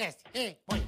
Aquece. 0.00 0.16
Ei, 0.32 0.56
põe. 0.66 0.80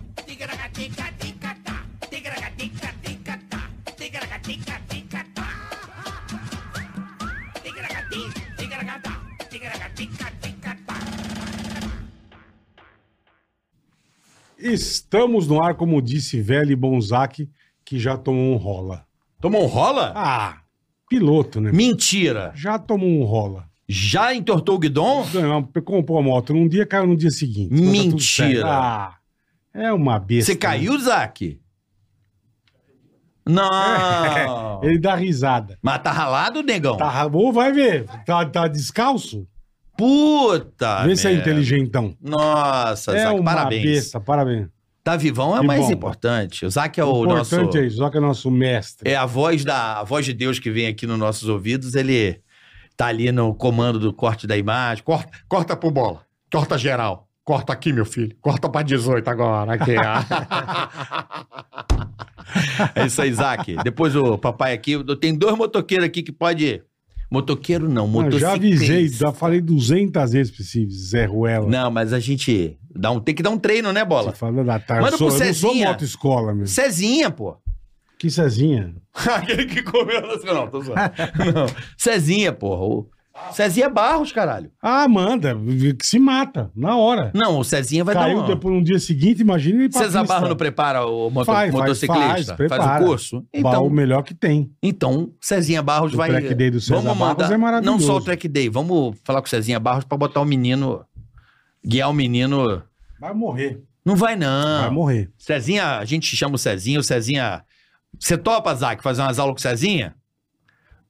Estamos 14.58 15.46
no 15.46 15.62
ar, 15.62 15.74
como 15.74 16.00
disse 16.00 16.40
velho 16.40 16.74
Bonzac, 16.74 17.50
que 17.84 17.98
já 17.98 18.16
tomou 18.16 18.54
um 18.54 18.56
rola. 18.56 19.06
Tomou 19.40 19.64
um 19.64 19.66
rola? 19.66 20.12
Ah, 20.16 20.62
piloto, 21.10 21.60
né? 21.60 21.70
Mentira. 21.70 22.52
Já 22.54 22.78
tomou 22.78 23.08
um 23.08 23.24
rola. 23.24 23.71
Já 23.94 24.34
entortou 24.34 24.76
o 24.76 24.78
guidon? 24.78 25.22
Ganhou, 25.30 25.68
comprou 25.84 26.18
a 26.18 26.22
moto 26.22 26.54
num 26.54 26.66
dia, 26.66 26.86
caiu 26.86 27.06
no 27.06 27.14
dia 27.14 27.30
seguinte. 27.30 27.68
Tá 27.68 27.76
Mentira. 27.76 28.22
certo. 28.54 28.66
Ah, 28.66 29.16
é 29.74 29.92
uma 29.92 30.18
besta. 30.18 30.52
Você 30.52 30.56
caiu, 30.56 30.98
Zac? 30.98 31.60
Não. 33.44 34.80
Ele 34.82 34.98
dá 34.98 35.14
risada. 35.14 35.78
Mas 35.82 35.98
tá 36.02 36.10
ralado, 36.10 36.62
negão? 36.62 36.96
Tá, 36.96 37.26
ou 37.30 37.52
vai 37.52 37.70
ver. 37.72 38.06
Tá, 38.24 38.46
tá 38.46 38.66
descalço? 38.66 39.46
Puta. 39.96 41.04
Vê 41.04 41.14
se 41.14 41.26
é 41.26 41.30
merda. 41.30 41.50
inteligentão. 41.50 42.16
Nossa, 42.18 43.14
é 43.14 43.24
Zac, 43.24 43.34
uma 43.38 43.44
parabéns. 43.44 43.82
besta, 43.84 44.20
parabéns. 44.20 44.68
Tá 45.04 45.16
vivão 45.16 45.54
é 45.56 45.60
o 45.60 45.64
mais 45.64 45.84
bom. 45.86 45.92
importante. 45.92 46.64
O 46.64 46.70
Zac 46.70 46.98
é 46.98 47.04
O 47.04 47.08
o 47.12 47.26
nosso. 47.26 47.54
importante 47.54 47.78
é 47.82 47.86
isso, 47.86 47.96
só 47.98 48.08
que 48.08 48.16
é 48.16 48.20
nosso 48.20 48.50
mestre. 48.50 49.10
É 49.10 49.16
a 49.16 49.26
voz 49.26 49.64
da 49.64 49.98
a 49.98 50.04
voz 50.04 50.24
de 50.24 50.32
Deus 50.32 50.58
que 50.58 50.70
vem 50.70 50.86
aqui 50.86 51.06
nos 51.06 51.18
nossos 51.18 51.48
ouvidos, 51.48 51.94
ele 51.94 52.40
tá 52.96 53.06
ali 53.06 53.30
no 53.32 53.54
comando 53.54 53.98
do 53.98 54.12
corte 54.12 54.46
da 54.46 54.56
imagem. 54.56 55.02
Corta, 55.04 55.30
corta 55.48 55.76
pro 55.76 55.90
bola. 55.90 56.22
Corta 56.52 56.76
geral. 56.78 57.28
Corta 57.44 57.72
aqui, 57.72 57.92
meu 57.92 58.04
filho. 58.04 58.36
Corta 58.40 58.68
pra 58.68 58.82
18 58.82 59.28
agora. 59.28 59.74
Aqui, 59.74 59.92
é 62.94 63.06
isso 63.06 63.20
aí, 63.22 63.32
Zac. 63.32 63.76
Depois 63.82 64.14
o 64.14 64.38
papai 64.38 64.72
aqui. 64.72 64.92
Tem 65.20 65.34
dois 65.34 65.56
motoqueiros 65.56 66.06
aqui 66.06 66.22
que 66.22 66.32
pode. 66.32 66.82
Motoqueiro 67.30 67.88
não, 67.88 68.04
Eu 68.04 68.08
motociclista. 68.08 68.46
já 68.46 68.52
avisei, 68.54 69.08
já 69.08 69.32
falei 69.32 69.60
200 69.62 70.32
vezes 70.32 70.52
pra 70.54 70.62
esse 70.62 70.86
Zé 70.90 71.24
Ruela. 71.24 71.66
Não, 71.66 71.90
mas 71.90 72.12
a 72.12 72.20
gente 72.20 72.76
dá 72.94 73.10
um, 73.10 73.18
tem 73.18 73.34
que 73.34 73.42
dar 73.42 73.48
um 73.48 73.58
treino, 73.58 73.90
né, 73.90 74.04
Bola? 74.04 74.32
Você 74.32 74.36
fala 74.36 74.62
da 74.62 74.78
tarde. 74.78 75.02
Manda 75.02 75.14
Eu 75.14 75.18
sou, 75.18 75.28
pro 75.28 75.36
eu 75.38 75.46
não 75.46 75.54
sou 75.54 75.70
Cezinha. 75.70 75.88
motoescola, 75.88 76.54
meu. 76.54 76.66
Cezinha, 76.66 77.30
pô. 77.30 77.56
Que 78.22 78.30
Cezinha? 78.30 78.94
Aquele 79.34 79.64
que 79.66 79.82
comeu. 79.82 80.22
Não, 80.44 80.68
tô 80.68 80.80
zoando. 80.80 81.00
Não. 81.52 81.66
Cezinha, 81.98 82.52
porra. 82.52 82.84
O 82.84 83.10
Cezinha 83.52 83.88
Barros, 83.90 84.30
caralho. 84.30 84.70
Ah, 84.80 85.08
manda. 85.08 85.56
Se 86.00 86.20
mata, 86.20 86.70
na 86.76 86.96
hora. 86.96 87.32
Não, 87.34 87.58
o 87.58 87.64
Cezinha 87.64 88.04
vai 88.04 88.14
Caiu 88.14 88.38
dar 88.38 88.44
um... 88.44 88.46
depois 88.46 88.72
no 88.76 88.84
dia 88.84 89.00
seguinte, 89.00 89.40
imagina 89.40 89.80
ele 89.80 89.88
pista. 89.88 90.22
Barros 90.22 90.48
não 90.48 90.54
prepara 90.54 91.04
o 91.04 91.28
moto- 91.30 91.46
Faz, 91.46 91.72
faz, 91.72 91.82
motociclista? 91.82 92.22
faz, 92.24 92.46
Faz, 92.46 92.56
prepara. 92.56 93.02
o 93.02 93.06
curso? 93.08 93.44
Então, 93.52 93.84
o 93.88 93.90
melhor 93.90 94.22
que 94.22 94.34
tem. 94.34 94.70
então 94.80 95.32
Cezinha 95.40 95.82
Barros 95.82 96.14
O 96.14 96.16
vai... 96.16 96.30
track 96.30 96.54
day 96.54 96.70
do 96.70 96.80
César 96.80 97.00
vamos 97.00 97.18
Barros 97.18 97.42
mandar, 97.42 97.52
é 97.52 97.56
maravilhoso. 97.56 97.98
Não 97.98 98.06
só 98.06 98.18
o 98.18 98.20
track 98.20 98.46
day, 98.46 98.68
vamos 98.68 99.16
falar 99.24 99.40
com 99.40 99.48
o 99.48 99.50
Cezinha 99.50 99.80
Barros 99.80 100.04
pra 100.04 100.16
botar 100.16 100.40
o 100.40 100.44
menino... 100.44 101.04
Guiar 101.84 102.08
o 102.08 102.12
menino... 102.14 102.84
Vai 103.20 103.34
morrer. 103.34 103.82
Não 104.06 104.14
vai, 104.14 104.36
não. 104.36 104.82
Vai 104.82 104.90
morrer. 104.90 105.30
Cezinha, 105.36 105.98
a 105.98 106.04
gente 106.04 106.36
chama 106.36 106.54
o 106.54 106.58
Cezinha, 106.58 107.00
o 107.00 107.02
Cezinha... 107.02 107.64
Você 108.22 108.38
topa, 108.38 108.72
Zac, 108.72 109.02
fazer 109.02 109.20
umas 109.20 109.40
aulas 109.40 109.54
com 109.54 109.58
o 109.58 109.62
Cezinha? 109.62 110.14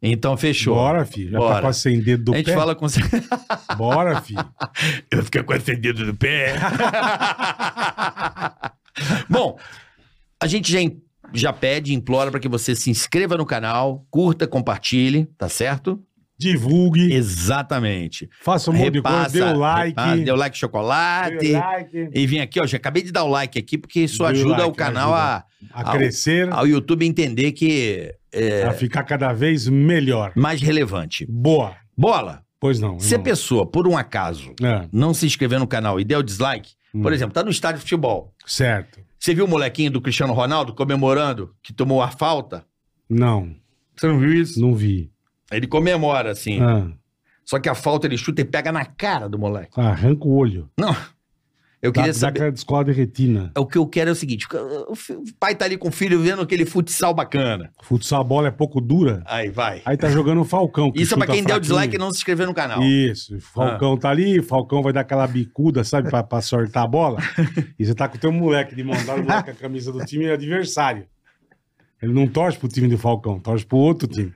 Então, 0.00 0.34
fechou. 0.34 0.74
Bora, 0.74 1.04
filho. 1.04 1.32
Já 1.32 1.38
Bora. 1.38 1.60
tá 1.60 1.72
sem 1.72 2.00
dedo 2.00 2.24
do 2.24 2.32
a 2.32 2.38
gente 2.38 2.46
pé. 2.46 2.54
fala 2.54 2.74
com... 2.74 2.86
Bora, 3.76 4.22
filho. 4.22 4.42
Eu 5.10 5.22
fiquei 5.22 5.42
com 5.42 5.52
dedo 5.58 6.06
no 6.06 6.16
pé. 6.16 6.54
Bom, 9.28 9.58
a 10.42 10.46
gente 10.46 10.72
já, 10.72 10.78
já 11.34 11.52
pede, 11.52 11.92
implora 11.92 12.30
para 12.30 12.40
que 12.40 12.48
você 12.48 12.74
se 12.74 12.88
inscreva 12.88 13.36
no 13.36 13.44
canal, 13.44 14.06
curta, 14.10 14.46
compartilhe, 14.46 15.26
tá 15.36 15.50
certo? 15.50 16.02
Divulgue. 16.42 17.12
Exatamente. 17.12 18.28
Faça 18.40 18.70
um 18.70 18.74
monte 18.74 18.90
de 18.94 19.02
coisa. 19.02 19.28
Dê 19.28 19.42
o 19.42 19.56
like. 19.58 19.88
repassa, 19.90 20.16
dê 20.22 20.30
o 20.32 20.36
like 20.36 20.58
chocolate. 20.58 21.38
Dê 21.38 21.54
o 21.54 21.58
like. 21.58 22.08
E 22.14 22.26
vem 22.26 22.40
aqui, 22.40 22.60
ó, 22.60 22.66
já 22.66 22.76
acabei 22.76 23.02
de 23.02 23.12
dar 23.12 23.24
o 23.24 23.28
like 23.28 23.58
aqui, 23.58 23.76
porque 23.78 24.00
isso 24.00 24.18
Dê 24.18 24.24
o 24.24 24.26
ajuda 24.26 24.56
like, 24.58 24.68
o 24.68 24.72
canal 24.72 25.14
a, 25.14 25.44
A 25.72 25.88
ao- 25.90 25.96
crescer. 25.96 26.52
ao 26.52 26.66
YouTube 26.66 27.04
entender 27.06 27.52
que 27.52 28.12
é 28.32 28.64
A 28.64 28.72
ficar 28.72 29.02
cada 29.04 29.32
vez 29.32 29.68
melhor. 29.68 30.32
mais 30.36 30.60
relevante. 30.60 31.26
Boa. 31.28 31.76
Bola, 31.96 32.42
Pois 32.58 32.80
não. 32.80 32.98
se 32.98 33.14
a 33.14 33.18
pessoa, 33.18 33.66
por 33.66 33.86
um 33.86 33.96
acaso, 33.96 34.54
É, 34.62 34.88
não 34.92 35.12
se 35.12 35.26
inscrever 35.26 35.58
no 35.58 35.66
canal 35.66 36.00
e 36.00 36.04
der 36.04 36.16
o 36.18 36.22
dislike, 36.22 36.70
Hum. 36.94 37.02
por 37.02 37.12
exemplo, 37.12 37.34
tá 37.34 37.42
no 37.44 37.50
estádio 37.50 37.76
de 37.78 37.82
futebol, 37.82 38.34
certo. 38.46 38.98
Você 39.18 39.34
viu 39.34 39.44
o 39.44 39.48
molequinho 39.48 39.90
do 39.90 40.00
Cristiano 40.00 40.32
Ronaldo 40.32 40.74
comemorando 40.74 41.50
que 41.62 41.72
tomou 41.72 42.02
a 42.02 42.08
falta? 42.10 42.64
Não, 43.08 43.54
Você 43.94 44.06
não 44.08 44.18
viu 44.18 44.32
isso? 44.34 44.60
não 44.60 44.74
vi. 44.74 45.11
Ele 45.56 45.66
comemora, 45.66 46.30
assim. 46.30 46.60
Ah, 46.60 46.90
Só 47.44 47.58
que 47.58 47.68
a 47.68 47.74
falta 47.74 48.06
ele 48.06 48.16
chuta 48.16 48.40
e 48.40 48.44
pega 48.44 48.70
na 48.72 48.84
cara 48.84 49.28
do 49.28 49.38
moleque. 49.38 49.80
arranca 49.80 50.24
o 50.26 50.34
olho. 50.34 50.70
Não. 50.78 50.94
Eu 51.82 51.90
queria 51.90 52.12
dá 52.12 52.14
saber. 52.14 52.38
aquela 52.38 52.52
descola 52.52 52.84
de 52.84 52.92
retina. 52.92 53.50
O 53.58 53.66
que 53.66 53.76
eu 53.76 53.84
quero 53.84 54.10
é 54.10 54.12
o 54.12 54.14
seguinte: 54.14 54.46
o 54.46 54.94
pai 55.40 55.52
tá 55.56 55.64
ali 55.64 55.76
com 55.76 55.88
o 55.88 55.90
filho 55.90 56.20
vendo 56.22 56.40
aquele 56.40 56.64
futsal 56.64 57.12
bacana. 57.12 57.72
Futsal 57.82 58.20
a 58.20 58.24
bola 58.24 58.46
é 58.46 58.50
pouco 58.52 58.80
dura. 58.80 59.20
Aí 59.26 59.50
vai. 59.50 59.82
Aí 59.84 59.96
tá 59.96 60.08
jogando 60.08 60.42
o 60.42 60.44
Falcão. 60.44 60.92
Isso 60.94 61.14
é 61.14 61.16
pra 61.16 61.26
quem 61.26 61.42
deu 61.42 61.56
fraquinho. 61.56 61.60
dislike 61.60 61.96
e 61.96 61.98
não 61.98 62.12
se 62.12 62.18
inscreveu 62.18 62.46
no 62.46 62.54
canal. 62.54 62.80
Isso, 62.80 63.36
o 63.36 63.40
Falcão 63.40 63.96
tá 63.96 64.10
ali, 64.10 64.38
o 64.38 64.44
Falcão 64.44 64.80
vai 64.80 64.92
dar 64.92 65.00
aquela 65.00 65.26
bicuda, 65.26 65.82
sabe, 65.82 66.08
pra, 66.08 66.22
pra 66.22 66.40
sortar 66.40 66.84
a 66.84 66.86
bola. 66.86 67.18
e 67.76 67.84
você 67.84 67.94
tá 67.96 68.06
com 68.06 68.16
o 68.16 68.20
teu 68.20 68.30
moleque 68.30 68.76
de 68.76 68.84
dada, 68.84 69.14
o 69.20 69.24
moleque 69.24 69.44
com 69.46 69.50
a 69.50 69.54
camisa 69.54 69.90
do 69.90 70.04
time 70.04 70.30
adversário. 70.30 71.08
Ele 72.00 72.12
não 72.12 72.28
torce 72.28 72.58
pro 72.58 72.68
time 72.68 72.86
do 72.86 72.96
Falcão, 72.96 73.40
torce 73.40 73.66
pro 73.66 73.78
outro 73.78 74.06
time. 74.06 74.32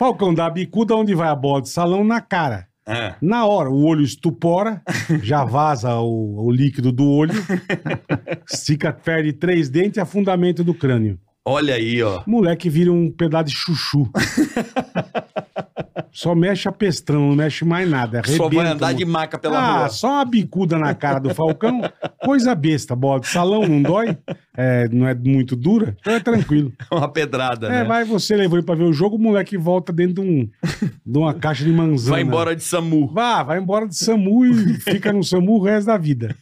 Falcão 0.00 0.32
dá 0.32 0.46
a 0.46 0.50
bicuda, 0.50 0.96
onde 0.96 1.14
vai 1.14 1.28
a 1.28 1.34
bola 1.34 1.60
de 1.60 1.68
salão? 1.68 2.02
Na 2.02 2.22
cara. 2.22 2.66
Ah. 2.86 3.16
Na 3.20 3.44
hora, 3.44 3.68
o 3.68 3.84
olho 3.84 4.00
estupora, 4.00 4.80
já 5.22 5.44
vaza 5.44 5.94
o, 5.96 6.46
o 6.46 6.50
líquido 6.50 6.90
do 6.90 7.06
olho, 7.06 7.34
fica, 8.64 8.94
perde 8.94 9.34
três 9.34 9.68
dentes 9.68 9.98
e 9.98 10.00
afundamento 10.00 10.64
do 10.64 10.72
crânio. 10.72 11.20
Olha 11.44 11.74
aí, 11.74 12.02
ó. 12.02 12.22
Moleque 12.26 12.70
vira 12.70 12.90
um 12.90 13.12
pedaço 13.12 13.44
de 13.44 13.50
chuchu. 13.50 14.08
Só 16.12 16.34
mexe 16.34 16.68
a 16.68 16.72
pestrão, 16.72 17.28
não 17.28 17.36
mexe 17.36 17.64
mais 17.64 17.88
nada. 17.88 18.22
Só 18.26 18.48
vai 18.48 18.58
arrebenta 18.58 18.72
andar 18.74 18.94
o- 18.94 18.96
de 18.96 19.04
maca 19.04 19.38
pela 19.38 19.58
ah, 19.58 19.78
rua. 19.80 19.88
só 19.88 20.08
uma 20.14 20.24
bicuda 20.24 20.78
na 20.78 20.94
cara 20.94 21.18
do 21.20 21.34
Falcão, 21.34 21.80
coisa 22.24 22.54
besta. 22.54 22.96
Bola 22.96 23.22
salão, 23.22 23.66
não 23.66 23.80
dói, 23.82 24.16
é, 24.56 24.88
não 24.88 25.06
é 25.06 25.14
muito 25.14 25.54
dura, 25.54 25.96
então 26.00 26.12
é 26.14 26.20
tranquilo. 26.20 26.72
Uma 26.90 27.08
pedrada, 27.08 27.68
É, 27.68 27.70
né? 27.70 27.84
vai 27.84 28.04
você 28.04 28.36
levou 28.36 28.58
ele 28.58 28.66
pra 28.66 28.74
ver 28.74 28.84
o 28.84 28.92
jogo, 28.92 29.16
o 29.16 29.18
moleque 29.18 29.56
volta 29.56 29.92
dentro 29.92 30.14
de, 30.14 30.20
um, 30.20 30.48
de 31.06 31.18
uma 31.18 31.32
caixa 31.32 31.64
de 31.64 31.70
manzana. 31.72 32.16
Vai 32.16 32.22
embora 32.22 32.54
de 32.56 32.62
SAMU. 32.62 33.06
Vá, 33.12 33.42
vai 33.42 33.58
embora 33.58 33.86
de 33.86 33.96
SAMU 33.96 34.44
e 34.46 34.74
fica 34.80 35.12
no 35.12 35.22
SAMU 35.22 35.58
o 35.58 35.62
resto 35.62 35.86
da 35.86 35.96
vida. 35.96 36.36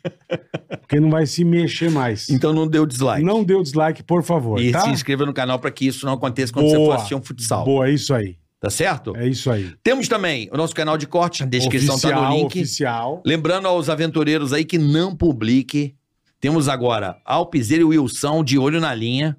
Porque 0.81 0.99
não 0.99 1.11
vai 1.11 1.27
se 1.27 1.45
mexer 1.45 1.91
mais. 1.91 2.29
Então 2.31 2.53
não 2.53 2.67
deu 2.67 2.87
dislike. 2.87 3.23
Não 3.23 3.41
o 3.43 3.63
dislike, 3.63 4.03
por 4.03 4.23
favor, 4.23 4.61
E 4.61 4.73
tá? 4.73 4.81
se 4.81 4.91
inscreva 4.91 5.25
no 5.27 5.33
canal 5.35 5.59
pra 5.59 5.71
que 5.71 5.87
isso 5.87 6.05
não 6.07 6.15
aconteça 6.15 6.53
quando 6.53 6.69
você 6.71 6.77
Boa. 6.77 6.87
for 6.89 6.95
assistir 6.97 7.15
um 7.15 7.23
futsal. 7.23 7.65
Boa, 7.65 7.89
é 7.89 7.93
isso 7.93 8.13
aí. 8.15 8.37
Tá 8.61 8.71
certo? 8.71 9.15
É 9.17 9.29
isso 9.29 9.51
aí. 9.51 9.73
Temos 9.85 10.09
também 10.09 10.49
o 10.53 10.57
nosso 10.57 10.75
canal 10.75 10.99
de 10.99 11.07
corte, 11.07 11.45
a 11.45 11.47
descrição 11.47 11.99
tá 11.99 12.11
no 12.29 12.35
link. 12.37 12.47
Oficial. 12.47 13.23
Lembrando 13.25 13.69
aos 13.69 13.89
aventureiros 13.89 14.53
aí 14.53 14.65
que 14.65 14.79
não 14.79 15.15
publique. 15.15 15.95
Temos 16.41 16.69
agora 16.69 17.21
Alpizeiro 17.25 17.93
e 17.93 17.99
Wilson 17.99 18.43
de 18.43 18.59
olho 18.59 18.81
na 18.81 18.93
linha. 18.95 19.37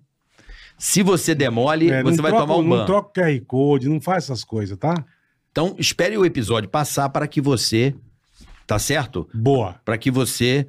Se 0.78 1.03
você 1.03 1.35
demole, 1.35 1.90
É, 1.91 2.02
você 2.02 2.16
não 2.16 2.24
vai 2.24 2.31
troca- 2.31 2.47
tomar 2.47 2.59
um 2.59 2.62
Não 2.63 2.78
ban. 2.78 2.85
troca 2.85 3.09
o 3.09 3.13
QR 3.25 3.41
Code, 3.46 3.90
não 3.90 4.00
faz 4.00 4.24
essas 4.24 4.46
coisas, 4.46 4.78
tá? 4.78 4.96
Então, 5.51 5.75
espere 5.78 6.18
o 6.18 6.25
episódio 6.25 6.69
passar 6.69 7.09
para 7.09 7.28
que 7.28 7.41
você, 7.41 7.94
tá 8.66 8.80
certo? 8.80 9.28
Boa. 9.34 9.75
Para 9.84 9.97
que 9.97 10.09
você 10.09 10.66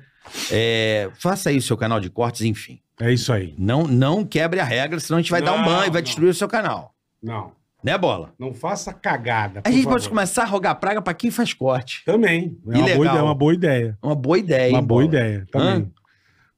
é, 0.50 1.08
faça 1.20 1.50
aí 1.50 1.58
o 1.58 1.62
seu 1.62 1.76
canal 1.76 2.00
de 2.00 2.10
cortes, 2.10 2.42
enfim. 2.42 2.80
É 3.00 3.12
isso 3.12 3.32
aí. 3.32 3.54
Não, 3.56 3.84
não 3.86 4.24
quebre 4.24 4.58
a 4.58 4.64
regra, 4.64 4.98
senão 4.98 5.18
a 5.18 5.22
gente 5.22 5.30
vai 5.30 5.40
dar 5.40 5.52
um 5.54 5.58
Não, 5.58 5.64
ban 5.64 5.86
e 5.86 5.90
vai 5.90 6.00
não. 6.00 6.02
destruir 6.02 6.30
o 6.30 6.34
seu 6.34 6.48
canal. 6.48 6.92
Não. 7.22 7.52
Né, 7.82 7.96
Bola? 7.96 8.32
Não 8.38 8.52
faça 8.52 8.92
cagada. 8.92 9.62
A 9.64 9.70
gente 9.70 9.84
favor. 9.84 9.96
pode 9.98 10.08
começar 10.08 10.42
a 10.42 10.46
rogar 10.46 10.74
praga 10.78 11.00
para 11.00 11.14
quem 11.14 11.30
faz 11.30 11.54
corte. 11.54 12.02
Também. 12.04 12.58
É 12.68 12.76
uma 12.76 12.84
boa, 12.94 13.06
ideia, 13.06 13.18
é 13.18 13.22
uma 13.22 13.34
boa 13.34 13.54
ideia. 13.54 13.98
Uma 14.02 14.14
boa 14.14 14.38
ideia, 14.38 14.72
uma 14.72 14.82
boa 14.82 15.04
ideia. 15.04 15.46
Também. 15.50 15.90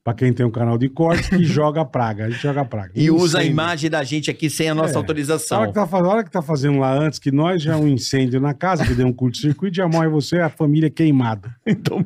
Pra 0.03 0.13
quem 0.13 0.33
tem 0.33 0.45
um 0.45 0.51
canal 0.51 0.77
de 0.77 0.89
corte 0.89 1.29
que 1.29 1.43
joga 1.45 1.85
praga. 1.85 2.25
A 2.25 2.29
gente 2.29 2.41
joga 2.41 2.65
praga. 2.65 2.91
E 2.93 3.09
usa 3.09 3.37
a 3.37 3.41
Incêndio. 3.41 3.53
imagem 3.53 3.89
da 3.89 4.03
gente 4.03 4.29
aqui 4.29 4.49
sem 4.49 4.67
a 4.69 4.75
nossa 4.75 4.93
É. 4.93 4.95
A 4.97 4.99
autorização. 4.99 5.59
hora, 5.61 5.67
que 5.69 5.73
tá, 5.73 5.87
a 5.89 6.07
hora 6.07 6.23
que 6.25 6.31
tá 6.31 6.41
fazendo 6.41 6.77
lá 6.79 6.93
antes 6.93 7.19
que 7.19 7.31
nós, 7.31 7.61
já 7.63 7.71
é 7.73 7.77
um 7.77 7.87
incêndio 7.87 8.41
na 8.41 8.53
casa, 8.53 8.85
que 8.85 8.93
deu 8.93 9.07
um 9.07 9.13
curto-circuito, 9.13 9.77
já 9.77 9.87
morre 9.87 10.09
você 10.09 10.35
e 10.35 10.41
a 10.41 10.49
família 10.49 10.89
queimada. 10.89 11.55
Então, 11.65 12.05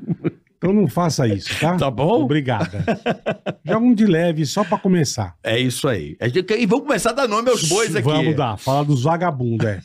Então 0.57 0.73
não 0.73 0.87
faça 0.87 1.27
isso, 1.27 1.49
tá? 1.59 1.75
Tá 1.77 1.91
bom? 1.91 2.23
Obrigada. 2.23 2.83
Joga 3.63 3.85
um 3.85 3.93
de 3.93 4.05
leve 4.05 4.43
só 4.43 4.63
pra 4.63 4.77
começar. 4.79 5.35
É 5.43 5.59
isso 5.59 5.87
aí. 5.87 6.17
E 6.57 6.65
vamos 6.65 6.87
começar 6.87 7.11
a 7.11 7.13
dar 7.13 7.27
nome 7.27 7.49
aos 7.51 7.63
bois 7.69 7.95
aqui. 7.95 8.07
Vamos 8.07 8.35
dar. 8.35 8.57
Fala 8.57 8.83
dos 8.83 9.03
vagabundos, 9.03 9.67
é. 9.67 9.79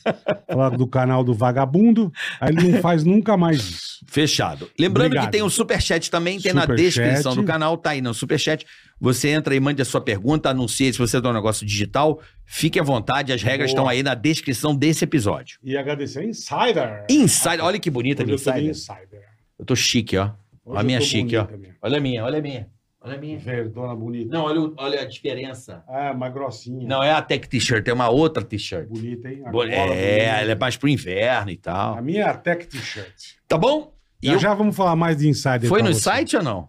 Fala 0.48 0.70
do 0.70 0.86
canal 0.86 1.22
do 1.22 1.34
vagabundo. 1.34 2.10
Aí 2.40 2.54
ele 2.54 2.70
não 2.70 2.80
faz 2.80 3.04
nunca 3.04 3.36
mais 3.36 3.58
isso. 3.58 4.04
Fechado. 4.06 4.68
Lembrando 4.78 5.08
Obrigado. 5.08 5.26
que 5.26 5.32
tem 5.32 5.42
o 5.42 5.50
Superchat 5.50 6.10
também, 6.10 6.40
tem 6.40 6.54
na 6.54 6.62
Superchat. 6.62 6.86
descrição 6.86 7.36
do 7.36 7.44
canal, 7.44 7.76
tá 7.76 7.90
aí 7.90 8.00
no 8.00 8.14
Superchat. 8.14 8.66
Você 8.98 9.28
entra 9.28 9.54
e 9.54 9.60
mande 9.60 9.82
a 9.82 9.84
sua 9.84 10.00
pergunta, 10.00 10.48
anuncie 10.48 10.90
se 10.92 10.98
você 10.98 11.20
tem 11.20 11.30
um 11.30 11.34
negócio 11.34 11.66
digital. 11.66 12.18
Fique 12.46 12.80
à 12.80 12.82
vontade, 12.82 13.32
as 13.32 13.42
regras 13.42 13.70
Boa. 13.70 13.80
estão 13.80 13.88
aí 13.88 14.02
na 14.02 14.14
descrição 14.14 14.74
desse 14.74 15.04
episódio. 15.04 15.58
E 15.62 15.76
agradecer 15.76 16.20
a 16.20 16.24
Insider. 16.24 17.04
Insider, 17.10 17.64
olha 17.64 17.78
que 17.78 17.90
bonita 17.90 18.22
a 18.22 18.26
Insider. 18.26 18.64
Insider. 18.70 19.22
Eu 19.58 19.66
tô 19.66 19.76
chique, 19.76 20.16
ó. 20.16 20.30
Hoje 20.64 20.80
a 20.80 20.82
minha 20.82 21.00
chique, 21.00 21.36
ó. 21.36 21.46
mesmo. 21.46 21.74
Olha 21.82 21.98
a 21.98 22.00
minha, 22.00 22.24
olha 22.24 22.38
a 22.38 22.42
minha. 22.42 22.68
Olha 23.00 23.16
a 23.16 23.18
minha. 23.18 23.36
Verdona 23.38 23.96
bonita. 23.96 24.30
Não, 24.32 24.44
olha, 24.44 24.60
o- 24.60 24.74
olha 24.78 25.00
a 25.00 25.04
diferença. 25.04 25.82
Ah, 25.88 26.14
mais 26.14 26.32
grossinha. 26.32 26.86
Não 26.86 27.02
é 27.02 27.10
a 27.10 27.20
Tech 27.20 27.48
T-shirt, 27.48 27.88
é 27.88 27.92
uma 27.92 28.08
outra 28.08 28.44
T-shirt. 28.44 28.86
Bonita, 28.88 29.28
hein? 29.28 29.42
A 29.44 29.50
Bo- 29.50 29.64
É, 29.64 29.66
bonita. 29.86 29.96
ela 29.96 30.52
é 30.52 30.54
mais 30.54 30.76
pro 30.76 30.88
inverno 30.88 31.50
e 31.50 31.56
tal. 31.56 31.98
A 31.98 32.02
minha 32.02 32.20
é 32.22 32.28
a 32.28 32.34
Tech 32.34 32.64
T-shirt. 32.66 33.34
Tá 33.48 33.58
bom? 33.58 33.92
E 34.22 34.28
Já, 34.28 34.32
eu- 34.34 34.38
já 34.38 34.54
vamos 34.54 34.76
falar 34.76 34.94
mais 34.94 35.16
de 35.16 35.28
Insider. 35.28 35.68
Foi 35.68 35.82
no 35.82 35.92
você. 35.92 36.00
site 36.00 36.36
ou 36.36 36.44
não? 36.44 36.68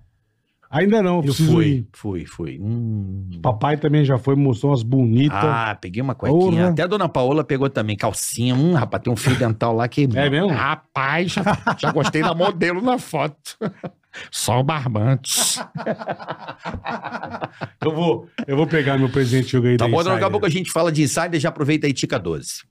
Ainda 0.74 1.04
não, 1.04 1.24
Eu 1.24 1.34
fui, 1.34 1.66
ir. 1.68 1.88
fui, 1.94 2.26
fui. 2.26 2.60
Hum. 2.60 3.30
Papai 3.44 3.78
também 3.78 4.04
já 4.04 4.18
foi, 4.18 4.36
mostrou 4.36 4.72
umas 4.72 4.82
bonitas. 4.82 5.38
Ah, 5.40 5.78
peguei 5.80 6.02
uma 6.02 6.16
cuequinha. 6.16 6.40
Porra. 6.42 6.70
Até 6.70 6.82
a 6.82 6.88
dona 6.88 7.08
Paola 7.08 7.44
pegou 7.44 7.70
também. 7.70 7.96
Calcinha. 7.96 8.56
Hum, 8.56 8.74
rapaz, 8.74 9.04
tem 9.04 9.14
um 9.14 9.16
fio 9.16 9.36
dental 9.36 9.76
lá 9.76 9.88
que. 9.88 10.10
É 10.16 10.30
mesmo? 10.32 10.48
Rapaz, 10.50 11.32
já, 11.34 11.44
já 11.78 11.92
gostei 11.92 12.24
da 12.24 12.34
modelo 12.34 12.82
na 12.82 12.98
foto. 12.98 13.56
Só 14.32 14.60
o 14.60 14.64
barbante. 14.64 15.60
Eu, 17.84 17.92
vou, 17.94 18.28
eu 18.48 18.56
vou 18.58 18.68
pegar 18.68 18.98
meu 18.98 19.10
presente 19.10 19.48
e 19.48 19.52
joguei 19.52 19.78
Tá 19.78 19.86
da 19.86 19.92
bom, 19.92 20.04
daqui 20.04 20.24
a 20.24 20.30
pouco 20.30 20.46
a 20.46 20.50
gente 20.50 20.72
fala 20.72 20.92
de 20.92 21.04
insider, 21.04 21.40
já 21.40 21.50
aproveita 21.50 21.88
aí, 21.88 21.94
Tica 21.94 22.18
12. 22.20 22.64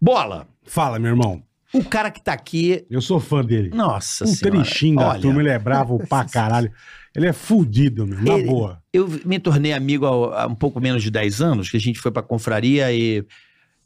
Bola, 0.00 0.46
Fala, 0.64 0.98
meu 0.98 1.10
irmão. 1.10 1.42
o 1.74 1.84
cara 1.84 2.10
que 2.10 2.22
tá 2.22 2.32
aqui. 2.32 2.86
Eu 2.90 3.00
sou 3.00 3.18
fã 3.20 3.44
dele. 3.44 3.70
Nossa 3.74 4.24
Puta, 4.24 4.36
senhora. 4.36 4.56
ele 4.58 4.64
xinga 4.64 5.04
a 5.04 5.08
Olha, 5.10 5.20
turma, 5.20 5.40
ele 5.40 5.50
é 5.50 5.58
bravo 5.58 5.98
pra 6.08 6.24
caralho. 6.28 6.70
Ele 7.14 7.26
é 7.26 7.32
fudido, 7.32 8.06
meu, 8.06 8.22
na 8.22 8.34
Ele- 8.38 8.46
boa. 8.48 8.82
Eu 8.92 9.08
me 9.24 9.38
tornei 9.38 9.72
amigo 9.72 10.06
há, 10.06 10.42
há 10.42 10.46
um 10.46 10.54
pouco 10.54 10.80
menos 10.80 11.02
de 11.02 11.10
10 11.10 11.40
anos, 11.40 11.70
que 11.70 11.76
a 11.76 11.80
gente 11.80 11.98
foi 12.00 12.10
pra 12.10 12.22
confraria 12.22 12.92
e. 12.92 13.24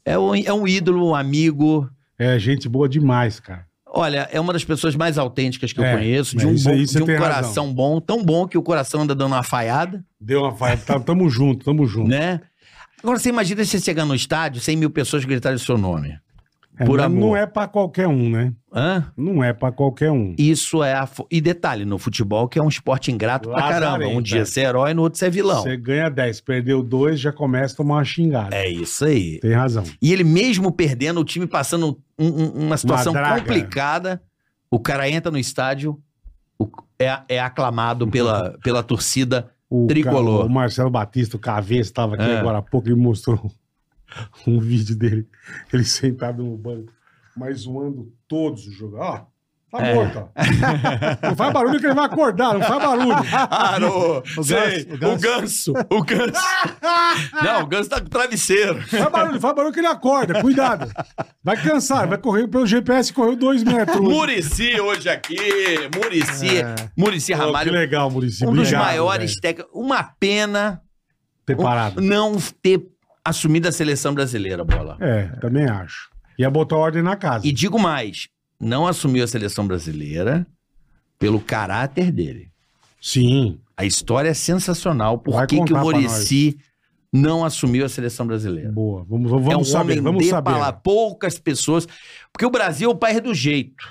É 0.05 0.17
um, 0.17 0.33
é 0.35 0.53
um 0.53 0.67
ídolo, 0.67 1.09
um 1.09 1.15
amigo. 1.15 1.89
É 2.17 2.39
gente 2.39 2.69
boa 2.69 2.87
demais, 2.87 3.39
cara. 3.39 3.65
Olha, 3.85 4.27
é 4.31 4.39
uma 4.39 4.53
das 4.53 4.63
pessoas 4.63 4.95
mais 4.95 5.17
autênticas 5.17 5.73
que 5.73 5.79
eu 5.79 5.83
É, 5.83 5.95
conheço, 5.97 6.37
de 6.37 6.43
é, 6.43 6.47
um, 6.47 6.55
bom- 6.55 6.83
de 6.83 7.03
um 7.03 7.05
coração 7.17 7.73
bom, 7.73 7.99
tão 7.99 8.23
bom 8.23 8.47
que 8.47 8.57
o 8.57 8.61
coração 8.63 9.01
anda 9.01 9.15
dando 9.15 9.33
uma 9.33 9.43
falhada, 9.43 10.03
Deu 10.19 10.41
uma 10.43 10.53
faia. 10.55 10.77
Tá, 10.77 10.99
tamo 10.99 11.29
junto, 11.29 11.65
tamo 11.65 11.85
junto. 11.85 12.09
né? 12.09 12.41
Agora 13.01 13.17
você 13.19 13.29
imagina 13.29 13.63
você 13.63 13.79
chegar 13.79 14.05
no 14.05 14.15
estádio, 14.15 14.59
100 14.61 14.75
mil 14.77 14.89
pessoas 14.89 15.23
gritarem 15.25 15.55
o 15.55 15.59
seu 15.59 15.77
nome. 15.77 16.17
É, 16.79 16.85
por 16.85 16.99
amor. 17.01 17.19
Não 17.29 17.35
é 17.35 17.45
pra 17.45 17.67
qualquer 17.67 18.07
um, 18.07 18.29
né? 18.29 18.53
Hã? 18.73 19.11
Não 19.17 19.43
é 19.43 19.51
pra 19.51 19.71
qualquer 19.71 20.11
um. 20.11 20.35
Isso 20.37 20.83
é 20.83 20.93
a. 20.93 21.09
E 21.31 21.41
detalhe, 21.41 21.85
no 21.85 21.97
futebol, 21.97 22.47
que 22.47 22.59
é 22.59 22.61
um 22.61 22.67
esporte 22.69 23.11
ingrato 23.11 23.49
pra 23.49 23.61
caramba. 23.69 24.05
Um 24.07 24.21
dia 24.21 24.45
você 24.45 24.61
é 24.61 24.63
herói, 24.65 24.93
no 24.93 25.01
outro 25.01 25.17
você 25.17 25.25
é 25.25 25.29
vilão. 25.29 25.63
Você 25.63 25.75
ganha 25.75 26.09
10, 26.09 26.41
perdeu 26.41 26.83
dois, 26.83 27.19
já 27.19 27.31
começa 27.31 27.73
a 27.73 27.77
tomar 27.77 27.95
uma 27.95 28.05
xingada. 28.05 28.55
É 28.55 28.69
isso 28.69 29.05
aí. 29.05 29.39
Tem 29.39 29.53
razão. 29.53 29.83
E 30.01 30.13
ele 30.13 30.23
mesmo 30.23 30.71
perdendo, 30.71 31.19
o 31.19 31.25
time 31.25 31.47
passando 31.47 31.97
um- 32.19 32.27
um- 32.27 32.65
uma 32.67 32.77
situação 32.77 33.13
complicada, 33.13 34.21
o 34.69 34.79
cara 34.79 35.09
entra 35.09 35.31
no 35.31 35.37
estádio, 35.39 35.97
o- 36.59 36.69
é, 36.99 37.19
é 37.29 37.39
aclamado 37.39 38.07
pela, 38.07 38.57
pela 38.63 38.83
torcida. 38.83 39.49
O, 39.69 39.85
Tricolor. 39.87 40.41
ca- 40.41 40.45
o 40.45 40.49
Marcelo 40.49 40.89
Batista, 40.89 41.35
o 41.35 41.39
Caveça, 41.39 41.89
estava 41.89 42.15
aqui 42.15 42.23
É. 42.23 42.37
agora 42.39 42.59
há 42.59 42.61
pouco, 42.61 42.87
ele 42.87 42.95
mostrou 42.95 43.51
um 44.47 44.59
vídeo 44.59 44.95
dele, 44.95 45.27
ele 45.71 45.83
sentado 45.83 46.43
no 46.43 46.57
banco, 46.57 46.91
mas 47.35 47.59
zoando 47.59 48.11
todos 48.27 48.65
os 48.67 48.73
jogadores. 48.75 49.23
Ó, 49.73 49.77
tá 49.79 49.85
É. 49.85 49.93
morto, 49.95 50.17
ó. 50.19 51.27
Não 51.27 51.35
faz 51.35 51.53
barulho 51.53 51.77
que 51.79 51.85
ele 51.85 51.93
vai 51.93 52.05
acordar, 52.05 52.53
não 52.53 52.61
faz 52.61 52.81
barulho. 52.81 53.15
Ah, 53.33 53.77
no, 53.79 54.23
O 54.39 54.43
sei, 54.43 54.85
ganso, 54.85 55.05
o 55.13 55.17
ganso, 55.19 55.73
o 55.91 56.03
ganso. 56.03 56.31
Não, 57.43 57.63
o 57.63 57.67
ganso 57.67 57.89
tá 57.89 57.99
com 57.99 58.07
travesseiro. 58.07 58.81
Faz 58.87 59.11
barulho, 59.11 59.39
faz 59.41 59.55
barulho 59.55 59.73
que 59.73 59.79
ele 59.79 59.87
acorda, 59.87 60.41
cuidado. 60.41 60.89
Vai 61.43 61.61
cansar, 61.61 62.07
vai 62.07 62.17
correr 62.17 62.47
pelo 62.47 62.65
GPS, 62.65 63.11
correu 63.13 63.35
dois 63.35 63.63
metros. 63.63 63.99
Murici 63.99 64.79
hoje 64.79 65.09
aqui, 65.09 65.35
Murici, 65.95 66.59
É. 66.59 66.75
Murici 66.97 67.33
Pô, 67.33 67.39
que 67.39 67.45
Ramalho, 67.45 67.71
legal, 67.71 68.09
Muricy. 68.09 68.45
um 68.45 68.51
dos 68.51 68.59
Obrigado, 68.59 68.83
maiores 68.85 69.31
velho, 69.31 69.41
técnicos. 69.41 69.71
Uma 69.73 70.03
pena 70.03 70.81
ter 71.45 71.55
parado. 71.57 72.01
não 72.01 72.37
ter 72.61 72.81
assumido 73.27 73.67
a 73.67 73.71
seleção 73.71 74.13
brasileira, 74.13 74.63
bola. 74.63 74.97
É, 74.99 75.27
também 75.39 75.65
acho. 75.65 76.09
Ia 76.37 76.49
botar 76.49 76.75
ordem 76.77 77.01
na 77.01 77.15
casa. 77.15 77.45
E 77.47 77.51
digo 77.51 77.79
mais, 77.79 78.27
não 78.59 78.85
assumiu 78.87 79.23
a 79.23 79.27
seleção 79.27 79.67
brasileira 79.67 80.45
pelo 81.19 81.39
caráter 81.39 82.11
dele. 82.11 82.51
Sim. 83.01 83.59
A 83.75 83.85
história 83.85 84.29
é 84.29 84.33
sensacional. 84.33 85.17
Por 85.19 85.33
Vai 85.35 85.47
que, 85.47 85.63
que 85.63 85.73
o 85.73 85.77
Murici 85.77 86.57
não 87.11 87.43
assumiu 87.45 87.85
a 87.85 87.89
seleção 87.89 88.25
brasileira? 88.27 88.71
Boa. 88.71 89.05
Vamos, 89.07 89.29
vamos, 89.29 89.47
é 89.53 89.57
um 89.57 89.63
saber. 89.63 89.93
homem 89.93 90.03
Vamos 90.03 90.23
de 90.23 90.29
saber. 90.29 90.51
pala- 90.51 90.73
poucas 90.73 91.39
pessoas. 91.39 91.87
Porque 92.31 92.45
o 92.45 92.49
Brasil 92.51 92.89
é 92.89 92.93
o 92.93 92.97
país 92.97 93.21
do 93.21 93.33
jeito, 93.33 93.87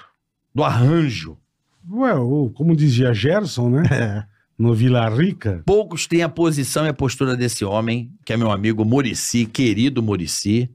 do 0.54 0.62
arranjo. 0.64 1.36
Ué, 1.90 2.12
como 2.54 2.74
dizia 2.76 3.12
Gerson, 3.14 3.70
né? 3.70 3.82
É. 3.90 4.35
No 4.58 4.74
Vila 4.74 5.08
Rica. 5.08 5.62
Poucos 5.66 6.06
têm 6.06 6.22
a 6.22 6.28
posição 6.28 6.86
e 6.86 6.88
a 6.88 6.94
postura 6.94 7.36
desse 7.36 7.64
homem, 7.64 8.10
que 8.24 8.32
é 8.32 8.36
meu 8.36 8.50
amigo 8.50 8.84
Murici, 8.84 9.44
querido 9.44 10.02
Murici. 10.02 10.70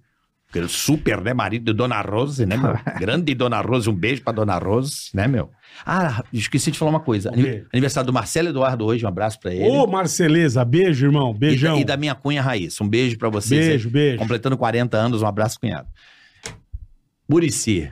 Super, 0.68 1.22
né? 1.22 1.34
Marido 1.34 1.64
de 1.64 1.74
Dona 1.74 2.02
Rose, 2.02 2.46
né, 2.46 2.58
meu? 2.58 2.78
Grande 3.00 3.34
Dona 3.34 3.62
Rose, 3.62 3.90
um 3.90 3.96
beijo 3.96 4.22
pra 4.22 4.34
Dona 4.34 4.58
Rose, 4.58 5.10
né, 5.14 5.26
meu? 5.26 5.50
Ah, 5.86 6.24
esqueci 6.34 6.72
de 6.72 6.78
falar 6.78 6.92
uma 6.92 7.00
coisa. 7.00 7.32
Aniversário 7.72 8.06
do 8.06 8.14
Marcelo 8.14 8.50
Eduardo 8.50 8.86
hoje, 8.86 9.06
um 9.06 9.08
abraço 9.08 9.40
pra 9.40 9.54
ele. 9.54 9.70
Ô, 9.70 9.88
Marceleza, 9.88 10.64
beijo, 10.66 11.06
irmão. 11.06 11.30
E 11.30 11.34
da, 11.34 11.40
Beijão. 11.40 11.80
e 11.80 11.86
da 11.86 11.96
minha 11.96 12.14
cunha 12.14 12.42
Raíssa. 12.42 12.84
Um 12.84 12.90
beijo 12.90 13.18
pra 13.18 13.30
vocês. 13.30 13.66
Beijo, 13.66 13.88
aí. 13.88 13.94
beijo. 13.94 14.18
Completando 14.18 14.58
40 14.58 14.98
anos, 14.98 15.22
um 15.22 15.28
abraço, 15.28 15.58
cunhado. 15.58 15.88
Murici, 17.28 17.90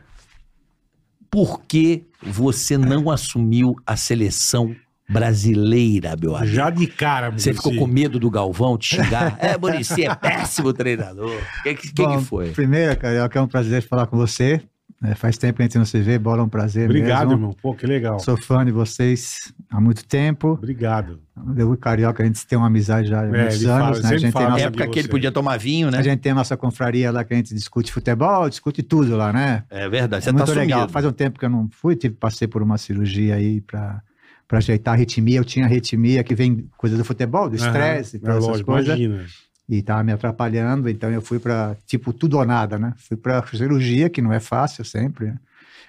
por 1.31 1.62
que 1.63 2.03
você 2.21 2.77
não 2.77 3.09
assumiu 3.09 3.74
a 3.85 3.95
seleção 3.95 4.75
brasileira, 5.09 6.15
meu 6.19 6.35
amigo? 6.35 6.51
Já 6.53 6.69
de 6.69 6.88
cara, 6.88 7.29
Você 7.31 7.53
ficou 7.53 7.75
com 7.75 7.88
medo 7.88 8.19
do 8.19 8.29
Galvão 8.29 8.77
te 8.77 8.95
xingar? 8.95 9.38
é, 9.39 9.57
Murici 9.57 10.06
é 10.06 10.13
péssimo 10.15 10.73
treinador. 10.73 11.31
O 11.59 11.63
que, 11.63 11.73
que, 11.75 11.94
que, 11.94 12.03
Bom, 12.03 12.17
que 12.17 12.25
foi? 12.25 12.50
Primeiro, 12.51 12.97
Carioca, 12.97 13.39
é 13.39 13.41
um 13.41 13.47
prazer 13.47 13.81
falar 13.81 14.06
com 14.07 14.17
você. 14.17 14.61
É, 15.01 15.15
faz 15.15 15.38
tempo 15.38 15.56
que 15.57 15.61
a 15.61 15.65
gente 15.65 15.77
não 15.77 15.85
se 15.85 15.97
vê, 16.01 16.19
bola 16.19 16.41
é 16.41 16.44
um 16.44 16.50
prazer 16.50 16.83
Obrigado, 16.89 17.29
mesmo. 17.29 17.33
irmão. 17.44 17.56
Pô, 17.61 17.73
que 17.73 17.88
legal. 17.88 18.19
Sou 18.19 18.35
fã 18.35 18.65
de 18.65 18.71
vocês 18.71 19.53
há 19.69 19.79
muito 19.79 20.03
tempo. 20.06 20.50
Obrigado. 20.50 21.21
Eu 21.56 21.69
e 21.69 21.73
o 21.73 21.77
Carioca, 21.77 22.21
a 22.21 22.25
gente 22.25 22.45
tem 22.45 22.57
uma 22.57 22.67
amizade 22.67 23.07
já 23.07 23.21
há 23.21 23.25
É, 23.25 23.30
muitos 23.30 23.56
ele 23.56 23.66
fala, 23.66 23.85
anos. 23.85 24.01
né? 24.04 24.09
A 24.09 24.18
gente, 24.18 24.33
tem 24.33 24.42
nossa, 24.42 24.56
Na 24.57 24.59
época 24.59 24.87
que 24.89 24.99
ele 24.99 25.07
podia 25.07 25.31
tomar 25.31 25.57
vinho, 25.57 25.89
né? 25.89 25.99
a 25.99 26.01
gente 26.01 26.19
tem 26.19 26.33
a 26.33 26.35
nossa 26.35 26.57
confraria 26.57 27.11
lá 27.11 27.23
que 27.23 27.33
a 27.33 27.37
gente 27.37 27.54
discute 27.56 27.94
futebol, 27.94 28.49
discute 28.49 28.83
tudo 28.83 29.16
lá, 29.16 29.31
né? 29.31 29.63
É 29.69 29.87
verdade, 29.87 30.21
você 30.25 30.31
é 30.31 30.33
tá 30.33 30.37
muito 30.39 30.51
legal. 30.54 30.80
sumido. 30.80 30.92
Faz 30.92 31.06
um 31.06 31.13
tempo 31.13 31.39
que 31.39 31.45
eu 31.45 31.49
não 31.49 31.69
fui, 31.71 31.95
tive, 31.95 32.16
passei 32.16 32.45
por 32.45 32.61
uma 32.61 32.78
cirurgia 32.78 33.35
aí 33.35 33.61
para 33.61 34.01
para 34.49 34.57
ajeitar 34.57 34.95
a 34.95 34.97
arritmia. 34.97 35.37
Eu 35.37 35.45
tinha 35.45 35.65
arritmia 35.65 36.23
que 36.23 36.33
vem 36.33 36.68
coisa 36.75 36.97
do 36.97 37.06
futebol, 37.06 37.47
do 37.47 37.56
estresse, 37.56 38.18
Aham, 38.18 38.25
todas 38.25 38.44
é 38.44 38.49
essas 38.49 38.61
coisas. 38.63 38.99
Imagina. 38.99 39.25
E 39.69 39.83
tava 39.83 40.03
me 40.03 40.11
atrapalhando, 40.11 40.89
então 40.89 41.11
eu 41.11 41.21
fui 41.21 41.37
para 41.37 41.77
tipo 41.85 42.11
tudo 42.11 42.39
ou 42.39 42.45
nada, 42.45 42.79
né? 42.79 42.95
Fui 42.97 43.15
para 43.15 43.45
cirurgia, 43.45 44.09
que 44.09 44.19
não 44.19 44.33
é 44.33 44.39
fácil 44.39 44.83
sempre, 44.83 45.27
né? 45.27 45.37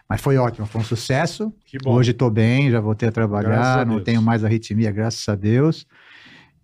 mas 0.06 0.20
foi 0.20 0.36
ótimo, 0.36 0.66
foi 0.66 0.82
um 0.82 0.84
sucesso. 0.84 1.50
Que 1.64 1.78
bom. 1.78 1.94
Hoje 1.94 2.10
estou 2.10 2.28
bem, 2.30 2.70
já 2.70 2.80
voltei 2.80 3.08
a 3.08 3.12
trabalhar, 3.12 3.86
não 3.86 4.02
tenho 4.02 4.20
mais 4.20 4.44
arritmia, 4.44 4.90
graças 4.90 5.26
a 5.26 5.34
Deus. 5.34 5.86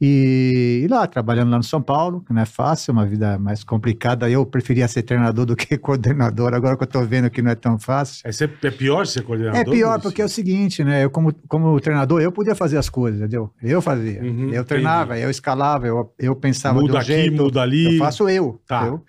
E, 0.01 0.83
e 0.85 0.89
lá, 0.89 1.07
trabalhando 1.07 1.51
lá 1.51 1.57
no 1.57 1.63
São 1.63 1.81
Paulo, 1.81 2.21
que 2.21 2.33
não 2.33 2.43
é 2.43 2.45
fácil, 2.45 2.93
uma 2.93 3.07
vida 3.07 3.39
mais 3.39 3.65
complicada. 3.65 4.29
Eu 4.29 4.45
preferia 4.45 4.87
ser 4.89 5.03
treinador 5.03 5.47
do 5.47 5.57
que 5.57 5.77
coordenador, 5.79 6.53
agora 6.53 6.77
que 6.77 6.83
eu 6.83 6.87
estou 6.87 7.05
vendo 7.05 7.31
que 7.31 7.41
não 7.41 7.51
é 7.51 7.55
tão 7.55 7.79
fácil. 7.79 8.23
Aí 8.27 8.33
você- 8.33 8.45
é 8.63 8.71
pior 8.71 9.07
ser 9.07 9.23
coordenador? 9.23 9.61
É 9.61 9.65
pior, 9.65 9.99
porque 10.01 10.21
é 10.21 10.25
o 10.25 10.29
seguinte, 10.29 10.85
né? 10.85 11.05
Eu, 11.05 11.11
como, 11.11 11.33
como 11.49 11.81
treinador, 11.81 12.21
eu 12.21 12.31
podia 12.31 12.55
fazer 12.55 12.77
as 12.77 12.91
coisas, 12.91 13.21
entendeu? 13.21 13.51
Eu 13.63 13.81
fazia. 13.81 14.23
Uhum, 14.23 14.51
eu 14.53 14.65
treinava, 14.65 15.19
eu 15.19 15.31
escalava, 15.31 15.87
eu, 15.87 16.13
eu 16.19 16.37
pensava 16.37 16.79
Muda 16.79 16.93
de 16.93 16.97
um 16.97 17.01
aqui, 17.01 17.07
jeito. 17.07 17.43
muda 17.43 17.63
ali. 17.63 17.95
Eu 17.95 17.99
faço 17.99 18.29
eu. 18.29 18.61
Tá. 18.67 18.83
entendeu? 18.83 19.03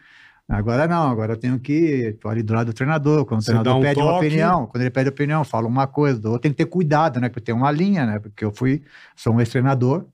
Agora 0.49 0.87
não, 0.87 1.09
agora 1.11 1.33
eu 1.33 1.37
tenho 1.37 1.59
que. 1.59 2.15
Tô 2.21 2.29
ali 2.29 2.41
do 2.41 2.53
lado 2.53 2.67
do 2.67 2.73
treinador. 2.73 3.25
Quando 3.25 3.41
o 3.41 3.43
Você 3.43 3.51
dá 3.51 3.59
treinador 3.59 3.81
um 3.81 3.83
pede 3.85 3.99
uma 3.99 4.11
toque. 4.13 4.25
opinião, 4.27 4.65
quando 4.67 4.81
ele 4.83 4.89
pede 4.89 5.09
opinião, 5.09 5.43
fala 5.43 5.67
uma 5.67 5.85
coisa, 5.87 6.17
do 6.17 6.27
outro 6.29 6.43
tem 6.43 6.51
que 6.51 6.57
ter 6.57 6.65
cuidado, 6.67 7.19
né? 7.19 7.27
Porque 7.27 7.41
tem 7.41 7.53
uma 7.53 7.69
linha, 7.69 8.05
né? 8.05 8.19
Porque 8.19 8.45
eu 8.45 8.51
fui, 8.53 8.81
sou 9.13 9.33
um 9.33 9.41
ex-treinador 9.41 10.05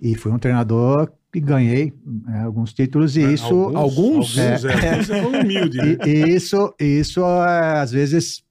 e 0.00 0.14
fui 0.14 0.32
um 0.32 0.38
treinador 0.38 1.10
que 1.32 1.40
ganhei 1.40 1.92
né, 2.26 2.42
alguns 2.44 2.72
títulos, 2.72 3.16
e 3.16 3.22
isso. 3.34 3.52
Alguns? 3.74 3.76
Alguns, 3.76 4.38
É. 4.38 4.54
é. 4.54 5.02
Foi 5.02 5.40
humilde, 5.40 5.76
né? 5.78 5.96
E, 6.06 6.08
e 6.08 6.34
isso, 6.34 6.74
isso 6.78 7.20
é, 7.20 7.80
às 7.80 7.90
vezes 7.90 8.42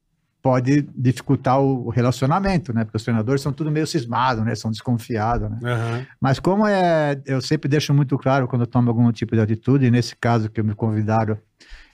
pode 0.42 0.88
dificultar 0.96 1.60
o 1.60 1.90
relacionamento, 1.90 2.72
né? 2.74 2.84
Porque 2.86 2.98
os 2.98 3.04
treinadores 3.04 3.42
são 3.42 3.52
tudo 3.52 3.72
meio 3.72 3.88
cismados, 3.88 4.46
né? 4.46 4.56
São 4.56 4.72
desconfiados, 4.72 5.50
né? 5.50 5.60
Aham. 5.64 6.06
Mas 6.22 6.40
como 6.40 6.66
é, 6.66 7.20
eu 7.26 7.42
sempre 7.42 7.68
deixo 7.68 7.94
muito 7.94 8.18
claro 8.18 8.48
quando 8.48 8.62
eu 8.62 8.68
tomo 8.68 8.90
algum 8.90 9.12
tipo 9.12 9.36
de 9.36 9.42
atitude, 9.42 9.86
e 9.86 9.92
nesse 9.92 10.16
caso 10.16 10.50
que 10.50 10.62
me 10.62 10.74
convidaram, 10.74 11.38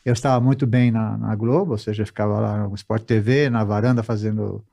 eu 0.05 0.13
estava 0.13 0.39
muito 0.43 0.67
bem 0.67 0.91
na, 0.91 1.17
na 1.17 1.35
Globo, 1.35 1.71
ou 1.71 1.77
seja, 1.77 2.03
eu 2.03 2.05
ficava 2.05 2.39
lá 2.39 2.67
no 2.67 2.75
Sport 2.75 3.03
TV, 3.03 3.49
na 3.49 3.63
varanda 3.63 4.03
fazendo 4.03 4.63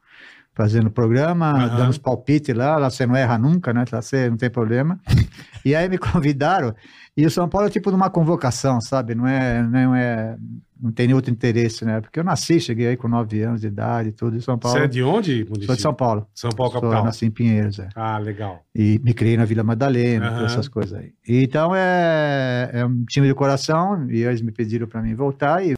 fazendo 0.54 0.90
programa, 0.90 1.50
Aham. 1.50 1.76
dando 1.76 1.90
os 1.90 1.98
palpites 1.98 2.54
lá, 2.54 2.76
lá 2.76 2.90
você 2.90 3.06
não 3.06 3.16
erra 3.16 3.38
nunca, 3.38 3.72
né? 3.72 3.84
Lá 3.90 4.02
você 4.02 4.28
não 4.28 4.36
tem 4.36 4.50
problema. 4.50 4.98
E 5.62 5.74
aí 5.74 5.90
me 5.90 5.98
convidaram, 5.98 6.74
e 7.14 7.26
o 7.26 7.30
São 7.30 7.46
Paulo 7.46 7.66
é 7.66 7.70
tipo 7.70 7.90
de 7.90 7.94
uma 7.94 8.08
convocação, 8.08 8.80
sabe? 8.80 9.14
Não 9.14 9.26
é, 9.26 9.62
não 9.62 9.94
é, 9.94 10.34
não 10.80 10.90
tem 10.90 11.06
nenhum 11.06 11.18
outro 11.18 11.30
interesse, 11.30 11.84
né? 11.84 12.00
Porque 12.00 12.18
eu 12.18 12.24
nasci, 12.24 12.58
cheguei 12.58 12.86
aí 12.86 12.96
com 12.96 13.08
nove 13.08 13.42
anos 13.42 13.60
de 13.60 13.66
idade 13.66 14.08
e 14.08 14.12
tudo, 14.12 14.38
em 14.38 14.40
São 14.40 14.56
Paulo. 14.56 14.78
Você 14.78 14.84
é 14.84 14.88
de 14.88 15.02
onde, 15.02 15.46
Sou 15.66 15.76
de 15.76 15.82
São 15.82 15.92
Paulo. 15.92 16.26
São 16.34 16.50
Paulo, 16.50 16.72
Sou, 16.72 16.80
capital. 16.80 17.04
nasci 17.04 17.26
em 17.26 17.30
Pinheiros, 17.30 17.78
é. 17.78 17.90
Ah, 17.94 18.16
legal. 18.16 18.64
E 18.74 18.98
me 19.04 19.12
criei 19.12 19.36
na 19.36 19.44
Vila 19.44 19.62
Madalena, 19.62 20.32
todas 20.32 20.52
essas 20.52 20.66
coisas 20.66 20.98
aí. 20.98 21.12
Então 21.28 21.72
é, 21.76 22.70
é 22.72 22.86
um 22.86 23.04
time 23.04 23.28
de 23.28 23.34
coração, 23.34 24.10
e 24.10 24.22
eles 24.22 24.40
me 24.40 24.50
pediram 24.50 24.86
para 24.86 25.02
mim 25.02 25.14
voltar, 25.14 25.62
e 25.62 25.74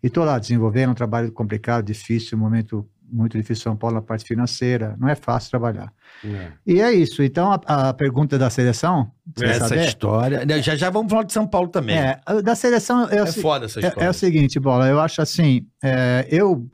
estou 0.00 0.24
lá 0.24 0.38
desenvolvendo 0.38 0.90
um 0.90 0.94
trabalho 0.94 1.32
complicado, 1.32 1.86
difícil, 1.86 2.38
um 2.38 2.40
momento 2.40 2.86
muito 3.10 3.36
difícil 3.36 3.62
São 3.64 3.76
Paulo 3.76 3.96
na 3.96 4.02
parte 4.02 4.24
financeira, 4.24 4.96
não 4.98 5.08
é 5.08 5.14
fácil 5.14 5.50
trabalhar. 5.50 5.92
É. 6.24 6.52
E 6.66 6.80
é 6.80 6.92
isso. 6.92 7.22
Então 7.22 7.50
a, 7.52 7.88
a 7.88 7.94
pergunta 7.94 8.38
da 8.38 8.50
seleção, 8.50 9.10
Essa 9.40 9.68
saber? 9.68 9.84
história. 9.86 10.44
né, 10.46 10.60
Já 10.62 10.76
já 10.76 10.90
vamos 10.90 11.10
falar 11.10 11.24
de 11.24 11.32
São 11.32 11.46
Paulo 11.46 11.68
também. 11.68 11.96
É, 11.98 12.20
É, 12.26 12.42
da 12.42 12.54
seleção 12.54 13.08
é, 13.08 13.22
o 13.22 13.26
se- 13.26 13.40
foda 13.40 13.66
essa 13.66 13.80
é- 13.80 13.86
história. 13.88 14.06
é 14.06 14.10
o 14.10 14.14
seguinte, 14.14 14.58
Bola, 14.60 14.86
eu 14.88 15.00
acho 15.00 15.20
assim, 15.22 15.66
é, 15.82 16.26
eu, 16.30 16.68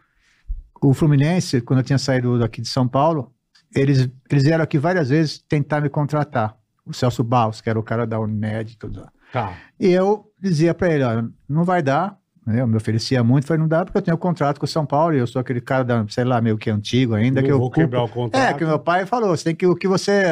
o 0.83 0.93
Fluminense, 0.95 1.61
quando 1.61 1.79
eu 1.81 1.85
tinha 1.85 1.99
saído 1.99 2.39
daqui 2.39 2.61
de 2.61 2.69
São 2.69 2.87
Paulo, 2.89 3.33
eles, 3.75 4.09
eles 4.31 4.45
vieram 4.45 4.63
aqui 4.65 4.79
várias 4.79 5.09
vezes 5.09 5.39
tentar 5.49 5.81
me 5.81 5.89
contratar. 5.89 6.57
O 6.87 6.93
Celso 6.93 7.25
Barros, 7.25 7.61
que 7.61 7.71
era 7.71 7.79
o 7.79 7.83
cara 7.83 8.07
da 8.07 8.21
Unimed 8.21 8.73
e 8.73 8.77
tudo. 8.77 9.09
Tá. 9.33 9.55
E 9.81 9.89
eu 9.89 10.27
dizia 10.39 10.75
para 10.75 10.93
ele, 10.93 11.03
ó, 11.03 11.25
não 11.49 11.65
vai 11.65 11.83
dar? 11.83 12.17
Eu 12.47 12.67
me 12.67 12.77
oferecia 12.77 13.23
muito, 13.25 13.47
falei, 13.47 13.61
não 13.61 13.69
dá 13.69 13.85
porque 13.85 13.97
eu 13.99 14.03
tenho 14.03 14.17
um 14.17 14.21
contrato 14.21 14.59
com 14.59 14.67
o 14.67 14.69
São 14.69 14.85
Paulo 14.85 15.15
e 15.15 15.19
eu 15.19 15.27
sou 15.27 15.41
aquele 15.41 15.61
cara, 15.61 15.85
da, 15.85 16.05
sei 16.09 16.25
lá, 16.25 16.41
meio 16.41 16.59
que 16.59 16.71
antigo 16.71 17.15
ainda, 17.15 17.41
não 17.41 17.47
que 17.47 17.53
eu 17.53 17.59
vou 17.59 17.69
cumpro- 17.71 17.83
quebrar 17.85 18.03
o 18.05 18.09
contrato. 18.09 18.43
É, 18.43 18.53
que 18.55 18.65
o 18.65 18.67
meu 18.69 18.79
pai 18.79 19.07
falou, 19.07 19.37
você 19.37 19.45
tem 19.45 19.55
que, 19.55 19.67
o 19.67 19.75
que 19.75 19.89
você 19.89 20.25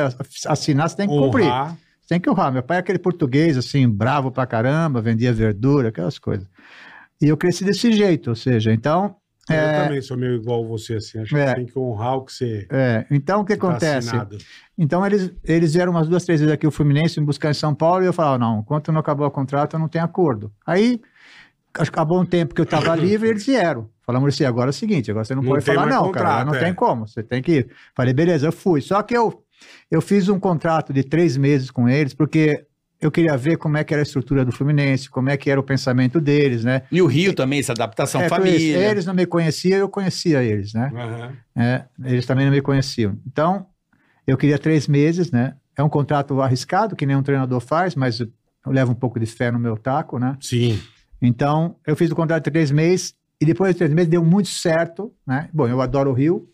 assinar, 0.47 0.89
você 0.91 0.97
tem 0.97 1.09
que 1.09 1.17
cumprir. 1.17 1.47
honrar. 1.47 1.71
Você 2.03 2.09
tem 2.09 2.21
que 2.21 2.29
honrar. 2.29 2.53
Meu 2.53 2.63
pai 2.63 2.79
é 2.79 2.81
aquele 2.81 2.99
português, 2.99 3.57
assim, 3.57 3.89
bravo 3.89 4.31
pra 4.31 4.45
caramba, 4.47 5.01
vendia 5.01 5.33
verdura, 5.33 5.89
aquelas 5.89 6.19
coisas. 6.19 6.47
E 7.21 7.29
eu 7.29 7.37
cresci 7.37 7.65
desse 7.65 7.93
jeito, 7.93 8.31
ou 8.31 8.37
seja, 8.37 8.73
então. 8.73 9.17
Eu 9.49 9.57
É, 9.57 9.83
também 9.85 10.01
sou 10.03 10.17
meio 10.17 10.35
igual 10.35 10.67
você, 10.67 10.95
assim. 10.95 11.19
Acho 11.21 11.37
É. 11.37 11.47
que 11.49 11.55
tem 11.57 11.67
que 11.67 11.79
honrar 11.79 12.17
o 12.17 12.25
que 12.25 12.33
você 12.33 12.67
é, 12.71 13.05
então, 13.11 13.41
o 13.41 13.45
que 13.45 13.57
tá 13.57 13.67
acontece? 13.69 14.09
assinado. 14.09 14.39
Então, 14.79 15.05
eles, 15.07 15.33
eles 15.45 15.75
vieram 15.75 15.93
umas 15.93 16.09
duas, 16.09 16.25
três 16.25 16.41
vezes 16.41 16.53
aqui, 16.53 16.67
o 16.67 16.71
Fluminense, 16.71 17.19
me 17.21 17.27
buscar 17.27 17.51
em 17.51 17.55
São 17.55 17.75
Paulo, 17.75 18.03
e 18.05 18.07
eu 18.07 18.13
falava, 18.13 18.39
não, 18.39 18.61
enquanto 18.61 18.91
não 18.93 19.01
acabar 19.01 19.27
o 19.27 19.31
contrato, 19.31 19.75
eu 19.75 19.81
não 19.81 19.89
tenho 19.89 20.05
acordo. 20.05 20.53
Aí, 20.67 21.01
acabou 21.79 22.21
um 22.21 22.27
tempo 22.27 22.55
que 22.55 22.61
eu 22.61 22.65
estava 22.65 22.95
livre, 22.95 23.29
eles 23.29 23.45
vieram. 23.47 23.89
Falamos 24.05 24.35
assim, 24.35 24.45
agora 24.45 24.69
é 24.69 24.71
o 24.71 24.75
seguinte, 24.75 25.11
agora 25.11 25.25
você 25.25 25.35
não, 25.35 25.43
Não 25.43 25.51
pode 25.51 25.65
falar 25.65 25.87
não, 25.87 26.05
contrato, 26.07 26.25
cara, 26.25 26.45
não 26.45 26.55
é. 26.55 26.59
tem 26.59 26.75
como, 26.75 27.07
você 27.07 27.23
tem 27.23 27.41
que 27.43 27.53
ir. 27.53 27.69
Falei, 27.95 28.13
beleza, 28.13 28.47
eu 28.47 28.53
fui. 28.53 28.81
Só 28.81 29.03
que 29.03 29.17
eu, 29.17 29.43
eu 29.91 30.01
fiz 30.01 30.29
um 30.29 30.39
contrato 30.41 30.93
de 30.93 31.03
três 31.05 31.37
meses 31.37 31.71
com 31.71 31.89
eles, 31.89 32.13
porque 32.13 32.65
eu 33.01 33.11
queria 33.11 33.37
ver 33.37 33.57
como 33.57 33.77
é 33.77 33.85
que 33.85 33.93
era 33.95 34.01
a 34.01 34.05
estrutura 34.05 34.45
do 34.45 34.53
Fluminense, 34.53 35.09
como 35.11 35.29
é 35.31 35.37
que 35.37 35.51
era 35.51 35.59
o 35.59 35.63
pensamento 35.63 36.21
deles, 36.21 36.63
né? 36.65 36.83
E 36.91 37.01
o 37.03 37.07
Rio 37.07 37.35
também, 37.35 37.59
essa 37.61 37.73
adaptação 37.73 38.21
É, 38.21 38.29
família. 38.29 38.79
eles 38.91 39.05
não 39.07 39.15
me 39.15 39.27
conheciam, 39.27 39.79
eu 39.79 39.89
conhecia 39.89 40.43
eles, 40.43 40.73
né? 40.73 40.93
Aham. 40.95 41.33
É, 41.57 41.85
eles 42.05 42.27
também 42.27 42.45
não 42.47 42.53
me 42.53 42.61
conheciam. 42.63 43.17
Então, 43.27 43.67
eu 44.27 44.37
queria 44.37 44.59
três 44.59 44.87
meses, 44.87 45.31
né? 45.33 45.55
É 45.77 45.83
um 45.83 45.89
contrato 45.89 46.41
arriscado, 46.41 46.95
que 46.95 47.07
nenhum 47.07 47.23
treinador 47.23 47.61
faz, 47.61 47.95
mas 47.97 48.21
eu 48.21 48.29
levo 48.67 48.93
um 48.93 48.97
pouco 48.97 49.19
de 49.19 49.27
fé 49.27 49.51
no 49.51 49.59
meu 49.59 49.77
taco, 49.77 50.19
né? 50.19 50.37
Sim. 50.41 50.81
Então, 51.23 51.77
eu 51.87 51.95
fiz 51.95 52.11
o 52.11 52.17
contrato 52.17 52.45
de 52.45 52.51
três 52.51 52.71
meses, 52.71 53.15
e 53.41 53.45
depois 53.47 53.73
de 53.73 53.79
três 53.79 53.93
meses 53.95 54.11
deu 54.11 54.25
muito 54.25 54.49
certo, 54.49 55.13
né? 55.27 55.49
Bom, 55.53 55.69
eu 55.69 55.81
adoro 55.81 56.11
o 56.11 56.13
Rio, 56.13 56.49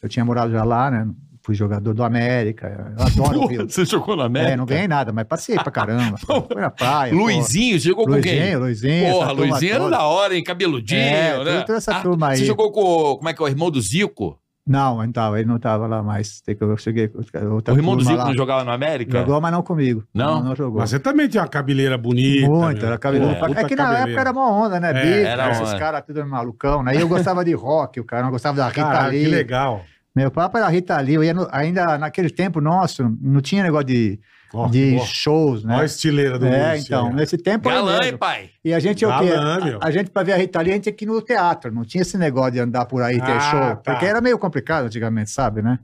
eu 0.00 0.08
tinha 0.08 0.24
morado 0.24 0.52
já 0.52 0.62
lá, 0.64 0.90
né? 0.90 1.08
Fui 1.44 1.56
jogador 1.56 1.92
do 1.92 2.04
América, 2.04 2.94
eu 2.96 3.04
adoro 3.04 3.40
o 3.40 3.46
Rio. 3.48 3.68
Você 3.68 3.84
jogou 3.84 4.14
na 4.14 4.26
América? 4.26 4.52
É, 4.52 4.56
não 4.56 4.64
ganhei 4.64 4.86
nada, 4.86 5.12
mas 5.12 5.26
passei 5.26 5.56
pra 5.56 5.72
caramba. 5.72 6.16
Fui 6.24 6.60
na 6.60 6.70
praia. 6.70 7.12
pô. 7.12 7.18
Luizinho, 7.18 7.80
você 7.80 7.88
jogou 7.88 8.06
com 8.06 8.20
quem? 8.20 8.56
Luizinho, 8.56 8.60
Luizinho. 8.60 9.12
Porra, 9.12 9.32
Luizinho 9.32 9.74
era 9.74 9.90
da 9.90 10.02
hora, 10.04 10.36
hein? 10.36 10.44
Cabeludinho, 10.44 11.00
É, 11.00 11.44
né? 11.44 11.62
toda 11.62 11.78
essa 11.78 12.00
turma 12.00 12.28
aí. 12.28 12.36
Você 12.38 12.44
jogou 12.44 12.70
com, 12.70 13.16
como 13.16 13.28
é 13.28 13.34
que 13.34 13.42
é, 13.42 13.44
o 13.44 13.48
irmão 13.48 13.72
do 13.72 13.80
Zico? 13.80 14.38
Não, 14.64 14.98
ele 14.98 15.06
não 15.08 15.12
tava, 15.12 15.38
ele 15.40 15.48
não 15.48 15.58
tava 15.58 15.86
lá 15.88 16.02
mais. 16.04 16.40
Tem 16.40 16.54
que- 16.54 16.62
Eu 16.62 16.76
cheguei. 16.76 17.10
Outra 17.50 17.74
o 17.74 17.76
irmão 17.76 17.96
do 17.96 18.04
turma 18.04 18.10
Zico 18.12 18.16
lá. 18.16 18.24
não 18.26 18.34
jogava 18.34 18.64
no 18.64 18.70
América? 18.70 19.18
Jogou, 19.18 19.40
mas 19.40 19.50
não 19.52 19.60
comigo. 19.62 20.04
Não? 20.14 20.42
Não, 20.42 20.54
jogou. 20.54 20.80
Mas 20.80 20.90
você 20.90 21.00
também 21.00 21.28
tem 21.28 21.40
uma 21.40 21.48
cabeleira 21.48 21.98
bonita. 21.98 22.46
Muito, 22.48 22.78
meu. 22.78 22.86
era 22.86 22.96
cabelo. 22.98 23.26
Pô, 23.26 23.32
É, 23.32 23.48
puta 23.48 23.64
que 23.64 23.74
na 23.74 23.82
cabeleira. 23.84 24.10
época 24.10 24.20
era 24.20 24.30
uma 24.30 24.48
onda, 24.52 24.78
né? 24.78 24.90
É, 24.90 24.92
Bico, 25.02 25.26
era 25.28 25.50
esses 25.50 25.74
caras 25.74 26.02
tudo 26.06 26.24
malucão, 26.26 26.82
né? 26.84 26.94
E 26.94 27.00
eu 27.00 27.08
gostava 27.08 27.44
de 27.44 27.52
rock, 27.54 27.98
o 27.98 28.04
cara 28.04 28.22
não 28.22 28.30
gostava 28.30 28.56
da 28.56 28.68
Rita 28.68 28.82
Caralho, 28.82 29.10
Lee. 29.12 29.24
que 29.24 29.30
legal. 29.30 29.82
Meu 30.14 30.30
papo 30.30 30.56
era 30.58 30.68
Rita 30.68 30.96
Lee. 31.00 31.14
Eu 31.14 31.24
ia 31.24 31.34
no- 31.34 31.48
ainda 31.50 31.98
naquele 31.98 32.30
tempo 32.30 32.60
nosso, 32.60 33.02
não 33.20 33.40
tinha 33.40 33.64
negócio 33.64 33.86
de, 33.86 34.20
Ó, 34.54 34.68
de 34.68 34.96
ó, 35.00 35.04
shows, 35.04 35.64
ó 35.64 35.68
a 35.68 35.78
né? 35.78 35.84
estileira 35.84 36.38
do 36.38 36.46
É, 36.46 36.72
Lúcio, 36.74 36.84
então, 36.86 37.08
é. 37.08 37.12
nesse 37.14 37.38
tempo. 37.38 37.68
aí 37.68 37.74
Galã, 37.74 37.98
hein, 38.04 38.16
pai? 38.16 38.50
E 38.64 38.72
a 38.74 38.78
gente, 38.78 39.04
o 39.04 39.18
quê? 39.18 39.30
Galã, 39.30 39.64
meu. 39.64 39.78
A, 39.82 39.86
a 39.86 39.90
gente, 39.90 40.10
pra 40.10 40.22
ver 40.22 40.32
a 40.32 40.36
Rita 40.36 40.60
Lee, 40.60 40.70
a 40.70 40.74
gente 40.74 40.82
tinha 40.84 40.92
que 40.92 41.04
ir 41.04 41.08
no 41.08 41.20
teatro. 41.22 41.72
Não 41.72 41.84
tinha 41.84 42.02
esse 42.02 42.18
negócio 42.18 42.52
de 42.52 42.60
andar 42.60 42.84
por 42.86 43.02
aí 43.02 43.16
e 43.16 43.20
ter 43.20 43.32
Ah, 43.32 43.40
show. 43.40 43.60
tá. 43.60 43.92
Porque 43.92 44.06
era 44.06 44.20
meio 44.20 44.38
complicado 44.38 44.86
antigamente, 44.86 45.30
sabe, 45.30 45.62
né? 45.62 45.78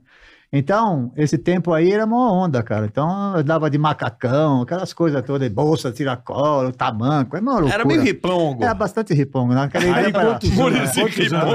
Então, 0.51 1.11
esse 1.15 1.37
tempo 1.37 1.71
aí 1.73 1.91
era 1.91 2.05
uma 2.05 2.31
onda, 2.31 2.63
cara. 2.63 2.85
Então, 2.87 3.37
eu 3.37 3.43
dava 3.43 3.69
de 3.69 3.77
macacão, 3.77 4.63
aquelas 4.63 4.91
coisas 4.93 5.21
todas, 5.23 5.47
bolsa, 5.49 5.91
tiracolo, 5.91 6.71
tamanco, 6.71 7.37
é 7.37 7.39
uma 7.39 7.51
loucura. 7.53 7.73
Era 7.75 7.85
meio 7.85 8.01
ripongo. 8.01 8.63
Era 8.63 8.73
bastante 8.73 9.13
ripongo, 9.13 9.53
né? 9.53 9.69
Aí 9.73 9.89
ideia 9.89 10.11
pra- 10.11 10.39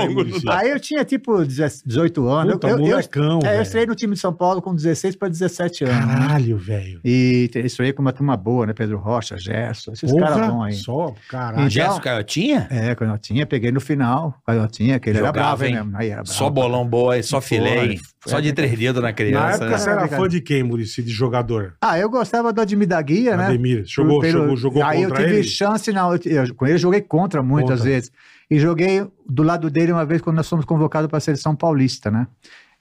Ripongo? 0.06 0.50
Aí 0.50 0.70
eu 0.70 0.78
tinha, 0.78 1.04
tipo, 1.04 1.44
18 1.44 2.26
anos. 2.28 2.52
Puta, 2.54 2.68
eu, 2.68 2.78
eu, 2.78 2.84
eu, 2.84 2.90
molecão, 2.90 3.40
é, 3.44 3.58
eu 3.58 3.62
estreiei 3.62 3.86
no 3.86 3.94
time 3.96 4.14
de 4.14 4.20
São 4.20 4.32
Paulo 4.32 4.62
com 4.62 4.74
16 4.74 5.16
para 5.16 5.28
17 5.28 5.84
anos. 5.84 6.06
né? 6.06 6.14
Caralho, 6.14 6.56
velho. 6.58 7.00
E 7.04 7.50
estreiei 7.54 7.92
com 7.92 8.00
uma 8.02 8.12
turma 8.12 8.36
boa, 8.36 8.66
né? 8.66 8.72
Pedro 8.72 8.98
Rocha, 8.98 9.36
Gerson, 9.36 9.92
esses 9.92 10.12
caras 10.12 10.48
bons 10.48 10.62
aí. 10.64 10.72
Só, 10.74 11.12
caralho. 11.28 11.54
Então- 11.58 11.70
Gerson 11.70 12.00
Caiotinha? 12.00 12.68
É, 12.70 12.94
quando 12.94 13.10
eu 13.10 13.18
tinha, 13.18 13.44
peguei 13.46 13.72
no 13.72 13.80
final. 13.80 14.34
Quando 14.44 14.58
eu 14.62 14.68
tinha, 14.68 15.00
que 15.00 15.10
ele 15.10 15.18
era 15.18 15.26
Jogava, 15.28 15.56
bravo, 15.56 15.64
hein. 15.64 15.90
Aí 15.94 16.08
era 16.10 16.22
bravo. 16.22 16.28
Só 16.38 16.48
bolão 16.50 16.86
boy, 16.86 17.22
só 17.22 17.40
filé, 17.40 17.96
Só 18.26 18.40
de 18.40 18.52
três 18.52 18.78
dedos 18.78 19.02
na 19.02 19.08
Na 19.08 19.12
criança, 19.14 19.56
época 19.56 19.70
né? 19.70 19.78
você 19.78 19.90
era 19.90 20.08
fã 20.08 20.28
de 20.28 20.40
quem, 20.40 20.62
Muricy? 20.62 21.02
De 21.02 21.10
jogador? 21.12 21.74
Ah, 21.80 21.98
eu 21.98 22.08
gostava 22.08 22.52
do 22.52 22.60
Ademir 22.60 22.88
da 22.88 23.00
Guia, 23.02 23.36
né? 23.36 23.46
Ademir. 23.46 23.84
Jogou, 23.86 24.20
Pelo- 24.20 24.40
jogou, 24.40 24.56
jogou 24.56 24.82
Aí 24.82 25.02
eu 25.02 25.08
contra 25.10 25.24
tive 25.24 25.36
ele? 25.38 25.44
chance, 25.44 25.92
não. 25.92 26.14
Eu, 26.14 26.20
eu- 26.24 26.54
com 26.54 26.64
ele 26.66 26.74
eu 26.74 26.78
joguei 26.78 27.00
contra 27.02 27.42
muitas 27.42 27.78
Contra. 27.80 27.84
vezes. 27.92 28.10
E 28.50 28.58
joguei 28.58 29.06
do 29.28 29.42
lado 29.42 29.70
dele 29.70 29.92
uma 29.92 30.04
vez 30.04 30.20
quando 30.22 30.36
nós 30.36 30.48
fomos 30.48 30.64
convocados 30.64 31.08
para 31.08 31.18
a 31.18 31.20
seleção 31.20 31.54
paulista, 31.56 32.10
né? 32.10 32.26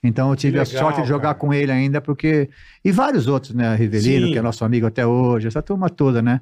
Então 0.06 0.28
eu 0.28 0.36
tive 0.36 0.52
Que 0.52 0.58
a 0.58 0.62
legal, 0.64 0.82
sorte 0.82 1.00
de 1.02 1.08
jogar 1.08 1.28
cara. 1.28 1.34
com 1.36 1.52
ele 1.54 1.72
ainda, 1.72 1.98
porque. 2.00 2.50
E 2.84 2.92
vários 2.92 3.26
outros, 3.26 3.54
né? 3.54 3.74
Rivelino, 3.74 4.26
Sim. 4.26 4.32
que 4.34 4.38
é 4.38 4.42
nosso 4.42 4.62
amigo 4.64 4.86
até 4.86 5.06
hoje, 5.06 5.48
essa 5.48 5.62
turma 5.62 5.88
toda, 5.88 6.20
né? 6.20 6.40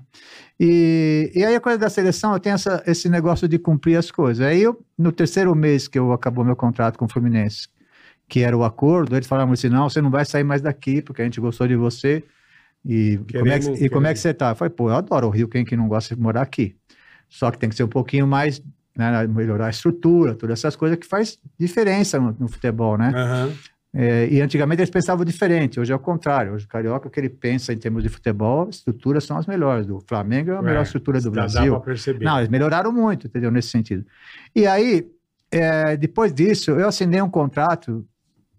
E, 0.59 1.31
e 1.35 1.45
aí 1.45 1.55
a 1.55 1.61
coisa 1.61 1.79
da 1.79 1.89
seleção, 1.89 2.33
eu 2.33 2.41
tenho 2.41 2.55
essa- 2.55 2.83
esse 2.87 3.09
negócio 3.09 3.47
de 3.49 3.59
cumprir 3.59 3.97
as 3.97 4.11
coisas. 4.11 4.45
Aí 4.45 4.63
eu, 4.63 4.79
no 4.99 5.13
terceiro 5.13 5.55
mês 5.55 5.87
que 5.89 5.99
eu 5.99 6.13
acabou 6.13 6.45
meu 6.45 6.57
contrato 6.57 6.99
com 6.99 7.05
o 7.05 7.09
Fluminense, 7.09 7.69
que 8.33 8.41
era 8.41 8.57
o 8.57 8.65
acordo, 8.65 9.15
eles 9.15 9.27
falaram 9.29 9.53
assim: 9.53 9.69
não, 9.69 9.91
você 9.91 10.01
não 10.01 10.11
vai 10.11 10.25
sair 10.25 10.43
mais 10.43 10.63
daqui, 10.63 11.03
porque 11.03 11.21
a 11.21 11.25
gente 11.27 11.39
gostou 11.39 11.69
de 11.69 11.77
você. 11.77 12.25
E, 12.83 13.19
como 13.31 13.47
é, 13.53 13.59
que, 13.59 13.65
Queremos- 13.67 13.81
e 13.83 13.89
como 13.91 14.07
é 14.07 14.13
que 14.15 14.19
você 14.21 14.33
tá? 14.33 14.53
Eu 14.53 14.57
falei, 14.57 14.71
pô, 14.71 14.89
eu 14.89 14.97
adoro 14.97 15.27
o 15.27 15.31
Rio, 15.31 15.47
quem 15.49 15.67
que 15.67 15.77
não 15.77 15.87
gosta 15.87 16.17
de 16.17 16.21
morar 16.21 16.41
aqui? 16.41 16.75
Só 17.29 17.51
que 17.51 17.59
tem 17.59 17.69
que 17.69 17.75
ser 17.77 17.85
um 17.85 17.89
pouquinho 17.89 18.27
mais, 18.27 18.63
né, 18.97 19.27
melhorar 19.27 19.67
a 19.67 19.71
estrutura, 19.71 20.35
todas 20.35 20.59
essas 20.59 20.75
coisas 20.75 20.99
que 20.99 21.07
faz 21.07 21.39
diferença 21.59 22.19
no, 22.19 22.35
no 22.41 22.49
futebol, 22.49 22.97
né? 22.97 23.13
Aham. 23.15 23.53
É, 23.95 24.27
e 24.31 24.41
antigamente 24.41 24.81
eles 24.81 24.89
pensavam 24.91 25.23
diferente, 25.27 25.79
hoje 25.79 25.93
é 25.93 25.95
o 25.95 25.99
contrário. 25.99 26.55
Hoje 26.55 26.65
o 26.65 26.69
Carioca, 26.69 27.09
o 27.09 27.11
que 27.11 27.21
ele 27.21 27.29
pensa 27.29 27.75
em 27.75 27.77
termos 27.77 28.03
de 28.03 28.09
futebol, 28.09 28.67
estruturas 28.71 29.25
são 29.25 29.37
as 29.37 29.47
melhores. 29.47 29.87
Do 29.87 30.01
Flamengo 30.09 30.53
é 30.53 30.57
a 30.57 30.63
melhor 30.63 30.81
É, 30.81 30.83
estrutura 30.85 31.21
do 31.21 31.31
Dá 31.31 31.43
Brasil. 31.43 31.73
pra 31.75 31.81
perceber. 31.85 32.25
Não, 32.25 32.39
eles 32.39 32.49
melhoraram 32.49 32.91
muito, 32.91 33.27
entendeu? 33.27 33.51
Nesse 33.51 33.69
sentido. 33.69 34.07
E 34.57 34.67
aí, 34.67 35.07
é, 35.51 35.95
depois 35.99 36.33
disso, 36.33 36.71
eu 36.71 36.89
assinei 36.89 37.21
um 37.21 37.29
contrato 37.29 38.07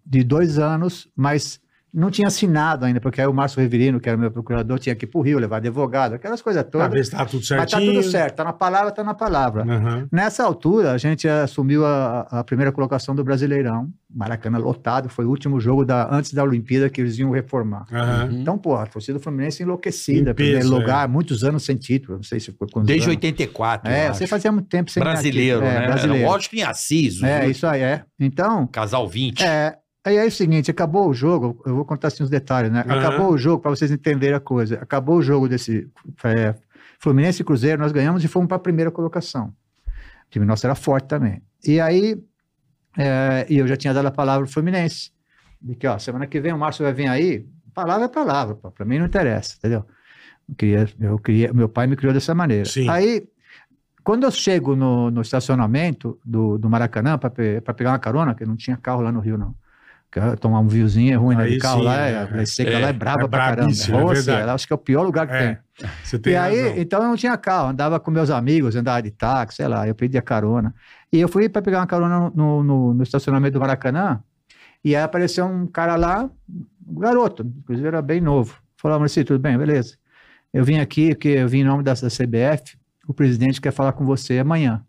de 0.04 0.22
dois 0.24 0.58
anos, 0.58 1.08
mas 1.16 1.62
Não 1.96 2.10
tinha 2.10 2.26
assinado 2.26 2.84
ainda, 2.84 3.00
porque 3.00 3.20
aí 3.20 3.26
o 3.28 3.32
Márcio 3.32 3.60
Reverino, 3.60 4.00
que 4.00 4.08
era 4.08 4.18
meu 4.18 4.28
procurador, 4.28 4.80
tinha 4.80 4.96
que 4.96 5.04
ir 5.04 5.06
pro 5.06 5.20
Rio, 5.20 5.38
levar 5.38 5.58
advogado, 5.58 6.14
aquelas 6.14 6.42
coisas 6.42 6.64
Pra 6.64 6.70
todas. 6.72 6.90
ver 6.92 7.04
se 7.04 7.12
tá 7.12 7.24
tudo 7.24 7.38
Mas 7.38 7.48
tá 7.48 7.56
certinho. 7.78 7.92
tudo 7.92 8.02
certo, 8.10 8.34
tá 8.34 8.42
na 8.42 8.52
palavra, 8.52 8.90
tá 8.90 9.04
na 9.04 9.14
palavra. 9.14 9.62
Aham. 9.62 10.08
Nessa 10.10 10.42
altura, 10.42 10.90
a 10.90 10.98
gente 10.98 11.28
assumiu 11.28 11.86
a, 11.86 12.22
a 12.22 12.42
primeira 12.42 12.72
colocação 12.72 13.14
do 13.14 13.22
Brasileirão, 13.22 13.88
Maracanã 14.12 14.58
lotado, 14.58 15.08
foi 15.08 15.24
o 15.24 15.28
último 15.28 15.60
jogo 15.60 15.84
da, 15.84 16.12
antes 16.12 16.34
da 16.34 16.42
Olimpíada 16.42 16.90
que 16.90 17.00
eles 17.00 17.16
iam 17.16 17.30
reformar. 17.30 17.86
Aham. 17.92 18.28
Então, 18.40 18.58
porra, 18.58 18.82
a 18.82 18.86
torcida 18.86 19.16
do 19.20 19.22
Fluminense 19.22 19.62
enlouquecida, 19.62 20.32
Em 20.32 20.34
primeiro 20.34 20.58
peso, 20.62 20.76
lugar, 20.76 21.06
muitos 21.08 21.44
anos 21.44 21.62
sem 21.64 21.76
título, 21.76 22.16
não 22.16 22.24
sei 22.24 22.40
se 22.40 22.50
foi 22.50 22.66
quantos 22.72 22.88
Desde 22.88 23.04
anos. 23.06 23.14
84. 23.18 23.88
É, 23.88 24.12
você 24.12 24.26
fazia 24.26 24.50
muito 24.50 24.66
tempo 24.68 24.90
sem 24.90 25.00
Brasileiro, 25.00 25.60
título. 25.60 25.76
É, 25.76 25.80
né? 25.80 25.86
brasileiro. 25.86 26.22
Era 26.24 26.32
Washington 26.32 26.56
e 26.56 26.62
Assis. 26.64 27.20
o 27.22 27.24
É, 27.26 27.48
isso 27.48 27.64
aí, 27.68 27.82
é. 27.82 28.02
Então, 28.18 28.66
Casal 28.66 29.06
20. 29.08 29.40
é, 29.44 29.76
aí 30.04 30.16
é 30.16 30.26
o 30.26 30.30
seguinte, 30.30 30.70
acabou 30.70 31.08
o 31.08 31.14
jogo, 31.14 31.62
eu 31.64 31.74
vou 31.74 31.84
contar 31.84 32.08
assim 32.08 32.22
os 32.22 32.30
detalhes, 32.30 32.70
né? 32.70 32.84
Aham. 32.86 32.98
Acabou 32.98 33.32
o 33.32 33.38
jogo, 33.38 33.62
para 33.62 33.70
vocês 33.70 33.90
entenderem 33.90 34.36
a 34.36 34.40
coisa, 34.40 34.76
acabou 34.76 35.16
o 35.16 35.22
jogo 35.22 35.48
desse 35.48 35.88
é, 36.24 36.54
Fluminense 36.98 37.42
e 37.42 37.44
Cruzeiro, 37.44 37.80
nós 37.80 37.92
ganhamos 37.92 38.22
e 38.22 38.28
fomos 38.28 38.48
para 38.48 38.56
a 38.56 38.60
primeira 38.60 38.90
colocação. 38.90 39.54
O 39.86 40.30
time 40.30 40.44
nosso 40.44 40.66
era 40.66 40.74
forte 40.74 41.06
também. 41.06 41.42
E 41.64 41.80
aí, 41.80 42.22
é, 42.98 43.46
e 43.48 43.58
eu 43.58 43.66
já 43.66 43.76
tinha 43.76 43.94
dado 43.94 44.06
a 44.06 44.10
palavra 44.10 44.44
pro 44.44 44.52
Fluminense, 44.52 45.10
de 45.60 45.74
que, 45.74 45.86
ó, 45.86 45.98
semana 45.98 46.26
que 46.26 46.40
vem 46.40 46.52
o 46.52 46.58
Márcio 46.58 46.84
vai 46.84 46.92
vir 46.92 47.08
aí, 47.08 47.46
palavra 47.72 48.04
é 48.04 48.08
palavra, 48.08 48.54
para 48.54 48.84
mim 48.84 48.98
não 48.98 49.06
interessa, 49.06 49.56
entendeu? 49.58 49.84
Eu 50.48 50.54
queria, 50.54 50.88
eu 51.00 51.18
queria, 51.18 51.52
meu 51.52 51.68
pai 51.68 51.86
me 51.86 51.96
criou 51.96 52.12
dessa 52.12 52.34
maneira. 52.34 52.66
Sim. 52.66 52.88
Aí, 52.88 53.26
quando 54.02 54.24
eu 54.24 54.30
chego 54.30 54.76
no, 54.76 55.10
no 55.10 55.22
estacionamento 55.22 56.20
do, 56.22 56.58
do 56.58 56.68
Maracanã 56.68 57.16
para 57.16 57.30
pegar 57.30 57.92
uma 57.92 57.98
carona, 57.98 58.34
que 58.34 58.44
não 58.44 58.54
tinha 58.54 58.76
carro 58.76 59.00
lá 59.00 59.10
no 59.10 59.20
Rio, 59.20 59.38
não. 59.38 59.54
Tomar 60.40 60.60
um 60.60 60.68
viozinho 60.68 61.12
é 61.12 61.16
ruim, 61.16 61.36
né? 61.36 61.44
Aí 61.44 61.50
De 61.50 61.58
carro 61.58 61.80
sim, 61.80 61.84
lá, 61.84 61.96
é, 62.08 62.28
é, 62.42 62.46
seca 62.46 62.70
É, 62.70 62.78
lá 62.78 62.88
é 62.88 62.92
braba 62.92 63.24
é 63.24 63.28
pra 63.28 63.40
caramba. 63.40 63.70
brabíssimo, 63.70 63.98
é 64.12 64.42
acho 64.50 64.66
que 64.66 64.72
é 64.72 64.76
o 64.76 64.78
pior 64.78 65.02
lugar 65.02 65.26
que 65.26 65.32
É, 65.34 65.38
tem. 65.38 65.58
Você 66.02 66.18
tem 66.18 66.32
E 66.32 66.36
aí, 66.36 66.56
razão. 66.56 66.80
então 66.80 67.02
eu 67.02 67.08
não 67.08 67.16
tinha 67.16 67.36
carro, 67.36 67.68
andava 67.70 68.00
com 68.00 68.10
meus 68.10 68.30
amigos, 68.30 68.76
andava 68.76 69.02
de 69.02 69.10
táxi, 69.10 69.56
sei 69.56 69.68
lá, 69.68 69.86
eu 69.88 69.94
pedia 69.94 70.22
carona. 70.22 70.74
E 71.12 71.18
eu 71.20 71.28
fui 71.28 71.48
para 71.48 71.62
pegar 71.62 71.80
uma 71.80 71.86
carona 71.86 72.30
no, 72.34 72.62
no, 72.62 72.94
no 72.94 73.02
estacionamento 73.02 73.54
do 73.54 73.60
Maracanã, 73.60 74.22
e 74.84 74.96
aí 74.96 75.02
apareceu 75.02 75.46
um 75.46 75.66
cara 75.66 75.96
lá, 75.96 76.30
um 76.86 76.98
garoto, 77.00 77.42
inclusive 77.44 77.88
era 77.88 78.02
bem 78.02 78.20
novo. 78.20 78.58
Falou, 78.76 78.98
Maurício, 78.98 79.24
tudo 79.24 79.40
bem? 79.40 79.56
Beleza. 79.58 79.96
Eu 80.52 80.64
vim 80.64 80.78
aqui 80.78 81.10
porque 81.10 81.28
eu 81.28 81.48
vim 81.48 81.60
em 81.60 81.64
nome 81.64 81.82
da, 81.82 81.94
da 81.94 82.10
CBF, 82.10 82.76
o 83.08 83.14
presidente 83.14 83.60
quer 83.60 83.72
falar 83.72 83.92
com 83.92 84.04
você 84.04 84.38
amanhã. 84.38 84.84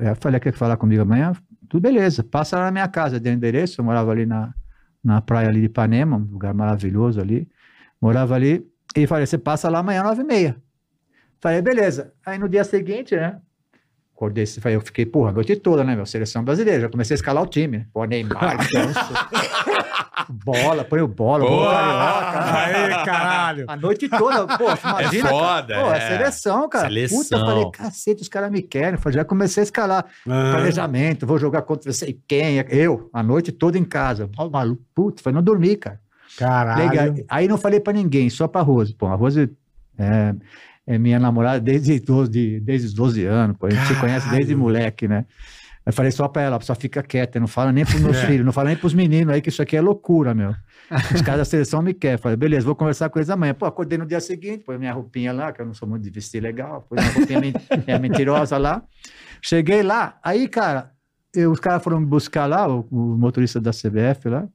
Eu 0.00 0.16
falei, 0.16 0.40
quer 0.40 0.52
falar 0.52 0.76
comigo 0.76 1.02
amanhã? 1.02 1.32
Tudo 1.68 1.82
beleza, 1.82 2.22
passa 2.24 2.56
lá 2.58 2.66
na 2.66 2.70
minha 2.70 2.88
casa, 2.88 3.18
deu 3.20 3.32
endereço, 3.32 3.80
eu 3.80 3.84
morava 3.84 4.10
ali 4.10 4.26
na, 4.26 4.54
na 5.02 5.20
praia 5.20 5.48
ali 5.48 5.60
de 5.60 5.66
Ipanema, 5.66 6.16
um 6.16 6.32
lugar 6.32 6.54
maravilhoso 6.54 7.20
ali. 7.20 7.48
Morava 8.00 8.34
ali, 8.34 8.66
e 8.96 9.06
falei, 9.06 9.26
você 9.26 9.38
passa 9.38 9.68
lá 9.68 9.80
amanhã, 9.80 10.02
nove 10.02 10.22
e 10.22 10.24
meia. 10.24 10.56
Falei, 11.40 11.60
beleza. 11.60 12.12
Aí 12.24 12.38
no 12.38 12.48
dia 12.48 12.64
seguinte, 12.64 13.14
né? 13.14 13.38
Acordei, 14.14 14.46
falei, 14.46 14.76
eu 14.76 14.80
fiquei, 14.80 15.04
porra, 15.04 15.28
a 15.28 15.32
noite 15.32 15.54
toda, 15.56 15.84
né, 15.84 15.94
meu? 15.94 16.06
Seleção 16.06 16.42
brasileira. 16.42 16.80
Já 16.80 16.88
comecei 16.88 17.14
a 17.14 17.16
escalar 17.16 17.42
o 17.42 17.46
time. 17.46 17.78
né? 17.78 17.86
Pô, 17.92 18.04
Neymar, 18.04 18.56
Ganso. 18.72 19.12
bola, 20.28 20.84
põe 20.84 21.00
o 21.00 21.08
bola, 21.08 21.44
põe 21.46 21.56
o 21.56 21.70
carioca. 21.70 22.54
Aê, 22.54 23.04
caralho. 23.04 23.64
A 23.68 23.76
noite 23.76 24.08
toda, 24.08 24.46
pô, 24.58 24.64
imagina. 24.88 25.28
foda, 25.28 25.74
Pô, 25.74 25.92
é 25.92 25.96
é. 25.98 26.00
seleção, 26.08 26.68
cara. 26.68 26.86
Seleção. 26.88 27.18
Puta, 27.22 27.36
eu 27.36 27.40
falei, 27.40 27.70
cacete, 27.72 28.22
os 28.22 28.28
caras 28.28 28.50
me 28.50 28.62
querem. 28.62 28.98
Falei, 28.98 29.16
já 29.18 29.24
comecei 29.24 29.62
a 29.62 29.64
escalar 29.64 30.04
Ah, 30.28 30.50
planejamento, 30.52 31.26
vou 31.26 31.38
jogar 31.38 31.62
contra 31.62 31.92
sei 31.92 32.18
quem. 32.26 32.58
Eu, 32.68 33.08
a 33.12 33.22
noite 33.22 33.52
toda 33.52 33.78
em 33.78 33.84
casa. 33.84 34.28
Ó, 34.36 34.48
Maluco, 34.48 34.82
puta, 34.94 35.22
falei, 35.22 35.34
não 35.36 35.42
dormi, 35.42 35.76
cara. 35.76 36.00
caralho. 36.38 36.88
Legal. 36.90 37.14
Aí 37.28 37.48
não 37.48 37.58
falei 37.58 37.80
pra 37.80 37.92
ninguém, 37.92 38.28
só 38.30 38.46
pra 38.48 38.60
Rose. 38.62 38.94
Pô, 38.94 39.06
a 39.06 39.14
Rose 39.14 39.50
é, 39.98 40.34
é 40.86 40.98
minha 40.98 41.18
namorada 41.18 41.60
desde, 41.60 41.98
12, 42.00 42.30
de- 42.30 42.60
desde 42.60 42.88
os 42.88 42.94
12 42.94 43.24
anos, 43.24 43.56
pô. 43.56 43.66
A 43.66 43.70
gente 43.70 43.86
se 43.86 43.94
conhece 43.94 44.28
desde 44.28 44.46
Caralho. 44.52 44.58
moleque, 44.58 45.08
né? 45.08 45.24
Eu 45.86 45.92
falei 45.92 46.10
só 46.10 46.26
pra 46.26 46.42
ela, 46.42 46.60
só 46.62 46.74
fica 46.74 47.00
quieta, 47.00 47.38
não 47.38 47.46
fala 47.46 47.70
nem 47.72 47.84
pros 47.84 48.00
meus 48.00 48.16
É. 48.16 48.26
filhos, 48.26 48.44
não 48.44 48.52
fala 48.52 48.68
nem 48.70 48.76
pros 48.76 48.92
meninos 48.92 49.32
aí, 49.32 49.40
que 49.40 49.50
isso 49.50 49.62
aqui 49.62 49.76
é 49.76 49.80
loucura, 49.80 50.34
meu. 50.34 50.52
Os 51.14 51.22
caras 51.22 51.38
da 51.42 51.44
seleção 51.44 51.80
me 51.80 51.94
querem. 51.94 52.18
Falei, 52.18 52.36
beleza, 52.36 52.66
vou 52.66 52.74
conversar 52.74 53.08
com 53.08 53.20
eles 53.20 53.30
amanhã. 53.30 53.54
Pô, 53.54 53.66
acordei 53.66 53.96
no 53.96 54.04
dia 54.04 54.18
seguinte, 54.20 54.64
põe 54.64 54.76
minha 54.78 54.92
roupinha 54.92 55.32
lá, 55.32 55.52
que 55.52 55.62
eu 55.62 55.66
não 55.66 55.72
sou 55.74 55.88
muito 55.88 56.02
de 56.02 56.10
vestir 56.10 56.40
legal, 56.42 56.84
põe 56.88 56.98
minha 56.98 57.12
roupinha 57.12 57.40
minha 57.86 57.98
mentirosa 58.00 58.58
lá. 58.58 58.82
Cheguei 59.40 59.84
lá, 59.84 60.18
aí, 60.24 60.48
cara, 60.48 60.90
eu- 61.32 61.52
os 61.52 61.60
caras 61.60 61.82
foram 61.84 62.00
me 62.00 62.06
buscar 62.06 62.46
lá, 62.46 62.66
o, 62.68 62.80
o 62.90 62.96
motorista 63.16 63.60
da 63.60 63.70
CBF 63.70 64.28
lá, 64.28 64.48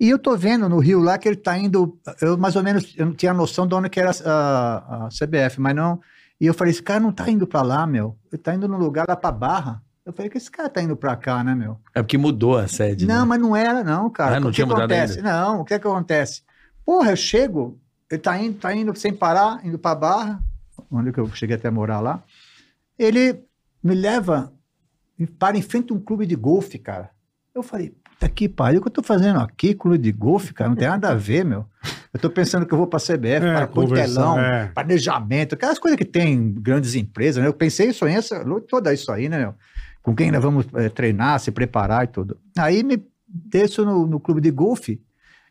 e 0.00 0.08
eu 0.08 0.18
tô 0.18 0.36
vendo 0.36 0.68
no 0.68 0.78
Rio 0.78 0.98
lá 1.00 1.18
que 1.18 1.28
ele 1.28 1.36
tá 1.36 1.56
indo, 1.58 1.98
eu 2.20 2.36
mais 2.38 2.56
ou 2.56 2.62
menos, 2.62 2.94
eu 2.96 3.06
não 3.06 3.12
tinha 3.12 3.34
noção 3.34 3.66
de 3.66 3.74
onde 3.74 3.88
que 3.90 4.00
era 4.00 4.10
a, 4.24 5.06
a 5.06 5.08
CBF, 5.08 5.60
mas 5.60 5.74
não, 5.76 6.00
e 6.40 6.46
eu 6.46 6.54
falei, 6.54 6.70
esse 6.72 6.82
cara 6.82 6.98
não 6.98 7.12
tá 7.12 7.30
indo 7.30 7.46
pra 7.46 7.60
lá, 7.62 7.86
meu, 7.86 8.16
ele 8.32 8.40
tá 8.42 8.54
indo 8.54 8.66
num 8.66 8.78
lugar 8.78 9.04
lá 9.08 9.14
pra 9.14 9.30
Barra. 9.30 9.82
Eu 10.04 10.12
falei, 10.12 10.30
que 10.30 10.38
esse 10.38 10.50
cara 10.50 10.68
tá 10.68 10.82
indo 10.82 10.96
pra 10.96 11.14
cá, 11.14 11.44
né, 11.44 11.54
meu? 11.54 11.78
É 11.94 12.02
porque 12.02 12.16
mudou 12.16 12.56
a 12.56 12.66
sede. 12.66 13.06
Não, 13.06 13.20
né? 13.20 13.24
mas 13.26 13.40
não 13.40 13.54
era, 13.54 13.84
não, 13.84 14.08
cara. 14.10 14.36
Ah, 14.36 14.40
não 14.40 14.48
o 14.48 14.50
que 14.50 14.56
tinha 14.56 14.66
mudado 14.66 14.92
acontece? 14.92 15.20
Não, 15.20 15.60
o 15.60 15.64
que 15.64 15.74
é 15.74 15.78
que 15.78 15.86
acontece? 15.86 16.42
Porra, 16.84 17.10
eu 17.10 17.16
chego, 17.16 17.78
ele 18.10 18.20
tá 18.20 18.36
indo, 18.38 18.58
tá 18.58 18.74
indo 18.74 18.96
sem 18.96 19.12
parar, 19.12 19.64
indo 19.64 19.78
pra 19.78 19.94
Barra, 19.94 20.42
onde 20.90 21.12
que 21.12 21.20
eu 21.20 21.28
cheguei 21.34 21.56
até 21.56 21.68
a 21.68 21.72
morar 21.72 22.00
lá. 22.00 22.22
Ele 22.98 23.44
me 23.82 23.94
leva 23.94 24.52
e 25.18 25.26
para 25.26 25.56
em 25.56 25.62
frente 25.62 25.92
a 25.92 25.96
um 25.96 26.00
clube 26.00 26.26
de 26.26 26.34
golfe, 26.34 26.78
cara. 26.78 27.10
Eu 27.54 27.62
falei, 27.62 27.90
puta 27.90 28.28
que 28.28 28.48
pariu, 28.48 28.80
o 28.80 28.82
que 28.82 28.88
eu 28.88 28.92
tô 28.92 29.02
fazendo 29.02 29.38
aqui, 29.38 29.74
clube 29.74 29.98
de 29.98 30.12
golfe, 30.12 30.54
cara? 30.54 30.70
Não 30.70 30.76
tem 30.76 30.88
nada 30.88 31.10
a 31.10 31.14
ver, 31.14 31.44
meu. 31.44 31.66
Eu 32.12 32.18
tô 32.18 32.28
pensando 32.30 32.66
que 32.66 32.72
eu 32.72 32.78
vou 32.78 32.86
pra 32.86 32.98
CBF, 32.98 33.46
É, 33.46 33.54
para 33.54 33.66
Contelão, 33.66 34.40
é. 34.40 34.68
planejamento, 34.68 35.54
aquelas 35.54 35.78
coisas 35.78 35.96
que 35.96 36.04
tem 36.04 36.32
em 36.32 36.52
grandes 36.52 36.94
empresas, 36.94 37.42
né? 37.42 37.48
Eu 37.48 37.54
pensei 37.54 37.90
isso 37.90 38.04
toda 38.68 38.92
isso 38.92 39.12
aí, 39.12 39.28
né, 39.28 39.38
meu? 39.38 39.54
Com 40.02 40.14
quem 40.14 40.30
nós 40.30 40.42
vamos 40.42 40.66
eh, 40.74 40.88
treinar, 40.88 41.38
se 41.40 41.50
preparar 41.50 42.04
e 42.04 42.06
tudo. 42.08 42.38
Aí 42.58 42.82
me 42.82 43.02
desço 43.28 43.84
no, 43.84 44.06
no 44.06 44.18
clube 44.18 44.40
de 44.40 44.50
golfe 44.50 45.00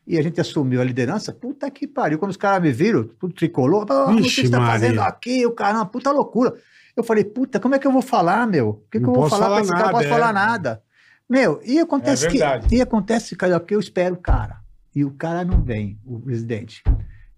e 0.08 0.18
a 0.18 0.22
gente 0.24 0.42
assumiu 0.42 0.82
a 0.82 0.84
liderança. 0.84 1.32
Puta 1.32 1.70
que 1.70 1.88
pariu. 1.88 2.18
Quando 2.18 2.32
os 2.32 2.38
caras 2.38 2.62
me 2.62 2.72
viram, 2.72 3.04
tudo 3.20 3.34
tricolor, 3.34 3.86
"Pô, 3.86 4.12
o 4.12 4.18
que 4.18 4.30
você 4.30 4.50
tá 4.50 4.60
Maria. 4.60 4.74
fazendo 4.74 5.02
aqui? 5.02 5.46
O 5.46 5.52
caramba, 5.52 5.86
puta 5.86 6.12
loucura. 6.12 6.54
Eu 6.98 7.04
falei, 7.04 7.24
puta, 7.24 7.60
como 7.60 7.76
é 7.76 7.80
que 7.80 7.86
eu 7.88 7.92
vou 7.92 8.02
falar, 8.02 8.46
meu? 8.48 8.70
O 8.70 8.74
que, 8.92 8.98
que 9.00 9.06
eu 9.06 9.14
vou 9.14 9.16
posso 9.16 9.30
falar 9.30 9.44
falar 9.46 9.56
pra 9.58 9.64
esse 9.64 9.72
cara? 9.72 9.86
Não 9.86 9.92
posso 9.92 10.06
é. 10.06 10.10
falar 10.10 10.34
nada. 10.34 10.82
Meu, 11.30 11.62
e 11.64 11.80
acontece 11.80 12.26
É 12.26 12.30
que. 12.60 12.76
E 12.76 12.82
acontece, 12.82 13.36
cara, 13.36 13.60
que 13.60 13.76
eu 13.76 13.80
espero 13.80 14.16
o 14.16 14.18
cara. 14.18 14.58
E 14.96 15.06
o 15.06 15.12
cara 15.12 15.46
não 15.46 15.62
vem, 15.62 16.00
o 16.04 16.20
presidente. 16.20 16.84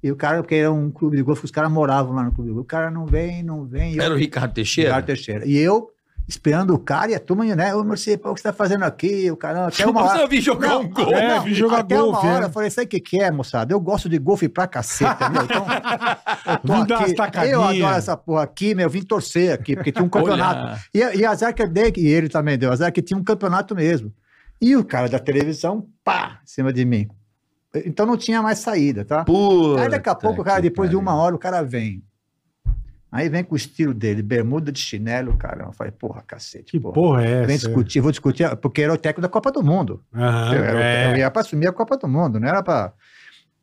E 0.02 0.10
o 0.10 0.16
cara, 0.16 0.42
porque 0.42 0.56
era 0.56 0.72
um 0.72 0.90
clube 0.90 1.18
de 1.18 1.22
golfe, 1.24 1.44
os 1.46 1.52
caras 1.52 1.70
moravam 1.70 2.14
lá 2.16 2.24
no 2.24 2.32
clube 2.32 2.50
de 2.50 2.54
golfe. 2.56 2.64
O 2.66 2.68
cara 2.68 2.90
não 2.90 3.06
vem, 3.06 3.44
não 3.44 3.66
vem. 3.66 3.94
e 3.94 3.98
eu- 3.98 4.04
Era 4.04 4.14
o 4.14 4.18
Ricardo 4.18 4.54
Teixeira? 4.54 4.90
Ricardo 4.92 5.06
Teixeira. 5.08 5.46
E 5.46 5.58
eu 5.58 5.90
esperando 6.32 6.74
o 6.74 6.80
cara 6.80 7.12
e 7.12 7.16
a 7.16 7.20
turma, 7.20 7.44
né? 7.56 7.76
Ô, 7.76 7.84
pô, 7.84 7.92
o 7.92 8.34
que 8.34 8.42
você 8.42 8.44
tá 8.44 8.54
fazendo 8.54 8.84
aqui? 8.84 9.30
O 9.30 9.38
cara, 9.38 9.68
até 9.68 9.86
uma 9.86 10.04
hora. 10.04 10.22
Eu 10.22 10.28
vi 10.28 10.42
jogar 10.42 10.70
Não, 10.70 10.82
um 10.82 10.90
gol. 10.90 11.14
É, 11.14 11.40
vi 11.42 11.54
jogar 11.54 11.80
até 11.80 11.98
golfe, 11.98 12.26
uma 12.26 12.34
hora 12.34 12.46
é. 12.46 12.48
eu 12.48 12.52
falei, 12.52 12.70
sabe 12.70 12.86
o 12.86 12.90
que, 12.90 13.00
que 13.00 13.22
é, 13.22 13.30
moçada? 13.30 13.74
Eu 13.74 13.80
gosto 13.80 14.10
de 14.10 14.18
golfe 14.18 14.48
pra 14.48 14.68
caceta, 14.68 15.30
meu. 15.30 15.44
Então, 15.44 15.66
eu, 17.02 17.16
tô 17.16 17.22
aqui, 17.22 17.50
eu 17.50 17.64
adoro 17.64 17.96
essa 17.96 18.18
porra 18.18 18.44
aqui, 18.44 18.74
meu. 18.74 18.86
Eu 18.86 18.90
vim 18.90 19.02
torcer 19.02 19.54
aqui, 19.54 19.76
porque 19.76 19.92
tinha 19.92 20.04
um 20.04 20.10
campeonato. 20.10 20.80
E, 20.94 21.00
e 21.00 21.26
azar 21.26 21.54
que 21.54 21.62
eu 21.62 21.70
dei, 21.70 21.94
e 21.98 22.08
ele 22.08 22.30
também 22.30 22.58
deu, 22.58 22.72
azar 22.72 22.92
que 22.92 23.02
tinha 23.02 23.18
um 23.18 23.24
campeonato 23.24 23.76
mesmo. 23.76 24.14
E 24.60 24.76
o 24.76 24.84
cara 24.84 25.10
da 25.10 25.20
televisão, 25.20 25.88
pá, 26.04 26.40
em 26.44 26.48
cima 26.48 26.72
de 26.72 26.86
mim. 26.86 27.08
Então 27.86 28.06
não 28.06 28.18
tinha 28.18 28.42
mais 28.42 28.60
saída, 28.60 29.06
tá? 29.06 29.24
Puta 29.24 29.82
Aí 29.82 29.90
daqui 29.90 30.10
a 30.10 30.16
pouco, 30.16 30.42
o 30.42 30.44
cara, 30.44 30.62
depois 30.62 30.90
de 30.90 30.96
pariu. 30.96 31.10
uma 31.10 31.16
hora, 31.22 31.36
o 31.36 31.40
cara 31.40 31.62
vem. 31.64 32.04
Aí 33.12 33.28
vem 33.28 33.44
com 33.44 33.54
o 33.54 33.58
estilo 33.58 33.94
dele, 33.94 34.22
bermuda 34.22 34.72
de 34.72 34.80
chinelo, 34.80 35.36
cara. 35.38 35.66
Eu 35.66 35.74
falei, 35.74 35.92
porra, 35.92 36.24
cacete. 36.26 36.72
Que 36.72 36.80
porra. 36.80 36.94
porra 36.94 37.24
é 37.26 37.46
Vem 37.46 37.56
essa? 37.56 37.68
discutir, 37.68 38.00
vou 38.00 38.12
discutir, 38.12 38.56
porque 38.58 38.82
era 38.84 38.94
o 38.94 38.98
técnico 38.98 39.22
da 39.22 39.28
Copa 39.28 39.52
do 39.52 39.62
Mundo. 39.62 40.02
Aham, 40.16 40.54
eu, 40.56 40.64
é. 40.80 41.12
eu 41.14 41.18
ia 41.18 41.30
pra 41.30 41.42
assumir 41.42 41.68
a 41.68 41.74
Copa 41.74 41.98
do 41.98 42.08
Mundo, 42.08 42.40
não 42.40 42.48
era 42.48 42.64
pra. 42.64 42.94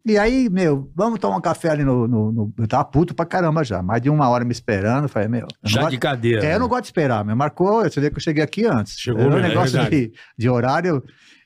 E 0.04 0.16
aí, 0.16 0.48
meu, 0.48 0.90
vamos 0.94 1.18
tomar 1.18 1.37
um 1.37 1.40
café 1.40 1.70
ali 1.70 1.82
no. 1.84 2.06
no- 2.06 2.32
no- 2.32 2.54
Eu 2.58 2.68
tava 2.68 2.84
puto 2.84 3.14
pra 3.14 3.24
caramba 3.26 3.64
já, 3.64 3.82
mais 3.82 4.00
de 4.02 4.08
uma 4.11 4.28
hora 4.28 4.44
me 4.44 4.52
esperando. 4.52 5.04
eu 5.04 5.08
Falei, 5.08 5.28
meu. 5.28 5.46
Já 5.64 5.80
gosto- 5.80 5.90
de 5.92 5.98
cadeira. 5.98 6.44
é, 6.46 6.54
eu 6.54 6.61
não 6.61 6.68
gosto 6.68 6.82
de 6.82 6.88
esperar, 6.88 7.24
meu. 7.24 7.34
Marcou, 7.37 7.82
você 7.82 8.00
vê 8.00 8.11
que 8.11 8.16
eu 8.16 8.20
cheguei 8.22 8.42
aqui 8.44 8.64
antes. 8.66 8.98
Chegou 8.98 9.22
Era 9.22 9.34
um 9.34 9.38
é 9.38 9.48
negócio 9.48 9.72
verdade. 9.72 10.08
de, 10.08 10.12
de 10.37 10.48
horário. 10.48 11.02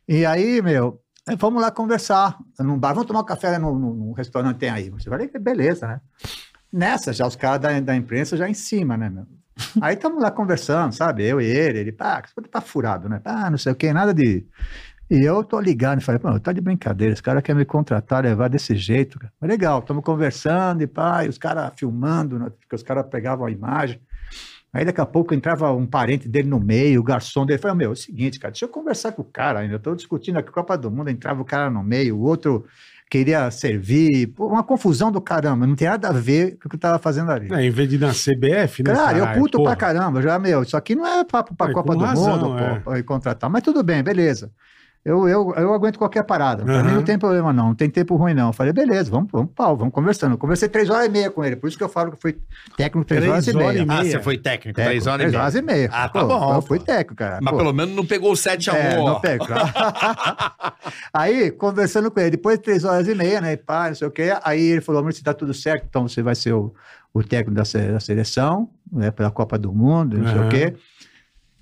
E 0.09 0.27
aí, 0.27 0.61
meu, 0.61 1.01
vamos 1.39 1.63
lá 1.63 1.71
conversar 1.71 2.37
num 2.61 2.77
bar, 2.79 2.93
vamos 2.95 3.07
tomar 3.07 3.21
um 3.21 3.25
café 3.25 3.59
no, 3.59 3.79
no, 3.79 3.95
no 3.95 4.13
restaurante 4.13 4.55
que 4.55 4.61
tem 4.61 4.71
aí. 4.71 4.91
Você 4.91 5.09
falei, 5.09 5.29
beleza, 5.41 5.87
né? 5.87 6.01
Nessa, 6.73 7.13
já 7.13 7.27
os 7.27 7.37
caras 7.37 7.61
da, 7.61 7.81
da 7.81 7.95
imprensa 7.95 8.37
já 8.37 8.49
em 8.49 8.55
cima, 8.55 8.97
né, 8.97 9.11
meu? 9.11 9.27
Aí 9.81 9.95
estamos 9.95 10.23
lá 10.23 10.31
conversando, 10.31 10.93
sabe? 10.93 11.25
Eu 11.25 11.41
e 11.41 11.45
ele, 11.45 11.79
ele, 11.79 11.93
pá, 11.93 12.23
você 12.23 12.49
tá 12.49 12.61
furado, 12.61 13.09
né? 13.09 13.21
Ah, 13.25 13.51
não 13.51 13.59
sei 13.59 13.73
o 13.73 13.77
que, 13.77 13.93
nada 13.93 14.15
de. 14.15 14.47
E 15.11 15.23
eu 15.23 15.45
tô 15.45 15.61
ligando 15.61 16.01
e 16.01 16.05
falei, 16.05 16.19
pô, 16.19 16.41
tá 16.41 16.53
de 16.53 16.61
brincadeira, 16.61 17.13
esse 17.13 17.23
cara 17.23 17.43
quer 17.43 17.55
me 17.55 17.67
contratar, 17.67 18.25
levar 18.25 18.49
desse 18.49 18.75
jeito. 18.75 19.19
Cara. 19.19 19.33
Mas 19.39 19.51
legal, 19.51 19.81
estamos 19.81 20.03
conversando 20.03 20.83
e 20.83 20.87
pá, 20.87 21.25
e 21.25 21.29
os 21.29 21.37
caras 21.37 21.71
filmando, 21.77 22.39
né? 22.39 22.51
porque 22.59 22.75
os 22.75 22.83
caras 22.83 23.07
pegavam 23.07 23.45
a 23.45 23.51
imagem. 23.51 24.01
Aí 24.73 24.87
daqui 24.87 25.03
a 25.03 25.07
pouco 25.07 25.35
entrava 25.35 25.71
um 25.71 25.87
parente 25.87 26.27
dele 26.27 26.49
no 26.49 26.59
meio, 26.59 27.01
o 27.01 27.05
garçom 27.05 27.45
dele. 27.45 27.59
Falei, 27.59 27.77
meu, 27.77 27.91
é 27.91 27.93
o 27.93 27.97
seguinte, 27.97 28.39
cara, 28.39 28.53
deixa 28.53 28.65
eu 28.65 28.71
conversar 28.71 29.13
com 29.13 29.21
o 29.21 29.25
cara 29.25 29.61
ainda. 29.61 29.75
Eu 29.75 29.81
tô 29.81 29.95
discutindo 29.95 30.39
aqui 30.39 30.51
Copa 30.51 30.79
do 30.79 30.91
Mundo, 30.91 31.11
entrava 31.11 31.43
o 31.43 31.45
cara 31.45 31.69
no 31.69 31.83
meio, 31.83 32.17
o 32.17 32.23
outro 32.23 32.65
queria 33.13 33.51
servir. 33.51 34.33
Uma 34.39 34.63
confusão 34.63 35.13
do 35.13 35.21
caramba, 35.21 35.67
não 35.67 35.77
tem 35.77 35.87
nada 35.87 36.09
a 36.09 36.13
ver 36.13 36.53
com 36.59 36.67
o 36.67 36.71
que 36.71 36.77
eu 36.77 36.81
tava 36.81 36.99
fazendo 36.99 37.31
ali. 37.31 37.53
É, 37.53 37.63
em 37.67 37.71
vez 37.71 37.87
de 37.87 37.97
ir 37.97 37.99
na 37.99 38.09
CBF, 38.09 38.83
né? 38.83 38.95
Claro, 38.95 39.19
eu 39.19 39.29
puto 39.35 39.59
Porra. 39.59 39.77
pra 39.77 39.77
caramba, 39.77 40.23
já, 40.23 40.39
meu, 40.39 40.63
isso 40.63 40.75
aqui 40.77 40.95
não 40.95 41.07
é 41.07 41.23
papo 41.23 41.55
pra 41.55 41.71
É, 41.71 41.73
Copa 41.75 41.95
do 41.95 42.03
razão, 42.05 42.39
Mundo, 42.39 42.59
é. 42.59 42.81
pô, 42.81 43.05
contratar. 43.05 43.51
Mas 43.51 43.63
tudo 43.63 43.83
bem, 43.83 44.03
beleza. 44.03 44.51
Eu, 45.05 45.27
eu, 45.29 45.53
eu 45.57 45.75
aguento 45.75 45.99
qualquer 45.99 46.23
parada. 46.23 46.65
Pra 46.65 46.75
Aham. 46.77 46.85
mim 46.85 46.95
não 46.95 47.03
tem 47.03 47.19
problema, 47.19 47.53
não. 47.53 47.67
Não 47.69 47.75
tem 47.75 47.91
tempo 47.91 48.15
ruim, 48.15 48.35
não. 48.35 48.49
Eu 48.49 48.53
falei, 48.53 48.73
beleza, 48.73 49.11
vamos, 49.11 49.29
vamos 49.33 49.51
pau, 49.53 49.77
vamos 49.77 49.93
conversando. 49.93 50.33
Eu 50.35 50.39
conversei 50.39 50.69
três 50.69 50.89
horas 50.89 51.07
e 51.07 51.09
meia 51.09 51.29
com 51.29 51.45
ele. 51.45 51.57
Por 51.57 51.67
isso 51.67 51.77
que 51.77 51.83
eu 51.83 51.89
falo 51.89 52.13
que 52.13 52.21
fui 52.23 52.39
técnico 52.77 53.05
três, 53.09 53.21
Três 53.23 53.33
horas 53.33 53.47
e 53.49 53.51
horas 53.51 53.67
meia. 53.73 53.83
e 53.83 53.87
meia. 53.87 54.01
Ah, 54.01 54.05
você 54.05 54.21
foi 54.23 54.39
técnico, 54.39 54.77
Técnico, 54.77 54.85
três 54.91 55.07
horas 55.09 55.17
e 55.17 55.23
três 55.23 55.33
meia. 55.33 55.43
horas 55.43 55.55
e 55.57 55.63
meia. 55.63 55.91
Ah, 55.93 56.09
tá 56.09 56.21
Pô, 56.21 56.27
bom, 56.29 56.55
Eu 56.55 56.63
fui 56.63 56.79
técnico, 56.79 57.17
cara. 57.17 57.41
Mas 57.43 57.51
Pô. 57.53 57.59
pelo 57.59 57.73
menos 57.73 57.97
não 57.97 58.07
pegou 58.07 58.31
o 58.31 58.35
7x1, 58.37 58.75
É, 58.77 58.99
ó. 59.01 59.07
não 59.15 59.21
pego. 59.21 59.45
aí, 61.13 61.51
conversando 61.51 62.11
com 62.11 62.21
ele, 62.21 62.31
depois 62.33 62.59
de 62.59 62.65
três 62.65 62.85
horas 62.85 63.09
e 63.09 63.15
meia, 63.15 63.41
né? 63.41 63.57
Pá, 63.57 63.89
não 63.89 63.95
sei 63.95 64.07
o 64.07 64.11
quê. 64.11 64.33
Aí 64.45 64.61
ele 64.63 64.81
falou: 64.81 65.03
Maurício, 65.03 65.25
tá 65.25 65.35
tudo 65.35 65.53
certo, 65.55 65.85
então 65.89 66.07
você 66.09 66.23
vai 66.23 66.35
ser 66.35 66.53
o, 66.53 66.73
o 67.13 67.23
técnico 67.23 67.53
da, 67.57 67.65
se- 67.65 67.91
da 67.91 68.01
seleção, 68.01 68.69
né? 68.93 69.11
Pela 69.11 69.31
Copa 69.31 69.59
do 69.59 69.73
Mundo, 69.73 70.19
não 70.19 70.29
sei 70.29 70.39
Aham. 70.39 70.47
o 70.47 70.51
quê. 70.51 70.75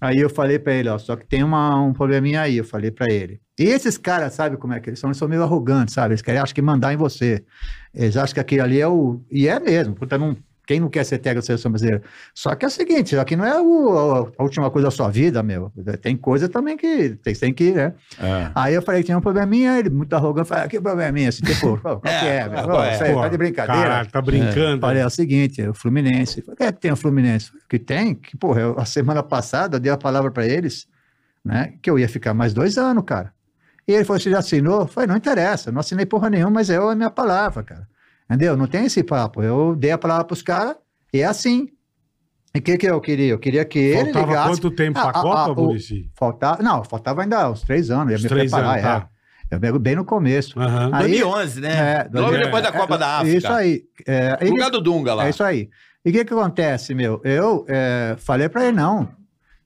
Aí 0.00 0.18
eu 0.18 0.30
falei 0.30 0.58
pra 0.58 0.72
ele, 0.72 0.88
ó, 0.88 0.96
só 0.96 1.14
que 1.14 1.26
tem 1.26 1.42
uma, 1.42 1.78
um 1.80 1.92
probleminha 1.92 2.40
aí, 2.40 2.56
eu 2.56 2.64
falei 2.64 2.90
pra 2.90 3.12
ele. 3.12 3.40
E 3.58 3.64
esses 3.64 3.98
caras, 3.98 4.32
sabe 4.32 4.56
como 4.56 4.72
é 4.72 4.80
que 4.80 4.88
eles 4.88 4.98
são? 4.98 5.10
Eles 5.10 5.18
são 5.18 5.28
meio 5.28 5.42
arrogantes, 5.42 5.92
sabe? 5.92 6.14
Eles 6.14 6.22
querem, 6.22 6.40
acham 6.40 6.54
que 6.54 6.62
mandar 6.62 6.94
em 6.94 6.96
você. 6.96 7.44
Eles 7.92 8.16
acham 8.16 8.32
que 8.32 8.40
aquilo 8.40 8.62
ali 8.62 8.80
é 8.80 8.88
o... 8.88 9.20
E 9.30 9.46
é 9.46 9.60
mesmo, 9.60 9.94
puta, 9.94 10.16
não... 10.16 10.34
Quem 10.70 10.78
não 10.78 10.88
quer 10.88 11.02
ser 11.02 11.18
técnico 11.18 11.40
da 11.42 11.46
seleção 11.46 11.68
brasileira? 11.72 12.00
Só 12.32 12.54
que 12.54 12.64
é 12.64 12.68
o 12.68 12.70
seguinte, 12.70 13.18
aqui 13.18 13.34
não 13.34 13.44
é 13.44 13.60
o- 13.60 14.30
a 14.38 14.42
última 14.44 14.70
coisa 14.70 14.86
da 14.86 14.90
sua 14.92 15.10
vida, 15.10 15.42
meu. 15.42 15.72
Tem 16.00 16.16
coisa 16.16 16.48
também 16.48 16.76
que 16.76 17.16
tem, 17.16 17.34
tem 17.34 17.52
que, 17.52 17.72
né? 17.72 17.92
É. 18.20 18.50
Aí 18.54 18.74
eu 18.74 18.80
falei 18.80 19.00
que 19.00 19.06
tinha 19.06 19.18
um 19.18 19.20
probleminha, 19.20 19.76
ele 19.80 19.90
muito 19.90 20.14
arrogante, 20.14 20.48
falei, 20.48 20.66
ah, 20.66 20.68
que 20.68 20.80
probleminha? 20.80 21.28
Assim, 21.30 21.42
tipo, 21.42 21.76
qual 21.82 22.00
que 22.00 22.08
é, 22.08 22.36
É, 22.36 22.48
meu? 22.48 22.58
é? 22.82 23.12
Pô, 23.14 23.20
tá 23.20 23.28
de 23.28 23.36
brincadeira? 23.36 23.82
Tá 24.06 24.22
brincando. 24.22 24.80
Falei, 24.80 25.02
é 25.02 25.06
o 25.06 25.10
seguinte, 25.10 25.60
é 25.60 25.68
o 25.68 25.74
Fluminense. 25.74 26.40
Falei, 26.42 26.68
é 26.68 26.70
que 26.72 26.78
tem 26.80 26.92
o 26.92 26.96
Fluminense? 26.96 27.50
Que 27.68 27.76
tem? 27.76 28.14
Que, 28.14 28.36
porra, 28.36 28.60
eu- 28.60 28.78
a 28.78 28.84
semana 28.84 29.24
passada 29.24 29.74
eu 29.74 29.80
dei 29.80 29.90
a 29.90 29.98
palavra 29.98 30.30
para 30.30 30.46
eles, 30.46 30.86
né? 31.44 31.72
Que 31.82 31.90
eu 31.90 31.98
ia 31.98 32.08
ficar 32.08 32.32
mais 32.32 32.54
dois 32.54 32.78
anos, 32.78 33.02
cara. 33.04 33.32
E 33.88 33.92
ele 33.92 34.04
falou, 34.04 34.20
você 34.20 34.30
já 34.30 34.38
assinou? 34.38 34.82
Eu 34.82 34.86
falei, 34.86 35.08
não 35.08 35.16
interessa, 35.16 35.72
não 35.72 35.80
assinei 35.80 36.06
porra 36.06 36.30
nenhuma, 36.30 36.52
mas 36.52 36.70
é 36.70 36.76
a 36.76 36.94
minha 36.94 37.10
palavra, 37.10 37.64
cara. 37.64 37.88
Entendeu? 38.30 38.56
Não 38.56 38.66
tem 38.66 38.84
esse 38.84 39.02
papo. 39.02 39.42
Eu 39.42 39.74
dei 39.74 39.90
a 39.90 39.98
palavra 39.98 40.24
pros 40.24 40.40
caras 40.42 40.76
e 41.12 41.20
é 41.20 41.24
assim. 41.24 41.68
E 42.54 42.58
o 42.58 42.62
que, 42.62 42.76
que 42.78 42.86
eu 42.86 43.00
queria? 43.00 43.32
Eu 43.32 43.38
queria 43.38 43.64
que 43.64 43.78
ele 43.78 44.04
Faltava 44.12 44.26
ligasse. 44.26 44.48
quanto 44.50 44.70
tempo 44.70 44.98
Ah, 44.98 45.02
pra 45.10 45.20
ah, 45.20 45.22
Copa, 45.22 45.38
ah, 45.40 45.52
o- 45.52 45.66
Muricy? 45.66 46.10
Faltava, 46.14 46.62
não, 46.62 46.84
faltava 46.84 47.22
ainda 47.22 47.50
uns 47.50 47.62
três 47.62 47.90
anos, 47.90 48.10
ia 48.12 48.16
Uns 48.16 48.22
me 48.22 48.28
três 48.28 48.50
preparar, 48.50 48.72
anos, 48.78 48.82
tá. 48.82 49.08
é. 49.50 49.54
Eu 49.54 49.58
pego 49.60 49.78
bem 49.80 49.96
no 49.96 50.04
começo. 50.04 50.58
Aham. 50.60 50.90
Aí- 50.92 51.08
2011, 51.08 51.60
né? 51.60 51.72
É, 51.72 52.08
Logo 52.12 52.28
dois- 52.30 52.44
depois 52.44 52.62
da 52.62 52.68
é, 52.68 52.72
Copa 52.72 52.94
é, 52.94 52.98
da 52.98 53.16
África. 53.18 53.36
Isso 53.36 53.48
aí. 53.52 53.82
É, 54.06 54.30
No 54.30 54.36
ele- 54.42 54.50
lugar 54.50 54.70
do 54.70 54.80
Dunga 54.80 55.14
lá. 55.14 55.26
é 55.26 55.30
isso 55.30 55.42
aí. 55.42 55.68
E 56.04 56.10
o 56.10 56.12
que 56.12 56.24
que 56.24 56.32
acontece, 56.32 56.94
meu? 56.94 57.20
Eu 57.24 57.64
é, 57.68 58.14
falei 58.18 58.48
pra 58.48 58.64
ele, 58.64 58.76
não. 58.76 59.08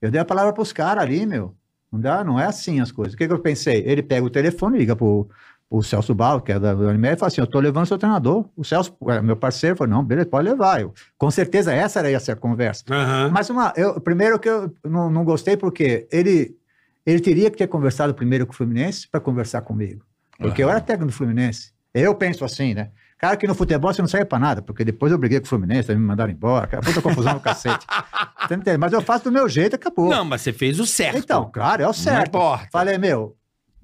Eu 0.01 0.11
dei 0.11 0.21
a 0.21 0.25
palavra 0.25 0.53
pros 0.55 0.73
caras 0.73 1.05
ali, 1.05 1.25
meu. 1.27 1.55
Não 1.93 2.01
dá, 2.01 2.25
não 2.25 2.41
é 2.41 2.45
assim 2.47 2.81
as 2.81 2.91
coisas. 2.91 3.15
O 3.15 3.17
que 3.17 3.27
que 3.27 3.33
eu 3.33 3.39
pensei? 3.39 3.83
Ele 3.87 4.03
pega 4.03 4.27
o 4.27 4.31
telefone, 4.31 4.79
liga 4.79 4.97
pro, 4.97 5.29
pro 5.69 5.83
Celso 5.83 6.15
Bal, 6.15 6.41
que 6.41 6.53
é 6.53 6.59
da 6.59 6.73
e 6.73 7.17
fala 7.17 7.27
assim, 7.27 7.41
eu 7.41 7.47
tô 7.47 7.59
levando 7.59 7.87
seu 7.87 7.99
treinador. 7.99 8.45
O 8.57 8.65
Celso, 8.65 8.97
é, 9.09 9.21
meu 9.21 9.37
parceiro, 9.37 9.77
falou, 9.77 9.95
não, 9.95 10.05
beleza, 10.05 10.29
pode 10.29 10.49
levar. 10.49 10.81
Eu, 10.81 10.93
com 11.19 11.31
certeza 11.31 11.73
essa 11.73 11.99
era 11.99 12.11
essa 12.11 12.33
a 12.33 12.37
conversa. 12.37 12.85
Aham. 12.91 13.31
Mas 13.33 13.51
uma, 13.51 13.73
eu, 13.77 14.01
primeiro 14.01 14.39
que 14.39 14.49
eu 14.49 14.73
não, 14.85 15.11
não 15.11 15.25
gostei 15.25 15.57
porque 15.57 16.07
ele, 16.13 16.57
ele 17.05 17.21
teria 17.21 17.51
que 17.51 17.57
ter 17.57 17.67
conversado 17.67 18.15
primeiro 18.15 18.47
com 18.47 18.53
o 18.53 18.57
Fluminense 18.57 19.09
para 19.09 19.21
conversar 19.21 19.63
comigo. 19.63 20.05
Porque 20.39 20.63
eu 20.63 20.71
era 20.71 20.81
técnico 20.81 21.11
do 21.11 21.17
Fluminense. 21.17 21.73
Eu 21.93 22.15
penso 22.15 22.45
assim, 22.45 22.75
né? 22.75 22.91
Cara, 23.17 23.37
que 23.37 23.47
no 23.47 23.55
futebol 23.55 23.93
você 23.93 24.03
não 24.03 24.09
serve 24.09 24.27
pra 24.27 24.39
nada, 24.39 24.61
porque 24.61 24.85
depois 24.85 25.11
eu 25.11 25.17
briguei 25.17 25.39
com 25.41 25.47
o 25.47 25.49
Fluminense, 25.49 25.95
me 25.95 26.01
mandaram 26.01 26.33
embora, 26.33 26.65
aquela 26.65 26.83
puta 26.83 27.01
confusão 27.01 27.35
no 27.35 27.41
cacete. 27.41 27.87
Mas 28.79 28.93
eu 28.93 29.01
faço 29.01 29.25
do 29.25 29.33
meu 29.33 29.49
jeito, 29.49 29.77
acabou. 29.77 30.11
Não, 30.11 30.25
mas 30.25 30.43
você 30.43 30.53
fez 30.53 30.79
o 30.79 30.87
certo. 30.87 31.17
então, 31.17 31.51
claro, 31.51 31.83
é 31.83 31.87
o 31.87 31.89
Não 31.89 31.95
certo. 31.95 32.29
importa. 32.29 32.69
Falei, 32.71 32.99
meu. 32.99 33.35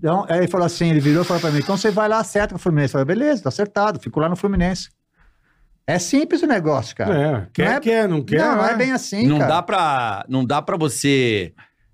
Então, 0.03 0.25
aí 0.29 0.39
ele 0.39 0.49
falou 0.49 0.65
assim, 0.67 0.89
ele 0.91 0.99
virou 1.01 1.23
e 1.23 1.27
falou 1.27 1.41
pra 1.43 1.51
mim, 1.51 1.59
então 1.59 1.77
você 1.77 1.91
vai 1.91 2.09
lá, 2.09 2.19
acerta 2.21 2.55
com 2.55 2.57
o 2.57 2.59
Fluminense. 2.59 2.95
Eu 2.95 3.01
falei, 3.01 3.15
beleza, 3.17 3.43
tá 3.43 3.51
acertado, 3.51 4.01
fico 4.01 4.19
lá 4.19 4.29
no 4.31 4.35
Fluminense. 4.37 4.89
É 5.87 5.99
simples 5.99 6.41
o 6.43 6.47
negócio, 6.47 6.97
cara. 6.97 7.15
É, 7.15 7.47
quer, 7.53 7.65
Não 7.69 7.73
é- 7.77 7.81
quer, 7.81 8.09
não 8.09 8.23
quer. 8.23 8.39
não, 8.39 8.57
não 8.57 8.65
é 8.65 8.71
né? 8.73 8.77
bem 8.77 8.93
assim, 8.93 9.27
não, 9.27 9.39
cara. 9.39 9.51
dá 9.55 9.63
pra, 9.63 10.25
não 10.29 10.45
dá 10.45 10.63
pra 10.63 10.77
você 10.79 11.53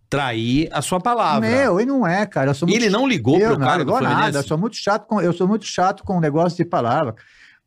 trair 0.08 0.68
a 0.72 0.80
sua 0.80 1.00
palavra. 1.00 1.48
Meu, 1.48 1.80
e 1.80 1.84
não 1.84 2.06
é, 2.06 2.24
cara. 2.26 2.50
Eu 2.50 2.54
sou 2.54 2.68
E 2.68 2.70
muito 2.72 2.84
ele 2.84 2.90
não 2.90 3.08
ligou 3.08 3.38
eu 3.38 3.50
pro 3.50 3.58
não 3.58 3.66
cara 3.66 3.78
do 3.84 3.86
ligou 3.86 4.00
nada. 4.00 4.14
Eu 4.14 4.16
Fluminense? 4.20 4.48
sou 4.48 4.58
muito 4.58 4.76
chato 4.76 5.06
com, 5.06 5.20
eu 5.20 5.32
sou 5.32 5.48
muito 5.48 5.64
chato 5.64 6.04
com 6.04 6.16
o 6.16 6.20
negócio 6.20 6.56
de 6.56 6.64
palavra. 6.64 7.14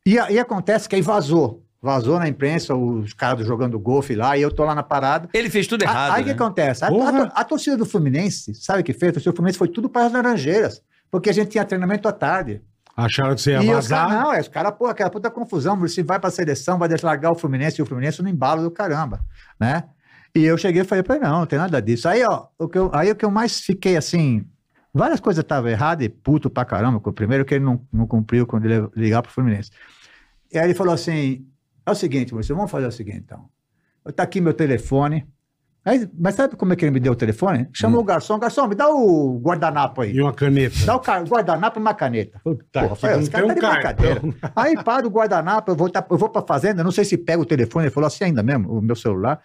E 0.06 0.18
aí 0.18 0.38
acontece 0.38 0.88
que 0.88 0.94
aí 0.96 1.02
vazou. 1.02 1.62
Vazou 1.82 2.18
na 2.18 2.28
imprensa 2.28 2.74
os 2.74 3.14
caras 3.14 3.46
jogando 3.46 3.78
golfe 3.78 4.14
lá 4.14 4.36
e 4.36 4.42
eu 4.42 4.50
tô 4.50 4.64
lá 4.64 4.74
na 4.74 4.82
parada. 4.82 5.28
Ele 5.32 5.48
fez 5.48 5.66
tudo 5.66 5.82
errado, 5.82 6.10
A- 6.12 6.14
aí 6.16 6.22
o 6.22 6.26
né? 6.26 6.34
que 6.34 6.42
acontece? 6.42 6.84
A, 6.84 6.88
a- 6.88 7.40
a 7.40 7.44
torcida 7.44 7.76
do 7.76 7.86
Fluminense, 7.86 8.54
sabe 8.54 8.82
o 8.82 8.84
que 8.84 8.92
fez? 8.92 9.10
A 9.10 9.12
torcida 9.14 9.32
do 9.32 9.36
Fluminense 9.36 9.58
foi 9.58 9.68
tudo 9.68 9.88
para 9.88 10.06
as 10.06 10.12
Laranjeiras. 10.12 10.82
Porque 11.10 11.30
a 11.30 11.32
gente 11.32 11.48
tinha 11.50 11.64
treinamento 11.64 12.06
à 12.06 12.12
tarde. 12.12 12.60
Acharam 12.96 13.34
que 13.34 13.40
você 13.40 13.52
ia 13.52 13.62
e 13.62 13.66
vazar. 13.66 14.08
caras, 14.08 14.22
não, 14.24 14.32
é, 14.34 14.40
os 14.40 14.48
caras, 14.48 14.72
pô, 14.76 14.86
aquela 14.86 15.08
puta 15.10 15.30
confusão, 15.30 15.88
se 15.88 16.02
vai 16.02 16.20
pra 16.20 16.30
seleção, 16.30 16.78
vai 16.78 16.88
largar 17.02 17.30
o 17.32 17.34
Fluminense 17.34 17.80
e 17.80 17.82
o 17.82 17.86
Fluminense 17.86 18.22
no 18.22 18.28
embalo 18.28 18.62
do 18.62 18.70
caramba, 18.70 19.20
né? 19.58 19.84
E 20.34 20.44
eu 20.44 20.58
cheguei 20.58 20.82
e 20.82 20.84
falei 20.84 21.02
pra 21.02 21.16
ele, 21.16 21.24
não, 21.24 21.38
não 21.40 21.46
tem 21.46 21.58
nada 21.58 21.80
disso. 21.80 22.06
Aí, 22.08 22.22
ó, 22.24 22.46
o 22.58 22.68
que 22.68 22.76
eu, 22.78 22.90
aí 22.92 23.10
o 23.10 23.16
que 23.16 23.24
eu 23.24 23.30
mais 23.30 23.58
fiquei 23.60 23.96
assim, 23.96 24.44
várias 24.92 25.18
coisas 25.18 25.42
estavam 25.42 25.70
erradas 25.70 26.04
e 26.04 26.08
puto 26.10 26.50
pra 26.50 26.64
caramba. 26.64 27.00
O 27.02 27.12
primeiro 27.12 27.44
que 27.44 27.54
ele 27.54 27.64
não, 27.64 27.80
não 27.92 28.06
cumpriu 28.06 28.46
quando 28.46 28.66
ele 28.66 28.74
ia 28.74 28.88
ligar 28.94 29.22
pro 29.22 29.32
Fluminense. 29.32 29.70
E 30.52 30.58
aí 30.58 30.66
ele 30.66 30.74
falou 30.74 30.92
assim, 30.92 31.46
é 31.90 31.92
o 31.92 31.96
seguinte, 31.96 32.32
você 32.32 32.52
vamos 32.52 32.70
fazer 32.70 32.86
o 32.86 32.92
seguinte, 32.92 33.18
então. 33.24 33.46
Tá 34.14 34.22
aqui 34.22 34.40
meu 34.40 34.54
telefone. 34.54 35.26
Aí, 35.84 36.06
mas 36.18 36.34
sabe 36.34 36.56
como 36.56 36.72
é 36.72 36.76
que 36.76 36.84
ele 36.84 36.92
me 36.92 37.00
deu 37.00 37.12
o 37.12 37.16
telefone? 37.16 37.66
Chamou 37.72 38.00
o 38.02 38.04
garçom, 38.04 38.38
garçom, 38.38 38.66
me 38.66 38.74
dá 38.74 38.88
o 38.90 39.38
guardanapo 39.40 40.02
aí. 40.02 40.12
E 40.14 40.20
uma 40.20 40.32
caneta. 40.32 40.74
Dá 40.84 40.96
o 40.96 41.00
guardanapo 41.26 41.78
e 41.78 41.80
uma 41.80 41.94
caneta. 41.94 42.38
Puta, 42.44 42.82
Porra, 42.82 42.96
falei, 42.96 43.18
os 43.18 43.28
caras 43.30 43.46
um 43.50 43.54
tá 43.54 43.54
de 43.54 43.60
brincadeira. 43.60 44.20
cartão. 44.20 44.52
Aí 44.56 44.74
para 44.84 45.06
o 45.06 45.10
guardanapo, 45.10 45.70
eu 45.70 45.76
vou, 45.76 45.88
tá, 45.88 46.04
eu 46.10 46.18
vou 46.18 46.28
pra 46.28 46.42
fazenda, 46.42 46.84
não 46.84 46.90
sei 46.92 47.04
se 47.04 47.16
pega 47.16 47.40
o 47.40 47.46
telefone, 47.46 47.86
ele 47.86 47.94
falou 47.94 48.06
assim 48.08 48.24
ainda 48.24 48.42
mesmo, 48.42 48.70
o 48.70 48.82
meu 48.82 48.94
celular. 48.94 49.40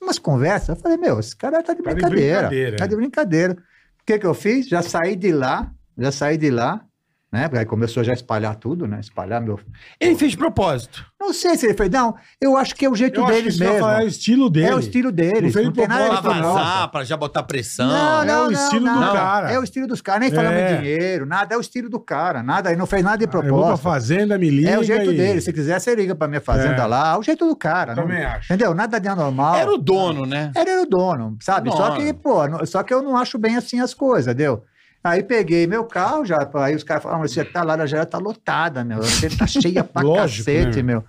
Umas 0.00 0.18
conversas, 0.18 0.68
eu 0.70 0.76
falei, 0.76 0.98
meu, 0.98 1.18
esse 1.20 1.34
cara 1.34 1.62
tá 1.62 1.72
de 1.72 1.82
Tá 1.82 1.90
de 1.90 1.94
brincadeira. 1.94 2.36
brincadeira, 2.48 2.76
Tá 2.76 2.86
de 2.86 2.96
brincadeira. 2.96 3.52
O 3.54 4.04
que 4.04 4.18
que 4.18 4.26
eu 4.26 4.34
fiz? 4.34 4.68
Já 4.68 4.82
saí 4.82 5.16
de 5.16 5.32
lá, 5.32 5.72
já 5.96 6.12
saí 6.12 6.36
de 6.36 6.50
lá, 6.50 6.82
né? 7.30 7.42
Porque 7.48 7.58
aí 7.58 7.64
começou 7.66 8.02
já 8.02 8.12
a 8.12 8.14
espalhar 8.14 8.56
tudo, 8.56 8.86
né? 8.86 9.00
Espalhar 9.00 9.40
meu... 9.40 9.60
Ele 10.00 10.14
fez 10.16 10.30
de 10.32 10.38
propósito. 10.38 11.04
Não 11.20 11.32
sei 11.32 11.56
se 11.56 11.66
ele 11.66 11.74
fez, 11.74 11.90
não, 11.90 12.14
eu 12.40 12.56
acho 12.56 12.74
que 12.74 12.86
é 12.86 12.88
o 12.88 12.94
jeito 12.94 13.20
Eu 13.20 13.26
deles 13.26 13.58
mesmo. 13.58 13.78
falar, 13.80 14.02
é 14.02 14.04
o 14.04 14.08
estilo 14.08 14.48
dele. 14.48 14.66
É 14.68 14.74
o 14.74 14.78
estilo 14.78 15.12
deles, 15.12 15.42
Não 15.42 15.50
fez 15.52 15.64
não, 15.66 15.72
de 15.72 15.78
tem 15.80 15.88
nada 15.88 16.00
a 16.04 16.06
ver 16.06 16.10
Pra 16.12 16.20
propósito, 16.22 16.46
não. 16.46 16.54
vazar, 16.54 16.90
pra 16.90 17.04
já 17.04 17.16
botar 17.16 17.42
pressão. 17.42 17.88
Não, 17.88 18.22
É 18.22 18.26
não, 18.26 18.46
o 18.46 18.50
não, 18.50 18.52
estilo 18.52 18.80
do 18.84 19.00
não. 19.00 19.12
cara. 19.12 19.50
É 19.52 19.58
o 19.58 19.62
estilo 19.64 19.86
dos 19.86 20.00
caras, 20.00 20.20
nem 20.22 20.30
falamos 20.30 20.58
É. 20.58 20.74
em 20.74 20.80
dinheiro, 20.80 21.26
nada, 21.26 21.54
é 21.54 21.58
o 21.58 21.60
estilo 21.60 21.90
do 21.90 21.98
cara, 22.00 22.42
nada, 22.42 22.70
ele 22.70 22.78
não 22.78 22.86
fez 22.86 23.02
nada 23.02 23.18
de 23.18 23.24
Eu 23.24 23.30
vou 23.30 23.40
pra 23.42 23.50
propósito. 23.50 23.82
fazenda, 23.82 24.38
me 24.38 24.48
liga 24.48 24.70
É 24.70 24.78
o 24.78 24.82
jeito 24.84 25.12
e- 25.12 25.16
dele. 25.16 25.40
Se 25.40 25.52
quiser, 25.52 25.78
você 25.80 25.94
liga 25.94 26.14
pra 26.14 26.28
minha 26.28 26.40
fazenda 26.40 26.82
É. 26.82 26.86
lá. 26.86 27.14
É 27.14 27.18
o 27.18 27.22
jeito 27.22 27.46
do 27.46 27.56
cara. 27.56 27.94
não- 27.94 28.04
Também 28.04 28.24
acho. 28.24 28.52
Entendeu? 28.52 28.72
Nada 28.74 28.98
de 28.98 29.08
anormal. 29.08 29.54
Era 29.56 29.70
o 29.72 29.76
dono, 29.76 30.24
né? 30.24 30.50
Ele 30.56 30.70
era 30.70 30.82
o 30.82 30.86
dono, 30.86 31.36
sabe? 31.42 31.70
Só 31.72 31.90
Dono. 31.90 32.00
que, 32.00 32.14
pô, 32.14 32.46
não- 32.48 32.64
só 32.64 32.82
que 32.82 32.94
eu 32.94 33.02
não 33.02 33.16
acho 33.16 33.36
bem 33.38 33.56
assim 33.56 33.80
as 33.80 33.92
coisas, 33.92 34.26
entendeu? 34.32 34.64
Aí 35.08 35.22
peguei 35.22 35.66
meu 35.66 35.84
carro, 35.84 36.24
já, 36.24 36.36
aí 36.54 36.74
os 36.74 36.84
caras 36.84 37.02
falaram, 37.02 37.22
você 37.22 37.44
tá 37.44 37.62
lá, 37.62 37.86
já 37.86 38.04
tá 38.04 38.18
lotada, 38.18 38.84
meu. 38.84 38.98
Você 38.98 39.28
tá 39.28 39.46
cheia 39.46 39.82
pra 39.84 40.02
Lógico, 40.02 40.44
cacete, 40.44 40.76
né, 40.78 40.82
meu. 40.82 41.04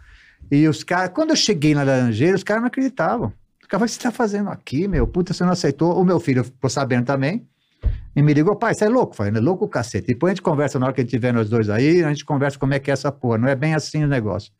E 0.52 0.68
os 0.68 0.84
caras, 0.84 1.12
quando 1.14 1.32
eu 1.32 1.36
cheguei 1.36 1.76
na 1.76 1.84
Laranjeira, 1.84 2.36
os 2.36 2.44
caras 2.44 2.62
não 2.62 2.68
acreditavam. 2.68 3.34
Os 3.62 3.68
caras 3.68 3.70
falaram, 3.70 3.86
o 3.86 3.88
que 3.88 3.94
você 3.94 4.00
tá 4.02 4.12
fazendo 4.12 4.50
aqui, 4.50 4.88
meu? 4.88 5.06
Puta, 5.06 5.34
você 5.34 5.44
não 5.44 5.52
aceitou. 5.52 6.00
O 6.00 6.04
meu 6.04 6.20
filho 6.20 6.44
ficou 6.44 6.70
sabendo 6.70 7.06
também. 7.06 7.48
E 8.16 8.22
me 8.22 8.34
ligou, 8.34 8.56
pai, 8.56 8.74
você 8.74 8.86
é 8.86 8.90
louco? 8.90 9.16
Falei, 9.16 9.34
é 9.36 9.40
louco 9.40 9.66
o 9.66 9.68
cacete. 9.68 10.08
Depois 10.08 10.32
a 10.32 10.34
gente 10.34 10.42
conversa 10.42 10.80
na 10.80 10.88
hora 10.88 10.94
que 10.96 11.02
a 11.02 11.04
gente 11.04 11.12
tiver 11.12 11.32
nós 11.32 11.50
dois 11.50 11.70
aí, 11.70 12.04
a 12.04 12.10
gente 12.10 12.26
conversa 12.26 12.58
como 12.58 12.74
é 12.74 12.80
que 12.80 12.90
é 12.90 12.94
essa 12.94 13.12
porra. 13.12 13.38
Não 13.38 13.48
é 13.48 13.56
bem 13.56 13.76
assim 13.76 14.04
o 14.04 14.08
negócio. 14.08 14.52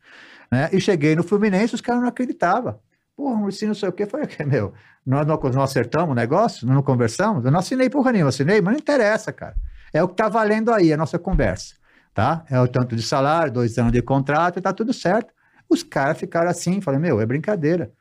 Né? 0.50 0.68
E 0.72 0.80
cheguei 0.80 1.16
no 1.16 1.22
Fluminense, 1.22 1.74
os 1.74 1.80
caras 1.80 2.00
não 2.00 2.08
acreditavam. 2.08 2.78
Porra, 3.20 3.36
Muricy, 3.36 3.66
não 3.66 3.74
sei 3.74 3.90
o 3.90 3.92
quê. 3.92 4.06
Falei, 4.06 4.24
"Que, 4.26 4.42
meu, 4.46 4.72
nós 5.04 5.26
não, 5.26 5.38
não 5.38 5.62
acertamos 5.62 6.10
o 6.10 6.14
negócio? 6.14 6.66
Não 6.66 6.82
conversamos? 6.82 7.44
Eu 7.44 7.50
não 7.50 7.58
assinei 7.58 7.90
porra 7.90 8.12
nenhuma, 8.12 8.30
assinei, 8.30 8.62
mas 8.62 8.72
não 8.72 8.80
interessa, 8.80 9.30
cara. 9.30 9.54
É 9.92 10.02
o 10.02 10.08
que 10.08 10.14
tá 10.14 10.26
valendo 10.30 10.72
aí, 10.72 10.90
a 10.90 10.96
nossa 10.96 11.18
conversa, 11.18 11.74
tá? 12.14 12.46
É 12.48 12.58
o 12.58 12.66
tanto 12.66 12.96
de 12.96 13.02
salário, 13.02 13.52
dois 13.52 13.76
anos 13.76 13.92
de 13.92 14.00
contrato 14.00 14.58
tá 14.62 14.72
tudo 14.72 14.94
certo. 14.94 15.34
Os 15.68 15.82
caras 15.82 16.18
ficaram 16.18 16.48
assim, 16.48 16.80
falei, 16.80 16.98
meu, 16.98 17.20
é 17.20 17.26
brincadeira. 17.26 17.92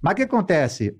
Mas 0.00 0.12
o 0.12 0.16
que 0.16 0.22
acontece? 0.22 0.96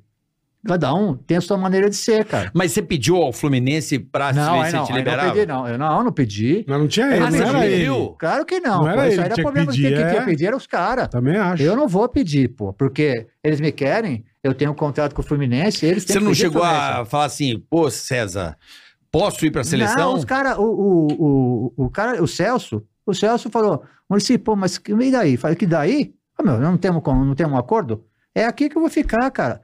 Cada 0.67 0.93
um 0.95 1.15
tem 1.17 1.39
a 1.39 1.41
sua 1.41 1.57
maneira 1.57 1.89
de 1.89 1.97
ser, 1.97 2.25
cara. 2.27 2.51
Mas 2.55 2.73
você 2.73 2.83
pediu 2.83 3.17
ao 3.17 3.33
Fluminense 3.33 3.99
pra 3.99 4.31
Não, 4.33 4.43
se 4.65 4.73
não, 4.75 4.85
te 4.85 4.93
aí 4.93 5.03
não 5.05 5.33
pedi, 5.33 5.47
não. 5.47 5.67
Eu 5.69 5.79
não, 5.79 5.97
eu 5.99 6.05
não 6.05 6.13
pedi. 6.13 6.65
Mas 6.69 6.79
não 6.79 6.87
tinha 6.87 7.07
ele, 7.07 7.25
Ah, 7.25 7.31
não 7.31 7.39
era 7.49 7.67
ele. 7.67 7.89
Claro 8.19 8.45
que 8.45 8.61
não. 8.61 8.83
Não 8.83 8.89
era 8.91 9.03
ele 9.05 9.13
isso 9.13 9.21
era 9.21 9.29
tinha 9.35 9.37
que 9.37 9.43
problema. 9.43 9.71
pedir, 9.71 9.83
Quem 9.89 9.95
que 9.97 10.03
é. 10.03 10.11
tinha 10.11 10.21
que 10.21 10.27
pedir 10.27 10.47
eram 10.47 10.59
os 10.59 10.67
caras. 10.67 11.09
Também 11.09 11.37
acho. 11.37 11.63
Eu 11.63 11.75
não 11.75 11.89
vou 11.89 12.07
pedir, 12.09 12.49
pô, 12.49 12.73
porque 12.75 13.27
eles 13.43 13.59
me 13.59 13.73
querem, 13.73 14.23
eu 14.45 14.53
tenho 14.53 14.71
um 14.73 14.75
contrato 14.75 15.15
com 15.15 15.23
o 15.23 15.25
Fluminense, 15.25 15.87
eles 15.87 16.05
têm 16.05 16.13
Você 16.15 16.19
que 16.19 16.25
não 16.25 16.33
pedir 16.33 16.43
chegou 16.43 16.63
a 16.63 17.07
falar 17.07 17.25
assim, 17.25 17.59
pô, 17.71 17.91
César, 17.91 18.57
posso 19.11 19.47
ir 19.47 19.51
pra 19.51 19.65
seleção? 19.65 19.97
Não, 19.97 20.15
os 20.15 20.27
caras, 20.27 20.59
o, 20.59 20.63
o, 20.63 21.73
o, 21.79 21.85
o 21.87 21.91
cara, 21.91 22.23
o 22.23 22.29
Celso, 22.29 22.83
o 23.07 23.15
Celso 23.15 23.49
falou, 23.49 23.83
pô, 24.45 24.55
mas 24.57 24.77
que- 24.77 24.93
e 24.93 25.11
daí? 25.11 25.37
Falei, 25.39 25.57
que 25.57 25.67
daí? 25.67 26.13
Ah, 26.39 26.43
meu, 26.43 26.61
não 26.61 26.77
temos, 26.77 27.03
não 27.03 27.35
temos 27.35 27.55
um 27.55 27.59
acordo? 27.59 28.05
É 28.35 28.45
aqui 28.45 28.69
que 28.69 28.77
eu 28.77 28.81
vou 28.83 28.91
ficar, 28.91 29.31
cara. 29.31 29.63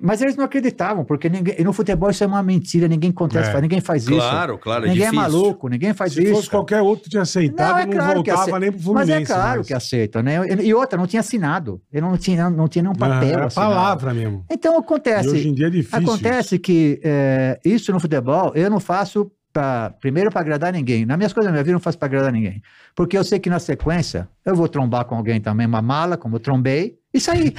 Mas 0.00 0.20
eles 0.22 0.36
não 0.36 0.44
acreditavam, 0.44 1.04
porque 1.04 1.28
ninguém, 1.28 1.54
e 1.58 1.64
no 1.64 1.72
futebol 1.72 2.10
isso 2.10 2.22
é 2.24 2.26
uma 2.26 2.42
mentira, 2.42 2.88
ninguém 2.88 3.10
acontece, 3.10 3.50
É. 3.50 3.60
ninguém 3.60 3.80
faz 3.80 4.02
isso. 4.02 4.12
Claro, 4.14 4.58
claro, 4.58 4.84
é 4.84 4.88
ninguém 4.88 5.06
é 5.06 5.10
difícil. 5.10 5.30
maluco, 5.40 5.68
ninguém 5.68 5.92
faz 5.94 6.12
Se 6.12 6.22
isso. 6.22 6.34
fosse 6.34 6.48
cara. 6.50 6.58
qualquer 6.60 6.80
outro 6.82 7.08
tinha 7.10 7.22
aceitado, 7.22 7.70
não, 7.72 7.78
é 7.78 7.86
claro 7.86 8.22
que 8.22 8.30
voltava 8.30 8.40
aceita. 8.40 8.58
nem 8.60 8.70
pro 8.72 8.78
Mas 8.80 8.84
Fluminense. 9.08 9.32
é 9.32 9.34
claro 9.34 9.54
mais. 9.56 9.66
que 9.66 9.74
aceita, 9.74 10.22
né? 10.22 10.36
E 10.60 10.66
e 10.68 10.74
outra, 10.74 10.98
não 10.98 11.06
tinha 11.06 11.20
assinado. 11.20 11.80
Ele 11.92 12.02
não 12.02 12.16
tinha, 12.16 12.48
não 12.50 12.68
tinha 12.68 12.82
nenhum 12.82 12.94
Ah, 12.96 12.98
papel 12.98 13.28
Era 13.28 13.46
assinado. 13.46 13.70
palavra 13.74 14.14
mesmo. 14.14 14.44
Então 14.50 14.74
E 14.74 14.78
acontece. 14.78 15.28
hoje 15.28 15.48
em 15.48 15.54
dia 15.54 15.66
é 15.66 15.70
difícil. 15.70 15.98
Acontece 15.98 16.58
que 16.58 17.00
é, 17.02 17.58
isso 17.64 17.92
no 17.92 18.00
futebol 18.00 18.52
eu 18.54 18.68
não 18.70 18.80
faço 18.80 19.30
pra, 19.52 19.90
primeiro 20.00 20.30
para 20.30 20.40
agradar 20.42 20.72
ninguém. 20.72 21.04
Nas 21.04 21.16
minhas 21.16 21.32
coisas 21.32 21.48
da 21.48 21.52
minha 21.52 21.62
vida 21.64 21.70
eu 21.72 21.74
não 21.74 21.80
faço 21.80 21.98
para 21.98 22.06
agradar 22.06 22.32
ninguém. 22.32 22.62
Porque 22.94 23.18
eu 23.18 23.24
sei 23.24 23.38
que 23.40 23.50
na 23.50 23.58
sequência 23.58 24.28
eu 24.46 24.54
vou 24.54 24.68
trombar 24.68 25.04
com 25.06 25.16
alguém 25.16 25.40
também, 25.40 25.66
uma 25.66 25.82
mala, 25.82 26.16
como 26.16 26.36
eu 26.36 26.40
trombei. 26.40 26.99
Isso 27.12 27.30
aí. 27.30 27.54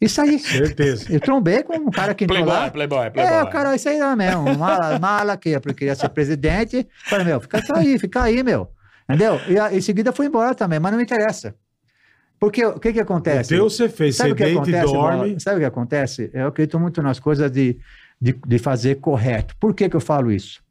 Isso 0.00 0.20
aí. 0.20 0.38
Certeza. 0.38 1.06
Eu 1.12 1.20
trombei 1.20 1.62
com 1.62 1.76
um 1.76 1.90
cara 1.90 2.14
que 2.14 2.24
entrou 2.24 2.44
lá. 2.44 2.70
playboy, 2.70 3.10
É, 3.14 3.42
o 3.42 3.48
cara, 3.50 3.74
isso 3.74 3.88
aí 3.88 3.98
lá 3.98 4.14
mesmo. 4.14 4.56
Mala, 4.56 4.98
mala 4.98 5.36
que 5.36 5.50
eu 5.50 5.60
queria 5.60 5.94
ser 5.94 6.08
presidente. 6.10 6.86
Falei, 7.06 7.24
meu, 7.26 7.40
fica 7.40 7.60
aí, 7.74 7.98
fica 7.98 8.22
aí, 8.22 8.42
meu. 8.42 8.70
Entendeu? 9.08 9.40
E 9.48 9.58
a- 9.58 9.72
em 9.74 9.80
seguida 9.80 10.12
fui 10.12 10.26
embora 10.26 10.54
também, 10.54 10.78
mas 10.78 10.92
não 10.92 10.98
me 10.98 11.04
interessa. 11.04 11.54
Porque 12.38 12.64
o 12.64 12.78
que 12.78 12.92
que 12.92 12.98
O 12.98 13.02
acontece? 13.02 13.48
teu 13.48 13.68
você 13.70 13.88
fez, 13.88 14.16
Sabe 14.16 14.30
você 14.30 14.32
o 14.34 14.36
que 14.36 14.44
e 14.44 14.52
acontece, 14.52 14.92
dorme. 14.92 15.16
Bola? 15.30 15.40
Sabe 15.40 15.56
o 15.56 15.60
que 15.60 15.64
acontece? 15.64 16.30
Eu 16.34 16.48
acredito 16.48 16.78
muito 16.78 17.00
nas 17.02 17.18
coisas 17.18 17.50
de, 17.50 17.78
de, 18.20 18.32
de 18.46 18.58
fazer 18.58 18.96
correto. 18.96 19.56
Por 19.58 19.74
que, 19.74 19.88
que 19.88 19.96
eu 19.96 20.00
falo 20.00 20.30
isso? 20.30 20.62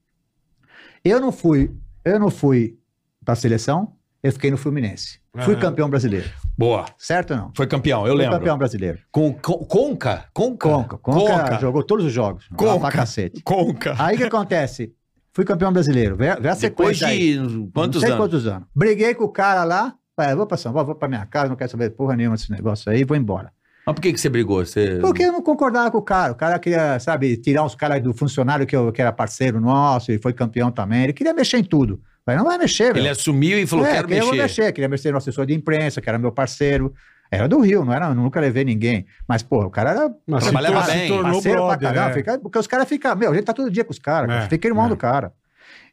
Eu 1.03 1.19
não 1.19 1.31
fui, 1.31 1.71
eu 2.03 2.19
não 2.19 2.29
fui 2.29 2.77
para 3.23 3.33
a 3.33 3.35
seleção, 3.35 3.95
eu 4.21 4.31
fiquei 4.31 4.51
no 4.51 4.57
Fluminense. 4.57 5.19
Fui 5.43 5.55
campeão 5.55 5.89
brasileiro. 5.89 6.29
Boa. 6.57 6.85
Certo 6.97 7.31
ou 7.31 7.37
não? 7.37 7.51
Foi 7.55 7.67
campeão, 7.67 8.01
eu 8.05 8.13
Fui 8.13 8.17
lembro. 8.21 8.37
campeão 8.39 8.57
brasileiro. 8.57 8.99
Com, 9.11 9.33
com- 9.33 9.65
Conca? 9.65 10.25
Conca? 10.33 10.69
Conca. 10.69 10.97
Conca, 10.97 11.59
jogou 11.59 11.83
todos 11.83 12.05
os 12.05 12.13
jogos. 12.13 12.47
Conca. 12.55 12.79
pra 12.79 12.91
cacete. 12.91 13.41
Conca. 13.43 13.95
Aí 13.99 14.15
o 14.15 14.17
que 14.17 14.23
acontece? 14.23 14.93
Fui 15.33 15.43
campeão 15.43 15.71
brasileiro. 15.73 16.15
Vê, 16.15 16.27
vê 16.27 16.47
a 16.49 16.55
Depois 16.55 16.97
sequência 16.97 17.07
aí. 17.07 17.37
de 17.37 17.69
quantos 17.73 18.01
não 18.01 18.07
sei 18.07 18.09
anos? 18.11 18.17
quantos 18.25 18.47
anos. 18.47 18.67
Briguei 18.73 19.13
com 19.13 19.25
o 19.25 19.29
cara 19.29 19.63
lá. 19.63 19.93
Falei, 20.15 20.33
vou 20.33 20.47
pra 20.47 20.55
São 20.55 20.71
Paulo, 20.71 20.85
vou 20.87 20.95
pra 20.95 21.09
minha 21.09 21.25
casa, 21.25 21.49
não 21.49 21.57
quero 21.57 21.69
saber 21.69 21.89
porra 21.89 22.15
nenhuma 22.15 22.37
desse 22.37 22.49
negócio 22.49 22.89
aí, 22.89 23.03
vou 23.03 23.17
embora. 23.17 23.51
Mas 23.85 23.93
por 23.95 24.01
que, 24.01 24.13
que 24.13 24.19
você 24.19 24.29
brigou? 24.29 24.65
Você... 24.65 24.97
Porque 25.01 25.23
eu 25.23 25.31
não 25.33 25.41
concordava 25.41 25.91
com 25.91 25.97
o 25.97 26.01
cara. 26.01 26.31
O 26.31 26.35
cara 26.35 26.57
queria, 26.57 26.97
sabe, 26.99 27.35
tirar 27.37 27.63
uns 27.63 27.75
caras 27.75 28.01
do 28.01 28.13
funcionário 28.13 28.65
que, 28.65 28.75
eu, 28.75 28.91
que 28.93 29.01
era 29.01 29.11
parceiro 29.11 29.59
nosso 29.59 30.11
e 30.11 30.17
foi 30.17 30.31
campeão 30.33 30.71
também. 30.71 31.03
Ele 31.03 31.13
queria 31.13 31.33
mexer 31.33 31.57
em 31.57 31.63
tudo. 31.63 32.01
Falei, 32.25 32.37
não 32.39 32.45
vai 32.45 32.57
mexer, 32.57 32.85
velho. 32.93 32.97
Ele 32.99 33.09
assumiu 33.09 33.59
e 33.59 33.67
falou, 33.67 33.85
é, 33.85 33.91
quero 33.93 34.07
queria 34.07 34.23
mexer. 34.23 34.41
mexer. 34.41 34.71
Queria 34.71 34.89
mexer 34.89 35.11
no 35.11 35.17
assessor 35.17 35.45
de 35.45 35.53
imprensa, 35.53 36.01
que 36.01 36.09
era 36.09 36.17
meu 36.17 36.31
parceiro. 36.31 36.93
Era 37.31 37.47
do 37.47 37.59
Rio, 37.59 37.83
não 37.85 37.91
era, 37.93 38.13
nunca 38.13 38.39
levei 38.39 38.63
ninguém. 38.63 39.05
Mas, 39.27 39.41
pô, 39.43 39.65
o 39.65 39.69
cara 39.69 39.91
era 39.91 40.15
Mas 40.27 40.43
se 40.43 40.51
Trabalhava 40.51 40.83
se 40.85 40.91
bem. 40.91 41.07
tornou 41.07 41.33
parceiro 41.33 41.57
pra 41.57 41.67
brother, 41.77 41.93
caramba. 41.93 42.09
é. 42.09 42.13
fica- 42.13 42.39
porque 42.39 42.59
os 42.59 42.67
caras 42.67 42.87
ficam, 42.87 43.15
meu, 43.15 43.31
a 43.31 43.35
gente 43.35 43.43
tá 43.45 43.53
todo 43.53 43.69
dia 43.71 43.83
com 43.83 43.91
os 43.91 43.99
caras, 43.99 44.29
É, 44.45 44.49
fica 44.49 44.67
irmão 44.67 44.85
é. 44.85 44.89
do 44.89 44.97
cara. 44.97 45.33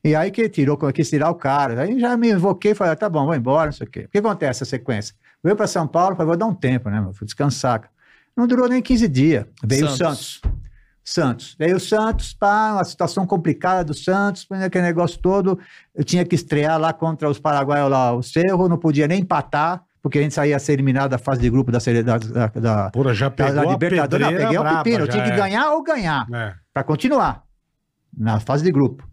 E 0.05 0.14
aí 0.14 0.31
que 0.31 0.49
tirou, 0.49 0.77
quis 0.92 1.09
tirar 1.09 1.31
o 1.31 1.35
cara. 1.35 1.83
Aí 1.83 1.99
já 1.99 2.16
me 2.16 2.31
invoquei 2.31 2.73
e 2.73 2.75
falei, 2.75 2.95
tá 2.97 3.09
bom, 3.09 3.25
vou 3.25 3.35
embora, 3.35 3.66
não 3.66 3.73
sei 3.73 3.87
o 3.87 3.90
quê. 3.90 4.01
O 4.01 4.09
que 4.09 4.18
acontece 4.18 4.62
essa 4.62 4.64
sequência? 4.64 5.14
Veio 5.42 5.57
pra 5.57 5.66
São 5.66 5.87
Paulo, 5.87 6.16
falei, 6.16 6.27
vou 6.29 6.37
dar 6.37 6.47
um 6.47 6.55
tempo, 6.55 6.90
né, 6.90 7.01
meu? 7.01 7.12
Fui 7.14 7.25
descansar. 7.25 7.79
cara. 7.81 7.92
Não 8.37 8.47
durou 8.47 8.68
nem 8.68 8.81
15 8.83 9.09
dias. 9.09 9.45
Veio 9.64 9.87
o 9.87 9.90
Santos. 9.90 10.40
Santos. 11.05 11.57
Veio 11.59 11.77
o 11.77 11.81
Santos, 11.81 12.33
pá, 12.33 12.73
uma 12.75 12.85
situação 12.85 13.27
complicada 13.27 13.85
do 13.85 13.95
Santos, 13.95 14.47
aquele 14.51 14.85
negócio 14.85 15.19
todo. 15.21 15.59
Eu 15.95 16.05
tinha 16.05 16.25
que 16.25 16.35
estrear 16.35 16.79
lá 16.81 16.93
contra 16.93 17.29
os 17.29 17.38
paraguaios 17.38 17.91
lá, 17.91 18.12
o 18.12 18.23
Cerro, 18.23 18.69
não 18.69 18.79
podia 18.79 19.09
nem 19.09 19.21
empatar, 19.21 19.83
porque 20.01 20.19
a 20.19 20.23
gente 20.23 20.35
saía 20.35 20.57
a 20.57 20.59
ser 20.61 20.75
eliminado 20.75 21.11
da 21.11 21.19
fase 21.19 21.41
de 21.41 21.51
grupo 21.51 21.73
da, 21.73 21.81
sele- 21.81 22.03
da, 22.03 22.19
da, 22.19 22.47
da, 22.47 22.91
Porra, 22.91 23.15
já 23.15 23.31
pegou 23.31 23.55
da 23.55 23.65
Libertadores. 23.65 24.27
Não, 24.27 24.37
peguei 24.37 24.59
o 24.59 24.65
pepino. 24.77 25.05
Eu 25.05 25.09
tinha 25.09 25.25
que 25.25 25.31
é. 25.31 25.37
ganhar 25.37 25.73
ou 25.73 25.83
ganhar 25.83 26.27
É. 26.33 26.55
para 26.73 26.85
continuar 26.85 27.43
na 28.17 28.38
fase 28.41 28.62
de 28.62 28.71
grupo. 28.71 29.07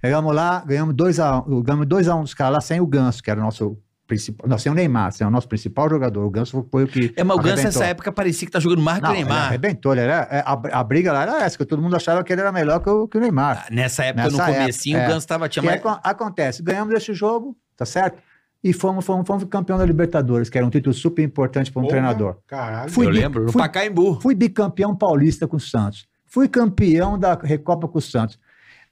Chegamos 0.00 0.34
lá, 0.34 0.62
ganhamos 0.64 0.94
2x1 0.94 1.44
um, 1.48 1.62
ganhamos 1.62 1.86
dois 1.86 2.08
a 2.08 2.14
um 2.14 2.22
dos 2.22 2.34
caras 2.34 2.54
lá 2.54 2.60
sem 2.60 2.80
o 2.80 2.86
Ganso, 2.86 3.22
que 3.22 3.30
era 3.30 3.40
o 3.40 3.42
nosso 3.42 3.76
principal. 4.08 4.48
Não, 4.48 4.58
sem 4.58 4.72
o 4.72 4.74
Neymar, 4.74 5.12
sem 5.12 5.24
o 5.24 5.30
nosso 5.30 5.46
principal 5.48 5.88
jogador. 5.88 6.24
O 6.24 6.30
Ganso 6.30 6.66
foi 6.68 6.82
o 6.84 6.88
que. 6.88 7.12
É, 7.16 7.22
mas 7.22 7.36
o 7.36 7.40
Ganso 7.40 7.62
nessa 7.62 7.84
época 7.84 8.10
parecia 8.10 8.46
que 8.46 8.50
tá 8.52 8.58
jogando 8.58 8.82
mais 8.82 8.98
que 8.98 9.04
o 9.06 9.08
ele 9.10 9.18
Neymar. 9.18 9.46
arrebentou, 9.46 9.92
ele 9.92 10.00
era, 10.00 10.26
é, 10.30 10.40
a, 10.44 10.80
a 10.80 10.82
briga 10.82 11.12
lá 11.12 11.22
era 11.22 11.44
essa, 11.44 11.56
que 11.56 11.64
todo 11.64 11.80
mundo 11.80 11.94
achava 11.94 12.24
que 12.24 12.32
ele 12.32 12.40
era 12.40 12.50
melhor 12.50 12.80
que 12.80 12.90
o, 12.90 13.06
que 13.06 13.16
o 13.16 13.20
Neymar. 13.20 13.66
Nessa 13.70 14.02
época, 14.06 14.24
Nessa 14.24 14.36
no 14.48 14.52
comecinho, 14.58 14.96
época, 14.96 15.08
o 15.08 15.10
é. 15.10 15.14
Ganso 15.14 15.28
tava... 15.28 15.48
Tinha 15.48 15.62
E 15.62 15.66
mais... 15.66 15.78
acon- 15.80 16.00
acontece, 16.02 16.62
ganhamos 16.62 16.92
esse 16.94 17.14
jogo, 17.14 17.56
tá 17.76 17.84
certo? 17.86 18.20
E 18.64 18.72
fomos, 18.72 19.04
fomos, 19.04 19.24
fomos 19.24 19.44
campeão 19.44 19.78
da 19.78 19.84
Libertadores, 19.84 20.50
que 20.50 20.58
era 20.58 20.66
um 20.66 20.70
título 20.70 20.92
super 20.92 21.22
importante 21.22 21.70
para 21.70 21.78
um 21.80 21.84
Porra, 21.84 21.92
treinador. 21.92 22.38
Caralho. 22.46 22.90
Fui 22.90 23.06
eu 23.06 23.10
bi- 23.12 23.20
lembro, 23.20 23.44
no 23.44 23.52
fui- 23.52 23.62
Pacaembu. 23.62 24.18
Fui 24.20 24.34
bicampeão 24.34 24.96
paulista 24.96 25.46
com 25.46 25.56
o 25.56 25.60
Santos. 25.60 26.08
Fui 26.26 26.48
campeão 26.48 27.16
da 27.16 27.34
Recopa 27.34 27.86
com 27.86 27.98
o 27.98 28.02
Santos. 28.02 28.36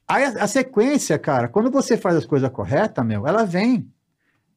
Aí 0.06 0.22
a, 0.24 0.44
a 0.44 0.46
sequência, 0.46 1.18
cara, 1.18 1.48
quando 1.48 1.68
você 1.68 1.96
faz 1.96 2.14
as 2.14 2.24
coisas 2.24 2.48
corretas, 2.50 3.04
meu, 3.04 3.26
ela 3.26 3.44
vem. 3.44 3.88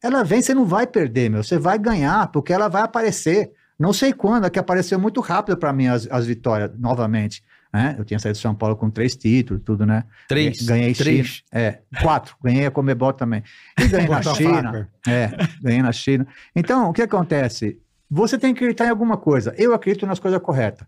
Ela 0.01 0.23
vem, 0.23 0.41
você 0.41 0.53
não 0.53 0.65
vai 0.65 0.88
perder, 0.88 1.29
meu. 1.29 1.43
Você 1.43 1.57
vai 1.57 1.77
ganhar, 1.77 2.27
porque 2.31 2.53
ela 2.53 2.67
vai 2.67 2.81
aparecer. 2.81 3.51
Não 3.77 3.93
sei 3.93 4.13
quando, 4.13 4.45
é 4.45 4.49
que 4.49 4.59
apareceu 4.59 4.99
muito 4.99 5.21
rápido 5.21 5.57
para 5.57 5.71
mim 5.73 5.88
as, 5.88 6.07
as 6.12 6.25
vitórias, 6.25 6.71
novamente. 6.77 7.43
né? 7.71 7.95
Eu 7.97 8.03
tinha 8.05 8.19
saído 8.19 8.35
de 8.35 8.41
São 8.41 8.53
Paulo 8.55 8.75
com 8.75 8.89
três 8.89 9.15
títulos, 9.15 9.63
tudo, 9.63 9.85
né? 9.85 10.03
Três. 10.27 10.62
Ganhei 10.62 10.93
Três. 10.93 11.27
China. 11.27 11.43
É, 11.51 11.79
quatro. 12.01 12.35
Ganhei 12.43 12.65
a 12.65 12.71
Comebol 12.71 13.13
também. 13.13 13.43
E 13.79 13.88
ganhei 13.88 14.07
na 14.09 14.21
China. 14.21 14.89
É, 15.07 15.31
ganhei 15.62 15.81
na 15.81 15.91
China. 15.91 16.27
Então, 16.55 16.89
o 16.89 16.93
que 16.93 17.01
acontece? 17.01 17.79
Você 18.09 18.38
tem 18.38 18.53
que 18.53 18.59
acreditar 18.59 18.85
em 18.85 18.89
alguma 18.89 19.17
coisa. 19.17 19.53
Eu 19.57 19.73
acredito 19.73 20.05
nas 20.05 20.19
coisas 20.19 20.41
corretas. 20.41 20.88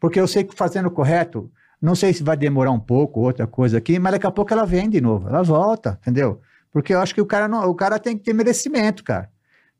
Porque 0.00 0.20
eu 0.20 0.26
sei 0.26 0.44
que 0.44 0.54
fazendo 0.54 0.86
o 0.86 0.90
correto, 0.90 1.50
não 1.80 1.94
sei 1.94 2.12
se 2.12 2.22
vai 2.22 2.36
demorar 2.36 2.72
um 2.72 2.80
pouco, 2.80 3.20
outra 3.20 3.46
coisa 3.46 3.78
aqui, 3.78 3.98
mas 3.98 4.12
daqui 4.12 4.26
a 4.26 4.30
pouco 4.30 4.52
ela 4.52 4.66
vem 4.66 4.88
de 4.88 5.00
novo, 5.00 5.28
ela 5.28 5.42
volta, 5.42 5.98
entendeu? 6.02 6.40
Porque 6.80 6.94
eu 6.94 7.00
acho 7.00 7.14
que 7.14 7.20
o 7.20 7.26
cara, 7.26 7.48
não, 7.48 7.68
o 7.68 7.74
cara 7.74 7.98
tem 7.98 8.16
que 8.16 8.24
ter 8.24 8.32
merecimento, 8.32 9.02
cara. 9.04 9.28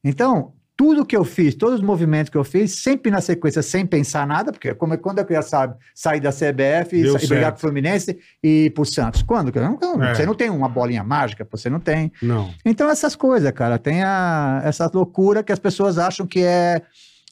Então, 0.03 0.53
tudo 0.77 1.05
que 1.05 1.17
eu 1.17 1.25
fiz, 1.25 1.55
todos 1.57 1.77
os 1.77 1.81
movimentos 1.85 2.31
que 2.31 2.37
eu 2.37 2.45
fiz, 2.45 2.73
sempre 2.83 3.11
na 3.11 3.21
sequência, 3.21 3.63
sem 3.63 3.85
pensar 3.85 4.27
nada, 4.27 4.53
porque 4.53 4.73
como 4.75 4.95
é 4.95 4.97
quando 4.97 5.19
eu 5.19 5.25
queria 5.25 5.43
sabe, 5.43 5.75
sair 5.95 6.21
da 6.21 6.31
CBF 6.31 6.97
e, 6.97 7.03
e 7.25 7.27
brigar 7.29 7.51
com 7.53 7.59
o 7.59 7.61
Fluminense 7.61 8.17
e 8.43 8.67
ir 8.67 8.71
pro 8.71 8.85
Santos. 8.85 9.23
Quando? 9.23 9.51
Eu 9.57 9.63
não- 9.63 10.03
É. 10.05 10.15
Você 10.15 10.25
não 10.25 10.35
tem 10.35 10.51
uma 10.51 10.69
bolinha 10.69 11.03
mágica, 11.03 11.47
você 11.51 11.69
não 11.69 11.81
tem. 11.81 12.13
Não. 12.23 12.53
Então, 12.65 12.89
essas 12.89 13.17
coisas, 13.17 13.51
cara, 13.51 13.77
tem 13.79 14.03
a, 14.05 14.61
essa 14.65 14.89
loucura 14.93 15.43
que 15.43 15.53
as 15.53 15.59
pessoas 15.59 15.99
acham 15.99 16.27
que 16.27 16.41
é 16.41 16.83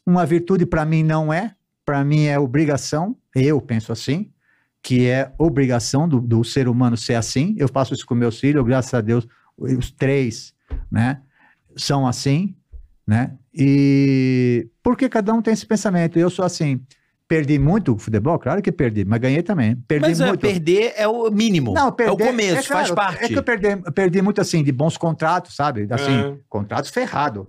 uma 0.05 0.26
virtude, 0.26 0.66
para 0.66 0.85
mim 0.85 1.02
não 1.05 1.33
é. 1.33 1.52
Para 1.85 2.05
mim 2.05 2.26
é 2.26 2.37
obrigação, 2.38 3.16
eu 3.33 3.61
penso 3.61 3.92
assim, 3.92 4.29
que 4.83 5.07
é 5.09 5.31
obrigação 5.38 6.09
do, 6.09 6.20
do 6.20 6.42
ser 6.42 6.66
humano 6.66 6.96
ser 6.96 7.14
assim. 7.14 7.55
Eu 7.59 7.68
faço 7.68 7.94
isso 7.94 8.05
com 8.05 8.14
meus 8.16 8.40
filhos, 8.40 8.64
graças 8.64 8.92
a 8.92 9.00
Deus, 9.00 9.24
os 9.59 9.90
três, 9.90 10.53
né, 10.90 11.21
são 11.77 12.07
assim, 12.07 12.55
né? 13.07 13.37
E 13.55 14.69
porque 14.83 15.09
cada 15.09 15.33
um 15.33 15.40
tem 15.40 15.53
esse 15.55 15.66
pensamento. 15.66 16.19
Eu 16.19 16.29
sou 16.29 16.45
assim, 16.45 16.81
perdi 17.27 17.59
muito 17.59 17.95
o 17.95 17.99
futebol, 17.99 18.38
claro 18.38 18.61
que 18.62 18.71
perdi, 18.71 19.05
mas 19.05 19.19
ganhei 19.21 19.42
também. 19.42 19.77
Perdi 19.88 20.09
Mas 20.09 20.21
é, 20.21 20.27
muito. 20.27 20.40
perder 20.40 20.92
é 20.97 21.09
o 21.09 21.31
mínimo. 21.31 21.73
Não, 21.73 21.90
perder, 21.92 22.11
é 22.11 22.14
o 22.14 22.16
começo, 22.19 22.59
é 22.59 22.62
claro, 22.62 22.87
faz 22.87 22.90
parte. 22.90 23.25
É 23.25 23.29
que 23.29 23.38
eu 23.38 23.42
perdi, 23.42 23.66
eu 23.69 23.92
perdi 23.92 24.23
muito 24.23 24.40
assim 24.40 24.62
de 24.62 24.73
bons 24.73 24.97
contratos, 24.97 25.57
sabe? 25.57 25.87
Assim, 25.90 26.12
É. 26.12 26.37
contratos 26.49 26.90
ferrados. 26.90 27.47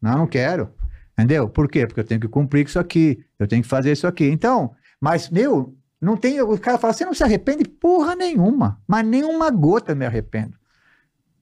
Não, 0.00 0.18
não 0.18 0.26
quero. 0.26 0.70
Entendeu? 1.12 1.48
Por 1.48 1.68
quê? 1.68 1.86
Porque 1.86 2.00
eu 2.00 2.04
tenho 2.04 2.20
que 2.20 2.28
cumprir 2.28 2.64
com 2.64 2.68
isso 2.70 2.78
aqui, 2.78 3.24
eu 3.38 3.46
tenho 3.46 3.62
que 3.62 3.68
fazer 3.68 3.92
isso 3.92 4.06
aqui. 4.06 4.24
Então, 4.28 4.72
mas, 5.00 5.30
meu, 5.30 5.76
não 6.00 6.16
tem. 6.16 6.40
O 6.40 6.58
cara 6.58 6.76
fala, 6.76 6.92
você 6.92 7.04
não 7.04 7.14
se 7.14 7.22
arrepende 7.22 7.64
porra 7.68 8.16
nenhuma, 8.16 8.80
mas 8.86 9.06
nenhuma 9.06 9.48
gota 9.50 9.92
eu 9.92 9.96
me 9.96 10.04
arrependo. 10.04 10.56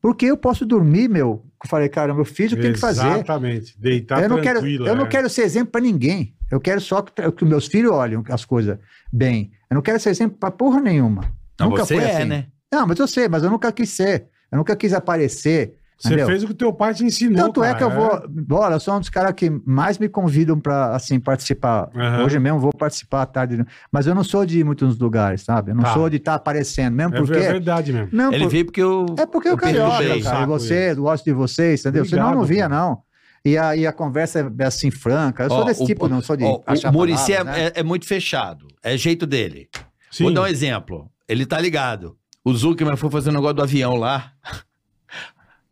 Porque 0.02 0.26
eu 0.26 0.36
posso 0.36 0.66
dormir, 0.66 1.08
meu. 1.08 1.44
Eu 1.62 1.70
falei, 1.70 1.88
caramba, 1.88 2.20
eu 2.20 2.24
fiz 2.24 2.50
o 2.50 2.56
que 2.56 2.74
fazer. 2.74 3.06
Exatamente. 3.06 3.80
Deitar 3.80 4.20
eu 4.20 4.28
não 4.28 4.40
quero, 4.40 4.58
tranquilo. 4.58 4.88
eu 4.88 4.96
não 4.96 5.06
é. 5.06 5.08
quero 5.08 5.30
ser 5.30 5.42
exemplo 5.42 5.70
para 5.70 5.80
ninguém. 5.80 6.34
Eu 6.50 6.60
quero 6.60 6.80
só 6.80 7.02
que, 7.02 7.12
que 7.30 7.44
meus 7.44 7.68
filhos 7.68 7.92
olhem 7.92 8.20
as 8.28 8.44
coisas 8.44 8.78
bem. 9.12 9.52
Eu 9.70 9.76
não 9.76 9.82
quero 9.82 10.00
ser 10.00 10.10
exemplo 10.10 10.36
para 10.36 10.50
porra 10.50 10.80
nenhuma. 10.80 11.22
Não, 11.58 11.70
nunca 11.70 11.86
você 11.86 11.94
foi 11.94 12.02
é, 12.02 12.16
assim. 12.16 12.24
né? 12.24 12.46
Não, 12.70 12.84
mas 12.84 12.98
eu 12.98 13.06
sei, 13.06 13.28
mas 13.28 13.44
eu 13.44 13.50
nunca 13.50 13.70
quis 13.70 13.90
ser. 13.90 14.26
Eu 14.50 14.58
nunca 14.58 14.74
quis 14.74 14.92
aparecer. 14.92 15.76
Você 16.02 16.08
entendeu? 16.08 16.26
fez 16.26 16.42
o 16.42 16.48
que 16.48 16.54
teu 16.54 16.72
pai 16.72 16.92
te 16.94 17.04
ensinou. 17.04 17.36
Tanto 17.44 17.62
é 17.62 17.68
cara, 17.68 17.78
que 17.78 17.84
eu 17.84 17.90
vou. 17.90 18.28
Bora, 18.28 18.74
eu 18.74 18.80
sou 18.80 18.94
um 18.96 18.98
dos 19.00 19.08
caras 19.08 19.32
que 19.34 19.48
mais 19.64 19.98
me 19.98 20.08
convidam 20.08 20.58
pra, 20.58 20.96
assim, 20.96 21.20
participar. 21.20 21.88
Aham. 21.94 22.24
Hoje 22.24 22.38
mesmo 22.40 22.58
vou 22.58 22.72
participar 22.72 23.22
à 23.22 23.26
tarde. 23.26 23.64
Mas 23.92 24.06
eu 24.08 24.14
não 24.14 24.24
sou 24.24 24.44
de 24.44 24.58
ir 24.58 24.64
muito 24.64 24.84
nos 24.84 24.98
lugares, 24.98 25.42
sabe? 25.42 25.70
Eu 25.70 25.76
não 25.76 25.84
Tá. 25.84 25.94
sou 25.94 26.10
de 26.10 26.16
estar 26.16 26.34
aparecendo, 26.34 26.94
mesmo 26.94 27.14
É, 27.14 27.18
porque. 27.18 27.34
é 27.34 27.52
verdade 27.52 27.92
mesmo. 27.92 28.08
Não, 28.12 28.32
Ele 28.32 28.44
por- 28.44 28.50
veio 28.50 28.64
porque 28.64 28.82
eu. 28.82 29.06
É 29.16 29.26
porque 29.26 29.48
eu 29.48 29.56
carioca, 29.56 29.90
perturbei. 29.98 30.22
cara. 30.22 30.36
E 30.36 30.40
Saco 30.40 30.46
você, 30.52 30.90
eu 30.90 30.96
gosto 30.96 31.24
de 31.24 31.32
vocês, 31.32 31.80
entendeu? 31.80 32.04
Senão 32.04 32.30
eu 32.30 32.34
não 32.34 32.42
Obrigado, 32.42 32.68
via, 32.70 32.76
cara. 32.76 32.82
não. 32.90 32.98
E 33.44 33.56
a, 33.58 33.76
e 33.76 33.86
a 33.86 33.92
conversa 33.92 34.52
é 34.58 34.64
assim, 34.64 34.90
franca. 34.90 35.44
Eu 35.44 35.50
sou 35.50 35.58
Ó, 35.60 35.64
desse 35.64 35.82
o- 35.82 35.86
tipo, 35.86 36.08
não 36.08 36.20
sou 36.20 36.36
de 36.36 36.44
ó, 36.44 36.60
achar 36.66 36.90
o 36.90 36.92
Murici 36.92 37.32
é, 37.32 37.42
né? 37.44 37.60
é- 37.66 37.72
é 37.76 37.82
muito 37.82 38.06
fechado. 38.06 38.66
É 38.82 38.96
jeito 38.96 39.26
dele. 39.26 39.68
Sim. 40.10 40.24
Vou 40.24 40.32
dar 40.34 40.42
um 40.42 40.46
exemplo. 40.46 41.08
Ele 41.28 41.46
tá 41.46 41.60
ligado. 41.60 42.16
O 42.44 42.52
Zuckerman 42.52 42.96
foi 42.96 43.08
fazer 43.10 43.30
um 43.30 43.34
negócio 43.34 43.54
do 43.54 43.62
avião 43.62 43.94
lá. 43.96 44.32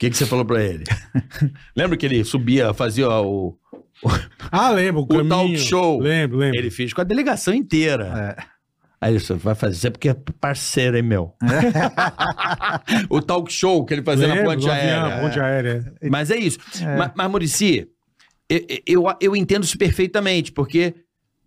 O 0.01 0.03
que, 0.03 0.09
que 0.09 0.17
você 0.17 0.25
falou 0.25 0.47
pra 0.47 0.63
ele? 0.65 0.85
Lembra 1.77 1.95
que 1.95 2.07
ele 2.07 2.25
subia, 2.25 2.73
fazia 2.73 3.07
o. 3.21 3.55
Ah, 4.51 4.71
lembro. 4.71 5.03
O, 5.03 5.07
caminho. 5.07 5.29
talk 5.29 5.59
show. 5.59 6.01
Lembro, 6.01 6.39
lembro. 6.39 6.57
Ele 6.59 6.71
fez 6.71 6.95
com 6.95 7.03
a 7.03 7.05
delegação 7.05 7.53
inteira. 7.53 8.37
É. 8.39 8.43
Aí 8.99 9.13
ele 9.13 9.19
disse, 9.19 9.35
vai 9.35 9.55
fazer 9.55 9.91
porque 9.91 10.09
é 10.09 10.17
parceiro, 10.41 10.97
hein, 10.97 11.03
meu? 11.03 11.35
o 13.11 13.21
talk 13.21 13.53
show 13.53 13.85
que 13.85 13.93
ele 13.93 14.03
fazia 14.03 14.27
na 14.27 14.35
Lembro, 14.35 14.51
ponte 14.51 14.65
do 14.65 14.71
avião, 14.73 15.05
aérea. 15.05 15.21
Ponte 15.21 15.41
aérea. 15.41 15.95
é. 16.01 16.09
Mas 16.09 16.31
é 16.31 16.37
isso. 16.37 16.59
Ma- 16.99 17.13
Mas, 17.15 17.31
Murici, 17.31 17.87
eu, 18.49 18.65
eu, 18.87 19.05
eu 19.21 19.37
entendo 19.37 19.65
isso 19.65 19.77
perfeitamente, 19.77 20.51
porque 20.51 20.95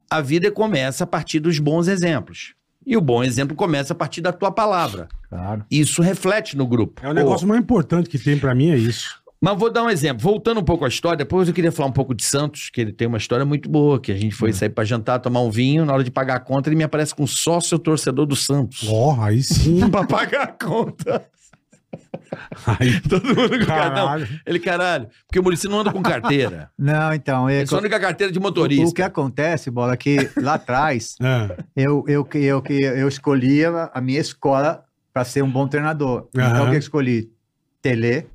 a 0.10 0.22
vida 0.22 0.52
começa 0.52 1.04
a 1.04 1.08
partir 1.08 1.39
dos 1.39 1.58
bons 1.60 1.88
exemplos. 1.88 2.54
E 2.86 2.98
o 2.98 3.02
bom 3.02 3.24
exemplo 3.24 3.56
começa 3.56 3.93
a 3.93 3.96
partir 3.96 4.22
da 4.22 4.32
tua 4.32 4.52
palavra. 4.52 5.08
Claro. 5.30 5.65
Isso 5.69 6.02
reflete 6.02 6.58
no 6.58 6.67
grupo. 6.67 7.02
É 7.06 7.10
o 7.10 7.13
negócio 7.13 7.48
mais 7.48 7.60
importante 7.60 8.10
que 8.10 8.19
tem 8.19 8.38
pra 8.38 8.54
mim, 8.54 8.72
é 8.72 8.78
isso. 8.78 9.24
Mas 9.43 9.60
vou 9.60 9.69
dar 9.69 9.84
um 9.84 9.89
exemplo. 9.89 10.24
Voltando 10.24 10.62
um 10.62 10.63
pouco 10.63 10.86
à 10.86 10.88
história, 10.88 11.17
depois 11.17 11.50
eu 11.50 11.54
queria 11.54 11.69
falar 11.69 11.89
um 11.89 11.93
pouco 11.93 12.15
de 12.15 12.24
Santos, 12.24 12.69
que 12.69 12.80
ele 12.80 12.93
tem 12.93 13.10
uma 13.10 13.17
história 13.17 13.43
muito 13.43 13.69
boa, 13.69 14.00
que 14.00 14.10
a 14.10 14.15
gente 14.15 14.34
foi 14.34 14.54
sair 14.54 14.69
pra 14.69 14.86
jantar, 14.86 15.19
tomar 15.19 15.41
um 15.41 15.52
vinho, 15.52 15.84
na 15.86 15.91
hora 15.91 16.02
de 16.02 16.10
pagar 16.10 16.36
a 16.36 16.39
conta, 16.39 16.69
ele 16.69 16.78
me 16.78 16.84
aparece 16.86 17.13
com 17.13 17.28
sócio 17.28 17.78
torcedor 17.78 18.26
do 18.26 18.38
Santos. 18.38 18.88
Ó, 18.88 19.22
aí 19.22 19.43
sim. 19.43 19.82
pra 19.91 20.06
pagar 20.06 20.43
a 20.43 20.48
conta. 20.48 21.26
Aí, 22.65 22.99
Todo 23.01 23.25
mundo 23.27 23.60
com 23.60 23.65
cartão. 23.65 24.27
Ele, 24.45 24.60
caralho, 24.60 25.08
porque 25.27 25.39
o 25.39 25.43
Murici 25.43 25.67
não 25.67 25.79
anda 25.79 25.91
com 25.91 26.01
carteira. 26.01 26.69
Não, 26.77 27.13
então. 27.13 27.47
É, 27.47 27.58
Ele 27.60 27.67
só 27.67 27.77
anda 27.77 27.89
com 27.89 27.95
a 27.95 27.99
carteira 27.99 28.32
de 28.34 28.39
o, 28.39 28.41
motorista. 28.41 28.86
o 28.89 28.93
que 28.93 29.01
acontece, 29.01 29.69
Bola, 29.69 29.93
é 29.93 29.97
que 29.97 30.29
lá 30.38 30.56
atrás 30.56 31.15
Ah, 31.21 31.49
eu, 31.75 32.03
eu, 32.08 32.27
eu, 32.34 32.63
eu, 32.69 32.95
eu 32.97 33.08
escolhia 33.08 33.89
a 33.93 34.01
minha 34.01 34.19
escola 34.19 34.84
para 35.13 35.23
ser 35.23 35.43
um 35.43 35.49
bom 35.49 35.67
treinador. 35.67 36.27
Então, 36.34 36.43
Aham. 36.45 36.63
o 36.65 36.69
que 36.69 36.75
eu 36.75 36.79
escolhi? 36.79 37.32
Tele. 37.82 38.25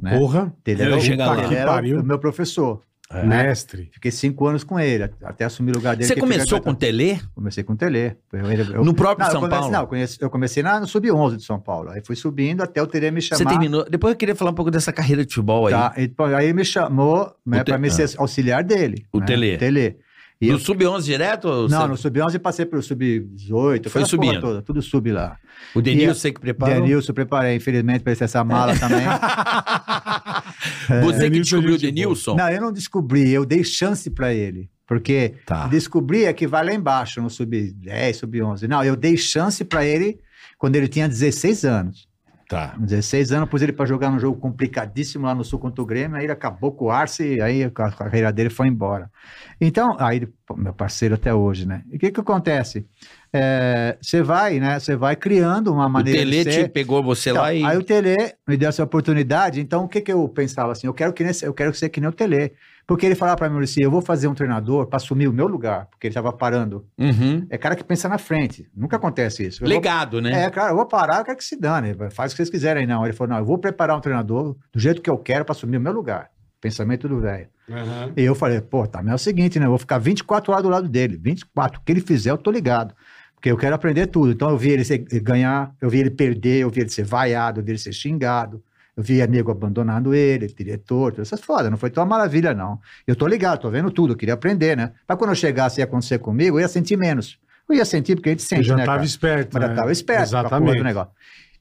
Né? 0.00 0.18
Porra. 0.18 0.52
Tele 0.62 0.82
era, 0.82 0.96
o- 0.96 1.00
chegar 1.00 1.26
lá. 1.26 1.38
ele 1.38 1.48
Que 1.48 1.54
era 1.56 2.00
o 2.00 2.04
meu 2.04 2.18
professor. 2.18 2.80
É. 3.14 3.24
Mestre. 3.26 3.90
Fiquei 3.92 4.10
cinco 4.10 4.46
anos 4.46 4.64
com 4.64 4.78
ele, 4.80 5.10
até 5.22 5.44
assumir 5.44 5.72
o 5.72 5.74
lugar 5.74 5.94
dele. 5.96 6.08
Você 6.08 6.16
começou 6.16 6.60
com 6.60 6.70
o 6.70 6.74
Telê? 6.74 7.18
Comecei 7.34 7.62
com 7.62 7.74
o 7.74 7.76
Tele. 7.76 8.16
Eu- 8.32 8.40
eu- 8.40 8.84
No 8.84 8.94
próprio 8.94 9.20
Não, 9.20 9.26
eu 9.26 9.32
São 9.32 9.40
comecei, 9.40 9.58
Paulo? 9.60 9.72
Não, 9.72 9.80
eu 9.80 9.86
conheci- 9.86 10.18
eu 10.20 10.30
comecei 10.30 10.62
na, 10.62 10.80
no 10.80 10.86
Sub-11 10.86 11.36
de 11.36 11.44
São 11.44 11.60
Paulo. 11.60 11.90
Aí 11.90 12.00
fui 12.04 12.16
subindo 12.16 12.62
até 12.62 12.82
o 12.82 12.86
Tele 12.86 13.10
me 13.10 13.20
chamar. 13.20 13.38
Você 13.38 13.44
terminou. 13.44 13.84
Depois 13.88 14.12
eu 14.12 14.16
queria 14.16 14.34
falar 14.34 14.50
um 14.50 14.54
pouco 14.54 14.70
dessa 14.70 14.92
carreira 14.92 15.24
de 15.24 15.28
futebol 15.34 15.66
aí. 15.66 15.72
Tá, 15.72 15.92
e, 15.96 16.08
pô, 16.08 16.24
aí 16.24 16.46
ele 16.46 16.52
me 16.54 16.64
chamou 16.64 17.34
né, 17.44 17.58
Te- 17.62 17.64
para 17.66 17.78
me 17.78 17.90
ser 17.90 18.08
auxiliar 18.18 18.64
dele. 18.64 19.04
O 19.12 19.20
né, 19.20 19.26
Tele. 19.26 19.58
Tele. 19.58 19.96
E 20.42 20.46
Do 20.48 20.54
eu- 20.54 20.58
Sub-11 20.58 21.04
direto? 21.04 21.44
ou 21.46 21.68
não, 21.68 21.80
você- 21.82 21.86
no 21.86 21.96
Sub-11 21.96 22.38
passei 22.40 22.66
pelo 22.66 22.82
Sub-18. 22.82 23.88
Foi 23.88 24.04
subindo. 24.04 24.40
Toda, 24.40 24.60
tudo 24.60 24.82
sub 24.82 25.12
lá. 25.12 25.36
O 25.72 25.80
Denil, 25.80 26.10
a- 26.10 26.14
você 26.14 26.32
que 26.32 26.40
preparou? 26.40 26.74
Denilson, 26.82 27.12
preparei, 27.12 27.54
infelizmente, 27.54 28.02
para 28.02 28.12
essa 28.12 28.42
mala 28.42 28.76
também. 28.76 28.98
Você 31.04 31.12
que 31.14 31.30
Denilson 31.30 31.40
descobriu 31.60 31.74
o. 31.76 31.78
Denilson? 31.78 32.34
não, 32.34 32.48
eu 32.48 32.60
não 32.60 32.72
descobri, 32.72 33.30
eu 33.30 33.44
dei 33.44 33.62
chance 33.64 34.10
para 34.10 34.32
ele. 34.34 34.68
Porque 34.86 35.34
Tá. 35.46 35.68
descobrir 35.68 36.24
é 36.24 36.32
que 36.32 36.46
vai 36.46 36.64
lá 36.64 36.74
embaixo, 36.74 37.22
no 37.22 37.30
Sub-10, 37.30 38.14
Sub-11. 38.16 38.66
Não, 38.68 38.82
eu 38.84 38.94
dei 38.96 39.16
chance 39.16 39.64
para 39.64 39.86
ele 39.86 40.18
quando 40.58 40.76
ele 40.76 40.88
tinha 40.88 41.08
16 41.08 41.64
anos. 41.64 42.06
Tá. 42.52 42.74
16 42.78 43.32
anos, 43.32 43.48
pus 43.48 43.62
ele 43.62 43.72
para 43.72 43.86
jogar 43.86 44.10
num 44.10 44.18
jogo 44.18 44.38
complicadíssimo 44.38 45.24
lá 45.24 45.34
no 45.34 45.42
Sul 45.42 45.58
contra 45.58 45.82
o 45.82 45.86
Grêmio, 45.86 46.18
aí 46.18 46.24
ele 46.24 46.32
acabou 46.32 46.70
com 46.70 46.84
o 46.84 46.90
Arce 46.90 47.36
e 47.36 47.40
aí 47.40 47.64
a 47.64 47.70
carreira 47.70 48.30
dele 48.30 48.50
foi 48.50 48.68
embora. 48.68 49.10
Então, 49.58 49.96
aí, 49.98 50.28
meu 50.54 50.74
parceiro 50.74 51.14
até 51.14 51.32
hoje, 51.32 51.66
né? 51.66 51.82
E 51.90 51.96
o 51.96 51.98
que 51.98 52.10
que 52.10 52.20
acontece? 52.20 52.86
É, 53.32 53.96
Você 54.02 54.22
vai, 54.22 54.60
né? 54.60 54.78
Você 54.78 54.94
vai 54.94 55.16
criando 55.16 55.72
uma 55.72 55.86
O 55.86 55.88
maneira 55.88 56.18
Telê 56.18 56.44
de 56.44 56.64
te 56.64 56.68
pegou 56.68 57.02
você 57.02 57.30
Então, 57.30 57.42
lá 57.42 57.54
e. 57.54 57.64
Aí 57.64 57.78
o 57.78 57.82
Tele 57.82 58.34
me 58.46 58.58
deu 58.58 58.68
essa 58.68 58.84
oportunidade, 58.84 59.58
então 59.58 59.84
o 59.84 59.88
que 59.88 60.02
que 60.02 60.12
eu 60.12 60.28
pensava 60.28 60.72
assim? 60.72 60.86
Eu 60.86 60.92
quero 60.92 61.14
que 61.14 61.24
nesse, 61.24 61.46
eu 61.46 61.54
quero 61.54 61.72
ser 61.72 61.88
que 61.88 62.02
nem 62.02 62.10
o 62.10 62.12
Tele. 62.12 62.52
Porque 62.92 63.06
ele 63.06 63.14
falava 63.14 63.36
para 63.36 63.48
mim 63.48 63.62
assim, 63.62 63.82
eu 63.82 63.90
vou 63.90 64.02
fazer 64.02 64.28
um 64.28 64.34
treinador 64.34 64.86
para 64.86 64.98
assumir 64.98 65.26
o 65.28 65.32
meu 65.32 65.46
lugar, 65.46 65.86
porque 65.90 66.06
ele 66.06 66.12
estava 66.12 66.32
parando. 66.32 66.86
Uhum. 66.98 67.46
É 67.48 67.56
cara 67.56 67.74
que 67.74 67.82
pensa 67.82 68.08
na 68.08 68.18
frente. 68.18 68.68
Nunca 68.76 68.96
acontece 68.96 69.46
isso. 69.46 69.62
Eu 69.62 69.66
vou- 69.68 69.74
Legado, 69.76 70.20
né? 70.20 70.44
é, 70.44 70.50
cara, 70.50 70.72
eu 70.72 70.76
vou 70.76 70.86
parar, 70.86 71.18
eu 71.20 71.24
quero 71.24 71.38
que 71.38 71.44
se 71.44 71.58
dane, 71.58 71.94
faz 72.10 72.32
o 72.32 72.34
que 72.34 72.38
vocês 72.38 72.50
quiserem, 72.50 72.86
não. 72.86 73.04
Ele 73.04 73.12
falou, 73.14 73.32
não, 73.32 73.38
eu 73.40 73.44
vou 73.46 73.56
preparar 73.58 73.96
um 73.96 74.00
treinador 74.00 74.56
do 74.72 74.78
jeito 74.78 75.00
que 75.00 75.08
eu 75.10 75.16
quero 75.18 75.44
para 75.44 75.52
assumir 75.52 75.78
o 75.78 75.80
meu 75.80 75.92
lugar. 75.92 76.28
Pensamento 76.60 77.08
do 77.08 77.18
velho. 77.20 77.48
Aham. 77.70 78.12
E 78.16 78.22
eu 78.22 78.34
falei, 78.34 78.60
pô, 78.60 78.86
tá, 78.86 79.02
mas 79.02 79.12
é 79.12 79.14
o 79.14 79.18
seguinte, 79.18 79.58
né? 79.58 79.66
Eu 79.66 79.70
vou 79.70 79.78
ficar 79.78 79.98
24 79.98 80.52
horas 80.52 80.62
do 80.62 80.68
lado 80.68 80.88
dele. 80.88 81.18
24. 81.20 81.80
O 81.80 81.84
que 81.84 81.90
ele 81.92 82.00
fizer, 82.00 82.30
eu 82.30 82.38
tô 82.38 82.50
ligado. 82.50 82.94
Porque 83.34 83.50
eu 83.50 83.56
quero 83.56 83.74
aprender 83.74 84.06
tudo. 84.06 84.30
Então 84.30 84.50
eu 84.50 84.56
vi 84.56 84.70
ele 84.70 84.84
ganhar, 85.20 85.72
eu 85.80 85.90
vi 85.90 85.98
ele 85.98 86.10
perder, 86.10 86.60
eu 86.60 86.70
vi 86.70 86.80
ele 86.82 86.90
ser 86.90 87.04
vaiado, 87.04 87.58
eu 87.60 87.64
vi 87.64 87.72
ele 87.72 87.78
ser 87.78 87.92
xingado. 87.92 88.62
Eu 88.96 89.02
vi 89.02 89.22
amigo 89.22 89.50
abandonando 89.50 90.14
ele, 90.14 90.46
diretor, 90.46 91.12
todas 91.12 91.28
essas 91.28 91.44
fodas. 91.44 91.70
Não 91.70 91.78
foi 91.78 91.88
tão 91.90 92.04
maravilha, 92.04 92.52
não. 92.52 92.78
Eu 93.06 93.16
tô 93.16 93.26
ligado, 93.26 93.60
tô 93.60 93.70
vendo 93.70 93.90
tudo, 93.90 94.12
eu 94.12 94.16
queria 94.16 94.34
aprender, 94.34 94.76
né? 94.76 94.92
Mas 95.08 95.16
quando 95.16 95.30
eu 95.30 95.36
chegasse 95.36 95.78
e 95.78 95.80
ia 95.80 95.84
acontecer 95.84 96.18
comigo, 96.18 96.58
eu 96.58 96.60
ia 96.60 96.68
sentir 96.68 96.98
menos. 96.98 97.38
Eu 97.68 97.76
ia 97.76 97.84
sentir, 97.84 98.16
porque 98.16 98.28
a 98.28 98.32
gente 98.32 98.42
Eu 98.42 98.46
sente, 98.48 98.64
já 98.64 98.76
né, 98.76 98.84
tava 98.84 99.04
esperto. 99.04 99.54
Mas 99.54 99.62
eu 99.62 99.68
né? 99.68 99.74
estava 99.74 99.92
esperto 99.92 100.30
com 100.30 100.36
a 100.36 100.42
porra 100.42 100.50
do 100.50 100.64
Exatamente. 100.66 100.82
negócio. 100.82 101.12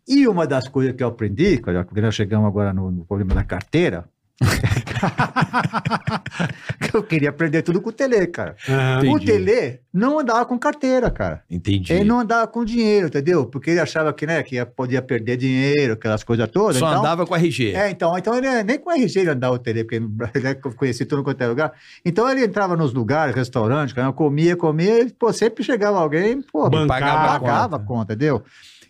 E 0.07 0.27
uma 0.27 0.45
das 0.45 0.67
coisas 0.67 0.93
que 0.93 1.03
eu 1.03 1.07
aprendi, 1.07 1.57
quando 1.59 1.85
nós 2.01 2.15
chegamos 2.15 2.47
agora 2.47 2.73
no, 2.73 2.91
no 2.91 3.05
problema 3.05 3.35
da 3.35 3.43
carteira, 3.43 4.05
eu 6.93 7.03
queria 7.03 7.29
aprender 7.29 7.61
tudo 7.61 7.81
com 7.81 7.89
o 7.89 7.91
Tele, 7.93 8.27
cara. 8.27 8.55
Aham. 8.67 8.99
O 9.01 9.05
Entendi. 9.17 9.25
Tele 9.25 9.79
não 9.93 10.19
andava 10.19 10.45
com 10.45 10.57
carteira, 10.57 11.09
cara. 11.09 11.43
Entendi. 11.49 11.91
Ele 11.93 12.03
não 12.03 12.19
andava 12.19 12.47
com 12.47 12.63
dinheiro, 12.63 13.07
entendeu? 13.07 13.45
Porque 13.45 13.71
ele 13.71 13.79
achava 13.79 14.13
que, 14.13 14.25
né, 14.25 14.41
que 14.43 14.55
ia- 14.55 14.65
podia 14.65 15.01
perder 15.01 15.37
dinheiro, 15.37 15.93
aquelas 15.93 16.23
coisas 16.23 16.47
todas. 16.49 16.77
Só 16.77 16.87
então, 16.89 16.99
andava 16.99 17.25
com 17.25 17.35
RG. 17.35 17.73
É, 17.73 17.89
então, 17.89 18.17
então 18.17 18.35
ele, 18.37 18.63
nem 18.63 18.79
com 18.79 18.91
RG 18.91 19.19
ele 19.19 19.29
andava 19.29 19.55
o 19.55 19.59
Tele, 19.59 19.83
porque 19.83 19.95
ele 20.35 20.47
é 20.47 20.53
conhecia 20.55 21.05
tudo 21.05 21.23
quanto 21.23 21.41
é 21.41 21.47
lugar. 21.47 21.73
Então 22.05 22.29
ele 22.29 22.43
entrava 22.43 22.75
nos 22.75 22.93
lugares, 22.93 23.35
restaurantes, 23.35 23.95
comia, 24.15 24.55
comia, 24.55 25.01
e, 25.01 25.11
pô, 25.11 25.31
sempre 25.33 25.63
chegava 25.63 25.99
alguém, 25.99 26.41
pô, 26.41 26.69
Bancava 26.69 27.05
a 27.11 27.39
pagava 27.39 27.75
a 27.75 27.79
conta. 27.79 27.85
conta, 27.85 28.13
entendeu? 28.13 28.43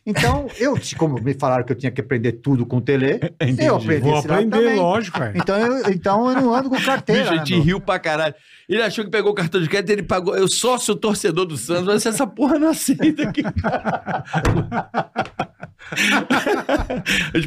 Então, 0.06 0.48
eu, 0.60 0.76
como 0.98 1.22
me 1.22 1.34
falaram 1.34 1.64
que 1.64 1.72
eu 1.72 1.76
tinha 1.78 1.92
que 1.92 2.02
aprender 2.02 2.32
tudo 2.34 2.66
com 2.66 2.78
o 2.78 2.82
Tele, 2.82 3.20
Entendi. 3.40 3.66
eu 3.66 3.76
aprendi 3.76 4.02
Vou 4.02 4.18
aprender, 4.18 4.76
lógico, 4.76 5.20
cara. 5.20 5.34
Então 5.36 5.58
eu, 5.58 5.92
então 5.92 6.30
eu 6.32 6.42
não 6.42 6.56
ando 6.56 6.70
com 6.70 6.76
carteira. 6.82 7.22
Bicho, 7.22 7.34
a 7.34 7.38
né, 7.38 7.46
gente 7.46 7.56
meu? 7.56 7.64
riu 7.64 7.82
pra 7.82 8.00
caralho. 8.00 8.34
Ele 8.72 8.82
achou 8.82 9.04
que 9.04 9.12
pegou 9.12 9.32
o 9.34 9.36
cartão 9.36 9.62
de 9.62 9.68
crédito, 9.68 9.90
ele 9.92 10.04
pagou. 10.04 10.34
Eu 10.36 10.48
sócio 10.48 10.96
torcedor 10.96 11.46
do 11.46 11.58
Santos, 11.58 11.84
mas 11.86 12.06
essa 12.06 12.26
porra 12.26 12.58
não 12.58 12.70
aceita 12.70 13.24
aqui. 13.24 13.44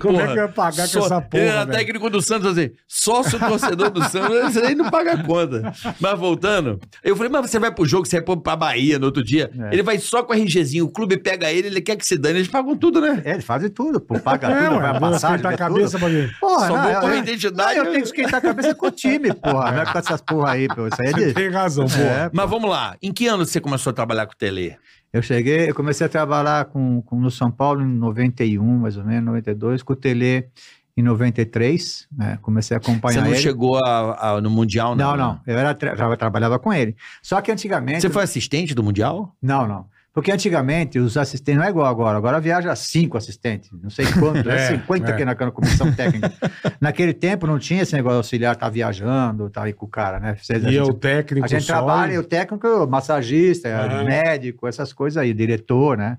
Como 0.01 0.21
é 0.21 0.27
que 0.29 0.35
vai 0.35 0.49
pagar 0.49 0.89
com 0.89 0.99
essa 0.99 1.21
porra, 1.21 1.29
Ele 1.43 1.47
era 1.49 1.65
velho? 1.65 1.79
técnico 1.79 2.11
do 2.11 2.21
Santos, 2.21 2.47
assim, 2.59 2.71
sócio 2.87 3.39
torcedor 3.39 3.91
do 3.91 4.03
Santos, 4.05 4.57
aí 4.59 4.75
não 4.75 4.91
paga 4.91 5.13
a 5.13 5.23
conta. 5.25 5.73
Mas 5.99 6.19
voltando, 6.19 6.79
eu 7.03 7.17
falei, 7.17 7.31
mas 7.33 7.51
você 7.51 7.59
vai 7.59 7.73
pro 7.73 7.87
jogo, 7.87 8.07
você 8.07 8.21
vai 8.21 8.37
pra 8.37 8.57
Bahia 8.57 8.99
no 8.99 9.07
outro 9.07 9.25
dia. 9.25 9.51
É. 9.59 9.73
Ele 9.73 9.83
vai 9.83 9.99
só 9.99 10.23
com 10.23 10.33
a 10.33 10.37
RGzinho, 10.37 10.85
o 10.85 10.91
clube 10.91 11.17
pega 11.17 11.51
ele, 11.51 11.69
ele 11.69 11.81
quer 11.81 11.97
que 11.97 12.07
se 12.07 12.19
dane, 12.19 12.39
eles 12.39 12.49
pagam 12.49 12.77
tudo, 12.77 13.01
né? 13.01 13.23
É, 13.25 13.33
eles 13.33 13.45
fazem 13.45 13.71
tudo, 13.71 13.99
pô, 14.01 14.19
paga 14.19 14.49
É, 14.49 14.65
tudo, 14.69 14.77
ué, 14.77 14.91
vai 14.93 15.01
passar, 15.01 15.31
esquentar 15.31 15.53
a 15.55 15.57
cabeça 15.57 15.99
pra 15.99 16.09
ver. 16.09 16.37
Porra, 16.39 16.67
Só 16.69 16.77
não, 16.77 16.83
vou 16.83 16.93
eu- 16.93 17.03
eu- 17.09 17.19
identidade. 17.19 17.79
não, 17.79 17.85
eu 17.85 17.91
tenho 17.93 18.03
que 18.03 18.09
esquentar 18.09 18.35
a 18.35 18.41
cabeça 18.43 18.75
com 18.75 18.87
o 18.87 18.91
time, 18.91 19.33
porra. 19.33 19.73
Não 19.73 19.83
é 19.83 19.87
com 19.87 19.99
essas 19.99 20.21
porra 20.21 20.53
aí, 20.53 20.69
pô. 20.69 20.87
Isso 20.87 20.97
aí 21.01 21.09
é 21.09 21.13
Você 21.17 21.33
tem 21.35 21.51
razão, 21.51 21.87
pô. 21.87 21.95
É, 22.01 22.31
Mas 22.33 22.49
vamos 22.51 22.69
lá, 22.71 22.97
em 23.03 23.13
que 23.13 23.27
ano 23.27 23.45
você 23.47 23.61
começou 23.61 23.91
a 23.91 23.95
trabalhar 23.95 24.27
com 24.27 24.33
o 24.33 24.37
Tele? 24.37 24.77
Eu 25.13 25.23
cheguei, 25.23 25.71
eu 25.71 25.75
comecei 25.75 26.05
a 26.07 26.09
trabalhar 26.11 26.65
com, 26.67 27.01
com- 27.03 27.21
no 27.21 27.31
São 27.31 27.51
Paulo 27.51 27.83
em 27.83 27.87
91, 27.87 28.63
mais 28.79 28.97
ou 28.97 29.05
menos, 29.05 29.25
92, 29.27 29.83
com 29.83 29.93
o 29.93 29.97
Tele 29.97 30.49
em 30.97 31.03
93, 31.03 32.07
né? 32.17 32.39
Comecei 32.43 32.77
a 32.77 32.81
Você 32.81 32.91
acompanhar 32.91 33.23
não 33.23 33.31
ele. 33.31 33.39
chegou 33.39 33.77
a- 33.85 34.37
a- 34.37 34.41
no 34.41 34.51
Mundial, 34.51 34.95
não? 34.95 35.11
Não, 35.11 35.17
não, 35.17 35.41
eu 35.47 35.59
era, 35.59 35.75
tra- 35.75 35.95
já 35.95 36.17
trabalhava 36.17 36.59
com 36.59 36.73
ele. 36.73 36.97
Só 37.23 37.41
que 37.41 37.51
antigamente... 37.51 38.01
Você 38.01 38.11
foi 38.11 38.23
assistente 38.23 38.75
do 38.75 38.83
Mundial? 38.83 39.35
Não, 39.43 39.67
não. 39.67 39.87
Porque 40.15 40.31
antigamente 40.31 40.97
os 41.01 41.17
assistentes 41.17 41.59
não 41.59 41.67
é 41.67 41.71
igual 41.71 41.87
agora. 41.87 42.17
Agora 42.17 42.41
viaja 42.41 42.75
cinco 42.77 43.19
assistentes, 43.19 43.69
não 43.83 43.91
sei 43.91 44.07
quanto, 44.13 44.47
é, 44.49 44.67
É, 44.73 44.77
50 44.79 45.11
é. 45.11 45.17
que 45.17 45.25
na 45.25 45.35
comissão 45.35 45.93
técnica. 45.93 46.33
Naquele 46.81 47.13
tempo 47.13 47.49
não 47.49 47.59
tinha 47.59 47.83
esse 47.83 47.95
negócio 47.95 48.15
de 48.15 48.19
auxiliar 48.19 48.55
tá 48.55 48.69
viajando, 48.69 49.51
tá 49.51 49.65
aí 49.65 49.73
com 49.73 49.87
o 49.87 49.89
cara, 49.89 50.21
né? 50.21 50.37
Vocês- 50.41 50.63
E 50.63 50.71
gente, 50.71 50.89
o 50.89 50.95
técnico 50.95 51.45
a 51.45 51.49
gente 51.49 51.65
só, 51.65 51.73
trabalha, 51.73 52.21
o 52.21 52.23
técnico, 52.23 52.65
o 52.67 52.87
massagista, 52.87 53.69
Aham. 53.69 54.05
médico, 54.05 54.69
essas 54.69 54.93
coisas 54.93 55.17
aí, 55.21 55.35
diretor, 55.35 55.99
né? 55.99 56.17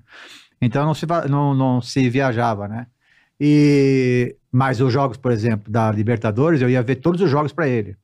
Então 0.62 0.86
não 0.86 0.94
se, 0.94 1.06
não, 1.30 1.54
não 1.54 1.82
se 1.82 2.10
viajava, 2.10 2.68
né? 2.68 2.88
E, 3.40 4.36
Mas 4.52 4.82
os 4.82 4.92
jogos, 4.92 5.16
por 5.18 5.32
exemplo, 5.32 5.72
da 5.72 5.90
Libertadores, 5.92 6.62
eu 6.62 6.70
ia 6.70 6.82
ver 6.84 6.96
todos 6.96 7.22
os 7.22 7.30
jogos 7.30 7.54
para 7.54 7.68
ele. 7.68 7.96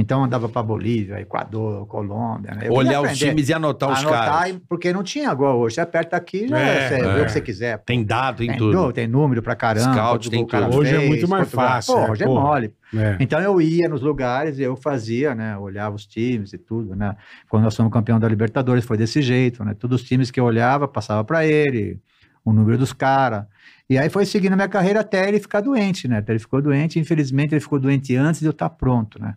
Então 0.00 0.22
andava 0.22 0.48
para 0.48 0.62
Bolívia, 0.62 1.20
Equador, 1.20 1.84
Colômbia. 1.88 2.54
Né? 2.54 2.68
Eu 2.68 2.72
Olhar 2.72 3.00
os 3.02 3.18
times 3.18 3.48
e 3.48 3.52
anotar 3.52 3.90
os 3.90 3.98
Anotar, 3.98 4.24
caras. 4.32 4.50
e- 4.54 4.60
porque 4.68 4.92
não 4.92 5.02
tinha 5.02 5.32
igual 5.32 5.58
hoje. 5.58 5.74
Você 5.74 5.80
aperta 5.80 6.16
aqui, 6.16 6.46
já 6.46 6.56
É, 6.56 6.88
você 6.88 6.94
vê 7.02 7.18
é. 7.18 7.22
o 7.22 7.24
que 7.26 7.32
você 7.32 7.40
quiser. 7.40 7.78
pô. 7.78 7.84
Tem 7.84 8.04
dado, 8.04 8.36
tem, 8.38 8.46
Tem, 8.48 8.56
tudo. 8.58 8.92
tem 8.92 9.08
número 9.08 9.42
pra 9.42 9.56
caramba. 9.56 9.92
Scout, 9.92 10.30
tem 10.30 10.46
tudo. 10.46 10.76
Hoje 10.76 10.94
é 10.94 10.98
fez, 10.98 11.08
muito 11.08 11.28
mais 11.28 11.50
cara- 11.52 11.68
fácil, 11.68 11.94
Pô, 11.94 12.00
é, 12.00 12.10
hoje 12.12 12.22
é 12.22 12.26
pô. 12.26 12.40
mole. 12.40 12.72
É. 12.94 13.16
Então 13.18 13.40
eu 13.40 13.60
ia 13.60 13.88
nos 13.88 14.00
lugares, 14.00 14.60
eu 14.60 14.76
fazia, 14.76 15.34
né? 15.34 15.58
Olhava 15.58 15.96
os 15.96 16.06
times 16.06 16.52
e 16.52 16.58
tudo, 16.58 16.94
né? 16.94 17.16
Quando 17.48 17.64
nós 17.64 17.74
fomos 17.76 17.92
campeão 17.92 18.20
da 18.20 18.28
Libertadores 18.28 18.84
foi 18.84 18.96
desse 18.96 19.20
jeito, 19.20 19.64
né? 19.64 19.74
Todos 19.74 20.00
os 20.00 20.06
times 20.06 20.30
que 20.30 20.38
eu 20.38 20.44
olhava 20.44 20.86
passava 20.86 21.24
para 21.24 21.44
ele, 21.44 21.98
o 22.44 22.52
número 22.52 22.78
dos 22.78 22.92
caras. 22.92 23.44
E 23.90 23.98
aí 23.98 24.08
foi 24.08 24.24
seguindo 24.26 24.52
a 24.52 24.56
minha 24.56 24.68
carreira 24.68 25.00
até 25.00 25.26
ele 25.28 25.40
ficar 25.40 25.60
doente, 25.60 26.06
né? 26.06 26.18
Até 26.18 26.32
ele 26.32 26.38
ficou 26.38 26.62
doente, 26.62 27.00
infelizmente 27.00 27.52
ele 27.54 27.60
ficou 27.60 27.80
doente 27.80 28.14
antes 28.14 28.40
de 28.40 28.46
eu 28.46 28.50
estar 28.52 28.70
pronto, 28.70 29.20
né? 29.20 29.34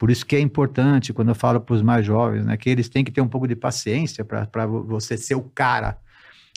Por 0.00 0.10
isso 0.10 0.24
que 0.24 0.34
é 0.34 0.40
importante 0.40 1.12
quando 1.12 1.28
eu 1.28 1.34
falo 1.34 1.60
para 1.60 1.74
os 1.74 1.82
mais 1.82 2.06
jovens, 2.06 2.46
né? 2.46 2.56
Que 2.56 2.70
eles 2.70 2.88
têm 2.88 3.04
que 3.04 3.12
ter 3.12 3.20
um 3.20 3.28
pouco 3.28 3.46
de 3.46 3.54
paciência 3.54 4.24
para 4.24 4.66
você 4.66 5.14
ser 5.14 5.34
o 5.34 5.42
cara. 5.42 5.98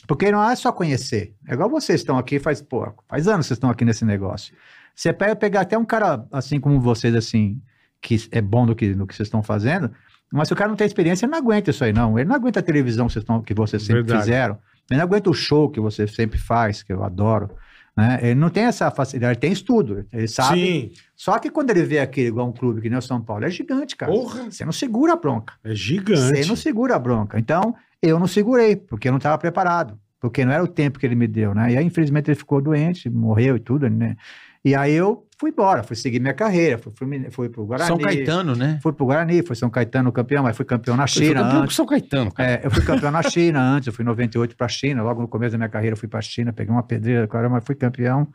Porque 0.08 0.32
não 0.32 0.42
é 0.42 0.56
só 0.56 0.72
conhecer. 0.72 1.34
É 1.46 1.52
igual 1.52 1.68
vocês 1.68 2.00
estão 2.00 2.16
aqui, 2.16 2.38
faz, 2.38 2.62
pô, 2.62 2.90
faz 3.06 3.28
anos 3.28 3.44
que 3.44 3.48
vocês 3.48 3.58
estão 3.58 3.68
aqui 3.68 3.84
nesse 3.84 4.02
negócio. 4.02 4.54
Você 4.94 5.12
pega 5.12 5.36
pegar 5.36 5.60
até 5.60 5.76
um 5.76 5.84
cara 5.84 6.26
assim 6.32 6.58
como 6.58 6.80
vocês, 6.80 7.14
assim, 7.14 7.60
que 8.00 8.16
é 8.32 8.40
bom 8.40 8.64
do 8.64 8.74
que, 8.74 8.94
no 8.94 9.06
que 9.06 9.14
vocês 9.14 9.26
estão 9.26 9.42
fazendo, 9.42 9.90
mas 10.32 10.48
se 10.48 10.54
o 10.54 10.56
cara 10.56 10.70
não 10.70 10.76
tem 10.76 10.86
experiência, 10.86 11.26
ele 11.26 11.32
não 11.32 11.38
aguenta 11.38 11.70
isso 11.70 11.84
aí, 11.84 11.92
não. 11.92 12.18
Ele 12.18 12.26
não 12.26 12.36
aguenta 12.36 12.60
a 12.60 12.62
televisão 12.62 13.08
que 13.08 13.12
vocês, 13.12 13.22
estão, 13.22 13.42
que 13.42 13.52
vocês 13.52 13.82
sempre 13.82 14.04
Verdade. 14.04 14.22
fizeram. 14.22 14.58
Ele 14.90 14.96
não 14.96 15.04
aguenta 15.04 15.28
o 15.28 15.34
show 15.34 15.68
que 15.68 15.80
você 15.80 16.06
sempre 16.06 16.38
faz, 16.38 16.82
que 16.82 16.94
eu 16.94 17.04
adoro. 17.04 17.50
Né? 17.96 18.18
Ele 18.22 18.34
não 18.34 18.50
tem 18.50 18.64
essa 18.64 18.90
facilidade, 18.90 19.32
ele 19.32 19.40
tem 19.40 19.52
estudo, 19.52 20.04
ele 20.12 20.26
sabe. 20.26 20.60
Sim. 20.60 20.90
Só 21.14 21.38
que 21.38 21.48
quando 21.48 21.70
ele 21.70 21.84
vê 21.84 22.00
aquele 22.00 22.28
igual 22.28 22.48
um 22.48 22.52
clube 22.52 22.80
que 22.80 22.88
nem 22.90 22.98
o 22.98 23.02
São 23.02 23.20
Paulo, 23.20 23.44
é 23.44 23.50
gigante, 23.50 23.94
cara. 23.94 24.10
Porra. 24.10 24.50
Você 24.50 24.64
não 24.64 24.72
segura 24.72 25.12
a 25.12 25.16
bronca. 25.16 25.54
É 25.62 25.74
gigante. 25.74 26.42
Você 26.42 26.46
não 26.46 26.56
segura 26.56 26.96
a 26.96 26.98
bronca. 26.98 27.38
Então, 27.38 27.74
eu 28.02 28.18
não 28.18 28.26
segurei, 28.26 28.74
porque 28.74 29.08
eu 29.08 29.12
não 29.12 29.18
estava 29.18 29.38
preparado. 29.38 29.98
Porque 30.18 30.44
não 30.44 30.52
era 30.52 30.64
o 30.64 30.68
tempo 30.68 30.98
que 30.98 31.06
ele 31.06 31.14
me 31.14 31.26
deu, 31.26 31.54
né? 31.54 31.72
E 31.72 31.76
aí, 31.76 31.84
infelizmente, 31.84 32.28
ele 32.28 32.34
ficou 32.34 32.60
doente, 32.60 33.08
morreu 33.10 33.56
e 33.56 33.60
tudo, 33.60 33.88
né? 33.88 34.16
E 34.64 34.74
aí 34.74 34.94
eu 34.94 35.23
fui 35.38 35.50
embora, 35.50 35.82
fui 35.82 35.96
seguir 35.96 36.20
minha 36.20 36.34
carreira, 36.34 36.78
fui, 36.78 36.92
fui, 36.94 37.30
fui 37.30 37.48
pro 37.48 37.64
Guarani. 37.64 37.88
São 37.88 37.98
Caetano, 37.98 38.54
né? 38.54 38.78
Fui 38.82 38.92
pro 38.92 39.06
Guarani, 39.06 39.42
fui 39.42 39.56
São 39.56 39.68
Caetano 39.70 40.10
campeão, 40.12 40.42
mas 40.44 40.56
fui 40.56 40.64
campeão 40.64 40.96
na 40.96 41.06
China 41.06 41.34
campeão 41.42 41.50
com 41.58 41.62
antes. 41.64 41.76
São 41.76 41.86
Caetano, 41.86 42.32
cara. 42.32 42.50
É, 42.50 42.60
eu 42.64 42.70
fui 42.70 42.82
campeão 42.82 43.10
na 43.10 43.22
China 43.22 43.60
antes, 43.60 43.86
eu 43.86 43.92
fui 43.92 44.02
em 44.04 44.06
98 44.06 44.56
para 44.56 44.66
a 44.66 44.68
China, 44.68 45.02
logo 45.02 45.20
no 45.22 45.28
começo 45.28 45.52
da 45.52 45.58
minha 45.58 45.68
carreira 45.68 45.94
eu 45.94 45.98
fui 45.98 46.08
para 46.08 46.18
a 46.18 46.22
China, 46.22 46.52
peguei 46.52 46.72
uma 46.72 46.82
pedreira, 46.82 47.26
caramba, 47.26 47.60
fui 47.60 47.74
campeão. 47.74 48.28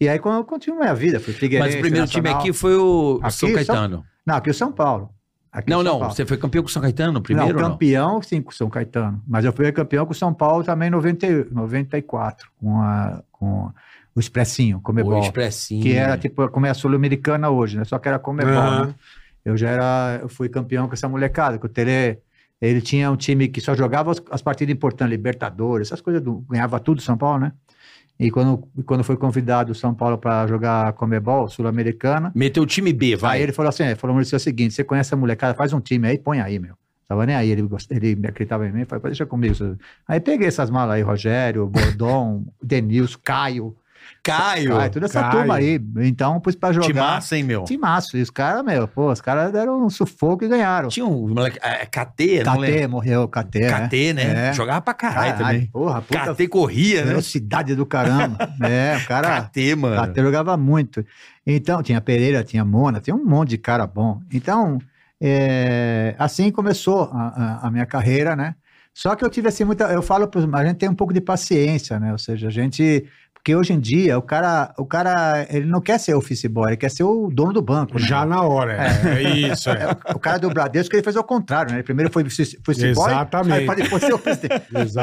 E 0.00 0.08
aí 0.08 0.18
quando 0.18 0.36
eu 0.38 0.44
continuei 0.44 0.88
a 0.88 0.94
vida, 0.94 1.20
fui 1.20 1.32
Figueirense, 1.32 1.70
Mas 1.70 1.78
o 1.78 1.80
primeiro 1.82 2.06
time 2.06 2.28
aqui 2.28 2.52
foi 2.52 2.76
o 2.76 3.20
Aqui, 3.22 3.32
São 3.34 3.48
São- 3.48 3.54
Caetano. 3.56 4.04
Não, 4.26 4.34
aqui 4.36 4.50
o 4.50 4.54
São 4.54 4.72
Paulo. 4.72 5.10
Aqui 5.50 5.70
Não, 5.70 5.80
o 5.80 5.82
São 5.82 5.92
não. 5.92 5.98
Paulo. 6.00 6.14
Você 6.14 6.24
foi 6.24 6.36
campeão 6.38 6.62
com 6.62 6.68
o 6.68 6.72
São 6.72 6.80
Caetano 6.80 7.20
primeiro 7.20 7.50
não, 7.50 7.56
ou 7.56 7.62
não? 7.62 7.70
campeão 7.72 8.22
sim 8.22 8.40
com 8.40 8.50
o 8.50 8.54
São 8.54 8.70
Caetano, 8.70 9.22
mas 9.28 9.44
eu 9.44 9.52
fui 9.52 9.70
campeão 9.72 10.06
com 10.06 10.12
o 10.12 10.14
São 10.14 10.32
Paulo 10.32 10.64
também 10.64 10.88
em 10.88 10.90
90, 10.90 11.26
e- 11.26 11.44
94, 11.50 12.48
com, 12.58 12.80
a, 12.80 13.22
com 13.30 13.70
o 14.14 14.20
Expressinho, 14.20 14.78
O 14.78 14.80
Comebol, 14.80 15.20
Expressinho. 15.20 15.82
que 15.82 15.92
era 15.94 16.16
tipo 16.18 16.48
como 16.50 16.66
é 16.66 16.70
a 16.70 16.74
Sul-Americana 16.74 17.50
hoje, 17.50 17.76
né? 17.78 17.84
Só 17.84 17.98
que 17.98 18.08
era 18.08 18.18
Comebol, 18.18 18.52
Aham. 18.54 18.86
né? 18.86 18.94
Eu 19.44 19.56
já 19.56 19.70
era, 19.70 20.18
eu 20.22 20.28
fui 20.28 20.48
campeão 20.48 20.86
com 20.86 20.94
essa 20.94 21.08
molecada, 21.08 21.58
que 21.58 21.66
o 21.66 21.68
Tele, 21.68 22.18
ele 22.60 22.80
tinha 22.80 23.10
um 23.10 23.16
time 23.16 23.48
que 23.48 23.60
só 23.60 23.74
jogava 23.74 24.12
as, 24.12 24.22
as 24.30 24.40
partidas 24.42 24.72
importantes, 24.72 25.10
Libertadores, 25.10 25.88
essas 25.88 26.00
coisas, 26.00 26.22
do, 26.22 26.44
ganhava 26.48 26.78
tudo 26.78 27.00
São 27.02 27.16
Paulo, 27.18 27.40
né? 27.40 27.52
E 28.20 28.30
quando, 28.30 28.68
quando 28.86 29.02
foi 29.02 29.16
convidado 29.16 29.72
o 29.72 29.74
São 29.74 29.92
Paulo 29.92 30.16
para 30.16 30.46
jogar 30.46 30.92
Comebol, 30.92 31.48
Sul-Americana, 31.48 32.30
Meteu 32.34 32.62
o 32.62 32.66
time 32.66 32.92
B, 32.92 33.16
vai. 33.16 33.38
Aí 33.38 33.42
ele 33.42 33.52
falou 33.52 33.68
assim: 33.70 33.82
ele 33.84 33.96
falou, 33.96 34.14
Maurício, 34.14 34.36
é 34.36 34.38
o 34.38 34.40
seguinte: 34.40 34.74
você 34.74 34.84
conhece 34.84 35.12
a 35.12 35.16
molecada, 35.16 35.54
faz 35.54 35.72
um 35.72 35.80
time 35.80 36.06
aí, 36.06 36.18
põe 36.18 36.38
aí, 36.40 36.58
meu. 36.58 36.74
Tava 37.08 37.26
nem 37.26 37.34
aí, 37.34 37.50
ele, 37.50 37.68
ele 37.90 38.14
me 38.14 38.28
acreditava 38.28 38.66
em 38.68 38.72
mim, 38.72 38.84
falei, 38.84 39.02
deixa 39.06 39.26
comigo. 39.26 39.54
senhor." 39.54 39.76
Aí 40.06 40.20
peguei 40.20 40.46
essas 40.46 40.70
malas 40.70 40.94
aí, 40.94 41.02
Rogério, 41.02 41.66
Bordon, 41.66 42.44
Denilson, 42.62 43.18
Caio, 43.24 43.74
Caio. 44.22 44.76
Caio, 44.76 44.90
toda 44.92 45.06
essa 45.06 45.20
Caio. 45.20 45.32
turma 45.32 45.54
aí. 45.56 45.80
Então, 45.98 46.38
pus 46.38 46.54
pra 46.54 46.72
jogar. 46.72 46.86
Timaço, 46.86 47.34
hein, 47.34 47.42
meu? 47.42 47.64
Timaço. 47.64 48.16
E 48.16 48.22
os 48.22 48.30
caras, 48.30 48.64
meu, 48.64 48.86
pô, 48.86 49.10
os 49.10 49.20
caras 49.20 49.50
deram 49.52 49.84
um 49.84 49.90
sufoco 49.90 50.44
e 50.44 50.48
ganharam. 50.48 50.88
Tinha 50.88 51.04
um 51.04 51.28
moleque. 51.28 51.58
É, 51.60 51.84
KT, 51.86 52.44
não 52.44 52.56
lembro. 52.58 52.76
KT, 52.78 52.86
morreu, 52.86 53.28
KT. 53.28 53.58
né? 53.60 53.86
KT, 53.88 54.12
né? 54.12 54.48
É. 54.48 54.52
Jogava 54.52 54.80
pra 54.80 54.94
caralho 54.94 55.32
Caralho, 55.32 55.54
também. 55.58 55.66
Porra, 55.72 56.00
puta 56.02 56.34
KT 56.34 56.48
corria, 56.48 57.00
né? 57.00 57.08
velocidade 57.10 57.74
do 57.74 57.84
caramba. 57.84 58.38
é, 58.62 58.96
o 58.96 59.06
cara. 59.06 59.42
KT, 59.42 59.74
mano. 59.74 60.00
Até 60.00 60.22
jogava 60.22 60.56
muito. 60.56 61.04
Então, 61.44 61.82
tinha 61.82 62.00
Pereira, 62.00 62.44
tinha 62.44 62.64
Mona, 62.64 63.00
tinha 63.00 63.16
um 63.16 63.24
monte 63.24 63.48
de 63.50 63.58
cara 63.58 63.86
bom. 63.88 64.20
Então, 64.32 64.78
é, 65.20 66.14
assim 66.18 66.50
começou 66.50 67.10
a, 67.12 67.58
a- 67.62 67.66
a 67.66 67.70
minha 67.70 67.86
carreira, 67.86 68.34
né? 68.36 68.54
Só 68.94 69.14
que 69.16 69.24
eu 69.24 69.30
tive 69.30 69.48
assim 69.48 69.64
muita. 69.64 69.84
Eu 69.84 70.02
falo 70.02 70.28
para 70.28 70.40
a 70.60 70.64
gente 70.66 70.76
tem 70.76 70.88
um 70.88 70.94
pouco 70.94 71.14
de 71.14 71.20
paciência, 71.20 71.98
né? 71.98 72.12
Ou 72.12 72.18
seja, 72.18 72.48
a 72.48 72.50
gente. 72.50 73.04
Porque 73.42 73.56
hoje 73.56 73.72
em 73.72 73.80
dia, 73.80 74.16
o 74.16 74.22
cara, 74.22 74.72
o 74.78 74.86
cara, 74.86 75.44
ele 75.50 75.66
não 75.66 75.80
quer 75.80 75.98
ser 75.98 76.14
office 76.14 76.44
boy, 76.46 76.68
ele 76.70 76.76
quer 76.76 76.88
ser 76.92 77.02
o 77.02 77.28
dono 77.28 77.52
do 77.52 77.60
banco. 77.60 77.98
né? 77.98 78.06
Já 78.06 78.24
na 78.24 78.40
hora. 78.42 78.74
É, 78.74 79.14
é 79.20 79.22
isso. 79.50 79.68
É. 79.68 79.82
O 80.14 80.18
cara 80.20 80.38
do 80.38 80.48
Bradesco, 80.48 80.94
ele 80.94 81.02
fez 81.02 81.16
o 81.16 81.24
contrário, 81.24 81.72
né? 81.72 81.78
Ele 81.78 81.82
primeiro 81.82 82.12
foi 82.12 82.22
office 82.22 82.54
boy, 82.64 82.74
Exatamente. 83.10 83.68
aí 83.68 83.76
depois 83.76 84.00
ser 84.00 84.12
office. 84.14 84.38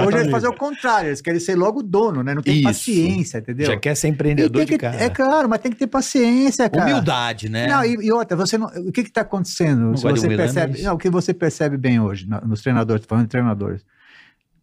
Hoje 0.08 0.18
eles 0.20 0.32
fazem 0.32 0.50
o 0.50 0.54
contrário, 0.54 1.10
eles 1.10 1.20
querem 1.20 1.40
ser 1.42 1.56
logo 1.56 1.82
o 1.82 1.84
dono, 1.84 2.24
né? 2.24 2.34
Não 2.34 2.42
tem 2.42 2.56
Isso. 2.60 2.64
paciência, 2.64 3.40
entendeu? 3.40 3.66
Já 3.68 3.78
quer 3.78 3.94
ser 3.96 4.08
empreendedor 4.08 4.52
tem 4.56 4.66
de 4.66 4.72
que- 4.72 4.78
cara. 4.78 4.96
É 5.04 5.10
claro, 5.10 5.50
mas 5.50 5.60
tem 5.60 5.72
que 5.74 5.78
ter 5.78 5.88
paciência, 5.88 6.70
cara. 6.70 6.86
Humildade, 6.90 7.50
né? 7.50 7.68
Não, 7.68 7.84
e, 7.84 8.06
e 8.06 8.12
outra, 8.14 8.38
você 8.38 8.58
não, 8.58 8.68
o 8.68 8.92
que 8.94 9.02
está 9.02 9.20
acontecendo? 9.22 9.82
Não 9.82 9.98
Se 9.98 10.04
você 10.10 10.30
percebe, 10.30 10.82
não, 10.82 10.94
o 10.94 10.98
que 10.98 11.10
você 11.10 11.34
percebe 11.34 11.76
bem 11.76 12.00
hoje 12.00 12.26
nos 12.46 12.62
treinadores, 12.62 13.06
falando 13.06 13.26
de 13.26 13.32
treinadores, 13.32 13.84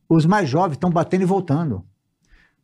os 0.08 0.24
mais 0.24 0.48
jovens 0.48 0.76
estão 0.76 0.88
batendo 0.88 1.22
e 1.22 1.26
voltando, 1.26 1.84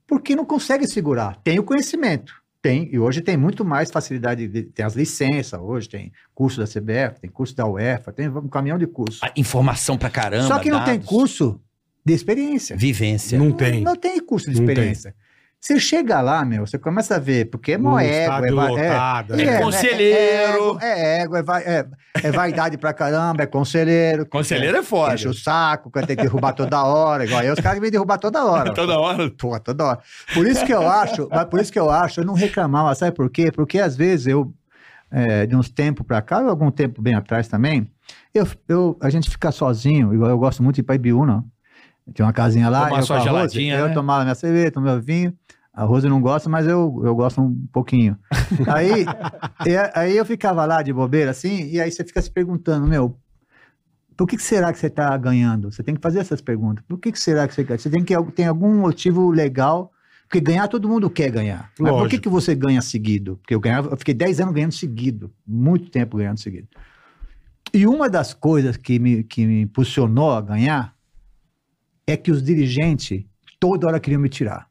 porque 0.06 0.36
não 0.36 0.44
conseguem 0.44 0.86
segurar. 0.86 1.36
Tem 1.42 1.58
o 1.58 1.64
conhecimento, 1.64 2.34
tem 2.60 2.88
e 2.92 2.98
hoje 2.98 3.20
tem 3.20 3.36
muito 3.36 3.64
mais 3.64 3.90
facilidade, 3.90 4.46
de, 4.46 4.62
tem 4.62 4.84
as 4.84 4.94
licenças 4.94 5.60
hoje, 5.60 5.88
tem 5.88 6.12
curso 6.34 6.60
da 6.60 6.66
CBF, 6.66 7.20
tem 7.20 7.30
curso 7.30 7.54
da 7.56 7.66
UEFA, 7.66 8.12
tem 8.12 8.28
um 8.28 8.48
caminhão 8.48 8.78
de 8.78 8.86
curso. 8.86 9.20
A 9.24 9.32
informação 9.36 9.98
pra 9.98 10.10
caramba. 10.10 10.46
Só 10.46 10.58
que 10.58 10.70
não 10.70 10.84
tem 10.84 10.94
dados, 10.94 11.08
curso 11.08 11.60
de 12.04 12.12
experiência. 12.12 12.76
Vivência. 12.76 13.38
Não 13.38 13.52
tem. 13.52 13.80
Não 13.80 13.96
tem 13.96 14.20
curso 14.24 14.50
de 14.50 14.58
Não 14.58 14.66
tem. 14.66 14.74
experiência. 14.74 15.14
Você 15.64 15.78
chega 15.78 16.20
lá, 16.20 16.44
meu, 16.44 16.66
você 16.66 16.76
começa 16.76 17.14
a 17.14 17.18
ver, 17.20 17.44
porque 17.48 17.70
é 17.74 17.78
mó 17.78 17.96
ego, 18.00 18.44
é, 18.44 18.50
va- 18.52 18.80
é, 18.80 19.42
É 19.42 19.44
é. 19.54 19.60
conselheiro. 19.60 20.76
É, 20.80 20.86
é 21.20 21.22
ego, 21.22 21.36
é, 21.36 21.42
vai- 21.44 21.62
é- 21.62 21.86
é 22.20 22.32
vaidade 22.32 22.76
pra 22.76 22.92
caramba, 22.92 23.44
é 23.44 23.46
conselheiro. 23.46 24.26
Conselheiro 24.26 24.78
é 24.78 24.82
foda. 24.82 25.14
Enche 25.14 25.28
o 25.28 25.32
saco, 25.32 25.88
que 25.88 26.04
tem 26.04 26.16
que 26.16 26.22
derrubar 26.22 26.52
toda 26.52 26.82
hora. 26.82 27.24
Igual 27.24 27.42
aí, 27.42 27.48
os 27.52 27.60
caras 27.60 27.78
vêm 27.80 27.92
derrubar 27.92 28.18
toda 28.18 28.44
hora. 28.44 28.74
Toda 28.74 28.98
hora. 28.98 29.30
Pô, 29.30 29.56
toda 29.60 29.84
hora. 29.84 29.98
Por 30.34 30.48
isso 30.48 30.66
que 30.66 30.74
eu 30.74 30.82
acho, 30.88 31.28
mas 31.30 31.44
por 31.44 31.60
isso 31.60 31.72
que 31.72 31.78
eu 31.78 31.88
acho, 31.88 32.20
eu 32.20 32.24
não 32.24 32.34
reclamava, 32.34 32.92
sabe 32.96 33.12
por 33.14 33.30
quê? 33.30 33.52
Porque 33.52 33.78
às 33.78 33.94
vezes 33.96 34.26
eu, 34.26 34.52
é, 35.12 35.46
de 35.46 35.54
uns 35.54 35.68
tempos 35.68 36.04
pra 36.04 36.20
cá, 36.20 36.40
ou 36.40 36.48
algum 36.48 36.72
tempo 36.72 37.00
bem 37.00 37.14
atrás 37.14 37.46
também, 37.46 37.88
eu, 38.34 38.48
eu, 38.68 38.98
a 39.00 39.08
gente 39.08 39.30
fica 39.30 39.52
sozinho, 39.52 40.12
igual 40.12 40.28
eu 40.28 40.38
gosto 40.38 40.60
muito 40.60 40.74
de 40.74 40.80
ir 40.80 40.84
pra 40.84 40.96
Ibiúna. 40.96 41.44
Tem 42.14 42.26
uma 42.26 42.32
casinha 42.32 42.68
lá, 42.68 42.86
Tomar 42.88 42.98
eu 42.98 43.06
sua 43.06 43.16
com 43.16 43.22
a 43.22 43.30
Rose, 43.30 43.54
geladinha, 43.54 43.76
eu 43.78 43.86
né? 43.86 43.94
tomava 43.94 44.24
minha 44.24 44.34
cerveja, 44.34 44.72
tomava 44.72 44.94
meu 44.96 45.02
vinho. 45.02 45.32
A 45.74 45.84
Rose 45.84 46.08
não 46.08 46.20
gosta, 46.20 46.50
mas 46.50 46.66
eu, 46.66 47.00
eu 47.04 47.14
gosto 47.14 47.40
um 47.40 47.66
pouquinho. 47.72 48.16
Aí, 48.66 49.06
e- 49.66 49.90
aí 49.94 50.16
eu 50.16 50.24
ficava 50.24 50.64
lá 50.66 50.82
de 50.82 50.92
bobeira 50.92 51.30
assim, 51.30 51.66
e 51.70 51.80
aí 51.80 51.90
você 51.90 52.04
fica 52.04 52.20
se 52.20 52.30
perguntando, 52.30 52.86
meu, 52.86 53.18
por 54.16 54.26
que, 54.26 54.36
que 54.36 54.42
será 54.42 54.70
que 54.72 54.78
você 54.78 54.88
está 54.88 55.16
ganhando? 55.16 55.72
Você 55.72 55.82
tem 55.82 55.94
que 55.94 56.00
fazer 56.00 56.18
essas 56.18 56.40
perguntas. 56.42 56.84
Por 56.86 56.98
que, 56.98 57.10
que 57.10 57.18
será 57.18 57.48
que 57.48 57.54
você 57.54 57.64
ganha? 57.64 57.78
Você 57.78 57.88
tem 57.90 58.04
que 58.04 58.14
algum 58.14 58.80
motivo 58.80 59.30
legal, 59.30 59.90
porque 60.24 60.40
ganhar 60.40 60.68
todo 60.68 60.88
mundo 60.88 61.08
quer 61.08 61.30
ganhar. 61.30 61.70
Mas 61.78 61.90
por 61.92 62.00
que, 62.00 62.02
Lógico. 62.02 62.22
que 62.22 62.28
você 62.28 62.54
ganha 62.54 62.82
seguido? 62.82 63.36
Porque 63.38 63.54
eu 63.54 63.60
ganhava, 63.60 63.88
eu 63.90 63.96
fiquei 63.96 64.14
10 64.14 64.40
anos 64.40 64.54
ganhando 64.54 64.72
seguido, 64.72 65.32
muito 65.46 65.90
tempo 65.90 66.18
ganhando 66.18 66.38
seguido. 66.38 66.68
E 67.72 67.86
uma 67.86 68.10
das 68.10 68.34
coisas 68.34 68.76
que 68.76 68.98
me, 68.98 69.24
que 69.24 69.46
me 69.46 69.62
impulsionou 69.62 70.32
a 70.32 70.40
ganhar 70.42 70.94
é 72.06 72.14
que 72.16 72.30
os 72.30 72.42
dirigentes 72.42 73.24
toda 73.58 73.86
hora 73.86 73.98
queriam 73.98 74.20
me 74.20 74.28
tirar. 74.28 74.68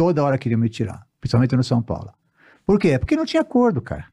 Toda 0.00 0.24
hora 0.24 0.38
queriam 0.38 0.58
me 0.58 0.70
tirar, 0.70 1.02
principalmente 1.20 1.54
no 1.54 1.62
São 1.62 1.82
Paulo. 1.82 2.10
Por 2.66 2.78
quê? 2.78 2.98
Porque 2.98 3.14
não 3.14 3.26
tinha 3.26 3.42
acordo, 3.42 3.82
cara. 3.82 4.06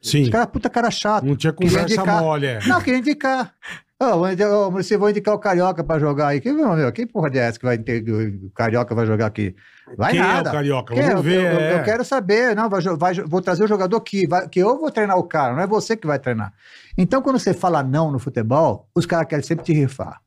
Sim. 0.00 0.22
Os 0.22 0.28
caras, 0.28 0.46
puta 0.46 0.70
cara 0.70 0.92
chato. 0.92 1.24
Não 1.24 1.34
tinha 1.34 1.52
conversa 1.52 1.92
indicar- 1.92 2.22
mole. 2.22 2.46
é. 2.46 2.60
Não, 2.68 2.80
queria 2.80 3.00
indicar. 3.00 3.52
Vou 3.98 4.22
ô, 4.22 4.70
você 4.70 4.96
vai 4.96 5.10
indicar 5.10 5.34
o 5.34 5.38
Carioca 5.40 5.82
pra 5.82 5.98
jogar 5.98 6.28
aí. 6.28 6.40
Que, 6.40 6.52
meu, 6.52 6.92
que 6.92 7.04
porra 7.04 7.30
é 7.34 7.38
essa 7.38 7.58
que 7.58 7.64
vai 7.64 7.76
ter, 7.78 8.04
o 8.08 8.48
Carioca 8.50 8.94
vai 8.94 9.06
jogar 9.06 9.26
aqui? 9.26 9.56
Vai 9.96 10.12
Quem 10.12 10.20
é 10.20 10.22
nada. 10.22 10.50
o 10.50 10.52
Carioca? 10.52 10.94
Quem 10.94 11.02
é? 11.02 11.08
Vamos 11.08 11.16
Eu, 11.18 11.22
ver. 11.24 11.52
eu- 11.52 11.58
é. 11.60 11.80
eu 11.80 11.82
quero 11.82 12.04
saber. 12.04 12.54
Não, 12.54 12.70
vai, 12.70 12.80
vai 12.80 13.14
vou 13.14 13.42
trazer 13.42 13.64
o 13.64 13.66
jogador 13.66 13.96
aqui, 13.96 14.28
vai- 14.28 14.48
que 14.48 14.60
eu 14.60 14.78
vou 14.78 14.88
treinar 14.92 15.18
o 15.18 15.24
cara, 15.24 15.52
não 15.52 15.62
é 15.62 15.66
você 15.66 15.96
que 15.96 16.06
vai 16.06 16.20
treinar. 16.20 16.52
Então, 16.96 17.20
quando 17.20 17.40
você 17.40 17.52
fala 17.52 17.82
não 17.82 18.12
no 18.12 18.20
futebol, 18.20 18.88
os 18.94 19.04
caras 19.04 19.26
querem 19.26 19.44
sempre 19.44 19.64
te 19.64 19.72
rifar. 19.72 20.20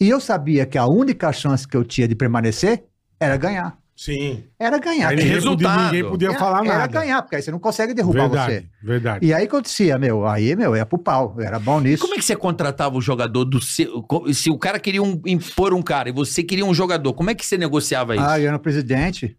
E 0.00 0.08
eu 0.08 0.18
sabia 0.20 0.64
que 0.64 0.78
a 0.78 0.86
única 0.86 1.30
chance 1.34 1.68
que 1.68 1.76
eu 1.76 1.84
tinha 1.84 2.08
de 2.08 2.14
permanecer 2.14 2.84
era 3.20 3.36
ganhar. 3.36 3.76
Sim. 4.04 4.44
Era 4.58 4.78
ganhar. 4.78 5.08
Aí 5.10 5.16
ninguém, 5.16 5.32
resultado. 5.32 5.74
podia, 5.74 5.84
ninguém 5.92 6.10
podia 6.10 6.28
Era- 6.30 6.38
falar 6.38 6.64
Era 6.64 6.78
nada. 6.78 6.86
ganhar, 7.00 7.22
porque 7.22 7.36
aí 7.36 7.42
você 7.42 7.50
não 7.52 7.58
consegue 7.60 7.94
derrubar 7.94 8.28
verdade, 8.28 8.52
você. 8.54 8.66
verdade. 8.86 9.26
E 9.26 9.32
aí 9.32 9.44
acontecia, 9.44 9.96
meu, 9.98 10.26
aí, 10.26 10.56
meu, 10.56 10.74
ia 10.76 10.84
pro 10.84 10.98
pau. 10.98 11.36
Era 11.38 11.58
bom 11.58 11.78
nisso. 11.80 12.02
Como 12.02 12.14
é 12.14 12.18
que 12.18 12.24
você 12.24 12.34
contratava 12.34 12.96
o 12.96 13.00
jogador 13.00 13.44
do 13.44 13.60
seu. 13.60 14.04
Se 14.32 14.50
o 14.50 14.58
cara 14.58 14.80
queria 14.80 15.02
um- 15.02 15.20
impor 15.26 15.72
um 15.72 15.82
cara 15.82 16.08
e 16.08 16.12
você 16.12 16.42
queria 16.42 16.64
um 16.64 16.74
jogador, 16.74 17.12
como 17.14 17.30
é 17.30 17.34
que 17.34 17.46
você 17.46 17.56
negociava 17.56 18.16
isso? 18.16 18.24
Ah, 18.24 18.40
eu 18.40 18.48
era 18.48 18.56
o 18.56 18.60
presidente. 18.60 19.36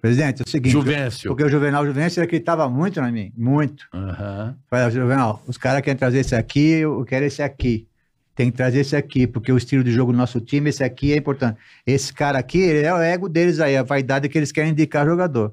Presidente, 0.00 0.42
é 0.42 0.44
o 0.46 0.48
seguinte. 0.50 0.72
Juvencio. 0.72 1.30
Porque 1.30 1.44
o 1.44 1.48
Juvenal 1.48 1.86
Juvencio 1.86 2.20
ele 2.20 2.26
acreditava 2.26 2.68
muito 2.68 3.00
na 3.00 3.10
mim, 3.10 3.32
muito. 3.36 3.86
Aham. 3.94 4.54
Falei, 4.68 4.90
Juvenal, 4.90 5.42
os 5.46 5.56
caras 5.56 5.80
querem 5.80 5.96
trazer 5.96 6.18
esse 6.18 6.34
aqui, 6.34 6.72
eu 6.80 7.02
quero 7.06 7.24
esse 7.24 7.42
aqui. 7.42 7.86
Tem 8.34 8.50
que 8.50 8.56
trazer 8.56 8.80
esse 8.80 8.96
aqui, 8.96 9.26
porque 9.26 9.52
o 9.52 9.56
estilo 9.56 9.84
de 9.84 9.92
jogo 9.92 10.10
do 10.12 10.18
nosso 10.18 10.40
time, 10.40 10.68
esse 10.70 10.82
aqui 10.82 11.12
é 11.12 11.16
importante. 11.16 11.56
Esse 11.86 12.12
cara 12.12 12.38
aqui 12.38 12.58
ele 12.58 12.84
é 12.86 12.92
o 12.92 12.98
ego 12.98 13.28
deles 13.28 13.60
aí, 13.60 13.76
a 13.76 13.82
vaidade 13.84 14.28
que 14.28 14.36
eles 14.36 14.50
querem 14.50 14.72
indicar 14.72 15.06
jogador. 15.06 15.52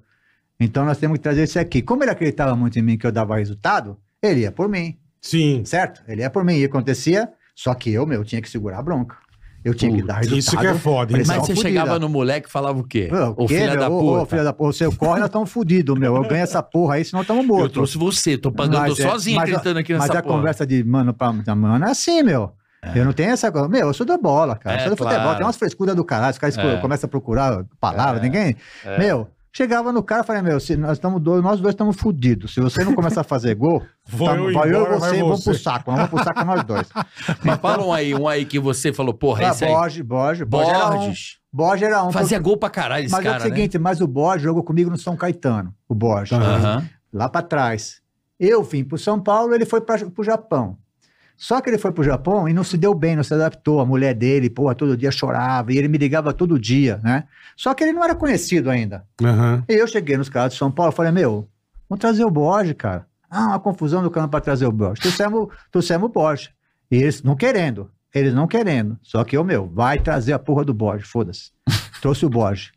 Então 0.59 0.83
nós 0.85 0.97
temos 0.97 1.17
que 1.17 1.23
trazer 1.23 1.43
esse 1.43 1.59
aqui. 1.59 1.81
Como 1.81 2.03
ele 2.03 2.11
acreditava 2.11 2.55
muito 2.55 2.77
em 2.79 2.81
mim 2.81 2.97
que 2.97 3.05
eu 3.05 3.11
dava 3.11 3.37
resultado, 3.37 3.97
ele 4.21 4.41
ia 4.41 4.51
por 4.51 4.67
mim, 4.67 4.97
Sim. 5.19 5.63
certo? 5.65 6.01
Ele 6.07 6.21
ia 6.21 6.29
por 6.29 6.43
mim. 6.43 6.55
E 6.57 6.65
acontecia, 6.65 7.29
só 7.55 7.73
que 7.75 7.91
eu, 7.91 8.05
meu, 8.05 8.23
tinha 8.23 8.41
que 8.41 8.49
segurar 8.49 8.79
a 8.79 8.81
bronca. 8.81 9.15
Eu 9.63 9.75
tinha 9.75 9.91
que 9.95 10.01
dar 10.01 10.15
resultado. 10.15 10.39
Isso 10.39 10.57
que 10.57 10.65
é 10.65 10.73
foda, 10.73 11.13
hein? 11.15 11.23
Mas 11.27 11.37
você 11.37 11.53
fudida. 11.53 11.61
chegava 11.69 11.99
no 11.99 12.09
moleque 12.09 12.47
e 12.47 12.51
falava 12.51 12.79
o 12.79 12.83
quê? 12.83 13.09
Ô, 13.37 13.47
filha 13.47 13.67
meu? 13.71 13.79
da 13.79 13.89
Ô, 13.91 13.99
puta. 13.99 14.21
ô, 14.21 14.25
filha 14.25 14.43
da. 14.43 14.55
O 14.57 14.73
seu 14.73 14.91
corre, 14.95 15.19
nós 15.19 15.29
estamos 15.29 15.51
fodidos, 15.51 15.99
meu. 15.99 16.15
Eu 16.15 16.23
ganho 16.23 16.41
essa 16.41 16.63
porra 16.63 16.95
aí, 16.95 17.05
senão 17.05 17.21
estamos 17.21 17.43
Eu 17.43 17.47
mortos. 17.47 17.71
trouxe 17.73 17.95
você, 17.95 18.39
tô 18.39 18.51
pagando 18.51 18.79
Mas 18.79 18.95
tô 18.95 19.03
é- 19.03 19.07
sozinho 19.07 19.35
mas 19.35 19.43
a- 19.43 19.47
acreditando 19.51 19.77
aqui 19.79 19.93
Mas 19.93 20.01
nessa 20.07 20.17
a 20.17 20.23
porra. 20.23 20.35
conversa 20.37 20.65
de 20.65 20.83
mano 20.83 21.13
pra 21.13 21.31
mano 21.31 21.85
é 21.85 21.91
assim, 21.91 22.23
meu. 22.23 22.53
Eu 22.95 23.05
não 23.05 23.13
tenho 23.13 23.29
essa 23.31 23.51
coisa. 23.51 23.67
Meu, 23.67 23.87
eu 23.87 23.93
sou 23.93 24.05
da 24.05 24.17
bola, 24.17 24.55
cara. 24.55 24.75
É, 24.77 24.79
eu 24.79 24.87
sou 24.87 24.95
do 24.95 24.97
claro. 24.97 25.15
futebol. 25.15 25.35
Tem 25.35 25.45
umas 25.45 25.55
frescuras 25.57 25.95
do 25.95 26.03
caralho. 26.03 26.31
Os 26.31 26.37
caras 26.39 26.57
É. 26.57 26.77
começam 26.77 27.07
a 27.07 27.09
procurar 27.11 27.63
palavras, 27.79 28.21
ninguém. 28.23 28.55
Meu, 28.97 29.27
chegava 29.53 29.91
no 29.91 30.01
cara 30.01 30.23
e 30.23 30.25
falei, 30.25 30.41
meu, 30.41 30.59
se 30.59 30.75
nós 30.75 30.93
estamos 30.93 31.21
dois, 31.21 31.43
nós 31.43 31.59
dois 31.61 31.73
estamos 31.73 31.95
fodidos. 31.97 32.53
Se 32.53 32.59
você 32.59 32.83
não 32.83 32.95
começar 32.95 33.21
a 33.21 33.23
fazer 33.23 33.53
gol, 33.55 33.83
Vou 34.09 34.27
tamo- 34.27 34.49
eu 34.49 34.53
vai 34.53 34.69
eu 34.73 34.83
e 34.83 34.89
você 34.89 34.99
vai 34.99 35.17
e 35.17 35.21
vamos 35.21 35.43
pro 35.43 35.53
saco. 35.53 35.91
Nós 35.91 35.99
vamos 35.99 36.09
pro 36.09 36.23
saco 36.23 36.43
nós 36.45 36.63
dois. 36.63 36.87
Mas 37.45 37.59
fala 37.59 37.85
um 37.85 37.93
aí, 37.93 38.15
um 38.15 38.27
aí 38.27 38.45
que 38.45 38.59
você 38.59 38.91
falou, 38.91 39.13
porra, 39.13 39.47
Ah, 39.47 39.51
esse 39.51 39.63
aí. 39.63 39.71
Borges, 39.71 40.01
Borges, 40.03 40.47
Borges 40.47 40.73
era 40.73 40.87
um. 40.89 40.97
Borges. 40.97 41.37
Borges 41.53 41.83
era 41.87 42.03
um. 42.03 42.11
Fazia 42.11 42.39
gol 42.39 42.57
pra 42.57 42.69
caralho 42.69 43.03
esse 43.05 43.11
Mas 43.11 43.21
é 43.25 43.29
cara, 43.29 43.39
o 43.39 43.41
seguinte, 43.43 43.77
mas 43.77 44.01
o 44.01 44.07
Borges 44.07 44.41
jogou 44.43 44.63
comigo 44.63 44.89
no 44.89 44.97
São 44.97 45.15
Caetano, 45.15 45.73
o 45.87 45.93
Borges. 45.93 46.31
Né? 46.37 46.89
Lá 47.13 47.29
para 47.29 47.41
trás. 47.45 48.01
Eu 48.39 48.63
vim 48.63 48.83
para 48.83 48.95
o 48.95 48.97
São 48.99 49.19
Paulo, 49.21 49.53
ele 49.53 49.65
foi 49.65 49.81
para 49.81 50.01
o 50.17 50.23
Japão. 50.23 50.77
Só 51.41 51.59
que 51.59 51.71
ele 51.71 51.79
foi 51.79 51.91
para 51.91 52.01
o 52.01 52.03
Japão 52.03 52.47
e 52.47 52.53
não 52.53 52.63
se 52.63 52.77
deu 52.77 52.93
bem, 52.93 53.15
não 53.15 53.23
se 53.23 53.33
adaptou. 53.33 53.79
A 53.79 53.85
mulher 53.85 54.13
dele, 54.13 54.47
porra, 54.47 54.75
todo 54.75 54.95
dia 54.95 55.09
chorava 55.09 55.73
e 55.73 55.77
ele 55.79 55.87
me 55.87 55.97
ligava 55.97 56.31
todo 56.31 56.59
dia, 56.59 56.99
né? 57.03 57.23
Só 57.57 57.73
que 57.73 57.83
ele 57.83 57.93
não 57.93 58.03
era 58.03 58.13
conhecido 58.13 58.69
ainda. 58.69 59.07
Aham. 59.19 59.63
E 59.67 59.73
eu 59.73 59.87
cheguei 59.87 60.15
nos 60.15 60.29
caras 60.29 60.53
de 60.53 60.59
São 60.59 60.69
Paulo 60.69 60.93
e 60.93 60.95
falei, 60.95 61.11
meu, 61.11 61.49
vamos 61.89 61.99
trazer 61.99 62.23
o 62.23 62.29
Borges, 62.29 62.75
cara. 62.77 63.07
Ah, 63.27 63.47
uma 63.47 63.59
confusão 63.59 64.03
do 64.03 64.11
canal 64.11 64.29
para 64.29 64.39
trazer 64.39 64.67
o 64.67 64.71
Borges. 64.71 64.99
Trouxemos, 64.99 65.47
trouxemos 65.71 66.07
o 66.07 66.13
Borges. 66.13 66.51
E 66.91 66.97
eles 66.97 67.23
não 67.23 67.35
querendo, 67.35 67.89
eles 68.13 68.35
não 68.35 68.45
querendo. 68.47 68.99
Só 69.01 69.23
que 69.23 69.35
eu, 69.35 69.43
meu, 69.43 69.67
vai 69.67 69.97
trazer 69.97 70.33
a 70.33 70.39
porra 70.39 70.63
do 70.63 70.75
Borges, 70.75 71.07
foda-se. 71.07 71.49
Trouxe 72.03 72.23
o 72.23 72.29
Borges. 72.29 72.71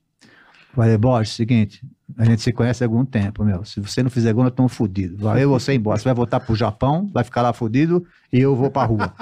Falei, 0.72 0.96
Borges, 0.96 1.34
seguinte, 1.34 1.86
a 2.18 2.24
gente 2.24 2.42
se 2.42 2.52
conhece 2.52 2.84
há 2.84 2.86
algum 2.86 3.04
tempo, 3.04 3.44
meu. 3.44 3.64
Se 3.64 3.80
você 3.80 4.02
não 4.02 4.10
fizer 4.10 4.32
gol, 4.32 4.44
nós 4.44 4.52
estamos 4.52 4.72
fodidos. 4.72 5.20
Vai 5.20 5.38
eu 5.38 5.42
e 5.42 5.46
você 5.46 5.74
embora. 5.74 5.98
Você 5.98 6.04
vai 6.04 6.14
voltar 6.14 6.40
pro 6.40 6.54
Japão, 6.54 7.08
vai 7.12 7.24
ficar 7.24 7.42
lá 7.42 7.52
fodido 7.52 8.04
e 8.32 8.38
eu 8.40 8.54
vou 8.54 8.70
pra 8.70 8.84
rua. 8.84 9.12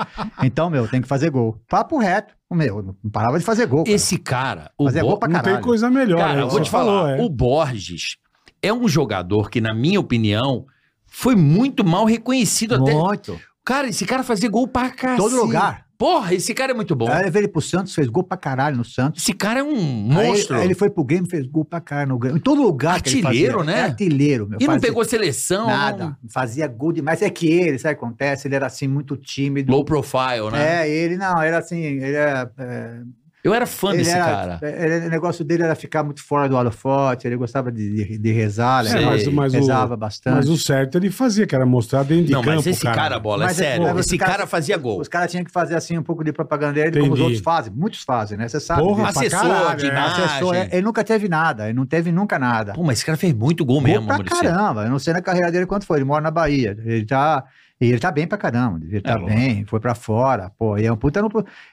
Então, 0.42 0.68
meu, 0.68 0.88
tem 0.88 1.00
que 1.00 1.08
fazer 1.08 1.30
gol. 1.30 1.60
Papo 1.68 1.98
reto. 1.98 2.34
Meu, 2.50 2.82
não 2.82 3.10
parava 3.10 3.38
de 3.38 3.44
fazer 3.44 3.66
gol. 3.66 3.84
cara. 3.84 3.94
Esse 3.96 4.18
cara, 4.18 4.70
o 4.76 4.84
Fazia 4.84 5.00
Bo- 5.02 5.08
gol 5.08 5.18
pra 5.18 5.28
Não 5.28 5.36
caralho. 5.36 5.56
tem 5.56 5.64
coisa 5.64 5.88
melhor. 5.90 6.18
Cara, 6.18 6.40
é 6.40 6.42
eu 6.42 6.48
vou 6.48 6.60
te 6.60 6.64
você 6.66 6.70
falou, 6.70 7.00
falar, 7.02 7.18
é. 7.18 7.22
o 7.22 7.28
Borges 7.28 8.16
é 8.60 8.72
um 8.72 8.86
jogador 8.88 9.48
que, 9.48 9.60
na 9.60 9.72
minha 9.72 9.98
opinião, 9.98 10.66
foi 11.06 11.34
muito 11.34 11.84
mal 11.84 12.04
reconhecido 12.04 12.74
até. 12.74 12.92
Muito. 12.92 13.40
Cara, 13.64 13.88
esse 13.88 14.04
cara 14.04 14.22
fazia 14.22 14.50
gol 14.50 14.66
pra 14.68 14.90
cacete. 14.90 15.16
Todo 15.22 15.36
lugar. 15.36 15.86
Porra, 16.02 16.34
esse 16.34 16.52
cara 16.52 16.72
é 16.72 16.74
muito 16.74 16.96
bom. 16.96 17.08
Aí 17.08 17.30
ele 17.32 17.46
pro 17.46 17.60
Santos, 17.62 17.94
fez 17.94 18.08
gol 18.08 18.24
pra 18.24 18.36
caralho 18.36 18.76
no 18.76 18.84
Santos. 18.84 19.22
Esse 19.22 19.32
cara 19.32 19.60
é 19.60 19.62
um 19.62 19.68
Aí- 19.70 20.26
monstro. 20.28 20.56
Aí, 20.56 20.64
ele 20.64 20.74
foi 20.74 20.90
pro 20.90 21.04
Grêmio, 21.04 21.30
fez 21.30 21.46
gol 21.46 21.64
pra 21.64 21.80
caralho 21.80 22.08
no 22.08 22.18
Grêmio. 22.18 22.38
Em 22.38 22.40
todo 22.40 22.60
lugar 22.60 22.94
Artilheiro, 22.94 23.58
fazia. 23.60 23.72
né? 23.72 23.78
É 23.78 23.84
artilheiro, 23.84 24.48
meu. 24.48 24.58
E 24.60 24.66
não 24.66 24.80
pegou 24.80 25.04
seleção. 25.04 25.68
Nada. 25.68 26.04
não- 26.06 26.16
Fazia 26.28 26.66
gol 26.66 26.90
demais. 26.92 27.22
É 27.22 27.30
que 27.30 27.46
ele, 27.46 27.78
sabe 27.78 27.94
o 27.94 27.98
que 27.98 28.04
acontece? 28.04 28.48
Ele 28.48 28.56
era 28.56 28.66
assim, 28.66 28.88
muito 28.88 29.16
tímido. 29.16 29.70
Low 29.70 29.84
profile, 29.84 30.50
né? 30.50 30.88
É, 30.88 30.90
ele 30.90 31.16
não, 31.16 31.40
era 31.40 31.58
assim, 31.58 31.78
ele 31.80 32.16
era. 32.16 32.50
é, 32.58 32.98
Eu 33.44 33.52
era 33.52 33.66
fã 33.66 33.88
ele 33.88 33.98
desse 33.98 34.12
era- 34.12 34.24
cara. 34.24 34.58
é, 34.62 35.06
o 35.06 35.10
negócio 35.10 35.44
dele 35.44 35.64
era 35.64 35.74
ficar 35.74 36.04
muito 36.04 36.22
fora 36.22 36.48
do 36.48 36.54
holofote, 36.56 37.26
ele 37.26 37.36
gostava 37.36 37.72
de, 37.72 37.92
de, 38.06 38.18
de 38.18 38.32
rezar, 38.32 38.84
né? 38.84 39.00
mas, 39.04 39.26
mas, 39.26 39.52
o, 39.52 39.56
rezava 39.56 39.96
bastante. 39.96 40.34
mas 40.36 40.48
o 40.48 40.56
certo 40.56 40.96
ele 40.96 41.10
fazia, 41.10 41.44
que 41.46 41.54
era 41.54 41.66
mostrar 41.66 42.04
dentro 42.04 42.26
de 42.26 42.32
Não, 42.32 42.40
campo, 42.42 42.56
mas 42.56 42.66
esse 42.68 42.82
cara, 42.84 43.18
bola, 43.18 43.42
é 43.44 43.46
Mas 43.46 43.60
é- 43.60 43.64
sério. 43.64 43.82
mas 43.82 43.96
esse 44.06 44.14
os 44.14 44.18
caras- 44.20 44.36
cara 44.36 44.46
fazia 44.46 44.76
gol. 44.76 45.00
Os 45.00 45.08
caras 45.08 45.30
tinham 45.30 45.44
que 45.44 45.50
fazer 45.50 45.74
assim 45.74 45.98
um 45.98 46.02
pouco 46.04 46.22
de 46.22 46.32
propaganda 46.32 46.74
dele, 46.74 46.90
como 46.92 47.02
os 47.02 47.08
Entendi. 47.08 47.22
outros 47.22 47.40
fazem. 47.42 47.72
Muitos 47.74 48.02
fazem, 48.04 48.38
né? 48.38 48.46
Você 48.46 48.60
sabe. 48.60 48.82
Porra, 48.82 49.00
pra 49.02 49.10
Assessor 49.10 49.40
caralho, 49.40 49.76
de 49.78 49.86
é. 49.86 49.88
imagem. 49.88 50.24
Assessor, 50.24 50.54
é- 50.54 50.68
ele 50.72 50.82
nunca 50.82 51.02
teve 51.02 51.28
nada, 51.28 51.64
ele 51.64 51.74
não 51.74 51.84
teve 51.86 52.12
nunca 52.12 52.38
nada. 52.38 52.74
Pô, 52.74 52.82
mas 52.84 52.98
esse 52.98 53.06
cara 53.06 53.18
fez 53.18 53.32
muito 53.34 53.64
gol 53.64 53.72
Gol 53.76 53.82
mesmo, 53.82 54.06
pra 54.06 54.18
Maurício. 54.18 54.40
caramba. 54.40 54.84
Eu 54.84 54.90
não 54.90 54.98
sei 55.00 55.12
na 55.14 55.20
carreira 55.20 55.50
dele 55.50 55.66
quanto 55.66 55.84
foi. 55.84 55.98
Ele 55.98 56.04
mora 56.04 56.20
na 56.22 56.30
Bahia. 56.30 56.76
Ele 56.84 57.04
tá. 57.04 57.42
E 57.82 57.88
ele 57.90 57.98
tá 57.98 58.10
bem 58.10 58.26
pra 58.26 58.38
caramba. 58.38 58.80
Ele 58.84 59.00
tá 59.00 59.14
lógico. 59.16 59.30
bem, 59.30 59.64
foi 59.66 59.80
pra 59.80 59.94
fora. 59.94 60.50
Pô, 60.58 60.78
e 60.78 60.86
é 60.86 60.92
um 60.92 60.96
puta 60.96 61.20
no. 61.20 61.28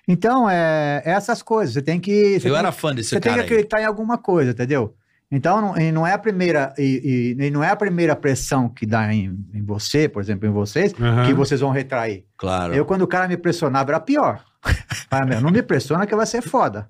Então, 0.08 0.50
é, 0.50 1.02
é 1.06 1.12
essas 1.12 1.42
coisas. 1.42 1.74
Você 1.74 1.82
tem 1.82 2.00
que. 2.00 2.40
Você 2.40 2.48
Eu 2.48 2.54
tem, 2.54 2.60
era 2.60 2.72
fã 2.72 2.94
desse 2.96 3.10
você 3.10 3.20
tem 3.20 3.32
cara 3.32 3.44
que 3.44 3.50
aí. 3.50 3.54
acreditar 3.60 3.82
em 3.82 3.86
alguma 3.86 4.18
coisa, 4.18 4.52
entendeu? 4.52 4.96
Então, 5.32 5.62
não, 5.62 5.78
e 5.78 5.92
não 5.92 6.08
é 6.08 6.14
a 6.14 6.18
primeira. 6.18 6.74
E, 6.78 7.36
e- 7.40 7.46
e 7.46 7.52
não 7.52 7.64
é 7.64 7.70
a 7.70 7.76
primeira 7.76 8.16
pressão 8.16 8.68
que 8.68 8.86
dá 8.86 9.14
em, 9.14 9.38
em 9.54 9.64
você, 9.64 10.10
por 10.10 10.22
exemplo, 10.24 10.48
em 10.48 10.52
vocês, 10.52 10.92
Aham. 11.00 11.28
que 11.28 11.34
vocês 11.36 11.62
vão 11.62 11.70
retrair. 11.70 12.26
Claro. 12.36 12.74
Eu, 12.74 12.84
quando 12.84 13.04
o 13.04 13.08
cara 13.08 13.28
me 13.28 13.38
pressionava, 13.38 13.92
era 13.92 14.00
pior. 14.00 14.44
Ah, 15.12 15.26
meu, 15.26 15.42
não 15.42 15.50
me 15.50 15.64
pressiona 15.64 16.06
que 16.06 16.16
vai 16.16 16.26
ser 16.28 16.40
foda. 16.44 16.88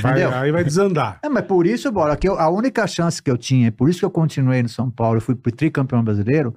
Vai- 0.00 0.12
Entendeu? 0.12 0.34
aí 0.34 0.50
vai 0.50 0.64
desandar. 0.64 1.18
É, 1.22 1.28
mas 1.28 1.44
por 1.44 1.66
isso, 1.66 1.92
Bola, 1.92 2.16
que 2.16 2.26
eu- 2.26 2.38
a 2.38 2.48
única 2.48 2.86
chance 2.86 3.22
que 3.22 3.30
eu 3.30 3.36
tinha, 3.36 3.70
por 3.70 3.90
isso 3.90 3.98
que 3.98 4.06
eu 4.06 4.10
continuei 4.10 4.62
no 4.62 4.70
São 4.70 4.88
Paulo, 4.90 5.18
eu 5.18 5.20
fui 5.20 5.34
pro 5.34 5.52
tricampeão 5.52 6.02
brasileiro, 6.02 6.56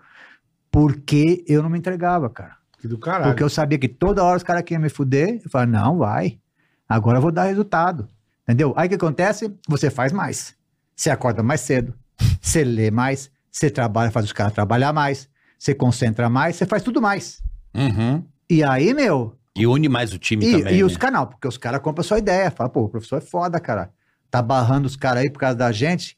porque 0.71 1.43
eu 1.47 1.61
não 1.61 1.69
me 1.69 1.77
entregava, 1.77 2.29
cara. 2.29 2.55
Que 2.79 2.87
do 2.87 2.97
caralho. 2.97 3.25
Porque 3.31 3.43
eu 3.43 3.49
sabia 3.49 3.77
que 3.77 3.87
toda 3.87 4.23
hora 4.23 4.37
os 4.37 4.43
caras 4.43 4.63
queriam 4.63 4.81
me 4.81 4.89
fuder, 4.89 5.39
eu 5.43 5.49
falava, 5.49 5.69
não, 5.71 5.97
vai, 5.97 6.39
agora 6.87 7.17
eu 7.17 7.21
vou 7.21 7.31
dar 7.31 7.43
resultado. 7.43 8.07
Entendeu? 8.43 8.73
Aí 8.75 8.87
o 8.87 8.89
que 8.89 8.95
acontece? 8.95 9.53
Você 9.67 9.89
faz 9.89 10.11
mais. 10.11 10.55
Você 10.95 11.09
acorda 11.09 11.43
mais 11.43 11.61
cedo, 11.61 11.93
você 12.41 12.63
lê 12.63 12.89
mais, 12.91 13.29
você 13.51 13.69
trabalha, 13.69 14.11
faz 14.11 14.25
os 14.25 14.33
caras 14.33 14.53
trabalhar 14.53 14.91
mais, 14.93 15.27
você 15.57 15.73
concentra 15.75 16.29
mais, 16.29 16.55
você 16.55 16.65
faz 16.65 16.81
tudo 16.83 17.01
mais. 17.01 17.41
Uhum. 17.73 18.23
E 18.49 18.63
aí, 18.63 18.93
meu, 18.93 19.35
E 19.55 19.65
une 19.67 19.87
mais 19.89 20.13
o 20.13 20.17
time 20.19 20.45
e, 20.45 20.51
também. 20.57 20.73
e 20.75 20.77
né? 20.77 20.83
os 20.83 20.97
canal, 20.97 21.27
porque 21.27 21.47
os 21.47 21.57
caras 21.57 21.81
compram 21.81 22.01
a 22.01 22.03
sua 22.03 22.17
ideia. 22.19 22.49
Fala, 22.51 22.69
pô, 22.69 22.81
o 22.83 22.89
professor 22.89 23.17
é 23.17 23.21
foda, 23.21 23.59
cara. 23.59 23.91
Tá 24.29 24.41
barrando 24.41 24.85
os 24.85 24.95
caras 24.95 25.23
aí 25.23 25.29
por 25.29 25.39
causa 25.39 25.55
da 25.55 25.71
gente. 25.71 26.17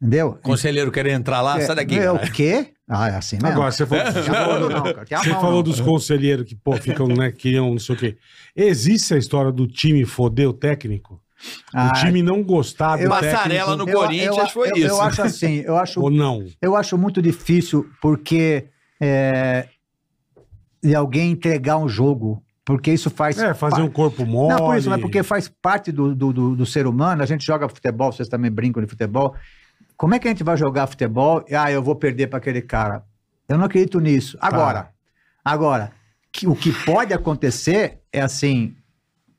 Entendeu? 0.00 0.38
Conselheiro 0.42 0.90
querendo 0.90 1.20
entrar 1.20 1.40
lá, 1.42 1.58
É, 1.58 1.66
sai 1.66 1.76
daqui. 1.76 1.98
é, 1.98 2.10
o 2.10 2.18
quê? 2.32 2.72
Ah, 2.94 3.08
é 3.08 3.16
assim 3.16 3.36
mesmo. 3.36 3.48
Agora, 3.48 3.70
você 3.72 3.86
falou, 3.86 4.04
falou 4.12 4.70
não, 4.70 4.82
cara. 4.82 5.06
A 5.10 5.22
você 5.22 5.30
mão, 5.30 5.40
falou 5.40 5.56
não. 5.56 5.62
dos 5.62 5.80
conselheiros 5.80 6.46
que, 6.46 6.54
pô, 6.54 6.76
ficam, 6.76 7.06
né, 7.08 7.32
queriam 7.32 7.70
não 7.70 7.78
sei 7.78 7.94
o 7.94 7.98
quê. 7.98 8.16
Existe 8.54 9.14
a 9.14 9.18
história 9.18 9.50
do 9.50 9.66
time 9.66 10.04
foder 10.04 10.48
o 10.48 10.52
técnico? 10.52 11.20
Ah, 11.74 11.88
o 11.88 11.92
time 12.00 12.22
não 12.22 12.42
gostar 12.42 12.96
do 12.98 13.08
Passarela 13.08 13.76
no 13.76 13.84
técnico? 13.84 13.90
eu- 13.90 14.06
Corinthians 14.06 14.36
eu- 14.36 14.48
foi 14.48 14.70
eu- 14.70 14.76
isso. 14.76 14.86
Eu 14.88 15.00
acho 15.00 15.22
assim, 15.22 15.54
eu 15.66 15.76
acho, 15.76 16.00
Ou 16.00 16.10
não? 16.10 16.46
eu 16.60 16.76
acho 16.76 16.96
muito 16.98 17.20
difícil 17.22 17.88
porque 18.00 18.66
é, 19.00 19.66
de 20.82 20.94
alguém 20.94 21.32
entregar 21.32 21.78
um 21.78 21.88
jogo, 21.88 22.42
porque 22.64 22.92
isso 22.92 23.10
faz 23.10 23.38
É, 23.38 23.54
fazer 23.54 23.82
um 23.82 23.90
corpo 23.90 24.24
mole. 24.24 24.50
Não, 24.54 24.66
por 24.66 24.76
isso, 24.76 24.88
mas 24.90 25.00
porque 25.00 25.22
faz 25.22 25.48
parte 25.48 25.90
do, 25.90 26.14
do, 26.14 26.32
do, 26.32 26.56
do 26.56 26.66
ser 26.66 26.86
humano. 26.86 27.22
A 27.22 27.26
gente 27.26 27.44
joga 27.44 27.68
futebol, 27.68 28.12
vocês 28.12 28.28
também 28.28 28.50
brincam 28.50 28.82
de 28.82 28.88
futebol. 28.88 29.34
Como 30.02 30.16
é 30.16 30.18
que 30.18 30.26
a 30.26 30.32
gente 30.32 30.42
vai 30.42 30.56
jogar 30.56 30.88
futebol? 30.88 31.44
Ah, 31.56 31.70
eu 31.70 31.80
vou 31.80 31.94
perder 31.94 32.26
para 32.26 32.38
aquele 32.38 32.60
cara. 32.60 33.04
Eu 33.48 33.56
não 33.56 33.66
acredito 33.66 34.00
nisso. 34.00 34.36
Agora, 34.40 34.90
agora, 35.44 35.92
que, 36.32 36.44
o 36.48 36.56
que 36.56 36.72
pode 36.84 37.14
acontecer 37.14 38.00
é 38.12 38.20
assim, 38.20 38.74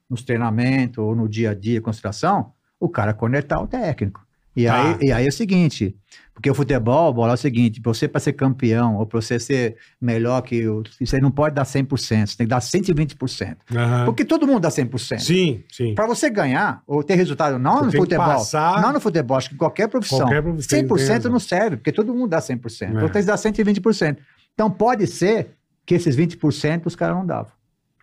nos 0.09 0.24
treinamentos 0.24 0.99
ou 0.99 1.14
no 1.14 1.28
dia 1.28 1.51
a 1.51 1.53
dia, 1.53 1.82
concentração, 1.82 2.53
o 2.80 2.88
cara 2.88 3.14
conectar 3.14 3.59
o 3.59 3.68
técnico. 3.68 4.26
E, 4.55 4.64
Tá. 4.64 4.82
aí, 4.82 4.97
e 5.01 5.11
aí 5.11 5.26
é 5.26 5.28
o 5.28 5.34
seguinte, 5.34 5.97
porque 6.34 6.50
o 6.50 6.56
futebol, 6.56 7.14
bola, 7.14 7.34
é 7.34 7.36
o 7.36 7.38
seguinte, 7.38 7.80
pra 7.80 7.94
você 7.94 8.08
para 8.08 8.20
ser 8.20 8.34
campeão 8.34 8.96
ou 8.98 9.06
para 9.06 9.22
você 9.22 9.40
ser 9.40 9.78
melhor 10.02 10.42
que 10.42 10.68
o... 10.68 10.82
Você 11.00 11.20
não 11.22 11.30
pode 11.30 11.54
dar 11.56 11.64
100%, 11.64 11.88
você 12.28 12.36
tem 12.38 12.46
que 12.46 12.50
dar 12.50 12.60
120%. 12.60 13.58
Aham. 13.76 14.06
Porque 14.06 14.26
todo 14.26 14.48
mundo 14.48 14.62
dá 14.62 14.70
100%. 14.70 15.20
Sim, 15.20 15.64
sim. 15.72 15.94
Para 15.94 16.08
você 16.08 16.30
ganhar 16.30 16.82
ou 16.88 17.04
ter 17.04 17.16
resultado, 17.16 17.60
não 17.60 17.80
Você 17.80 17.86
no 17.86 17.92
futebol, 18.04 18.26
passar- 18.26 18.82
não 18.82 18.92
no 18.94 19.00
futebol, 19.00 19.38
acho 19.38 19.50
que 19.50 19.56
em 19.56 19.58
qualquer 19.60 19.88
profissão, 19.88 20.20
Qualquer 20.20 20.42
profissão, 20.42 20.80
tem 20.80 20.88
100% 20.88 21.08
razão. 21.10 21.32
não 21.32 21.40
serve, 21.40 21.78
porque 21.78 21.92
todo 21.92 22.14
mundo 22.14 22.30
dá 22.30 22.40
100%. 22.42 22.82
É. 22.82 22.90
Então 22.90 23.10
tem 23.10 23.22
que 23.22 23.28
dar 23.28 23.38
120%. 23.38 24.18
Então 24.54 24.70
pode 24.72 25.06
ser 25.08 25.52
que 25.86 25.94
esses 25.96 26.16
20% 26.16 26.86
os 26.88 26.96
caras 26.96 27.16
não 27.16 27.26
davam. 27.26 27.52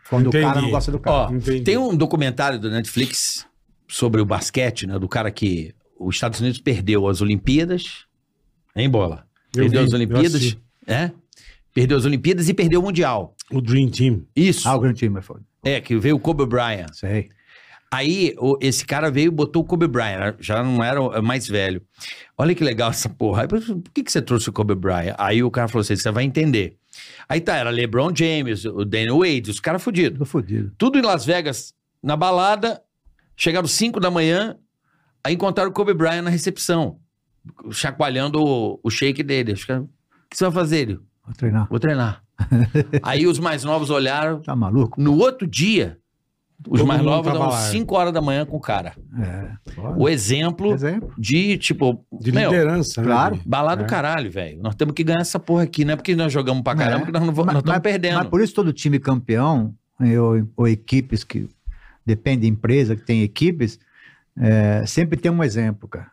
Quando 0.09 0.29
o 0.29 0.33
cara 0.33 0.45
Entendi. 0.49 0.63
não 0.67 0.71
gosta 0.71 0.91
do 0.93 0.99
cara. 0.99 1.17
Ó, 1.17 1.31
Entendi. 1.33 1.63
tem 1.63 1.77
um 1.79 1.97
documentário 1.97 2.59
do 2.59 2.69
Netflix 2.71 3.47
sobre 3.89 4.21
o 4.21 4.25
basquete, 4.25 4.87
né? 4.87 4.99
Do 4.99 5.09
cara 5.09 5.31
que. 5.31 5.73
os 5.99 6.15
Estados 6.17 6.41
Unidos 6.41 6.59
perdeu 6.61 7.07
as 7.09 7.21
Olimpíadas, 7.21 8.07
em 8.77 8.89
bola. 8.89 9.27
Eu 9.55 9.63
Perdeu 9.63 9.81
vi, 9.83 9.87
as 9.89 9.93
Olimpíadas, 9.93 10.57
é? 10.87 11.11
Perdeu 11.75 11.97
as 11.99 12.05
Olimpíadas 12.05 12.49
e 12.49 12.55
perdeu 12.55 12.81
o 12.81 12.83
Mundial. 12.85 13.35
O 13.51 13.61
Dream 13.61 13.89
Team. 13.89 14.25
Isso. 14.35 14.69
Ah, 14.69 14.75
o 14.77 14.81
Grande 14.81 14.99
Time, 14.99 15.21
foi. 15.21 15.41
É, 15.65 15.81
que 15.81 15.97
veio 15.97 16.17
o 16.17 16.21
Kobe 16.21 16.47
Bryant. 16.47 16.93
Sei. 16.93 17.29
Aí, 17.93 18.35
o- 18.39 18.57
esse 18.61 18.85
cara 18.87 19.11
veio 19.11 19.27
e 19.27 19.31
botou 19.31 19.63
o 19.63 19.65
Kobe 19.65 19.89
Bryant, 19.89 20.37
já 20.39 20.63
não 20.63 20.83
era 20.83 21.01
o 21.03 21.21
mais 21.23 21.49
velho. 21.49 21.83
Olha 22.39 22.55
que 22.55 22.63
legal 22.63 22.91
essa 22.91 23.09
porra. 23.09 23.43
Aí, 23.43 23.49
por 23.49 23.61
que, 23.93 24.05
que 24.05 24.13
você 24.13 24.23
trouxe 24.23 24.49
o 24.49 24.53
Kobe 24.53 24.75
Bryant? 24.77 25.15
Aí 25.19 25.43
o 25.43 25.51
cara 25.51 25.67
falou 25.67 25.81
assim: 25.83 25.97
você 25.97 26.11
vai 26.13 26.23
entender. 26.25 26.77
Aí 27.29 27.41
tá, 27.41 27.57
era 27.57 27.71
LeBron 27.71 28.13
James, 28.15 28.65
o 28.65 28.85
Daniel 28.85 29.19
Wade, 29.19 29.51
os 29.51 29.59
caras 29.61 29.83
fudidos. 29.83 30.19
Tô 30.19 30.25
fodido. 30.25 30.73
Tudo 30.79 30.99
em 30.99 31.03
Las 31.03 31.25
Vegas, 31.25 31.75
na 32.03 32.17
balada. 32.17 32.81
Chegaram 33.37 33.67
5 33.67 33.99
da 33.99 34.11
manhã, 34.11 34.57
aí 35.25 35.35
encontraram 35.35 35.71
o 35.71 35.75
Kobe 35.75 35.95
Bryant 35.95 36.23
na 36.23 36.31
recepção, 36.31 36.99
chacoalhando 37.71 38.43
o, 38.43 38.81
o 38.83 38.91
shake 38.91 39.23
dele. 39.23 39.53
Os 39.53 39.65
caras, 39.65 39.83
O 39.85 39.89
que 40.31 40.37
você 40.37 40.45
vai 40.45 40.53
fazer? 40.53 40.79
Ele, 40.81 41.01
Vou 41.25 41.35
treinar. 41.37 41.69
vou 41.69 41.79
treinar. 41.79 42.23
aí 43.03 43.27
os 43.27 43.39
mais 43.39 43.65
novos 43.65 43.91
olharam. 43.91 44.41
Tá 44.41 44.57
maluco? 44.57 45.01
No 45.01 45.17
outro 45.19 45.47
dia, 45.47 45.99
os 46.69 46.79
Todo 46.81 46.87
mais 46.89 47.03
novos 47.03 47.33
lá. 47.33 47.51
5 47.53 47.95
horas 47.95 48.13
da 48.13 48.21
manhã 48.21 48.45
com 48.47 48.57
o 48.57 48.61
cara. 48.61 48.95
É. 49.19 49.51
O 49.97 50.09
exemplo 50.09 50.73
Exemplo. 50.73 51.13
de, 51.19 51.57
tipo, 51.59 52.05
De 52.21 52.33
meu, 52.33 52.51
liderança, 52.51 53.03
claro. 53.03 53.37
né? 53.37 53.43
balada 53.47 53.83
do 53.83 53.87
É. 53.87 53.89
caralho, 53.89 54.31
velho. 54.31 54.61
Nós 54.63 54.75
temos 54.75 54.95
que 54.95 55.05
ganhar 55.05 55.21
essa 55.21 55.39
porra 55.39 55.63
aqui. 55.65 55.85
Não 55.85 55.93
é 55.93 55.97
porque 55.97 56.15
nós 56.17 56.33
jogamos 56.33 56.63
pra 56.63 56.75
caramba 56.75 57.03
É. 57.03 57.07
que 57.07 57.13
nós 57.13 57.23
não 57.25 57.33
vamos, 57.33 57.53
nós 57.55 57.63
estamos 57.63 57.81
perdendo. 57.81 58.17
Mas 58.19 58.29
por 58.29 58.41
isso 58.43 58.55
todo 58.55 58.73
time 58.73 58.99
campeão, 58.99 59.75
ou, 60.01 60.49
ou 60.57 60.69
equipes 60.69 61.23
que 61.25 61.49
depende 62.05 62.43
de 62.43 62.49
empresa 62.49 62.97
que 62.97 63.03
tem 63.05 63.23
equipes, 63.23 63.79
é, 64.39 64.85
sempre 64.87 65.19
tem 65.19 65.31
um 65.31 65.43
exemplo, 65.45 65.89
cara. 65.89 66.11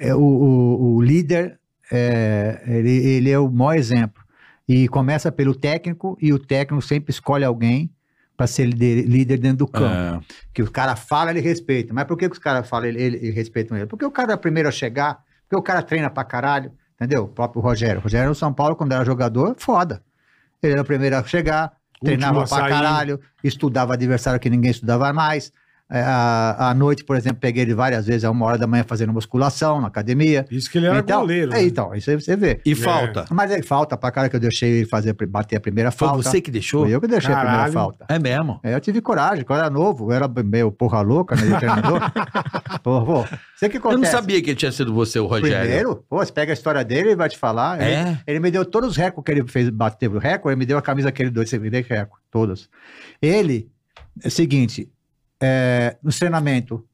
É, 0.00 0.14
o, 0.14 0.20
o- 0.20 0.94
o 0.96 1.02
líder, 1.02 1.58
é, 1.92 2.62
ele, 2.66 2.90
ele 2.90 3.30
é 3.30 3.38
o 3.38 3.50
maior 3.50 3.76
exemplo. 3.76 4.22
E 4.68 4.88
começa 4.88 5.30
pelo 5.30 5.54
técnico, 5.54 6.16
e 6.20 6.32
o 6.32 6.38
técnico 6.38 6.82
sempre 6.82 7.10
escolhe 7.10 7.44
alguém 7.44 7.90
para 8.36 8.46
ser 8.46 8.64
líder, 8.66 9.02
líder 9.06 9.38
dentro 9.38 9.58
do 9.58 9.66
campo. 9.66 9.86
É. 9.86 10.20
Que 10.54 10.62
o 10.62 10.70
cara 10.70 10.96
fala, 10.96 11.30
ele 11.30 11.40
respeita. 11.40 11.92
Mas 11.92 12.04
por 12.04 12.16
que, 12.16 12.26
que 12.28 12.32
os 12.32 12.38
caras 12.38 12.68
falam, 12.68 12.86
ele, 12.88 13.02
ele, 13.02 13.16
ele 13.18 13.30
respeitam 13.32 13.76
ele? 13.76 13.86
Porque 13.86 14.04
o 14.04 14.10
cara 14.10 14.32
é 14.32 14.34
o 14.34 14.38
primeiro 14.38 14.68
a 14.68 14.72
chegar, 14.72 15.18
porque 15.42 15.56
o 15.56 15.62
cara 15.62 15.82
treina 15.82 16.08
pra 16.08 16.24
caralho, 16.24 16.72
entendeu? 16.94 17.24
O 17.24 17.28
próprio 17.28 17.60
Rogério. 17.60 17.98
O 18.00 18.02
Rogério 18.02 18.28
no 18.28 18.34
São 18.34 18.52
Paulo, 18.54 18.76
quando 18.76 18.92
era 18.92 19.04
jogador, 19.04 19.54
foda. 19.58 20.02
Ele 20.62 20.72
era 20.74 20.82
o 20.82 20.84
primeiro 20.86 21.16
a 21.16 21.24
chegar, 21.24 21.72
treinava 22.02 22.38
Último 22.40 22.56
a 22.56 22.60
pra 22.60 22.68
caralho, 22.68 23.20
estudava 23.44 23.94
adversário 23.94 24.38
que 24.40 24.48
ninguém 24.48 24.70
estudava 24.70 25.12
mais. 25.12 25.52
É, 25.90 26.00
À 26.02 26.70
à 26.70 26.74
noite, 26.74 27.04
por 27.04 27.16
exemplo, 27.16 27.38
peguei 27.40 27.62
ele 27.62 27.74
várias 27.74 28.06
vezes, 28.06 28.24
a 28.24 28.30
uma 28.30 28.46
hora 28.46 28.56
da 28.58 28.66
manhã, 28.66 28.84
fazendo 28.86 29.12
musculação 29.12 29.80
na 29.80 29.88
academia. 29.88 30.46
Isso 30.50 30.70
que 30.70 30.78
ele 30.78 30.86
era 30.86 30.98
então, 31.00 31.20
goleiro. 31.20 31.52
É, 31.52 31.56
né? 31.56 31.62
então, 31.64 31.94
isso 31.94 32.10
aí 32.10 32.20
você 32.20 32.36
vê. 32.36 32.60
E 32.64 32.74
falta. 32.74 33.24
Mas 33.30 33.50
aí 33.50 33.62
falta 33.62 33.96
pra 33.96 34.10
cara 34.10 34.28
que 34.28 34.36
eu 34.36 34.40
deixei 34.40 34.70
ele 34.78 34.86
fazer, 34.86 35.14
bater 35.28 35.56
a 35.56 35.60
primeira 35.60 35.90
Foi 35.90 36.06
falta. 36.08 36.22
você 36.22 36.40
que 36.40 36.50
deixou? 36.50 36.82
Foi 36.84 36.94
eu 36.94 37.00
que 37.00 37.08
deixei 37.08 37.32
a 37.32 37.36
Caralho. 37.36 37.50
primeira 37.50 37.72
falta. 37.72 38.06
É 38.08 38.18
mesmo. 38.18 38.60
É, 38.62 38.74
eu 38.74 38.80
tive 38.80 39.00
coragem, 39.00 39.44
quando 39.44 39.58
eu 39.58 39.64
era 39.64 39.70
novo, 39.72 40.10
eu 40.10 40.16
era 40.16 40.28
meio 40.44 40.70
porra 40.70 41.00
louca, 41.00 41.34
né, 41.34 41.42
de 41.42 41.56
treinador. 41.58 42.00
pô, 42.82 43.04
pô, 43.04 43.24
você 43.56 43.68
que 43.68 43.76
Eu 43.76 43.82
não 43.82 43.90
acontece? 43.90 44.12
sabia 44.12 44.40
que 44.42 44.54
tinha 44.54 44.70
sido 44.72 44.94
você, 44.94 45.18
o 45.18 45.26
Rogério. 45.26 45.58
Primeiro, 45.60 46.04
pô, 46.08 46.18
você 46.18 46.32
pega 46.32 46.52
a 46.52 46.54
história 46.54 46.84
dele, 46.84 47.08
ele 47.10 47.16
vai 47.16 47.28
te 47.28 47.36
falar. 47.38 47.80
Ele, 47.80 47.90
É? 47.94 48.18
ele 48.26 48.38
me 48.40 48.50
deu 48.50 48.64
todos 48.64 48.90
os 48.90 48.96
recordes 48.96 49.24
que 49.24 49.40
ele 49.40 49.48
fez, 49.50 49.68
bateu 49.70 50.12
o 50.12 50.18
recorde, 50.18 50.52
ele 50.54 50.58
me 50.60 50.66
deu 50.66 50.78
a 50.78 50.82
camisa 50.82 51.10
que 51.10 51.22
ele 51.22 51.30
deu, 51.30 51.42
esse 51.42 51.58
recorde, 51.58 52.22
todas. 52.30 52.68
Ele, 53.20 53.68
é 54.22 54.28
o 54.28 54.30
seguinte, 54.30 54.88
é, 55.40 55.96
no 56.02 56.10
treinamento, 56.12 56.84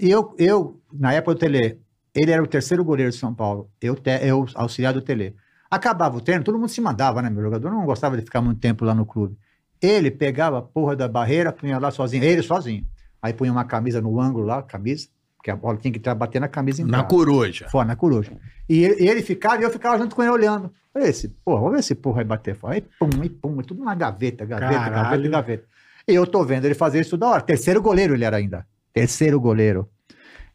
eu, 0.00 0.34
eu, 0.38 0.80
na 0.92 1.12
época 1.12 1.34
do 1.34 1.40
Tele, 1.40 1.80
ele 2.14 2.30
era 2.30 2.42
o 2.42 2.46
terceiro 2.46 2.84
goleiro 2.84 3.10
de 3.10 3.16
São 3.16 3.34
Paulo, 3.34 3.70
eu, 3.80 3.94
te, 3.94 4.10
eu 4.22 4.46
auxiliar 4.54 4.92
do 4.92 5.00
Tele. 5.00 5.34
Acabava 5.70 6.16
o 6.16 6.20
treino, 6.20 6.44
todo 6.44 6.58
mundo 6.58 6.68
se 6.68 6.80
mandava, 6.80 7.22
né, 7.22 7.30
meu 7.30 7.42
jogador 7.42 7.70
não 7.70 7.84
gostava 7.84 8.16
de 8.16 8.22
ficar 8.22 8.40
muito 8.40 8.60
tempo 8.60 8.84
lá 8.84 8.94
no 8.94 9.06
clube. 9.06 9.36
Ele 9.80 10.10
pegava 10.10 10.58
a 10.58 10.62
porra 10.62 10.96
da 10.96 11.08
barreira, 11.08 11.52
punha 11.52 11.78
lá 11.78 11.90
sozinho, 11.90 12.24
ele 12.24 12.42
sozinho. 12.42 12.86
Aí 13.20 13.32
punha 13.32 13.52
uma 13.52 13.64
camisa 13.64 14.00
no 14.00 14.20
ângulo 14.20 14.46
lá, 14.46 14.62
camisa, 14.62 15.08
que 15.42 15.50
a 15.50 15.56
bola 15.56 15.76
tinha 15.76 15.92
que 15.92 16.14
bater 16.14 16.40
na 16.40 16.48
camisa 16.48 16.82
em 16.82 16.84
Na 16.84 17.04
coruja. 17.04 17.68
Fora, 17.68 17.86
na 17.86 17.96
coruja. 17.96 18.32
E 18.68 18.84
ele, 18.84 19.08
ele 19.08 19.22
ficava 19.22 19.60
e 19.60 19.64
eu 19.64 19.70
ficava 19.70 19.98
junto 19.98 20.14
com 20.16 20.22
ele 20.22 20.30
olhando. 20.30 20.72
Falei, 20.92 21.10
esse, 21.10 21.28
porra, 21.28 21.60
vamos 21.60 21.76
ver 21.76 21.82
se 21.82 21.94
porra 21.94 22.16
vai 22.16 22.24
bater 22.24 22.56
fora. 22.56 22.74
Aí, 22.74 22.84
pum, 22.98 23.10
e 23.22 23.28
pum, 23.28 23.60
e 23.60 23.64
tudo 23.64 23.84
na 23.84 23.94
gaveta, 23.94 24.44
gaveta, 24.46 24.72
Caralho. 24.72 24.94
gaveta, 24.94 25.28
gaveta. 25.28 25.64
E 26.08 26.14
eu 26.14 26.26
tô 26.26 26.44
vendo 26.44 26.64
ele 26.64 26.74
fazer 26.74 27.00
isso 27.00 27.10
toda 27.10 27.28
hora. 27.28 27.42
Terceiro 27.42 27.82
goleiro 27.82 28.14
ele 28.14 28.24
era 28.24 28.36
ainda. 28.36 28.66
Terceiro 28.92 29.40
goleiro. 29.40 29.88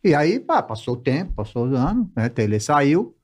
E 0.03 0.15
aí, 0.15 0.39
pá, 0.39 0.63
passou 0.63 0.95
o 0.95 0.97
tempo, 0.97 1.33
passou 1.33 1.67
os 1.67 1.73
anos, 1.73 2.07
né? 2.15 2.31
Ele 2.37 2.59
saiu, 2.59 3.15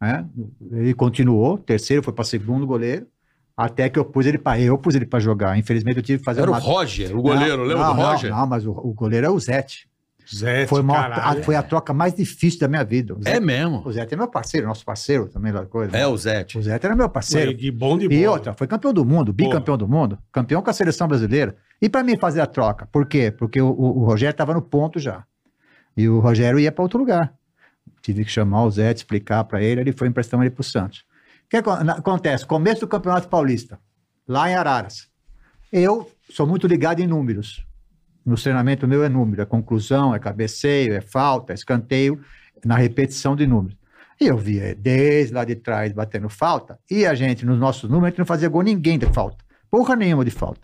né? 0.00 0.26
Ele 0.72 0.92
continuou, 0.92 1.56
terceiro 1.56 2.02
foi 2.02 2.12
para 2.12 2.24
segundo 2.24 2.66
goleiro, 2.66 3.06
até 3.56 3.88
que 3.88 3.98
eu 3.98 4.04
pus 4.04 4.26
ele 4.26 4.36
para 4.36 4.60
eu 4.60 4.76
pus 4.76 4.94
ele 4.94 5.06
para 5.06 5.18
jogar. 5.18 5.56
Infelizmente 5.56 5.96
eu 5.96 6.02
tive 6.02 6.18
que 6.18 6.24
fazer 6.24 6.42
Era 6.42 6.50
o 6.50 6.54
uma 6.54 6.60
Roger, 6.60 7.16
o 7.16 7.22
goleiro, 7.22 7.58
não, 7.58 7.64
lembra 7.64 7.84
não, 7.84 7.94
do 7.94 8.02
Roger? 8.02 8.30
Não, 8.30 8.38
não, 8.40 8.46
mas 8.46 8.66
o, 8.66 8.72
o 8.72 8.92
goleiro 8.92 9.26
é 9.26 9.30
o 9.30 9.38
Zete. 9.38 9.88
Zé, 10.34 10.66
Foi, 10.66 10.80
uma- 10.80 10.94
caralho. 10.94 11.40
a, 11.40 11.42
foi 11.44 11.54
a 11.54 11.62
troca 11.62 11.92
mais 11.94 12.14
difícil 12.14 12.58
da 12.60 12.68
minha 12.68 12.82
vida. 12.84 13.14
É 13.24 13.32
Zete, 13.34 13.40
mesmo. 13.44 13.82
o 13.86 13.92
Zete 13.92 14.14
é 14.14 14.16
meu 14.16 14.28
parceiro, 14.28 14.66
nosso 14.66 14.84
parceiro 14.84 15.28
também 15.28 15.52
da 15.52 15.64
coisa. 15.66 15.96
É 15.96 16.06
o 16.06 16.16
Zete. 16.16 16.58
O 16.58 16.62
Zete 16.62 16.84
era 16.86 16.96
meu 16.96 17.08
parceiro. 17.08 17.56
Que 17.56 17.70
bom 17.70 17.96
de 17.96 18.06
E 18.06 18.08
bola. 18.24 18.30
outra, 18.36 18.54
foi 18.54 18.66
campeão 18.66 18.92
do 18.92 19.04
mundo, 19.04 19.32
bicampeão 19.32 19.76
do 19.78 19.86
mundo, 19.86 20.18
campeão 20.32 20.60
com 20.62 20.70
a 20.70 20.72
seleção 20.72 21.06
brasileira. 21.06 21.56
E 21.80 21.88
para 21.88 22.02
mim 22.02 22.16
fazer 22.18 22.40
a 22.40 22.46
troca, 22.46 22.86
por 22.86 23.06
quê? 23.06 23.30
Porque 23.30 23.60
o, 23.60 23.68
o- 23.68 23.98
o 24.00 24.04
Rogério 24.04 24.32
estava 24.32 24.54
no 24.54 24.62
ponto 24.62 24.98
já. 24.98 25.24
E 25.96 26.08
o 26.08 26.18
Rogério 26.20 26.58
ia 26.58 26.72
para 26.72 26.82
outro 26.82 26.98
lugar. 26.98 27.32
Tive 28.02 28.24
que 28.24 28.30
chamar 28.30 28.64
o 28.64 28.70
Zé, 28.70 28.92
explicar 28.92 29.44
para 29.44 29.62
ele, 29.62 29.80
ele 29.80 29.92
foi 29.92 30.08
emprestando 30.08 30.42
ele 30.42 30.50
para 30.50 30.60
o 30.60 30.64
Santos. 30.64 31.04
O 31.44 31.48
que 31.48 31.56
acontece? 31.56 32.44
Começo 32.46 32.80
do 32.80 32.88
Campeonato 32.88 33.28
Paulista, 33.28 33.78
lá 34.26 34.50
em 34.50 34.54
Araras. 34.56 35.08
Eu 35.72 36.10
sou 36.30 36.46
muito 36.46 36.66
ligado 36.66 37.00
em 37.00 37.06
números. 37.06 37.65
No 38.26 38.34
treinamento 38.34 38.88
meu 38.88 39.04
é 39.04 39.08
número, 39.08 39.40
é 39.40 39.46
conclusão, 39.46 40.12
é 40.12 40.18
cabeceio, 40.18 40.94
é 40.94 41.00
falta, 41.00 41.52
é 41.52 41.54
escanteio, 41.54 42.20
na 42.64 42.76
repetição 42.76 43.36
de 43.36 43.46
números. 43.46 43.78
E 44.20 44.26
eu 44.26 44.36
via 44.36 44.74
desde 44.74 45.32
lá 45.32 45.44
de 45.44 45.54
trás 45.54 45.92
batendo 45.92 46.28
falta, 46.28 46.78
e 46.90 47.06
a 47.06 47.14
gente, 47.14 47.46
nos 47.46 47.58
nossos 47.58 47.88
números, 47.88 48.06
a 48.06 48.10
gente 48.10 48.18
não 48.18 48.26
fazia 48.26 48.48
gol 48.48 48.62
ninguém 48.62 48.98
de 48.98 49.06
falta. 49.06 49.44
Porra 49.70 49.94
nenhuma 49.94 50.24
de 50.24 50.32
falta. 50.32 50.60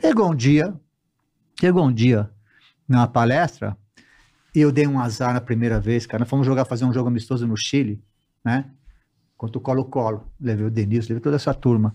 Chegou 0.00 0.30
um 0.30 0.34
dia, 0.34 0.74
chegou 1.58 1.86
um 1.86 1.92
dia 1.92 2.28
na 2.86 3.06
palestra, 3.06 3.76
e 4.54 4.60
eu 4.60 4.70
dei 4.70 4.86
um 4.86 5.00
azar 5.00 5.32
na 5.32 5.40
primeira 5.40 5.80
vez, 5.80 6.04
cara. 6.06 6.20
Nós 6.20 6.28
fomos 6.28 6.46
jogar, 6.46 6.66
fazer 6.66 6.84
um 6.84 6.92
jogo 6.92 7.08
amistoso 7.08 7.46
no 7.46 7.56
Chile, 7.56 8.02
né? 8.44 8.66
Contra 9.36 9.56
o 9.56 9.60
Colo-Colo. 9.62 10.30
Levei 10.38 10.66
o 10.66 10.70
Denilson, 10.70 11.14
levei 11.14 11.22
toda 11.22 11.36
essa 11.36 11.54
turma. 11.54 11.94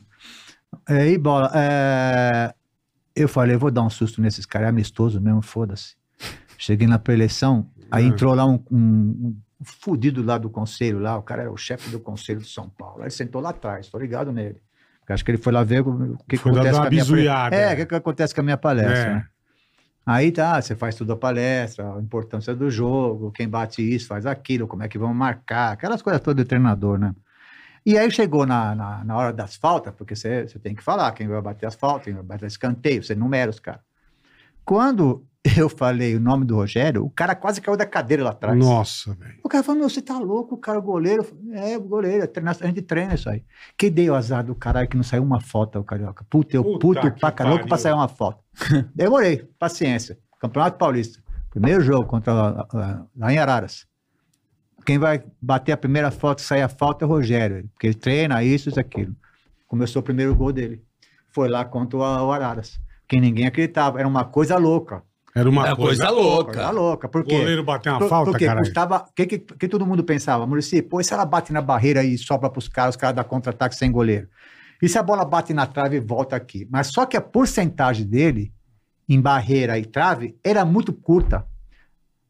É, 0.89 1.07
e 1.07 1.17
bola, 1.17 1.51
é, 1.53 2.53
eu 3.21 3.27
falei, 3.27 3.55
eu 3.55 3.59
vou 3.59 3.71
dar 3.71 3.81
um 3.83 3.89
susto 3.89 4.21
nesses 4.21 4.45
caras, 4.45 4.67
é 4.67 4.69
amistoso 4.69 5.19
mesmo, 5.21 5.41
foda-se. 5.41 5.95
Cheguei 6.57 6.87
na 6.87 6.97
preleção, 6.99 7.69
aí 7.91 8.05
Ah. 8.05 8.07
entrou 8.07 8.33
lá 8.33 8.45
um, 8.45 8.59
um, 8.71 8.77
um 8.77 9.35
fudido 9.63 10.23
lá 10.23 10.37
do 10.37 10.49
conselho, 10.49 10.99
lá, 10.99 11.17
o 11.17 11.21
cara 11.21 11.43
era 11.43 11.51
o 11.51 11.57
chefe 11.57 11.89
do 11.89 11.99
conselho 11.99 12.39
de 12.41 12.49
São 12.49 12.69
Paulo. 12.69 12.97
Aí 12.97 13.03
ele 13.03 13.11
sentou 13.11 13.41
lá 13.41 13.49
atrás, 13.49 13.87
tô 13.89 13.97
ligado 13.99 14.31
nele. 14.31 14.61
Acho 15.09 15.23
que 15.23 15.31
ele 15.31 15.37
foi 15.37 15.53
lá 15.53 15.63
ver 15.63 15.81
o 15.87 16.17
que, 16.27 16.35
Foi 16.37 16.51
acontece 16.51 16.77
com 16.77 16.85
a 16.85 16.89
minha. 16.89 17.49
É, 17.53 17.73
o 17.73 17.75
que, 17.77 17.85
que 17.85 17.95
acontece 17.95 18.35
com 18.35 18.41
a 18.41 18.43
minha 18.43 18.57
palestra, 18.57 18.97
É. 18.97 19.13
né? 19.15 19.25
Aí 20.05 20.31
tá, 20.31 20.61
você 20.61 20.75
faz 20.75 20.95
tudo 20.95 21.11
a 21.13 21.17
palestra, 21.17 21.93
a 21.95 21.99
importância 21.99 22.55
do 22.55 22.69
jogo, 22.71 23.31
quem 23.31 23.47
bate 23.47 23.81
isso, 23.81 24.07
faz 24.07 24.25
aquilo, 24.25 24.65
como 24.67 24.83
é 24.83 24.87
que 24.87 24.97
vamos 24.97 25.15
marcar, 25.17 25.73
aquelas 25.73 26.01
coisas 26.01 26.21
todas 26.21 26.43
do 26.45 26.47
treinador, 26.47 26.97
né? 26.97 27.13
E 27.89 27.97
aí 27.97 28.11
chegou 28.11 28.45
na, 28.45 28.75
na, 28.75 29.01
na 29.05 29.15
hora 29.15 29.31
das 29.31 29.55
faltas, 29.55 29.93
porque 29.95 30.13
você, 30.13 30.45
você 30.45 30.59
tem 30.59 30.75
que 30.75 30.83
falar 30.83 31.09
quem 31.13 31.25
vai 31.25 31.41
bater 31.41 31.67
as 31.67 31.73
faltas, 31.73 32.03
quem 32.03 32.13
vai 32.13 32.21
bater 32.23 32.45
escanteio, 32.45 33.01
você 33.01 33.15
numera 33.15 33.49
os 33.49 33.61
caras. 33.61 33.79
Quando 34.65 35.25
eu 35.57 35.69
falei 35.69 36.13
o 36.13 36.19
nome 36.19 36.43
do 36.43 36.55
Rogério, 36.55 37.05
o 37.05 37.09
cara 37.09 37.33
quase 37.33 37.61
caiu 37.61 37.77
da 37.77 37.85
cadeira 37.85 38.25
lá 38.25 38.31
atrás. 38.31 38.59
Nossa, 38.59 39.13
velho. 39.13 39.39
O 39.41 39.47
cara 39.47 39.63
falou, 39.63 39.79
meu, 39.79 39.89
você 39.89 40.01
tá 40.01 40.19
louco, 40.19 40.55
o 40.55 40.57
cara, 40.57 40.77
o 40.77 40.81
goleiro. 40.81 41.23
Falei, 41.23 41.73
É, 41.73 41.77
o 41.77 41.81
goleiro, 41.81 42.25
é 42.25 42.27
treina- 42.27 42.51
a 42.51 42.65
gente 42.67 42.81
treina 42.81 43.13
isso 43.13 43.29
aí. 43.29 43.41
Que 43.77 43.89
deu 43.89 44.15
azar 44.15 44.43
do 44.43 44.53
caralho 44.53 44.89
que 44.89 44.97
não 44.97 45.03
saiu 45.03 45.23
uma 45.23 45.39
foto, 45.39 45.79
o 45.79 45.83
carioca. 45.85 46.25
Puta, 46.29 46.57
eu 46.57 46.65
Puta 46.65 46.79
puto 46.79 47.19
pra 47.21 47.31
caramba 47.31 47.65
pra 47.65 47.77
sair 47.77 47.93
uma 47.93 48.09
foto. 48.09 48.43
Demorei, 48.93 49.49
paciência. 49.57 50.19
Campeonato 50.41 50.77
Paulista. 50.77 51.23
Primeiro 51.49 51.79
jogo 51.79 52.05
contra 52.05 52.33
lá 53.15 53.33
em 53.33 53.37
Araras. 53.37 53.87
Quem 54.87 54.97
vai 54.97 55.21
bater 55.41 55.73
a 55.73 55.77
primeira 55.77 56.09
foto, 56.09 56.41
sair 56.41 56.61
a 56.61 56.69
falta 56.69 57.03
é 57.03 57.05
o 57.05 57.09
Rogério, 57.09 57.67
porque 57.73 57.87
ele 57.87 57.93
treina 57.93 58.41
isso, 58.41 58.69
isso, 58.69 58.79
aquilo. 58.79 59.13
Começou 59.67 59.99
o 59.99 60.03
primeiro 60.03 60.33
gol 60.33 60.53
dele. 60.53 60.81
Foi 61.33 61.49
lá 61.49 61.65
contra 61.65 61.97
o 61.97 62.01
o 62.01 62.31
Araras. 62.31 62.79
Que 63.05 63.19
ninguém 63.19 63.45
acreditava. 63.45 63.99
Era 63.99 64.07
uma 64.07 64.23
coisa 64.23 64.55
louca. 64.57 65.03
Era 65.35 65.49
uma 65.49 65.67
É 65.67 65.75
coisa, 65.75 66.05
coisa 66.05 66.09
louca. 66.09 66.53
Coisa 66.53 66.71
louca. 66.71 67.09
Por 67.09 67.21
O 67.21 67.25
quê? 67.25 67.37
goleiro 67.37 67.63
bateu 67.65 67.91
uma 67.91 67.99
Por- 67.99 68.07
falta, 68.09 68.31
porque 68.31 68.45
caralho. 68.45 68.65
custava. 68.65 69.05
O 69.09 69.13
que, 69.13 69.25
que, 69.27 69.39
que 69.39 69.67
todo 69.67 69.85
mundo 69.85 70.03
pensava? 70.05 70.47
Murici, 70.47 70.81
pô, 70.81 71.01
e 71.01 71.03
se 71.03 71.13
ela 71.13 71.25
bate 71.25 71.51
na 71.51 71.61
barreira 71.61 72.01
e 72.03 72.17
sobra 72.17 72.49
para 72.49 72.57
os 72.59 72.69
caras, 72.69 72.95
os 72.95 72.99
caras 72.99 73.15
dão 73.15 73.25
contra-ataque 73.25 73.75
sem 73.75 73.91
goleiro? 73.91 74.29
E 74.81 74.87
se 74.87 74.97
a 74.97 75.03
bola 75.03 75.25
bate 75.25 75.53
na 75.53 75.65
trave 75.67 75.97
e 75.97 75.99
volta 75.99 76.35
aqui? 76.35 76.65
Mas 76.71 76.87
só 76.87 77.05
que 77.05 77.17
a 77.17 77.21
porcentagem 77.21 78.05
dele 78.05 78.53
em 79.09 79.19
barreira 79.19 79.77
e 79.77 79.85
trave 79.85 80.37
era 80.43 80.63
muito 80.63 80.93
curta. 80.93 81.45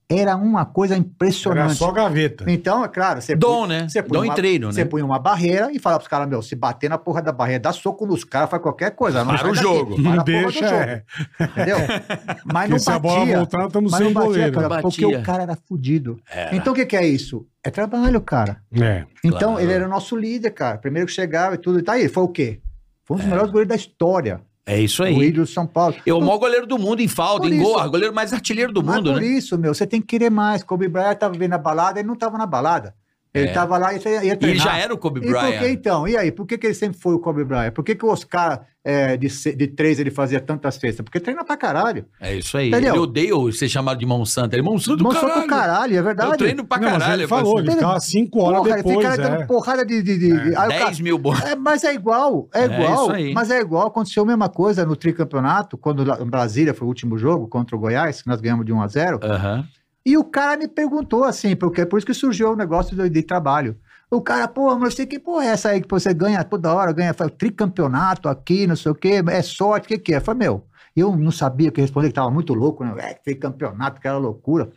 Era 0.09 0.37
uma 0.37 0.65
coisa 0.65 0.93
Era 0.93 1.01
impressionante. 1.01 1.75
só 1.75 1.91
gaveta. 1.91 2.45
Então, 2.49 2.81
é 2.81 2.87
claro, 2.87 3.21
você 3.21 3.35
Dom, 3.35 3.59
põe- 3.59 3.67
né? 3.67 3.89
Você 3.89 4.01
põe 4.01 4.17
Dom 4.19 4.23
em 4.23 4.27
uma, 4.29 4.35
treino, 4.35 4.71
Você 4.71 4.83
né? 4.85 4.89
põe 4.89 5.01
uma 5.01 5.19
barreira 5.19 5.69
e 5.73 5.79
fala 5.79 5.97
pros 5.97 6.07
caras, 6.07 6.29
meu, 6.29 6.41
se 6.41 6.55
bater 6.55 6.89
na 6.89 6.97
porra 6.97 7.21
da 7.21 7.33
barreira, 7.33 7.59
dá 7.63 7.73
soco 7.73 8.05
nos 8.05 8.23
caras, 8.23 8.49
faz 8.49 8.61
qualquer 8.63 8.91
coisa. 8.91 9.25
Não 9.25 9.35
Para 9.35 9.49
o 9.49 9.51
daqui, 9.51 9.61
jogo. 9.61 9.95
para 9.95 10.03
Não 10.03 10.11
a 10.11 10.15
porra 10.23 10.23
do 10.23 10.25
deixa, 10.51 10.67
jogo, 10.69 10.81
é. 10.81 11.03
Entendeu? 11.41 11.77
Mas 12.53 12.69
não 12.69 12.79
se 12.79 12.89
a 12.89 12.97
bola 12.99 13.19
batia. 13.19 13.37
voltar, 13.37 13.67
estamos 13.67 13.91
Mas 13.91 14.01
sem 14.01 14.13
batia, 14.13 14.27
goleiro. 14.29 14.51
cara, 14.53 14.69
Não 14.69 14.81
porque 14.81 15.01
batia. 15.01 15.19
o 15.19 15.23
cara 15.23 15.43
era 15.43 15.57
fudido. 15.67 16.19
Então 16.53 16.71
o 16.71 16.75
que, 16.75 16.85
que 16.85 16.95
é 16.95 17.05
isso? 17.05 17.45
É 17.61 17.69
trabalho, 17.69 18.21
cara. 18.21 18.61
É. 18.79 19.03
Então 19.25 19.51
Claro. 19.55 19.59
ele 19.61 19.73
era 19.73 19.85
o 19.85 19.89
nosso 19.89 20.15
líder, 20.15 20.51
cara. 20.51 20.77
Primeiro 20.77 21.05
que 21.07 21.13
chegava 21.13 21.55
e 21.55 21.57
tudo. 21.57 21.79
E 21.79 21.83
tá 21.83 21.93
aí, 21.93 22.07
foi 22.07 22.23
o 22.23 22.29
quê? 22.29 22.61
Foi 23.03 23.15
um 23.17 23.19
dos 23.19 23.27
melhores 23.27 23.51
goleiros 23.51 23.69
da 23.69 23.75
história. 23.75 24.39
É 24.67 24.79
isso 24.79 25.01
O 25.01 25.05
aí. 25.05 25.17
ídolo 25.17 25.45
de 25.45 25.51
São 25.53 25.65
Paulo. 25.65 25.95
É 26.05 26.13
o 26.13 26.19
maior 26.19 26.37
goleiro 26.37 26.67
do 26.67 26.77
mundo 26.77 26.99
em 27.01 27.07
falta, 27.07 27.43
Por 27.43 27.53
em 27.53 27.59
gol. 27.63 27.89
Goleiro 27.89 28.13
mais 28.13 28.33
artilheiro 28.33 28.73
do 28.73 28.83
mundo, 28.83 29.13
por 29.13 29.21
né? 29.21 29.25
isso, 29.27 29.57
meu, 29.57 29.73
você 29.73 29.87
tem 29.87 30.01
que 30.01 30.07
querer 30.07 30.29
mais. 30.29 30.61
Kobe 30.61 30.89
Bryant 30.89 31.15
tava 31.15 31.37
vendo 31.37 31.53
a 31.53 31.57
balada, 31.57 31.99
ele 31.99 32.07
não 32.07 32.15
tava 32.17 32.37
na 32.37 32.45
balada. 32.45 32.93
Ele 33.37 33.49
É. 33.49 33.53
tava 33.53 33.77
lá 33.77 33.93
e 33.93 33.97
ia 33.97 34.09
E 34.23 34.27
ele 34.27 34.35
treinar. 34.37 34.63
já 34.65 34.77
era 34.77 34.93
o 34.93 34.97
Kobe 34.97 35.19
E 35.19 35.23
por 35.23 35.33
que 35.33 35.39
Bryant. 35.57 35.71
então? 35.71 36.07
E 36.07 36.17
aí, 36.17 36.31
por 36.31 36.45
que, 36.45 36.57
que 36.57 36.67
ele 36.67 36.73
sempre 36.73 36.99
foi 36.99 37.13
o 37.13 37.19
Kobe 37.19 37.43
Bryant? 37.43 37.71
Por 37.71 37.83
que, 37.83 37.95
que 37.95 38.05
o 38.05 38.09
Oscar 38.09 38.65
é, 38.83 39.17
de, 39.17 39.27
de 39.27 39.67
três 39.67 39.99
ele 39.99 40.09
fazia 40.11 40.39
tantas 40.39 40.77
festas? 40.77 41.03
Porque 41.03 41.19
treina 41.19 41.43
pra 41.43 41.57
caralho. 41.57 42.05
É 42.21 42.35
isso 42.35 42.57
aí. 42.57 42.69
Entendeu? 42.69 42.93
Ele 42.93 42.99
odeia 42.99 43.51
ser 43.51 43.67
chamado 43.67 43.97
de 43.99 44.05
Monsanto. 44.05 44.55
Ele 44.55 44.61
é 44.61 44.63
Monsanto 44.63 44.97
do 44.97 45.03
Mostrou 45.03 45.29
caralho. 45.29 45.47
pro 45.47 45.55
caralho, 45.57 45.97
é 45.97 46.01
verdade. 46.01 46.31
Eu 46.31 46.37
treino 46.37 46.65
pra 46.65 46.77
Não, 46.79 46.89
caralho. 46.91 47.13
ele 47.21 47.27
falou, 47.27 47.59
ele 47.59 47.71
ficava 47.71 47.99
cinco 47.99 48.39
horas 48.41 48.61
Porra, 48.61 48.75
depois. 48.77 48.95
fica 48.97 49.13
é. 49.13 49.17
dando 49.17 49.47
porrada 49.47 49.85
de. 49.85 50.01
de, 50.01 50.17
de- 50.17 50.29
de- 50.29 50.33
aí 50.35 50.51
o 50.51 50.53
cara- 50.71 50.85
10 50.85 50.99
mil 51.01 51.17
bolas. 51.17 51.43
É, 51.43 51.55
mas 51.55 51.83
é 51.83 51.93
igual, 51.93 52.47
é 52.53 52.61
É 52.61 52.65
igual. 52.65 53.03
isso 53.03 53.11
aí. 53.11 53.33
mas 53.33 53.51
é 53.51 53.59
igual. 53.59 53.87
Aconteceu 53.87 54.23
a 54.23 54.25
mesma 54.25 54.47
coisa 54.49 54.85
no 54.85 54.95
tricampeonato, 54.95 55.77
quando 55.77 56.05
Brasília 56.25 56.73
foi 56.73 56.85
o 56.85 56.89
último 56.89 57.17
jogo 57.17 57.47
contra 57.47 57.75
o 57.75 57.79
Goiás, 57.79 58.21
que 58.21 58.27
nós 58.29 58.39
ganhamos 58.39 58.65
de 58.65 58.71
1 58.71 58.81
a 58.81 58.87
0 58.87 59.19
Aham. 59.21 59.65
E 60.07 60.15
o 60.15 60.23
cara 60.23 60.55
me 60.55 60.69
perguntou 60.69 61.25
assim, 61.25 61.53
porque 61.53 61.85
por 61.85 61.97
isso 61.97 62.07
que 62.07 62.13
surgiu 62.13 62.53
o 62.53 62.55
negócio 62.55 62.95
de, 62.95 63.09
de 63.09 63.23
trabalho. 63.23 63.75
O 64.09 64.21
cara, 64.21 64.47
pô, 64.47 64.73
mas 64.79 64.93
você 64.93 65.05
que 65.05 65.19
porra 65.19 65.43
é 65.43 65.47
essa 65.47 65.67
aí 65.67 65.81
que 65.81 65.89
você 65.89 66.13
ganha 66.13 66.41
toda 66.45 66.73
hora, 66.73 66.93
ganha 66.93 67.13
faz 67.13 67.29
tricampeonato 67.37 68.29
aqui, 68.29 68.65
não 68.65 68.77
sei 68.77 68.93
o 68.93 68.95
quê, 68.95 69.21
é 69.27 69.41
sorte, 69.41 69.83
o 69.83 69.87
que 69.89 69.97
que 69.97 70.13
é? 70.13 70.15
Eu 70.15 70.21
falei, 70.21 70.47
meu, 70.47 70.63
eu 70.95 71.13
não 71.17 71.29
sabia 71.29 71.67
o 71.67 71.73
que 71.73 71.81
responder, 71.81 72.07
que 72.07 72.13
tava 72.13 72.31
muito 72.31 72.53
louco, 72.53 72.85
né? 72.85 72.95
É, 72.99 73.15
tricampeonato, 73.15 73.99
que 73.99 74.07
era 74.07 74.17
loucura. 74.17 74.69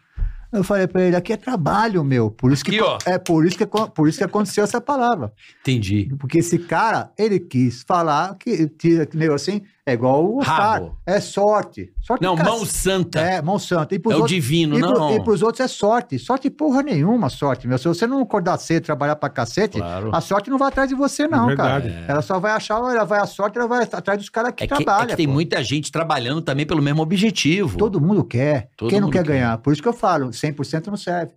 Eu 0.52 0.64
falei 0.64 0.88
pra 0.88 1.00
ele, 1.00 1.14
aqui 1.14 1.32
é 1.32 1.36
trabalho, 1.36 2.02
meu. 2.02 2.28
Por 2.28 2.50
isso 2.50 2.64
que, 2.64 2.80
Aqui, 2.80 3.08
é 3.08 3.16
por 3.16 3.46
isso 3.46 3.56
que, 3.56 3.64
por 3.64 4.08
isso 4.08 4.18
que 4.18 4.24
aconteceu 4.24 4.64
essa 4.64 4.80
palavra. 4.80 5.32
Entendi. 5.60 6.12
Porque 6.18 6.40
esse 6.40 6.58
cara, 6.58 7.12
ele 7.16 7.38
quis 7.38 7.84
falar 7.86 8.34
que, 8.34 8.68
que 8.68 9.06
meio 9.14 9.32
assim, 9.32 9.62
é 9.90 9.94
igual 9.94 10.24
o. 10.24 10.40
Rabo. 10.40 10.96
É 11.06 11.20
sorte. 11.20 11.92
sorte 12.02 12.22
Não, 12.22 12.36
mão 12.36 12.64
santa. 12.64 13.20
É, 13.20 13.42
mão 13.42 13.58
santa. 13.58 13.94
E 13.94 13.98
pros 13.98 14.12
É 14.12 14.16
o 14.16 14.20
outros- 14.20 14.34
divino, 14.34 14.76
e, 14.78 14.80
pro- 14.80 14.90
não. 14.98 15.16
e 15.16 15.22
pros 15.22 15.42
outros 15.42 15.60
é 15.60 15.68
sorte. 15.68 16.18
Sorte 16.18 16.48
porra 16.50 16.82
nenhuma, 16.82 17.28
sorte, 17.28 17.66
meu. 17.68 17.78
Se 17.78 17.86
você 17.88 18.06
não 18.06 18.20
acordar 18.22 18.56
cedo, 18.58 18.84
trabalhar 18.84 19.16
pra 19.16 19.28
cacete, 19.28 19.78
Claro. 19.78 20.10
a 20.14 20.20
sorte 20.20 20.48
não 20.50 20.58
vai 20.58 20.68
atrás 20.68 20.88
de 20.88 20.94
você, 20.94 21.26
não, 21.28 21.50
É 21.50 21.56
cara. 21.56 21.78
verdade. 21.80 22.04
Ela 22.08 22.22
só 22.22 22.38
vai 22.38 22.52
achar, 22.52 22.76
ela 22.78 23.04
vai 23.04 23.20
a 23.20 23.26
sorte, 23.26 23.58
ela 23.58 23.68
vai 23.68 23.82
atrás 23.82 24.18
dos 24.18 24.28
caras 24.28 24.52
que 24.54 24.64
É 24.64 24.66
que, 24.66 24.72
é 24.74 24.76
trabalham. 24.76 25.06
que 25.08 25.16
tem 25.16 25.26
pô. 25.26 25.32
muita 25.32 25.62
gente 25.62 25.90
trabalhando 25.92 26.40
também 26.42 26.64
pelo 26.66 26.82
mesmo 26.82 27.02
objetivo. 27.02 27.76
Todo 27.76 28.00
mundo 28.00 28.24
quer. 28.24 28.68
Todo 28.76 28.90
Quem 28.90 29.00
não 29.00 29.08
mundo 29.08 29.12
quer, 29.14 29.22
quer. 29.24 29.32
ganhar? 29.32 29.58
Por 29.58 29.72
isso 29.72 29.82
que 29.82 29.88
eu 29.88 29.92
falo, 29.92 30.32
100% 30.32 30.86
não 30.88 30.96
serve. 30.96 31.32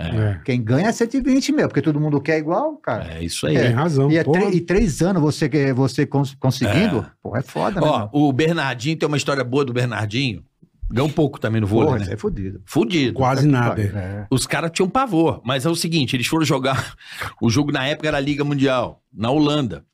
É. 0.00 0.40
Quem 0.44 0.62
ganha 0.62 0.88
é 0.88 0.92
120, 0.92 1.52
meu, 1.52 1.68
porque 1.68 1.82
todo 1.82 1.98
mundo 2.00 2.20
quer 2.20 2.38
igual, 2.38 2.76
cara. 2.76 3.14
É 3.14 3.22
isso 3.24 3.46
aí. 3.46 3.56
Tem 3.58 3.70
razão. 3.72 4.10
E, 4.10 4.16
é 4.16 4.24
porra. 4.24 4.40
três- 4.40 4.54
e 4.54 4.60
três 4.60 5.02
anos 5.02 5.20
você, 5.20 5.48
que- 5.48 5.72
você 5.72 6.06
cons- 6.06 6.36
conseguindo, 6.38 7.04
pô, 7.22 7.36
é 7.36 7.42
foda, 7.42 7.80
né? 7.80 7.86
Ó, 7.86 8.08
o 8.12 8.32
Bernardinho 8.32 8.96
tem 8.96 9.06
uma 9.06 9.16
história 9.16 9.42
boa 9.42 9.64
do 9.64 9.72
Bernardinho. 9.72 10.44
Ganhou 10.90 11.06
um 11.08 11.12
pouco 11.12 11.38
também 11.38 11.60
no 11.60 11.66
vôlei, 11.66 11.88
Porra, 11.94 11.98
né? 12.06 12.12
é 12.14 12.16
fodido. 12.16 12.62
Fudido. 12.64 13.12
Quase 13.12 13.46
nada. 13.46 13.82
é. 13.82 13.84
É. 13.86 14.26
Os 14.30 14.46
caras 14.46 14.70
tinham 14.72 14.88
pavor. 14.88 15.42
Mas 15.44 15.66
é 15.66 15.68
o 15.68 15.74
seguinte, 15.74 16.16
eles 16.16 16.26
foram 16.26 16.44
jogar... 16.46 16.94
O 17.42 17.50
jogo 17.50 17.70
na 17.70 17.84
época 17.86 18.08
era 18.08 18.16
a 18.16 18.20
Liga 18.20 18.42
Mundial, 18.42 19.02
na 19.12 19.30
Holanda. 19.30 19.84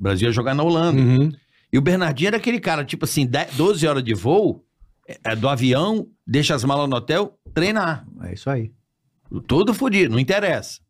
O 0.00 0.02
Brasil 0.02 0.28
ia 0.28 0.32
jogar 0.32 0.54
na 0.54 0.62
Holanda. 0.62 1.00
Uhum. 1.00 1.30
E 1.70 1.76
o 1.78 1.82
Bernardinho 1.82 2.28
era 2.28 2.36
aquele 2.38 2.58
cara, 2.60 2.82
tipo 2.84 3.04
assim, 3.04 3.26
10, 3.26 3.54
12 3.56 3.86
horas 3.86 4.02
de 4.02 4.14
voo, 4.14 4.64
é, 5.06 5.18
é, 5.24 5.36
do 5.36 5.48
avião, 5.48 6.06
deixa 6.26 6.54
as 6.54 6.64
malas 6.64 6.88
no 6.88 6.96
hotel, 6.96 7.34
treinar. 7.52 8.06
É 8.22 8.32
isso 8.32 8.48
aí. 8.48 8.70
Tudo 9.40 9.72
fudido, 9.74 10.12
não 10.12 10.20
interessa. 10.20 10.80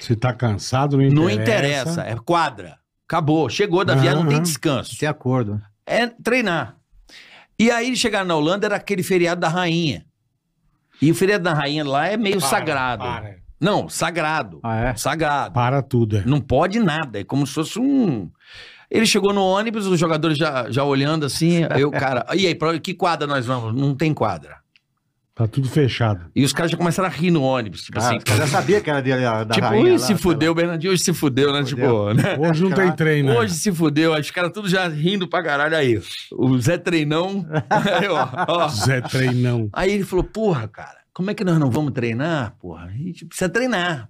Se 0.00 0.14
tá 0.16 0.32
cansado, 0.32 0.96
não 0.96 1.02
interessa. 1.04 1.20
Não 1.20 1.30
interessa, 1.30 2.02
é 2.02 2.16
quadra. 2.16 2.78
Acabou, 3.06 3.48
chegou 3.48 3.84
da 3.84 3.94
viagem, 3.94 4.22
não 4.22 4.28
tem 4.30 4.40
descanso. 4.42 4.96
Tem 4.98 5.08
acordo. 5.08 5.60
É 5.86 6.06
treinar. 6.06 6.76
E 7.58 7.70
aí 7.70 7.88
eles 7.88 7.98
chegaram 7.98 8.26
na 8.26 8.34
Holanda, 8.34 8.66
era 8.66 8.76
aquele 8.76 9.02
feriado 9.02 9.40
da 9.40 9.48
rainha. 9.48 10.04
E 11.00 11.10
o 11.10 11.14
feriado 11.14 11.44
da 11.44 11.52
rainha 11.52 11.84
lá 11.84 12.06
é 12.06 12.16
meio 12.16 12.38
Para, 12.38 12.48
sagrado. 12.48 13.02
Para, 13.04 13.36
Não, 13.60 13.88
sagrado. 13.88 14.60
Ah, 14.62 14.76
é? 14.76 14.94
Sagrado. 14.96 15.52
para 15.52 15.82
tudo. 15.82 16.18
é. 16.18 16.24
Não 16.24 16.40
pode 16.40 16.78
nada, 16.78 17.20
é 17.20 17.24
como 17.24 17.46
se 17.46 17.52
fosse 17.54 17.78
um. 17.78 18.30
Ele 18.90 19.06
chegou 19.06 19.32
no 19.32 19.42
ônibus, 19.42 19.86
os 19.86 19.98
jogadores 19.98 20.36
já, 20.36 20.70
já 20.70 20.84
olhando 20.84 21.24
assim, 21.24 21.66
aí 21.70 21.84
o 21.84 21.90
cara. 21.90 22.26
E 22.34 22.46
aí, 22.46 22.54
pra 22.54 22.78
que 22.78 22.94
quadra 22.94 23.26
nós 23.26 23.46
vamos? 23.46 23.74
Não 23.74 23.94
tem 23.94 24.12
quadra. 24.12 24.61
Tá 25.42 25.48
tudo 25.48 25.68
fechado. 25.68 26.26
E 26.36 26.44
os 26.44 26.52
caras 26.52 26.70
já 26.70 26.76
começaram 26.76 27.08
a 27.08 27.12
rir 27.12 27.30
no 27.30 27.42
ônibus, 27.42 27.82
tipo 27.82 27.98
Ah, 28.00 28.06
assim. 28.08 28.18
eu 28.30 28.36
já 28.36 28.46
sabia 28.46 28.80
que 28.80 28.88
era 28.88 29.02
dele, 29.02 29.22
da 29.22 29.46
Tipo, 29.46 29.66
rainha 29.66 29.94
hoje 29.94 30.04
se 30.04 30.16
fudeu, 30.16 30.52
o 30.52 30.54
Bernardinho 30.54 30.92
hoje 30.92 31.02
se 31.02 31.12
fudeu, 31.12 31.52
né? 31.52 31.64
Tipo, 31.64 32.14
né? 32.14 32.36
Hoje 32.38 32.62
não 32.62 32.70
tem 32.70 32.92
treino. 32.92 33.30
né? 33.32 33.38
Hoje 33.38 33.54
se 33.54 33.72
fudeu, 33.72 34.14
aí 34.14 34.20
os 34.20 34.30
caras 34.30 34.52
tudo 34.52 34.68
já 34.68 34.86
rindo 34.88 35.26
pra 35.26 35.42
caralho 35.42 35.76
aí. 35.76 36.00
O 36.32 36.56
Zé 36.58 36.78
Treinão. 36.78 37.44
aí, 37.68 38.08
ó, 38.08 38.28
ó. 38.48 38.68
Zé 38.68 39.00
Treinão. 39.00 39.68
Aí 39.72 39.90
ele 39.92 40.04
falou, 40.04 40.24
porra, 40.24 40.68
cara, 40.68 40.98
como 41.12 41.30
é 41.30 41.34
que 41.34 41.42
nós 41.44 41.58
não 41.58 41.70
vamos 41.70 41.92
treinar, 41.92 42.54
porra? 42.60 42.86
A 42.86 42.90
gente 42.92 43.24
precisa 43.24 43.48
treinar. 43.48 44.08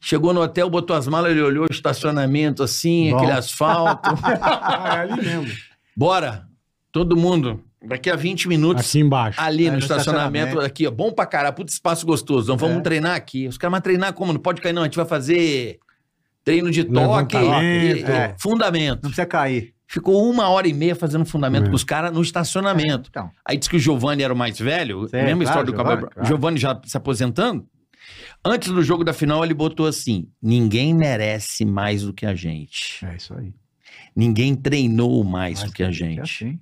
Chegou 0.00 0.32
no 0.32 0.40
hotel, 0.40 0.70
botou 0.70 0.96
as 0.96 1.06
malas, 1.06 1.30
ele 1.32 1.42
olhou 1.42 1.66
o 1.68 1.72
estacionamento 1.72 2.62
assim, 2.62 3.10
Bom. 3.10 3.16
aquele 3.18 3.32
asfalto. 3.32 4.08
É 4.24 4.98
ali 5.00 5.16
mesmo. 5.20 5.46
Bora, 5.94 6.46
todo 6.90 7.16
mundo, 7.16 7.62
daqui 7.86 8.10
a 8.10 8.16
20 8.16 8.48
minutos, 8.48 8.88
Aqui 8.88 9.00
embaixo. 9.00 9.40
ali 9.40 9.64
É, 9.66 9.70
no 9.70 9.72
no 9.74 9.78
estacionamento, 9.78 10.36
estacionamento. 10.48 10.66
aqui, 10.66 10.86
ó, 10.86 10.90
bom 10.90 11.10
pra 11.12 11.26
caralho, 11.26 11.54
puto 11.54 11.72
espaço 11.72 12.04
gostoso, 12.06 12.44
então 12.52 12.56
vamos 12.56 12.78
É. 12.78 12.82
treinar 12.82 13.14
aqui. 13.16 13.46
Os 13.48 13.56
caras, 13.58 13.72
mas 13.72 13.80
treinar 13.82 14.12
como? 14.12 14.32
Não 14.32 14.40
pode 14.40 14.60
cair 14.60 14.72
não, 14.72 14.82
a 14.82 14.84
gente 14.86 14.96
vai 14.96 15.06
fazer 15.06 15.78
treino 16.44 16.70
de 16.70 16.84
toque, 16.84 17.36
e- 17.36 18.02
É. 18.02 18.34
fundamento. 18.38 19.02
Não 19.02 19.10
precisa 19.10 19.26
cair. 19.26 19.74
Ficou 19.86 20.30
uma 20.30 20.48
hora 20.48 20.68
e 20.68 20.72
meia 20.72 20.94
fazendo 20.94 21.24
fundamento 21.24 21.66
É. 21.66 21.68
com 21.68 21.74
os 21.74 21.82
caras 21.82 22.12
no 22.12 22.22
estacionamento. 22.22 23.08
Então, 23.10 23.28
Aí 23.44 23.56
disse 23.58 23.68
que 23.68 23.76
o 23.76 23.78
Giovanni 23.80 24.22
era 24.22 24.32
o 24.32 24.36
mais 24.36 24.56
velho, 24.58 25.08
Sim, 25.08 25.16
mesma 25.16 25.26
claro, 25.26 25.42
história 25.42 25.64
do 25.64 25.70
Giovanni, 25.72 25.94
Cabral. 25.96 26.10
claro. 26.12 26.28
Giovanni 26.28 26.58
já 26.58 26.80
se 26.84 26.96
aposentando. 26.96 27.66
Antes 28.44 28.72
do 28.72 28.82
jogo 28.82 29.02
da 29.04 29.12
final, 29.12 29.44
ele 29.44 29.52
botou 29.52 29.86
assim: 29.86 30.28
ninguém 30.40 30.94
merece 30.94 31.64
mais 31.64 32.02
do 32.02 32.12
que 32.12 32.24
a 32.24 32.34
gente. 32.34 33.04
é 33.04 33.16
isso 33.16 33.34
aí. 33.34 33.52
Ninguém 34.14 34.54
treinou 34.54 35.22
mais 35.24 35.60
Mas 35.60 35.70
do 35.70 35.74
que 35.74 35.82
a 35.82 35.90
gente. 35.90 36.20
assim. 36.20 36.58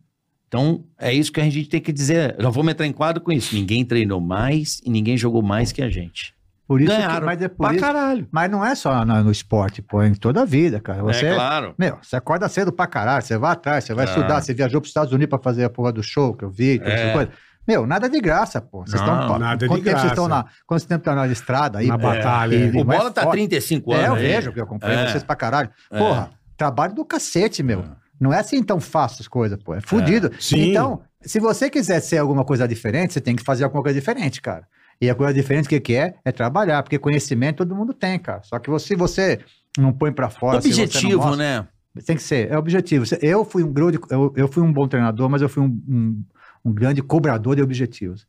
Então, 0.49 0.83
é 0.99 1.13
isso 1.13 1.31
que 1.31 1.41
a 1.41 1.45
gente 1.45 1.69
tem 1.69 1.81
que 1.81 1.93
dizer. 1.93 2.35
Já 2.39 2.49
vamos 2.49 2.73
entrar 2.73 2.87
em 2.87 2.93
quadro 2.93 3.23
com 3.23 3.31
isso. 3.31 3.55
Ninguém 3.55 3.85
treinou 3.85 4.21
mais 4.21 4.81
e 4.85 4.91
ninguém 4.91 5.17
jogou 5.17 5.43
mais 5.43 5.71
que 5.73 5.83
a 5.83 5.91
gente. 5.91 6.35
Por 6.67 6.81
isso 6.83 6.91
que, 6.91 6.97
Ganharam. 6.99 7.25
mas 7.27 7.41
é 7.41 7.49
pra 7.49 7.71
isso. 7.73 7.81
caralho. 7.81 8.29
Mas 8.31 8.51
não 8.51 8.65
é 8.65 8.75
só 8.75 9.05
no, 9.05 9.25
no 9.25 9.31
esporte, 9.31 9.81
pô, 9.81 10.03
é 10.03 10.09
em 10.09 10.15
toda 10.15 10.43
a 10.43 10.45
vida, 10.45 10.81
cara. 10.81 11.03
Você, 11.03 11.27
É 11.27 11.35
claro. 11.35 11.75
Meu, 11.79 11.99
você 12.03 12.17
acorda 12.17 12.47
cedo 12.49 12.71
pra 12.73 12.87
caralho, 12.87 13.23
você 13.23 13.39
vai 13.39 13.53
atrás, 13.53 13.85
você 13.85 13.95
vai 13.95 14.05
Ah. 14.05 14.09
estudar, 14.09 14.41
você 14.43 14.53
viajou 14.53 14.81
pros 14.81 14.91
Estados 14.91 15.13
Unidos 15.13 15.31
pra 15.31 15.39
fazer 15.39 15.65
a 15.65 15.71
porra 15.71 15.93
do 15.93 16.03
show 16.03 16.35
que 16.35 16.45
eu 16.45 16.51
vi, 16.51 16.79
toda 16.79 16.91
É. 16.91 17.03
essa 17.05 17.13
coisa. 17.15 17.31
Meu, 17.67 17.87
nada 17.87 18.09
de 18.09 18.19
graça, 18.21 18.61
pô. 18.61 18.81
Vocês 18.87 19.01
Não, 19.03 19.21
estão. 19.21 19.39
nada 19.39 19.57
de 19.59 19.67
quanto 19.67 19.83
tempo 19.85 19.99
vocês 19.99 20.03
graça. 20.03 20.07
estão 20.09 20.29
na. 20.29 20.45
Quanto 20.67 20.87
tempo 20.87 21.01
estão 21.01 21.15
na 21.15 21.27
estrada 21.29 21.79
aí? 21.79 21.87
Na 21.87 21.99
batalha, 21.99 22.55
E- 22.55 22.77
é. 22.77 22.81
O 22.83 22.85
mais 22.87 22.99
Bola 23.01 23.11
tá 23.13 23.23
forte. 23.23 23.33
35 23.37 23.93
É, 23.93 23.97
anos. 23.97 24.09
eu 24.09 24.15
aí. 24.15 24.21
vejo, 24.23 24.53
que 24.53 24.59
eu 24.61 24.65
acompanho 24.65 24.99
É. 24.99 25.09
vocês 25.11 25.23
pra 25.23 25.37
caralho. 25.37 25.71
É. 25.91 25.99
Porra, 25.99 26.31
trabalho 26.57 26.95
do 26.95 27.05
cacete, 27.05 27.63
meu. 27.63 27.85
Não 28.21 28.33
é 28.33 28.39
assim 28.41 28.63
tão 28.63 28.81
fácil 28.81 29.23
as 29.23 29.29
coisas, 29.29 29.59
pô. 29.63 29.75
É 29.75 29.81
fudido. 29.81 30.31
Sim. 30.41 30.71
Então, 30.71 31.01
se 31.21 31.39
você 31.39 31.71
quiser 31.71 32.01
ser 32.01 32.19
alguma 32.19 32.45
coisa 32.45 32.67
diferente, 32.67 33.13
você 33.13 33.21
tem 33.21 33.37
que 33.37 33.43
fazer 33.45 33.65
alguma 33.65 33.83
coisa 33.83 33.99
diferente, 33.99 34.41
cara. 34.41 34.67
E 35.01 35.09
a 35.09 35.15
coisa 35.15 35.33
diferente, 35.33 35.67
o 35.67 35.69
que, 35.69 35.79
que 35.79 35.95
é? 35.95 36.15
É 36.25 36.33
trabalhar, 36.33 36.83
porque 36.83 36.99
conhecimento 36.99 37.59
todo 37.59 37.75
mundo 37.75 37.95
tem, 37.95 38.19
cara. 38.19 38.43
Só 38.43 38.59
que 38.59 38.69
você, 38.69 38.97
você 38.97 39.39
não 39.77 39.93
põe 39.93 40.11
pra 40.13 40.29
fora. 40.29 40.57
Objetivo, 40.59 41.19
mostra- 41.19 41.37
né? 41.37 41.69
Tem 42.05 42.17
que 42.17 42.23
ser, 42.23 42.51
é 42.51 42.57
objetivo. 42.59 43.05
Eu 43.23 43.45
fui 43.45 43.63
um 43.63 43.73
grande, 43.73 43.99
eu, 44.11 44.33
eu 44.37 44.49
fui 44.49 44.63
um 44.63 44.73
bom 44.73 44.87
treinador, 44.87 45.29
mas 45.29 45.43
eu 45.43 45.49
fui 45.49 45.63
um, 45.63 45.81
um, 45.89 46.25
um 46.65 46.73
grande 46.73 47.03
cobrador 47.03 47.57
de 47.57 47.63
objetivos. 47.63 48.27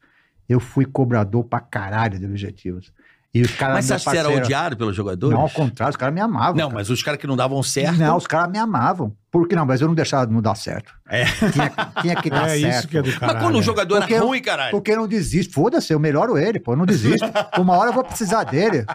Eu 0.47 0.59
fui 0.59 0.85
cobrador 0.85 1.43
pra 1.43 1.59
caralho 1.59 2.17
de 2.19 2.25
objetivos. 2.25 2.91
E 3.31 3.41
os 3.41 3.51
caras 3.53 3.75
Mas 3.75 3.85
você 3.85 3.93
acha 3.93 4.05
que 4.05 4.09
você 4.11 4.17
era 4.17 4.29
odiado 4.29 4.75
pelos 4.77 4.95
jogadores? 4.95 5.35
Não, 5.35 5.43
ao 5.43 5.49
contrário, 5.49 5.91
os 5.91 5.95
caras 5.97 6.13
me 6.15 6.21
amavam. 6.21 6.55
Não, 6.55 6.69
cara. 6.69 6.73
mas 6.73 6.89
os 6.89 7.03
caras 7.03 7.19
que 7.19 7.27
não 7.27 7.35
davam 7.37 7.61
certo. 7.61 7.97
Não, 7.99 8.17
os 8.17 8.25
caras 8.25 8.51
me 8.51 8.57
amavam. 8.57 9.15
Por 9.31 9.47
que 9.47 9.55
não? 9.55 9.65
Mas 9.65 9.79
eu 9.79 9.87
não 9.87 9.93
deixava 9.93 10.25
de 10.25 10.33
não 10.33 10.41
dar 10.41 10.55
certo. 10.55 10.91
É. 11.07 11.23
Tinha, 11.25 11.71
tinha 12.01 12.15
que 12.15 12.29
dar 12.31 12.47
É 12.49 12.59
certo. 12.59 12.77
isso 12.79 12.87
que 12.87 12.97
é 12.97 13.01
do 13.03 13.11
caralho. 13.13 13.33
Mas 13.37 13.43
quando 13.47 13.55
o 13.55 13.59
é. 13.59 13.63
jogador 13.63 13.99
Porque 13.99 14.13
era 14.15 14.23
eu- 14.23 14.27
ruim, 14.27 14.41
caralho. 14.41 14.71
Porque 14.71 14.91
eu 14.91 14.95
não 14.97 15.07
desisto. 15.07 15.53
Foda-se, 15.53 15.93
eu 15.93 15.99
melhoro 15.99 16.37
ele, 16.37 16.59
pô. 16.59 16.73
Eu 16.73 16.77
não 16.77 16.85
desisto. 16.85 17.25
Uma 17.59 17.77
hora 17.77 17.89
eu 17.89 17.93
vou 17.93 18.03
precisar 18.03 18.43
dele. 18.45 18.85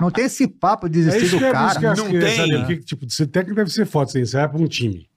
Não 0.00 0.10
tem 0.10 0.26
esse 0.26 0.46
papo 0.46 0.88
de 0.88 1.00
É 1.00 1.04
desistir 1.04 1.24
isso 1.26 1.36
do 1.36 1.38
que, 1.38 1.44
é, 1.44 1.48
isso 1.48 1.56
cara. 1.80 1.94
que 1.94 2.00
Não 2.02 2.10
que 2.10 2.18
tem. 2.20 2.36
saber. 2.36 2.58
Porque, 2.58 2.76
tipo, 2.80 3.10
você 3.10 3.26
técnico 3.26 3.56
deve 3.56 3.70
ser 3.70 3.86
foda. 3.86 4.10
Assim, 4.10 4.24
você 4.24 4.36
vai 4.36 4.48
pra 4.48 4.58
um 4.60 4.66
time. 4.66 5.08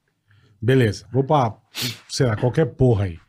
Beleza. 0.61 1.05
Vou 1.11 1.24
pra, 1.24 1.53
sei 2.07 2.26
lá, 2.26 2.36
qualquer 2.36 2.66
porra 2.68 3.05
aí. 3.05 3.20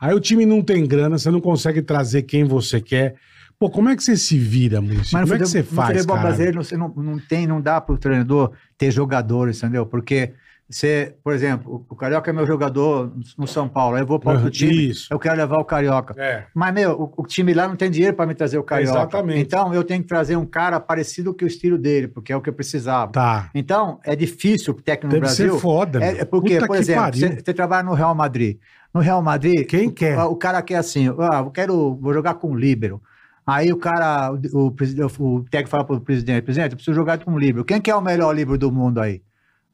Aí 0.00 0.14
o 0.14 0.20
time 0.20 0.46
não 0.46 0.62
tem 0.62 0.86
grana, 0.86 1.18
você 1.18 1.30
não 1.30 1.40
consegue 1.40 1.82
trazer 1.82 2.22
quem 2.22 2.44
você 2.44 2.80
quer. 2.80 3.16
Pô, 3.58 3.68
como 3.68 3.88
é 3.88 3.96
que 3.96 4.02
você 4.04 4.16
se 4.16 4.38
vira, 4.38 4.80
Maurício? 4.80 5.10
Mas 5.12 5.22
Como 5.22 5.26
no 5.26 5.34
é 5.34 5.38
que 5.38 5.44
futebol, 5.44 5.48
você 5.50 5.58
no 5.58 5.76
faz, 5.82 5.96
futebol 5.96 6.16
cara? 6.16 6.28
brasileiro 6.28 6.64
você 6.64 6.76
não, 6.76 6.88
não 6.90 7.18
tem, 7.18 7.46
não 7.46 7.60
dá 7.60 7.80
para 7.80 7.94
o 7.94 7.98
treinador 7.98 8.52
ter 8.78 8.92
jogadores, 8.92 9.58
entendeu? 9.58 9.84
Porque 9.84 10.32
você, 10.70 11.14
por 11.24 11.32
exemplo, 11.32 11.86
o, 11.88 11.94
o 11.94 11.96
Carioca 11.96 12.30
é 12.30 12.32
meu 12.34 12.46
jogador 12.46 13.12
no 13.38 13.46
São 13.46 13.66
Paulo, 13.68 13.96
aí 13.96 14.02
eu 14.02 14.06
vou 14.06 14.18
para 14.18 14.32
outro 14.32 14.44
Aham, 14.46 14.50
time, 14.50 14.88
isso. 14.90 15.06
eu 15.10 15.18
quero 15.18 15.36
levar 15.36 15.56
o 15.58 15.64
Carioca. 15.64 16.14
É. 16.20 16.44
Mas, 16.54 16.74
meu, 16.74 16.92
o, 17.16 17.22
o 17.22 17.26
time 17.26 17.54
lá 17.54 17.66
não 17.66 17.74
tem 17.76 17.90
dinheiro 17.90 18.14
para 18.14 18.26
me 18.26 18.34
trazer 18.34 18.58
o 18.58 18.62
Carioca. 18.62 18.98
Exatamente. 18.98 19.40
Então, 19.40 19.72
eu 19.72 19.82
tenho 19.82 20.02
que 20.02 20.08
trazer 20.08 20.36
um 20.36 20.44
cara 20.44 20.78
parecido 20.78 21.34
com 21.34 21.44
o 21.44 21.48
estilo 21.48 21.78
dele, 21.78 22.06
porque 22.08 22.32
é 22.32 22.36
o 22.36 22.40
que 22.42 22.50
eu 22.50 22.54
precisava. 22.54 23.12
Tá. 23.12 23.50
Então, 23.54 23.98
é 24.04 24.14
difícil 24.14 24.74
o 24.74 24.82
técnico 24.82 25.06
no 25.06 25.12
Deve 25.12 25.20
Brasil. 25.22 25.54
ser 25.54 25.60
foda, 25.60 26.04
É, 26.04 26.12
meu. 26.12 26.20
é 26.20 26.24
porque, 26.26 26.54
Puta 26.56 26.66
por 26.66 26.74
que 26.76 26.82
exemplo, 26.82 27.12
você, 27.14 27.28
você 27.44 27.54
trabalha 27.54 27.82
no 27.84 27.94
Real 27.94 28.14
Madrid. 28.14 28.58
No 28.92 29.00
Real 29.00 29.22
Madrid, 29.22 29.66
Quem 29.66 29.88
o, 29.88 29.92
quer? 29.92 30.18
O, 30.20 30.36
cara 30.36 30.60
quer 30.62 30.76
assim, 30.76 31.08
ah, 31.08 31.40
eu 31.44 31.50
quero, 31.50 31.94
vou 31.96 32.12
jogar 32.12 32.34
com 32.34 32.50
o 32.50 32.54
líbero. 32.56 33.00
Aí 33.46 33.72
o 33.72 33.78
cara, 33.78 34.30
o, 34.52 34.66
o, 34.68 35.36
o 35.38 35.44
técnico 35.44 35.70
fala 35.70 35.84
pro 35.84 35.98
presidente, 36.00 36.42
presidente, 36.42 36.72
eu 36.72 36.76
preciso 36.76 36.94
jogar 36.94 37.18
com 37.24 37.32
o 37.32 37.38
líbero. 37.38 37.64
Quem 37.64 37.80
que 37.80 37.90
é 37.90 37.94
o 37.96 38.00
melhor 38.02 38.34
líbero 38.34 38.58
do 38.58 38.70
mundo 38.70 39.00
aí? 39.00 39.22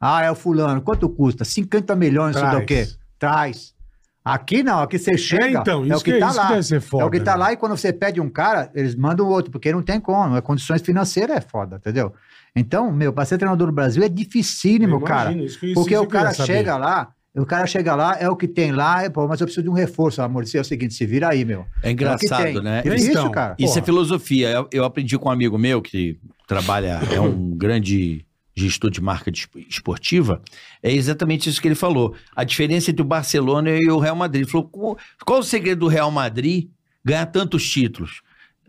Ah, 0.07 0.23
é 0.23 0.29
o 0.31 0.35
fulano. 0.35 0.81
Quanto 0.81 1.09
custa? 1.09 1.43
50 1.43 1.95
milhões, 1.95 2.35
isso 2.35 2.39
Traz. 2.45 2.59
do 2.59 2.65
quê? 2.65 2.87
Traz. 3.17 3.73
Aqui 4.23 4.63
não, 4.63 4.79
aqui 4.81 4.97
você 4.97 5.17
chega, 5.17 5.59
então, 5.59 5.83
é 5.83 5.87
isso 5.89 5.97
o 5.97 6.03
que, 6.03 6.13
que- 6.13 6.19
tá 6.19 6.27
isso 6.27 6.35
que 6.39 6.43
lá. 6.43 6.49
deve 6.49 6.63
ser 6.63 6.75
é 6.77 6.79
foda, 6.79 7.05
o 7.05 7.11
que 7.11 7.19
tá 7.19 7.33
né? 7.33 7.37
lá 7.37 7.53
e 7.53 7.57
quando 7.57 7.77
você 7.77 7.93
pede 7.93 8.19
um 8.19 8.27
cara, 8.29 8.71
eles 8.73 8.95
mandam 8.95 9.27
outro, 9.27 9.51
porque 9.51 9.71
não 9.71 9.83
tem 9.83 9.99
como. 9.99 10.35
A 10.35 10.41
condições 10.41 10.81
financeiras 10.81 11.37
é 11.37 11.41
foda, 11.41 11.75
entendeu? 11.75 12.11
Então, 12.55 12.91
meu, 12.91 13.13
pra 13.13 13.23
ser 13.25 13.37
treinador 13.37 13.67
do 13.67 13.73
Brasil 13.73 14.03
é 14.03 14.09
dificílimo, 14.09 14.95
Eu 14.95 15.01
cara. 15.01 15.23
imagino, 15.31 15.45
isso 15.45 15.59
que- 15.59 15.65
isso 15.67 15.75
Porque 15.75 15.93
que 15.93 15.99
o 15.99 16.07
cara 16.07 16.33
saber. 16.33 16.53
chega 16.53 16.75
lá, 16.75 17.09
o 17.35 17.45
cara 17.45 17.67
chega 17.67 17.93
lá, 17.95 18.17
é 18.19 18.27
o 18.27 18.35
que 18.35 18.47
tem 18.47 18.71
lá, 18.71 19.03
é, 19.03 19.09
pô, 19.09 19.27
mas 19.27 19.39
eu 19.41 19.45
preciso 19.45 19.63
de 19.63 19.69
um 19.69 19.73
reforço, 19.73 20.21
amor. 20.23 20.43
É 20.55 20.59
o 20.59 20.63
seguinte, 20.65 20.95
se 20.95 21.05
vira 21.05 21.29
aí, 21.29 21.45
meu. 21.45 21.65
É 21.83 21.91
engraçado, 21.91 22.45
É 22.47 22.57
o 22.57 22.61
né? 22.63 22.77
É 22.77 22.81
Então, 22.81 22.95
isso, 22.95 23.29
cara. 23.29 23.55
Isso 23.59 23.73
é 23.73 23.81
Porra. 23.81 23.85
filosofia. 23.85 24.49
Eu, 24.49 24.67
eu 24.71 24.83
aprendi 24.85 25.19
com 25.19 25.29
um 25.29 25.31
amigo 25.31 25.55
meu 25.57 25.81
que 25.83 26.17
trabalha, 26.47 26.99
é 27.13 27.19
um 27.19 27.51
grande 27.55 28.25
gestor 28.55 28.89
de 28.89 29.01
marca 29.01 29.31
esportiva. 29.67 30.41
É 30.81 30.91
exatamente 30.91 31.49
isso 31.49 31.61
que 31.61 31.67
ele 31.67 31.75
falou. 31.75 32.15
A 32.35 32.43
diferença 32.43 32.89
entre 32.89 33.01
o 33.01 33.05
Barcelona 33.05 33.69
e 33.71 33.89
o 33.89 33.99
Real 33.99 34.15
Madrid. 34.15 34.43
Ele 34.43 34.51
falou: 34.51 34.67
qual, 34.67 34.97
qual 35.25 35.39
o 35.39 35.43
segredo 35.43 35.79
do 35.79 35.87
Real 35.87 36.09
Madrid 36.09 36.69
ganhar 37.03 37.25
tantos 37.25 37.69
títulos? 37.69 38.21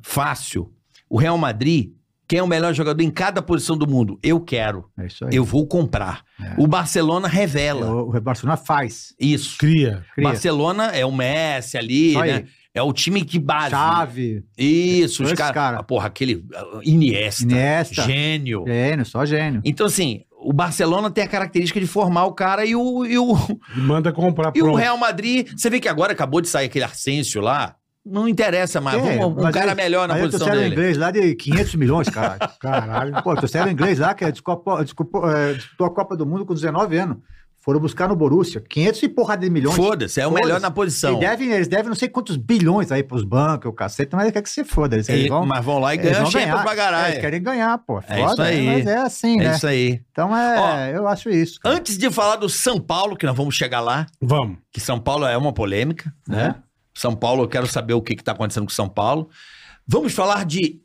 Fácil. 0.03 0.73
O 1.09 1.17
Real 1.17 1.39
Madrid, 1.39 1.93
quem 2.27 2.41
é 2.41 2.43
o 2.43 2.49
melhor 2.49 2.75
jogador 2.75 3.01
em 3.03 3.11
cada 3.11 3.41
posição 3.41 3.79
do 3.79 3.87
mundo? 3.87 4.19
Eu 4.23 4.41
quero. 4.41 4.91
É 4.99 5.07
isso 5.07 5.25
aí. 5.25 5.37
Eu 5.37 5.45
vou 5.45 5.67
comprar. 5.67 6.25
O 6.59 6.67
Barcelona 6.67 7.29
revela. 7.29 7.87
O, 7.87 8.17
o 8.17 8.21
Barcelona 8.21 8.57
faz. 8.57 9.15
Isso. 9.19 9.57
Cria. 9.59 10.05
Cria. 10.15 10.29
Barcelona 10.29 10.87
é 10.87 11.07
o 11.07 11.13
Messi 11.13 11.79
ali, 11.79 12.15
né? 12.17 12.45
É 12.77 12.83
o 12.83 12.93
time 12.93 13.25
que 13.25 13.39
base. 13.39 13.71
Chave, 13.71 14.45
Isso, 14.59 15.23
os 15.25 15.33
caras. 15.33 15.55
cara. 15.55 15.83
Porra, 15.83 16.09
aquele 16.09 16.35
uh, 16.35 16.83
Iniesta. 16.85 17.43
Iniesta. 17.43 18.03
Gênio. 18.03 18.65
gênio, 18.67 19.07
só 19.07 19.25
gênio. 19.25 19.63
Então, 19.65 19.87
assim, 19.87 20.21
o 20.31 20.53
Barcelona 20.53 21.11
tem 21.11 21.25
a 21.25 21.29
característica 21.29 21.81
de 21.81 21.87
formar 21.87 22.27
o 22.27 22.33
cara 22.33 22.67
e 22.67 22.77
o, 22.77 23.07
e 23.07 23.19
o, 23.19 23.35
E 23.75 23.81
manda 23.81 24.13
comprar 24.13 24.53
e 24.55 24.61
o. 24.63 24.75
Real 24.75 24.99
Madrid. 24.99 25.49
Você 25.57 25.71
vê 25.71 25.81
que 25.81 25.89
agora 25.89 26.13
acabou 26.13 26.43
de 26.43 26.49
sair 26.49 26.67
aquele 26.67 26.85
Arsêncio 26.85 27.41
lá. 27.41 27.77
Não 28.05 28.29
interessa 28.29 28.79
mais. 28.79 29.03
É, 29.05 29.17
Vamos, 29.19 29.43
um 29.43 29.51
cara 29.51 29.71
aí- 29.71 29.75
melhor 29.77 30.07
na 30.07 30.15
aí 30.15 30.23
posição 30.23 30.47
um 30.47 30.51
dele. 30.51 30.75
inglês 30.75 30.99
lá 30.99 31.11
de 31.11 31.35
500 31.35 31.75
milhões, 31.77 32.09
caralho. 32.11 32.41
Caralho. 32.61 33.23
Pô, 33.23 33.35
trouxeram 33.35 33.69
um 33.69 33.73
inglês 33.73 33.99
lá 33.99 34.15
que 34.15 34.31
disputou, 34.31 34.79
é, 35.29 35.55
disputou 35.55 35.87
a 35.87 35.91
Copa 35.95 36.15
do 36.15 36.27
Mundo 36.27 36.45
com 36.45 36.53
19 36.55 36.97
anos. 36.99 37.17
Foram 37.67 37.81
buscar 37.81 38.09
no 38.09 38.15
Borussia. 38.15 38.61
500 38.61 39.03
e 39.03 39.09
porra 39.09 39.37
de 39.37 39.51
milhões. 39.51 39.75
Foda-se, 39.75 40.21
é 40.21 40.27
o 40.27 40.31
melhor 40.31 40.47
Foda-se. 40.47 40.63
na 40.63 40.71
posição. 40.71 41.17
E 41.17 41.19
devem, 41.19 41.51
eles 41.51 41.67
devem 41.67 41.89
não 41.89 41.97
sei 41.97 42.09
quantos 42.09 42.37
bilhões 42.37 42.93
aí 42.93 43.03
pros 43.03 43.25
bancos, 43.25 43.69
o 43.69 43.73
cacete, 43.73 44.15
mas 44.15 44.31
quer 44.31 44.41
que 44.41 44.49
você 44.49 44.65
foda. 44.65 44.95
Eles, 44.95 45.09
eles 45.09 45.29
vão, 45.29 45.45
mas 45.45 45.65
vão 45.65 45.81
lá 45.81 45.93
e 45.93 45.99
eles 45.99 46.13
ganham 46.13 46.31
Champions 46.31 46.45
ganhar. 46.53 46.63
pra 46.63 46.73
É, 46.73 46.77
caralho. 46.77 47.09
Eles 47.13 47.21
querem 47.21 47.43
ganhar, 47.43 47.77
pô. 47.79 48.01
É 48.09 48.25
isso 48.25 48.41
aí. 48.41 48.67
Mas 48.67 48.87
é 48.87 48.97
assim, 48.99 49.41
É 49.41 49.49
né? 49.49 49.57
isso 49.57 49.67
aí. 49.67 50.01
Então 50.13 50.37
é, 50.37 50.97
eu 50.97 51.09
acho 51.09 51.29
isso. 51.29 51.59
cara. 51.61 51.75
Antes 51.75 51.99
de 51.99 52.09
falar 52.09 52.37
do 52.37 52.49
São 52.49 52.81
Paulo, 52.81 53.17
que 53.17 53.27
nós 53.27 53.37
vamos 53.37 53.57
chegar 53.57 53.81
lá, 53.81 54.07
Vamos. 54.23 54.59
que 54.71 54.79
São 54.79 55.01
Paulo 55.01 55.27
é 55.27 55.37
uma 55.37 55.53
polêmica, 55.53 56.15
né? 56.29 56.55
São 56.95 57.17
Paulo, 57.17 57.43
eu 57.43 57.49
quero 57.49 57.67
saber 57.67 57.95
o 57.95 58.01
que 58.01 58.13
está 58.15 58.31
acontecendo 58.31 58.63
com 58.65 58.71
São 58.71 58.89
Paulo. 58.89 59.29
Vamos 59.89 60.15
falar 60.15 60.45
de 60.47 60.81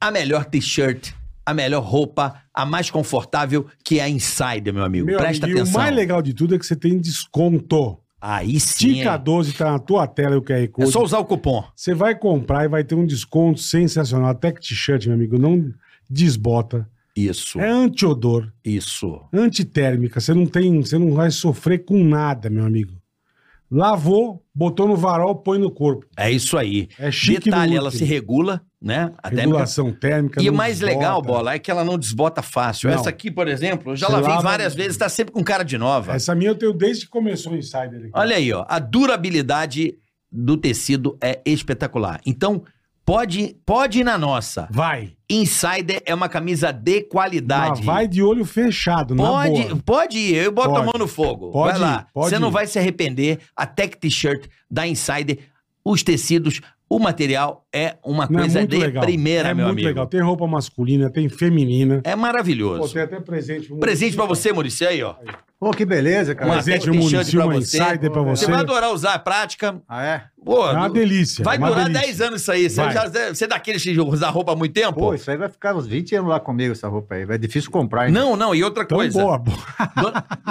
a 0.00 0.10
melhor 0.10 0.46
t-shirt, 0.46 1.12
a 1.46 1.52
melhor 1.54 1.82
roupa, 1.82 2.34
a 2.52 2.64
mais 2.64 2.90
confortável, 2.90 3.66
que 3.84 3.98
é 3.98 4.04
a 4.04 4.08
Insider, 4.08 4.72
meu 4.72 4.84
amigo. 4.84 5.06
Meu 5.06 5.18
Presta 5.18 5.46
amigo, 5.46 5.58
e 5.58 5.62
atenção. 5.62 5.80
o 5.80 5.84
mais 5.84 5.94
legal 5.94 6.22
de 6.22 6.32
tudo 6.34 6.54
é 6.54 6.58
que 6.58 6.64
você 6.66 6.76
tem 6.76 6.98
desconto. 6.98 7.98
Aí 8.20 8.58
sim. 8.58 8.94
Tica 8.94 9.14
hein? 9.16 9.20
12 9.22 9.52
tá 9.52 9.70
na 9.72 9.78
tua 9.78 10.06
tela 10.06 10.34
e 10.34 10.38
o 10.38 10.42
QR 10.42 10.62
É 10.62 10.66
Code. 10.66 10.90
só 10.90 11.02
usar 11.02 11.18
o 11.18 11.24
cupom. 11.26 11.62
Você 11.76 11.92
vai 11.92 12.14
comprar 12.18 12.64
e 12.64 12.68
vai 12.68 12.82
ter 12.82 12.94
um 12.94 13.04
desconto 13.04 13.60
sensacional. 13.60 14.30
Até 14.30 14.50
que 14.50 14.60
t-shirt, 14.60 15.04
meu 15.06 15.14
amigo, 15.14 15.38
não 15.38 15.70
desbota. 16.08 16.88
Isso. 17.14 17.60
É 17.60 17.68
anti-odor, 17.68 18.50
Isso. 18.64 19.20
antitérmica. 19.32 20.20
Você 20.20 20.32
não 20.34 20.46
tem, 20.46 20.80
você 20.80 20.98
não 20.98 21.12
vai 21.12 21.30
sofrer 21.30 21.84
com 21.84 22.02
nada, 22.02 22.48
meu 22.50 22.64
amigo. 22.64 22.92
Lavou, 23.70 24.42
botou 24.54 24.86
no 24.86 24.96
varal, 24.96 25.34
põe 25.36 25.58
no 25.58 25.70
corpo. 25.70 26.06
É 26.16 26.30
isso 26.30 26.56
aí. 26.56 26.88
É 26.98 27.10
chique 27.10 27.46
Detalhe, 27.50 27.76
ela 27.76 27.90
se 27.90 28.04
regula, 28.04 28.62
né? 28.80 29.12
A 29.18 29.22
térmica. 29.30 29.40
Regulação 29.46 29.92
térmica. 29.92 30.42
E 30.42 30.48
o 30.48 30.52
mais 30.54 30.78
desbota. 30.78 30.98
legal, 30.98 31.22
Bola, 31.22 31.54
é 31.54 31.58
que 31.58 31.70
ela 31.70 31.82
não 31.84 31.98
desbota 31.98 32.40
fácil. 32.42 32.88
Não. 32.88 32.96
Essa 32.96 33.08
aqui, 33.10 33.30
por 33.30 33.48
exemplo, 33.48 33.92
eu 33.92 33.96
já 33.96 34.06
Você 34.06 34.12
lavei 34.12 34.28
lava- 34.28 34.42
várias 34.42 34.74
vezes, 34.74 34.96
tá 34.96 35.08
sempre 35.08 35.32
com 35.32 35.42
cara 35.42 35.64
de 35.64 35.76
nova. 35.76 36.12
Essa 36.14 36.34
minha 36.34 36.50
eu 36.50 36.54
tenho 36.54 36.72
desde 36.72 37.04
que 37.06 37.10
começou 37.10 37.52
o 37.52 37.56
Insider 37.56 38.00
aqui. 38.00 38.10
Olha 38.12 38.36
aí, 38.36 38.52
ó. 38.52 38.64
A 38.68 38.78
durabilidade 38.78 39.94
do 40.30 40.56
tecido 40.56 41.16
é 41.20 41.40
espetacular. 41.46 42.20
Então, 42.26 42.62
pode, 43.04 43.56
pode 43.66 44.00
ir 44.00 44.04
na 44.04 44.16
nossa. 44.18 44.68
Vai. 44.70 45.12
Insider 45.28 46.02
é 46.06 46.14
uma 46.14 46.28
camisa 46.28 46.72
de 46.72 47.02
qualidade. 47.02 47.82
vai 47.82 48.06
de 48.06 48.22
olho 48.22 48.44
fechado, 48.44 49.14
na 49.14 49.22
Pode, 49.24 49.62
boa. 49.62 49.82
pode 49.84 50.18
ir, 50.18 50.34
eu 50.36 50.52
boto 50.52 50.70
a 50.70 50.72
Pode. 50.74 50.84
mão 50.86 50.94
no 50.98 51.08
fogo. 51.08 51.50
Pode 51.50 51.78
vai 51.78 51.88
lá. 51.88 52.06
ir, 52.08 52.12
pode 52.12 52.30
Você 52.30 52.38
não 52.38 52.50
vai 52.50 52.66
se 52.66 52.78
arrepender. 52.78 53.40
A 53.56 53.66
Tech 53.66 53.96
T-shirt 53.96 54.46
da 54.70 54.86
Insider, 54.86 55.38
os 55.84 56.02
tecidos, 56.02 56.60
o 56.94 56.98
material 57.00 57.64
é 57.72 57.96
uma 58.04 58.26
Não, 58.30 58.40
coisa 58.40 58.58
é 58.58 58.62
muito 58.62 58.70
de 58.70 58.78
legal. 58.78 59.02
primeira, 59.04 59.48
é 59.48 59.54
meu 59.54 59.66
muito 59.66 59.74
amigo. 59.76 59.88
legal. 59.88 60.06
Tem 60.06 60.20
roupa 60.20 60.46
masculina, 60.46 61.10
tem 61.10 61.28
feminina. 61.28 62.00
É 62.04 62.12
Pô, 62.12 62.18
maravilhoso. 62.18 62.92
tem 62.92 63.02
até 63.02 63.20
presente. 63.20 63.72
um- 63.72 63.78
Presente 63.80 64.14
pra 64.16 64.24
você, 64.26 64.52
Maurício, 64.52 64.88
aí, 64.88 65.02
ó. 65.02 65.14
Pô, 65.58 65.70
que 65.70 65.84
beleza, 65.86 66.34
cara. 66.34 66.52
Presente, 66.52 66.90
um 66.90 66.92
pra 67.32 67.46
uma 67.46 67.54
você. 67.54 67.78
Insider 67.78 68.10
pra 68.10 68.22
Você 68.22 68.44
você. 68.44 68.50
vai 68.50 68.60
adorar 68.60 68.92
usar, 68.92 69.14
é 69.14 69.18
prática. 69.18 69.80
Ah, 69.88 70.04
é? 70.04 70.22
Pô, 70.44 70.68
É 70.68 70.72
uma 70.72 70.88
do- 70.88 70.94
delícia. 70.94 71.42
vai 71.42 71.56
uma 71.56 71.68
durar 71.68 71.84
delícia. 71.84 72.06
10 72.06 72.20
anos 72.20 72.42
isso 72.42 72.52
aí. 72.52 72.68
Você, 72.68 72.82
Vai. 72.82 72.92
já, 72.92 73.08
você 73.32 73.44
é 73.44 73.46
daqueles 73.46 73.82
que 73.82 73.98
usa 73.98 74.28
roupa 74.28 74.52
há 74.52 74.56
muito 74.56 74.74
tempo? 74.74 74.92
Pô, 74.98 75.14
isso 75.14 75.30
aí 75.30 75.38
vai 75.38 75.48
ficar 75.48 75.74
uns 75.74 75.86
20 75.86 76.14
anos 76.16 76.28
lá 76.28 76.38
comigo, 76.38 76.72
essa 76.72 76.86
roupa 76.86 77.14
aí. 77.14 77.24
Vai 77.24 77.38
difícil 77.38 77.70
comprar, 77.70 78.06
hein? 78.08 78.12
Não, 78.12 78.36
não, 78.36 78.54
e 78.54 78.62
outra 78.62 78.82
Então, 78.82 78.98
coisa. 78.98 79.18
boa, 79.18 79.38
boa. 79.38 79.56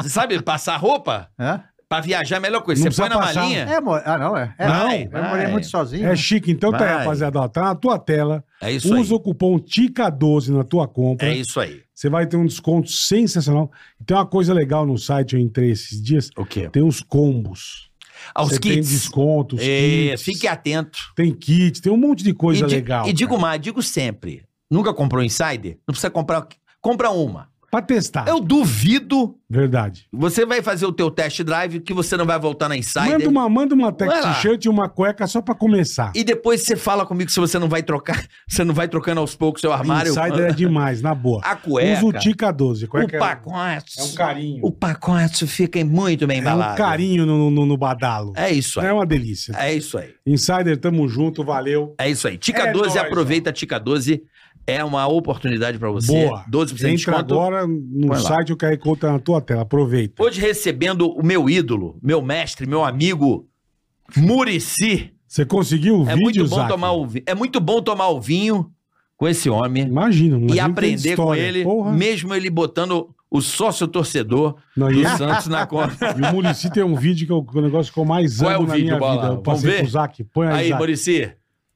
Do- 0.01 0.09
Sabe, 0.09 0.41
passar 0.41 0.77
roupa 0.77 1.27
É? 1.39 1.59
Pra 1.93 2.01
viajar 2.01 2.35
é 2.35 2.37
a 2.37 2.41
melhor 2.41 2.61
coisa. 2.61 2.83
Não 2.83 2.91
Você 2.91 3.01
põe 3.01 3.09
na 3.09 3.17
passar. 3.19 3.41
malinha. 3.41 3.59
É, 3.63 3.75
amor. 3.75 4.01
Ah, 4.05 4.17
não, 4.17 4.35
é. 4.37 4.53
é 4.57 4.67
Vai, 4.67 5.05
não, 5.11 5.19
eu 5.19 5.27
morei 5.27 5.43
vai. 5.43 5.51
muito 5.51 5.67
sozinho. 5.67 6.07
É 6.07 6.15
chique. 6.15 6.51
Então 6.51 6.71
tá 6.71 6.79
aí, 6.79 6.89
Vai. 6.89 6.97
rapaziada. 6.99 7.39
Ó, 7.39 7.47
tá 7.47 7.61
na 7.63 7.75
tua 7.75 7.99
tela. 7.99 8.43
É 8.61 8.71
isso 8.71 8.93
Usa 8.95 9.13
aí. 9.13 9.17
o 9.17 9.19
cupom 9.19 9.59
TICA12 9.59 10.49
na 10.49 10.63
tua 10.63 10.87
compra. 10.87 11.27
É 11.27 11.35
isso 11.35 11.59
aí. 11.59 11.81
Você 11.93 12.09
vai 12.09 12.25
ter 12.25 12.37
um 12.37 12.45
desconto 12.45 12.89
sensacional. 12.89 13.71
E 13.99 14.03
tem 14.03 14.17
uma 14.17 14.25
coisa 14.25 14.53
legal 14.53 14.85
no 14.85 14.97
site, 14.97 15.33
eu 15.35 15.39
entrei 15.39 15.69
esses 15.71 16.01
dias. 16.01 16.29
O 16.37 16.45
quê? 16.45 16.67
Tem 16.69 16.81
os 16.83 17.01
combos. 17.01 17.89
Aos 18.33 18.49
Você 18.49 18.59
tem 18.59 18.71
kits. 18.75 18.89
descontos, 18.89 19.59
É, 19.61 20.09
kits. 20.11 20.21
fique 20.23 20.47
atento. 20.47 20.97
Tem 21.15 21.31
kit, 21.33 21.81
tem 21.81 21.91
um 21.91 21.97
monte 21.97 22.23
de 22.23 22.33
coisa 22.33 22.63
e, 22.65 22.67
di- 22.67 22.75
legal. 22.75 23.07
e 23.07 23.13
digo 23.13 23.31
cara. 23.31 23.41
mais, 23.41 23.61
digo 23.61 23.81
sempre. 23.83 24.43
Nunca 24.71 24.93
comprou 24.93 25.21
Insider? 25.23 25.77
Não 25.87 25.91
precisa 25.91 26.09
comprar. 26.09 26.47
Compra 26.81 27.11
uma. 27.11 27.49
Pra 27.73 27.81
testar. 27.81 28.27
Eu 28.27 28.39
duvido. 28.39 29.35
Verdade. 29.49 30.05
Você 30.13 30.45
vai 30.45 30.61
fazer 30.61 30.85
o 30.85 30.91
teu 30.91 31.09
test 31.09 31.41
drive 31.41 31.79
que 31.79 31.91
você 31.91 32.15
não 32.15 32.23
vai 32.25 32.37
voltar 32.39 32.69
na 32.69 32.77
Insider. 32.77 33.13
Manda 33.13 33.27
uma, 33.29 33.49
manda 33.49 33.73
uma 33.73 33.91
tech 33.91 34.11
t-shirt 34.21 34.65
e 34.65 34.69
uma 34.69 34.87
cueca 34.87 35.25
só 35.25 35.41
pra 35.41 35.55
começar. 35.55 36.11
E 36.13 36.23
depois 36.23 36.61
você 36.61 36.75
fala 36.75 37.03
comigo 37.03 37.31
se 37.31 37.39
você 37.39 37.57
não 37.57 37.67
vai 37.67 37.81
trocar, 37.81 38.23
você 38.47 38.63
não 38.63 38.75
vai 38.75 38.87
trocando 38.87 39.21
aos 39.21 39.35
poucos 39.35 39.59
seu 39.59 39.73
armário. 39.73 40.11
Insider 40.11 40.51
é 40.51 40.53
demais, 40.53 41.01
na 41.01 41.15
boa. 41.15 41.41
A 41.43 41.55
cueca. 41.55 41.97
Usa 42.05 42.05
o 42.05 42.19
Tica 42.19 42.51
12. 42.51 42.85
o 42.85 42.87
Cueca 42.87 43.15
é- 43.15 43.19
pacote. 43.19 43.99
É 43.99 44.03
um 44.03 44.13
carinho. 44.13 44.59
O 44.63 44.71
pacote 44.71 45.47
fica 45.47 45.83
muito 45.83 46.27
bem 46.27 46.37
É 46.37 46.41
um 46.41 46.43
embalado. 46.43 46.77
carinho 46.77 47.25
no, 47.25 47.49
no, 47.49 47.65
no 47.65 47.75
badalo. 47.77 48.33
É 48.35 48.51
isso 48.51 48.79
aí. 48.79 48.85
É 48.85 48.93
uma 48.93 49.05
delícia. 49.05 49.55
É 49.57 49.73
isso 49.73 49.97
aí. 49.97 50.13
Insider, 50.27 50.77
tamo 50.77 51.07
junto, 51.07 51.43
valeu. 51.43 51.95
É 51.97 52.07
isso 52.07 52.27
aí. 52.27 52.37
Tica 52.37 52.67
É 52.67 52.71
12, 52.71 52.89
nóis, 52.89 52.97
aproveita 52.97 53.49
a 53.49 53.53
Tica 53.53 53.79
12. 53.79 54.21
É 54.65 54.83
uma 54.83 55.05
oportunidade 55.07 55.77
pra 55.77 55.89
você. 55.91 56.25
Boa. 56.27 56.45
12% 56.49 56.67
de 56.67 56.73
Entra 56.85 56.95
desconto. 56.95 57.33
agora 57.33 57.67
no 57.67 58.07
Põe 58.07 58.17
lá. 58.17 58.19
site, 58.19 58.53
o 58.53 58.57
QR 58.57 58.77
Code 58.77 58.99
tá 59.01 59.11
na 59.11 59.19
tua 59.19 59.41
tela. 59.41 59.63
Aproveita. 59.63 60.23
Hoje 60.23 60.39
recebendo 60.39 61.09
o 61.09 61.23
meu 61.25 61.49
ídolo, 61.49 61.97
meu 62.01 62.21
mestre, 62.21 62.65
meu 62.67 62.83
amigo 62.85 63.47
Murici. 64.15 65.11
Você 65.27 65.45
conseguiu 65.45 65.99
o 66.01 66.09
É 66.09 66.13
vídeo, 66.15 66.23
muito 66.23 66.47
bom 66.49 66.55
Zac? 66.57 66.67
tomar 66.69 66.91
o 66.93 67.07
é 67.25 67.33
muito 67.35 67.59
bom 67.59 67.81
tomar 67.81 68.07
o 68.09 68.21
vinho 68.21 68.71
com 69.17 69.27
esse 69.27 69.49
homem 69.49 69.83
Imagina. 69.85 70.39
e 70.53 70.59
aprender 70.59 71.15
com 71.15 71.33
ele, 71.33 71.63
Porra. 71.63 71.91
mesmo 71.91 72.33
ele 72.33 72.49
botando 72.49 73.09
o 73.31 73.41
sócio 73.41 73.87
torcedor 73.87 74.55
Não, 74.77 74.91
do 74.91 75.03
Santos 75.17 75.47
na 75.47 75.65
conta. 75.65 75.95
e 76.17 76.21
o 76.21 76.33
Murici 76.33 76.71
tem 76.71 76.83
um 76.83 76.95
vídeo 76.95 77.25
que 77.25 77.31
é 77.33 77.35
o, 77.35 77.45
é 77.59 77.61
negócio 77.63 77.91
que 77.91 77.99
eu 77.99 78.05
mais 78.05 78.37
Qual 78.37 78.51
é 78.51 78.55
amo 78.55 78.63
o 78.65 78.67
na 78.67 78.73
vídeo, 78.75 78.87
minha 78.87 78.99
Bola? 78.99 79.13
vida. 79.21 79.33
Eu 79.33 79.41
Vamos 79.43 79.61
ver? 79.63 79.85
Zac. 79.87 80.23
Põe 80.25 80.47
aí, 80.47 80.53
Aí, 80.55 80.69
Zac. 80.69 80.79
Murici. 80.79 81.31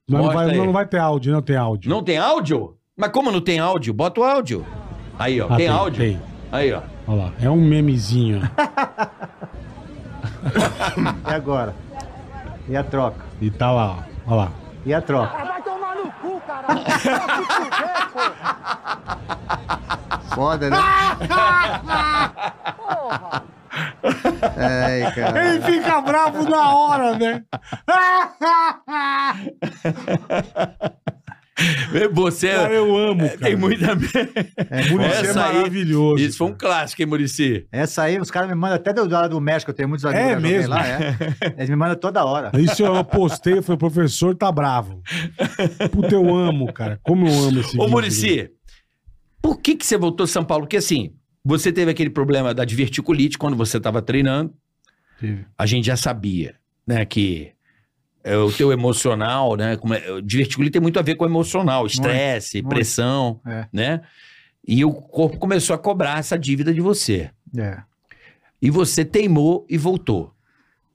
Não, 0.07 0.23
vai, 0.31 0.51
aí. 0.51 0.57
não 0.57 0.71
vai 0.71 0.87
ter 0.87 0.99
áudio, 0.99 1.33
não 1.33 1.41
tem 1.41 1.55
áudio. 1.57 1.89
Não 1.89 2.01
tem 2.03 2.17
áudio? 2.17 2.76
Mas 2.99 3.11
como 3.11 3.31
não 3.31 3.39
tem 3.39 3.59
áudio? 3.59 3.93
Bota 3.93 4.19
o 4.21 4.23
áudio. 4.23 4.65
Aí, 5.19 5.39
ó. 5.39 5.45
Ah, 5.51 5.55
tem, 5.55 5.67
áudio? 5.67 5.99
Tem. 6.03 6.19
Aí, 6.51 6.73
ó. 6.73 6.81
Olha 7.07 7.25
lá. 7.25 7.31
É 7.39 7.47
um 7.49 7.61
memezinho. 7.61 8.41
E 11.27 11.33
agora? 11.33 11.75
E 12.69 12.75
a 12.77 12.83
troca? 12.83 13.19
e 13.41 13.51
tá 13.51 13.69
lá, 13.71 13.97
ó. 13.97 13.97
Olha 14.27 14.35
lá. 14.35 14.51
E 14.85 14.93
a 14.93 15.01
troca? 15.01 15.45
Vai 15.45 15.61
tomar 15.61 15.95
no 15.95 16.11
cu, 16.11 16.41
caralho! 16.47 16.81
Foda, 20.33 20.69
né? 20.69 20.77
Porra! 22.77 23.43
Ai, 24.57 25.11
cara. 25.13 25.49
Ele 25.49 25.61
fica 25.61 26.01
bravo 26.01 26.49
na 26.49 26.73
hora, 26.73 27.17
né? 27.17 27.43
Você 32.13 32.49
Cara, 32.51 32.73
eu 32.73 32.97
amo, 32.97 33.25
cara. 33.27 33.37
tem 33.39 33.55
muita. 33.55 33.95
Muricy 33.95 35.11
é 35.11 35.19
Essa 35.29 35.45
aí- 35.47 35.55
maravilhoso. 35.57 36.23
Isso 36.23 36.37
foi 36.37 36.47
um 36.47 36.53
clássico, 36.57 37.01
hein, 37.01 37.07
Murici? 37.07 37.65
Essa 37.71 38.03
aí, 38.03 38.19
os 38.19 38.29
caras 38.31 38.49
me 38.49 38.55
mandam 38.55 38.75
até 38.75 38.91
do 38.93 39.07
lado 39.07 39.31
do 39.31 39.41
México, 39.41 39.71
eu 39.71 39.75
tenho 39.75 39.89
muitos 39.89 40.05
amigos 40.05 40.25
É 40.27 40.31
eu 40.31 40.35
joguei 40.39 40.57
mesmo? 40.57 40.69
lá, 40.73 40.87
é. 40.87 41.17
Eles 41.57 41.69
me 41.69 41.75
mandam 41.75 41.95
toda 41.95 42.23
hora. 42.25 42.51
Isso 42.59 42.83
eu 42.85 43.03
postei, 43.03 43.57
eu 43.57 43.63
falei, 43.63 43.77
professor 43.77 44.35
tá 44.35 44.51
bravo. 44.51 45.01
Puta, 45.91 46.13
eu 46.15 46.35
amo, 46.35 46.71
cara. 46.73 46.99
Como 47.03 47.27
eu 47.27 47.33
amo 47.47 47.59
esse 47.59 47.69
Ô, 47.77 47.81
vídeo. 47.81 47.89
Murici, 47.89 48.51
por 49.41 49.59
que, 49.61 49.75
que 49.75 49.85
você 49.85 49.97
voltou 49.97 50.23
a 50.25 50.27
São 50.27 50.43
Paulo? 50.43 50.63
Porque 50.65 50.77
assim, 50.77 51.13
você 51.43 51.71
teve 51.71 51.91
aquele 51.91 52.09
problema 52.09 52.53
da 52.53 52.65
diverticulite 52.65 53.37
quando 53.37 53.55
você 53.55 53.77
estava 53.77 54.01
treinando. 54.01 54.53
Tive. 55.19 55.45
A 55.57 55.65
gente 55.65 55.85
já 55.85 55.95
sabia, 55.95 56.55
né, 56.85 57.03
que 57.05 57.51
é, 58.27 58.37
o 58.37 58.51
teu 58.51 58.71
emocional, 58.71 59.55
né, 59.55 59.77
como 59.77 59.93
é, 59.93 60.21
diverticulite 60.21 60.73
tem 60.73 60.81
muito 60.81 60.99
a 60.99 61.01
ver 61.01 61.15
com 61.15 61.25
emocional, 61.25 61.85
estresse, 61.85 62.61
muito. 62.61 62.73
pressão, 62.73 63.39
É. 63.45 63.67
né? 63.71 64.01
E 64.67 64.83
o 64.83 64.91
corpo 64.91 65.37
começou 65.37 65.73
a 65.73 65.79
cobrar 65.79 66.19
essa 66.19 66.37
dívida 66.37 66.73
de 66.73 66.81
você. 66.81 67.31
É. 67.57 67.77
E 68.61 68.69
você 68.69 69.05
teimou 69.05 69.65
e 69.69 69.77
voltou. 69.77 70.33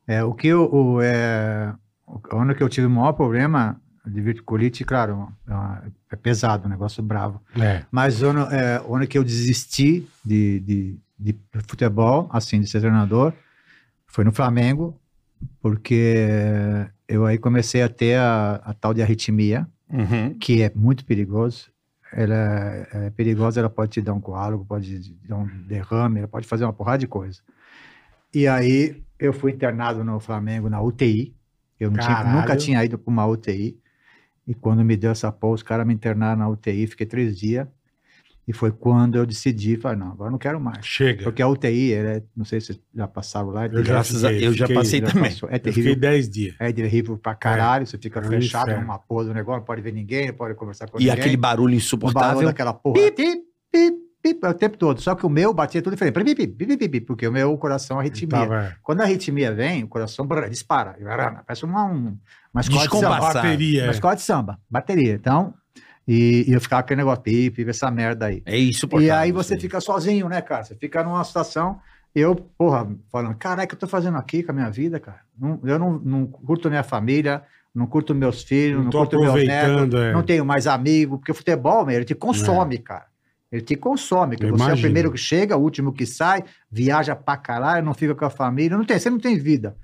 É, 0.06 0.22
o 0.22 0.34
que 0.34 0.48
eu, 0.48 0.68
o, 0.70 1.00
é, 1.00 1.72
o 2.06 2.36
ano 2.36 2.54
que 2.54 2.62
eu 2.62 2.68
tive 2.68 2.86
o 2.86 2.90
maior 2.90 3.12
problema 3.12 3.80
de 4.04 4.20
verticulite, 4.20 4.84
claro, 4.84 5.28
é, 5.48 5.90
é 6.10 6.16
pesado, 6.16 6.66
um 6.66 6.70
negócio 6.70 7.02
bravo. 7.02 7.40
É. 7.58 7.82
Mas 7.90 8.20
o 8.20 8.26
ano, 8.26 8.42
é, 8.50 8.82
o 8.86 8.94
ano 8.94 9.06
que 9.06 9.16
eu 9.16 9.24
desisti 9.24 10.06
de, 10.22 10.60
de, 10.60 10.98
de 11.18 11.36
futebol, 11.66 12.28
assim, 12.30 12.60
de 12.60 12.66
ser 12.68 12.80
treinador, 12.80 13.32
foi 14.06 14.24
no 14.24 14.32
Flamengo, 14.32 14.94
porque 15.62 16.26
eu 17.14 17.26
aí 17.26 17.38
comecei 17.38 17.82
a 17.82 17.88
ter 17.88 18.16
a, 18.18 18.54
a 18.64 18.74
tal 18.74 18.92
de 18.94 19.02
arritmia, 19.02 19.66
que 20.40 20.62
é 20.62 20.72
muito 20.74 21.04
perigoso. 21.04 21.70
Ela 22.12 22.34
é, 22.34 22.88
é 23.06 23.10
perigosa, 23.10 23.60
ela 23.60 23.70
pode 23.70 23.92
te 23.92 24.00
dar 24.02 24.12
um 24.14 24.20
coágulo, 24.20 24.64
pode 24.64 25.00
te 25.00 25.14
dar 25.28 25.36
um 25.36 25.46
derrame, 25.66 26.18
ela 26.18 26.28
pode 26.28 26.46
fazer 26.46 26.64
uma 26.64 26.72
porrada 26.72 26.98
de 26.98 27.06
coisa. 27.06 27.40
E 28.34 28.46
aí 28.46 29.02
eu 29.18 29.32
fui 29.32 29.52
internado 29.52 30.02
no 30.04 30.18
Flamengo 30.20 30.68
na 30.68 30.80
UTI. 30.80 31.34
Eu 31.80 31.90
tinha- 31.90 32.16
nunca 32.40 32.54
tinha 32.56 32.84
ido 32.84 32.98
para 32.98 33.10
uma 33.12 33.26
UTI. 33.26 33.78
E 34.46 34.54
quando 34.54 34.84
me 34.84 34.96
deu 34.96 35.10
essa 35.10 35.30
porra, 35.30 35.54
os 35.54 35.62
caras 35.62 35.86
me 35.86 35.94
internaram 35.94 36.38
na 36.40 36.48
UTI, 36.48 36.86
fiquei 36.86 37.06
três 37.06 37.38
dias. 37.38 37.66
E 38.46 38.52
foi 38.52 38.72
quando 38.72 39.16
eu 39.16 39.24
decidi, 39.24 39.76
falei, 39.76 39.98
não, 39.98 40.08
agora 40.12 40.26
eu 40.28 40.32
não 40.32 40.38
quero 40.38 40.60
mais. 40.60 40.84
Chega. 40.84 41.22
Porque 41.22 41.40
a 41.40 41.46
UTI, 41.46 41.92
ela 41.92 42.08
é- 42.10 42.22
não 42.36 42.44
sei 42.44 42.60
se 42.60 42.66
vocês 42.66 42.80
já 42.92 43.06
passaram 43.06 43.50
lá, 43.50 43.64
é 43.64 43.66
Eu. 43.68 43.84
Graças 43.84 44.24
a 44.24 44.32
eu 44.32 44.52
já 44.52 44.66
passei 44.68 45.00
Já 45.00 45.06
também. 45.06 45.30
passou, 45.30 45.48
é 45.48 45.54
Eu 45.54 45.60
terrível. 45.60 45.82
fiquei 45.92 45.96
10 45.96 46.28
dias. 46.28 46.54
É 46.58 46.72
terrível 46.72 47.16
pra 47.16 47.36
caralho, 47.36 47.86
você 47.86 47.96
fica 47.98 48.18
É 48.18 48.22
fechado 48.24 48.72
numa 48.80 48.98
porra 48.98 49.26
do 49.26 49.34
negócio, 49.34 49.60
não 49.60 49.64
pode 49.64 49.80
ver 49.80 49.92
ninguém, 49.92 50.26
não 50.28 50.34
pode 50.34 50.56
conversar 50.56 50.88
com 50.90 50.98
E 50.98 51.04
ninguém. 51.04 51.12
aquele 51.20 51.36
barulho 51.36 51.62
o 51.62 51.66
barulho 51.66 51.76
insuportável. 51.76 52.42
daquela 52.44 52.74
porra. 52.74 52.94
Pip, 52.94 53.16
pip, 53.70 53.96
pip, 54.20 54.44
o 54.46 54.54
tempo 54.54 54.76
todo. 54.76 55.00
Só 55.00 55.14
que 55.14 55.24
o 55.24 55.28
meu 55.30 55.54
batia 55.54 55.80
tudo 55.80 55.92
diferente. 55.94 56.14
Pip, 56.14 56.34
pip, 56.34 56.46
pip, 56.56 56.66
pip, 56.76 56.88
pip, 56.88 57.06
porque 57.06 57.28
o 57.28 57.32
meu 57.32 57.56
coração 57.56 57.98
é 57.98 58.00
arritmia. 58.00 58.76
Quando 58.82 59.02
a 59.02 59.04
arritmia 59.04 59.54
vem, 59.54 59.84
o 59.84 59.88
coração 59.88 60.26
brrr, 60.26 60.48
dispara. 60.50 60.96
Parece 61.46 61.64
uma, 61.64 61.84
um, 61.84 62.18
uma 62.52 62.60
escola 62.60 62.88
de 62.88 62.98
samba. 62.98 63.18
Bateria. 63.20 63.82
Uma 63.84 63.88
é. 63.88 63.90
escola 63.92 64.14
de 64.16 64.22
samba, 64.22 64.58
bateria. 64.68 65.14
Então, 65.14 65.54
e, 66.06 66.44
e 66.48 66.52
eu 66.52 66.60
ficava 66.60 66.82
com 66.82 66.86
aquele 66.86 66.98
negócio, 66.98 67.22
pip, 67.22 67.56
pip, 67.56 67.70
essa 67.70 67.90
merda 67.90 68.26
aí. 68.26 68.42
É 68.44 68.58
insuportável. 68.58 69.06
E 69.08 69.10
aí 69.10 69.32
você 69.32 69.54
isso 69.54 69.62
fica 69.62 69.80
sozinho, 69.80 70.28
né, 70.28 70.40
cara? 70.40 70.64
Você 70.64 70.74
fica 70.74 71.02
numa 71.02 71.22
situação. 71.24 71.80
Eu, 72.14 72.34
porra, 72.34 72.88
falando, 73.10 73.34
caralho, 73.36 73.64
o 73.64 73.68
que 73.68 73.74
eu 73.74 73.78
tô 73.78 73.86
fazendo 73.86 74.18
aqui 74.18 74.42
com 74.42 74.50
a 74.52 74.54
minha 74.54 74.70
vida, 74.70 75.00
cara? 75.00 75.20
Não- 75.38 75.58
eu 75.64 75.78
não, 75.78 75.92
não 75.98 76.26
curto 76.26 76.68
minha 76.68 76.82
família, 76.82 77.42
não 77.74 77.86
curto 77.86 78.14
meus 78.14 78.42
filhos, 78.42 78.78
Não 78.78 78.84
não, 78.84 78.90
curto 78.90 79.18
meus 79.18 79.46
netos, 79.46 79.94
é. 79.94 80.12
não 80.12 80.22
tenho 80.22 80.44
mais 80.44 80.66
amigo, 80.66 81.16
porque 81.18 81.32
o 81.32 81.34
futebol, 81.34 81.86
meu, 81.86 81.96
ele 81.96 82.04
te 82.04 82.14
consome, 82.14 82.78
cara. 82.78 83.06
Ele 83.50 83.62
te 83.62 83.76
consome, 83.76 84.36
que 84.36 84.46
você 84.46 84.70
é 84.70 84.74
o 84.74 84.80
primeiro 84.80 85.12
que 85.12 85.18
chega, 85.18 85.56
o 85.56 85.60
último 85.62 85.92
que 85.92 86.06
sai, 86.06 86.42
viaja 86.70 87.14
pra 87.14 87.36
caralho, 87.36 87.84
não 87.84 87.92
fica 87.94 88.14
com 88.14 88.24
a 88.24 88.30
família, 88.30 88.76
não 88.76 88.84
tem, 88.84 88.98
você 88.98 89.10
não 89.10 89.18
tem 89.18 89.38
vida. 89.38 89.76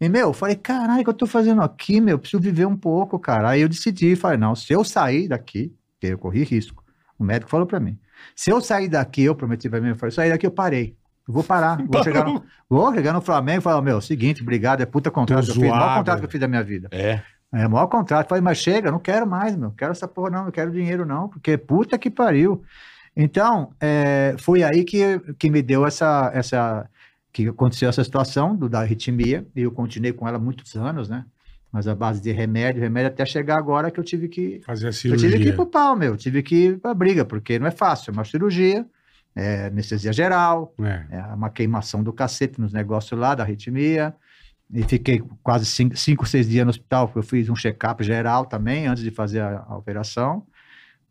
E, 0.00 0.08
meu, 0.08 0.28
eu 0.28 0.32
falei, 0.32 0.56
caralho, 0.56 1.02
o 1.02 1.04
que 1.04 1.10
eu 1.10 1.14
tô 1.14 1.26
fazendo 1.26 1.60
aqui, 1.60 2.00
meu? 2.00 2.14
Eu 2.14 2.18
preciso 2.18 2.42
viver 2.42 2.66
um 2.66 2.76
pouco, 2.76 3.18
cara. 3.18 3.50
Aí 3.50 3.60
eu 3.60 3.68
decidi, 3.68 4.16
falei, 4.16 4.38
não, 4.38 4.54
se 4.54 4.72
eu 4.72 4.82
sair 4.82 5.28
daqui, 5.28 5.74
eu 6.00 6.16
corri 6.16 6.42
risco, 6.42 6.82
o 7.18 7.24
médico 7.24 7.50
falou 7.50 7.66
pra 7.66 7.78
mim, 7.78 7.98
se 8.34 8.50
eu 8.50 8.60
sair 8.60 8.88
daqui, 8.88 9.22
eu 9.24 9.34
prometi 9.34 9.68
pra 9.68 9.80
mim, 9.80 9.90
eu 9.90 9.96
falei, 9.96 10.14
sair 10.14 10.30
daqui 10.30 10.46
eu 10.46 10.50
parei. 10.50 10.96
Eu 11.28 11.34
vou 11.34 11.44
parar, 11.44 11.84
vou 11.86 12.02
chegar, 12.02 12.24
no, 12.24 12.42
vou 12.68 12.92
chegar 12.94 13.12
no 13.12 13.20
Flamengo 13.20 13.58
e 13.58 13.62
falar, 13.62 13.82
meu, 13.82 14.00
seguinte, 14.00 14.42
obrigado, 14.42 14.80
é 14.80 14.86
puta 14.86 15.10
contrato 15.10 15.44
que 15.44 15.50
eu 15.50 15.54
fiz, 15.54 15.64
o 15.64 15.68
maior 15.68 15.98
contrato 15.98 16.18
que 16.20 16.26
eu 16.26 16.30
fiz 16.30 16.40
da 16.40 16.48
minha 16.48 16.62
vida. 16.62 16.88
É. 16.90 17.22
É, 17.52 17.66
o 17.66 17.70
maior 17.70 17.88
contrato. 17.88 18.28
Falei, 18.28 18.42
mas 18.42 18.58
chega, 18.58 18.90
não 18.90 19.00
quero 19.00 19.26
mais, 19.26 19.56
meu. 19.56 19.72
Quero 19.72 19.90
essa 19.90 20.06
porra, 20.06 20.30
não. 20.30 20.44
Não 20.44 20.50
quero 20.52 20.70
dinheiro, 20.70 21.04
não. 21.04 21.28
Porque 21.28 21.58
puta 21.58 21.98
que 21.98 22.08
pariu. 22.10 22.62
Então, 23.16 23.72
é, 23.80 24.36
foi 24.38 24.62
aí 24.62 24.84
que, 24.84 25.18
que 25.38 25.50
me 25.50 25.62
deu 25.62 25.84
essa, 25.84 26.30
essa. 26.32 26.88
Que 27.32 27.48
aconteceu 27.48 27.88
essa 27.88 28.02
situação 28.04 28.56
do, 28.56 28.68
da 28.68 28.80
arritmia. 28.80 29.46
E 29.54 29.62
eu 29.62 29.70
continuei 29.70 30.12
com 30.12 30.26
ela 30.26 30.38
muitos 30.38 30.74
anos, 30.76 31.08
né? 31.08 31.24
Mas 31.72 31.86
a 31.86 31.94
base 31.94 32.20
de 32.20 32.32
remédio, 32.32 32.80
remédio 32.82 33.08
até 33.08 33.24
chegar 33.24 33.56
agora 33.56 33.90
que 33.90 34.00
eu 34.00 34.04
tive 34.04 34.28
que. 34.28 34.60
Fazer 34.66 34.86
a 34.86 34.88
Eu 34.88 34.92
cirurgia. 34.92 35.30
tive 35.30 35.42
que 35.44 35.48
ir 35.50 35.54
pro 35.54 35.66
pau, 35.66 35.94
meu. 35.96 36.16
Tive 36.16 36.42
que 36.42 36.54
ir 36.66 36.78
pra 36.80 36.92
briga, 36.92 37.24
porque 37.24 37.58
não 37.58 37.66
é 37.68 37.70
fácil. 37.70 38.10
É 38.10 38.12
uma 38.12 38.24
cirurgia, 38.24 38.84
é 39.36 39.66
anestesia 39.66 40.12
geral, 40.12 40.74
É. 40.80 41.04
é 41.10 41.20
uma 41.34 41.48
queimação 41.48 42.02
do 42.02 42.12
cacete 42.12 42.60
nos 42.60 42.72
negócios 42.72 43.18
lá, 43.18 43.34
da 43.36 43.44
arritmia. 43.44 44.12
E 44.72 44.82
fiquei 44.84 45.22
quase 45.42 45.66
cinco, 45.66 45.96
cinco, 45.96 46.26
seis 46.26 46.48
dias 46.48 46.64
no 46.64 46.70
hospital, 46.70 47.06
porque 47.08 47.18
eu 47.20 47.22
fiz 47.24 47.48
um 47.48 47.56
check-up 47.56 48.02
geral 48.04 48.46
também, 48.46 48.86
antes 48.86 49.02
de 49.02 49.10
fazer 49.10 49.40
a, 49.40 49.64
a 49.68 49.76
operação. 49.76 50.44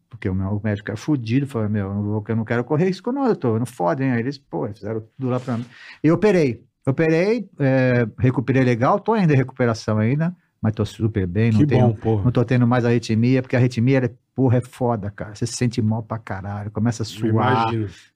Porque 0.09 0.27
o 0.27 0.33
meu 0.33 0.59
médico 0.63 0.89
era 0.89 0.97
fudido, 0.97 1.45
falou, 1.45 1.69
meu, 1.69 1.87
eu 1.87 1.93
não, 1.93 2.03
vou- 2.03 2.25
eu 2.27 2.35
não 2.35 2.43
quero 2.43 2.63
correr 2.63 2.85
risco 2.85 3.11
não, 3.11 3.27
eu 3.27 3.35
tô, 3.35 3.59
não 3.59 3.65
fode, 3.65 4.03
hein? 4.03 4.11
Aí 4.11 4.19
eles, 4.19 4.37
pô, 4.37 4.67
fizeram 4.67 5.01
tudo 5.17 5.29
lá 5.29 5.39
pra 5.39 5.57
mim. 5.57 5.65
E 6.03 6.07
eu 6.07 6.15
operei. 6.15 6.63
Operei, 6.87 7.47
é, 7.59 8.07
recuperei 8.17 8.63
legal, 8.63 8.99
tô 8.99 9.13
ainda 9.13 9.33
em 9.33 9.37
recuperação 9.37 9.99
ainda, 9.99 10.35
mas 10.59 10.73
tô 10.73 10.83
super 10.83 11.27
bem, 11.27 11.51
não 11.51 11.59
Que 11.59 11.67
tenho 11.67 11.93
bom, 11.93 12.21
não 12.23 12.31
tô 12.31 12.43
tendo 12.43 12.65
mais 12.65 12.83
arritmia, 12.85 13.41
porque 13.43 13.55
a 13.55 13.59
arritmia, 13.59 13.99
é, 14.05 14.09
porra, 14.33 14.57
é 14.57 14.61
foda, 14.61 15.11
cara. 15.11 15.35
Você 15.35 15.45
se 15.45 15.53
sente 15.53 15.79
mal 15.81 16.01
pra 16.01 16.17
caralho, 16.17 16.71
começa 16.71 17.03
a 17.03 17.05
suar, 17.05 17.67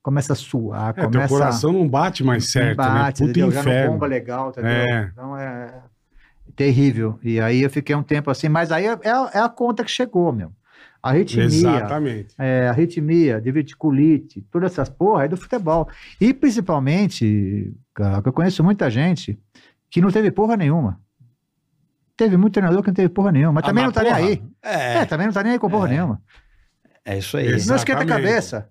começa 0.01 0.33
a 0.33 0.35
suar, 0.35 0.89
É, 0.89 0.93
teu 0.93 1.11
começa 1.11 1.27
coração 1.27 1.71
não 1.73 1.87
bate 1.87 2.23
mais 2.23 2.51
certo, 2.51 2.77
bate, 2.77 2.93
né? 2.95 3.11
Puta 3.11 3.23
entendeu? 3.25 3.51
Já 3.51 3.63
não 3.63 3.71
inferno. 3.71 3.91
bomba 3.93 4.07
legal, 4.07 4.49
entendeu? 4.49 4.69
É. 4.71 5.09
Então 5.13 5.37
é 5.37 5.83
terrível. 6.55 7.19
E 7.23 7.39
aí 7.39 7.61
eu 7.61 7.69
fiquei 7.69 7.95
um 7.95 8.03
tempo 8.03 8.31
assim, 8.31 8.49
mas 8.49 8.71
aí 8.71 8.85
é, 8.87 8.97
é 9.03 9.11
a- 9.11 9.31
é 9.35 9.39
a 9.39 9.49
conta 9.49 9.83
que 9.83 9.91
chegou, 9.91 10.31
meu. 10.33 10.51
Arritmia, 11.03 11.43
Exatamente. 11.45 12.33
é, 12.39 12.69
arritmia, 12.69 13.41
diverticulite, 13.41 14.41
todas 14.49 14.71
essas 14.71 14.87
porra 14.87 15.25
é 15.25 15.27
do 15.27 15.35
futebol. 15.35 15.89
E 16.19 16.33
principalmente, 16.33 17.73
cara, 17.93 18.21
que 18.21 18.29
eu 18.29 18.33
conheço 18.33 18.63
muita 18.63 18.89
gente 18.89 19.37
que 19.89 19.99
não 20.01 20.09
teve 20.11 20.31
porra 20.31 20.55
nenhuma. 20.55 20.97
Teve 22.15 22.37
muito 22.37 22.53
treinador 22.53 22.81
que 22.81 22.87
não 22.87 22.93
teve 22.95 23.09
porra 23.09 23.31
nenhuma, 23.31 23.53
mas 23.53 23.63
Ah, 23.63 23.67
também 23.67 23.83
mas 23.85 23.93
não 23.93 24.01
tá 24.01 24.03
nem 24.03 24.13
porra, 24.13 24.25
aí. 24.27 24.43
É. 24.63 24.93
É, 24.99 25.05
também 25.05 25.25
não 25.27 25.33
tá 25.33 25.43
nem 25.43 25.51
aí 25.53 25.59
com 25.59 25.69
porra 25.69 25.87
É. 25.87 25.91
nenhuma. 25.91 26.21
é 27.05 27.17
isso 27.17 27.35
aí. 27.35 27.47
Exato. 27.47 27.67
Não 27.69 27.75
esquenta 27.75 27.99
a 27.99 28.03
Exatamente. 28.05 28.27
cabeça. 28.29 28.69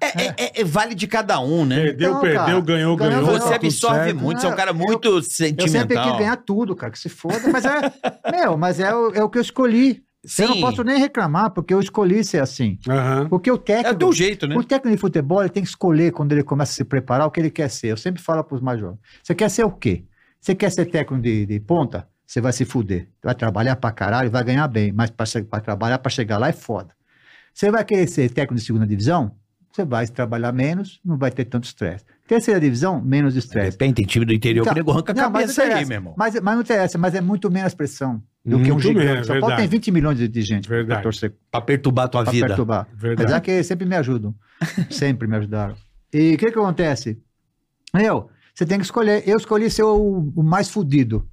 É, 0.00 0.06
é- 0.06 0.34
é- 0.38 0.60
é 0.62 0.64
vale 0.64 0.94
de 0.94 1.06
cada 1.06 1.38
um, 1.38 1.64
né? 1.66 1.76
Perdeu, 1.76 2.10
Então, 2.10 2.20
perdeu, 2.22 2.40
cara, 2.40 2.60
ganhou, 2.62 2.96
ganhou. 2.96 3.24
Você 3.26 3.48
tá 3.50 3.54
absorve 3.56 4.04
certo. 4.06 4.16
muito, 4.16 4.40
você 4.40 4.46
é 4.46 4.50
um 4.50 4.56
cara 4.56 4.70
Eu- 4.70 4.74
muito 4.74 5.06
Eu 5.08 5.22
sempre 5.22 5.62
sentimental. 5.62 6.08
quis 6.10 6.18
ganhar 6.18 6.36
tudo, 6.36 6.74
cara, 6.74 6.90
que 6.90 6.98
se 6.98 7.08
foda, 7.10 7.40
mas 7.52 7.64
é, 7.64 7.92
meu, 8.32 8.56
mas 8.56 8.80
é 8.80 8.92
o, 8.94 9.12
é 9.14 9.22
o 9.22 9.28
que 9.28 9.38
eu 9.38 9.42
escolhi. 9.42 10.02
Eu 10.38 10.48
não 10.48 10.54
Sim. 10.56 10.60
posso 10.60 10.82
nem 10.84 10.98
reclamar, 10.98 11.50
porque 11.50 11.72
eu 11.72 11.80
escolhi 11.80 12.22
ser 12.22 12.40
assim. 12.42 12.78
Aham. 12.88 13.28
Porque 13.28 13.50
o 13.50 13.54
É 13.54 13.58
técnico, 13.58 13.94
do 13.94 13.98
teu 13.98 14.12
jeito, 14.12 14.46
né? 14.46 14.56
o 14.56 14.62
técnico 14.62 14.96
de 14.96 15.00
futebol, 15.00 15.40
ele 15.40 15.48
tem 15.48 15.62
que 15.62 15.68
escolher 15.68 16.12
quando 16.12 16.32
ele 16.32 16.42
começa 16.42 16.72
a 16.72 16.74
se 16.74 16.84
preparar 16.84 17.26
o 17.26 17.30
que 17.30 17.40
ele 17.40 17.50
quer 17.50 17.68
ser. 17.70 17.88
Eu 17.88 17.96
sempre 17.96 18.22
falo 18.22 18.44
para 18.44 18.54
os 18.56 18.60
mais 18.60 18.78
jovens. 18.78 18.98
Você 19.22 19.34
quer 19.34 19.48
ser 19.48 19.64
o 19.64 19.70
quê? 19.70 20.04
Você 20.40 20.54
quer 20.54 20.70
ser 20.70 20.86
técnico 20.86 21.22
de, 21.22 21.46
de 21.46 21.60
ponta? 21.60 22.06
Você 22.26 22.40
vai 22.40 22.52
se 22.52 22.64
fuder. 22.64 23.08
Vai 23.22 23.34
trabalhar 23.34 23.76
pra 23.76 23.90
caralho, 23.90 24.30
vai 24.30 24.44
ganhar 24.44 24.68
bem, 24.68 24.92
mas 24.92 25.10
para 25.10 25.60
trabalhar, 25.60 25.98
para 25.98 26.10
chegar 26.10 26.36
lá 26.38 26.48
é 26.48 26.52
foda. 26.52 26.90
Você 27.54 27.70
vai 27.70 27.84
querer 27.84 28.06
ser 28.06 28.28
técnico 28.28 28.54
de 28.56 28.60
segunda 28.66 28.86
divisão? 28.86 29.34
você 29.78 29.84
vai 29.84 30.06
trabalhar 30.08 30.50
menos, 30.52 31.00
não 31.04 31.16
vai 31.16 31.30
ter 31.30 31.44
tanto 31.44 31.64
estresse. 31.64 32.04
Terceira 32.26 32.58
divisão, 32.58 33.00
menos 33.00 33.36
estresse. 33.36 33.72
Depende, 33.78 33.94
tem 33.94 34.06
time 34.06 34.24
do 34.24 34.32
interior 34.32 34.64
que 34.64 34.70
Então, 34.70 34.74
nego 34.74 34.90
arranca 34.90 35.12
a 35.12 35.14
cabeça 35.14 35.64
não 35.66 35.76
aí, 35.76 35.84
meu 35.84 35.96
irmão. 35.96 36.14
Mas, 36.16 36.34
mas 36.40 36.54
não 36.54 36.62
interessa, 36.62 36.98
mas 36.98 37.14
é 37.14 37.20
muito 37.20 37.50
menos 37.50 37.74
pressão 37.74 38.20
do 38.44 38.56
que 38.58 38.64
um 38.70 38.74
Muito 38.74 38.80
gigante. 38.82 39.06
menos, 39.06 39.26
São 39.26 39.40
Paulo 39.40 39.56
tem 39.56 39.66
20 39.68 39.90
milhões 39.90 40.18
de, 40.18 40.26
de 40.28 40.42
gente 40.42 40.68
Verdade. 40.68 40.94
para 40.94 41.02
torcer, 41.02 41.34
Pra 41.50 41.60
perturbar 41.60 42.04
a 42.06 42.08
tua 42.08 42.22
para 42.22 42.32
vida. 42.32 42.46
perturbar. 42.46 42.88
Verdade. 42.94 43.22
Apesar 43.24 43.40
que 43.40 43.62
sempre 43.62 43.86
me 43.86 43.96
ajudam. 43.96 44.34
sempre 44.90 45.28
me 45.28 45.36
ajudaram. 45.36 45.74
E 46.12 46.34
o 46.34 46.38
que 46.38 46.50
que 46.50 46.58
acontece? 46.58 47.18
Eu, 47.94 48.28
você 48.54 48.64
tem 48.66 48.78
que 48.78 48.84
escolher. 48.84 49.22
Eu 49.28 49.36
escolhi 49.36 49.70
ser 49.70 49.82
o, 49.82 50.32
o 50.34 50.42
mais 50.42 50.70
fudido. 50.70 51.28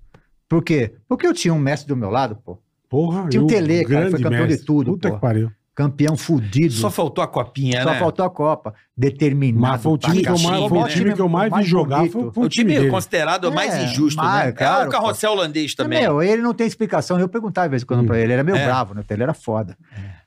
Por 0.50 0.64
quê? 0.64 0.96
Porque 1.08 1.26
eu 1.26 1.34
tinha 1.34 1.54
um 1.54 1.60
mestre 1.60 1.88
do 1.88 1.96
meu 1.98 2.10
lado, 2.10 2.36
pô. 2.44 2.62
Porra, 2.90 3.28
Tinha 3.30 3.42
o 3.42 3.46
eu- 3.46 3.48
Tele, 3.48 3.84
cara, 3.84 3.88
grande 3.88 4.12
foi 4.12 4.22
campeão 4.22 4.44
de 4.44 4.48
mestre. 4.50 4.66
tudo, 4.66 4.92
Puta 4.92 5.10
pô. 5.10 5.16
que 5.16 5.22
pariu. 5.22 5.52
Campeão 5.76 6.16
fudido. 6.16 6.74
Só 6.74 6.90
faltou 6.90 7.22
a 7.22 7.28
copinha, 7.28 7.84
Só 7.84 7.92
né? 7.92 8.00
faltou 8.00 8.26
a 8.26 8.30
Copa. 8.30 8.74
Determinado. 8.98 9.62
Mas 9.74 9.82
foi 9.84 9.92
o 9.92 9.98
time, 9.98 10.22
que 10.22 10.30
eu, 10.30 10.40
mais, 10.40 10.70
foi 10.70 10.78
o 10.78 10.84
né? 10.84 10.88
time 10.88 11.14
que 11.14 11.22
eu 11.22 11.28
mais 11.28 11.54
vi 11.54 11.64
jogar. 11.64 12.08
Foi, 12.08 12.32
foi 12.32 12.46
O 12.46 12.48
time 12.50 12.74
dele. 12.74 12.90
considerado 12.90 13.52
mais 13.52 13.74
É, 13.74 13.84
injusto, 13.84 14.24
mas, 14.24 14.46
né? 14.46 14.52
claro, 14.54 14.86
é 14.86 14.88
o 14.88 14.90
carrossel 14.92 15.34
holandês 15.34 15.76
também. 15.76 16.00
Meu, 16.02 16.24
ele 16.24 16.42
não 16.42 16.54
tem 16.54 16.66
explicação. 16.66 17.20
Eu 17.20 17.28
perguntava 17.28 17.68
de 17.68 17.72
vez 17.72 17.84
em 17.84 17.86
quando 17.86 18.04
Hum. 18.04 18.06
pra 18.06 18.16
ele. 18.16 18.28
Ele 18.28 18.34
era 18.34 18.44
meio 18.46 18.56
É. 18.56 18.66
bravo, 18.66 18.94
né? 18.94 19.04
Ele 19.10 19.24
era 19.24 19.34
foda. 19.34 19.78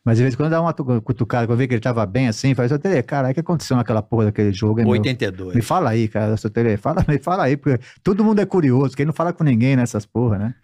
Mas 0.04 0.18
de 0.18 0.22
vez 0.22 0.34
em 0.34 0.36
quando 0.36 0.50
dava 0.50 0.62
uma 0.66 0.72
tu- 0.74 1.00
cutucada, 1.02 1.46
quando 1.46 1.52
eu 1.52 1.56
vi 1.56 1.66
que 1.68 1.74
ele 1.74 1.80
tava 1.80 2.04
bem 2.04 2.28
assim, 2.28 2.54
falei, 2.54 2.68
seu 2.68 2.78
Tele, 2.78 3.02
cara, 3.02 3.30
o 3.30 3.34
que 3.34 3.40
aconteceu 3.40 3.74
naquela 3.76 4.02
porra 4.02 4.26
daquele 4.26 4.52
jogo? 4.52 4.80
hein, 4.80 4.84
meu? 4.84 4.92
82. 4.92 5.54
Me 5.54 5.62
fala 5.62 5.88
aí, 5.90 6.06
cara, 6.08 6.36
seu 6.36 6.50
Tele, 6.50 6.76
fala, 6.76 7.02
me 7.08 7.18
fala 7.18 7.44
aí, 7.44 7.56
porque 7.56 7.82
todo 8.02 8.22
mundo 8.22 8.38
é 8.40 8.44
curioso, 8.46 8.94
quem 8.94 9.06
não 9.06 9.12
fala 9.14 9.32
com 9.32 9.44
ninguém 9.44 9.76
nessas 9.76 10.04
porra, 10.04 10.38
né? 10.38 10.54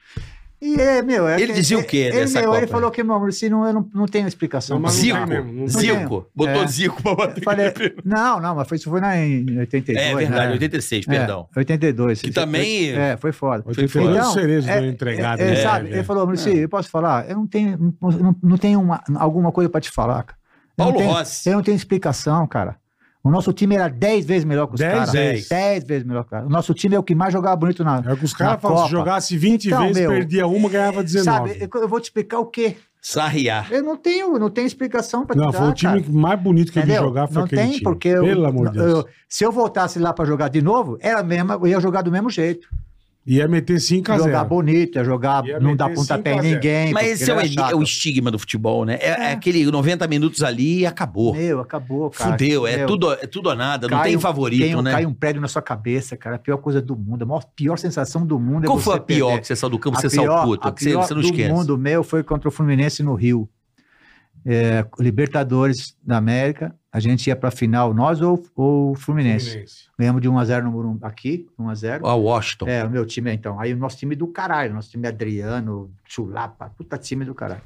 E 0.66 0.80
é, 0.80 1.02
meu, 1.02 1.28
é 1.28 1.34
Ele 1.38 1.48
que- 1.48 1.60
dizia 1.60 1.76
o 1.76 1.80
é- 1.80 1.84
quê 1.84 1.96
ele, 1.98 2.12
dessa 2.20 2.40
meu, 2.40 2.52
Ele 2.54 2.60
Copa? 2.62 2.72
falou 2.72 2.90
que, 2.90 3.02
meu 3.04 3.14
amor, 3.14 3.30
se 3.34 3.50
não, 3.50 3.66
eu 3.66 3.72
não, 3.74 3.86
não 3.94 4.06
tenho 4.06 4.26
explicação. 4.26 4.76
Não, 4.76 4.84
não 4.84 4.88
Zico. 4.88 5.18
não 5.18 5.26
tem. 5.26 5.68
Zico. 5.68 6.26
Botou 6.34 6.62
É. 6.62 6.66
Zico 6.66 7.02
pra 7.02 7.14
bater. 7.14 7.44
Falei, 7.44 7.72
não, 8.02 8.40
não, 8.40 8.54
mas 8.54 8.66
foi, 8.66 8.76
isso 8.78 8.88
foi 8.88 8.98
na, 9.00 9.14
em 9.18 9.58
82. 9.58 10.06
É 10.06 10.14
verdade, 10.14 10.46
né? 10.46 10.52
86, 10.52 11.06
É, 11.06 11.10
perdão. 11.18 11.48
82. 11.54 12.22
Que 12.22 12.30
também- 12.30 12.92
É, 12.92 13.16
foi 13.18 13.30
foda. 13.32 13.62
Foi 13.62 13.86
foi 13.86 14.04
Então, 14.04 14.32
cerejas 14.32 14.66
é, 14.70 14.80
do 14.80 14.86
entregado. 14.86 15.40
É, 15.40 15.44
né? 15.50 15.56
sabe, 15.56 15.88
ele 15.90 16.02
falou, 16.02 16.24
Maurício, 16.24 16.50
eu 16.50 16.68
posso 16.68 16.88
falar? 16.88 17.28
Eu 17.28 17.36
não 17.36 17.46
tenho, 17.46 17.94
não, 18.00 18.10
não- 18.10 18.36
não 18.42 18.56
tenho 18.56 18.80
uma- 18.80 19.02
alguma 19.16 19.52
coisa 19.52 19.68
pra 19.68 19.80
te 19.82 19.90
falar, 19.90 20.22
cara. 20.22 20.38
Eu 20.38 20.76
Paulo 20.76 20.92
não 20.94 20.98
tenho, 21.00 21.12
Rossi. 21.12 21.48
Eu 21.50 21.54
não 21.56 21.62
tenho 21.62 21.76
explicação, 21.76 22.46
cara. 22.46 22.76
O 23.24 23.30
nosso 23.30 23.52
time 23.54 23.74
era 23.74 23.88
10 23.88 24.26
vezes 24.26 24.44
melhor 24.44 24.66
que 24.66 24.74
os 24.74 24.80
Dez 24.80 24.92
caras. 24.92 25.10
vezes. 25.12 25.48
10 25.48 25.84
vezes 25.84 26.06
melhor 26.06 26.20
que 26.24 26.26
os 26.26 26.30
caras. 26.30 26.46
O 26.46 26.50
nosso 26.50 26.74
time 26.74 26.94
é 26.94 26.98
o 26.98 27.02
que 27.02 27.14
mais 27.14 27.32
jogava 27.32 27.56
bonito 27.56 27.82
na. 27.82 28.02
É 28.06 28.12
o 28.12 28.16
que 28.18 28.24
os 28.26 28.32
na 28.32 28.38
caras 28.38 28.60
falam, 28.60 28.76
se 28.76 28.82
Copa. 28.84 28.90
jogasse 28.96 29.36
20 29.38 29.66
Então, 29.68 29.80
vezes, 29.86 29.96
meu, 30.02 30.10
perdia 30.10 30.46
uma, 30.46 30.68
ganhava 30.68 31.02
19. 31.02 31.48
Sabe, 31.54 31.68
eu, 31.74 31.80
eu 31.82 31.88
vou 31.88 31.98
te 32.00 32.04
explicar 32.04 32.38
o 32.38 32.46
quê? 32.46 32.76
Sarriá. 33.00 33.66
Eu 33.70 33.82
não 33.82 33.96
tenho, 33.96 34.38
não 34.38 34.50
tenho 34.50 34.66
explicação 34.66 35.24
pra 35.24 35.34
te 35.34 35.38
Não, 35.38 35.50
dar, 35.50 35.58
foi 35.58 35.68
o 35.68 35.72
time 35.72 36.00
cara. 36.02 36.12
mais 36.12 36.40
bonito 36.40 36.70
que 36.72 36.78
eu 36.78 36.82
vi 36.82 36.88
Entendeu? 36.90 37.08
jogar, 37.08 37.26
foi 37.26 37.36
não 37.36 37.44
aquele 37.44 37.62
tem, 37.62 37.70
time. 37.72 37.82
porque 37.82 38.08
eu, 38.08 38.24
Pelo 38.24 38.46
amor 38.46 38.70
de 38.70 38.78
Deus. 38.78 38.90
eu- 38.92 39.06
se 39.28 39.44
eu 39.44 39.50
voltasse 39.52 39.98
lá 39.98 40.12
pra 40.12 40.24
jogar 40.26 40.48
de 40.48 40.60
novo, 40.62 40.96
era 41.00 41.22
mesmo, 41.22 41.52
eu 41.52 41.66
ia 41.66 41.80
jogar 41.80 42.02
do 42.02 42.10
mesmo 42.12 42.28
jeito. 42.30 42.68
Ia 43.26 43.48
meter 43.48 43.80
5 43.80 44.12
a 44.12 44.18
0 44.18 44.28
Jogar 44.28 44.44
bonito, 44.44 44.96
ia 44.96 45.04
jogar, 45.04 45.46
Ia 45.46 45.58
não 45.58 45.74
dar 45.74 45.88
pontapé 45.88 46.32
em 46.32 46.34
5 46.34 46.38
a 46.40 46.42
0. 46.42 46.54
ninguém. 46.54 46.92
Mas 46.92 47.22
esse 47.22 47.30
é 47.30 47.34
o, 47.34 47.40
é 47.70 47.74
o 47.74 47.82
estigma 47.82 48.30
do 48.30 48.38
futebol, 48.38 48.84
né? 48.84 48.98
É, 49.00 49.08
é 49.08 49.32
aquele 49.32 49.64
90 49.64 50.06
minutos 50.06 50.42
ali 50.42 50.80
e 50.80 50.86
acabou. 50.86 51.34
Meu, 51.34 51.58
acabou, 51.60 52.10
cara. 52.10 52.32
Fudeu, 52.32 52.66
é 52.66 52.76
Meu, 52.76 52.86
tudo, 52.86 53.12
é 53.14 53.26
tudo 53.26 53.48
ou 53.48 53.56
nada, 53.56 53.88
não 53.88 54.02
tem 54.02 54.14
um- 54.14 54.20
favorito, 54.20 54.60
tem 54.62 54.76
um- 54.76 54.82
né? 54.82 54.92
Cai 54.92 55.06
um 55.06 55.14
prédio 55.14 55.40
na 55.40 55.48
sua 55.48 55.62
cabeça, 55.62 56.18
cara. 56.18 56.36
A 56.36 56.38
pior 56.38 56.58
coisa 56.58 56.82
do 56.82 56.94
mundo. 56.94 57.22
A 57.22 57.26
maior, 57.26 57.44
pior 57.56 57.78
sensação 57.78 58.26
do 58.26 58.38
mundo 58.38 58.66
Qual 58.66 58.78
é 58.78 58.82
foi 58.82 58.96
a 58.96 59.00
pior 59.00 59.26
perder. 59.28 59.40
que 59.40 59.46
você 59.46 59.56
saiu 59.56 59.70
do 59.70 59.78
campo, 59.78 59.96
A 59.96 60.00
você 60.02 60.10
saiu 60.10 60.34
puto? 60.42 60.68
a 60.68 60.72
Que 60.72 60.82
você, 60.84 60.90
pior 60.90 61.02
você 61.06 61.14
não 61.14 61.20
do 61.22 61.26
esquece. 61.28 61.50
mundo 61.50 61.78
meu 61.78 62.04
foi 62.04 62.22
contra 62.22 62.48
o 62.48 62.52
Fluminense 62.52 63.02
no 63.02 63.14
Rio. 63.14 63.48
É, 64.44 64.84
Libertadores 65.00 65.96
da 66.06 66.18
América. 66.18 66.74
A 66.94 67.00
gente 67.00 67.26
ia 67.26 67.34
pra 67.34 67.50
final, 67.50 67.92
nós 67.92 68.20
ou 68.20 68.40
ou 68.54 68.92
o 68.92 68.94
Fluminense. 68.94 69.46
Fluminense. 69.46 69.88
Ganhamos 69.98 70.22
de 70.22 70.28
1x0 70.28 70.62
no 70.62 70.70
Morumbi, 70.70 71.00
aqui, 71.02 71.48
1x0. 71.58 72.02
Ó, 72.04 72.14
Washington. 72.14 72.68
É, 72.68 72.84
o 72.84 72.90
meu 72.90 73.04
time, 73.04 73.34
então. 73.34 73.58
Aí 73.58 73.74
o 73.74 73.76
nosso 73.76 73.96
time 73.96 74.14
do 74.14 74.28
caralho, 74.28 74.72
nosso 74.72 74.90
time 74.90 75.04
é 75.04 75.08
Adriano, 75.08 75.90
Chulapa, 76.04 76.70
puta 76.70 76.96
time 76.96 77.24
do 77.24 77.34
caralho. 77.34 77.62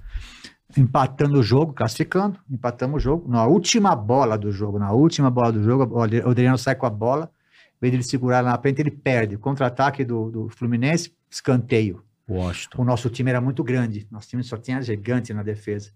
Empatando 0.74 1.40
o 1.40 1.42
jogo, 1.42 1.74
classificando, 1.74 2.38
empatamos 2.50 2.96
o 2.96 2.98
jogo. 3.00 3.30
Na 3.30 3.44
última 3.44 3.94
bola 3.94 4.38
do 4.38 4.50
jogo, 4.50 4.78
na 4.78 4.92
última 4.92 5.30
bola 5.30 5.52
do 5.52 5.62
jogo, 5.62 5.94
o 5.94 5.98
o 5.98 6.30
Adriano 6.30 6.56
sai 6.56 6.74
com 6.74 6.86
a 6.86 6.90
bola, 6.90 7.30
em 7.76 7.80
vez 7.82 7.90
de 7.92 7.96
ele 7.98 8.04
segurar 8.04 8.40
lá 8.40 8.52
na 8.52 8.58
frente, 8.58 8.80
ele 8.80 8.90
perde. 8.90 9.36
Contra-ataque 9.36 10.06
do, 10.06 10.30
do 10.30 10.48
Fluminense, 10.48 11.12
escanteio. 11.30 12.02
Washington. 12.26 12.80
O 12.80 12.84
nosso 12.84 13.10
time 13.10 13.28
era 13.28 13.42
muito 13.42 13.62
grande, 13.62 14.08
nosso 14.10 14.26
time 14.26 14.42
só 14.42 14.56
tinha 14.56 14.80
gigante 14.80 15.34
na 15.34 15.42
defesa. 15.42 15.90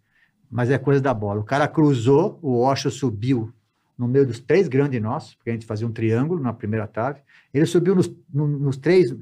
Mas 0.52 0.70
é 0.70 0.76
coisa 0.76 1.00
da 1.00 1.14
bola. 1.14 1.40
O 1.40 1.44
cara 1.44 1.66
cruzou, 1.66 2.38
o 2.42 2.60
Osho 2.60 2.90
subiu 2.90 3.50
no 3.96 4.06
meio 4.06 4.26
dos 4.26 4.38
três 4.38 4.68
grandes 4.68 5.00
nossos, 5.00 5.34
porque 5.34 5.48
a 5.48 5.52
gente 5.54 5.64
fazia 5.64 5.86
um 5.86 5.90
triângulo 5.92 6.42
na 6.42 6.52
primeira 6.52 6.86
trave. 6.86 7.20
Ele 7.54 7.64
subiu 7.64 7.94
nos, 7.94 8.12
no- 8.32 8.46
nos 8.46 8.76
três 8.76 9.16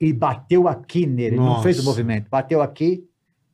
e 0.00 0.12
bateu 0.12 0.68
aqui 0.68 1.04
nele. 1.04 1.30
Ele 1.34 1.36
não 1.38 1.46
Nossa. 1.46 1.64
fez 1.64 1.80
o 1.80 1.84
movimento. 1.84 2.28
Bateu 2.30 2.62
aqui, 2.62 3.04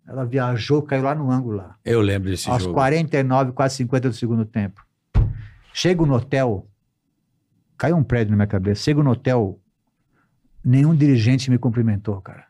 ela 0.07 0.27
viajou, 0.27 0.83
caiu 0.83 1.03
lá 1.05 1.15
no 1.15 1.31
ângulo 1.31 1.57
lá. 1.57 1.77
Eu 1.83 2.03
lembro 2.03 2.29
desse 2.29 2.51
aos 2.51 2.63
jogo. 2.65 2.75
49, 2.75 3.53
quase 3.53 3.77
50 3.77 4.11
do 4.11 4.15
segundo 4.15 4.45
tempo. 4.45 4.85
Chego 5.73 6.05
no 6.05 6.15
hotel, 6.15 6.69
caiu 7.79 7.97
um 7.97 8.05
prédio 8.05 8.33
na 8.33 8.37
minha 8.37 8.47
cabeça. 8.47 8.83
Chego 8.83 9.03
no 9.03 9.11
hotel, 9.13 9.59
nenhum 10.63 10.95
dirigente 10.95 11.51
me 11.51 11.57
cumprimentou, 11.57 12.21
cara. 12.21 12.45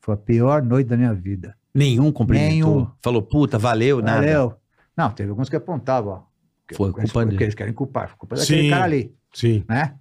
Foi 0.00 0.14
a 0.14 0.16
pior 0.16 0.62
noite 0.62 0.86
da 0.86 0.96
minha 0.96 1.12
vida. 1.12 1.56
Nenhum 1.74 2.10
cumprimentou. 2.12 2.74
Nenhum. 2.76 2.90
Falou, 3.02 3.22
puta, 3.22 3.58
valeu, 3.58 4.00
nada. 4.02 4.20
Valeu. 4.20 4.54
Não, 4.96 5.10
teve 5.10 5.30
alguns 5.30 5.48
que 5.48 5.56
apontavam, 5.56 6.12
ó. 6.12 6.30
Foi 6.76 6.88
Eles- 6.88 6.94
culpa 6.94 7.12
porque 7.12 7.26
dele. 7.30 7.44
eles 7.44 7.54
querem 7.54 7.72
culpar. 7.72 8.08
Foi 8.08 8.16
culpa 8.18 8.36
daquele 8.36 8.62
Sim. 8.62 8.70
cara 8.70 8.84
ali, 8.84 9.14
Sim. 9.32 9.64
né? 9.68 9.94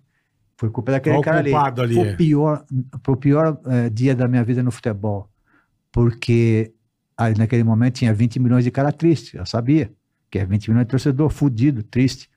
Foi 0.57 0.69
culpa 0.69 0.91
daquele 0.91 1.15
Qual 1.15 1.23
cara 1.23 1.39
ali. 1.39 1.53
ali, 1.53 1.95
Foi 1.95 2.09
é? 2.09 2.13
o 2.13 2.17
pior, 2.17 2.65
foi 3.03 3.13
o 3.13 3.17
pior 3.17 3.59
eh, 3.65 3.89
dia 3.89 4.15
da 4.15 4.27
minha 4.27 4.43
vida 4.43 4.61
no 4.61 4.71
futebol. 4.71 5.29
Porque 5.91 6.73
aí, 7.17 7.33
naquele 7.37 7.63
momento 7.63 7.95
tinha 7.95 8.13
20 8.13 8.39
milhões 8.39 8.63
de 8.63 8.71
cara 8.71 8.91
triste. 8.91 9.37
Eu 9.37 9.45
sabia 9.45 9.91
que 10.29 10.37
é 10.37 10.45
20 10.45 10.69
milhões 10.69 10.85
de 10.85 10.91
torcedor 10.91 11.29
fudido, 11.29 11.81
triste. 11.81 12.29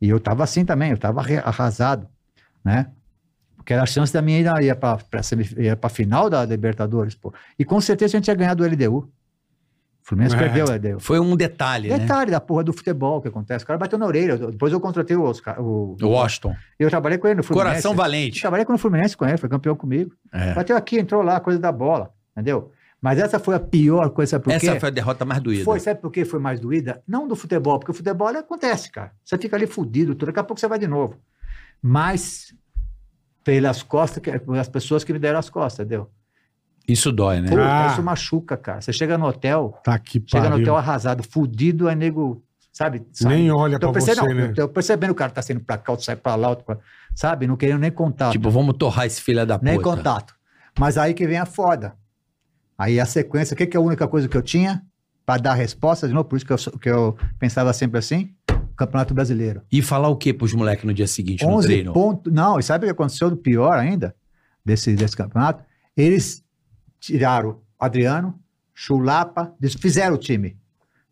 E 0.00 0.08
eu 0.08 0.20
tava 0.20 0.44
assim 0.44 0.64
também, 0.64 0.90
eu 0.90 0.98
tava 0.98 1.20
arrasado, 1.44 2.06
né? 2.64 2.90
Porque 3.62 3.72
era 3.72 3.84
a 3.84 3.86
chance 3.86 4.12
da 4.12 4.20
minha 4.20 4.40
ir 4.40 4.64
ia 4.64 4.74
para 4.74 4.98
a 5.82 5.88
final 5.88 6.28
da 6.28 6.44
Libertadores, 6.44 7.14
pô. 7.14 7.32
E 7.56 7.64
com 7.64 7.80
certeza 7.80 8.16
a 8.16 8.18
gente 8.18 8.26
ia 8.26 8.34
ganhar 8.34 8.54
do 8.54 8.64
LDU. 8.64 8.98
O 8.98 9.08
Fluminense 10.02 10.34
É. 10.34 10.38
perdeu 10.38 10.66
o 10.66 10.70
LDU. 10.72 10.98
Foi 11.00 11.20
um 11.20 11.36
detalhe, 11.36 11.88
né? 11.88 12.00
Detalhe 12.00 12.32
da 12.32 12.40
porra 12.40 12.64
do 12.64 12.72
futebol 12.72 13.22
que 13.22 13.28
acontece. 13.28 13.62
O 13.62 13.66
cara 13.68 13.78
bateu 13.78 13.96
na 13.96 14.04
orelha. 14.04 14.36
Depois 14.36 14.72
eu 14.72 14.80
contratei 14.80 15.16
o 15.16 15.22
Oscar. 15.22 15.60
O, 15.62 15.96
O 16.02 16.08
Washington. 16.08 16.56
eu 16.76 16.90
trabalhei 16.90 17.18
com 17.18 17.28
ele 17.28 17.36
no 17.36 17.42
Fluminense. 17.44 17.70
Coração 17.70 17.92
Eu 17.92 17.96
valente. 17.96 18.40
trabalhei 18.40 18.66
com 18.66 18.74
o 18.74 18.78
Fluminense 18.78 19.16
com 19.16 19.24
ele, 19.24 19.36
foi 19.38 19.48
campeão 19.48 19.76
comigo. 19.76 20.12
É. 20.32 20.54
Bateu 20.54 20.76
aqui, 20.76 20.98
entrou 20.98 21.22
lá, 21.22 21.38
coisa 21.38 21.60
da 21.60 21.70
bola, 21.70 22.10
entendeu? 22.32 22.72
Mas 23.00 23.20
essa 23.20 23.38
foi 23.38 23.54
a 23.54 23.60
pior 23.60 24.10
coisa, 24.10 24.30
sabe 24.30 24.44
por 24.44 24.50
quê? 24.58 24.66
Essa 24.68 24.80
foi 24.80 24.88
a 24.88 24.92
derrota 24.92 25.24
mais 25.24 25.40
doída. 25.40 25.64
Foi, 25.64 25.78
sabe 25.78 26.00
por 26.00 26.10
que 26.10 26.24
foi 26.24 26.40
mais 26.40 26.58
doída? 26.58 27.00
Não 27.06 27.28
do 27.28 27.36
futebol, 27.36 27.78
porque 27.78 27.92
o 27.92 27.94
futebol 27.94 28.26
acontece, 28.28 28.90
cara. 28.90 29.12
Você 29.24 29.38
fica 29.38 29.54
ali 29.56 29.68
fudido, 29.68 30.14
tudo, 30.16 30.26
daqui 30.26 30.40
a 30.40 30.44
pouco 30.44 30.58
você 30.60 30.66
vai 30.66 30.78
de 30.80 30.86
novo. 30.88 31.16
Mas 31.80 32.52
pelas 33.44 33.82
costas, 33.82 34.22
que- 34.22 34.38
pelas 34.38 34.68
pessoas 34.68 35.04
que 35.04 35.12
me 35.12 35.18
deram 35.18 35.38
as 35.38 35.50
costas, 35.50 35.84
entendeu? 35.84 36.10
Isso 36.88 37.12
dói, 37.12 37.40
né? 37.40 37.48
Puta, 37.48 37.62
Ah. 37.64 37.88
isso 37.92 38.02
machuca, 38.02 38.56
cara. 38.56 38.80
Você 38.80 38.92
chega 38.92 39.16
no 39.16 39.26
hotel, 39.26 39.78
Tá 39.84 39.98
que 39.98 40.22
chega 40.26 40.48
no 40.50 40.56
hotel 40.56 40.76
arrasado, 40.76 41.22
fudido, 41.22 41.88
aí 41.88 41.94
nego, 41.94 42.42
sabe? 42.72 43.06
sabe? 43.12 43.34
Nem 43.34 43.50
olha 43.52 43.78
pra 43.78 43.88
Tô 43.88 43.94
você, 44.00 44.06
percebendo, 44.14 44.34
né? 44.40 44.46
não, 44.48 44.54
tô 44.54 44.68
percebendo 44.68 45.08
que 45.10 45.12
o 45.12 45.16
cara 45.16 45.30
tá 45.30 45.42
saindo 45.42 45.60
pra 45.64 45.78
cá, 45.78 45.92
outro 45.92 46.04
sai 46.04 46.16
pra 46.16 46.34
lá, 46.34 46.48
outro 46.50 46.64
pra... 46.64 46.78
sabe? 47.14 47.46
Não 47.46 47.56
querendo 47.56 47.78
nem 47.80 47.90
contato. 47.92 48.32
Tipo, 48.32 48.50
vamos 48.50 48.74
torrar 48.76 49.06
esse 49.06 49.20
filho 49.20 49.46
da 49.46 49.58
puta. 49.58 49.70
nem 49.70 49.80
contato. 49.80 50.34
Mas 50.78 50.98
aí 50.98 51.14
que 51.14 51.26
vem 51.26 51.38
a 51.38 51.46
foda. 51.46 51.94
Aí 52.76 52.98
a 52.98 53.06
sequência, 53.06 53.54
o 53.54 53.56
que, 53.56 53.66
que 53.66 53.76
é 53.76 53.80
a 53.80 53.82
única 53.82 54.08
coisa 54.08 54.26
que 54.28 54.36
eu 54.36 54.42
tinha 54.42 54.82
para 55.24 55.40
dar 55.40 55.54
resposta, 55.54 56.08
de 56.08 56.12
novo, 56.14 56.24
por 56.28 56.36
isso 56.36 56.44
que 56.44 56.52
eu, 56.52 56.56
que 56.80 56.90
eu 56.90 57.16
pensava 57.38 57.72
sempre 57.72 57.98
assim, 58.00 58.34
Campeonato 58.86 59.14
Brasileiro. 59.14 59.62
E 59.70 59.80
falar 59.82 60.08
o 60.08 60.16
que 60.16 60.32
pros 60.32 60.52
moleques 60.52 60.84
no 60.84 60.92
dia 60.92 61.06
seguinte 61.06 61.44
no 61.44 61.52
11 61.54 61.66
treino? 61.66 61.92
pontos. 61.92 62.32
Não, 62.32 62.58
e 62.58 62.62
sabe 62.62 62.84
o 62.84 62.88
que 62.88 62.92
aconteceu 62.92 63.30
do 63.30 63.36
pior 63.36 63.78
ainda 63.78 64.14
desse, 64.64 64.94
desse 64.94 65.16
campeonato? 65.16 65.64
Eles 65.96 66.44
tiraram 67.00 67.60
Adriano, 67.78 68.38
Chulapa, 68.74 69.52
desfizeram 69.58 70.14
o 70.14 70.18
time. 70.18 70.56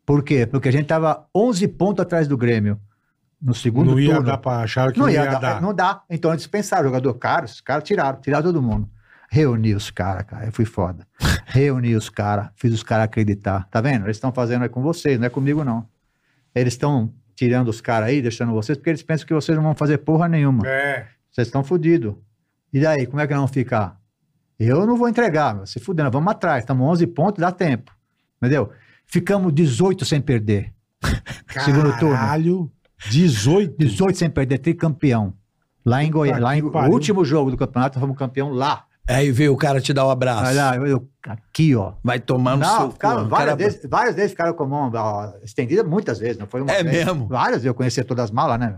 Por 0.05 0.23
quê? 0.23 0.47
Porque 0.47 0.69
a 0.69 0.73
gente 0.73 0.87
tava 0.87 1.27
11 1.35 1.69
pontos 1.69 2.03
atrás 2.03 2.27
do 2.27 2.37
Grêmio 2.37 2.81
no 3.41 3.55
segundo 3.55 3.93
Não 3.93 4.01
ia 4.01 4.11
turno. 4.15 4.27
dar 4.27 4.39
pra 4.39 4.59
achar 4.61 4.93
que 4.93 4.99
Não 4.99 5.09
ia, 5.09 5.25
dar, 5.39 5.63
Não 5.63 5.73
dá. 5.73 6.03
Então 6.11 6.33
eles 6.33 6.47
pensaram, 6.47 6.85
jogador 6.85 7.15
caro, 7.15 7.45
os 7.47 7.61
caras 7.61 7.85
tiraram, 7.85 8.21
tiraram 8.21 8.45
todo 8.45 8.61
mundo. 8.61 8.89
Reuni 9.31 9.75
os 9.75 9.91
caras, 9.91 10.25
cara, 10.25 10.47
eu 10.47 10.53
fui 10.53 10.65
foda. 10.65 11.07
Reuni 11.47 11.95
os 11.95 12.09
caras, 12.11 12.51
fiz 12.57 12.73
os 12.75 12.83
caras 12.83 13.05
acreditar. 13.05 13.69
Tá 13.71 13.81
vendo? 13.81 14.07
Eles 14.07 14.17
estão 14.17 14.33
fazendo 14.33 14.63
aí 14.63 14.69
com 14.69 14.83
vocês, 14.83 15.19
não 15.19 15.27
é 15.27 15.31
comigo 15.31 15.63
não. 15.65 15.87
Eles 16.55 16.75
estão 16.75 17.15
tirando 17.41 17.69
os 17.69 17.81
caras 17.81 18.11
aí, 18.11 18.21
deixando 18.21 18.53
vocês, 18.53 18.77
porque 18.77 18.91
eles 18.91 19.03
pensam 19.03 19.27
que 19.27 19.33
vocês 19.33 19.57
não 19.57 19.65
vão 19.65 19.75
fazer 19.75 19.97
porra 19.97 20.29
nenhuma. 20.29 20.69
É. 20.69 21.07
Vocês 21.31 21.49
estão 21.49 21.65
fodidos. 21.65 22.15
E 22.71 22.79
daí, 22.79 23.07
como 23.07 23.19
é 23.19 23.27
que 23.27 23.33
nós 23.33 23.41
vamos 23.41 23.51
ficar? 23.55 23.99
Eu 24.59 24.87
não 24.87 24.95
vou 24.95 25.09
entregar, 25.09 25.55
meu. 25.55 25.65
se 25.65 25.81
fudendo, 25.81 26.11
vamos 26.11 26.31
atrás. 26.31 26.63
Estamos 26.63 26.87
11 26.87 27.07
pontos, 27.07 27.41
dá 27.41 27.51
tempo. 27.51 27.97
Entendeu? 28.37 28.71
Ficamos 29.07 29.55
18 29.55 30.05
sem 30.05 30.21
perder. 30.21 30.71
Segundo 31.65 31.99
turno. 31.99 32.15
Caralho. 32.15 32.71
18? 33.09 33.75
18 33.79 34.19
sem 34.19 34.29
perder, 34.29 34.59
tricampeão. 34.59 35.33
Lá 35.83 36.05
em 36.05 36.11
Goiânia. 36.11 36.43
Lá 36.43 36.55
em, 36.59 36.63
o 36.63 36.91
último 36.91 37.25
jogo 37.25 37.51
do 37.51 37.57
campeonato, 37.57 37.99
fomos 37.99 38.19
campeão 38.19 38.51
lá. 38.51 38.85
Aí 39.09 39.33
veio 39.33 39.53
o 39.53 39.57
cara 39.57 39.81
te 39.81 39.93
dar 39.93 40.07
um 40.07 40.11
abraço. 40.11 40.45
Olha 40.51 40.77
eu, 40.77 40.87
eu- 40.87 41.09
aqui, 41.27 41.75
ó. 41.75 41.95
Vai 42.03 42.21
tomar 42.21 42.53
no 42.57 42.63
Não, 42.63 42.77
seu 42.81 42.91
ficaram, 42.93 43.29
várias, 43.29 43.47
Cara- 43.49 43.57
vezes, 43.57 43.81
várias 43.91 44.15
vezes 44.15 44.31
ficaram 44.31 44.55
com 44.55 44.63
a 44.63 44.67
mão 44.67 44.91
ó, 44.95 45.33
estendida, 45.43 45.83
muitas 45.83 46.19
vezes, 46.21 46.39
não 46.39 46.47
foi 46.47 46.61
uma 46.63 46.71
É 46.73 46.83
vez. 46.85 47.05
mesmo? 47.05 47.27
Várias, 47.27 47.65
eu 47.65 47.75
conhecia 47.75 48.05
todas 48.05 48.27
as 48.27 48.31
malas, 48.31 48.59
né? 48.61 48.77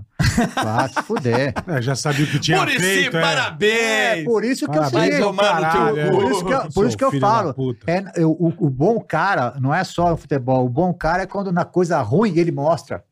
Ah, 0.57 0.89
se 0.89 1.03
fuder. 1.03 1.53
É, 1.69 1.83
já 1.83 1.95
sabia 1.95 2.25
o 2.25 2.29
que 2.29 2.39
tinha 2.41 2.59
Muricy, 2.59 2.79
feito. 2.81 3.17
é. 3.17 3.21
parabéns! 3.21 3.73
É, 4.21 4.25
por 4.25 4.43
isso 4.45 4.67
que 4.67 4.77
eu 4.77 4.83
Parabéns 4.83 5.19
no 5.19 5.21
teu 5.21 5.35
caralho, 5.35 5.99
é. 6.01 6.11
Por 6.11 6.31
isso 6.31 6.45
que 6.45 6.53
eu, 6.53 6.73
por 6.73 6.87
isso 6.87 6.97
que 6.97 7.05
eu 7.05 7.21
falo. 7.21 7.55
É, 7.87 8.05
eu- 8.17 8.33
o, 8.33 8.49
o 8.59 8.71
bom 8.71 8.99
cara 9.01 9.55
não 9.61 9.73
é 9.75 9.85
só 9.85 10.11
no 10.11 10.17
futebol. 10.17 10.65
O 10.65 10.69
bom 10.69 10.93
cara 10.95 11.23
é 11.23 11.27
quando 11.27 11.53
na 11.53 11.65
coisa 11.65 12.01
ruim 12.01 12.37
ele 12.39 12.51
mostra. 12.51 13.05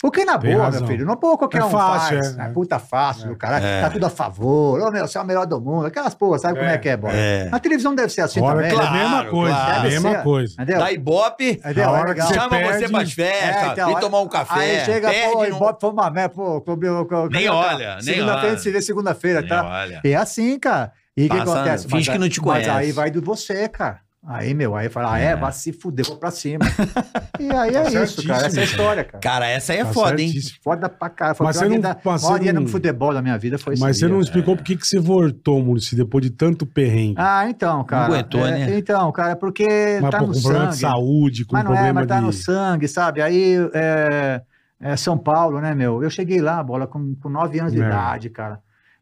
Porque 0.00 0.24
na 0.24 0.38
Tem 0.38 0.52
boa, 0.52 0.66
razão. 0.66 0.80
meu 0.82 0.88
filho, 0.90 1.04
não 1.04 1.16
pô, 1.16 1.36
qualquer 1.36 1.60
É 1.60 1.64
um 1.64 1.70
fácil, 1.70 2.18
faz. 2.22 2.38
é, 2.38 2.40
É, 2.42 2.44
é. 2.46 2.48
puta 2.50 2.78
fácil, 2.78 3.32
o 3.32 3.36
cara 3.36 3.58
É. 3.58 3.80
tá 3.80 3.90
tudo 3.90 4.06
a 4.06 4.08
favor. 4.10 4.80
Ô, 4.80 4.90
meu, 4.92 5.08
você 5.08 5.18
é 5.18 5.20
o 5.20 5.24
melhor 5.24 5.44
do 5.44 5.60
mundo. 5.60 5.86
Aquelas 5.86 6.14
porra, 6.14 6.38
sabe 6.38 6.56
como 6.56 6.70
É. 6.70 6.74
é 6.74 6.78
que 6.78 6.88
é, 6.88 6.96
bola? 6.96 7.12
É. 7.14 7.48
Na 7.50 7.58
televisão 7.58 7.92
deve 7.96 8.08
ser 8.12 8.20
assim 8.20 8.40
Hora 8.40 8.54
também. 8.62 8.70
que 8.70 8.76
é 8.76 8.78
a 8.78 8.88
Claro, 8.88 8.96
mesma 8.98 9.24
coisa, 9.24 9.54
claro. 9.56 9.72
é 9.72 9.76
a 9.76 9.82
mesma 9.82 10.10
ser. 10.12 10.22
coisa. 10.22 10.52
Entendeu? 10.54 10.78
Da 10.78 10.92
Ibope, 10.92 11.50
Entendeu? 11.50 11.84
A 11.84 11.86
É 11.86 12.00
hora 12.00 12.14
que 12.14 12.22
você 12.22 12.34
chama 12.34 12.48
perde- 12.48 12.78
você 12.78 12.88
pras 12.92 13.12
festas, 13.12 13.62
É, 13.62 13.66
então, 13.72 13.86
vem 13.88 14.00
tomar 14.00 14.20
um 14.20 14.28
café. 14.28 14.54
Aí 14.60 14.84
chega, 14.84 15.10
pô, 15.12 15.34
não- 15.38 15.46
Ibope 15.46 15.80
foi 15.80 15.90
uma 15.90 16.10
merda, 16.10 16.28
pô, 16.34 16.60
cobriu- 16.60 17.04
co- 17.04 17.28
Nem 17.28 17.48
co- 17.48 17.54
olha, 17.54 17.94
nem 17.96 18.02
Segunda-feira 18.02 18.38
olha. 18.38 18.46
a 18.46 18.50
gente 18.50 18.62
se 18.62 18.70
vê 18.70 18.80
segunda-feira, 18.80 19.46
tá? 19.48 19.64
olha. 19.66 20.00
É 20.04 20.14
assim, 20.14 20.58
cara. 20.60 20.92
E 21.16 21.26
o 21.26 21.28
que 21.30 21.36
acontece? 21.38 21.82
finge 21.88 21.94
Mas 21.96 22.08
que 22.08 22.18
não 22.18 22.28
te 22.28 22.40
Mas 22.40 22.48
conhece. 22.64 22.70
aí 22.70 22.92
vai 22.92 23.10
do 23.10 23.20
você, 23.20 23.68
cara. 23.68 23.98
Aí, 24.26 24.52
meu, 24.52 24.74
aí 24.74 24.88
fala, 24.88 25.12
ah, 25.14 25.18
é, 25.18 25.26
É. 25.26 25.36
vai 25.36 25.50
se 25.52 25.72
fuder, 25.72 26.04
vou 26.04 26.16
pra 26.16 26.30
cima. 26.30 26.58
e 27.40 27.50
aí 27.50 27.74
é 27.74 27.82
Tá 27.84 28.02
isso, 28.02 28.26
cara. 28.26 28.46
Essa 28.46 28.58
é 28.58 28.62
a 28.62 28.64
história, 28.64 29.04
cara. 29.04 29.18
Cara, 29.20 29.46
essa 29.48 29.72
aí 29.72 29.78
é 29.78 29.84
Tá 29.84 29.92
foda, 29.92 30.20
hein? 30.20 30.28
certíssimo. 30.28 30.58
Foda 30.62 30.88
pra 30.88 31.08
caralho. 31.08 31.36
Foi 31.36 31.46
Mas 31.46 31.56
você 31.56 31.64
pior 31.66 31.74
não- 31.74 31.80
da- 31.80 31.96
mas 32.04 32.20
você 32.22 32.38
dia 32.40 32.52
não- 32.52 32.66
futebol 32.66 33.14
da 33.14 33.22
minha 33.22 33.38
vida 33.38 33.56
foi 33.58 33.76
Mas 33.78 33.96
você 33.96 34.06
dia. 34.06 34.14
não 34.14 34.20
explicou 34.20 34.56
por 34.56 34.64
que 34.64 34.76
que 34.76 34.86
você 34.86 34.98
voltou, 34.98 35.62
Muricy, 35.62 35.94
depois 35.96 36.24
de 36.24 36.30
tanto 36.30 36.66
perrengue. 36.66 37.14
Ah, 37.16 37.48
então, 37.48 37.82
cara. 37.84 38.06
aguentou, 38.06 38.46
é, 38.46 38.50
né? 38.50 38.78
Então, 38.78 39.10
cara, 39.12 39.36
porque 39.36 39.66
mas 40.02 40.10
tá 40.10 40.18
pô, 40.18 40.26
no 40.26 40.32
com 40.34 40.40
problema 40.42 40.64
sangue. 40.64 40.74
de 40.74 40.80
saúde, 40.80 41.44
com 41.44 41.56
mas 41.56 41.64
não 41.64 41.70
é, 41.72 41.74
problema 41.76 42.00
mas 42.00 42.08
tá 42.08 42.16
de... 42.18 42.22
no 42.26 42.32
sangue, 42.32 42.88
sabe? 42.88 43.22
Aí, 43.22 43.54
é, 43.72 44.42
é 44.80 44.96
São 44.96 45.16
Paulo, 45.16 45.60
né, 45.60 45.74
meu? 45.74 46.02
Eu 46.02 46.10
cheguei 46.10 46.40
lá, 46.40 46.60
bola, 46.62 46.86
com, 46.88 47.14
com 47.14 47.28
9 47.28 47.60
anos 47.60 47.72
de 47.72 47.80
É. 47.80 47.86
idade, 47.86 48.28
cara. 48.30 48.58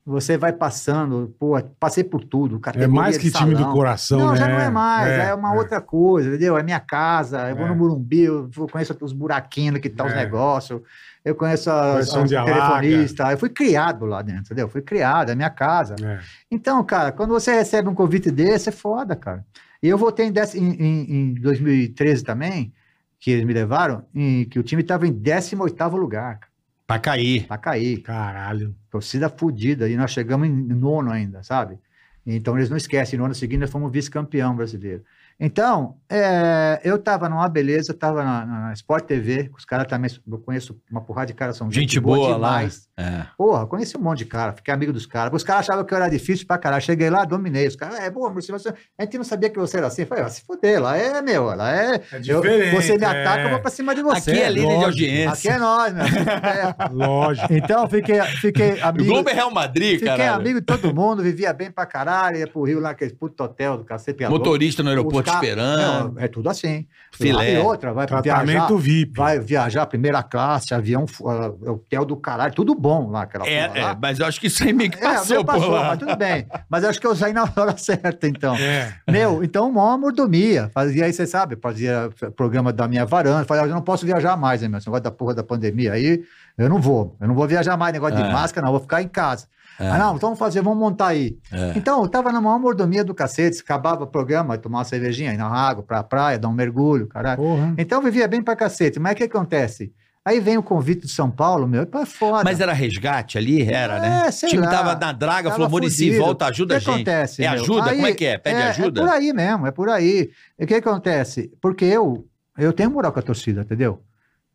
Você 0.08 0.38
vai 0.38 0.52
passando, 0.52 1.34
pô, 1.36 1.60
passei 1.80 2.04
por 2.04 2.22
tudo. 2.22 2.60
É 2.76 2.86
mais 2.86 3.18
que 3.18 3.28
time 3.28 3.56
do 3.56 3.72
coração, 3.72 4.18
Não, 4.20 4.30
né? 4.30 4.36
já 4.36 4.46
não 4.48 4.60
é 4.60 4.70
mais, 4.70 5.08
é, 5.10 5.34
uma 5.34 5.52
é. 5.52 5.58
outra 5.58 5.80
coisa, 5.80 6.28
entendeu? 6.28 6.56
É 6.56 6.62
minha 6.62 6.78
casa, 6.78 7.50
eu 7.50 7.56
vou 7.56 7.66
É. 7.66 7.68
no 7.70 7.74
Morumbi, 7.74 8.20
eu 8.22 8.48
conheço 8.70 8.96
os 9.02 9.12
buraquinhos 9.12 9.80
que 9.80 9.88
tá 9.90 10.04
os 10.06 10.12
É. 10.12 10.16
negócios, 10.16 10.80
eu 11.24 11.34
conheço 11.34 11.68
alaga. 11.70 12.44
telefonistas, 12.44 13.30
eu 13.32 13.38
fui 13.38 13.48
criado 13.48 14.06
lá 14.06 14.22
dentro, 14.22 14.42
entendeu? 14.42 14.68
Fui 14.68 14.80
criado, 14.80 15.32
é 15.32 15.34
minha 15.34 15.50
casa. 15.50 15.96
É. 16.00 16.20
Então, 16.52 16.84
cara, 16.84 17.10
quando 17.10 17.30
você 17.30 17.52
recebe 17.52 17.88
um 17.88 17.94
convite 17.94 18.30
desse, 18.30 18.68
é 18.68 18.72
foda, 18.72 19.16
cara. 19.16 19.44
E 19.82 19.88
eu 19.88 19.98
voltei 19.98 20.26
em, 20.26 20.32
dez- 20.32 20.54
em, 20.54 20.70
em- 20.70 21.12
em 21.30 21.34
2013 21.34 22.22
também, 22.22 22.72
que 23.18 23.32
eles 23.32 23.44
me 23.44 23.52
levaram, 23.52 24.04
em, 24.14 24.44
que 24.44 24.58
o 24.58 24.62
time 24.62 24.82
estava 24.82 25.04
em 25.04 25.12
18º 25.12 25.96
lugar, 25.96 26.38
cara, 26.38 26.52
Pra 26.88 26.98
cair. 27.00 27.46
pra 27.46 27.58
cair. 27.58 28.00
Caralho. 28.02 28.74
Torcida 28.90 29.28
fodida, 29.28 29.88
e 29.88 29.96
nós 29.96 30.12
chegamos 30.12 30.46
em 30.48 30.52
nono 30.52 31.10
ainda, 31.10 31.42
sabe? 31.42 31.78
Então 32.24 32.56
eles 32.56 32.70
não 32.70 32.76
esquecem, 32.76 33.18
no 33.18 33.24
ano 33.24 33.34
seguinte 33.34 33.60
nós 33.60 33.70
fomos 33.70 33.90
vice-campeão 33.90 34.54
brasileiro. 34.54 35.04
Então, 35.38 35.96
é, 36.10 36.80
eu 36.82 36.98
tava 36.98 37.28
numa 37.28 37.46
beleza, 37.48 37.92
tava 37.92 38.24
na, 38.24 38.46
na 38.46 38.72
Sport 38.72 39.04
TV, 39.04 39.50
os 39.54 39.66
caras 39.66 39.86
também, 39.86 40.10
eu 40.26 40.38
conheço 40.38 40.80
uma 40.90 41.02
porrada 41.02 41.26
de 41.26 41.34
caras, 41.34 41.58
são 41.58 41.70
Gente 41.70 42.00
boa 42.00 42.28
lá. 42.28 42.34
demais. 42.36 42.88
É. 42.98 43.26
Porra, 43.36 43.66
conheci 43.66 43.98
um 43.98 44.00
monte 44.00 44.18
de 44.20 44.24
cara, 44.24 44.54
fiquei 44.54 44.72
amigo 44.72 44.94
dos 44.94 45.04
caras. 45.04 45.30
Os 45.34 45.44
caras 45.44 45.60
achavam 45.68 45.84
que 45.84 45.92
eu 45.92 45.98
era 45.98 46.08
difícil 46.08 46.46
pra 46.46 46.56
caralho. 46.56 46.82
Cheguei 46.82 47.10
lá, 47.10 47.26
dominei. 47.26 47.66
Os 47.66 47.76
caras, 47.76 47.98
é, 48.00 48.10
pô, 48.10 48.30
mas 48.30 48.46
você, 48.46 48.72
a 48.98 49.02
gente 49.02 49.18
não 49.18 49.24
sabia 49.24 49.50
que 49.50 49.58
você 49.58 49.76
era 49.76 49.88
assim. 49.88 50.02
Eu 50.02 50.08
falei, 50.08 50.24
ah, 50.24 50.28
se 50.30 50.40
fuder, 50.42 50.80
lá 50.80 50.96
é 50.96 51.20
meu, 51.20 51.44
lá 51.54 51.70
é. 51.70 51.96
É 51.96 52.20
eu- 52.26 52.42
você 52.72 52.96
me 52.96 53.04
ataca, 53.04 53.40
é. 53.40 53.44
eu 53.44 53.50
vou 53.50 53.60
pra 53.60 53.70
cima 53.70 53.94
de 53.94 54.00
você. 54.02 54.30
Aqui 54.30 54.40
é 54.40 54.48
líder 54.48 54.60
de 54.60 54.66
lógico. 54.66 54.84
audiência. 54.86 55.32
Aqui 55.32 55.48
é 55.50 55.58
nós, 55.58 55.92
meu. 55.94 56.04
É. 56.04 56.74
Lógico. 56.90 57.52
Então, 57.52 57.86
fiquei, 57.90 58.22
fiquei 58.22 58.72
O 58.80 58.86
amigo. 58.86 59.04
Globo 59.04 59.28
é 59.28 59.32
Real 59.34 59.50
Madrid, 59.50 59.98
Fiquei 59.98 60.16
cara. 60.16 60.34
amigo 60.34 60.60
de 60.60 60.64
todo 60.66 60.94
mundo, 60.94 61.22
vivia 61.22 61.52
bem 61.52 61.70
pra 61.70 61.84
caralho, 61.84 62.38
ia 62.38 62.46
pro 62.46 62.62
Rio 62.62 62.80
lá, 62.80 62.90
aquele 62.90 63.12
puto 63.12 63.42
hotel 63.44 63.76
do 63.76 63.84
cacete. 63.84 64.24
Motorista 64.26 64.82
no 64.82 64.88
aeroporto 64.88 65.25
Ca- 65.26 65.34
esperando. 65.34 66.14
Não, 66.14 66.22
é 66.22 66.28
tudo 66.28 66.48
assim. 66.48 66.86
Filé. 67.12 67.54
E 67.54 67.58
outra, 67.58 67.92
vai 67.94 68.06
viajar, 68.06 68.22
Tratamento 68.44 68.76
VIP. 68.78 69.16
vai 69.16 69.38
viajar 69.40 69.86
primeira 69.86 70.22
classe, 70.22 70.74
avião, 70.74 71.06
ah, 71.26 71.70
hotel 71.70 72.04
do 72.04 72.16
caralho, 72.16 72.52
tudo 72.54 72.74
bom 72.74 73.10
lá, 73.10 73.22
aquela 73.22 73.46
É, 73.46 73.66
porra 73.68 73.78
é, 73.78 73.84
lá. 73.84 73.98
mas 74.00 74.18
eu 74.18 74.26
acho 74.26 74.38
que 74.40 74.48
isso 74.48 74.62
aí 74.62 74.72
meio 74.72 74.90
que 74.90 74.98
É, 74.98 75.00
passou, 75.00 75.36
meu 75.36 75.44
passou, 75.44 75.62
por 75.62 75.70
lá. 75.72 75.88
mas 75.88 75.98
tudo 75.98 76.16
bem. 76.16 76.46
Mas 76.68 76.82
eu 76.84 76.90
acho 76.90 77.00
que 77.00 77.06
eu 77.06 77.16
saí 77.16 77.32
na 77.32 77.42
hora 77.56 77.74
certa, 77.78 78.26
então. 78.28 78.54
É. 78.56 78.92
Meu, 79.08 79.42
então, 79.42 79.72
mó 79.72 79.96
mordomia. 79.96 80.70
Fazia 80.74 81.04
aí, 81.06 81.12
você 81.12 81.26
sabe, 81.26 81.56
fazia 81.56 82.10
programa 82.36 82.72
da 82.72 82.86
minha 82.86 83.06
varanda. 83.06 83.44
Falei, 83.44 83.64
eu 83.64 83.68
não 83.68 83.82
posso 83.82 84.04
viajar 84.04 84.36
mais, 84.36 84.60
né, 84.62 84.68
meu? 84.68 84.78
Esse 84.78 84.86
negócio 84.86 85.04
da 85.04 85.10
porra 85.10 85.34
da 85.34 85.42
pandemia 85.42 85.92
aí, 85.94 86.22
eu 86.58 86.68
não 86.68 86.80
vou. 86.80 87.16
Eu 87.20 87.28
não 87.28 87.34
vou 87.34 87.46
viajar 87.46 87.76
mais, 87.76 87.92
negócio 87.94 88.18
É. 88.18 88.22
de 88.22 88.32
máscara, 88.32 88.64
não, 88.64 88.72
eu 88.72 88.78
vou 88.78 88.82
ficar 88.82 89.00
em 89.02 89.08
casa. 89.08 89.46
É. 89.78 89.88
Ah, 89.88 89.98
não, 89.98 90.16
então 90.16 90.28
vamos 90.30 90.38
fazer, 90.38 90.62
vamos 90.62 90.78
montar 90.78 91.08
aí. 91.08 91.36
É. 91.52 91.72
Então, 91.76 92.02
eu 92.02 92.08
tava 92.08 92.32
na 92.32 92.40
maior 92.40 92.58
mordomia 92.58 93.04
do 93.04 93.14
cacete, 93.14 93.60
acabava 93.60 94.04
o 94.04 94.06
programa, 94.06 94.56
tomar 94.58 94.78
uma 94.78 94.84
cervejinha, 94.84 95.32
ir 95.32 95.36
na 95.36 95.46
água, 95.48 95.82
pra 95.82 96.02
praia, 96.02 96.38
dar 96.38 96.48
um 96.48 96.52
mergulho, 96.52 97.06
caralho. 97.06 97.36
Porra. 97.42 97.74
Então, 97.76 97.98
eu 97.98 98.04
vivia 98.04 98.26
bem 98.26 98.42
pra 98.42 98.56
cacete. 98.56 98.98
Mas 98.98 99.12
o 99.12 99.16
que 99.16 99.24
acontece? 99.24 99.92
Aí 100.24 100.40
vem 100.40 100.58
o 100.58 100.62
convite 100.62 101.02
de 101.06 101.12
São 101.12 101.30
Paulo, 101.30 101.68
meu, 101.68 101.82
é 101.82 102.04
foda. 102.06 102.42
Mas 102.42 102.58
era 102.60 102.72
resgate 102.72 103.38
ali? 103.38 103.62
Era, 103.62 104.00
né? 104.00 104.22
É, 104.24 104.28
o 104.28 104.32
sei 104.32 104.48
time 104.48 104.64
lá. 104.64 104.70
tava 104.72 104.96
na 104.96 105.12
draga, 105.12 105.44
Tava 105.50 105.54
falou, 105.54 105.70
Murici, 105.70 106.18
volta, 106.18 106.46
ajuda 106.46 106.74
O 106.74 106.76
a 106.76 106.80
que 106.80 106.84
gente. 106.86 106.94
acontece? 106.94 107.44
É 107.44 107.50
meu? 107.52 107.62
ajuda? 107.62 107.90
Aí- 107.90 107.94
Como 107.96 108.06
é 108.08 108.12
que 108.12 108.24
é? 108.26 108.36
Pede 108.38 108.60
ajuda? 108.62 109.00
É 109.00 109.04
por 109.04 109.12
aí 109.12 109.32
mesmo, 109.32 109.66
é 109.68 109.70
por 109.70 109.88
aí. 109.88 110.30
E 110.58 110.64
o 110.64 110.66
que 110.66 110.74
acontece? 110.74 111.52
Porque 111.62 111.84
eu, 111.84 112.26
eu 112.58 112.72
tenho 112.72 112.90
moral 112.90 113.12
com 113.12 113.20
a 113.20 113.22
torcida, 113.22 113.60
entendeu? 113.60 114.02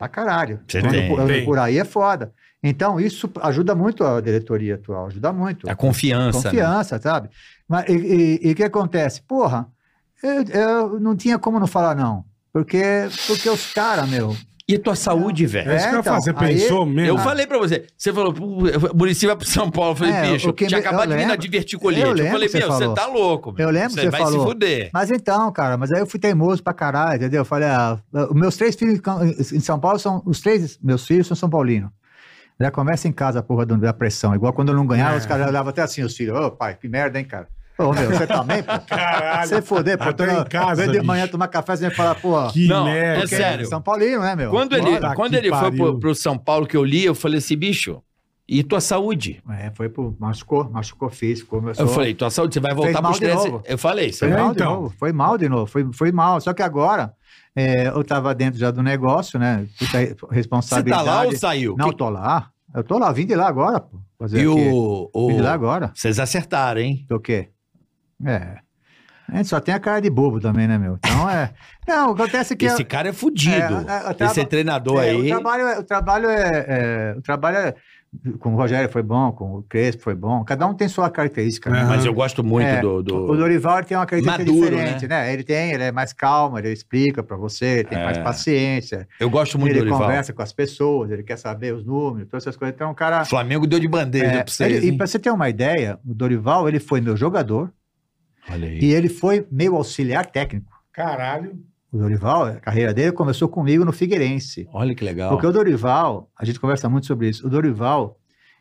Pra 0.02 0.10
caralho. 0.10 0.60
Você 0.68 0.82
Quando 0.82 0.92
tem. 0.92 1.08
por, 1.08 1.28
Tem. 1.28 1.46
por 1.46 1.60
aí 1.60 1.78
é 1.78 1.86
foda. 1.86 2.34
Então, 2.64 3.00
isso 3.00 3.30
ajuda 3.42 3.74
muito 3.74 4.04
a 4.04 4.20
diretoria 4.22 4.76
atual, 4.76 5.08
ajuda 5.08 5.32
muito. 5.34 5.70
A 5.70 5.76
confiança. 5.76 6.38
né? 6.40 6.44
Confiança, 6.44 7.00
sabe? 7.00 7.30
Mas, 7.68 7.88
e- 7.90 8.40
e 8.44 8.50
e 8.50 8.52
o 8.52 8.56
que 8.56 8.64
acontece? 8.64 9.22
Porra, 9.22 9.68
eu, 10.22 10.44
eu 10.44 11.00
não 11.00 11.16
tinha 11.16 11.40
como 11.40 11.60
não 11.60 11.68
falar 11.68 11.96
não. 11.96 12.24
Porque, 12.54 12.84
porque 13.28 13.50
os 13.50 13.74
caras, 13.74 14.08
meu. 14.10 14.36
E 14.68 14.78
tua 14.78 14.96
saúde, 14.96 15.46
velho? 15.46 15.72
É 15.72 15.76
isso 15.76 15.86
que 15.86 15.90
eu 15.90 15.96
ia 15.96 16.00
então, 16.00 16.04
falar. 16.04 16.22
Você 16.22 16.30
aí- 16.30 16.36
pensou 16.62 16.86
mesmo? 16.86 17.10
Eu 17.10 17.18
falei 17.18 17.46
pra 17.48 17.58
você, 17.58 17.86
você 17.98 18.14
falou, 18.14 18.34
o 18.34 18.96
Murici 18.98 19.26
vai 19.28 19.36
pro 19.36 19.46
São 19.46 19.70
Paulo. 19.70 19.92
Eu 19.92 19.96
falei, 19.96 20.14
É, 20.14 20.32
bicho, 20.34 20.50
o 20.50 20.54
que 20.54 20.68
tinha 20.68 20.80
me- 20.80 20.86
acabado 20.86 21.06
eu 21.06 21.08
de 21.12 21.16
vir 21.16 21.22
na 21.24 21.28
lembro. 21.34 21.42
diverticolite. 21.42 22.02
Eu 22.02 22.08
Eu, 22.08 22.14
lembro 22.14 22.32
falei, 22.32 22.48
que 22.48 22.52
você 22.54 22.58
meu, 22.60 22.68
você 22.72 22.80
falou. 22.80 22.94
tá 22.96 23.06
louco. 23.08 23.52
meu. 23.52 23.68
Eu 23.68 23.70
lembro 23.74 23.90
que 23.90 23.96
Você 23.96 24.02
você 24.02 24.10
vai 24.10 24.22
falou. 24.22 24.40
se 24.42 24.46
fuder. 24.48 24.90
Mas 24.94 25.12
então, 25.12 25.52
cara, 25.52 25.78
mas 25.78 25.92
aí 25.92 26.00
eu 26.00 26.06
fui 26.08 26.20
teimoso 26.20 26.64
pra 26.64 26.74
caralho, 26.74 27.18
entendeu? 27.18 27.42
Eu 27.42 27.46
falei, 27.46 27.68
ah, 27.70 27.98
os 28.14 28.36
meus 28.36 28.56
três 28.56 28.76
filhos 28.76 29.00
em 29.52 29.60
São 29.60 29.80
Paulo 29.80 30.00
são. 30.00 30.22
Os 30.26 30.40
três 30.40 30.78
meus 30.82 31.06
filhos 31.06 31.28
são 31.28 31.36
São 31.36 31.50
Paulinos. 31.50 31.90
Já 32.60 32.70
começa 32.70 33.08
em 33.08 33.12
casa 33.12 33.40
a 33.40 33.44
porra 33.44 33.66
da 33.66 33.92
pressão. 33.94 34.36
Igual 34.36 34.54
quando 34.54 34.70
eu 34.70 34.76
não 34.76 34.86
ganhava, 34.86 35.16
É. 35.16 35.18
os 35.18 35.26
caras 35.26 35.48
olhavam 35.48 35.70
até 35.72 35.82
assim, 35.82 36.04
os 36.04 36.16
filhos. 36.16 36.38
Ô, 36.38 36.52
pai, 36.52 36.78
que 36.80 36.88
merda, 36.88 37.18
hein, 37.18 37.26
cara? 37.26 37.48
Ô, 37.78 37.94
meu, 37.94 38.10
você 38.12 38.28
também, 38.28 38.62
pô? 38.62 38.72
Caralho. 38.88 39.48
Você 39.50 39.62
foder, 39.62 39.98
pô. 39.98 40.14
Tu 40.14 40.26
não- 40.26 40.42
em 40.42 40.46
casa, 40.46 40.84
vem 40.84 40.92
de 40.92 41.02
manhã 41.06 41.24
bicho. 41.24 41.32
tomar 41.32 41.48
café, 41.48 41.76
você 41.76 41.88
vem 41.88 41.96
falar, 41.96 42.16
pô. 42.16 42.48
Que 42.50 42.68
Não, 42.68 42.86
merda. 42.86 43.24
é 43.24 43.28
sério. 43.28 43.66
São 43.66 43.82
Paulino, 43.82 44.22
né, 44.22 44.36
meu? 44.36 44.52
Quando 44.52 44.76
ele, 44.76 44.92
Puta 44.96 45.16
quando 45.16 45.34
ele 45.34 45.50
foi 45.50 45.72
pro, 45.72 46.00
pro 46.00 46.14
São 46.16 46.38
Paulo 46.38 46.68
que 46.68 46.78
eu 46.78 46.84
li, 46.84 47.04
eu 47.06 47.16
falei 47.16 47.40
assim, 47.40 47.58
bicho, 47.58 48.02
e 48.48 48.64
tua 48.64 48.82
saúde? 48.82 49.42
É, 49.50 49.72
foi 49.74 49.88
pro. 49.90 50.16
Machucou, 50.20 50.70
machucou 50.70 51.10
físico. 51.10 51.58
Começou, 51.60 51.86
Eu 51.86 51.90
falei, 51.92 52.14
tua 52.14 52.30
saúde, 52.30 52.54
você 52.54 52.60
vai 52.60 52.72
Fez 52.74 52.84
voltar 52.84 53.02
mal 53.02 53.12
pros 53.14 53.20
de 53.30 53.34
novo. 53.34 53.64
Eu 53.66 53.78
falei, 53.78 54.12
você 54.12 54.20
Foi 54.20 54.28
É, 54.28 54.32
vai... 54.34 54.42
mal 54.44 54.52
de 54.54 54.62
então. 54.62 54.74
novo, 54.74 54.94
foi 55.00 55.12
mal 55.14 55.38
de 55.38 55.50
novo, 55.50 55.66
foi, 55.66 55.90
foi 55.94 56.12
mal. 56.12 56.40
Só 56.42 56.54
que 56.54 56.62
agora 56.62 57.14
é, 57.56 57.88
eu 57.88 58.04
tava 58.04 58.36
dentro 58.36 58.60
já 58.60 58.70
do 58.70 58.84
negócio, 58.84 59.40
né? 59.40 59.66
Puta 59.80 59.92
Você 59.92 60.16
responsabilidade. 60.30 61.04
tá 61.06 61.12
lá 61.12 61.24
ou 61.24 61.32
saiu? 61.38 61.76
Não, 61.78 61.90
Que- 61.90 61.96
tô 61.98 62.10
lá. 62.10 62.50
Eu 62.76 62.84
tô 62.84 62.98
lá, 62.98 63.12
vim 63.12 63.26
de 63.26 63.36
lá 63.36 63.48
agora, 63.48 63.80
pô. 63.80 64.00
Fazer 64.20 64.42
E 64.42 64.48
o... 64.48 65.10
o- 65.14 65.28
Vim 65.30 65.36
de 65.38 65.42
lá 65.42 65.52
agora. 65.54 65.92
Vocês 65.96 66.20
acertaram, 66.20 66.80
hein? 66.80 67.06
Do 67.10 67.20
quê? 67.20 67.50
É. 68.26 68.58
A 69.30 69.38
gente 69.38 69.48
só 69.48 69.62
tem 69.62 69.74
a 69.74 69.80
cara 69.80 70.02
de 70.02 70.10
bobo 70.10 70.42
também, 70.42 70.68
né, 70.68 70.78
meu? 70.78 70.96
Então 70.96 71.30
é. 71.30 71.52
Não, 71.88 72.12
acontece 72.12 72.56
que. 72.56 72.66
Esse 72.66 72.84
cara 72.84 73.10
é 73.10 73.14
fudido. 73.14 73.56
É, 73.56 74.06
é, 74.06 74.10
eu 74.10 74.14
tava- 74.14 74.32
Esse 74.32 74.46
treinador 74.46 75.02
é, 75.04 75.14
O 75.16 75.20
aí... 75.22 75.28
trabalho, 75.30 75.68
é, 75.68 75.80
o 75.80 75.84
trabalho 75.84 76.30
é, 76.30 76.66
é- 76.68 77.16
O 77.18 77.22
trabalho 77.22 77.58
é. 77.58 77.76
Com 78.40 78.54
o 78.54 78.58
Rogério 78.58 78.90
foi 78.92 79.02
bom, 79.02 79.32
com 79.32 79.56
o 79.60 79.64
Crespo 79.64 80.04
foi 80.04 80.14
bom. 80.14 80.44
Cada 80.44 80.68
um 80.68 80.74
tem 80.74 80.86
sua 80.90 81.10
característica. 81.10 81.70
né? 81.70 81.80
Aham. 81.80 81.88
Mas 81.88 82.06
eu 82.06 82.14
gosto 82.14 82.44
muito 82.44 82.68
É, 82.68 82.82
do... 82.82 83.02
do- 83.02 83.32
O 83.32 83.38
Dorival 83.38 83.78
ele 83.78 83.88
tem 83.88 83.96
uma 83.96 84.06
característica 84.06 84.52
Maduro, 84.54 84.76
diferente, 84.76 85.08
né? 85.08 85.32
Ele 85.34 85.46
tem, 85.46 85.72
ele 85.72 85.84
é 85.84 85.92
mais 85.94 86.12
calmo, 86.12 86.60
ele 86.60 86.74
explica 86.74 87.24
pra 87.24 87.38
você, 87.38 87.66
ele 87.66 87.84
tem 87.86 87.98
É. 87.98 88.04
mais 88.04 88.18
paciência, 88.18 89.08
Eu 89.18 89.30
gosto 89.30 89.58
muito 89.58 89.72
do 89.72 89.76
ele 89.80 89.86
Dorival. 89.86 90.02
conversa 90.02 90.34
com 90.34 90.42
as 90.42 90.52
pessoas, 90.52 91.10
ele 91.10 91.24
quer 91.24 91.38
saber 91.38 91.74
os 91.74 91.86
números, 91.86 92.28
todas 92.30 92.44
essas 92.44 92.58
coisas. 92.58 92.76
Então, 92.76 92.92
o 92.92 92.96
cara. 92.96 93.22
O 93.22 93.26
Flamengo 93.26 93.66
deu 93.66 93.80
de 93.80 93.88
bandeja 93.88 94.26
é, 94.26 94.44
pra 94.44 94.52
vocês, 94.52 94.74
ele- 94.84 94.88
e 94.88 94.98
pra 94.98 95.08
você 95.08 95.18
ter 95.18 95.32
uma 95.32 95.48
ideia, 95.48 95.98
o 96.06 96.14
Dorival 96.14 96.68
ele 96.68 96.82
foi 96.82 97.00
meu 97.00 97.16
jogador. 97.16 97.72
E 98.58 98.94
ele 98.94 99.10
foi 99.10 99.46
meu 99.52 99.76
auxiliar 99.76 100.26
técnico. 100.26 100.72
Caralho. 100.92 101.58
O 101.92 101.98
Dorival, 101.98 102.46
a 102.46 102.56
carreira 102.56 102.94
dele 102.94 103.12
começou 103.12 103.50
comigo 103.50 103.84
no 103.84 103.92
Figueirense. 103.92 104.68
Olha 104.72 104.96
que 104.96 105.04
legal. 105.04 105.30
Porque 105.32 105.46
o 105.46 105.52
Dorival, 105.52 106.32
a 106.38 106.46
gente 106.46 106.60
conversa 106.60 106.88
muito 106.88 107.06
sobre 107.06 107.28
isso, 107.30 107.46
o 107.46 107.50
Dorival, 107.50 108.18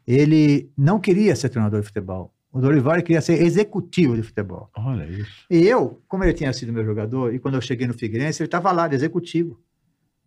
ele 0.07 0.71
não 0.77 0.99
queria 0.99 1.37
ser 1.37 1.49
treinador 1.49 1.81
de 1.81 1.87
futebol. 1.87 2.35
O 2.53 2.61
Dorival 2.61 2.95
ele 2.95 3.03
queria 3.03 3.21
ser 3.21 3.41
executivo 3.41 4.17
de 4.17 4.23
futebol. 4.25 4.69
Olha 4.77 5.05
isso. 5.05 5.47
E 5.49 5.65
eu, 5.65 6.03
como 6.09 6.25
ele 6.25 6.33
tinha 6.33 6.53
sido 6.53 6.73
meu 6.73 6.85
jogador, 6.85 7.33
e 7.33 7.39
quando 7.39 7.55
eu 7.55 7.61
cheguei 7.61 7.87
no 7.87 7.95
Figueirense, 7.95 8.43
ele 8.43 8.49
estava 8.49 8.73
lá, 8.73 8.89
de 8.89 8.97
executivo. 8.97 9.61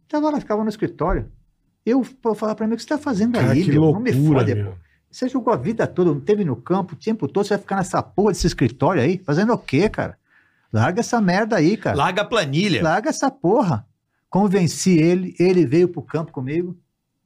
Estava 0.04 0.30
lá, 0.30 0.40
ficava 0.40 0.64
no 0.64 0.70
escritório. 0.70 1.30
Eu 1.86 2.02
pô, 2.22 2.34
falava 2.34 2.56
para 2.56 2.68
mim, 2.68 2.74
o 2.74 2.78
que 2.78 2.84
você 2.84 2.86
está 2.86 2.98
fazendo 2.98 3.34
Cara, 3.34 3.52
aí, 3.52 3.66
que 3.66 3.72
meu? 3.72 3.82
loucura, 3.82 4.12
não 4.12 4.22
me 4.22 4.28
fode, 4.28 4.56
meu. 4.56 4.76
Você 5.14 5.30
jogou 5.30 5.54
a 5.54 5.58
vida 5.58 5.86
toda, 5.86 6.12
não 6.12 6.20
teve 6.20 6.44
no 6.44 6.56
campo 6.56 6.96
o 6.96 6.98
tempo 6.98 7.28
todo, 7.28 7.46
você 7.46 7.54
vai 7.54 7.62
ficar 7.62 7.76
nessa 7.76 8.02
porra 8.02 8.32
desse 8.32 8.48
escritório 8.48 9.00
aí? 9.00 9.20
Fazendo 9.20 9.54
o 9.54 9.58
quê, 9.60 9.88
cara? 9.88 10.18
Larga 10.74 11.02
essa 11.02 11.22
merda 11.22 11.56
aí, 11.56 11.78
cara. 11.78 11.96
Larga 11.96 12.24
a 12.24 12.26
planilha. 12.26 12.82
Larga 12.82 13.12
essa 13.12 13.30
porra. 13.30 13.86
Convenci 14.28 14.98
ele, 14.98 15.36
ele 15.38 15.68
veio 15.68 15.88
pro 15.88 16.02
campo 16.02 16.32
comigo, 16.32 16.76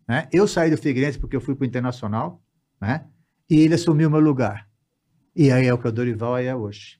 né? 0.05 0.27
Eu 0.33 0.45
saí 0.49 0.69
do 0.69 0.77
Figueirense 0.77 1.17
porque 1.17 1.33
eu 1.33 1.39
fui 1.39 1.55
pro 1.55 1.65
Internacional, 1.65 2.41
né? 2.81 3.05
E 3.49 3.61
ele 3.61 3.75
assumiu 3.75 4.09
o 4.09 4.11
meu 4.11 4.19
lugar. 4.19 4.67
E 5.33 5.49
aí 5.49 5.65
é 5.65 5.73
o 5.73 5.77
que 5.77 5.87
o 5.87 5.91
Dorival 5.91 6.35
aí 6.35 6.47
é 6.47 6.55
hoje. 6.55 6.99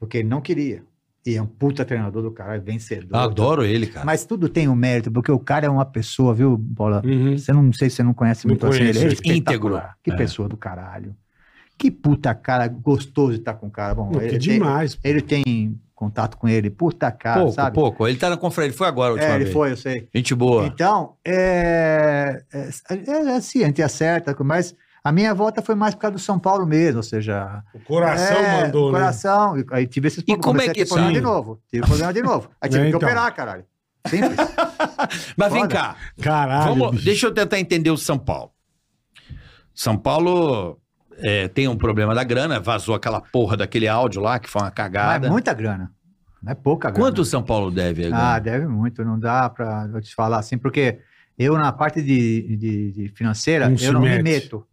Porque 0.00 0.18
ele 0.18 0.28
não 0.28 0.40
queria. 0.40 0.82
E 1.26 1.34
é 1.36 1.42
um 1.42 1.46
puta 1.46 1.84
treinador 1.84 2.22
do 2.22 2.30
caralho, 2.30 2.62
vencedor. 2.62 3.16
Adoro 3.16 3.64
ele, 3.64 3.86
cara. 3.86 4.06
Mas 4.06 4.24
tudo 4.24 4.48
tem 4.48 4.68
um 4.68 4.74
mérito, 4.74 5.10
porque 5.10 5.30
o 5.30 5.38
cara 5.38 5.66
é 5.66 5.68
uma 5.68 5.84
pessoa, 5.84 6.32
viu, 6.32 6.56
Bola? 6.56 7.02
Uhum. 7.04 7.36
Você 7.36 7.52
não, 7.52 7.62
não 7.62 7.72
sei 7.72 7.90
se 7.90 7.96
você 7.96 8.02
não 8.02 8.14
conhece 8.14 8.46
Não 8.46 8.52
muito 8.52 8.66
assim 8.66 8.82
ele. 8.82 8.98
É 8.98 9.08
é 9.08 9.34
íntegro. 9.36 9.80
Que 10.02 10.10
É. 10.12 10.16
pessoa 10.16 10.48
do 10.48 10.56
caralho. 10.56 11.14
Que 11.76 11.90
puta 11.90 12.34
cara, 12.34 12.66
gostoso 12.66 13.32
de 13.34 13.38
estar 13.40 13.54
com 13.54 13.66
o 13.66 13.70
cara. 13.70 13.94
Bom, 13.94 14.08
Pô, 14.08 14.18
que 14.18 14.24
ele, 14.24 14.30
tem, 14.38 14.38
demais. 14.58 14.98
ele 15.04 15.20
tem 15.20 15.78
contato 15.94 16.36
com 16.36 16.48
ele, 16.48 16.70
puta 16.70 17.10
cara, 17.10 17.40
pouco, 17.40 17.54
sabe? 17.54 17.74
pouco. 17.74 18.08
Ele 18.08 18.16
tá 18.18 18.30
na 18.30 18.36
conferência. 18.36 18.70
Ele 18.70 18.78
foi 18.78 18.86
agora 18.88 19.10
a 19.10 19.12
última 19.14 19.30
É, 19.32 19.34
ele 19.34 19.44
vez. 19.44 19.52
foi, 19.54 19.72
eu 19.72 19.76
sei. 19.76 20.08
Gente 20.14 20.34
boa. 20.34 20.66
Então, 20.66 21.14
é, 21.24 22.42
é, 22.52 22.68
é 23.10 23.36
assim, 23.36 23.62
a 23.62 23.66
gente 23.66 23.82
acerta, 23.82 24.34
mas 24.44 24.74
a 25.08 25.12
minha 25.12 25.34
volta 25.34 25.62
foi 25.62 25.74
mais 25.74 25.94
por 25.94 26.00
causa 26.02 26.16
do 26.16 26.20
São 26.20 26.38
Paulo 26.38 26.66
mesmo, 26.66 26.98
ou 26.98 27.02
seja... 27.02 27.62
O 27.74 27.78
coração 27.80 28.36
é, 28.36 28.62
mandou, 28.64 28.92
né? 28.92 28.98
coração, 28.98 29.58
e 29.58 29.64
aí 29.72 29.86
tive 29.86 30.08
esses 30.08 30.22
E 30.26 30.36
como 30.36 30.60
é 30.60 30.68
que- 30.68 30.84
problema 30.84 31.12
de 31.12 31.20
novo, 31.20 31.60
tive 31.70 31.86
problema 31.86 32.12
de 32.12 32.22
novo. 32.22 32.50
Aí 32.60 32.68
tive 32.68 32.82
É, 32.82 32.90
que 32.90 32.96
então. 32.96 33.08
operar, 33.08 33.34
caralho. 33.34 33.64
Simples. 34.06 34.36
Mas 35.36 35.52
vem 35.52 35.62
Foda. 35.62 35.74
cá. 35.74 35.96
Caralho. 36.20 36.74
Vamos, 36.74 37.04
deixa 37.04 37.26
eu 37.26 37.32
tentar 37.34 37.58
entender 37.58 37.90
o 37.90 37.96
São 37.96 38.18
Paulo. 38.18 38.50
São 39.74 39.96
Paulo 39.96 40.78
é, 41.18 41.48
tem 41.48 41.68
um 41.68 41.76
problema 41.76 42.14
da 42.14 42.24
grana, 42.24 42.60
vazou 42.60 42.94
aquela 42.94 43.20
porra 43.20 43.56
daquele 43.56 43.86
áudio 43.88 44.20
lá, 44.22 44.38
que 44.38 44.48
foi 44.48 44.60
uma 44.62 44.66
Mas 44.68 44.74
cagada. 44.74 45.26
é 45.26 45.30
muita 45.30 45.52
grana. 45.54 45.92
Não 46.42 46.52
é 46.52 46.54
pouca 46.54 46.90
grana. 46.90 47.04
Quanto 47.04 47.22
o 47.22 47.24
São 47.24 47.42
Paulo 47.42 47.70
deve? 47.70 48.06
Ah, 48.12 48.34
agora? 48.34 48.40
deve 48.40 48.66
muito, 48.66 49.04
não 49.04 49.18
dá 49.18 49.48
pra 49.50 49.88
eu 49.92 50.00
te 50.00 50.14
falar 50.14 50.38
assim, 50.38 50.56
porque 50.58 50.98
eu 51.38 51.56
na 51.56 51.72
parte 51.72 52.02
de, 52.02 52.56
de- 52.56 52.92
de 52.92 53.08
financeira, 53.10 53.68
Não 53.68 53.76
eu 53.78 53.92
não 53.92 54.00
me 54.00 54.08
mete. 54.08 54.22
meto, 54.22 54.66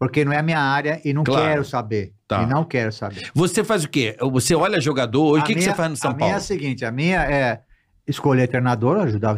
porque 0.00 0.24
não 0.24 0.32
é 0.32 0.38
a 0.38 0.42
minha 0.42 0.58
área 0.58 0.98
e 1.04 1.12
não 1.12 1.22
Claro. 1.22 1.44
quero 1.44 1.64
saber. 1.64 2.14
Tá. 2.26 2.42
E 2.42 2.46
não 2.46 2.64
quero 2.64 2.90
saber. 2.90 3.30
Você 3.34 3.62
faz 3.62 3.84
o 3.84 3.88
quê? 3.88 4.16
Você 4.32 4.54
olha 4.54 4.80
jogador, 4.80 5.22
hoje, 5.26 5.42
A 5.42 5.44
o 5.44 5.46
que, 5.46 5.54
que 5.56 5.60
você 5.60 5.74
faz 5.74 5.90
no 5.90 5.96
São 5.96 6.12
a 6.12 6.14
Paulo? 6.14 6.24
minha 6.24 6.36
é 6.36 6.38
a 6.38 6.40
seguinte, 6.40 6.84
a 6.86 6.90
minha 6.90 7.22
é 7.22 7.60
escolher 8.06 8.48
treinador, 8.48 8.96
ajudar 9.02 9.32
a 9.32 9.34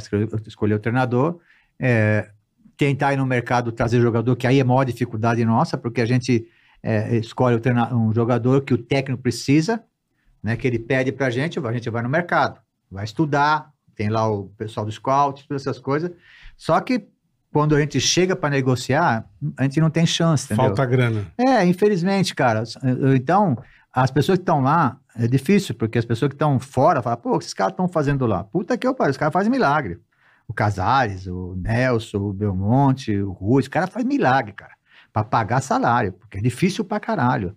escolher, 0.47 0.74
o 0.76 0.78
treinador, 0.78 1.40
é, 1.80 2.30
tentar 2.76 3.12
ir 3.12 3.16
no 3.16 3.26
mercado 3.26 3.72
trazer 3.72 4.01
jogador, 4.01 4.36
que 4.36 4.47
aí 4.47 4.59
é 4.59 4.62
a 4.62 4.64
maior 4.64 4.84
dificuldade 4.84 5.44
nossa, 5.44 5.76
porque 5.76 6.01
a 6.01 6.06
gente 6.06 6.47
é, 6.80 7.16
escolhe 7.16 7.60
um 7.93 8.12
jogador 8.14 8.60
que 8.62 8.72
o 8.72 8.78
técnico 8.78 9.20
precisa, 9.20 9.82
né, 10.40 10.56
que 10.56 10.66
ele 10.66 10.78
pede 10.78 11.10
pra 11.10 11.28
gente, 11.28 11.59
a 11.59 11.72
gente 11.72 11.90
vai 11.90 12.02
no 12.02 12.09
mercado, 12.09 12.60
vai 12.89 13.05
estudar, 13.05 13.70
tem 13.97 14.09
lá 14.09 14.30
o 14.30 14.44
pessoal 14.56 14.86
do 14.86 14.93
scout, 14.93 15.47
todas 15.48 15.62
essas 15.62 15.80
coisas, 15.80 16.12
só 16.56 16.80
que 16.80 17.05
quando 17.52 17.74
a 17.76 17.80
gente 17.80 18.00
chega 18.00 18.34
para 18.34 18.50
negociar, 18.50 19.24
a 19.56 19.62
gente 19.64 19.80
não 19.80 19.90
tem 19.90 20.06
chance, 20.06 20.46
entendeu? 20.46 20.64
Falta 20.66 20.86
grana. 20.86 21.26
É, 21.36 21.64
infelizmente, 21.64 22.34
cara. 22.34 22.62
Então, 23.14 23.56
as 23.92 24.10
pessoas 24.10 24.38
que 24.38 24.42
estão 24.42 24.60
lá, 24.62 24.96
é 25.14 25.26
difícil, 25.28 25.74
porque 25.74 25.98
as 25.98 26.04
pessoas 26.04 26.30
que 26.30 26.34
estão 26.34 26.58
fora 26.58 27.02
falam, 27.02 27.18
pô, 27.18 27.34
o 27.34 27.38
que 27.38 27.44
esses 27.44 27.54
caras 27.54 27.72
estão 27.74 27.86
fazendo 27.86 28.24
lá? 28.26 28.42
Puta 28.44 28.78
que 28.78 28.86
eu 28.86 28.94
pariu, 28.94 29.10
os 29.10 29.16
caras 29.18 29.32
fazem 29.32 29.50
milagre. 29.50 29.98
O 30.48 30.54
Casares, 30.54 31.26
o 31.26 31.54
Nelson, 31.56 32.18
o 32.18 32.32
Belmonte, 32.32 33.14
o 33.20 33.32
Rui, 33.32 33.60
os 33.62 33.68
caras 33.68 33.90
fazem 33.90 34.08
milagre, 34.08 34.52
cara, 34.52 34.72
para 35.12 35.22
pagar 35.22 35.60
salário, 35.60 36.12
porque 36.14 36.38
é 36.38 36.40
difícil 36.40 36.84
pra 36.84 36.98
caralho. 36.98 37.54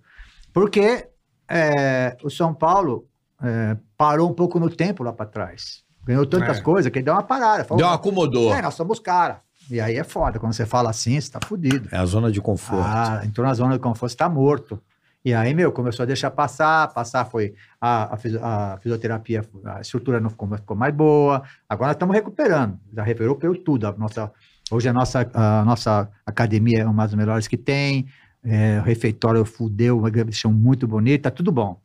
Porque 0.54 1.08
é, 1.50 2.16
o 2.24 2.30
São 2.30 2.54
Paulo 2.54 3.08
é, 3.42 3.76
parou 3.98 4.30
um 4.30 4.34
pouco 4.34 4.60
no 4.60 4.70
tempo 4.70 5.04
lá 5.04 5.12
para 5.14 5.26
trás. 5.26 5.84
Ganhou 6.06 6.26
tantas 6.26 6.60
É. 6.60 6.62
coisas 6.62 6.92
que 6.92 7.00
ele 7.00 7.06
deu 7.06 7.14
uma 7.14 7.24
parada. 7.24 7.64
Falou, 7.64 7.78
Deu 7.78 7.88
uma 7.88 7.96
acomodou. 7.96 8.54
é, 8.54 8.62
nós 8.62 8.74
somos 8.76 9.00
cara. 9.00 9.42
E 9.70 9.80
aí 9.82 9.96
é 9.98 10.04
foda, 10.04 10.40
quando 10.40 10.54
você 10.54 10.66
fala 10.66 10.90
assim, 10.90 11.20
você 11.20 11.32
tá 11.32 11.40
fudido. 11.46 11.90
É 11.92 11.98
a 11.98 12.06
zona 12.06 12.32
de 12.32 12.40
conforto. 12.42 12.86
Ah, 12.88 13.22
entrou 13.26 13.46
na 13.48 13.54
zona 13.54 13.74
de 13.74 13.80
conforto, 13.80 14.12
está 14.12 14.30
morto. 14.30 14.82
E 15.24 15.34
aí, 15.34 15.56
meu, 15.56 15.72
começou 15.72 16.04
a 16.04 16.06
deixar 16.06 16.30
passar, 16.30 16.94
passar 16.94 17.26
foi 17.26 17.56
a, 17.82 18.14
a, 18.14 18.74
a 18.74 18.78
fisioterapia, 18.78 19.44
a 19.66 19.82
estrutura 19.82 20.20
não 20.20 20.30
ficou, 20.30 20.48
ficou 20.56 20.78
mais 20.78 20.94
boa. 20.94 21.42
Agora 21.68 21.94
estamos 21.94 22.16
recuperando, 22.16 22.78
já 22.94 23.02
recuperou 23.02 23.56
tudo. 23.56 23.88
A 23.88 23.92
nossa, 23.94 24.32
hoje 24.70 24.88
a 24.88 24.94
nossa, 24.94 25.28
a 25.34 25.66
nossa 25.66 26.08
academia 26.24 26.82
é 26.82 26.86
uma 26.86 27.04
das 27.06 27.16
melhores 27.16 27.48
que 27.48 27.58
tem, 27.58 28.06
é, 28.44 28.78
o 28.80 28.84
refeitório 28.84 29.44
fudeu, 29.46 29.98
uma 29.98 30.12
deixou 30.12 30.52
muito 30.52 30.88
bonita, 30.88 31.32
tá 31.32 31.36
tudo 31.36 31.52
bom. 31.52 31.82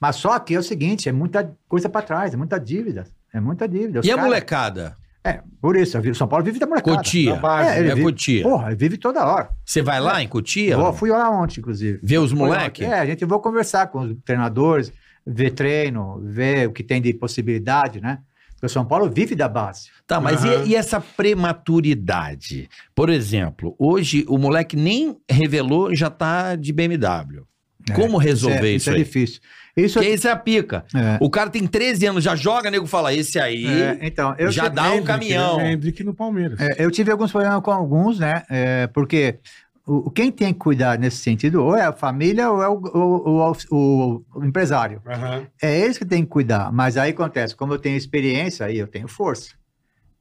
Mas 0.00 0.16
só 0.16 0.36
que 0.40 0.52
é 0.52 0.58
o 0.58 0.62
seguinte, 0.64 1.08
é 1.08 1.12
muita 1.12 1.56
coisa 1.68 1.88
para 1.88 2.04
trás, 2.04 2.34
é 2.34 2.36
muita 2.36 2.58
dívida, 2.58 3.04
é 3.32 3.38
muita 3.38 3.68
dívida. 3.68 4.00
Os 4.00 4.06
E 4.06 4.10
a 4.10 4.16
caras- 4.16 4.28
molecada? 4.28 4.96
É, 5.24 5.40
por 5.60 5.76
isso, 5.76 5.96
o 5.98 6.14
São 6.14 6.26
Paulo 6.26 6.44
vive 6.44 6.58
da 6.58 6.66
molecada. 6.66 6.96
Cotia. 6.96 7.36
Base, 7.36 7.70
É, 7.70 7.78
ele 7.78 7.90
É 7.90 7.94
vive- 7.94 8.02
Cotia. 8.06 8.42
Porra, 8.42 8.66
ele 8.68 8.76
vive 8.76 8.98
toda 8.98 9.24
hora. 9.24 9.50
Você 9.64 9.80
vai 9.80 10.00
lá 10.00 10.20
em 10.22 10.26
Cotia? 10.26 10.76
Vou, 10.76 10.92
fui 10.92 11.10
lá 11.10 11.30
ontem, 11.30 11.60
inclusive. 11.60 12.00
Ver 12.02 12.18
os 12.18 12.30
Foi 12.30 12.38
moleque? 12.40 12.84
ontem. 12.84 12.92
É, 12.92 12.98
a 12.98 13.06
gente 13.06 13.24
vai 13.24 13.38
conversar 13.38 13.86
com 13.86 14.00
os 14.00 14.16
treinadores, 14.24 14.92
ver 15.24 15.52
treino, 15.52 16.20
ver 16.24 16.66
o 16.68 16.72
que 16.72 16.82
tem 16.82 17.00
de 17.00 17.14
possibilidade, 17.14 18.00
né? 18.00 18.18
Porque 18.54 18.66
o 18.66 18.68
São 18.68 18.84
Paulo 18.84 19.08
vive 19.08 19.36
da 19.36 19.48
base. 19.48 19.90
Tá, 20.08 20.20
mas 20.20 20.44
Aham. 20.44 20.64
e, 20.64 20.70
e 20.70 20.74
essa 20.76 21.00
prematuridade? 21.00 22.68
Por 22.94 23.08
exemplo, 23.08 23.74
hoje 23.78 24.24
o 24.28 24.38
moleque 24.38 24.76
nem 24.76 25.16
revelou 25.30 25.94
já 25.94 26.10
tá 26.10 26.54
de 26.56 26.72
BMW. 26.72 27.44
É, 27.90 27.92
Como 27.94 28.16
resolver 28.18 28.66
é, 28.68 28.72
isso, 28.74 28.90
é 28.90 28.94
aí? 28.94 28.98
difícil. 29.04 29.40
Isso 29.76 29.94
Porque 29.98 30.10
isso 30.10 30.28
é 30.28 30.30
a 30.30 30.36
pica. 30.36 30.84
é, 30.94 31.16
O 31.20 31.30
cara 31.30 31.48
tem 31.48 31.66
13 31.66 32.04
anos, 32.06 32.22
já 32.22 32.36
joga, 32.36 32.70
nego 32.70 32.86
fala, 32.86 33.14
esse 33.14 33.38
aí. 33.38 33.64
é, 33.66 33.98
então, 34.02 34.34
eu 34.38 34.50
já 34.50 34.68
dá 34.68 34.82
um 34.84 34.86
Hendrick, 34.96 35.06
caminhão. 35.06 35.56
né? 35.56 35.72
Hendrick 35.72 36.04
no 36.04 36.12
Palmeiras. 36.12 36.60
é, 36.60 36.84
eu 36.84 36.90
tive 36.90 37.10
alguns 37.10 37.30
problemas 37.32 37.62
com 37.62 37.70
alguns, 37.70 38.18
né? 38.18 38.42
É, 38.50 38.86
porque 38.88 39.38
o, 39.86 40.10
quem 40.10 40.30
tem 40.30 40.52
que 40.52 40.58
cuidar 40.58 40.98
nesse 40.98 41.16
sentido, 41.16 41.64
ou 41.64 41.74
é 41.74 41.84
a 41.86 41.92
família 41.92 42.50
ou 42.50 42.62
é 42.62 42.68
o, 42.68 42.74
o- 42.74 43.52
o- 43.70 44.24
o 44.34 44.44
empresário. 44.44 45.00
Aham. 45.06 45.46
É 45.62 45.80
eles 45.80 45.96
que 45.96 46.04
têm 46.04 46.22
que 46.22 46.28
cuidar. 46.28 46.70
Mas 46.70 46.96
aí 46.98 47.10
acontece, 47.10 47.56
como 47.56 47.72
eu 47.72 47.78
tenho 47.78 47.96
experiência, 47.96 48.66
aí 48.66 48.76
eu 48.78 48.86
tenho 48.86 49.08
força. 49.08 49.54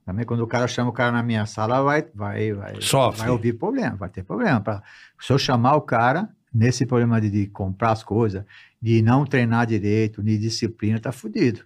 Também 0.05 0.25
quando 0.25 0.39
o 0.41 0.47
cara 0.47 0.67
chama 0.67 0.89
o 0.89 0.93
cara 0.93 1.11
na 1.11 1.21
minha 1.21 1.45
sala, 1.45 1.81
vai, 1.83 2.05
vai, 2.15 2.53
vai, 2.53 2.75
Sofre. 2.81 3.19
vai 3.21 3.29
ouvir 3.29 3.53
problema, 3.53 3.95
vai 3.97 4.09
ter 4.09 4.23
problema. 4.23 4.59
Pra, 4.61 4.81
se 5.19 5.31
eu 5.31 5.37
chamar 5.37 5.75
o 5.75 5.81
cara 5.81 6.29
nesse 6.53 6.85
problema 6.85 7.21
de, 7.21 7.29
de 7.29 7.47
comprar 7.47 7.91
as 7.91 8.03
coisas, 8.03 8.43
de 8.81 9.01
não 9.01 9.25
treinar 9.25 9.67
direito, 9.67 10.23
de 10.23 10.37
disciplina, 10.37 10.99
tá 10.99 11.11
fudido. 11.11 11.65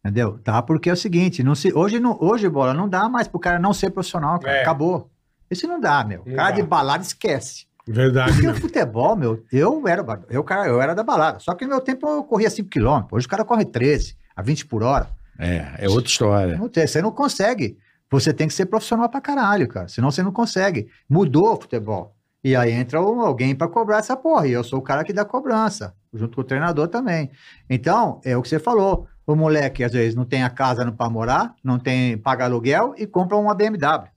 Entendeu? 0.00 0.38
Tá? 0.38 0.60
Porque 0.60 0.90
é 0.90 0.92
o 0.92 0.96
seguinte, 0.96 1.42
não 1.42 1.54
se, 1.54 1.72
hoje, 1.72 2.00
não, 2.00 2.18
hoje, 2.20 2.48
bola, 2.48 2.74
não 2.74 2.88
dá 2.88 3.08
mais 3.08 3.28
pro 3.28 3.38
cara 3.38 3.58
não 3.58 3.72
ser 3.72 3.90
profissional, 3.90 4.38
cara. 4.40 4.58
É. 4.58 4.62
Acabou. 4.62 5.10
Isso 5.50 5.66
não 5.66 5.80
dá, 5.80 6.02
meu. 6.04 6.22
Não 6.26 6.34
cara 6.34 6.50
dá. 6.50 6.56
de 6.56 6.62
balada 6.62 7.02
esquece. 7.02 7.66
Verdade. 7.86 8.32
Porque 8.32 8.46
o 8.46 8.50
mesmo. 8.50 8.60
futebol, 8.60 9.16
meu, 9.16 9.44
eu 9.52 9.86
era, 9.86 10.04
eu, 10.28 10.42
cara, 10.42 10.66
eu 10.66 10.80
era 10.80 10.94
da 10.94 11.02
balada. 11.02 11.38
Só 11.38 11.54
que 11.54 11.64
no 11.64 11.70
meu 11.70 11.80
tempo 11.80 12.08
eu 12.08 12.24
corria 12.24 12.50
5 12.50 12.68
km. 12.68 13.06
Hoje 13.12 13.26
o 13.26 13.28
cara 13.28 13.44
corre 13.44 13.64
13, 13.64 14.16
a 14.34 14.42
20 14.42 14.66
por 14.66 14.82
hora. 14.82 15.08
É, 15.38 15.74
é 15.78 15.88
outra 15.88 16.08
história. 16.08 16.56
Não 16.56 16.68
tem, 16.68 16.86
você 16.86 17.00
não 17.00 17.12
consegue. 17.12 17.78
Você 18.10 18.32
tem 18.32 18.46
que 18.46 18.54
ser 18.54 18.66
profissional 18.66 19.08
pra 19.08 19.20
caralho, 19.20 19.66
cara. 19.68 19.88
Senão 19.88 20.10
você 20.10 20.22
não 20.22 20.32
consegue. 20.32 20.88
Mudou 21.08 21.54
o 21.54 21.60
futebol. 21.60 22.14
E 22.44 22.54
aí 22.54 22.72
entra 22.72 22.98
alguém 22.98 23.54
pra 23.54 23.68
cobrar 23.68 23.98
essa 23.98 24.16
porra. 24.16 24.46
E 24.46 24.52
eu 24.52 24.62
sou 24.62 24.80
o 24.80 24.82
cara 24.82 25.04
que 25.04 25.12
dá 25.12 25.24
cobrança, 25.24 25.94
junto 26.12 26.34
com 26.36 26.40
o 26.40 26.44
treinador 26.44 26.88
também. 26.88 27.30
Então, 27.68 28.20
é 28.24 28.36
o 28.36 28.42
que 28.42 28.48
você 28.48 28.58
falou. 28.58 29.06
O 29.26 29.34
moleque, 29.36 29.84
às 29.84 29.92
vezes, 29.92 30.14
não 30.14 30.24
tem 30.24 30.42
a 30.42 30.50
casa 30.50 30.90
para 30.92 31.08
morar, 31.08 31.54
não 31.62 31.78
tem 31.78 32.18
paga 32.18 32.44
aluguel 32.44 32.94
e 32.98 33.06
compra 33.06 33.36
uma 33.36 33.54
BMW. 33.54 34.08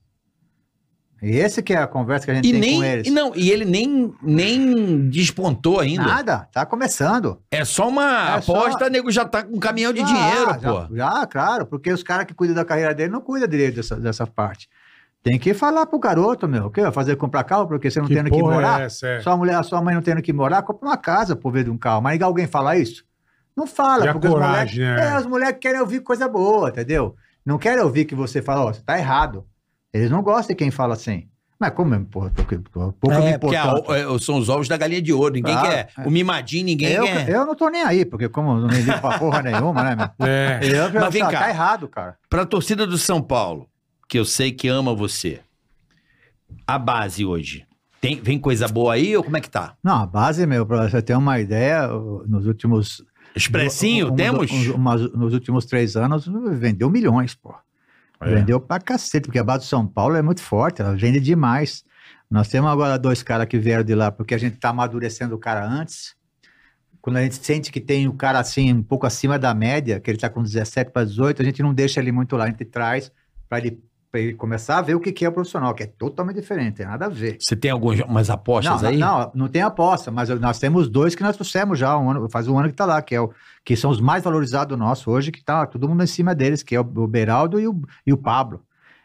E 1.21 1.37
esse 1.37 1.63
que 1.63 1.73
é 1.73 1.77
a 1.77 1.87
conversa 1.87 2.25
que 2.25 2.31
a 2.31 2.35
gente 2.35 2.47
E 2.47 2.51
tem 2.51 2.59
nem, 2.59 2.77
com 2.77 2.83
eles. 2.83 3.07
e 3.07 3.11
não, 3.11 3.31
e 3.35 3.49
ele 3.49 3.63
nem, 3.65 4.13
nem 4.21 5.09
despontou 5.09 5.79
ainda. 5.79 6.03
Nada, 6.03 6.49
tá 6.51 6.65
começando. 6.65 7.39
É 7.49 7.63
só 7.63 7.87
uma 7.87 8.35
É 8.37 8.41
só- 8.41 8.53
aposta, 8.55 8.89
nego 8.89 9.09
já 9.11 9.23
tá 9.25 9.41
com 9.43 9.55
um 9.55 9.59
caminhão 9.59 9.93
de 9.93 10.01
Ah, 10.01 10.05
dinheiro, 10.05 10.59
já, 10.59 10.71
pô. 10.87 10.95
Já, 10.95 11.25
claro, 11.27 11.65
porque 11.65 11.91
os 11.91 12.03
caras 12.03 12.25
que 12.25 12.33
cuidam 12.33 12.55
da 12.55 12.65
carreira 12.65 12.93
dele 12.93 13.11
não 13.11 13.21
cuidam 13.21 13.47
direito 13.47 13.75
dessa, 13.75 13.95
dessa 13.95 14.27
parte. 14.27 14.67
Tem 15.25 15.39
que 15.39 15.55
falar 15.55 15.87
pro 15.87 15.97
garoto, 15.97 16.47
meu, 16.47 16.67
o 16.67 16.69
que 16.69 16.91
fazer 16.91 17.15
comprar 17.15 17.43
carro 17.43 17.67
porque 17.67 17.89
você 17.89 17.99
não 17.99 18.07
Que 18.07 18.13
tendo 18.13 18.29
que 18.29 18.37
porra 18.39 18.53
morar? 18.53 18.81
é 18.81 18.85
essa? 18.85 19.07
é? 19.07 19.21
Sua 19.21 19.35
mulher, 19.35 19.63
sua 19.63 19.81
mãe 19.81 19.95
não 19.95 20.01
tendo 20.03 20.21
que 20.21 20.31
morar, 20.31 20.61
compra 20.61 20.87
uma 20.87 20.97
casa 20.97 21.35
por 21.35 21.51
ver 21.51 21.63
de 21.63 21.71
um 21.71 21.77
carro. 21.79 21.99
Mas 21.99 22.21
alguém 22.21 22.45
fala 22.45 22.77
isso? 22.77 23.03
Não 23.57 23.65
fala, 23.65 24.05
E 24.07 24.11
porque 24.13 24.27
os 24.27 24.33
coragem, 24.33 24.83
moleques 24.85 25.03
né? 25.03 25.13
é, 25.15 25.17
os 25.19 25.25
moleques 25.25 25.59
querem 25.59 25.81
ouvir 25.81 26.01
coisa 26.01 26.27
boa, 26.29 26.69
entendeu? 26.69 27.15
Não 27.43 27.57
querem 27.57 27.83
ouvir 27.83 28.05
que 28.05 28.13
você 28.13 28.39
fala, 28.39 28.65
ó, 28.65 28.71
você 28.73 28.81
tá 28.81 28.99
errado. 28.99 29.45
Eles 29.91 30.11
não 30.11 30.21
gostam 30.21 30.49
de 30.49 30.55
quem 30.55 30.69
fala 30.69 30.93
assim. 30.93 31.27
Mas 31.59 31.71
como 31.71 31.89
mesmo, 31.91 32.05
porra, 32.05 32.29
tô, 32.29 32.43
tô, 32.43 32.91
pouco 32.93 33.17
me 33.17 33.25
É, 33.31 33.37
porque 33.39 33.55
a- 33.55 33.73
é, 33.95 34.19
são 34.19 34.37
os 34.37 34.47
ovos 34.49 34.67
da 34.67 34.75
galinha 34.77 35.01
de 35.01 35.11
ouro. 35.13 35.33
Ninguém 35.33 35.55
Ah, 35.55 35.61
quer. 35.61 35.89
é. 35.97 36.05
O 36.07 36.11
mimadinho, 36.11 36.65
ninguém 36.65 36.91
Eu, 36.91 37.03
quer. 37.05 37.29
eu 37.29 37.45
não 37.45 37.55
tô 37.55 37.69
nem 37.69 37.81
aí, 37.81 38.03
porque 38.05 38.27
como 38.29 38.51
eu 38.51 38.55
não 38.57 38.67
me 38.67 38.75
ligo 38.81 38.99
pra 38.99 39.17
porra 39.17 39.41
nenhuma, 39.41 39.81
né, 39.81 39.95
meu? 39.95 40.27
É. 40.27 40.59
Eu, 40.63 40.91
Mas 41.01 41.13
vem 41.13 41.23
tá, 41.23 41.31
cá. 41.31 41.39
tá 41.39 41.49
errado, 41.49 41.87
cara. 41.87 42.15
Pra 42.29 42.45
torcida 42.45 42.85
do 42.85 42.97
São 42.97 43.21
Paulo, 43.21 43.69
que 44.07 44.17
eu 44.19 44.25
sei 44.25 44.51
que 44.51 44.67
ama 44.67 44.93
você, 44.95 45.41
a 46.67 46.77
base 46.77 47.25
hoje, 47.25 47.65
tem, 48.01 48.21
vem 48.21 48.39
coisa 48.39 48.67
boa 48.67 48.93
aí 48.93 49.15
ou 49.17 49.23
como 49.23 49.37
é 49.37 49.41
que 49.41 49.49
tá? 49.49 49.75
Não, 49.83 49.95
a 50.03 50.05
base, 50.05 50.45
meu, 50.45 50.65
pra 50.65 50.87
você 50.89 51.01
ter 51.01 51.15
uma 51.15 51.39
ideia, 51.39 51.87
nos 52.27 52.45
últimos. 52.45 53.03
Expressinho, 53.35 54.07
um- 54.09 54.11
um- 54.13 54.15
temos? 54.15 54.51
umas- 54.69 55.11
nos 55.13 55.33
últimos 55.33 55.65
três 55.65 55.95
anos, 55.95 56.25
vendeu 56.59 56.89
milhões, 56.89 57.33
pô. 57.35 57.53
É. 58.21 58.35
Vendeu 58.35 58.59
pra 58.61 58.79
cacete, 58.79 59.25
porque 59.25 59.39
a 59.39 59.43
base 59.43 59.65
do 59.65 59.67
São 59.67 59.85
Paulo 59.85 60.15
é 60.15 60.21
muito 60.21 60.41
forte, 60.41 60.81
ela 60.81 60.95
vende 60.95 61.19
demais. 61.19 61.83
Nós 62.29 62.47
temos 62.47 62.71
agora 62.71 62.97
dois 62.97 63.21
caras 63.21 63.45
que 63.47 63.57
vieram 63.57 63.83
de 63.83 63.93
lá, 63.93 64.11
porque 64.11 64.33
a 64.33 64.37
gente 64.37 64.57
tá 64.57 64.69
amadurecendo 64.69 65.35
o 65.35 65.37
cara 65.39 65.67
antes. 65.67 66.15
Quando 67.01 67.17
a 67.17 67.21
gente 67.23 67.35
sente 67.35 67.71
que 67.71 67.79
tem 67.81 68.07
o 68.07 68.13
cara 68.13 68.39
assim, 68.39 68.71
um 68.73 68.81
pouco 68.81 69.05
acima 69.05 69.37
da 69.37 69.53
média, 69.53 69.99
que 69.99 70.09
ele 70.09 70.17
tá 70.17 70.29
com 70.29 70.41
17 70.41 70.91
para 70.91 71.05
18, 71.05 71.41
a 71.41 71.45
gente 71.45 71.61
não 71.61 71.73
deixa 71.73 71.99
ele 71.99 72.11
muito 72.11 72.35
lá, 72.37 72.45
a 72.45 72.49
gente 72.49 72.65
traz 72.65 73.11
para 73.49 73.59
ele, 73.59 73.79
ele 74.17 74.33
começar 74.33 74.77
a 74.77 74.81
ver 74.81 74.95
o 74.95 74.99
que, 74.99 75.11
que 75.11 75.25
é 75.25 75.29
o 75.29 75.31
profissional, 75.31 75.73
que 75.73 75.83
é 75.83 75.87
totalmente 75.87 76.35
diferente, 76.35 76.77
tem 76.77 76.85
nada 76.85 77.05
a 77.05 77.09
ver. 77.09 77.37
Você 77.39 77.55
tem 77.55 77.71
algumas 77.71 78.29
apostas 78.29 78.81
Não, 78.81 78.89
aí? 78.89 78.97
não, 78.97 79.31
não 79.35 79.47
tem 79.47 79.61
aposta, 79.61 80.11
mas 80.11 80.29
nós 80.39 80.59
temos 80.59 80.89
dois 80.89 81.15
que 81.15 81.23
nós 81.23 81.35
trouxemos 81.35 81.77
já, 81.79 81.97
um 81.97 82.09
ano, 82.11 82.29
faz 82.29 82.47
um 82.47 82.57
ano 82.57 82.69
que 82.69 82.75
tá 82.75 82.85
lá, 82.85 83.01
que, 83.01 83.15
é 83.15 83.21
o, 83.21 83.31
que 83.63 83.75
são 83.75 83.89
os 83.91 83.99
mais 83.99 84.23
valorizados 84.23 84.77
nossos 84.77 85.07
hoje, 85.07 85.31
que 85.31 85.43
tá 85.43 85.65
todo 85.65 85.87
mundo 85.87 86.03
em 86.03 86.07
cima 86.07 86.33
deles, 86.35 86.63
que 86.63 86.75
é 86.75 86.79
o, 86.79 86.83
o 86.83 87.07
Beraldo 87.07 87.59
e 87.59 87.67
o, 87.67 87.79
e 88.05 88.11
o 88.13 88.17
Pablo. 88.17 88.61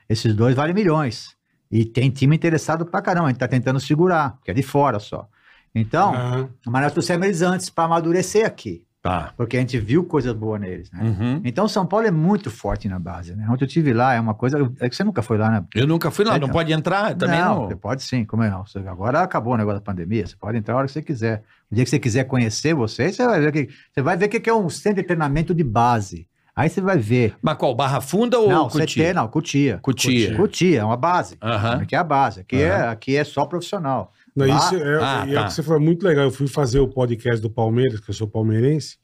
Esses 0.08 0.34
dois 0.34 0.54
valem 0.56 0.74
milhões. 0.74 1.36
E 1.70 1.84
tem 1.84 2.10
time 2.10 2.34
interessado 2.34 2.84
pra 2.84 3.00
caramba, 3.00 3.26
a 3.26 3.28
gente 3.28 3.38
tá 3.38 3.46
tentando 3.46 3.78
segurar, 3.78 4.38
que 4.44 4.50
é 4.50 4.54
de 4.54 4.62
fora 4.62 4.98
só. 4.98 5.28
Então, 5.72 6.12
Ah, 6.14 6.48
mas 6.66 6.82
nós 6.82 6.92
trouxemos 6.92 7.24
eles 7.26 7.42
antes 7.42 7.70
para 7.70 7.84
amadurecer 7.84 8.44
aqui, 8.44 8.84
Tá. 9.02 9.32
porque 9.34 9.56
a 9.56 9.60
gente 9.60 9.78
viu 9.78 10.04
coisas 10.04 10.32
boas 10.34 10.60
neles, 10.60 10.90
né? 10.90 11.00
Uhum. 11.02 11.40
Então, 11.42 11.66
São 11.66 11.86
Paulo 11.86 12.06
é 12.06 12.10
muito 12.10 12.50
forte 12.50 12.86
na 12.86 12.98
base, 12.98 13.34
né? 13.34 13.46
Ontem 13.48 13.64
eu 13.64 13.68
tive 13.68 13.94
lá, 13.94 14.12
é 14.12 14.20
uma 14.20 14.34
coisa. 14.34 14.58
É 14.78 14.90
que 14.90 14.94
você 14.94 15.02
nunca 15.02 15.22
foi 15.22 15.38
lá, 15.38 15.48
né? 15.50 15.64
Eu 15.74 15.86
nunca 15.86 16.10
fui 16.10 16.22
lá, 16.22 16.36
É, 16.36 16.38
não 16.38 16.48
não. 16.48 16.52
pode 16.52 16.70
entrar 16.70 17.14
também 17.14 17.40
não, 17.40 17.68
não. 17.70 17.76
pode 17.78 18.02
sim, 18.02 18.26
como 18.26 18.42
é 18.42 18.50
não? 18.50 18.62
Agora 18.88 19.22
acabou 19.22 19.54
o 19.54 19.56
negócio 19.56 19.80
da 19.80 19.84
pandemia, 19.84 20.26
você 20.26 20.36
pode 20.36 20.58
entrar 20.58 20.74
a 20.74 20.76
hora 20.78 20.86
que 20.86 20.92
você 20.92 21.00
quiser. 21.00 21.42
O 21.70 21.74
dia 21.74 21.84
que 21.84 21.88
você 21.90 21.98
quiser 21.98 22.24
conhecer 22.24 22.74
vocês, 22.74 23.16
você 23.16 23.24
vai 23.26 23.40
ver 23.40 23.52
que 23.52 23.68
você 23.94 24.02
vai 24.02 24.16
ver 24.18 24.26
o 24.26 24.28
que 24.28 24.50
é 24.50 24.54
um 24.54 24.68
centro 24.68 25.00
de 25.00 25.06
treinamento 25.06 25.54
de 25.54 25.64
base. 25.64 26.26
Aí 26.54 26.68
você 26.68 26.82
vai 26.82 26.98
ver. 26.98 27.34
Mas 27.40 27.56
qual, 27.56 27.74
Barra 27.74 28.02
Funda 28.02 28.38
ou 28.38 28.50
não, 28.50 28.68
Cotia? 28.68 29.04
CT, 29.06 29.14
não, 29.14 29.28
Cutia. 29.28 29.78
Cotia. 29.80 30.36
Cutia, 30.36 30.80
é 30.80 30.84
uma 30.84 30.96
base. 30.96 31.38
Aham. 31.40 31.80
Aqui 31.82 31.94
é 31.94 31.98
a 31.98 32.04
base, 32.04 32.40
aqui, 32.40 32.60
é, 32.60 32.70
Aham. 32.74 32.90
aqui 32.90 33.16
é 33.16 33.24
só 33.24 33.46
profissional. 33.46 34.12
Não, 34.40 34.54
Lá- 34.54 34.58
isso 34.66 34.76
é, 34.76 35.02
Ah, 35.02 35.24
e 35.26 35.30
é 35.30 35.34
tá. 35.34 35.42
o 35.42 35.46
que 35.46 35.52
você 35.54 35.62
falou, 35.62 35.80
é 35.80 35.84
muito 35.84 36.04
legal. 36.06 36.24
Eu 36.24 36.30
fui 36.30 36.46
fazer 36.48 36.80
o 36.80 36.88
podcast 36.88 37.40
do 37.40 37.50
Palmeiras, 37.50 38.00
que 38.00 38.10
eu 38.10 38.14
sou 38.14 38.26
palmeirense, 38.28 38.96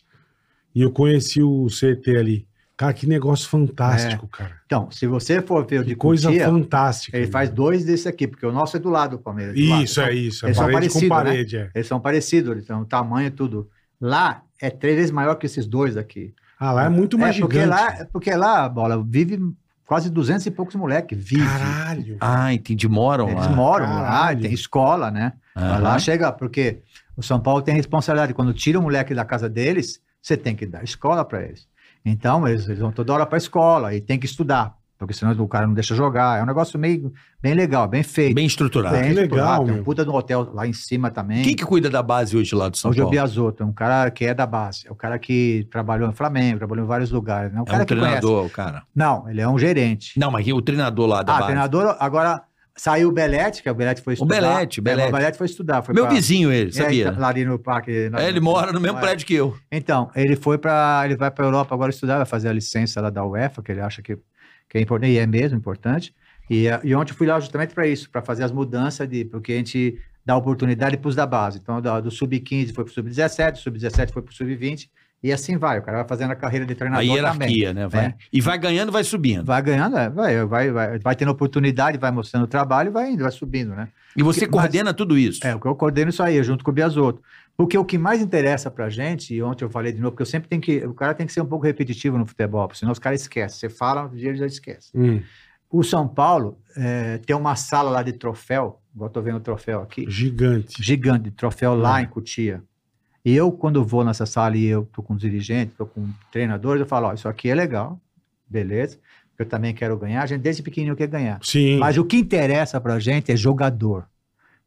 e 0.75 0.83
eu 0.83 0.91
conheci 0.91 1.43
o 1.43 1.67
CT 1.69 2.17
ali. 2.19 2.49
Cara, 2.77 2.93
que 2.93 3.07
negócio 3.07 3.49
fantástico, 3.49 4.29
cara. 4.29 4.61
Então, 4.67 4.91
se 4.91 5.07
você 5.07 5.41
for 5.41 5.67
ver 5.67 5.81
o 5.81 5.85
de 5.85 5.97
coisa 5.97 6.29
Cutia, 6.29 6.45
fantástica. 6.47 7.17
ele 7.17 7.27
faz 7.27 7.49
dois 7.49 7.85
desse 7.87 8.07
aqui, 8.07 8.27
porque 8.29 8.45
o 8.45 8.53
nosso 8.53 8.77
é 8.77 8.81
do 8.81 8.91
lado 8.91 9.17
do 9.17 9.23
Palmeiras. 9.23 9.55
do 9.55 9.67
lado. 9.67 9.83
Isso, 9.83 9.99
é 10.01 10.13
isso. 10.15 10.45
É 10.45 10.49
eles 10.49 10.57
são 10.59 10.67
parede 10.67 10.79
parecidos, 10.91 11.03
né? 11.03 11.09
parede, 11.25 11.57
é. 11.57 11.71
Eles 11.75 11.87
são 11.87 11.99
parecidos, 12.01 12.51
eles 12.53 12.67
têm 12.67 12.77
o 12.77 12.85
tamanho 12.85 13.29
e 13.29 13.31
tudo. 13.31 13.71
Lá 13.99 14.43
é 14.61 14.69
três 14.69 14.97
vezes 14.97 15.11
maior 15.11 15.37
que 15.37 15.47
esses 15.47 15.67
dois 15.67 15.97
aqui. 15.97 16.35
Ah, 16.61 16.73
lá 16.73 16.85
é 16.85 16.89
muito 16.91 17.17
mais 17.19 17.35
é, 17.37 17.41
porque 17.41 17.61
gigante. 17.61 17.71
lá, 17.81 18.07
porque 18.13 18.35
lá, 18.35 18.69
bola, 18.69 19.03
vive 19.03 19.39
quase 19.87 20.11
200 20.11 20.45
e 20.47 20.51
poucos 20.51 20.75
moleques. 20.75 21.17
Vive. 21.17 21.47
Caralho. 21.47 22.17
Ah, 22.21 22.53
entendi. 22.53 22.89
Moram 22.89 23.29
Eles 23.31 23.47
lá. 23.47 23.53
moram 23.53 23.87
lá, 23.87 24.03
Caralho. 24.03 24.43
tem 24.43 24.53
escola, 24.53 25.11
né? 25.11 25.33
Aham. 25.57 25.79
lá 25.79 25.99
chega, 25.99 26.31
porque 26.33 26.81
o 27.17 27.23
São 27.23 27.41
Paulo 27.41 27.63
tem 27.63 27.75
responsabilidade. 27.75 28.35
Quando 28.35 28.53
tira 28.53 28.79
o 28.79 28.83
moleque 28.83 29.15
da 29.15 29.25
casa 29.25 29.49
deles, 29.49 30.01
você 30.21 30.37
tem 30.37 30.55
que 30.55 30.67
dar 30.67 30.83
escola 30.85 31.25
para 31.25 31.43
eles. 31.43 31.67
Então, 32.05 32.47
eles, 32.47 32.67
eles 32.69 32.79
vão 32.81 32.93
toda 32.93 33.13
hora 33.15 33.25
para 33.27 33.37
a 33.37 33.39
escola 33.39 33.95
e 33.95 34.01
tem 34.01 34.19
que 34.19 34.27
estudar, 34.27 34.77
porque 34.99 35.13
senão 35.15 35.33
o 35.43 35.49
cara 35.49 35.67
não 35.67 35.75
deixa 35.75 35.95
jogar. 35.95 36.39
É 36.39 36.43
um 36.43 36.47
negócio 36.47 36.79
meio 36.79 37.13
bem 37.43 37.55
legal, 37.55 37.87
bem 37.87 38.03
feito. 38.03 38.35
Bem 38.35 38.47
estruturado. 38.47 38.95
Bem 38.97 39.09
que 39.09 39.09
legal, 39.15 39.25
estruturado. 39.25 39.65
Tem 39.67 39.75
um 39.81 39.85
puta 39.85 40.05
no 40.05 40.15
hotel 40.15 40.51
lá 40.55 40.67
em 40.67 40.73
cima 40.73 41.11
também. 41.11 41.43
Quem 41.43 41.55
que 41.55 41.65
cuida 41.65 41.89
da 41.91 42.03
base 42.03 42.37
hoje 42.37 42.55
lá 42.55 42.69
do 42.69 42.77
São 42.77 42.91
Hoje 42.91 43.01
o 43.01 43.05
Paulo? 43.05 43.11
Biasotto, 43.13 43.63
é 43.63 43.67
um 43.67 43.73
cara 43.73 44.11
que 44.11 44.25
é 44.25 44.33
da 44.35 44.47
base, 44.47 44.87
é 44.87 44.91
o 44.91 44.95
cara 44.95 45.19
que 45.19 45.67
trabalhou 45.71 46.07
no 46.09 46.15
Flamengo, 46.15 46.59
trabalhou 46.59 46.85
em 46.85 46.89
vários 46.89 47.11
lugares, 47.11 47.53
né? 47.53 47.61
O 47.61 47.65
É 47.65 47.67
cara 47.67 47.83
um 47.83 47.87
que 47.87 47.95
conhece. 47.95 48.21
treinador, 48.21 48.47
o 48.47 48.51
cara. 48.51 48.83
Não, 48.95 49.29
ele 49.29 49.41
é 49.41 49.49
um 49.49 49.59
gerente. 49.59 50.19
Não, 50.19 50.31
mas 50.31 50.47
o 50.49 50.63
treinador 50.63 51.07
lá 51.07 51.23
da 51.23 51.33
ah, 51.33 51.37
base. 51.37 51.47
treinador, 51.47 51.97
agora 52.01 52.43
saiu 52.79 53.09
o 53.09 53.13
Belete, 53.13 53.63
que 53.63 53.71
o 53.71 53.75
Belete 53.75 54.03
foi 54.03 54.13
estudar. 54.15 54.35
Belete, 54.41 54.81
É, 54.81 54.83
Belete. 54.83 55.09
o 55.09 55.13
Belete 55.17 55.39
foi 55.39 55.47
estudar. 55.47 55.81
Foi 55.83 55.95
Meu 55.95 56.05
pra- 56.05 56.15
vizinho 56.15 56.53
ele, 56.53 56.69
É, 56.69 56.73
sabia? 56.73 57.09
então, 57.09 57.21
lá 57.21 57.29
ali 57.29 57.43
no 57.45 57.59
parque. 57.59 58.11
na- 58.11 58.21
É, 58.21 58.29
ele 58.29 58.39
mora 58.39 58.71
no 58.71 58.79
mesmo 58.79 58.99
É. 58.99 59.01
prédio 59.01 59.27
que 59.27 59.33
eu. 59.35 59.57
Então, 59.73 60.11
ele 60.15 60.37
foi 60.37 60.59
para, 60.59 61.01
ele 61.07 61.17
vai 61.17 61.31
para 61.31 61.47
Europa 61.47 61.75
agora 61.75 61.91
estudar, 61.91 62.17
vai 62.19 62.27
fazer 62.27 62.49
a 62.49 62.53
licença 62.53 63.01
lá 63.01 63.09
da 63.09 63.25
UEFA, 63.25 63.63
que 63.63 63.73
ele 63.73 63.81
acha 63.81 64.03
que, 64.03 64.19
que 64.69 64.79
é 64.79 64.81
importante, 64.81 65.11
e 65.13 65.19
é 65.19 65.27
mesmo 65.27 65.57
importante. 65.59 66.15
E, 66.51 66.67
eh, 66.69 66.81
e 66.85 66.95
ontem 66.95 67.13
eu 67.13 67.17
fui 67.17 67.27
lá 67.27 67.39
justamente 67.41 67.75
para 67.75 67.87
isso, 67.87 68.11
para 68.11 68.23
fazer 68.23 68.45
as 68.45 68.53
mudanças 68.53 69.09
de, 69.09 69.25
porque 69.25 69.53
a 69.53 69.57
gente 69.57 69.99
dá 70.25 70.37
oportunidade 70.37 70.97
para 70.97 71.09
os 71.09 71.15
da 71.15 71.27
base. 71.27 71.59
Então, 71.63 71.81
da- 71.81 72.01
do 72.01 72.11
sub-15 72.11 72.73
foi 72.75 72.85
para 72.85 72.91
o 72.91 72.95
sub-17, 72.95 73.53
do 73.53 73.59
sub-17 73.59 74.13
foi 74.13 74.23
para 74.23 74.33
o 74.33 74.35
sub-20, 74.35 74.89
e 75.23 75.33
assim 75.33 75.57
vai. 75.57 75.79
O 75.79 75.83
cara 75.83 75.99
vai 75.99 76.09
fazendo 76.09 76.31
a 76.33 76.37
carreira 76.37 76.67
de 76.67 76.73
A 76.73 76.77
treinador 76.77 77.05
também. 77.07 77.17
hierarquia, 77.49 77.73
né? 77.75 77.89
Vai. 77.89 78.07
É. 78.07 78.15
E 78.33 78.41
vai 78.41 78.59
ganhando, 78.59 78.93
vai 78.93 79.03
subindo. 79.03 79.45
Vai 79.45 79.63
ganhando, 79.63 79.97
é, 79.97 80.09
vai, 80.11 80.45
vai, 80.45 80.71
vai, 80.71 80.99
vai 80.99 81.17
tendo 81.17 81.31
oportunidade, 81.31 81.97
vai 81.99 82.11
mostrando 82.11 82.45
o 82.45 82.47
trabalho 82.49 82.89
e 82.89 82.93
vai 82.93 83.11
indo, 83.11 83.23
vai 83.23 83.33
subindo, 83.33 83.75
né? 83.75 83.89
E 84.17 84.23
você 84.23 84.43
Mas- 84.43 84.51
coordena 84.51 84.93
tudo 84.95 85.17
isso. 85.19 85.45
É, 85.47 85.55
o 85.55 85.61
que 85.61 85.67
eu 85.67 85.75
coordeno 85.75 86.11
isso 86.11 86.23
aí, 86.23 86.43
junto 86.43 86.65
com 86.65 86.71
o 86.71 86.75
Biasotto. 86.75 87.21
Porque 87.57 87.79
o 87.79 87.85
que 87.85 87.97
mais 87.97 88.21
interessa 88.21 88.71
pra 88.71 88.91
gente, 88.91 89.35
e 89.35 89.43
ontem 89.43 89.65
eu 89.65 89.71
falei 89.71 89.91
de 89.93 89.99
novo, 89.99 90.13
porque 90.13 90.23
eu 90.23 90.27
sempre 90.27 90.49
tenho 90.49 90.61
que. 90.61 90.85
O 90.87 90.93
cara 90.93 91.15
tem 91.15 91.27
que 91.27 91.33
ser 91.33 91.41
um 91.41 91.47
pouco 91.47 91.65
repetitivo 91.65 92.19
no 92.19 92.27
futebol, 92.27 92.67
porque 92.69 92.79
senão 92.79 92.93
os 92.93 92.99
caras 92.99 93.23
esquecem. 93.23 93.59
Você 93.59 93.69
fala, 93.71 94.05
um 94.07 94.15
dia 94.15 94.29
ele 94.29 94.39
já 94.39 94.47
esquece. 94.47 94.91
Hum, 94.95 95.23
O 95.71 95.83
São 95.83 96.07
Paulo 96.07 96.59
é, 96.77 97.19
tem 97.19 97.35
uma 97.35 97.57
sala 97.57 97.91
lá 97.91 98.03
de 98.03 98.13
troféu, 98.13 98.81
igual 98.95 99.09
tô 99.11 99.21
vendo 99.23 99.37
o 99.37 99.41
troféu 99.41 99.81
aqui, 99.81 100.05
gigante. 100.09 100.83
gigante 100.83 101.25
de 101.25 101.31
troféu 101.31 101.75
lá 101.75 102.01
É. 102.01 102.03
em 102.03 102.07
Cotia. 102.07 102.63
E 103.25 103.35
eu, 103.35 103.51
quando 103.51 103.85
vou 103.85 104.05
nessa 104.05 104.25
sala 104.27 104.57
e 104.57 104.65
eu 104.67 104.85
tô 104.93 105.03
com 105.03 105.15
os 105.15 105.21
dirigentes, 105.21 105.75
tô 105.77 105.85
com 105.87 106.09
treinadores, 106.31 106.81
eu 106.83 106.87
falo, 106.87 107.09
ó, 107.09 107.13
isso 107.15 107.29
aqui 107.29 107.49
é 107.51 107.55
legal, 107.57 107.99
beleza, 108.49 108.99
eu 109.39 109.45
também 109.45 109.75
quero 109.75 109.97
ganhar, 109.99 110.23
a 110.23 110.27
gente 110.27 110.41
desde 110.43 110.63
pequenininho 110.63 110.95
quer 110.95 111.09
ganhar. 111.09 111.41
Sim. 111.43 111.79
Mas 111.79 111.99
o 111.99 112.05
que 112.05 112.17
interessa 112.17 112.81
pra 112.81 112.99
gente 113.01 113.33
é 113.33 113.37
jogador. 113.37 114.07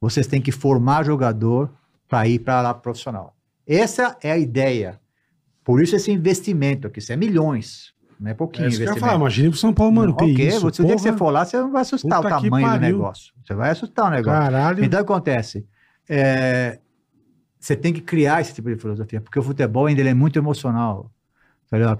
Vocês 0.01 0.27
têm 0.27 0.41
que 0.41 0.51
formar 0.51 1.03
jogador 1.05 1.69
para 2.09 2.27
ir 2.27 2.39
para 2.39 2.61
lá 2.61 2.73
pro 2.73 2.83
profissional. 2.83 3.33
Essa 3.65 4.17
é 4.21 4.31
a 4.31 4.37
ideia. 4.37 4.99
Por 5.63 5.81
isso 5.81 5.95
esse 5.95 6.11
investimento 6.11 6.87
aqui, 6.87 6.99
isso 6.99 7.13
é 7.13 7.15
milhões, 7.15 7.93
não 8.19 8.31
é 8.31 8.33
pouquinho 8.33 8.65
é 8.65 8.69
isso 8.69 8.77
que 8.77 8.83
eu 8.83 8.85
ia 8.87 8.89
investimento. 8.89 9.05
falar. 9.11 9.21
Imagina 9.21 9.49
pro 9.51 9.59
São 9.59 9.73
Paulo 9.73 9.93
manter 9.93 10.23
ok, 10.23 10.47
isso. 10.47 10.59
você, 10.61 10.81
o 10.81 10.85
dia 10.85 10.95
que 10.95 11.01
você 11.01 11.13
for 11.13 11.29
lá, 11.29 11.45
você 11.45 11.57
não 11.57 11.71
vai 11.71 11.81
assustar 11.83 12.21
Puta 12.21 12.37
o 12.37 12.41
tamanho 12.41 12.71
do 12.71 12.79
negócio. 12.79 13.33
Você 13.45 13.53
vai 13.53 13.69
assustar 13.69 14.07
o 14.07 14.09
negócio. 14.09 14.41
Caralho. 14.41 14.83
Então, 14.83 14.99
o 14.99 15.05
que 15.05 15.11
acontece? 15.11 15.65
É, 16.09 16.79
você 17.59 17.75
tem 17.75 17.93
que 17.93 18.01
criar 18.01 18.41
esse 18.41 18.53
tipo 18.53 18.69
de 18.69 18.77
filosofia, 18.81 19.21
porque 19.21 19.37
o 19.37 19.43
futebol 19.43 19.85
ainda 19.85 20.01
ele 20.01 20.09
é 20.09 20.13
muito 20.13 20.39
emocional. 20.39 21.11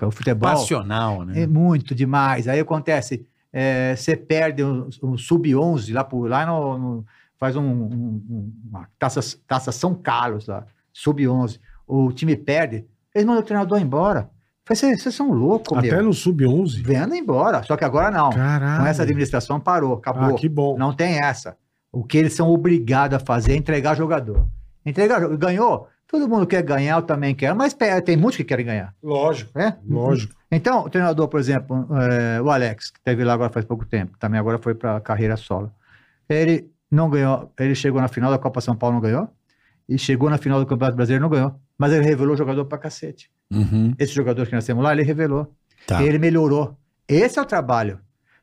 O 0.08 0.12
futebol 0.12 0.50
Passional, 0.50 1.24
né? 1.24 1.44
é 1.44 1.48
muito 1.48 1.94
demais. 1.94 2.48
Aí 2.48 2.60
acontece, 2.60 3.24
é, 3.54 3.96
você 3.96 4.16
perde 4.18 4.64
o, 4.64 4.90
o 5.04 5.16
sub-11 5.16 5.94
lá, 5.94 6.04
por, 6.04 6.28
lá 6.28 6.44
no, 6.44 6.78
no- 6.80 7.06
faz 7.40 7.56
um, 7.56 7.62
um- 7.64 8.24
um- 8.30 8.54
uma 8.70 8.88
taça, 9.00 9.22
taça 9.48 9.72
São 9.72 9.96
Carlos 9.96 10.48
lá, 10.48 10.66
sub-11. 10.94 11.60
O 11.88 12.12
time 12.12 12.36
perde, 12.36 12.86
eles 13.16 13.26
mandam 13.26 13.42
o 13.42 13.46
treinador 13.46 13.80
embora. 13.80 14.30
Vocês 14.68 15.02
são 15.16 15.32
loucos, 15.32 15.76
Até 15.76 15.94
meu. 15.96 16.04
no 16.04 16.14
sub-11. 16.14 16.84
Vendo 16.84 17.16
embora. 17.16 17.64
Só 17.64 17.76
que 17.76 17.84
agora 17.84 18.12
não. 18.12 18.30
Caralho. 18.30 18.82
Com 18.82 18.86
essa 18.88 19.02
administração 19.02 19.60
parou, 19.60 19.94
acabou. 19.96 20.36
Ah, 20.36 20.38
que 20.38 20.48
bom. 20.48 20.78
Não 20.78 20.94
tem 20.94 21.18
essa. 21.24 21.58
O 21.92 22.04
que 22.04 22.20
eles 22.20 22.34
são 22.34 22.50
obrigados 22.50 23.16
a 23.16 23.20
fazer 23.20 23.54
é 23.54 23.56
entregar 23.56 23.96
jogador. 23.96 24.48
Entregar 24.86 25.16
jogador. 25.22 25.38
Ganhou? 25.40 25.88
Todo 26.08 26.28
mundo 26.30 26.46
quer 26.46 26.62
ganhar, 26.62 26.98
eu 26.98 27.02
também 27.04 27.34
quero, 27.34 27.56
mas 27.56 27.76
tem 28.04 28.16
muitos 28.18 28.38
que 28.38 28.44
querem 28.44 28.66
ganhar. 28.66 28.94
Lógico, 29.02 29.52
né? 29.58 29.78
lógico. 29.88 30.34
Então, 30.52 30.84
o 30.86 30.90
treinador, 30.90 31.28
por 31.28 31.40
exemplo, 31.40 31.88
é, 32.00 32.42
o 32.42 32.50
Alex, 32.50 32.90
que 32.92 33.00
teve 33.02 33.24
lá 33.24 33.34
agora 33.34 33.52
faz 33.52 33.64
pouco 33.66 33.86
tempo, 33.86 34.18
também 34.20 34.40
agora 34.40 34.58
foi 34.60 34.74
para 34.76 35.00
carreira 35.02 35.36
solo. 35.38 35.72
Ele 36.28 36.70
não 36.92 37.10
ganhou, 37.10 37.52
ele 37.60 37.76
chegou 37.76 38.02
na 38.02 38.08
final 38.08 38.32
da 38.32 38.38
Copa 38.38 38.62
São 38.62 38.76
Paulo, 38.76 38.96
não 38.96 39.02
ganhou, 39.02 39.30
e 39.88 39.98
chegou 39.98 40.30
na 40.30 40.38
final 40.38 40.60
do 40.60 40.66
Campeonato 40.66 40.96
Brasileiro, 40.96 41.22
não 41.24 41.30
ganhou. 41.30 41.56
Mas 41.78 41.94
ele 41.94 42.06
revelou 42.06 42.36
jogador 42.36 42.66
pra 42.66 42.78
cacete. 42.78 43.30
Uhum. 43.52 43.94
Esse 43.98 44.14
jogador 44.14 44.46
que 44.48 44.54
nós 44.54 44.66
temos 44.66 44.84
lá, 44.84 44.92
ele 44.92 45.04
revelou. 45.04 45.54
Tá. 45.88 46.02
E 46.04 46.08
ele 46.08 46.20
melhorou. 46.20 46.78
Esse 47.08 47.40
é 47.40 47.42
o 47.42 47.46
trabalho. 47.46 48.00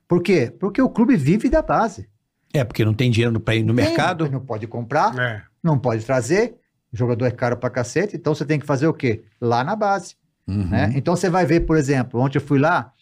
Por 0.09 0.23
quê? 0.23 0.53
Porque 0.59 0.81
o 0.81 0.89
clube 0.89 1.17
vive 1.17 1.49
da 1.49 1.63
base. 1.63 2.09
É, 2.53 2.65
porque 2.65 2.85
não 2.85 2.95
tem 2.95 3.11
dinheiro 3.11 3.39
para 3.39 3.55
ir 3.55 3.63
no 3.63 3.75
Tem, 3.75 3.85
mercado. 3.85 4.29
Não 4.31 4.41
pode 4.41 4.67
comprar, 4.67 5.17
É. 5.19 5.43
não 5.63 5.79
pode 5.79 6.05
trazer. 6.05 6.57
O 6.93 6.97
jogador 6.97 7.27
é 7.27 7.31
caro 7.31 7.57
pra 7.57 7.69
cacete, 7.69 8.17
então 8.17 8.35
você 8.35 8.45
tem 8.45 8.59
que 8.59 8.65
fazer 8.67 8.87
o 8.87 8.95
quê? 8.95 9.25
Lá 9.41 9.63
na 9.63 9.77
base. 9.77 10.15
Uhum. 10.49 10.69
né? 10.69 10.93
Então 10.95 11.15
você 11.17 11.29
vai 11.29 11.45
ver, 11.45 11.61
por 11.61 11.77
exemplo, 11.77 12.21
ontem 12.21 12.39
eu 12.39 12.43
fui 12.43 12.59
lá, 12.59 12.93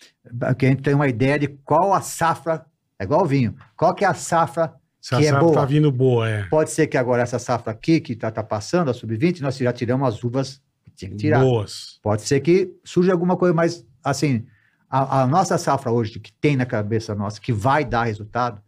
que 0.58 0.64
a 0.64 0.68
gente 0.70 0.82
tem 0.82 0.94
uma 0.94 1.06
ideia 1.06 1.38
de 1.38 1.46
qual 1.46 1.92
a 1.92 2.00
safra, 2.00 2.64
é 2.98 3.04
igual 3.04 3.22
o 3.22 3.26
vinho, 3.26 3.54
qual 3.76 3.94
que 3.94 4.02
é 4.02 4.08
a 4.08 4.14
safra 4.14 4.72
Se 5.04 5.14
a 5.14 5.18
que 5.18 5.26
é 5.26 5.28
safra 5.28 5.44
boa. 5.44 5.54
tá 5.54 5.64
vindo 5.66 5.92
boa, 5.92 6.26
é. 6.26 6.44
Pode 6.44 6.70
ser 6.70 6.86
que 6.86 6.96
agora 6.96 7.22
essa 7.22 7.38
safra 7.38 7.70
aqui, 7.70 8.00
que 8.00 8.16
tá, 8.16 8.30
tá 8.30 8.42
passando, 8.42 8.90
a 8.90 8.94
sub-20, 8.94 9.42
nós 9.42 9.54
já 9.54 9.70
tiramos 9.70 10.08
as 10.08 10.24
uvas 10.24 10.62
que 10.82 10.90
tinha 10.92 11.10
que 11.10 11.18
tirar. 11.18 11.40
Boas. 11.40 11.98
Pode 12.02 12.22
ser 12.22 12.40
que 12.40 12.72
surja 12.82 13.12
alguma 13.12 13.36
coisa, 13.36 13.52
mas 13.52 13.84
assim, 14.02 14.46
a, 14.88 15.20
a 15.20 15.26
nossa 15.26 15.58
safra 15.58 15.92
hoje, 15.92 16.18
que 16.18 16.32
tem 16.32 16.56
na 16.56 16.64
cabeça 16.64 17.14
nossa, 17.14 17.38
que 17.38 17.52
vai 17.52 17.84
dar 17.84 18.04
resultado, 18.04 18.62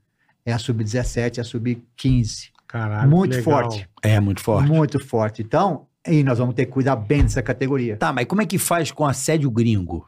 é 0.44 0.52
a 0.52 0.58
sub-17, 0.58 1.38
a 1.38 1.44
sub-15. 1.44 2.50
Caralho. 2.68 3.08
Muito 3.08 3.42
forte. 3.42 3.88
É 4.02 4.20
muito 4.20 4.42
forte. 4.42 4.68
Muito 4.68 5.00
forte. 5.00 5.40
Então, 5.40 5.86
e 6.06 6.22
nós 6.22 6.36
vamos 6.36 6.54
ter 6.54 6.66
que 6.66 6.72
cuidar 6.72 6.96
bem 6.96 7.22
dessa 7.22 7.42
categoria. 7.42 7.96
Tá, 7.96 8.12
mas 8.12 8.26
como 8.26 8.42
é 8.42 8.46
que 8.46 8.58
faz 8.58 8.92
com 8.92 9.06
assédio 9.06 9.50
gringo? 9.50 10.06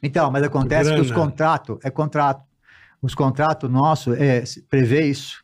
Então, 0.00 0.30
mas 0.30 0.44
acontece 0.44 0.94
que 0.94 1.00
os 1.00 1.08
Grana. 1.08 1.24
contratos, 1.24 1.78
é 1.82 1.90
contrato. 1.90 2.44
Os 3.02 3.12
contratos 3.12 3.68
nossos 3.68 4.16
é, 4.16 4.44
prevê 4.70 5.06
isso. 5.06 5.43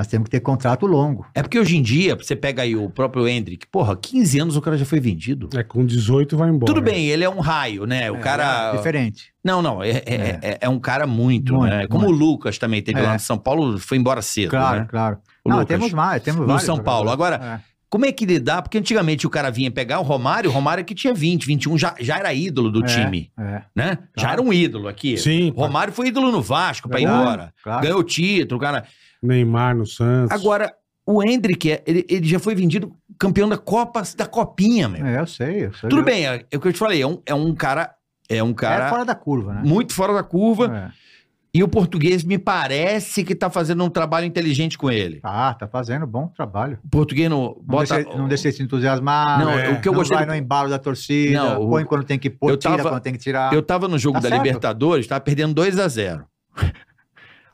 Nós 0.00 0.06
temos 0.06 0.24
que 0.24 0.30
ter 0.30 0.40
contrato 0.40 0.86
longo. 0.86 1.26
É 1.34 1.42
porque 1.42 1.58
hoje 1.58 1.76
em 1.76 1.82
dia, 1.82 2.16
você 2.16 2.34
pega 2.34 2.62
aí 2.62 2.74
o 2.74 2.88
próprio 2.88 3.28
Hendrick, 3.28 3.66
porra, 3.66 3.94
15 3.94 4.38
anos 4.40 4.56
o 4.56 4.60
cara 4.62 4.78
já 4.78 4.86
foi 4.86 4.98
vendido. 4.98 5.50
É, 5.54 5.62
com 5.62 5.84
18 5.84 6.38
vai 6.38 6.48
embora. 6.48 6.72
Tudo 6.72 6.80
bem, 6.80 7.06
ele 7.08 7.22
é 7.22 7.28
um 7.28 7.38
raio, 7.40 7.84
né? 7.84 8.10
O 8.10 8.18
cara. 8.18 8.72
Diferente. 8.74 9.26
Não, 9.44 9.60
não, 9.60 9.82
é, 9.82 9.90
é, 9.90 10.38
é- 10.42 10.58
é 10.62 10.68
um 10.70 10.78
cara 10.78 11.06
muito, 11.06 11.52
Muito, 11.52 11.70
né? 11.70 11.86
Como 11.86 12.06
muito. 12.06 12.16
o 12.16 12.18
Lucas 12.30 12.56
também 12.56 12.80
teve 12.80 12.98
É. 12.98 13.02
lá 13.02 13.12
no 13.12 13.20
São 13.20 13.36
Paulo, 13.36 13.78
foi 13.78 13.98
embora 13.98 14.22
cedo, 14.22 14.48
Claro, 14.50 14.80
né? 14.80 14.86
claro. 14.88 15.18
O 15.44 15.50
Não, 15.50 15.58
Lucas. 15.58 15.68
temos 15.76 15.92
mais, 15.92 16.22
temos 16.22 16.40
No 16.40 16.46
vários 16.46 16.64
São 16.64 16.78
Paulo. 16.78 17.10
Agora, 17.10 17.60
É. 17.66 17.70
Como 17.92 18.06
é 18.06 18.12
que 18.12 18.24
lidar? 18.24 18.62
Porque 18.62 18.78
antigamente 18.78 19.26
o 19.26 19.30
cara 19.30 19.50
vinha 19.50 19.68
pegar 19.68 19.98
o 19.98 20.04
Romário, 20.04 20.48
o 20.48 20.52
Romário 20.52 20.84
que 20.84 20.94
tinha 20.94 21.12
20, 21.12 21.44
21, 21.44 21.76
já, 21.76 21.92
já 21.98 22.18
era 22.18 22.32
ídolo 22.32 22.70
do 22.70 22.84
É, 22.84 22.86
time, 22.86 23.32
É, 23.36 23.62
né? 23.74 23.98
Já 24.16 24.26
Claro. 24.28 24.32
era 24.34 24.42
um 24.42 24.52
ídolo 24.52 24.86
aqui. 24.86 25.16
Sim, 25.16 25.52
O 25.56 25.60
Romário 25.62 25.92
foi 25.92 26.06
ídolo 26.06 26.30
no 26.30 26.40
Vasco 26.40 26.88
pra 26.88 27.00
ir 27.00 27.02
embora. 27.02 27.52
claro. 27.64 27.82
Ganhou 27.82 27.98
o 27.98 28.04
título, 28.04 28.60
cara. 28.60 28.84
Neymar 29.22 29.74
no 29.76 29.86
Santos. 29.86 30.30
Agora, 30.32 30.72
o 31.06 31.22
Hendrick, 31.22 31.70
é- 31.72 31.82
ele, 31.86 32.04
ele 32.08 32.26
já 32.26 32.38
foi 32.38 32.54
vendido 32.54 32.92
campeão 33.18 33.48
da 33.48 33.58
Copa, 33.58 34.02
da 34.16 34.26
Copinha, 34.26 34.88
meu. 34.88 35.04
É, 35.04 35.20
eu 35.20 35.26
sei. 35.26 35.66
Eu 35.66 35.72
sei 35.74 35.88
Tudo 35.90 36.02
bem, 36.02 36.26
é, 36.26 36.44
é 36.50 36.56
o 36.56 36.60
que 36.60 36.68
eu 36.68 36.72
te 36.72 36.78
falei, 36.78 37.02
é 37.02 37.06
um, 37.06 37.20
é 37.26 37.34
um 37.34 37.54
cara, 37.54 37.92
é 38.28 38.42
um 38.42 38.52
cara 38.54 38.86
É 38.86 38.88
fora 38.88 39.04
da 39.04 39.14
curva, 39.14 39.54
né? 39.54 39.62
muito 39.64 39.92
fora 39.92 40.12
da 40.14 40.22
curva. 40.22 40.90
É. 40.96 41.10
E 41.52 41.64
o 41.64 41.68
português 41.68 42.22
me 42.22 42.38
parece 42.38 43.24
que 43.24 43.34
tá 43.34 43.50
fazendo 43.50 43.82
um 43.82 43.90
trabalho 43.90 44.24
inteligente 44.24 44.78
com 44.78 44.88
ele. 44.88 45.18
Ah, 45.24 45.52
tá 45.52 45.66
fazendo 45.66 46.06
bom 46.06 46.28
trabalho. 46.28 46.78
O 46.84 46.88
português 46.88 47.28
não 47.28 47.56
Não, 47.56 47.56
bota. 47.60 47.96
deixa, 47.96 48.16
não 48.16 48.28
deixa 48.28 48.46
ele 48.46 48.56
se 48.56 48.62
entusiasmar. 48.62 49.40
Não, 49.40 49.50
é, 49.58 49.70
o 49.70 49.80
que 49.80 49.88
eu 49.88 49.92
não 49.92 49.98
gostei. 49.98 50.16
vai 50.16 50.26
do- 50.26 50.30
no 50.30 50.36
embalo 50.36 50.70
da 50.70 50.78
torcida. 50.78 51.42
Não, 51.42 51.62
o- 51.64 51.68
põe 51.70 51.84
quando 51.84 52.04
tem 52.04 52.20
que 52.20 52.30
pôr, 52.30 52.50
eu 52.50 52.56
tira 52.56 52.76
tava- 52.76 52.90
quando 52.90 53.02
tem 53.02 53.12
que 53.14 53.18
tirar. 53.18 53.52
Eu 53.52 53.62
tava 53.64 53.88
no 53.88 53.98
jogo 53.98 54.14
Tá 54.18 54.20
da 54.22 54.28
certo. 54.28 54.42
Libertadores, 54.44 55.08
tava 55.08 55.20
perdendo 55.22 55.52
2 55.52 55.76
a 55.76 55.88
0 55.88 56.24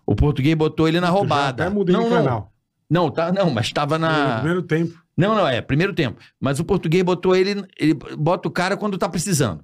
O 0.07 0.15
português 0.15 0.55
botou 0.55 0.87
ele 0.87 1.01
na 1.01 1.09
Tu 1.09 1.11
já 1.11 1.17
roubada. 1.17 1.65
Até 1.67 1.75
mudei 1.75 1.93
não, 1.95 2.05
de 2.05 2.11
não, 2.11 2.17
canal. 2.25 2.53
não, 2.89 3.11
tá, 3.11 3.33
não, 3.33 3.51
mas 3.51 3.73
tava 3.73 3.99
No 3.99 4.07
na. 4.07 4.37
primeiro 4.37 4.63
tempo. 4.63 4.95
Não, 5.17 5.35
não, 5.35 5.49
é, 5.49 5.61
primeiro 5.61 5.93
tempo. 5.95 6.21
Mas 6.39 6.61
o 6.61 6.65
português 6.65 7.03
botou 7.03 7.35
ele, 7.35 7.65
ele 7.79 7.95
bota 8.17 8.47
o 8.49 8.51
cara 8.51 8.77
quando 8.77 8.97
tá 8.99 9.09
precisando. 9.09 9.61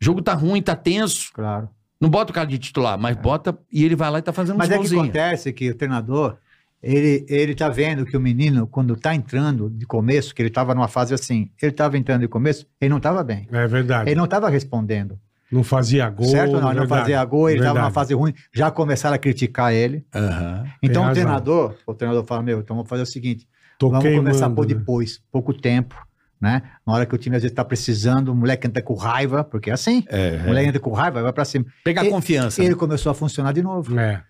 O 0.00 0.04
jogo 0.04 0.20
tá 0.20 0.34
ruim, 0.34 0.60
tá 0.60 0.74
tenso. 0.74 1.32
Claro. 1.32 1.68
Não 2.00 2.08
bota 2.08 2.32
o 2.32 2.34
cara 2.34 2.46
de 2.48 2.58
titular, 2.58 2.98
mas 2.98 3.16
bota 3.16 3.56
e 3.72 3.84
ele 3.84 3.94
vai 3.94 4.10
lá 4.10 4.18
e 4.18 4.22
tá 4.22 4.32
fazendo 4.32 4.56
É. 4.56 4.58
Mas 4.58 4.68
uns 4.70 4.86
é 4.86 4.88
que 4.88 4.94
acontece 5.00 5.52
que 5.52 5.70
o 5.70 5.74
treinador, 5.74 6.36
ele, 6.82 7.24
ele 7.28 7.54
tá 7.54 7.68
vendo 7.68 8.04
que 8.06 8.16
o 8.16 8.20
menino, 8.20 8.66
quando 8.66 8.96
tá 8.96 9.14
entrando 9.14 9.68
de 9.70 9.86
começo, 9.86 10.34
que 10.34 10.40
ele 10.42 10.50
tava 10.50 10.74
numa 10.74 10.88
fase 10.88 11.12
assim, 11.14 11.50
ele 11.60 11.72
tava 11.72 11.98
entrando 11.98 12.22
de 12.22 12.28
começo, 12.28 12.66
ele 12.80 12.88
não 12.90 12.98
tava 13.00 13.22
bem. 13.22 13.46
É 13.52 13.66
verdade. 13.66 14.10
Ele 14.10 14.18
não 14.18 14.26
tava 14.26 14.48
respondendo. 14.48 15.18
Não 15.50 15.64
fazia 15.64 16.08
gol. 16.08 16.26
certo? 16.26 16.52
Não, 16.52 16.58
ele 16.58 16.64
não 16.66 16.72
verdade. 16.86 17.00
fazia 17.00 17.24
gol, 17.24 17.50
ele 17.50 17.58
tava 17.58 17.70
numa 17.70 17.74
Verdade. 17.88 17.94
fase 17.94 18.14
ruim, 18.14 18.34
já 18.54 18.70
começaram 18.70 19.14
a 19.16 19.18
criticar 19.18 19.72
ele. 19.72 20.04
Aham. 20.14 20.64
Então 20.82 21.08
o 21.08 21.12
treinador, 21.12 21.74
o 21.86 21.94
treinador 21.94 22.24
fala, 22.24 22.42
meu, 22.42 22.60
então 22.60 22.76
vamos 22.76 22.88
fazer 22.88 23.02
o 23.02 23.06
seguinte, 23.06 23.46
Tô 23.78 23.88
vamos 23.90 24.04
começar 24.04 24.18
a 24.18 24.22
queimando, 24.48 24.54
pôr 24.54 24.66
né? 24.68 24.74
depois, 24.74 25.20
pouco 25.32 25.52
tempo, 25.52 25.96
né? 26.40 26.62
Na 26.86 26.92
hora 26.92 27.04
que 27.06 27.14
o 27.14 27.18
time 27.18 27.34
às 27.36 27.42
vezes 27.42 27.54
tá 27.54 27.64
precisando, 27.64 28.28
o 28.28 28.34
moleque 28.34 28.66
entra 28.66 28.82
com 28.82 28.94
raiva, 28.94 29.42
porque 29.42 29.70
é 29.70 29.72
assim, 29.72 30.04
É, 30.08 30.40
o 30.44 30.46
moleque 30.46 30.68
entra 30.68 30.80
com 30.80 30.92
raiva, 30.92 31.22
vai 31.22 31.32
pra 31.32 31.44
cima. 31.44 31.64
Pegar 31.84 32.04
E- 32.04 32.10
confiança. 32.10 32.62
Ele 32.62 32.74
começou 32.74 33.10
a 33.10 33.14
funcionar 33.14 33.52
de 33.52 33.62
novo. 33.62 33.98
É. 33.98 34.22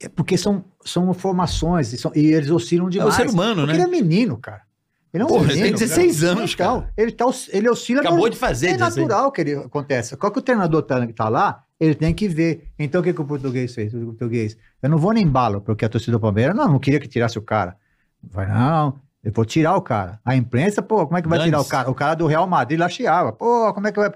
É 0.00 0.08
porque 0.10 0.36
são, 0.36 0.64
são 0.84 1.12
formações 1.14 1.92
e, 1.92 1.96
são- 1.98 2.12
e 2.14 2.26
eles 2.32 2.50
oscilam 2.50 2.86
É 2.86 2.88
o 2.88 2.90
demais. 2.90 3.14
ser 3.14 3.28
humano, 3.28 3.62
porque 3.66 3.78
né? 3.78 3.84
ele 3.84 3.96
é 3.96 4.00
menino, 4.02 4.36
cara. 4.36 4.62
Ele 5.14 5.22
é 5.22 5.24
um 5.26 5.28
Porra, 5.28 5.44
ele 5.44 5.54
menino. 5.62 5.78
tem 5.78 5.86
16 5.86 6.24
anos, 6.24 6.54
cara. 6.54 6.90
ele, 6.96 7.10
tá, 7.12 7.24
ele 7.50 7.68
oscila. 7.70 8.00
Acabou 8.00 8.24
no- 8.24 8.30
de 8.30 8.36
fazer 8.36 8.68
É 8.68 8.72
16. 8.76 8.96
natural 9.08 9.32
que 9.32 9.40
ele 9.40 9.54
acontece. 9.54 10.16
Qual 10.16 10.30
que 10.30 10.38
o 10.38 10.42
treinador 10.42 10.82
tá, 10.82 11.06
tá 11.14 11.28
lá, 11.28 11.62
ele 11.80 11.94
tem 11.94 12.12
que 12.12 12.28
ver. 12.28 12.68
Então, 12.78 13.00
o 13.00 13.04
que, 13.04 13.12
que 13.14 13.20
o 13.20 13.24
português 13.24 13.74
fez? 13.74 13.94
O 13.94 14.04
português, 14.06 14.56
eu 14.82 14.90
não 14.90 14.98
vou 14.98 15.12
nem 15.12 15.24
embalo, 15.24 15.60
porque 15.62 15.84
a 15.84 15.88
torcida 15.88 16.12
do 16.12 16.20
Palmeiras, 16.20 16.54
não, 16.54 16.68
não 16.68 16.78
queria 16.78 17.00
que 17.00 17.08
tirasse 17.08 17.38
o 17.38 17.42
cara. 17.42 17.76
Vai, 18.22 18.46
não, 18.46 18.98
eu 19.24 19.32
vou 19.32 19.44
tirar 19.44 19.74
o 19.76 19.80
cara. 19.80 20.20
A 20.24 20.36
imprensa, 20.36 20.82
pô, 20.82 21.06
como 21.06 21.16
é 21.16 21.22
que 21.22 21.28
vai 21.28 21.38
tirar 21.38 21.60
o 21.60 21.64
cara? 21.64 21.90
O 21.90 21.94
cara 21.94 22.14
do 22.14 22.26
Real 22.26 22.46
Madrid 22.46 22.78
lá 22.78 22.88
chiava. 22.88 23.32
Pô, 23.32 23.72
como 23.72 23.86
é 23.86 23.92
que 23.92 23.98
vai. 24.00 24.10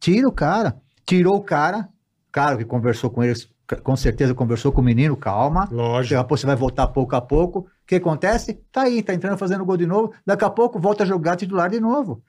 Tira 0.00 0.28
o 0.28 0.32
cara. 0.32 0.76
Tirou 1.04 1.36
o 1.36 1.42
cara. 1.42 1.88
Claro 2.32 2.56
que 2.58 2.64
conversou 2.64 3.10
com 3.10 3.22
eles, 3.24 3.48
com 3.82 3.96
certeza 3.96 4.34
conversou 4.34 4.70
com 4.72 4.80
o 4.80 4.84
menino, 4.84 5.16
calma. 5.16 5.68
Lógico. 5.70 6.20
Depois 6.22 6.40
você 6.40 6.46
vai 6.46 6.56
voltar 6.56 6.86
pouco 6.88 7.16
a 7.16 7.20
pouco. 7.20 7.66
O 7.88 7.94
que 7.94 7.94
acontece? 7.94 8.60
Tá 8.70 8.82
aí, 8.82 9.02
tá 9.02 9.14
entrando 9.14 9.38
fazendo 9.38 9.64
gol 9.64 9.78
de 9.78 9.86
novo. 9.86 10.12
Daqui 10.26 10.44
a 10.44 10.50
pouco 10.50 10.78
volta 10.78 11.04
a 11.04 11.06
jogar 11.06 11.36
titular 11.36 11.70
de 11.70 11.80
novo. 11.80 12.22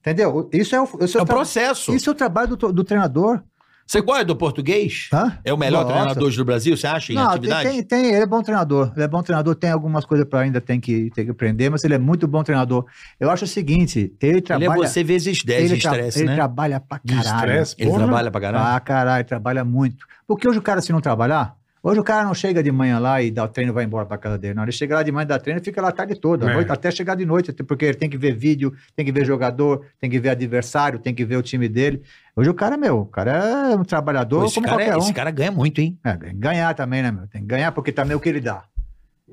Entendeu? 0.00 0.48
Isso 0.50 0.74
é 0.74 0.80
o, 0.80 0.84
isso 1.02 1.18
É 1.18 1.22
o 1.22 1.26
tra- 1.26 1.34
processo. 1.34 1.94
Isso 1.94 2.08
é 2.08 2.12
o 2.12 2.16
trabalho 2.16 2.56
do, 2.56 2.72
do 2.72 2.82
treinador. 2.82 3.42
Você 3.86 4.00
gosta 4.00 4.24
do 4.24 4.34
português? 4.34 5.08
Hã? 5.12 5.38
É 5.44 5.52
o 5.52 5.58
melhor 5.58 5.82
Gosto. 5.84 5.94
treinador 5.94 6.30
do 6.34 6.44
Brasil, 6.46 6.74
você 6.76 6.86
acha, 6.86 7.12
em 7.12 7.16
Não, 7.16 7.24
tem, 7.26 7.30
atividade? 7.34 7.68
tem, 7.68 7.82
tem- 7.82 8.06
ele 8.06 8.22
é 8.22 8.26
bom 8.26 8.40
treinador. 8.40 8.90
Ele 8.94 9.04
é 9.04 9.08
bom 9.08 9.22
treinador, 9.22 9.54
tem 9.54 9.70
algumas 9.70 10.06
coisas 10.06 10.26
para 10.26 10.40
ainda 10.40 10.60
tem 10.62 10.80
que, 10.80 11.10
tem 11.14 11.26
que 11.26 11.30
aprender, 11.30 11.68
mas 11.68 11.84
ele 11.84 11.94
é 11.94 11.98
muito 11.98 12.26
bom 12.26 12.42
treinador. 12.42 12.86
Eu 13.20 13.28
acho 13.28 13.44
o 13.44 13.46
seguinte, 13.48 14.14
ele 14.22 14.32
Ele 14.32 14.40
trabalha. 14.40 14.72
é 14.72 14.76
você 14.88 15.04
vezes 15.04 15.44
10 15.44 15.68
de 15.68 15.74
ele, 15.74 15.82
tra- 15.82 15.90
estresse, 15.92 16.18
ele 16.20 16.28
né? 16.28 16.34
trabalha 16.36 16.80
pra 16.80 16.98
De 17.04 17.14
caralho. 17.14 17.36
estresse, 17.36 17.74
Ele 17.78 17.90
porra. 17.90 18.04
trabalha 18.04 18.30
pra 18.30 18.40
caralho. 18.40 18.64
Pra 18.70 18.80
caralho, 18.80 19.24
trabalha 19.26 19.64
muito. 19.64 20.06
Porque 20.26 20.48
hoje 20.48 20.58
o 20.58 20.62
cara, 20.62 20.80
se 20.80 20.90
não 20.90 21.00
trabalhar, 21.00 21.54
hoje 21.82 21.98
o 22.00 22.04
cara 22.04 22.24
não 22.24 22.32
chega 22.34 22.62
de 22.62 22.70
manhã 22.70 22.98
lá 22.98 23.20
e 23.20 23.30
dá 23.30 23.44
o 23.44 23.48
treino 23.48 23.72
e 23.72 23.74
vai 23.74 23.84
embora 23.84 24.06
pra 24.06 24.16
casa 24.18 24.38
dele. 24.38 24.54
Não, 24.54 24.62
ele 24.62 24.72
chega 24.72 24.94
lá 24.94 25.02
de 25.02 25.10
manhã, 25.10 25.26
dá 25.26 25.38
treino 25.38 25.60
e 25.60 25.64
fica 25.64 25.80
lá 25.82 25.88
a 25.88 25.92
tarde 25.92 26.14
toda, 26.14 26.48
É. 26.50 26.54
noite, 26.54 26.70
até 26.70 26.90
chegar 26.90 27.14
de 27.16 27.26
noite, 27.26 27.52
porque 27.64 27.84
ele 27.86 27.94
tem 27.96 28.08
que 28.08 28.16
ver 28.16 28.34
vídeo, 28.34 28.72
tem 28.94 29.04
que 29.04 29.10
ver 29.12 29.24
jogador, 29.24 29.84
tem 30.00 30.08
que 30.08 30.18
ver 30.20 30.30
adversário, 30.30 30.98
tem 30.98 31.14
que 31.14 31.24
ver 31.24 31.36
o 31.36 31.42
time 31.42 31.68
dele. 31.68 32.02
Hoje 32.36 32.48
o 32.50 32.54
cara, 32.54 32.76
meu, 32.76 33.00
o 33.00 33.06
cara 33.06 33.32
é 33.72 33.76
um 33.76 33.84
trabalhador 33.84 34.44
esse, 34.46 34.54
como 34.54 34.66
cara, 34.66 34.78
qualquer 34.78 34.92
é- 34.92 34.96
um. 34.96 35.00
esse 35.00 35.12
cara 35.12 35.30
ganha 35.30 35.50
muito, 35.52 35.80
hein? 35.80 35.98
É, 36.04 36.16
tem 36.16 36.30
que 36.30 36.36
ganhar 36.38 36.74
também, 36.74 37.02
né, 37.02 37.10
meu? 37.10 37.26
Tem 37.26 37.40
que 37.42 37.46
ganhar 37.48 37.72
porque 37.72 37.90
também 37.92 38.12
é 38.12 38.16
o 38.16 38.20
que 38.20 38.28
ele 38.28 38.40
dá. 38.40 38.64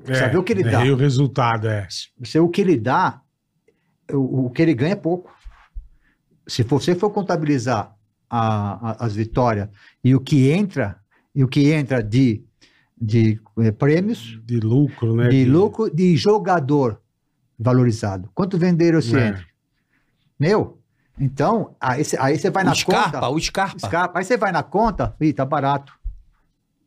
É, 0.06 0.14
Sabe 0.14 0.36
o 0.36 0.42
que 0.42 0.52
ele 0.52 0.64
dá? 0.64 0.84
E 0.84 0.90
o 0.90 0.96
resultado 0.96 1.68
é. 1.68 1.86
Se 2.24 2.38
o 2.38 2.48
que 2.48 2.60
ele 2.62 2.76
dá, 2.76 3.20
o, 4.12 4.46
o 4.46 4.50
que 4.50 4.62
ele 4.62 4.72
ganha 4.74 4.92
é 4.92 4.96
pouco. 4.96 5.30
Se 6.46 6.62
você 6.62 6.94
for 6.94 7.10
contabilizar 7.10 7.94
a- 8.28 8.90
a- 8.90 9.04
as 9.04 9.14
vitórias 9.14 9.68
e 10.02 10.14
o 10.14 10.20
que 10.20 10.50
entra, 10.50 10.96
e 11.40 11.44
o 11.44 11.48
que 11.48 11.72
entra 11.72 12.02
de, 12.02 12.44
de 13.00 13.40
eh, 13.60 13.72
prêmios, 13.72 14.38
De 14.44 14.60
lucro, 14.60 15.16
né? 15.16 15.28
de 15.30 15.46
lucro, 15.46 15.88
de 15.88 16.14
jogador 16.14 17.00
valorizado. 17.58 18.28
Quanto 18.34 18.58
venderam 18.58 18.98
esse 18.98 19.16
É. 19.16 19.28
entre? 19.28 19.46
Meu, 20.38 20.78
então, 21.18 21.74
aí 21.80 22.04
você 22.04 22.16
aí 22.18 22.38
você 22.38 22.50
vai 22.50 22.62
na 22.62 22.72
o 22.72 22.74
Scarpa, 22.74 23.20
conta. 23.20 23.28
o 23.30 23.40
Scarpa. 23.40 23.78
Scarpa, 23.78 24.18
aí 24.18 24.24
você 24.24 24.36
vai 24.36 24.52
na 24.52 24.62
conta, 24.62 25.16
ih, 25.18 25.32
tá 25.32 25.46
barato. 25.46 25.94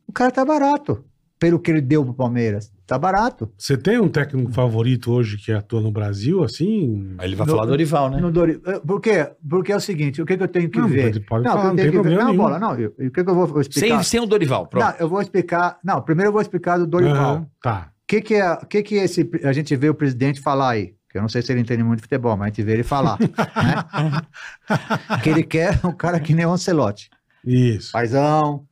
O 0.06 0.12
cara 0.12 0.30
tá 0.30 0.44
barato. 0.44 1.04
Pelo 1.38 1.58
que 1.58 1.70
ele 1.70 1.80
deu 1.80 2.04
pro 2.04 2.14
Palmeiras. 2.14 2.72
Tá 2.86 2.96
barato. 2.98 3.50
Você 3.58 3.76
tem 3.76 3.98
um 3.98 4.08
técnico 4.08 4.52
favorito 4.52 5.12
hoje 5.12 5.36
que 5.36 5.50
atua 5.52 5.80
no 5.80 5.90
Brasil, 5.90 6.44
assim? 6.44 7.14
Aí 7.18 7.26
ele 7.28 7.34
vai 7.36 7.46
No- 7.46 7.52
falar 7.54 7.66
do 7.66 7.72
Orival, 7.72 8.08
né? 8.10 8.20
No 8.20 8.30
Dori- 8.30 8.60
eh, 8.64 8.80
Por 8.86 9.00
quê? 9.00 9.30
Porque 9.48 9.72
é 9.72 9.76
o 9.76 9.80
seguinte, 9.80 10.22
o 10.22 10.26
que, 10.26 10.36
que 10.36 10.42
eu 10.42 10.48
tenho 10.48 10.70
que 10.70 10.78
Não, 10.78 10.88
ver? 10.88 11.04
pode- 11.12 11.20
pode 11.20 11.44
não, 11.44 11.52
falar, 11.52 11.64
não 11.68 11.76
tenho 11.76 11.90
tem 11.92 12.00
que 12.02 12.08
ver. 12.08 12.14
problema 12.16 12.30
Não, 12.30 12.36
bola, 12.36 12.58
não. 12.58 12.78
eu- 12.78 12.90
O 12.98 13.10
que, 13.10 13.24
que 13.24 13.30
eu 13.30 13.34
vou 13.34 13.60
explicar? 13.60 13.96
Sem, 13.96 14.02
sem 14.04 14.20
o 14.20 14.26
Dorival, 14.26 14.66
pronto. 14.66 14.84
Não, 14.84 14.94
eu 14.98 15.08
vou 15.08 15.20
explicar. 15.20 15.78
Não, 15.84 16.00
primeiro 16.02 16.28
eu 16.28 16.32
vou 16.32 16.40
explicar 16.42 16.78
do 16.78 16.86
Dorival. 16.86 17.46
Tá. 17.62 17.90
O 17.90 18.06
que, 18.06 18.20
que 18.20 18.34
é, 18.34 18.56
que, 18.68 18.82
que 18.82 18.94
esse, 18.96 19.28
a 19.42 19.52
gente 19.52 19.74
vê 19.76 19.88
o 19.88 19.94
presidente 19.94 20.40
falar 20.40 20.70
aí? 20.70 20.94
Que 21.10 21.18
eu 21.18 21.22
não 21.22 21.28
sei 21.28 21.42
se 21.42 21.50
ele 21.52 21.60
entende 21.60 21.82
muito 21.82 21.98
de 21.98 22.02
futebol, 22.02 22.36
mas 22.36 22.46
a 22.46 22.48
gente 22.50 22.62
vê 22.62 22.72
ele 22.74 22.82
falar. 22.82 23.18
né? 23.18 23.26
que 25.22 25.30
ele 25.30 25.42
quer 25.42 25.80
um 25.84 25.92
cara 25.92 26.20
que 26.20 26.34
nem 26.34 26.44
o 26.46 26.50
Ancelotti. 26.52 27.08
Isso. 27.44 27.92
Paizão, 27.92 28.64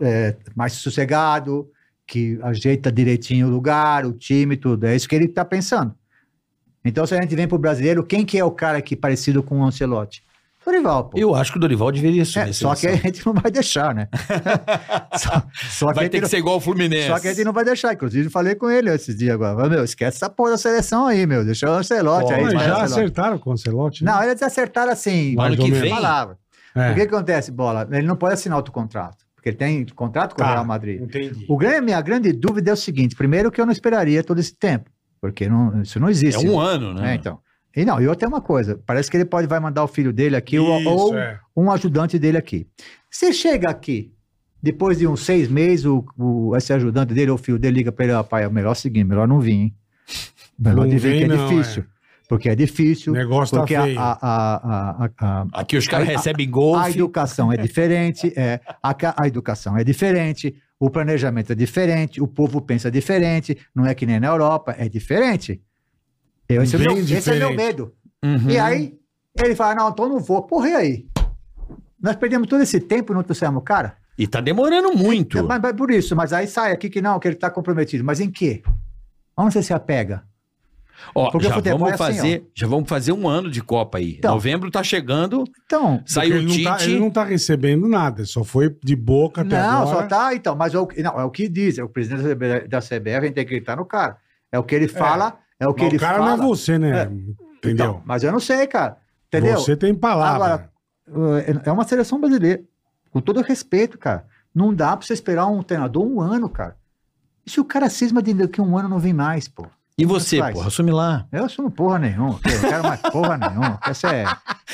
é, 0.00 0.36
mais 0.54 0.74
sossegado, 0.74 1.68
que 2.10 2.38
ajeita 2.42 2.90
direitinho 2.90 3.46
o 3.46 3.50
lugar, 3.50 4.04
o 4.04 4.12
time, 4.12 4.56
tudo. 4.56 4.84
É 4.84 4.96
isso 4.96 5.08
que 5.08 5.14
ele 5.14 5.26
está 5.26 5.44
pensando. 5.44 5.94
Então, 6.84 7.06
se 7.06 7.14
a 7.14 7.20
gente 7.22 7.36
vem 7.36 7.46
pro 7.46 7.56
brasileiro, 7.58 8.02
quem 8.04 8.24
que 8.24 8.36
é 8.38 8.44
o 8.44 8.50
cara 8.50 8.82
que 8.82 8.94
é 8.94 8.96
parecido 8.96 9.42
com 9.42 9.60
o 9.60 9.64
Ancelotti? 9.64 10.22
Dorival, 10.64 11.04
pô. 11.08 11.18
Eu 11.18 11.34
acho 11.34 11.52
que 11.52 11.58
o 11.58 11.60
Dorival 11.60 11.90
deveria 11.92 12.22
assumir 12.22 12.48
É, 12.50 12.52
só 12.52 12.74
que 12.74 12.86
a 12.86 12.96
gente 12.96 13.24
não 13.24 13.32
vai 13.32 13.50
deixar, 13.50 13.94
né? 13.94 14.08
só, 15.16 15.42
só 15.70 15.92
Vai 15.92 16.08
ter 16.08 16.18
que 16.18 16.22
não- 16.22 16.28
ser 16.28 16.38
igual 16.38 16.56
o 16.56 16.60
Fluminense. 16.60 17.06
Só 17.08 17.18
que 17.18 17.28
a 17.28 17.32
gente 17.32 17.44
não 17.44 17.52
vai 17.52 17.64
deixar. 17.64 17.92
Inclusive, 17.94 18.28
falei 18.28 18.54
com 18.54 18.68
ele 18.68 18.90
esses 18.90 19.16
dias 19.16 19.34
agora. 19.34 19.54
Falei, 19.56 19.70
Meu, 19.70 19.84
esquece 19.84 20.16
essa 20.18 20.28
porra 20.28 20.50
da 20.52 20.58
seleção 20.58 21.06
aí, 21.06 21.26
meu. 21.26 21.44
Deixa 21.44 21.68
o 21.70 21.72
Ancelotti 21.74 22.26
Pô, 22.26 22.32
aí. 22.34 22.42
Mas 22.44 22.52
já 22.52 22.58
Ancelotti. 22.72 22.92
acertaram 22.92 23.38
com 23.38 23.50
o 23.50 23.52
Ancelotti? 23.54 24.04
né? 24.04 24.12
Não, 24.12 24.22
eles 24.22 24.42
acertaram 24.42 24.92
assim. 24.92 25.34
No 25.34 25.42
ano 25.42 25.56
que 25.56 25.70
vem, 25.70 25.90
Palavra. 25.90 26.36
É. 26.74 26.90
O 26.90 26.94
que 26.94 27.00
acontece, 27.02 27.50
Bola? 27.50 27.88
Ele 27.90 28.06
não 28.06 28.16
pode 28.16 28.34
assinar 28.34 28.56
outro 28.58 28.72
contrato. 28.72 29.24
Porque 29.40 29.48
ele 29.48 29.56
tem 29.56 29.86
contrato 29.86 30.34
com 30.34 30.42
o 30.42 30.44
Tá, 30.44 30.52
Real 30.52 30.64
Madrid. 30.66 31.00
Entendi. 31.00 31.46
O 31.48 31.56
grande, 31.56 31.80
minha 31.80 32.00
grande 32.02 32.30
dúvida 32.30 32.70
é 32.70 32.74
o 32.74 32.76
seguinte: 32.76 33.16
primeiro, 33.16 33.50
que 33.50 33.58
eu 33.58 33.64
não 33.64 33.72
esperaria 33.72 34.22
todo 34.22 34.38
esse 34.38 34.54
tempo. 34.54 34.90
Porque 35.18 35.48
não, 35.48 35.80
isso 35.80 35.98
não 35.98 36.08
é 36.08 36.10
existe. 36.10 36.46
um 36.46 36.60
ano, 36.60 36.92
né? 36.92 37.12
É, 37.12 37.14
então. 37.14 37.38
E 37.74 37.84
não, 37.84 38.00
e 38.00 38.06
outra 38.06 38.26
é 38.26 38.28
uma 38.28 38.42
coisa: 38.42 38.78
parece 38.86 39.10
que 39.10 39.16
ele 39.16 39.24
pode 39.24 39.46
vai 39.46 39.58
mandar 39.58 39.82
o 39.82 39.88
filho 39.88 40.12
dele 40.12 40.36
aqui 40.36 40.58
ou- 40.58 40.78
Isso, 40.80 40.88
ou 40.90 41.16
é. 41.16 41.40
um 41.56 41.70
ajudante 41.70 42.18
dele 42.18 42.36
aqui. 42.36 42.66
Se 43.10 43.32
chega 43.32 43.70
aqui, 43.70 44.12
depois 44.62 44.98
de 44.98 45.06
uns 45.06 45.24
seis 45.24 45.48
meses, 45.48 45.86
o, 45.86 46.04
o- 46.18 46.54
esse 46.54 46.70
ajudante 46.74 47.14
dele 47.14 47.30
ou 47.30 47.36
o 47.36 47.38
filho 47.40 47.58
dele 47.58 47.76
liga 47.78 47.90
para 47.90 48.04
ele: 48.04 48.14
"Ah, 48.14 48.22
pai, 48.22 48.44
é 48.44 48.48
melhor 48.50 48.74
seguir, 48.74 49.04
melhor 49.04 49.26
não 49.26 49.40
vir, 49.40 49.52
hein? 49.52 49.74
Melhor 50.58 50.82
Não 50.82 50.88
de 50.88 50.98
vir, 50.98 51.10
vem, 51.12 51.18
que 51.20 51.24
é 51.32 51.36
não, 51.36 51.48
difícil. 51.48 51.84
Porque 52.30 52.48
é 52.48 52.54
difícil. 52.54 53.12
O 53.12 53.16
negócio 53.16 53.56
tá 53.56 53.60
porque 53.62 53.74
a, 53.74 53.82
feio. 53.82 53.98
a, 53.98 54.18
a, 54.22 55.04
a, 55.04 55.10
a, 55.20 55.46
Aqui 55.52 55.76
os 55.76 55.88
caras 55.88 56.08
A- 56.08 56.12
recebem 56.12 56.46
a 56.46 56.50
golfe. 56.50 56.90
educação 56.92 57.52
é 57.52 57.56
diferente, 57.56 58.32
é, 58.36 58.60
a, 58.80 58.94
ca- 58.94 59.16
a 59.20 59.26
educação 59.26 59.76
é 59.76 59.82
diferente, 59.82 60.54
o 60.78 60.88
planejamento 60.88 61.50
é 61.50 61.56
diferente, 61.56 62.22
o 62.22 62.28
povo 62.28 62.60
pensa 62.62 62.88
diferente, 62.88 63.58
não 63.74 63.84
é 63.84 63.96
que 63.96 64.06
nem 64.06 64.20
na 64.20 64.28
Europa, 64.28 64.76
é 64.78 64.88
diferente. 64.88 65.60
Eu, 66.48 66.62
esse, 66.62 66.76
é 66.76 66.78
meu, 66.78 66.92
esse 66.98 67.12
é 67.30 67.34
meu 67.34 67.48
diferente. 67.50 67.56
medo. 67.56 67.92
Uhum. 68.24 68.48
E 68.48 68.56
aí, 68.60 68.94
ele 69.36 69.56
fala, 69.56 69.74
não, 69.74 69.88
então 69.90 70.08
não 70.08 70.20
vou. 70.20 70.40
Porra, 70.42 70.68
e 70.68 70.74
aí? 70.74 71.06
Nós 72.00 72.14
perdemos 72.14 72.46
todo 72.46 72.62
esse 72.62 72.78
tempo 72.78 73.12
e 73.12 73.14
não 73.16 73.24
trouxemos 73.24 73.60
o 73.60 73.64
cara? 73.64 73.96
E 74.16 74.24
tá 74.28 74.40
demorando 74.40 74.96
muito. 74.96 75.42
Mas, 75.42 75.60
mas 75.60 75.72
por 75.72 75.90
isso, 75.90 76.14
mas 76.14 76.32
aí 76.32 76.46
sai 76.46 76.70
aqui 76.70 76.88
que 76.88 77.02
não, 77.02 77.18
que 77.18 77.26
ele 77.26 77.34
tá 77.34 77.50
comprometido. 77.50 78.04
Mas 78.04 78.20
em 78.20 78.30
quê? 78.30 78.62
Onde 79.36 79.52
você 79.52 79.64
se 79.64 79.72
apega? 79.74 80.22
Ó, 81.14 81.30
Porque 81.30 81.46
já 81.48 81.54
futebol 81.54 81.78
vamos 81.78 81.92
é 81.92 81.94
assim, 82.04 82.16
fazer, 82.18 82.50
já 82.54 82.66
vamos 82.66 82.88
fazer 82.88 83.12
um 83.12 83.28
ano 83.28 83.50
de 83.50 83.62
Copa 83.62 83.98
aí. 83.98 84.16
Então. 84.18 84.32
Novembro 84.34 84.70
tá 84.70 84.82
chegando, 84.82 85.44
Então, 85.66 86.02
saiu 86.06 86.34
o 86.34 86.38
ele, 86.38 86.46
não 86.46 86.64
tá, 86.70 86.76
Tite. 86.76 86.90
ele 86.90 87.00
não 87.00 87.10
tá 87.10 87.24
recebendo 87.24 87.88
nada, 87.88 88.24
só 88.24 88.44
foi 88.44 88.76
de 88.84 88.94
boca 88.94 89.40
até 89.40 89.60
não, 89.60 89.82
agora. 89.82 90.00
só 90.02 90.06
tá, 90.06 90.34
então, 90.34 90.54
mas 90.54 90.74
é 90.74 90.78
o, 90.78 90.86
que- 90.86 91.02
não, 91.02 91.18
é 91.18 91.24
o 91.24 91.30
que 91.30 91.48
diz, 91.48 91.78
é 91.78 91.82
o 91.84 91.88
presidente 91.88 92.68
da 92.68 92.80
CBF, 92.80 93.16
a 93.16 93.20
gente 93.22 93.34
tem 93.34 93.44
que 93.44 93.50
gritar 93.56 93.76
no 93.76 93.84
cara. 93.84 94.16
É 94.52 94.58
o 94.58 94.62
que 94.62 94.74
ele 94.74 94.88
fala, 94.88 95.38
é, 95.58 95.66
o 95.66 95.74
que 95.74 95.82
Mas 95.82 95.88
ele 95.92 95.96
o 95.96 96.00
cara 96.00 96.18
fala. 96.18 96.36
não 96.36 96.44
é 96.44 96.46
você, 96.46 96.78
né? 96.78 97.02
É. 97.02 97.04
Entendeu? 97.04 97.86
Então, 97.90 98.02
mas 98.04 98.22
eu 98.22 98.32
não 98.32 98.40
sei, 98.40 98.66
cara. 98.66 98.96
Entendeu? 99.28 99.58
Você 99.58 99.76
tem 99.76 99.94
palavra. 99.94 100.70
Agora, 101.08 101.62
É 101.64 101.72
uma 101.72 101.84
seleção 101.84 102.20
brasileira. 102.20 102.62
Com 103.10 103.20
todo 103.20 103.40
respeito, 103.42 103.98
cara. 103.98 104.24
Não 104.54 104.72
dá 104.72 104.96
pra 104.96 105.04
você 105.06 105.12
esperar 105.12 105.46
um 105.46 105.62
treinador 105.62 106.04
um 106.04 106.20
ano, 106.20 106.48
cara. 106.48 106.76
E 107.46 107.50
se 107.50 107.60
o 107.60 107.64
cara 107.64 107.88
cisma 107.90 108.22
de 108.22 108.48
que 108.48 108.60
um 108.60 108.76
ano 108.78 108.88
não 108.88 108.98
vem 108.98 109.12
mais, 109.12 109.48
pô? 109.48 109.66
E 110.02 110.06
você, 110.06 110.38
faz? 110.38 110.54
porra, 110.54 110.66
assume 110.68 110.90
lá. 110.92 111.26
Eu 111.30 111.44
assumo 111.44 111.70
porra 111.70 111.98
nenhuma. 111.98 112.38
Eu 112.44 112.62
não 112.62 112.68
quero 112.70 112.82
mais 112.82 113.00
porra 113.00 113.36
nenhuma. 113.38 113.78
Essa 113.86 114.08
é 114.08 114.24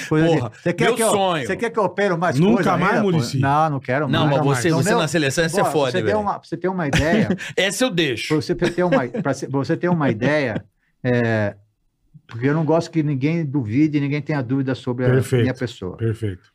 coisa 0.09 0.27
Porra, 0.29 0.51
de... 0.51 0.59
Você 0.63 0.73
quer 0.73 0.85
meu 0.85 0.95
que 0.95 1.03
eu, 1.03 1.11
sonho. 1.11 1.47
Você 1.47 1.57
quer 1.57 1.71
que 1.71 1.79
eu 1.79 1.85
opero 1.85 2.17
mais 2.19 2.39
Nunca 2.39 2.55
coisa 2.65 2.77
mais? 2.77 3.03
Muricy? 3.03 3.39
Não, 3.41 3.71
não 3.71 3.81
quero 3.81 4.09
Não, 4.09 4.27
mais. 4.27 4.37
mas 4.39 4.47
você, 4.59 4.71
No 4.71 4.77
você 4.83 4.89
meu- 4.91 4.99
na 4.99 5.09
seleção 5.09 5.49
você 5.49 5.61
é 5.61 5.65
foda, 5.65 5.91
você, 5.93 6.03
velho. 6.03 6.21
uma, 6.21 6.39
pra 6.39 6.49
você 6.49 6.57
ter 6.57 6.69
uma 6.69 6.87
ideia, 6.87 7.29
Essa 7.57 7.85
eu 7.85 7.91
deixo. 7.91 8.29
pra 8.29 8.37
você 8.43 8.55
ter 8.55 8.83
uma, 8.85 9.09
pra 9.09 9.33
você 9.51 9.77
ter 9.77 9.89
uma 9.89 10.11
ideia, 10.11 10.65
é, 11.03 11.57
porque 12.27 12.47
eu 12.49 12.55
não 12.55 12.65
gosto 12.65 12.91
que 12.91 13.03
ninguém 13.03 13.45
duvide, 13.45 13.99
ninguém 14.01 14.21
tenha 14.23 14.43
dúvida 14.43 14.75
sobre 14.75 15.07
a 15.07 15.11
Perfeito. 15.11 15.43
minha 15.43 15.55
pessoa. 15.55 15.97
Perfeito. 15.97 16.55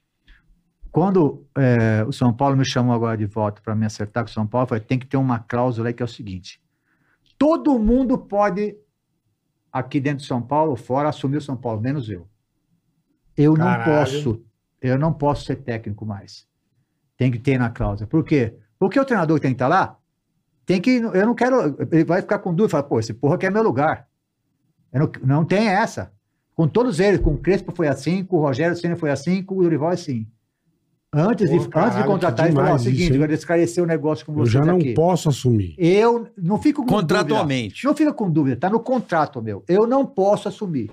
Quando 0.91 1.45
é, 1.57 2.03
o 2.06 2.11
São 2.11 2.34
Paulo 2.34 2.57
me 2.57 2.65
chamou 2.65 2.93
agora 2.93 3.18
de 3.18 3.26
volta 3.26 3.61
para 3.64 3.73
me 3.73 3.85
acertar 3.85 4.23
com 4.23 4.30
o 4.30 4.34
São 4.34 4.45
Paulo, 4.45 4.65
eu 4.65 4.69
falei, 4.69 4.84
tem 4.84 4.99
que 4.99 5.07
ter 5.07 5.15
uma 5.18 5.39
cláusula 5.39 5.88
aí 5.88 5.93
que 5.93 6.03
é 6.03 6.06
o 6.06 6.10
seguinte: 6.10 6.60
todo 7.41 7.80
mundo 7.80 8.19
pode, 8.19 8.77
aqui 9.73 9.99
dentro 9.99 10.19
de 10.19 10.27
São 10.27 10.39
Paulo, 10.39 10.76
fora, 10.76 11.09
assumir 11.09 11.38
o 11.38 11.41
São 11.41 11.57
Paulo, 11.57 11.81
menos 11.81 12.07
eu. 12.07 12.27
Eu 13.35 13.57
não 13.57 13.65
Caralho. 13.65 13.91
posso, 13.91 14.45
eu 14.80 14.99
não 14.99 15.11
posso 15.11 15.45
ser 15.45 15.55
técnico 15.55 16.05
mais. 16.05 16.47
Tem 17.18 17.31
que 17.31 17.39
ter 17.39 17.57
na 17.57 17.72
cláusula. 17.72 18.07
Por 18.07 18.23
quê? 18.23 18.59
Porque 18.77 18.99
o 18.99 19.03
treinador 19.03 19.38
que 19.38 19.41
tem 19.41 19.53
que 19.53 19.55
estar 19.55 19.68
lá, 19.68 19.97
tem 20.68 20.80
que. 20.80 20.97
Eu 20.97 21.26
não 21.26 21.34
quero. 21.34 21.76
Ele 21.91 22.03
vai 22.03 22.22
ficar 22.22 22.38
com 22.38 22.53
dúvida 22.53 22.68
e 22.68 22.72
falar, 22.73 22.84
pô, 22.84 22.99
esse 22.99 23.11
porra 23.11 23.34
aqui 23.34 23.47
é 23.47 23.49
meu 23.49 23.63
lugar. 23.63 24.07
Não, 24.93 25.11
não 25.23 25.43
tem 25.43 25.68
essa. 25.68 26.13
Com 26.53 26.68
todos 26.68 26.99
eles, 26.99 27.19
com 27.19 27.34
o 27.34 27.38
Crespo 27.39 27.73
foi 27.76 27.88
assim, 27.88 28.23
com 28.23 28.38
o 28.38 28.41
Rogério 28.41 28.77
Senna 28.77 28.95
foi 28.95 29.09
assim, 29.09 29.41
com 29.41 29.57
o 29.57 29.63
Dorival 29.63 29.89
é 29.89 29.93
assim. 29.95 30.27
Antes, 31.13 31.49
Pô, 31.49 31.57
de, 31.59 31.67
caralho, 31.67 31.88
antes 31.91 32.01
de 32.01 32.07
contratar, 32.07 32.45
ele 32.45 32.55
falou: 32.55 32.75
o 32.75 32.79
seguinte, 32.79 33.13
agora 33.15 33.33
esclarecer 33.33 33.83
o 33.83 33.88
negócio 33.88 34.25
com 34.25 34.31
Eu 34.31 34.38
vocês 34.38 34.51
já 34.53 34.61
não 34.61 34.77
aqui. 34.77 34.93
posso 34.93 35.27
assumir. 35.27 35.75
Eu 35.77 36.29
não 36.38 36.57
fico 36.57 36.83
com 36.85 36.88
Contratualmente. 36.88 37.73
dúvida. 37.73 37.88
Não 37.89 37.95
fica 37.97 38.13
com 38.13 38.31
dúvida, 38.31 38.55
tá 38.55 38.69
no 38.69 38.79
contrato 38.79 39.41
meu. 39.41 39.61
Eu 39.67 39.85
não 39.85 40.05
posso 40.05 40.47
assumir. 40.47 40.89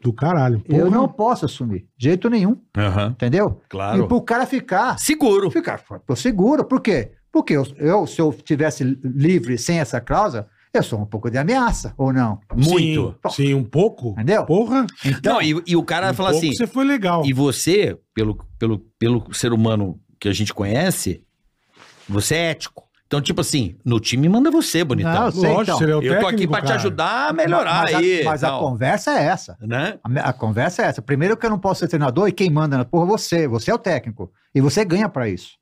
Do 0.00 0.12
caralho. 0.12 0.62
Eu 0.68 0.84
Porra. 0.86 0.90
não 0.96 1.08
posso 1.08 1.44
assumir. 1.44 1.88
De 1.98 2.04
jeito 2.04 2.30
nenhum, 2.30 2.56
Aham, 2.76 3.08
entendeu? 3.10 3.60
claro. 3.68 4.04
E 4.04 4.06
pro 4.06 4.20
cara 4.22 4.46
ficar, 4.46 4.96
Seguro. 4.96 5.50
ficar 5.50 5.82
tô 6.06 6.14
seguro. 6.14 6.64
Por 6.64 6.80
quê? 6.80 7.10
Porque 7.32 7.54
eu, 7.54 7.66
eu, 7.78 8.06
se 8.06 8.20
eu 8.20 8.32
tivesse 8.32 8.84
livre 9.02 9.58
sem 9.58 9.80
essa 9.80 10.00
cláusula, 10.00 10.46
eu 10.72 10.82
sou 10.82 11.00
um 11.00 11.06
pouco 11.06 11.30
de 11.30 11.38
ameaça, 11.38 11.94
ou 11.96 12.12
não? 12.12 12.38
Muito. 12.54 13.14
Sim, 13.30 13.48
sim, 13.48 13.54
um 13.54 13.64
pouco. 13.64 14.10
Entendeu? 14.12 14.44
Porra. 14.44 14.86
Então, 15.04 15.34
Não, 15.34 15.42
e, 15.42 15.62
e 15.66 15.76
o 15.76 15.82
cara 15.82 16.10
um 16.10 16.14
fala 16.14 16.30
pouco 16.30 16.44
assim, 16.46 16.54
Você 16.56 16.66
foi 16.66 16.84
legal. 16.84 17.24
e 17.24 17.32
você, 17.32 17.98
pelo, 18.14 18.38
pelo, 18.58 18.78
pelo 18.98 19.32
ser 19.34 19.52
humano 19.52 19.98
que 20.20 20.28
a 20.28 20.32
gente 20.32 20.52
conhece, 20.52 21.22
você 22.08 22.34
é 22.34 22.50
ético. 22.50 22.86
Então, 23.06 23.22
tipo 23.22 23.40
assim, 23.40 23.74
no 23.82 23.98
time 23.98 24.28
manda 24.28 24.50
você, 24.50 24.84
bonitão. 24.84 25.12
Não, 25.14 25.26
eu 25.26 25.32
sei, 25.32 25.40
Lógico, 25.50 25.62
então. 25.62 25.78
você 25.78 25.84
é 25.84 25.96
o 25.96 26.02
Eu 26.02 26.20
tô 26.20 26.26
aqui 26.26 26.30
técnico, 26.32 26.52
pra 26.52 26.60
te 26.60 26.64
cara. 26.66 26.74
ajudar 26.78 27.28
a 27.30 27.32
melhorar 27.32 27.82
mas 27.84 27.94
aí. 27.94 28.20
A, 28.20 28.24
mas 28.26 28.44
a 28.44 28.50
conversa 28.58 29.12
é 29.18 29.24
essa. 29.24 29.56
né? 29.62 29.98
A, 30.04 30.28
a 30.28 30.32
conversa 30.34 30.82
é 30.82 30.86
essa. 30.86 31.00
Primeiro 31.00 31.34
que 31.34 31.46
eu 31.46 31.50
não 31.50 31.58
posso 31.58 31.80
ser 31.80 31.88
treinador 31.88 32.28
e 32.28 32.32
quem 32.32 32.50
manda 32.50 32.76
na 32.76 32.84
porra 32.84 33.04
é 33.04 33.08
você. 33.08 33.48
Você 33.48 33.70
é 33.70 33.74
o 33.74 33.78
técnico. 33.78 34.30
E 34.54 34.60
você 34.60 34.84
ganha 34.84 35.08
pra 35.08 35.26
isso. 35.26 35.52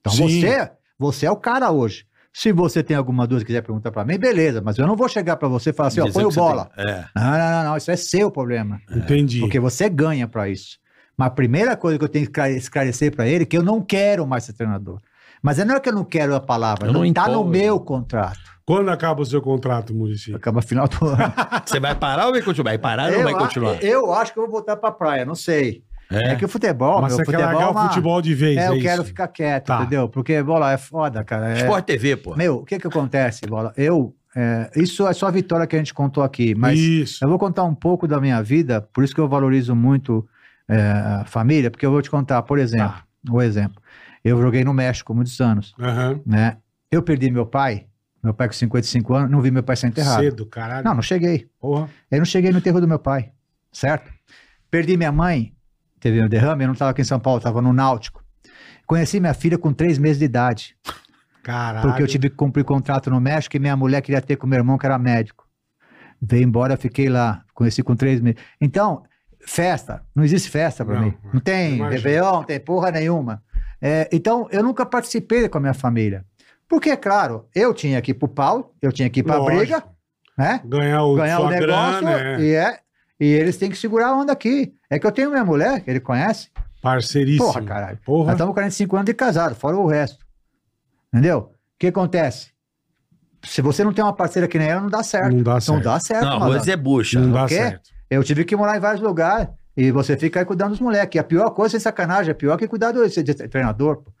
Então 0.00 0.12
Sim. 0.12 0.40
você, 0.42 0.70
você 0.98 1.24
é 1.24 1.30
o 1.30 1.36
cara 1.36 1.70
hoje. 1.70 2.04
Se 2.32 2.52
você 2.52 2.82
tem 2.82 2.96
alguma 2.96 3.26
dúvida 3.26 3.42
e 3.42 3.46
quiser 3.46 3.62
perguntar 3.62 3.90
pra 3.90 4.04
mim, 4.04 4.16
beleza. 4.18 4.60
Mas 4.64 4.78
eu 4.78 4.86
não 4.86 4.94
vou 4.96 5.08
chegar 5.08 5.36
pra 5.36 5.48
você 5.48 5.70
e 5.70 5.72
falar 5.72 5.88
assim, 5.88 6.00
ó, 6.00 6.10
põe 6.12 6.24
o 6.24 6.30
bola. 6.30 6.70
tem- 6.76 6.84
É. 6.86 7.04
Não, 7.16 7.22
não, 7.30 7.38
não, 7.38 7.64
não. 7.70 7.76
Isso 7.76 7.90
é 7.90 7.96
seu 7.96 8.30
problema. 8.30 8.80
Entendi. 8.90 9.40
Porque 9.40 9.58
você 9.58 9.88
ganha 9.88 10.28
pra 10.28 10.48
isso. 10.48 10.78
Mas 11.16 11.26
a 11.26 11.30
primeira 11.30 11.76
coisa 11.76 11.98
que 11.98 12.04
eu 12.04 12.08
tenho 12.08 12.24
que 12.24 12.30
esclare- 12.30 12.56
esclarecer 12.56 13.14
pra 13.14 13.26
ele 13.26 13.42
é 13.42 13.46
que 13.46 13.58
eu 13.58 13.62
não 13.62 13.82
quero 13.82 14.26
mais 14.26 14.44
ser 14.44 14.52
treinador. 14.52 15.00
Mas 15.42 15.58
não 15.58 15.74
é 15.74 15.80
que 15.80 15.88
eu 15.88 15.94
não 15.94 16.04
quero 16.04 16.34
a 16.34 16.40
palavra. 16.40 16.86
Eu 16.88 16.92
não, 16.92 17.02
não 17.04 17.12
tá 17.12 17.28
no 17.28 17.44
meu 17.44 17.80
contrato. 17.80 18.38
Quando 18.64 18.90
acaba 18.90 19.20
o 19.22 19.26
seu 19.26 19.42
contrato, 19.42 19.92
Murici? 19.92 20.32
Acaba 20.32 20.62
final 20.62 20.86
do 20.86 20.96
ano. 21.08 21.18
Você 21.66 21.80
vai 21.80 21.94
parar 21.96 22.26
ou 22.26 22.32
vai 22.32 22.42
continuar? 22.42 22.70
Vai 22.70 22.78
parar 22.78 23.08
ou 23.10 23.18
eu, 23.18 23.22
vai 23.24 23.34
a- 23.34 23.38
continuar? 23.38 23.82
eu 23.82 24.12
acho 24.14 24.32
que 24.32 24.38
eu 24.38 24.44
vou 24.44 24.52
voltar 24.52 24.76
pra 24.76 24.92
praia, 24.92 25.24
não 25.24 25.34
sei. 25.34 25.82
É, 26.10 26.32
É. 26.32 26.36
que 26.36 26.44
o 26.44 26.48
futebol, 26.48 27.00
Mas 27.00 27.12
meu, 27.14 27.18
você 27.18 27.24
quer 27.30 27.38
futebol 27.38 27.46
largar 27.46 27.62
é 27.62 27.66
o 27.68 27.70
uma- 27.72 27.88
futebol 27.88 28.20
de 28.22 28.34
vez, 28.34 28.56
É, 28.56 28.60
é, 28.62 28.68
eu 28.68 28.74
isso? 28.74 28.82
quero 28.82 29.04
ficar 29.04 29.28
quieto, 29.28 29.66
Tá. 29.66 29.80
entendeu? 29.80 30.08
Porque, 30.08 30.42
bola, 30.42 30.72
é 30.72 30.76
foda, 30.76 31.22
cara. 31.22 31.50
É- 31.50 31.58
Sport 31.60 31.84
TV, 31.84 32.16
pô. 32.16 32.34
Meu, 32.36 32.56
o 32.56 32.64
que 32.64 32.78
que 32.78 32.86
acontece, 32.86 33.46
bola? 33.46 33.72
Eu, 33.76 34.14
é, 34.34 34.70
isso 34.76 35.06
é 35.06 35.12
só 35.12 35.28
a 35.28 35.30
vitória 35.30 35.66
que 35.66 35.76
a 35.76 35.78
gente 35.78 35.94
contou 35.94 36.22
aqui, 36.24 36.54
mas 36.54 36.78
Isso. 36.78 37.24
eu 37.24 37.28
vou 37.28 37.38
contar 37.38 37.62
um 37.64 37.74
pouco 37.74 38.08
da 38.08 38.20
minha 38.20 38.42
vida, 38.42 38.80
por 38.80 39.04
isso 39.04 39.14
que 39.14 39.20
eu 39.20 39.28
valorizo 39.28 39.74
muito 39.76 40.26
é, 40.72 40.80
a 41.22 41.24
família, 41.26 41.68
porque 41.68 41.84
eu 41.84 41.90
vou 41.90 42.00
te 42.00 42.08
contar, 42.08 42.42
por 42.42 42.56
exemplo, 42.56 42.86
Tá. 43.26 43.32
um 43.32 43.42
exemplo. 43.42 43.82
Eu 44.24 44.40
joguei 44.40 44.62
no 44.62 44.72
México 44.72 45.12
muitos 45.12 45.40
anos, 45.40 45.74
Aham. 45.80 46.20
né? 46.24 46.58
Eu 46.92 47.02
perdi 47.02 47.28
meu 47.28 47.44
pai, 47.44 47.86
meu 48.22 48.32
pai 48.32 48.46
com 48.46 48.52
55 48.54 49.14
anos, 49.14 49.30
não 49.32 49.40
vi 49.40 49.50
meu 49.50 49.64
pai 49.64 49.74
ser 49.74 49.88
enterrado. 49.88 50.22
Cedo, 50.22 50.46
caralho. 50.46 50.84
Não, 50.84 50.94
não 50.94 51.02
cheguei. 51.02 51.48
Porra. 51.58 51.88
Eu 52.08 52.18
não 52.18 52.24
cheguei 52.24 52.52
no 52.52 52.58
enterro 52.58 52.80
do 52.80 52.86
meu 52.86 53.00
pai, 53.00 53.30
certo? 53.72 54.12
Perdi 54.70 54.96
minha 54.96 55.10
mãe, 55.10 55.52
teve 56.00 56.22
um 56.22 56.28
derrame, 56.28 56.64
eu 56.64 56.68
não 56.68 56.72
estava 56.72 56.90
aqui 56.90 57.02
em 57.02 57.04
São 57.04 57.20
Paulo, 57.20 57.38
estava 57.38 57.60
no 57.60 57.72
Náutico. 57.72 58.24
Conheci 58.86 59.20
minha 59.20 59.34
filha 59.34 59.56
com 59.56 59.72
três 59.72 59.98
meses 59.98 60.18
de 60.18 60.24
idade, 60.24 60.76
Caralho. 61.42 61.86
porque 61.86 62.02
eu 62.02 62.06
tive 62.06 62.28
que 62.28 62.36
cumprir 62.36 62.64
contrato 62.64 63.10
no 63.10 63.20
México 63.20 63.56
e 63.56 63.60
minha 63.60 63.76
mulher 63.76 64.00
queria 64.00 64.20
ter 64.20 64.36
com 64.36 64.46
meu 64.46 64.58
irmão, 64.58 64.76
que 64.76 64.86
era 64.86 64.98
médico. 64.98 65.46
Veio 66.20 66.42
embora, 66.42 66.76
fiquei 66.76 67.08
lá, 67.08 67.44
conheci 67.54 67.82
com 67.82 67.94
três 67.94 68.20
meses. 68.20 68.40
Então, 68.60 69.04
festa, 69.46 70.02
não 70.14 70.24
existe 70.24 70.50
festa 70.50 70.84
para 70.84 71.00
mim. 71.00 71.14
Não 71.32 71.40
tem 71.40 71.76
imagino. 71.76 71.90
Réveillon, 71.90 72.32
não 72.32 72.44
tem 72.44 72.60
porra 72.60 72.90
nenhuma. 72.90 73.42
É, 73.80 74.08
então, 74.12 74.48
eu 74.50 74.62
nunca 74.62 74.84
participei 74.84 75.48
com 75.48 75.58
a 75.58 75.60
minha 75.60 75.74
família. 75.74 76.24
Porque, 76.68 76.96
claro, 76.96 77.46
eu 77.54 77.72
tinha 77.72 78.00
que 78.00 78.12
ir 78.12 78.14
pro 78.14 78.28
pau, 78.28 78.74
eu 78.80 78.92
tinha 78.92 79.08
que 79.08 79.20
ir 79.20 79.22
pra 79.22 79.38
Lógico. 79.38 79.58
briga, 79.58 79.84
né? 80.38 80.60
Ganhar 80.64 81.02
o, 81.02 81.14
ganhar 81.16 81.40
o 81.40 81.48
negócio 81.48 82.00
grana, 82.00 82.20
é. 82.20 82.40
e, 82.40 82.54
é, 82.54 82.78
e 83.20 83.24
eles 83.26 83.56
têm 83.58 83.70
que 83.70 83.76
segurar 83.76 84.08
a 84.08 84.14
onda 84.16 84.32
aqui. 84.32 84.72
É 84.88 84.98
que 84.98 85.06
eu 85.06 85.12
tenho 85.12 85.30
minha 85.30 85.44
mulher, 85.44 85.80
que 85.82 85.90
ele 85.90 86.00
conhece. 86.00 86.48
Parceiríssimo. 86.82 87.44
Porra, 87.46 87.62
caralho. 87.62 87.96
Nós 87.96 88.04
Porra. 88.06 88.32
estamos 88.32 88.54
45 88.54 88.96
anos 88.96 89.06
de 89.06 89.14
casado, 89.14 89.54
fora 89.54 89.76
o 89.76 89.86
resto. 89.86 90.24
Entendeu? 91.12 91.38
O 91.38 91.50
que 91.78 91.88
acontece? 91.88 92.50
Se 93.44 93.60
você 93.62 93.82
não 93.84 93.92
tem 93.92 94.04
uma 94.04 94.12
parceira 94.14 94.46
que 94.48 94.58
nem 94.58 94.68
ela, 94.68 94.80
não 94.80 94.88
dá 94.88 95.02
certo. 95.02 95.34
Não 95.34 95.42
dá 95.42 95.60
certo. 95.60 95.76
Não 95.76 95.82
dá 95.82 96.00
certo, 96.00 96.24
Não, 96.24 96.32
arroz 96.42 96.68
é 96.68 96.76
bucha. 96.76 97.20
Não 97.20 97.32
dá 97.32 97.46
quê? 97.46 97.54
certo. 97.54 97.90
Eu 98.08 98.22
tive 98.24 98.44
que 98.44 98.54
morar 98.56 98.76
em 98.76 98.80
vários 98.80 99.00
lugares. 99.02 99.48
E 99.76 99.90
você 99.90 100.16
fica 100.16 100.40
aí 100.40 100.44
cuidando 100.44 100.70
dos 100.70 100.80
moleques. 100.80 101.16
E 101.16 101.18
a 101.18 101.24
pior 101.24 101.50
coisa, 101.50 101.72
sem 101.72 101.80
sacanagem, 101.80 102.30
é 102.32 102.34
pior 102.34 102.56
que 102.58 102.66
cuidar 102.68 102.92
do 102.92 103.00
treinador, 103.48 103.98
pô. 104.02 104.12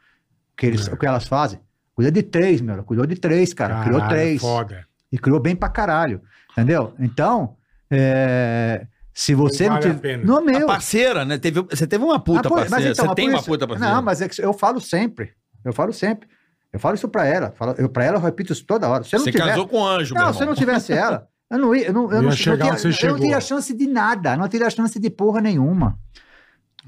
Que 0.56 0.66
eles, 0.66 0.88
É. 0.88 0.92
O 0.92 0.96
que 0.96 1.06
elas 1.06 1.26
fazem. 1.26 1.60
Cuida 1.94 2.10
de 2.10 2.22
três, 2.22 2.60
meu. 2.60 2.82
Cuidou 2.82 3.04
de 3.04 3.16
três, 3.16 3.52
cara. 3.52 3.82
criou 3.82 3.98
Caralho, 4.00 4.16
três. 4.18 4.40
Foda. 4.40 4.86
E 5.12 5.18
criou 5.18 5.40
bem 5.40 5.54
pra 5.56 5.68
caralho. 5.68 6.22
Entendeu? 6.52 6.94
Então, 6.98 7.56
é, 7.90 8.86
se 9.12 9.34
você 9.34 9.64
Não 9.68 9.74
não, 9.74 9.80
vale 9.80 9.90
a 9.90 9.94
tiver. 9.96 10.00
pena. 10.16 10.24
Não, 10.24 10.38
A 10.38 10.40
meu. 10.42 10.66
parceira, 10.66 11.24
né? 11.24 11.38
Teve, 11.38 11.60
você 11.62 11.86
teve 11.86 12.04
uma 12.04 12.18
puta 12.20 12.48
Ah, 12.48 12.50
mas 12.52 12.70
parceira. 12.70 12.92
então, 12.92 13.04
você 13.04 13.06
mas 13.08 13.14
tem 13.16 13.24
por 13.26 13.30
uma 13.32 13.38
isso- 13.38 13.46
puta 13.50 13.66
parceira. 13.68 13.94
Não, 13.94 14.02
mas 14.02 14.20
é 14.22 14.28
que 14.28 14.42
eu 14.42 14.52
falo 14.52 14.80
sempre. 14.80 15.30
Eu 15.64 15.72
falo 15.72 15.92
sempre. 15.92 16.28
Eu 16.72 16.78
falo 16.78 16.94
isso 16.94 17.08
pra 17.08 17.26
ela. 17.26 17.52
Falo, 17.56 17.74
eu, 17.76 17.88
pra 17.88 18.04
ela 18.04 18.16
eu 18.18 18.20
repito 18.22 18.52
isso 18.52 18.64
toda 18.64 18.88
hora. 18.88 19.02
Se 19.04 19.12
não 19.14 19.24
Você 19.24 19.32
tiver, 19.32 19.44
casou 19.46 19.66
com 19.66 19.78
um 19.80 19.84
anjo, 19.86 20.14
meu 20.14 20.22
Não, 20.22 20.28
irmão. 20.30 20.34
se 20.38 20.42
eu 20.42 20.46
não 20.46 20.54
tivesse 20.54 20.92
ela, 20.92 21.26
eu 21.50 21.58
não 21.58 21.74
ia. 21.74 21.86
Eu 21.88 21.92
não, 21.92 22.04
eu 22.10 22.16
Ia 22.16 22.22
não, 22.22 22.30
chegar 22.30 22.66
não, 22.66 22.76
tinha, 22.76 22.94
eu 23.02 23.12
não 23.12 23.18
teria 23.18 23.40
chance 23.40 23.74
de 23.76 23.86
nada. 23.88 24.36
Não 24.36 24.48
teria 24.48 24.70
chance 24.70 24.98
de 24.98 25.10
porra 25.10 25.40
nenhuma. 25.40 25.98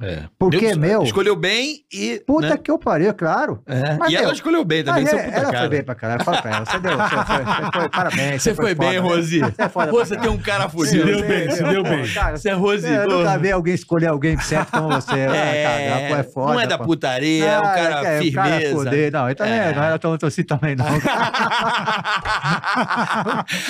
É. 0.01 0.23
Porque, 0.39 0.59
Deus 0.59 0.77
meu- 0.79 1.03
Escolheu 1.03 1.37
bem 1.37 1.85
e. 1.93 2.23
Puta 2.27 2.49
né? 2.49 2.57
que 2.57 2.71
eu 2.71 2.79
pariu, 2.79 3.13
claro. 3.13 3.63
É. 3.67 3.95
Mas, 3.99 4.11
e 4.11 4.17
ela 4.17 4.25
meu, 4.27 4.33
escolheu 4.35 4.65
bem 4.65 4.83
também, 4.83 5.03
Mas 5.03 5.11
seu 5.11 5.19
é, 5.19 5.23
puta 5.25 5.37
ela 5.37 5.59
foi 5.59 5.69
bem 5.69 5.85
pra 5.85 5.95
caralho. 5.95 6.25
Fala 6.25 6.41
pra 6.43 6.51
ela. 6.57 6.65
Você 6.65 6.79
deu. 6.79 6.97
Você 6.97 7.17
foi, 7.27 7.45
você 7.45 7.71
foi- 7.73 7.89
parabéns. 7.91 8.43
Você 8.43 8.55
foi 8.55 8.75
bem, 8.75 8.89
foda, 8.89 9.01
né? 9.09 9.15
Rosi. 9.15 9.41
Você 9.41 9.63
é 9.63 9.69
foda 9.69 9.93
você 9.93 10.17
tem 10.17 10.31
um 10.31 10.39
cara 10.39 10.69
fudido. 10.71 11.05
deu 11.05 11.29
bem, 11.29 11.51
se 11.51 11.63
deu 11.63 11.83
bem. 11.83 12.05
Você 12.07 12.49
é 12.49 12.53
Rosi. 12.55 12.89
eu 12.91 13.07
nunca 13.09 13.37
vi 13.39 13.53
alguém 13.53 13.75
escolher 13.75 14.07
alguém 14.07 14.39
certo 14.41 14.71
como 14.71 14.89
você. 14.89 15.13
É, 15.13 15.67
Ah, 15.67 16.09
cara, 16.09 16.21
é 16.21 16.23
foda. 16.23 16.53
não 16.55 16.61
é 16.61 16.67
da 16.67 16.79
putaria, 16.79 17.45
é 17.45 17.61
um 17.61 17.65
Ah, 17.65 17.75
cara 17.75 17.83
é, 17.83 17.91
o 17.91 17.93
cara 18.33 18.49
é 18.49 18.59
firmeza. 18.61 18.75
fuder. 18.75 19.13
Não, 19.13 19.35
também 19.35 19.53
É. 19.53 19.75
não 19.75 19.83
era 19.83 19.99
tão 19.99 20.17
assim 20.23 20.43
também, 20.43 20.75
não. 20.75 20.87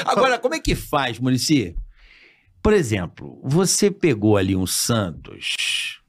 Agora, 0.07 0.39
como 0.39 0.55
é 0.55 0.61
que 0.61 0.74
faz, 0.74 1.19
Murici? 1.19 1.74
Por 2.62 2.73
exemplo, 2.73 3.40
você 3.43 3.90
pegou 3.90 4.36
ali 4.36 4.55
um 4.55 4.66
Santos 4.66 6.01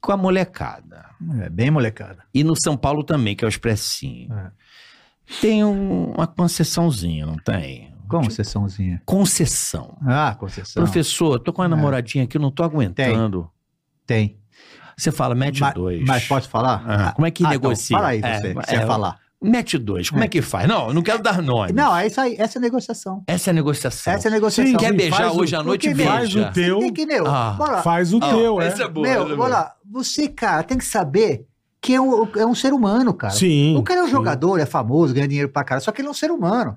com 0.00 0.12
a 0.12 0.16
molecada. 0.16 1.06
É 1.42 1.48
bem 1.48 1.70
molecada. 1.70 2.22
E 2.32 2.44
no 2.44 2.54
São 2.56 2.76
Paulo 2.76 3.02
também, 3.04 3.34
que 3.34 3.44
é 3.44 3.46
o 3.46 3.48
Expressinho. 3.48 4.32
É. 4.32 4.50
Tem 5.40 5.64
um- 5.64 6.12
uma 6.12 6.26
concessãozinha, 6.26 7.26
não 7.26 7.36
tem? 7.36 7.94
Como 8.08 8.30
sessãozinha? 8.30 9.02
Concessão. 9.04 9.98
Ah, 10.06 10.34
concessão. 10.38 10.82
Professor, 10.82 11.38
tô 11.40 11.52
com 11.52 11.60
uma 11.60 11.66
É. 11.66 11.68
namoradinha 11.68 12.24
aqui, 12.24 12.38
não 12.38 12.50
tô 12.50 12.62
aguentando. 12.62 13.50
Tem. 14.06 14.38
Você 14.96 15.12
fala, 15.12 15.34
mete 15.34 15.60
Ma- 15.60 15.70
dois. 15.72 16.02
Mas 16.06 16.26
posso 16.26 16.48
falar? 16.48 16.82
Ah, 16.86 17.12
como 17.12 17.26
é 17.26 17.30
que 17.30 17.44
Ah, 17.44 17.50
negocia? 17.50 17.94
Então, 17.94 17.98
fala 17.98 18.08
aí 18.12 18.20
É, 18.22 18.40
você, 18.40 18.46
é, 18.48 18.54
você 18.54 18.74
ia 18.76 18.86
falar. 18.86 19.18
Mete 19.40 19.78
dois, 19.78 20.10
como 20.10 20.24
é. 20.24 20.28
que 20.28 20.42
faz? 20.42 20.66
Não, 20.68 20.88
eu 20.88 20.94
não 20.94 21.02
quero 21.02 21.22
dar 21.22 21.40
nome. 21.40 21.72
Não, 21.72 21.96
é 21.96 22.08
isso 22.08 22.20
aí. 22.20 22.34
Essa 22.38 22.58
é 22.58 22.60
a 22.60 22.62
negociação. 22.62 23.22
Essa 23.26 23.50
é 23.50 23.52
a 23.52 23.54
negociação. 23.54 24.12
Essa 24.12 24.26
é 24.26 24.30
a 24.30 24.32
negociação. 24.32 24.72
Sim, 24.72 24.76
Quer 24.76 24.92
beijar 24.92 25.30
o- 25.32 25.38
hoje 25.40 25.54
à 25.54 25.62
noite, 25.62 25.88
porque 25.88 26.02
Faz 26.04 26.20
beija. 26.34 26.48
o 26.48 26.52
teu, 26.52 26.78
Tem 26.80 26.92
que, 26.92 27.06
meu, 27.06 27.24
Ah, 27.26 27.54
bora 27.56 27.82
faz 27.82 28.12
o 28.12 28.18
Ah, 28.20 28.28
teu, 28.34 28.60
é. 28.60 28.66
essa 28.66 28.82
é 28.82 28.88
boa. 28.88 29.06
meu, 29.06 29.22
essa 29.22 29.32
é 29.32 29.36
lá. 29.48 29.74
Você, 29.90 30.26
cara, 30.28 30.64
tem 30.64 30.76
que 30.76 30.84
saber 30.84 31.46
que 31.80 31.94
é 31.94 32.00
um, 32.00 32.28
é 32.36 32.44
um 32.44 32.54
ser 32.54 32.72
humano, 32.72 33.14
cara. 33.14 33.32
Sim. 33.32 33.76
O 33.76 33.82
cara 33.84 34.00
é 34.00 34.02
um 34.02 34.06
sim. 34.06 34.12
jogador, 34.12 34.58
é 34.58 34.66
famoso, 34.66 35.14
ganha 35.14 35.28
dinheiro 35.28 35.48
pra 35.48 35.62
cara, 35.62 35.80
só 35.80 35.92
que 35.92 36.00
ele 36.00 36.08
é 36.08 36.10
um 36.10 36.14
ser 36.14 36.32
humano. 36.32 36.76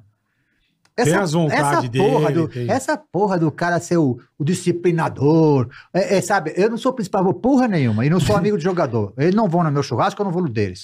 Tem 0.95 1.13
as 1.15 1.31
vontades 1.31 1.63
essa 1.63 1.81
porra 1.91 2.27
dele, 2.27 2.34
do, 2.34 2.47
tem- 2.47 2.69
Essa 2.72 2.97
porra 2.97 3.39
do 3.39 3.51
cara 3.51 3.80
ser 3.80 3.97
o, 3.97 4.19
o 4.38 4.43
disciplinador, 4.43 5.69
é, 5.93 6.18
é, 6.18 6.22
sabe? 6.22 6.53
Eu 6.55 6.69
não 6.69 6.77
sou 6.77 6.93
principal 6.93 7.34
porra 7.34 7.68
nenhuma 7.68 8.05
e 8.05 8.09
não 8.09 8.19
sou 8.19 8.35
amigo 8.35 8.57
de 8.57 8.63
jogador. 8.63 9.13
Eles 9.18 9.34
não 9.35 9.47
vão 9.47 9.63
no 9.63 9.72
meu 9.72 9.84
churrasco, 9.84 10.22
eu 10.22 10.26
não 10.26 10.31
vou 10.31 10.41
no 10.43 10.49
deles. 10.49 10.84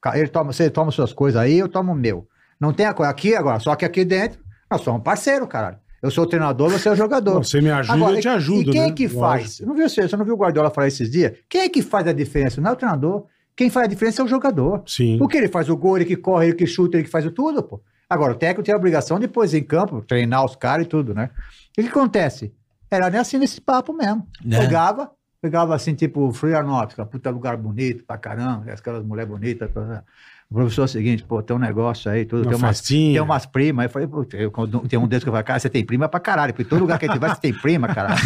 Ca- 0.00 0.18
Ele 0.18 0.28
toma, 0.28 0.52
você 0.52 0.70
toma 0.70 0.90
suas 0.90 1.12
coisas 1.12 1.40
aí, 1.40 1.58
eu 1.58 1.68
tomo 1.68 1.92
o 1.92 1.94
meu. 1.94 2.26
Não 2.60 2.72
tem 2.72 2.86
a 2.86 2.94
coisa 2.94 3.10
aqui 3.10 3.34
agora, 3.34 3.58
só 3.58 3.74
que 3.74 3.84
aqui 3.84 4.04
dentro 4.04 4.38
nós 4.70 4.80
somos 4.82 5.02
parceiro, 5.02 5.46
caralho. 5.46 5.76
Eu 6.02 6.10
sou 6.10 6.24
o 6.24 6.26
treinador, 6.26 6.70
você 6.70 6.88
é 6.88 6.92
o 6.92 6.96
jogador. 6.96 7.44
Você 7.44 7.60
me 7.60 7.70
ajuda, 7.70 7.92
Agora, 7.94 8.16
eu 8.16 8.20
te 8.22 8.28
ajudo, 8.28 8.70
E 8.70 8.72
quem 8.72 8.80
né? 8.82 8.88
é 8.88 8.92
que 8.92 9.06
faz? 9.08 9.56
Você 9.56 9.66
não 9.66 9.74
viu, 9.74 9.86
você 9.88 10.16
não 10.16 10.24
viu 10.24 10.34
o 10.34 10.38
Guardiola 10.38 10.70
falar 10.70 10.86
esses 10.88 11.10
dias? 11.10 11.32
Quem 11.48 11.60
é 11.62 11.68
que 11.68 11.82
faz 11.82 12.06
a 12.06 12.12
diferença? 12.12 12.58
Não 12.60 12.70
é 12.70 12.72
o 12.72 12.76
treinador. 12.76 13.24
Quem 13.54 13.68
faz 13.68 13.84
a 13.84 13.88
diferença 13.88 14.22
é 14.22 14.24
o 14.24 14.28
jogador. 14.28 14.82
Sim. 14.86 15.18
Porque 15.18 15.36
ele 15.36 15.48
faz 15.48 15.68
o 15.68 15.76
gol, 15.76 15.96
ele 15.98 16.06
que 16.06 16.16
corre, 16.16 16.46
ele 16.46 16.54
que 16.54 16.66
chuta, 16.66 16.96
ele 16.96 17.04
que 17.04 17.10
faz 17.10 17.26
o 17.26 17.30
tudo, 17.30 17.62
pô. 17.62 17.82
Agora, 18.10 18.32
o 18.32 18.36
técnico 18.36 18.64
tem 18.64 18.74
a 18.74 18.76
obrigação 18.76 19.20
de 19.20 19.28
depois 19.28 19.54
em 19.54 19.62
campo, 19.62 20.02
treinar 20.02 20.44
os 20.44 20.56
caras 20.56 20.84
e 20.84 20.88
tudo, 20.88 21.14
né? 21.14 21.30
E 21.78 21.80
o 21.80 21.84
que 21.84 21.90
acontece? 21.90 22.52
Era 22.90 23.08
nem 23.08 23.20
assim 23.20 23.38
nesse 23.38 23.60
papo 23.60 23.92
mesmo. 23.92 24.26
Né? 24.44 24.58
Pegava, 24.58 25.12
pegava 25.40 25.76
assim, 25.76 25.94
tipo, 25.94 26.32
Florianópolis, 26.32 27.08
puta 27.08 27.30
lugar 27.30 27.56
bonito 27.56 28.04
pra 28.04 28.18
caramba, 28.18 28.72
aquelas 28.72 29.04
mulheres 29.04 29.30
bonitas. 29.30 29.70
tá. 29.72 30.02
O 30.50 30.54
professor 30.54 30.82
é 30.82 30.84
o 30.86 30.88
seguinte, 30.88 31.22
pô, 31.22 31.40
tem 31.40 31.54
um 31.54 31.60
negócio 31.60 32.10
aí, 32.10 32.24
tudo, 32.24 32.42
Uma 32.42 32.50
tem 32.50 32.58
umas, 32.58 32.80
tem 32.80 33.20
umas 33.20 33.46
primas. 33.46 33.84
Eu 33.84 33.90
falei, 33.90 34.08
pô, 34.08 34.26
eu, 34.32 34.50
quando 34.50 34.80
tem 34.88 34.98
um 34.98 35.06
desses 35.06 35.22
que 35.22 35.28
eu 35.28 35.32
falei, 35.32 35.44
cara, 35.44 35.60
você 35.60 35.70
tem 35.70 35.86
prima 35.86 36.08
pra 36.08 36.18
caralho, 36.18 36.52
porque 36.52 36.68
todo 36.68 36.80
lugar 36.80 36.98
que 36.98 37.04
a 37.04 37.08
gente 37.08 37.20
vai, 37.20 37.30
você 37.30 37.40
tem 37.40 37.54
prima, 37.54 37.86
caralho. 37.86 38.18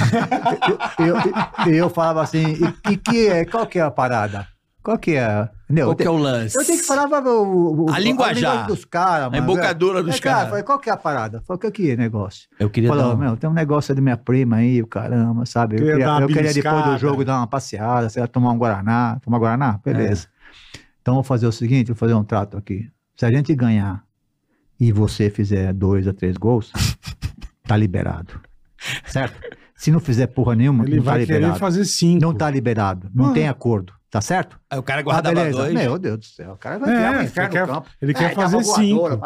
E 0.98 1.02
eu, 1.06 1.16
eu, 1.66 1.74
eu 1.74 1.90
falava 1.90 2.22
assim, 2.22 2.54
e, 2.54 2.92
e 2.92 2.96
que 2.96 3.28
é, 3.28 3.44
qual 3.44 3.66
que 3.66 3.78
é 3.78 3.82
a 3.82 3.90
parada? 3.90 4.48
Qual 4.82 4.96
que 4.98 5.16
é? 5.16 5.50
Qual 5.66 5.96
que 5.96 6.02
é 6.06 6.10
o 6.10 6.16
lance? 6.16 6.58
Eu 6.58 6.64
tenho 6.64 6.78
que 6.78 6.84
falar 6.84 7.06
o, 7.26 7.84
o, 7.86 7.90
A 7.90 7.98
linguajar. 7.98 8.66
dos 8.66 8.84
caras, 8.84 9.32
A 9.32 9.38
embocadura 9.38 10.02
dos 10.02 10.16
É, 10.16 10.20
cara, 10.20 10.34
caras. 10.36 10.48
falei, 10.50 10.64
qual 10.64 10.78
que 10.78 10.90
é 10.90 10.92
a 10.92 10.96
parada? 10.96 11.40
Falei, 11.46 11.56
o 11.56 11.60
que 11.60 11.70
que 11.70 11.90
é 11.90 11.96
negócio? 11.96 12.48
Eu 12.58 12.68
queria 12.68 12.90
Falou, 12.90 13.08
dar 13.10 13.16
meu, 13.16 13.36
tem 13.36 13.48
um 13.48 13.52
negócio 13.54 13.94
da 13.94 14.00
minha 14.02 14.16
prima 14.16 14.56
aí, 14.56 14.82
o 14.82 14.86
caramba, 14.86 15.46
sabe? 15.46 15.76
Eu 15.76 15.78
Queria 15.78 15.92
queria, 15.94 16.20
eu 16.20 16.26
queria 16.28 16.52
depois 16.52 16.84
do 16.84 16.98
jogo 16.98 17.24
dar 17.24 17.38
uma 17.38 17.46
passeada, 17.46 18.10
sei 18.10 18.20
lá, 18.20 18.26
tomar 18.28 18.50
um 18.52 18.58
Guaraná. 18.58 19.18
Tomar 19.22 19.38
Guaraná? 19.38 19.80
Beleza. 19.82 20.26
Então, 21.00 21.14
vou 21.14 21.22
fazer 21.22 21.46
o 21.46 21.52
seguinte, 21.52 21.88
vou 21.88 21.96
fazer 21.96 22.14
um 22.14 22.24
trato 22.24 22.56
aqui. 22.58 22.88
Se 23.16 23.24
a 23.24 23.30
gente 23.30 23.54
ganhar 23.54 24.02
e 24.78 24.92
você 24.92 25.30
fizer 25.30 25.72
dois 25.72 26.06
a 26.06 26.12
três 26.12 26.36
gols, 26.36 26.72
tá 27.66 27.76
liberado. 27.76 28.38
Certo? 29.06 29.40
Se 29.74 29.90
não 29.90 29.98
fizer 30.00 30.26
porra 30.26 30.54
nenhuma, 30.54 30.84
Ele 30.84 30.96
não 30.96 31.04
tá 31.04 31.10
vai 31.12 31.20
querer 31.20 31.34
liberado. 31.38 31.58
fazer 31.58 31.84
cinco. 31.86 32.20
Não 32.22 32.34
tá 32.34 32.50
liberado. 32.50 33.08
Não 33.14 33.30
Ah. 33.30 33.32
tem 33.32 33.48
acordo. 33.48 33.92
Tá 34.14 34.20
certo? 34.20 34.56
Aí 34.70 34.78
o 34.78 34.82
cara 34.84 35.00
Ah, 35.00 35.02
guardava 35.02 35.34
beleza. 35.34 35.58
dois. 35.58 35.74
Meu 35.74 35.98
Deus 35.98 36.18
do 36.20 36.24
céu. 36.24 36.52
O 36.52 36.56
cara 36.56 36.78
vai 36.78 36.88
É, 36.88 36.94
criar 36.94 37.10
um 37.10 37.48
quer- 37.50 37.60
no 37.66 37.72
campo. 37.72 37.88
ele 38.00 38.14
quer 38.14 38.30
É, 38.30 38.34
fazer 38.34 38.56
dava 38.58 38.64
voadora, 38.64 39.14
cinco. 39.14 39.20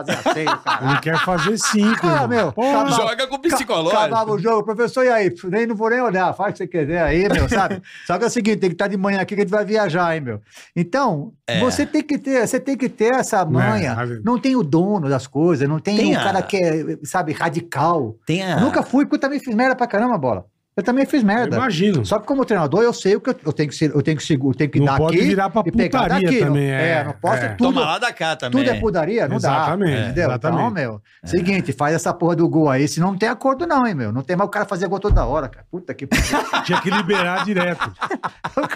Caralho. 0.65 0.89
Ele 0.90 1.01
quer 1.01 1.19
fazer 1.19 1.59
cinco. 1.59 2.06
Ah, 2.06 2.27
meu, 2.27 2.48
acabava- 2.48 2.90
Joga 2.93 3.27
com 3.27 3.39
Ca- 3.39 3.48
psicológico. 3.51 3.97
Acabava 4.01 4.32
o 4.32 4.39
jogo, 4.39 4.65
professor, 4.65 5.05
e 5.05 5.10
aí? 5.10 5.35
Nem, 5.44 5.66
não 5.66 5.77
vou 5.77 5.90
nem 5.90 6.01
olhar, 6.01 6.32
faz 6.32 6.48
o 6.48 6.52
que 6.52 6.59
você 6.59 6.66
quiser 6.66 7.02
aí, 7.02 7.28
meu, 7.28 7.47
sabe? 7.51 7.82
Só 8.06 8.16
que 8.16 8.24
é 8.24 8.28
o 8.28 8.31
seguinte, 8.31 8.60
tem 8.60 8.70
que 8.70 8.74
estar 8.77 8.89
de 8.89 8.97
manhã 8.97 9.20
aqui 9.20 9.35
que 9.35 9.43
a 9.43 9.44
gente 9.44 9.51
vai 9.52 9.62
viajar, 9.62 10.15
hein, 10.16 10.23
meu? 10.23 10.40
Então, 10.74 11.35
É. 11.47 11.60
você 11.60 11.85
tem 11.85 12.02
que 12.02 12.16
ter, 12.16 12.47
você 12.48 12.59
tem 12.59 12.74
que 12.74 12.89
ter 12.89 13.12
essa 13.12 13.44
manha. 13.44 13.94
mas- 13.94 14.24
Não 14.24 14.39
tem 14.40 14.56
o 14.56 14.62
dono 14.62 15.06
das 15.06 15.27
coisas, 15.27 15.69
não 15.69 15.78
tem, 15.78 15.98
Tem 15.98 16.16
o 16.16 16.19
a- 16.19 16.23
cara 16.24 16.40
que 16.40 16.56
é, 16.56 16.97
sabe, 17.05 17.35
radical. 17.35 18.16
Tem 18.24 18.43
a... 18.43 18.59
Nunca 18.59 18.82
fui, 18.82 19.05
porque 19.05 19.16
eu 19.16 19.20
também 19.20 19.39
fiz 19.39 19.55
merda 19.55 19.77
pra 19.77 19.86
caramba, 19.86 20.16
bola. 20.16 20.47
Eu 20.79 20.83
também 20.85 21.05
fiz 21.05 21.23
Eu 21.23 21.27
merda. 21.27 21.57
Imagino. 21.57 22.07
Só 22.07 22.21
que 22.21 22.27
como 22.27 22.45
treinador, 22.45 22.85
eu 22.85 22.93
sei 22.93 23.17
o 23.17 23.21
que 23.21 23.31
eu, 23.31 23.37
eu 23.47 23.53
tenho 23.53 23.69
que 23.69 23.75
ser, 23.75 23.91
eu 23.93 24.01
tenho 24.01 24.17
que 24.17 24.33
eu 24.33 24.55
tenho 24.55 24.71
que 24.71 24.79
Não 24.79 24.87
dar 24.87 24.97
pode 24.97 25.17
aqui 25.17 25.27
virar 25.27 25.51
pra 25.51 25.63
e 25.67 25.73
pegar 25.73 26.03
putaria 26.03 26.29
daqui. 26.29 26.39
também, 26.39 26.69
não, 26.69 26.75
é, 26.75 27.05
não 27.05 27.13
posso 27.15 27.43
é. 27.43 27.49
tudo. 27.49 27.75
Toma 27.75 27.81
lá 27.81 27.99
da 27.99 28.13
cá 28.13 28.37
também. 28.37 28.65
Tudo 28.65 28.77
é 28.77 28.79
putaria? 28.81 29.27
Não 29.27 29.37
Exatamente, 29.39 29.91
dá. 29.97 30.03
Entendeu? 30.05 30.29
exatamente. 30.29 30.61
Então, 30.61 30.71
meu, 30.71 31.03
seguinte, 31.25 31.73
faz 31.73 31.97
essa 31.97 32.15
porra 32.15 32.37
do 32.37 32.49
gol 32.49 32.71
aí, 32.71 32.87
senão 32.87 33.09
não 33.11 33.19
tem 33.19 33.29
acordo 33.29 33.67
não, 33.67 33.85
hein, 33.85 33.95
meu. 33.95 34.13
Não 34.13 34.23
tem 34.23 34.37
mais 34.37 34.47
o 34.47 34.51
cara 34.53 34.67
fazer 34.67 34.87
gol 34.87 35.01
toda 35.01 35.27
hora, 35.27 35.49
cara. 35.49 35.67
Puta 35.69 35.93
que 35.93 36.07
pariu. 36.07 36.25
Tinha 36.65 36.81
que 36.81 36.91
liberar 36.91 37.45
direto. 37.45 37.93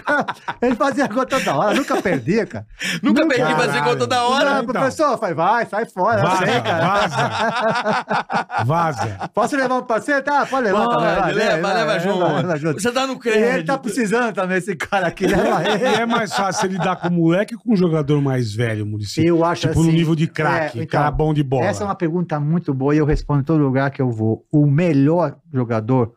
Cara, 0.05 0.25
Ele 0.61 0.75
fazia 0.75 1.07
gol 1.07 1.25
toda 1.25 1.55
hora, 1.55 1.73
nunca 1.73 2.01
perdia, 2.01 2.45
cara. 2.45 2.65
Nunca 3.01 3.25
perdi 3.27 3.43
Caralho. 3.43 3.57
fazer 3.57 3.81
gol 3.81 3.95
toda 3.97 4.23
hora. 4.23 4.45
Não, 4.45 4.61
então. 4.63 4.73
professor, 4.73 5.17
faz, 5.17 5.35
vai, 5.35 5.65
sai 5.65 5.85
fora. 5.85 6.21
eu 6.21 6.25
Vaza, 6.25 6.45
sei, 6.45 6.61
cara. 6.61 6.87
vaza. 6.87 8.63
Vaza. 8.65 9.29
Posso 9.33 9.55
levar 9.55 9.75
um 9.75 9.83
parceiro? 9.83 10.21
Tá, 10.23 10.45
pode 10.45 10.65
levar 10.65 10.85
Pode, 10.85 10.97
também. 10.97 11.15
vai, 11.21 11.33
leva, 11.33 11.73
leva, 11.73 11.92
leva 11.97 12.57
junto. 12.57 12.81
Você 12.81 12.91
tá 12.91 13.07
no 13.07 13.17
crédito. 13.19 13.43
ele 13.43 13.63
tá 13.63 13.77
precisando 13.77 14.33
também, 14.33 14.57
esse 14.57 14.75
cara 14.75 15.07
aqui. 15.07 15.25
Leva 15.27 15.63
ele. 15.69 15.83
é 15.85 16.05
mais 16.05 16.33
fácil 16.33 16.69
lidar 16.69 16.95
com 16.97 17.09
moleque 17.09 17.55
ou 17.55 17.61
com 17.61 17.73
um 17.73 17.75
jogador 17.75 18.21
mais 18.21 18.53
velho, 18.53 18.85
Muricy? 18.85 19.25
Eu 19.25 19.43
acho 19.43 19.67
Tipo 19.67 19.79
assim, 19.79 19.89
no 19.89 19.93
nível 19.95 20.15
de 20.15 20.27
craque, 20.27 20.79
é, 20.79 20.83
então, 20.83 20.99
cara 20.99 21.11
bom 21.11 21.33
de 21.33 21.43
bola. 21.43 21.65
Essa 21.65 21.83
é 21.83 21.85
uma 21.85 21.95
pergunta 21.95 22.39
muito 22.39 22.73
boa 22.73 22.93
e 22.95 22.97
eu 22.97 23.05
respondo 23.05 23.41
em 23.41 23.43
todo 23.45 23.61
lugar 23.63 23.91
que 23.91 24.01
eu 24.01 24.11
vou. 24.11 24.45
O 24.51 24.65
melhor 24.65 25.37
jogador 25.53 26.13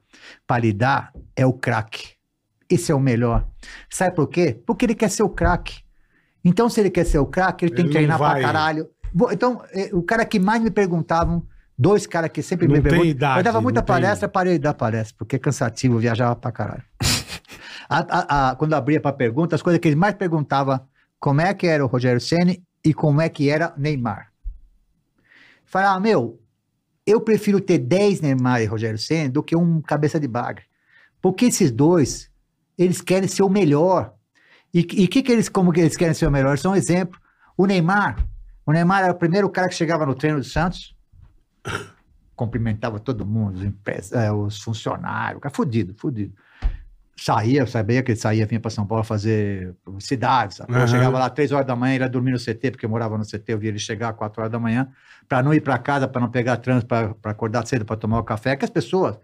para 0.47 0.61
lidar 0.61 1.13
é 1.35 1.45
o 1.47 1.53
craque. 1.53 2.15
Esse 2.69 2.91
é 2.91 2.95
o 2.95 3.01
melhor. 3.01 3.47
Sabe 3.89 4.15
por 4.17 4.29
quê? 4.29 4.61
Porque 4.67 4.85
ele 4.87 4.95
quer 4.95 5.09
ser 5.11 5.23
o 5.23 5.29
craque. 5.29 5.81
Então, 6.45 6.69
se 6.69 6.81
ele 6.81 6.91
quer 6.91 7.05
ser 7.05 7.19
o 7.19 7.27
craque, 7.27 7.65
ele, 7.65 7.75
tem 7.75 7.85
Ele 7.85 7.89
que 7.93 7.97
treinar 7.99 8.19
vai- 8.19 8.41
pra 8.41 8.53
caralho. 8.53 8.89
Então, 9.33 9.63
eh, 9.73 9.91
o 9.93 10.03
cara 10.03 10.25
que 10.25 10.39
mais 10.39 10.63
me 10.63 10.71
perguntavam, 10.71 11.45
dois 11.79 12.07
caras 12.07 12.31
que 12.31 12.43
sempre 12.43 12.67
tem 12.69 12.81
perguntam. 12.83 13.05
idade, 13.07 13.41
eu 13.41 13.45
dava 13.45 13.61
muita 13.61 13.83
palestra, 13.83 14.29
parei 14.29 14.55
de 14.55 14.61
dar 14.61 14.75
palestra, 14.75 15.15
porque 15.19 15.37
é 15.37 15.39
cansativo, 15.39 15.99
viajava 15.99 16.35
pra 16.37 16.51
caralho. 16.53 16.83
A- 17.89 18.07
a- 18.09 18.51
a- 18.51 18.57
quando 18.57 18.75
abria 18.75 19.01
pra 19.01 19.13
pergunta, 19.13 19.55
as 19.55 19.63
coisas 19.63 19.79
que 19.81 19.87
ele 19.87 19.95
mais 19.95 20.15
perguntava, 20.17 20.89
como 21.21 21.41
é 21.41 21.55
que 21.55 21.69
era 21.69 21.85
o 21.85 21.87
Rogério 21.87 22.21
Ceni 22.21 22.61
e 22.85 22.93
como 22.93 23.21
é 23.21 23.29
que 23.29 23.49
era 23.49 23.73
Neymar. 23.77 24.33
Falava, 25.65 26.01
meu, 26.01 26.41
eu 27.07 27.21
prefiro 27.21 27.61
ter 27.61 27.79
10 27.79 28.21
Neymar 28.23 28.61
e 28.61 28.65
Rogério 28.65 28.99
Ceni 28.99 29.29
do 29.29 29.41
que 29.41 29.55
um 29.55 29.81
cabeça 29.81 30.19
de 30.19 30.27
bagre. 30.27 30.65
Porque 31.23 31.45
esses 31.45 31.71
dois, 31.71 32.29
eles 32.77 33.01
querem 33.01 33.29
ser 33.29 33.45
o 33.45 33.49
melhor. 33.49 34.15
E 34.75 34.81
o 34.81 34.85
que, 35.09 35.23
que 35.23 35.31
eles, 35.31 35.49
como 35.49 35.73
que 35.73 35.81
eles 35.81 35.97
querem 35.97 36.15
ser 36.15 36.27
o 36.27 36.31
melhor? 36.31 36.59
São 36.59 36.73
um 36.73 36.77
exemplo. 36.77 37.21
O 37.57 37.67
Neymar, 37.67 38.17
o 38.67 38.73
Neymar 38.73 39.05
era 39.05 39.13
o 39.13 39.17
primeiro 39.17 39.49
cara 39.49 39.69
que 39.69 39.75
chegava 39.77 40.05
no 40.05 40.15
treino 40.17 40.39
do 40.39 40.45
Santos, 40.45 40.96
cumprimentava 42.35 43.01
todo 43.01 43.25
mundo, 43.25 43.57
os, 43.57 44.13
eh, 44.13 44.31
os 44.31 44.61
funcionários, 44.61 45.39
o 45.39 45.41
cara 45.41 45.55
fudido, 45.55 45.95
fudido. 45.95 46.35
saía, 47.19 47.61
eu 47.61 47.67
sabia 47.67 48.03
que 48.03 48.13
ele 48.13 48.19
saía, 48.19 48.45
vinha 48.45 48.61
para 48.61 48.71
São 48.71 48.87
Paulo 48.87 49.03
fazer 49.03 49.75
publicidade. 49.83 50.57
sabe? 50.57 50.73
Eu 50.73 50.79
Aham. 50.79 50.87
chegava 50.87 51.19
lá 51.19 51.31
três 51.31 51.51
horas 51.51 51.67
da 51.67 51.75
manhã, 51.75 51.95
ele 51.95 52.05
ia 52.05 52.11
dormir 52.11 52.33
no 52.33 52.39
CT, 52.39 52.73
porque 52.73 52.85
eu 52.85 52.91
morava 52.91 53.17
no 53.17 53.25
CT, 53.25 53.55
eu 53.55 53.59
via 53.59 53.71
ele 53.71 53.79
chegar 53.79 54.11
às 54.11 54.17
quatro 54.17 54.43
horas 54.43 54.53
da 54.53 54.59
manhã, 54.59 54.89
para 55.27 55.43
não 55.43 55.55
ir 55.55 55.63
para 55.63 55.79
casa, 55.79 56.07
para 56.07 56.21
não 56.21 56.31
pegar 56.31 56.59
trânsito, 56.59 56.87
para 56.87 57.31
acordar 57.31 57.67
cedo 57.67 57.87
para 57.87 57.97
tomar 57.97 58.19
o 58.19 58.25
café. 58.25 58.51
É 58.51 58.57
que 58.57 58.65
as 58.67 58.71
pessoas. 58.71 59.19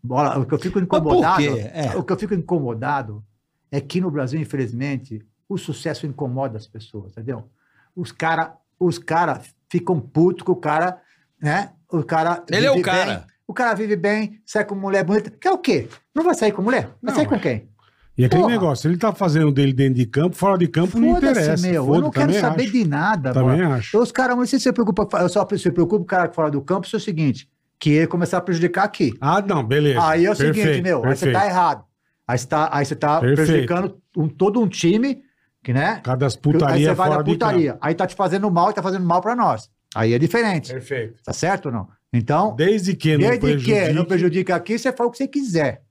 Bola, 0.00 0.38
o 0.38 0.46
que 0.46 0.54
eu 0.54 0.58
fico 0.58 0.78
incomodado. 0.78 1.42
É. 1.42 1.96
O 1.96 2.04
que 2.04 2.12
eu 2.12 2.16
fico 2.16 2.34
incomodado 2.34 3.24
é 3.72 3.80
que 3.80 4.00
no 4.00 4.10
Brasil, 4.12 4.40
infelizmente, 4.40 5.26
o 5.48 5.58
sucesso 5.58 6.06
incomoda 6.06 6.56
as 6.56 6.68
pessoas, 6.68 7.12
entendeu? 7.12 7.50
Os 7.96 8.12
caras 8.12 8.50
os 8.78 8.98
cara 8.98 9.40
ficam 9.70 9.98
putos 10.00 10.42
com 10.42 10.52
o 10.52 10.56
cara, 10.56 11.00
né? 11.44 11.70
O 11.92 12.02
cara. 12.02 12.42
Ele 12.50 12.66
é 12.66 12.70
o 12.70 12.74
vive 12.74 12.84
cara. 12.84 13.04
bem, 13.14 13.22
o 13.46 13.54
cara 13.54 13.74
vive 13.74 13.94
bem, 13.96 14.40
sai 14.44 14.64
com 14.64 14.74
mulher 14.74 15.04
bonita. 15.04 15.30
Quer 15.30 15.50
o 15.52 15.58
quê? 15.58 15.86
Não 16.14 16.24
vai 16.24 16.34
sair 16.34 16.50
com 16.52 16.62
mulher? 16.62 16.84
Vai 17.02 17.12
Não, 17.12 17.14
sair 17.14 17.26
com 17.26 17.34
é. 17.36 17.38
quem? 17.38 17.68
E 18.16 18.24
aquele 18.24 18.42
Porra. 18.42 18.52
negócio, 18.54 18.88
ele 18.88 18.96
tá 18.96 19.12
fazendo 19.12 19.50
dele 19.52 19.72
dentro 19.72 19.94
de 19.94 20.06
campo, 20.06 20.36
fora 20.36 20.56
de 20.56 20.68
campo 20.68 20.98
não 21.00 21.16
interessa. 21.18 21.60
Meu. 21.68 21.92
Eu 21.94 22.00
não 22.00 22.10
quero 22.10 22.32
saber 22.32 22.62
acho. 22.64 22.72
de 22.72 22.86
nada. 22.86 23.32
Também 23.32 23.60
bola. 23.62 23.74
acho. 23.76 23.98
Os 24.00 24.10
caras, 24.12 24.36
não 24.36 24.46
sei 24.46 24.58
se 24.58 24.62
você 24.64 24.72
preocupa, 24.72 25.08
eu 25.18 25.28
só 25.28 25.46
se 25.56 25.70
preocupa 25.70 26.02
o 26.02 26.06
cara 26.06 26.32
fora 26.32 26.50
do 26.50 26.62
campo, 26.62 26.86
isso 26.86 26.94
é 26.96 26.98
o 26.98 27.00
seguinte, 27.00 27.48
que 27.78 27.90
ele 27.90 28.06
começar 28.06 28.38
a 28.38 28.40
prejudicar 28.40 28.84
aqui. 28.84 29.12
Ah, 29.20 29.42
não, 29.42 29.64
beleza. 29.64 30.00
Aí 30.06 30.24
é 30.26 30.30
o 30.30 30.34
seguinte, 30.34 30.54
Perfeito, 30.62 30.82
meu, 30.84 30.98
aí 31.04 31.16
você 31.16 31.26
perfeito. 31.26 31.32
tá 31.34 31.46
errado. 31.46 31.84
Aí 32.26 32.38
você 32.38 32.46
tá, 32.46 32.68
aí 32.72 32.86
você 32.86 32.94
tá 32.96 33.20
Perfeito. 33.20 33.36
prejudicando 33.46 33.96
um- 34.16 34.28
todo 34.28 34.60
um 34.60 34.68
time, 34.68 35.20
que, 35.62 35.72
né? 35.72 36.00
Cada 36.04 36.18
das 36.24 36.34
aí 36.36 36.40
putaria 36.40 36.88
você 36.90 36.94
vai 36.94 37.06
fora 37.08 37.18
na 37.18 37.22
de 37.24 37.30
putaria. 37.32 37.76
Aí 37.80 37.94
tá 37.94 38.06
te 38.06 38.14
fazendo 38.14 38.48
mal 38.50 38.70
e 38.70 38.74
tá 38.74 38.82
fazendo 38.82 39.04
mal 39.04 39.20
pra 39.20 39.34
nós. 39.34 39.68
Aí 39.94 40.12
é 40.14 40.18
diferente. 40.18 40.72
Perfeito. 40.72 41.22
Tá 41.22 41.32
certo 41.32 41.66
ou 41.66 41.72
não? 41.72 41.88
Então, 42.12 42.54
Desde 42.54 42.94
que 42.94 43.12
não 43.12 43.18
desde 43.18 43.38
que 43.38 43.46
prejudique... 43.46 43.92
não 43.92 44.04
prejudica 44.04 44.54
aqui, 44.56 44.78
você 44.78 44.92
faz 44.92 45.08
o 45.08 45.10
que 45.10 45.18
você 45.18 45.28
quiser. 45.28 45.82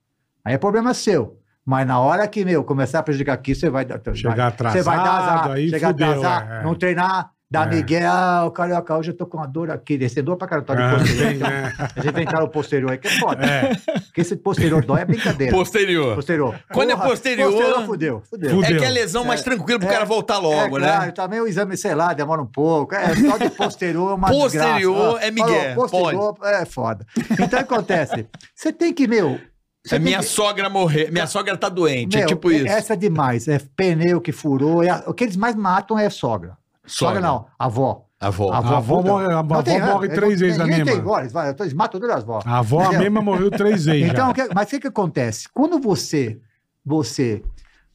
Aí 0.43 0.53
é 0.53 0.57
problema 0.57 0.93
seu. 0.93 1.39
Mas 1.65 1.88
na 1.88 1.99
hora 1.99 2.27
que, 2.27 2.43
meu, 2.43 2.63
começar 2.63 2.99
a 2.99 3.03
prejudicar 3.03 3.34
aqui, 3.34 3.55
você 3.55 3.69
vai... 3.69 3.85
Chegar 4.13 4.35
vai- 4.35 4.47
atrasado, 4.47 4.77
Você 4.77 4.84
vai 4.84 4.97
dar 4.97 5.11
azar, 5.17 5.51
aí 5.51 5.69
chegar 5.69 5.88
fudeu, 5.89 6.07
atrasar, 6.07 6.51
é, 6.51 6.59
é. 6.59 6.63
não 6.63 6.75
treinar, 6.75 7.31
dar 7.53 7.71
É. 7.71 7.75
migué, 7.75 8.03
ah, 8.03 8.45
o 8.47 8.51
carioca, 8.51 8.97
hoje 8.97 9.11
eu 9.11 9.15
tô 9.15 9.27
com 9.27 9.38
uma 9.38 9.45
dor 9.45 9.69
aqui, 9.69 9.95
descer 9.95 10.23
dor 10.23 10.35
pra 10.38 10.47
caralho, 10.47 10.65
tá 10.65 10.73
de 10.73 10.81
Ah, 10.81 10.97
posterior. 10.97 11.47
A 11.95 12.01
gente 12.01 12.11
vai 12.13 12.23
entrar 12.23 12.39
no 12.41 12.49
posterior 12.49 12.91
aí, 12.91 12.97
que 12.97 13.07
é 13.07 13.11
foda. 13.19 13.45
É, 13.45 13.75
Porque 14.05 14.21
esse 14.21 14.35
posterior 14.35 14.84
dói 14.84 15.01
é 15.01 15.05
brincadeira. 15.05 15.55
Posterior. 15.55 16.15
Posterior. 16.15 16.55
Quando 16.73 16.89
é 16.91 16.95
posterior- 16.95 17.51
Posterior, 17.51 17.85
fudeu. 17.85 18.21
Fudeu. 18.27 18.49
Fudeu. 18.55 18.75
É 18.75 18.80
que 18.80 18.85
é 18.85 18.89
lesão 18.89 19.23
mais 19.23 19.43
tranquila 19.43 19.77
pro 19.80 19.88
É, 19.88 19.91
cara 19.91 20.03
voltar 20.05 20.39
logo, 20.39 20.80
é, 20.80 20.81
né? 20.81 20.88
Claro, 20.95 21.11
também 21.11 21.39
o 21.41 21.47
exame, 21.47 21.77
sei 21.77 21.93
lá, 21.93 22.11
demora 22.13 22.41
um 22.41 22.47
pouco. 22.47 22.95
É 22.95 23.15
só 23.15 23.38
de 23.38 23.49
posterior 23.51 24.11
é 24.11 24.15
uma 24.15 24.30
Posterior 24.30 24.95
desgraça. 25.19 25.27
é 25.27 25.31
migué, 25.31 25.73
Falou, 25.75 25.88
posterior 25.89 26.35
é 26.45 26.65
foda. 26.65 27.05
Então 27.31 27.45
o 27.45 27.49
que 27.49 27.55
acontece? 27.55 28.25
Você 28.55 28.73
tem 28.73 28.91
que, 28.91 29.07
meu. 29.07 29.39
você 29.85 29.95
É 29.97 29.99
minha 29.99 30.19
que- 30.19 30.25
sogra 30.25 30.69
morrer, 30.69 31.11
minha 31.11 31.27
sogra 31.27 31.55
tá 31.55 31.69
doente, 31.69 32.15
é 32.15 32.19
meu, 32.21 32.27
tipo 32.30 32.49
isso. 32.51 32.67
Essa 32.67 32.93
é 32.93 32.95
demais. 32.95 33.47
É 33.47 33.59
pneu 33.75 34.19
que 34.21 34.31
furou. 34.31 34.81
é 34.84 34.89
a- 34.89 35.03
o 35.05 35.13
que 35.13 35.23
eles 35.25 35.35
mais 35.35 35.55
matam 35.55 35.99
é 35.99 36.09
sogra. 36.09 36.57
Sogra, 36.85 37.15
Sogra. 37.15 37.22
não, 37.22 37.47
avó. 37.57 38.05
Avó. 38.19 38.51
A 38.53 38.57
avó 38.57 38.97
puta. 38.97 39.10
morre- 39.10 39.34
a 39.34 39.39
avó 39.39 39.55
Não 39.55 39.80
morre 39.93 40.07
é, 40.07 40.11
três 40.14 40.39
vezes 40.39 40.60
a 40.60 40.65
mesma. 40.65 40.85
tem 40.85 41.01
vai- 41.01 41.49
eles 41.60 41.73
matam 41.73 41.99
todas 41.99 42.15
as 42.18 42.23
vós. 42.23 42.45
a 42.47 42.60
avó 42.60 42.81
a 42.84 42.91
mesma 42.99 43.22
morreu 43.22 43.51
três 43.51 43.84
vezes 43.85 44.10
Então, 44.10 44.31
que- 44.34 44.47
mas 44.53 44.68
o 44.68 44.69
que, 44.69 44.80
que 44.80 44.88
acontece? 44.88 45.49
Quando 45.53 45.77
você, 45.80 46.39
você 46.85 47.43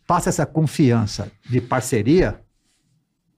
passa 0.06 0.28
essa 0.28 0.44
confiança 0.44 1.30
de 1.48 1.60
parceria, 1.62 2.40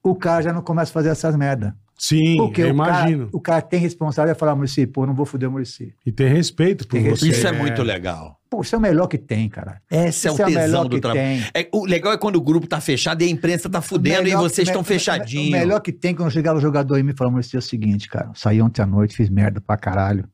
o 0.03 0.13
cara 0.15 0.41
já 0.41 0.51
não 0.53 0.61
começa 0.61 0.91
a 0.91 0.93
fazer 0.93 1.09
essas 1.09 1.35
merda. 1.35 1.75
Sim, 2.03 2.35
Porque 2.37 2.63
eu 2.63 2.73
o 2.73 2.77
cara, 2.77 2.89
imagino. 3.11 3.29
o 3.31 3.39
cara 3.39 3.61
tem 3.61 3.79
responsabilidade 3.79 4.35
de 4.35 4.39
falar, 4.39 4.55
Muricy, 4.55 4.87
pô, 4.87 5.05
não 5.05 5.13
vou 5.13 5.23
foder 5.23 5.47
o 5.47 5.51
Muricy. 5.51 5.93
E 6.03 6.11
tem 6.11 6.27
respeito 6.33 6.87
por 6.87 6.99
Tem 6.99 7.07
você. 7.11 7.27
Isso 7.29 7.45
é 7.45 7.51
muito 7.51 7.83
legal. 7.83 8.39
Pô, 8.49 8.61
isso 8.61 8.73
é 8.73 8.77
o 8.79 8.81
melhor 8.81 9.05
que 9.05 9.19
tem, 9.19 9.47
cara. 9.47 9.79
Esse 9.89 10.27
é 10.27 10.31
o 10.31 10.33
é 10.33 10.33
o 10.33 10.37
tesão 10.47 10.61
melhor 10.63 10.83
do 10.87 10.95
que 10.95 11.01
trabalho. 11.01 11.43
É, 11.53 11.69
o 11.71 11.85
legal 11.85 12.11
é 12.11 12.17
quando 12.17 12.37
o 12.37 12.41
grupo 12.41 12.65
tá 12.65 12.81
fechado 12.81 13.21
e 13.21 13.25
a 13.25 13.29
imprensa 13.29 13.69
tá 13.69 13.81
fudendo 13.81 14.27
e 14.27 14.33
vocês 14.35 14.67
estão 14.67 14.81
me- 14.81 14.87
fechadinhos. 14.87 15.49
O 15.49 15.51
melhor 15.51 15.79
que 15.79 15.91
tem 15.91 16.15
quando 16.15 16.31
chegava 16.31 16.57
o 16.57 16.61
jogador 16.61 16.97
e 16.97 17.13
falava, 17.13 17.33
Muricy, 17.35 17.55
é 17.55 17.59
o 17.59 17.61
seguinte, 17.61 18.09
cara, 18.09 18.31
saí 18.33 18.59
ontem 18.63 18.81
à 18.81 18.85
noite, 18.87 19.15
fiz 19.15 19.29
merda 19.29 19.61
pra 19.61 19.77
caralho. 19.77 20.27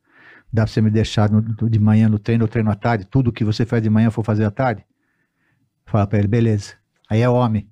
Dá 0.51 0.63
pra 0.63 0.71
você 0.71 0.79
me 0.79 0.89
deixar 0.89 1.29
no- 1.29 1.41
de 1.69 1.79
manhã 1.79 2.07
no 2.07 2.17
treino, 2.17 2.45
eu 2.45 2.47
treino 2.47 2.71
à 2.71 2.75
tarde, 2.75 3.03
tudo 3.11 3.29
que 3.29 3.43
você 3.43 3.65
faz 3.65 3.83
de 3.83 3.89
manhã 3.89 4.07
eu 4.07 4.11
for 4.11 4.23
fazer 4.23 4.45
à 4.45 4.51
tarde? 4.51 4.85
Fala 5.85 6.07
pra 6.07 6.17
ele, 6.17 6.29
beleza. 6.29 6.75
Aí 7.09 7.19
é 7.21 7.27
homem. 7.29 7.67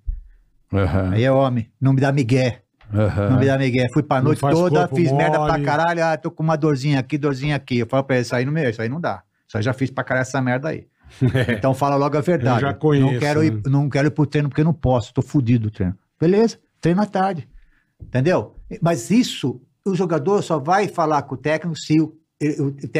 Aham, 0.74 1.12
Aí 1.14 1.24
é 1.24 1.32
homem. 1.32 1.72
Não 1.80 1.94
me 1.94 2.02
dá 2.02 2.12
migué. 2.12 2.62
Aham. 2.94 3.30
Não 3.32 3.40
me 3.40 3.46
dá 3.46 3.58
migué. 3.58 3.88
Fui 3.94 4.04
pra 4.04 4.22
noite 4.22 4.42
toda, 4.42 4.88
fiz 4.90 5.12
merda 5.12 5.40
pra 5.40 5.54
mole. 5.54 5.64
caralho. 5.66 6.04
Ah, 6.04 6.18
tô 6.18 6.30
com 6.32 6.44
uma 6.44 6.56
dorzinha 6.56 7.00
aqui, 7.00 7.18
dorzinha 7.18 7.56
aqui. 7.56 7.80
Eu 7.80 7.88
falo 7.88 8.04
pra 8.04 8.16
ele, 8.18 8.24
isso 8.24 8.36
aí 8.36 8.46
não 8.46 8.52
me, 8.54 8.70
isso 8.70 8.82
aí 8.82 8.90
não 8.90 9.00
dá. 9.02 9.24
Isso 9.48 9.58
aí 9.58 9.64
já 9.64 9.74
fiz 9.74 9.90
pra 9.92 10.04
caralho 10.04 10.24
essa 10.24 10.42
merda 10.42 10.70
aí. 10.70 10.88
Então 11.58 11.74
fala 11.74 11.96
logo 11.96 12.18
a 12.18 12.22
verdade. 12.22 12.64
Eu 12.64 12.68
já 12.70 12.74
conheço, 12.74 13.12
Não 13.14 13.20
quero, 13.20 13.40
né? 13.42 13.46
ir, 13.48 13.62
não 13.70 13.90
quero 13.90 14.08
ir 14.08 14.12
pro 14.12 14.26
treino 14.26 14.50
porque 14.50 14.64
não 14.64 14.74
posso. 14.74 15.14
Tô 15.14 15.22
fudido 15.22 15.70
do 15.70 15.72
treino. 15.72 15.96
Beleza, 16.20 16.58
treino 16.82 17.02
à 17.02 17.06
tarde. 17.06 17.48
Entendeu? 18.02 18.56
Mas 18.82 19.10
isso, 19.12 19.62
o 19.86 19.96
jogador 19.96 20.42
só 20.42 20.60
vai 20.60 20.88
falar 20.88 21.22
com 21.24 21.36
o 21.36 21.38
técnico 21.38 21.78
se 21.78 22.00
o- 22.02 22.14
ele, 22.40 22.56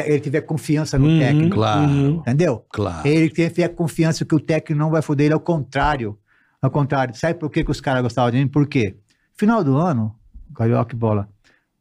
ele 0.06 0.20
tiver 0.20 0.40
confiança 0.42 0.98
no 0.98 1.06
Uhum, 1.08 1.18
técnico. 1.18 1.54
Claro. 1.56 1.90
uhum. 1.90 2.16
Entendeu? 2.20 2.64
Claro. 2.70 3.06
Ele 3.06 3.28
tem 3.28 3.48
tiver 3.48 3.68
confiança 3.68 4.24
que 4.24 4.34
o 4.34 4.40
técnico 4.40 4.78
não 4.80 4.90
vai 4.90 5.02
foder 5.02 5.26
ele, 5.26 5.34
ao 5.34 5.40
contrário. 5.40 6.16
Ao 6.62 6.70
contrário. 6.70 7.14
Sabe 7.14 7.38
por 7.38 7.50
que, 7.50 7.62
que 7.62 7.70
os 7.70 7.80
caras 7.80 8.02
gostavam 8.02 8.30
de 8.30 8.38
mim? 8.38 8.48
Por 8.48 8.66
quê? 8.66 8.96
Final 9.36 9.62
do 9.62 9.76
ano, 9.76 10.14
Carioca 10.54 10.94
e 10.94 10.98
bola, 10.98 11.28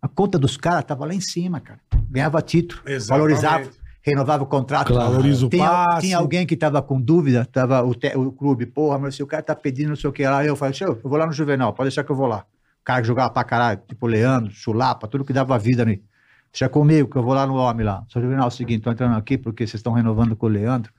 a 0.01 0.07
conta 0.07 0.37
dos 0.37 0.57
caras 0.57 0.83
tava 0.83 1.05
lá 1.05 1.13
em 1.13 1.21
cima, 1.21 1.59
cara. 1.59 1.79
Ganhava 2.09 2.41
título, 2.41 2.81
Exatamente. 2.85 3.07
valorizava, 3.07 3.69
renovava 4.01 4.43
o 4.43 4.47
contrato. 4.47 4.87
Claro. 4.93 5.11
Valoriza 5.11 5.45
o 5.45 5.49
Tinha, 5.49 5.65
passe. 5.69 6.01
tinha 6.07 6.17
alguém 6.17 6.45
que 6.45 6.55
tava 6.57 6.81
com 6.81 6.99
dúvida, 6.99 7.45
tava 7.45 7.81
o, 7.83 7.95
te- 7.95 8.15
o 8.15 8.31
clube, 8.31 8.65
porra, 8.65 8.99
mas 8.99 9.15
se 9.15 9.23
o 9.23 9.27
cara 9.27 9.41
tá 9.41 9.55
pedindo 9.55 9.89
não 9.89 9.95
sei 9.95 10.09
o 10.09 10.13
que 10.13 10.25
lá, 10.27 10.45
eu 10.45 10.55
falei, 10.55 10.71
"Deixa 10.73 10.85
eu, 10.85 10.99
vou 11.01 11.17
lá 11.17 11.25
no 11.25 11.33
Juvenal, 11.33 11.73
pode 11.73 11.87
deixar 11.89 12.03
que 12.03 12.11
eu 12.11 12.15
vou 12.15 12.27
lá. 12.27 12.45
O 12.81 12.83
cara 12.85 13.01
que 13.01 13.07
jogava 13.07 13.29
pra 13.31 13.43
caralho, 13.43 13.81
tipo 13.87 14.05
Leandro, 14.05 14.51
Chulapa, 14.51 15.07
tudo 15.07 15.25
que 15.25 15.33
dava 15.33 15.57
vida 15.57 15.81
ali. 15.81 16.03
Deixa 16.51 16.69
comigo, 16.69 17.09
que 17.09 17.17
eu 17.17 17.23
vou 17.23 17.33
lá 17.33 17.45
no 17.47 17.55
homem 17.55 17.85
lá. 17.85 18.03
Só 18.07 18.21
Juvenal, 18.21 18.45
é 18.45 18.47
o 18.47 18.51
seguinte, 18.51 18.83
tô 18.83 18.91
entrando 18.91 19.15
aqui 19.17 19.37
porque 19.37 19.65
vocês 19.65 19.79
estão 19.79 19.91
renovando 19.93 20.35
com 20.35 20.45
o 20.45 20.49
Leandro, 20.49 20.91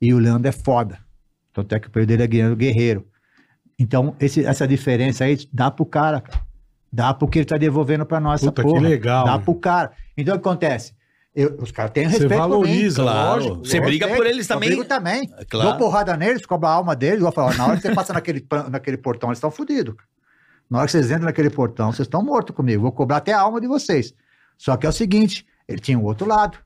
e 0.00 0.14
o 0.14 0.18
Leandro 0.18 0.48
é 0.48 0.52
foda. 0.52 0.98
Tanto 1.52 1.74
é 1.74 1.80
que 1.80 1.88
o 1.88 1.90
período 1.90 2.08
dele 2.16 2.22
é 2.22 2.54
guerreiro. 2.54 3.04
Então, 3.78 4.14
esse- 4.18 4.44
essa 4.44 4.66
diferença 4.66 5.24
aí 5.24 5.38
dá 5.52 5.70
pro 5.70 5.86
cara, 5.86 6.20
cara. 6.20 6.40
Dá 6.92 7.12
porque 7.12 7.38
ele 7.40 7.46
tá 7.46 7.56
devolvendo 7.58 8.04
pra 8.06 8.18
nós 8.18 8.40
Puta, 8.40 8.62
essa 8.62 8.68
que 8.68 8.74
porra. 8.74 8.88
legal, 8.88 9.24
Dá 9.26 9.38
pro 9.38 9.54
cara. 9.54 9.92
Então, 10.16 10.34
o 10.34 10.38
que 10.40 10.48
acontece? 10.48 10.94
Eu- 11.34 11.56
os 11.60 11.70
caras 11.70 11.92
têm 11.92 12.04
Você 12.04 12.10
respeito 12.10 12.30
mim. 12.32 12.36
valoriza, 12.38 13.02
Claro. 13.02 13.34
lógico. 13.44 13.56
Você 13.66 13.80
briga 13.80 14.08
por 14.08 14.26
eles 14.26 14.48
Eu 14.48 14.54
também. 14.54 14.68
brigo 14.70 14.84
também. 14.84 15.30
Claro. 15.48 15.68
Dou 15.70 15.78
porrada 15.78 16.16
neles, 16.16 16.44
cobro 16.46 16.66
a 16.66 16.72
alma 16.72 16.96
deles. 16.96 17.20
Vou 17.20 17.30
falar, 17.30 17.54
na 17.56 17.66
hora 17.66 17.76
que 17.76 17.82
você 17.82 17.94
passa 17.94 18.12
naquele, 18.12 18.44
naquele 18.70 18.96
portão, 18.96 19.28
eles 19.28 19.36
estão 19.38 19.50
fodidos. 19.50 19.94
Na 20.68 20.78
hora 20.78 20.86
que 20.86 20.92
vocês 20.92 21.10
entram 21.10 21.26
naquele 21.26 21.50
portão, 21.50 21.92
vocês 21.92 22.06
estão 22.06 22.22
mortos 22.22 22.56
comigo. 22.56 22.82
Vou 22.82 22.92
cobrar 22.92 23.18
até 23.18 23.32
a 23.32 23.40
alma 23.40 23.60
de 23.60 23.66
vocês. 23.68 24.12
Só 24.56 24.76
que 24.76 24.86
é 24.86 24.88
o 24.88 24.92
seguinte, 24.92 25.46
ele 25.68 25.78
tinha 25.78 25.98
o 25.98 26.04
outro 26.04 26.26
lado. 26.26 26.58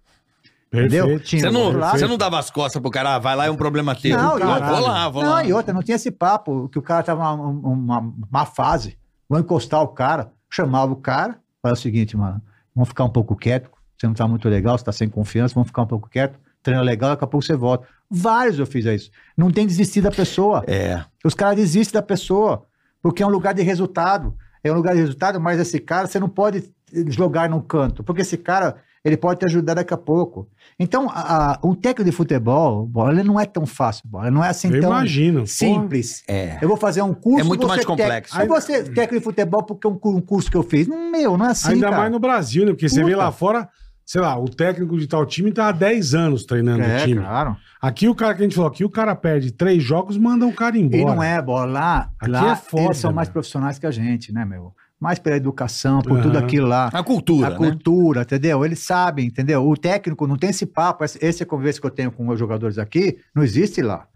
Entendeu? 0.72 1.06
Perfeito. 1.06 1.28
Tinha 1.28 1.42
Você 1.42 1.50
não, 1.50 1.72
você 1.72 2.06
não 2.06 2.16
dava 2.16 2.38
as 2.38 2.50
costas 2.50 2.80
pro 2.80 2.90
cara, 2.90 3.16
ah, 3.16 3.18
vai 3.18 3.36
lá, 3.36 3.46
é 3.46 3.50
um 3.50 3.56
problema 3.56 3.94
teu. 3.94 4.16
Não, 4.16 4.38
caralho. 4.38 4.66
vou 4.66 4.80
lá, 4.80 5.08
vou 5.08 5.22
não, 5.22 5.30
lá. 5.30 5.44
e 5.44 5.52
outra, 5.52 5.74
não 5.74 5.82
tinha 5.82 5.96
esse 5.96 6.10
papo, 6.10 6.68
que 6.70 6.78
o 6.78 6.82
cara 6.82 7.02
tava 7.02 7.36
numa 7.36 7.98
uma, 7.98 8.14
má 8.30 8.46
fase. 8.46 8.96
Vou 9.28 9.38
encostar 9.38 9.82
o 9.82 9.88
cara, 9.88 10.32
chamava 10.50 10.92
o 10.92 10.96
cara, 10.96 11.38
falava 11.62 11.78
o 11.78 11.82
seguinte, 11.82 12.16
mano, 12.16 12.40
vamos 12.74 12.88
ficar 12.88 13.04
um 13.04 13.10
pouco 13.10 13.36
quieto, 13.36 13.70
você 13.98 14.06
não 14.06 14.14
tá 14.14 14.26
muito 14.26 14.48
legal, 14.48 14.78
você 14.78 14.84
tá 14.84 14.92
sem 14.92 15.08
confiança, 15.08 15.54
vamos 15.54 15.68
ficar 15.68 15.82
um 15.82 15.86
pouco 15.86 16.08
quieto, 16.08 16.38
treino 16.62 16.82
legal, 16.82 17.10
daqui 17.10 17.24
a 17.24 17.26
pouco 17.26 17.44
você 17.44 17.54
volta. 17.54 17.86
Vários 18.10 18.58
eu 18.58 18.66
fiz 18.66 18.86
isso. 18.86 19.10
Não 19.36 19.50
tem 19.50 19.66
desistir 19.66 20.00
da 20.00 20.10
pessoa. 20.10 20.64
É. 20.66 21.04
Os 21.24 21.34
caras 21.34 21.56
desistem 21.56 22.00
da 22.00 22.02
pessoa, 22.02 22.64
porque 23.02 23.22
é 23.22 23.26
um 23.26 23.30
lugar 23.30 23.52
de 23.52 23.62
resultado. 23.62 24.34
É 24.64 24.70
um 24.70 24.76
lugar 24.76 24.94
de 24.94 25.00
resultado, 25.00 25.40
mas 25.40 25.58
esse 25.58 25.80
cara 25.80 26.06
você 26.06 26.20
não 26.20 26.28
pode 26.28 26.72
jogar 27.08 27.48
num 27.48 27.60
canto, 27.60 28.04
porque 28.04 28.22
esse 28.22 28.36
cara 28.36 28.76
ele 29.04 29.16
pode 29.16 29.40
te 29.40 29.46
ajudar 29.46 29.74
daqui 29.74 29.92
a 29.92 29.96
pouco. 29.96 30.48
Então, 30.78 31.08
a, 31.10 31.52
a- 31.54 31.58
um 31.64 31.74
técnico 31.74 32.04
de 32.10 32.16
futebol, 32.16 32.86
bola, 32.86 33.12
ele 33.12 33.24
não 33.24 33.38
é 33.38 33.44
tão 33.44 33.66
fácil, 33.66 34.04
bola, 34.08 34.30
não 34.30 34.44
é 34.44 34.48
assim 34.50 34.72
Eu 34.72 34.80
tão 34.80 34.90
imagino. 34.90 35.46
simples. 35.46 36.22
É. 36.28 36.58
Eu 36.60 36.68
vou 36.68 36.76
fazer 36.76 37.02
um 37.02 37.12
curso. 37.14 37.40
É 37.40 37.44
muito 37.44 37.66
mais 37.66 37.84
complexo. 37.84 38.34
Vou 38.46 38.60
ser 38.60 38.84
técnico 38.92 39.14
de 39.18 39.24
futebol 39.24 39.62
porque 39.64 39.86
é 39.86 39.90
um, 39.90 39.98
um 40.04 40.20
curso 40.20 40.50
que 40.50 40.56
eu 40.56 40.62
fiz. 40.62 40.86
Não, 40.86 41.10
meu, 41.10 41.36
não 41.36 41.46
é 41.46 41.50
assim, 41.50 41.72
Ainda 41.72 41.86
cara. 41.88 41.96
mais 42.02 42.12
no 42.12 42.18
Brasil, 42.18 42.64
né? 42.64 42.72
Porque 42.72 42.88
você 42.88 43.02
vê 43.02 43.10
Puta. 43.12 43.16
lá 43.24 43.32
fora, 43.32 43.68
sei 44.06 44.20
lá, 44.20 44.38
o 44.38 44.44
técnico 44.48 44.96
de 44.98 45.06
tal 45.06 45.26
time 45.26 45.50
tá 45.52 45.68
há 45.68 45.72
10 45.72 46.14
anos 46.14 46.44
treinando 46.44 46.82
o 46.82 46.86
É, 46.86 47.04
time. 47.04 47.20
claro. 47.20 47.56
Aqui 47.80 48.08
o 48.08 48.14
cara 48.14 48.34
que 48.34 48.42
a 48.42 48.44
gente 48.44 48.54
falou, 48.54 48.70
aqui 48.70 48.84
o 48.84 48.90
cara 48.90 49.16
perde 49.16 49.50
três 49.50 49.82
jogos, 49.82 50.16
manda 50.16 50.46
um 50.46 50.52
cara 50.52 50.78
embora. 50.78 51.02
E 51.02 51.04
não 51.04 51.20
é, 51.20 51.42
bola. 51.42 51.64
Lá, 51.66 52.10
Aqui 52.20 52.30
lá 52.30 52.52
é 52.52 52.56
foda, 52.56 52.84
eles 52.84 52.98
são 52.98 53.12
mais 53.12 53.26
meu. 53.28 53.32
profissionais 53.32 53.78
que 53.80 53.86
a 53.86 53.90
gente, 53.90 54.32
né, 54.32 54.44
meu? 54.44 54.72
Mais 55.02 55.18
pela 55.18 55.34
educação, 55.36 56.00
por 56.00 56.12
Aham. 56.12 56.22
tudo 56.22 56.38
aquilo 56.38 56.68
lá. 56.68 56.88
A 56.92 57.02
cultura, 57.02 57.48
a 57.48 57.50
né? 57.50 57.56
cultura, 57.56 58.22
entendeu? 58.22 58.64
Eles 58.64 58.78
sabem, 58.78 59.26
entendeu? 59.26 59.68
O 59.68 59.76
técnico 59.76 60.28
não 60.28 60.36
tem 60.36 60.50
esse 60.50 60.64
papo, 60.64 61.02
esse- 61.04 61.44
conversa 61.44 61.80
que 61.80 61.86
eu 61.88 61.90
tenho 61.90 62.12
com 62.12 62.28
os 62.28 62.38
jogadores 62.38 62.78
aqui, 62.78 63.18
não 63.34 63.42
existe 63.42 63.82
lá. 63.82 64.06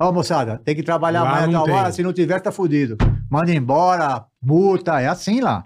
Ó, 0.00 0.10
moçada, 0.10 0.60
tem 0.64 0.74
que 0.74 0.82
trabalhar 0.82 1.22
Lá 1.22 1.30
mais 1.30 1.46
não 1.46 1.52
tal 1.52 1.64
tem. 1.66 1.74
hora, 1.74 1.92
se 1.92 2.02
não 2.02 2.12
tiver, 2.12 2.40
tá 2.40 2.50
fudido. 2.50 2.96
Manda 3.30 3.54
embora, 3.54 4.24
multa, 4.42 5.00
é 5.00 5.06
assim 5.06 5.40
lá. 5.40 5.62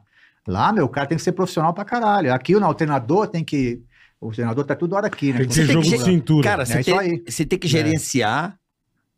Lá, 0.46 0.70
meu, 0.74 0.84
o 0.84 0.88
cara 0.90 1.06
tem 1.06 1.16
que 1.16 1.24
ser 1.24 1.32
profissional 1.32 1.72
pra 1.72 1.82
caralho. 1.84 2.34
Aqui, 2.34 2.52
não, 2.60 2.68
o 2.68 2.74
treinador 2.74 3.26
tem 3.28 3.42
que 3.42 3.80
O 4.20 4.30
treinador 4.30 4.64
tá 4.64 4.74
toda 4.74 4.96
hora 4.96 5.06
aqui, 5.06 5.32
né? 5.32 5.38
Tem 5.40 5.48
que 5.48 5.54
ser 5.54 5.66
jogo 5.66 5.84
de 5.86 5.98
cintura. 5.98 6.42
Cara, 6.48 6.62
É 6.62 6.66
você 6.66 6.78
aí. 6.78 6.84
tem, 6.84 7.24
você 7.26 7.44
tem 7.46 7.58
que 7.58 7.66
gerenciar 7.68 8.56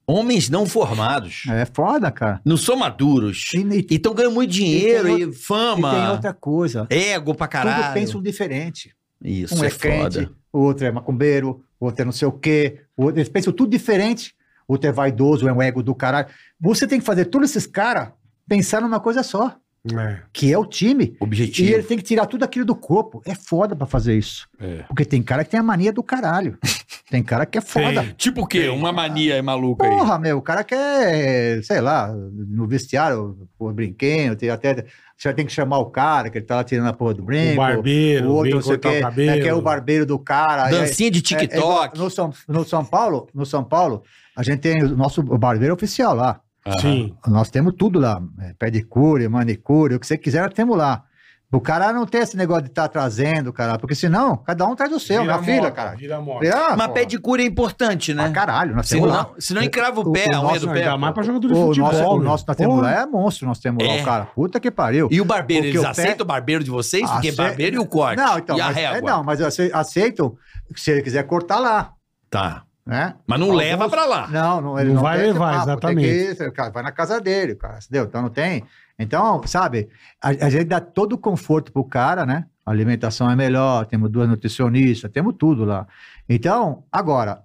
homens 0.09 0.49
não 0.49 0.65
formados. 0.67 1.43
É 1.49 1.67
foda, 1.67 2.11
cara. 2.11 2.41
Não 2.45 2.57
são 2.57 2.75
maduros. 2.77 3.53
E, 3.55 3.95
estão 3.95 4.15
ganhando 4.15 4.35
muito 4.35 4.51
dinheiro 4.51 5.09
E 5.09 5.13
e, 5.13 5.17
tem 5.19 5.29
e 5.29 5.33
fama. 5.33 5.91
tem 5.95 6.09
outra 6.11 6.33
coisa. 6.33 6.87
Ego 6.89 7.35
pra 7.35 7.47
Tudo 7.47 7.53
caralho. 7.53 7.95
pensam 7.95 8.23
diferente. 8.23 8.95
Isso 9.23 9.55
um 9.55 9.65
é, 9.65 9.67
é, 9.67 9.71
crente, 9.71 10.01
foda. 10.21 10.31
o 10.53 10.59
outro 10.61 10.87
é 10.87 10.91
macumbeiro, 10.93 11.63
o 11.79 11.87
outro 11.87 12.03
é 12.03 12.05
não 12.05 12.13
sei 12.13 12.27
o 12.27 12.33
quê. 12.33 12.81
O 12.97 13.05
outro, 13.05 13.19
eles 13.19 13.29
pensam 13.29 13.53
tudo 13.53 13.71
diferente. 13.71 14.35
O 14.67 14.73
outro 14.75 14.89
é 14.89 14.93
vaidoso, 14.93 15.47
é 15.49 15.53
um 15.53 15.61
ego 15.61 15.83
do 15.83 15.95
caralho. 15.95 16.29
Você 16.61 16.87
tem 16.87 16.99
que 17.01 17.05
fazer 17.07 17.27
todos 17.27 17.51
esses 17.51 17.67
caras 17.67 18.11
pensar 18.49 18.81
numa 18.81 19.01
coisa 19.01 19.23
só, 19.23 19.57
É. 19.97 20.21
que 20.33 20.53
é 20.53 20.59
o 20.59 20.65
time. 20.67 21.17
E 21.21 21.25
Objetivo. 21.25 21.71
ele 21.73 21.83
tem 21.83 21.97
que 21.97 22.03
tirar 22.05 22.27
tudo 22.27 22.45
aquilo 22.45 22.65
do 22.65 22.75
corpo. 22.75 23.23
É 23.25 23.35
foda 23.35 23.77
pra 23.77 23.87
fazer 23.87 24.17
isso. 24.17 24.49
É. 24.61 24.83
Porque 24.89 25.05
tem 25.05 25.23
cara 25.23 25.45
que 25.45 25.51
tem 25.51 25.61
a 25.61 25.63
mania 25.63 25.93
do 25.93 26.03
caralho. 26.03 26.59
Tem 27.11 27.23
cara 27.23 27.47
que 27.47 27.57
é 27.57 27.63
foda. 27.63 28.03
Tem. 28.03 28.13
Tipo 28.19 28.43
o 28.43 28.47
quê? 28.47 28.69
Uma 28.69 28.93
mania 28.93 29.37
é 29.37 29.41
maluca 29.41 29.87
aí. 29.87 29.91
Porra, 29.91 30.19
meu, 30.19 30.37
o 30.37 30.43
cara 30.43 30.63
quer, 30.63 31.63
sei 31.65 31.81
lá, 31.81 32.13
no 32.13 32.67
vestiário, 32.67 33.49
pô, 33.59 33.73
brinquedo, 33.73 34.37
tem 34.37 34.51
até. 34.51 34.85
Você 35.17 35.33
tem 35.33 35.47
que 35.47 35.53
chamar 35.53 35.79
o 35.79 35.87
cara, 35.87 36.29
que 36.29 36.37
ele 36.37 36.45
tá 36.45 36.57
lá 36.57 36.65
tirando 36.65 36.87
a 36.89 36.93
porra 36.93 37.15
do 37.15 37.23
brinco. 37.23 37.55
O 37.55 37.57
barbeiro, 37.57 38.29
o 38.29 38.35
outro 38.35 38.57
não 38.57 38.61
sei 38.61 38.73
o 38.75 38.75
é 38.75 39.41
que 39.41 39.49
é 39.49 39.55
o 39.55 39.63
barbeiro 39.63 40.05
do 40.05 40.19
cara. 40.19 40.65
aí- 40.67 40.71
Dancinha 40.73 41.11
de 41.11 41.19
é- 41.19 41.37
é 41.37 41.47
TikTok. 41.47 41.99
no, 41.99 42.11
São, 42.11 42.31
no 42.47 42.63
São 42.65 42.85
Paulo, 42.85 43.27
no 43.35 43.47
São 43.47 43.65
Paulo, 43.65 44.03
a 44.37 44.43
gente 44.43 44.59
tem 44.61 44.83
o 44.85 44.95
nosso 44.95 45.23
barbeiro 45.23 45.73
oficial 45.73 46.15
lá. 46.15 46.41
Sim. 46.81 47.15
Nós 47.27 47.51
temos 47.51 47.75
tudo 47.77 47.99
lá, 47.99 48.21
é, 48.41 48.55
pedicure, 48.59 49.29
manicure, 49.29 49.95
o 49.95 50.01
que 50.01 50.07
você 50.07 50.17
quiser, 50.19 50.43
nós 50.43 50.55
temos 50.55 50.77
lá. 50.77 51.03
O 51.51 51.63
cara 51.63 51.95
não 51.95 52.05
tem 52.05 52.21
esse 52.21 52.37
negócio 52.37 52.65
de 52.65 52.69
estar 52.69 52.89
trazendo, 52.89 53.51
cara, 53.55 53.79
porque 53.79 53.95
senão, 53.95 54.37
cada 54.37 54.67
um 54.67 54.77
traz 54.77 54.93
o 54.93 55.01
seu, 55.01 55.23
Vira 55.23 55.35
na 55.39 55.43
fila, 55.43 55.71
cara. 55.71 55.97
Vira 55.97 56.21
moda. 56.21 56.47
Ah, 56.55 56.77
Mas 56.77 56.89
pô, 56.89 56.93
pé 56.93 57.05
de 57.07 57.19
cura 57.19 57.41
é 57.41 57.47
importante, 57.47 58.13
né? 58.13 58.25
pra 58.25 58.33
caralho, 58.33 58.77
nós 58.77 58.87
temos 58.87 59.09
lá. 59.09 59.25
Senão, 59.25 59.35
senão 59.39 59.63
encrava 59.63 59.99
o 59.99 60.11
O- 60.11 60.13
pé, 60.13 60.27
o 60.31 60.35
a 60.35 60.47
unha 60.51 60.61
do 60.61 60.67
Não, 60.67 60.73
pé. 60.75 60.81
ainda 60.81 60.99
mais 60.99 61.15
pra 61.15 61.23
jogador 61.23 61.49
de 61.49 61.55
O 61.55 61.57
futebol. 61.69 61.91
nosso, 61.91 62.05
o 62.05 62.23
nosso 62.23 62.45
nós 62.47 62.55
temos 62.57 62.83
lá 62.83 62.93
é 63.01 63.07
monstro, 63.07 63.47
nós 63.49 63.59
temos 63.61 63.83
lá 63.83 63.95
É. 63.95 64.03
o 64.03 64.05
cara. 64.05 64.25
Puta 64.27 64.61
que 64.61 64.71
pariu. 64.71 65.09
E 65.11 65.23
o 65.23 65.25
barbeiro, 65.25 65.63
Porque 65.63 65.79
eles 65.79 65.81
o 65.81 65.85
pé- 65.85 66.03
aceitam 66.03 66.25
o 66.25 66.27
barbeiro 66.29 66.63
de 66.63 66.71
vocês? 66.71 67.11
Porque 67.11 67.29
Ace- 67.29 67.37
barbeiro 67.39 67.77
e 67.77 67.79
o 67.79 67.87
corte. 67.87 68.19
Não, 68.19 68.37
então, 68.39 68.55
e 68.59 68.61
a 68.61 68.67
mas, 68.67 68.77
é, 68.77 68.93
régua. 68.93 69.11
não, 69.11 69.25
mas 69.25 69.41
ace- 69.41 69.71
aceitam 69.73 70.37
se 70.77 70.91
ele 70.91 71.01
quiser 71.01 71.23
cortar 71.23 71.59
lá, 71.61 71.93
Tá. 72.29 72.63
Né? 72.89 73.17
Mas 73.27 73.39
não 73.39 73.49
Alguns- 73.49 73.59
leva 73.63 73.87
pra 73.91 74.07
lá. 74.07 74.29
Não, 74.29 74.61
não, 74.63 74.79
ele 74.79 74.89
Não 74.89 74.95
não, 74.97 75.03
vai 75.03 75.19
tem 75.19 75.27
esse 75.27 75.33
levar, 75.35 75.51
papo, 75.53 75.63
exatamente. 75.71 76.35
Tem 76.37 76.47
que, 76.49 76.51
cara, 76.53 76.71
vai 76.71 76.83
na 76.83 76.91
casa 76.91 77.21
dele, 77.21 77.55
cara, 77.55 77.79
entendeu? 77.85 78.05
Então 78.05 78.23
não 78.23 78.31
tem. 78.31 78.65
Então, 78.99 79.43
sabe, 79.47 79.91
a, 80.23 80.29
a 80.29 80.49
gente 80.49 80.65
dá 80.65 80.81
todo 80.81 81.13
o 81.13 81.19
conforto 81.19 81.71
pro 81.71 81.85
cara, 81.85 82.25
né? 82.25 82.47
A 82.65 82.71
alimentação 82.71 83.31
é 83.31 83.37
melhor, 83.37 83.85
temos 83.85 84.11
duas 84.11 84.27
nutricionistas, 84.27 85.11
temos 85.13 85.35
tudo 85.39 85.67
lá. 85.67 85.87
Então, 86.27 86.85
agora, 86.91 87.43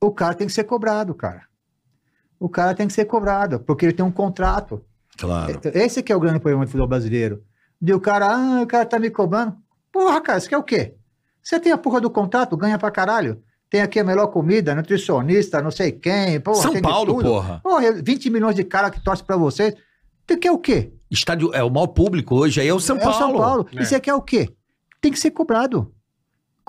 o 0.00 0.12
cara 0.12 0.34
tem 0.34 0.46
que 0.46 0.52
ser 0.52 0.62
cobrado, 0.64 1.14
cara. 1.14 1.42
O 2.38 2.48
cara 2.48 2.72
tem 2.72 2.86
que 2.86 2.92
ser 2.92 3.06
cobrado, 3.06 3.58
porque 3.58 3.84
ele 3.86 3.92
tem 3.92 4.04
um 4.04 4.10
contrato. 4.12 4.84
Claro. 5.18 5.60
Esse 5.74 6.00
que 6.00 6.12
é 6.12 6.16
o 6.16 6.20
grande 6.20 6.38
problema 6.38 6.64
do 6.64 6.68
futebol 6.68 6.86
brasileiro. 6.88 7.42
De 7.82 7.92
o 7.92 8.00
cara, 8.00 8.28
ah, 8.32 8.62
o 8.62 8.66
cara 8.68 8.86
tá 8.86 8.98
me 9.00 9.10
cobrando. 9.10 9.56
Porra, 9.92 10.20
cara, 10.20 10.38
você 10.40 10.48
quer 10.48 10.56
o 10.58 10.62
quê? 10.62 10.94
Você 11.42 11.58
tem 11.58 11.72
a 11.72 11.76
porra 11.78 12.00
do 12.00 12.08
contrato, 12.08 12.56
ganha 12.56 12.78
pra 12.78 12.90
caralho. 12.90 13.42
Tem 13.70 13.82
aqui 13.82 14.00
a 14.00 14.04
melhor 14.04 14.26
comida, 14.26 14.74
nutricionista, 14.74 15.62
não 15.62 15.70
sei 15.70 15.92
quem. 15.92 16.40
Porra, 16.40 16.62
São 16.62 16.80
Paulo, 16.82 17.14
tudo. 17.14 17.24
porra. 17.24 17.60
Porra, 17.62 17.92
20 17.92 18.28
milhões 18.28 18.56
de 18.56 18.64
cara 18.64 18.90
que 18.90 19.02
torce 19.02 19.22
pra 19.22 19.36
você. 19.36 19.76
Você 20.26 20.36
quer 20.36 20.50
o 20.50 20.58
quê? 20.58 20.92
Estádio 21.08 21.54
é 21.54 21.62
o 21.62 21.70
maior 21.70 21.86
público 21.86 22.34
hoje, 22.36 22.60
aí 22.60 22.66
é 22.66 22.74
o 22.74 22.80
São 22.80 22.96
é 22.96 23.00
Paulo. 23.00 23.14
o 23.14 23.18
São 23.18 23.32
Paulo. 23.36 23.66
É. 23.76 23.82
E 23.82 23.86
você 23.86 24.00
quer 24.00 24.14
o 24.14 24.20
quê? 24.20 24.48
Tem 25.00 25.12
que 25.12 25.18
ser 25.18 25.30
cobrado. 25.30 25.94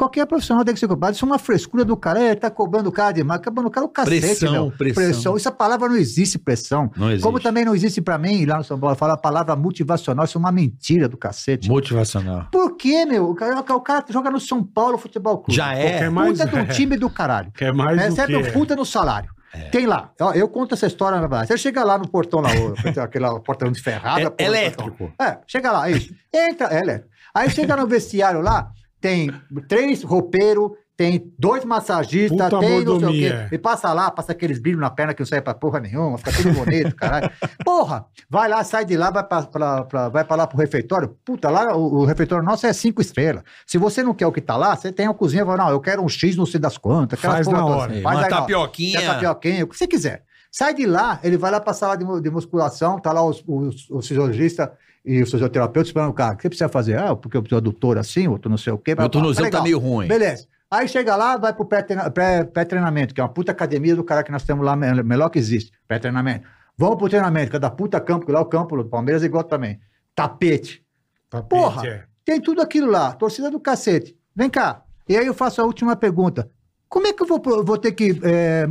Qualquer 0.02 0.26
profissional 0.26 0.66
tem 0.66 0.74
que 0.74 0.80
ser 0.80 0.88
cobrado. 0.88 1.14
Isso 1.16 1.24
é 1.24 1.28
uma 1.28 1.38
frescura 1.38 1.86
do 1.86 1.96
cara. 1.96 2.20
É, 2.20 2.34
tá 2.34 2.50
cobrando 2.50 2.90
o 2.90 2.92
cara 2.92 3.12
demais, 3.12 3.40
acabando 3.40 3.68
o 3.68 3.70
cara 3.70 3.86
o 3.86 3.90
cacete, 3.90 4.20
Pressão, 4.20 4.52
meu. 4.52 4.72
pressão. 4.72 5.38
Essa 5.38 5.52
palavra 5.52 5.88
não 5.88 5.96
existe, 5.96 6.40
pressão. 6.40 6.90
Não 6.98 7.10
existe. 7.10 7.24
Como 7.24 7.40
também 7.40 7.64
não 7.64 7.76
existe 7.76 8.02
pra 8.02 8.18
mim, 8.18 8.44
lá 8.46 8.58
no 8.58 8.64
São 8.64 8.80
Paulo, 8.80 8.96
fala 8.96 9.14
a 9.14 9.18
palavra 9.18 9.56
motivacional, 9.56 10.26
isso 10.26 10.38
é 10.38 10.40
uma 10.40 10.52
mentira 10.52 11.08
do 11.08 11.18
cacete. 11.18 11.70
Motivacional. 11.70 12.48
Por 12.52 12.76
quê, 12.78 13.06
meu? 13.06 13.30
O 13.30 13.36
cara, 13.36 13.60
o 13.60 13.82
cara 13.82 14.04
joga 14.10 14.32
no 14.32 14.40
São 14.40 14.64
Paulo 14.64 14.98
Futebol 14.98 15.38
Clube. 15.38 15.56
Já 15.56 15.76
é. 15.76 15.92
Qualquer 15.92 16.10
mais- 16.10 16.40
Puta 16.40 16.44
é. 16.58 16.64
do 16.66 16.74
time 16.74 16.98
do 16.98 17.08
caralho. 17.08 17.52
Quer 17.52 17.72
mais 17.72 17.96
do 17.96 18.04
Recebe 18.04 18.42
que... 18.42 18.50
um 18.50 18.52
puta 18.54 18.76
no 18.76 18.84
salário. 18.86 19.30
É. 19.54 19.70
Tem 19.70 19.86
lá. 19.86 20.10
Ó, 20.20 20.32
Eu 20.34 20.48
conto 20.50 20.74
essa 20.74 20.88
história 20.88 21.18
na 21.20 21.28
verdade. 21.28 21.50
Você 21.50 21.58
chega 21.60 21.84
lá 21.84 22.00
no 22.00 22.08
portão 22.08 22.40
lá, 22.42 22.50
aquela 23.04 23.40
portão 23.40 23.72
de 23.72 23.80
ferrada. 23.80 24.22
É 24.22 24.30
porra, 24.32 24.48
elétrico. 24.50 24.92
portão. 24.98 25.26
É, 25.28 25.38
chega 25.46 25.72
lá, 25.72 25.84
aí. 25.84 26.10
Entra, 26.34 26.68
é 26.74 26.80
elétrico. 26.82 27.10
Aí 27.36 27.50
chega 27.52 27.76
no 27.76 27.86
vestiário 27.86 28.42
lá, 28.42 28.72
tem 29.02 29.32
três 29.68 30.04
roupeiros, 30.04 30.72
tem 30.96 31.34
dois 31.40 31.66
massagistas, 31.66 32.38
Puta 32.38 32.60
tem 32.60 32.70
não 32.70 32.76
sei 32.78 32.80
o 32.88 32.92
mordomia. 32.92 33.48
quê. 33.50 33.56
E 33.56 33.58
passa 33.58 33.92
lá, 33.92 34.12
passa 34.12 34.34
aqueles 34.34 34.60
brilhos 34.60 34.80
na 34.80 34.90
perna 34.92 35.16
que 35.16 35.22
não 35.22 35.26
serve 35.26 35.42
pra 35.44 35.54
porra 35.56 35.80
nenhuma, 35.80 36.16
fica 36.20 36.32
tudo 36.32 36.52
bonito, 36.54 36.96
caralho. 36.96 37.32
Porra, 37.66 38.06
vai 38.30 38.48
lá, 38.48 38.64
sai 38.64 38.86
de 38.86 38.96
lá, 38.96 39.10
vai 39.10 39.24
pra, 39.24 39.42
pra- 39.42 39.84
pra- 39.86 40.10
vai 40.10 40.24
pra 40.24 40.36
lá 40.36 40.46
pro 40.46 40.60
refeitório. 40.60 41.18
Puta, 41.26 41.50
lá 41.50 41.76
o, 41.76 42.02
o 42.02 42.06
refeitório 42.06 42.46
nosso 42.46 42.68
é 42.68 42.74
cinco 42.74 43.02
estrelas. 43.02 43.44
Se 43.66 43.80
você 43.80 44.04
não 44.04 44.14
quer 44.14 44.28
o 44.28 44.32
que 44.32 44.42
tá 44.42 44.56
lá, 44.56 44.76
você 44.76 44.92
tem 44.92 45.08
a 45.08 45.14
cozinha, 45.14 45.44
fala, 45.44 45.58
não, 45.66 45.70
eu 45.72 45.80
quero 45.80 46.04
um 46.04 46.10
X, 46.10 46.36
não 46.36 46.46
sei 46.46 46.60
das 46.60 46.78
quantas. 46.78 47.20
Faz 47.20 47.48
porra 47.48 47.58
na 47.58 47.64
todas. 47.66 47.82
hora. 47.82 47.98
É, 47.98 48.02
Faz 48.02 48.18
uma 48.20 48.26
aí 48.26 48.30
tapioquinha. 48.30 49.00
Quer 49.00 49.08
tapioquinha, 49.08 49.64
o 49.64 49.68
que 49.68 49.78
você 49.78 49.88
quiser. 49.88 50.24
Sai 50.52 50.74
de 50.76 50.86
lá, 50.86 51.20
ele 51.24 51.38
vai 51.38 51.50
lá 51.50 51.60
pra 51.60 51.74
sala 51.74 51.96
de, 51.98 52.06
de 52.22 52.30
musculação, 52.30 53.00
tá 53.00 53.12
lá 53.12 53.24
os, 53.26 53.42
os, 53.48 53.90
os 53.90 54.08
fisiologistas 54.08 54.70
e 55.06 55.22
os 55.22 55.32
fisioterapeutas 55.32 55.92
o 55.92 56.14
cara. 56.14 56.34
O 56.34 56.38
que 56.38 56.44
você 56.44 56.50
precisa 56.50 56.70
fazer? 56.70 56.98
Ah, 56.98 57.16
porque 57.16 57.36
eu 57.38 57.42
preciso 57.42 57.58
adutor 57.58 57.98
assim, 57.98 58.28
outro 58.28 58.50
não 58.50 58.58
sei 58.58 58.72
o 58.74 58.78
quê. 58.78 58.96
Meu 58.96 59.10
tornozelo 59.10 59.46
tá 59.50 59.58
Legal. 59.58 59.64
meio 59.64 59.80
ruim. 59.80 60.08
Beleza. 60.08 60.48
Aí 60.70 60.88
chega 60.88 61.16
lá, 61.16 61.36
vai 61.38 61.54
pro 61.54 61.66
pré-treina- 61.66 62.10
pré- 62.10 62.44
pré-treinamento, 62.46 63.14
que 63.14 63.20
é 63.20 63.24
uma 63.24 63.30
puta 63.30 63.52
academia 63.52 63.96
do 63.96 64.04
cara 64.04 64.24
que 64.24 64.32
nós 64.32 64.44
temos 64.44 64.66
lá, 64.66 64.76
me- 64.76 65.04
melhor 65.04 65.30
que 65.30 65.38
existe. 65.40 65.72
Pré-treinamento. 65.88 66.48
Vamos 66.78 66.98
pro 66.98 67.10
treinamento, 67.10 67.52
cada 67.52 67.70
puta 67.70 68.00
campo, 68.00 68.26
que 68.26 68.32
lá 68.32 68.40
é 68.40 68.42
o 68.42 68.46
campo 68.46 68.78
do 68.78 68.86
Palmeiras 68.86 69.22
é 69.22 69.26
igual 69.26 69.44
também. 69.44 69.80
Tapete. 70.16 70.84
Tapete, 71.30 71.50
Porra. 71.50 71.88
é. 71.88 72.04
Tem 72.24 72.40
tudo 72.40 72.62
aquilo 72.62 72.90
lá, 72.90 73.12
torcida 73.14 73.50
do 73.52 73.60
cacete. 73.60 74.16
Vem 74.36 74.50
cá. 74.50 74.84
E 75.10 75.18
aí 75.18 75.26
eu 75.26 75.34
faço 75.34 75.62
a 75.62 75.66
última 75.66 75.96
pergunta. 75.96 76.50
Como 76.92 77.08
é 77.08 77.14
que 77.14 77.24
eu 77.24 77.26
vou, 77.26 77.42
vou 77.64 77.78
ter 77.78 77.94
que 77.94 78.20
é, 78.22 78.68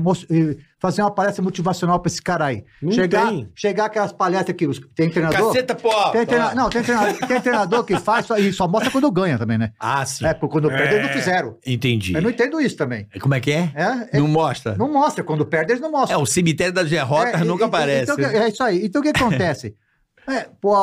fazer 0.79 1.01
uma 1.01 1.11
palestra 1.11 1.43
motivacional 1.43 1.99
pra 2.01 2.11
esse 2.11 2.21
cara 2.21 2.45
aí? 2.45 2.65
Não 2.83 2.93
chegar, 2.93 3.29
tem. 3.29 3.51
chegar 3.55 3.87
aquelas 3.87 4.13
palestras 4.13 4.55
que 4.55 4.69
tem 4.95 5.09
treinador. 5.09 5.47
Caceta, 5.47 5.75
pô. 5.75 5.89
Tem 6.11 6.27
treina- 6.27 6.55
não, 6.55 6.69
tem 6.69 6.83
treinador, 6.83 7.27
tem 7.27 7.41
treinador 7.41 7.83
que 7.83 7.99
faz 7.99 8.27
só, 8.27 8.37
e 8.37 8.53
só 8.53 8.69
mostra 8.69 8.91
quando 8.91 9.11
ganha 9.11 9.39
também, 9.39 9.57
né? 9.57 9.73
Ah, 9.81 10.05
sim. 10.05 10.27
É, 10.27 10.35
porque 10.35 10.53
quando 10.53 10.69
perde 10.69 10.97
eles 10.97 11.03
não 11.07 11.11
É. 11.11 11.13
fizeram. 11.15 11.57
Entendi. 11.67 12.15
Eu 12.15 12.21
não 12.21 12.29
entendo 12.29 12.61
isso 12.61 12.77
também. 12.77 13.09
Como 13.23 13.35
é 13.35 13.41
que 13.41 13.53
é? 13.53 13.73
É, 13.75 14.17
é- 14.17 14.21
Não 14.21 14.29
mostra? 14.29 14.77
não 14.77 14.93
mostra. 14.93 15.25
Quando 15.25 15.47
perde, 15.47 15.73
eles 15.73 15.81
não 15.81 15.89
É, 15.89 15.93
mostram. 15.93 16.21
o 16.23 16.27
cemitério 16.27 16.75
das 16.75 16.91
derrotas 16.91 17.41
É, 17.41 17.45
nunca 17.45 17.65
e- 17.65 17.67
e- 17.67 17.69
aparece. 17.69 18.13
Então, 18.13 18.25
é 18.27 18.49
isso 18.49 18.63
aí. 18.63 18.85
Então 18.85 19.01
o 19.01 19.03
que 19.03 19.09
acontece? 19.11 19.75
É, 20.29 20.47
pô, 20.61 20.75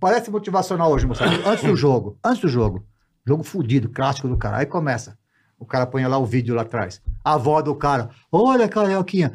parece 0.00 0.28
motivacional 0.30 0.90
hoje, 0.90 1.06
moçada. 1.06 1.30
Antes 1.48 1.64
do 1.64 1.76
jogo. 1.76 2.18
Antes 2.22 2.40
do 2.42 2.48
jogo. 2.48 2.84
Jogo 3.24 3.44
fudido, 3.44 3.88
clássico 3.88 4.26
do 4.28 4.36
cara. 4.36 4.58
Aí 4.58 4.66
começa. 4.66 5.16
O 5.60 5.66
cara 5.66 5.86
põe 5.86 6.04
lá 6.06 6.16
o 6.16 6.24
vídeo 6.24 6.54
lá 6.54 6.62
atrás. 6.62 7.02
A 7.22 7.34
avó 7.34 7.60
do 7.60 7.74
cara. 7.74 8.08
Olha, 8.32 8.66
Carioquinha. 8.66 9.34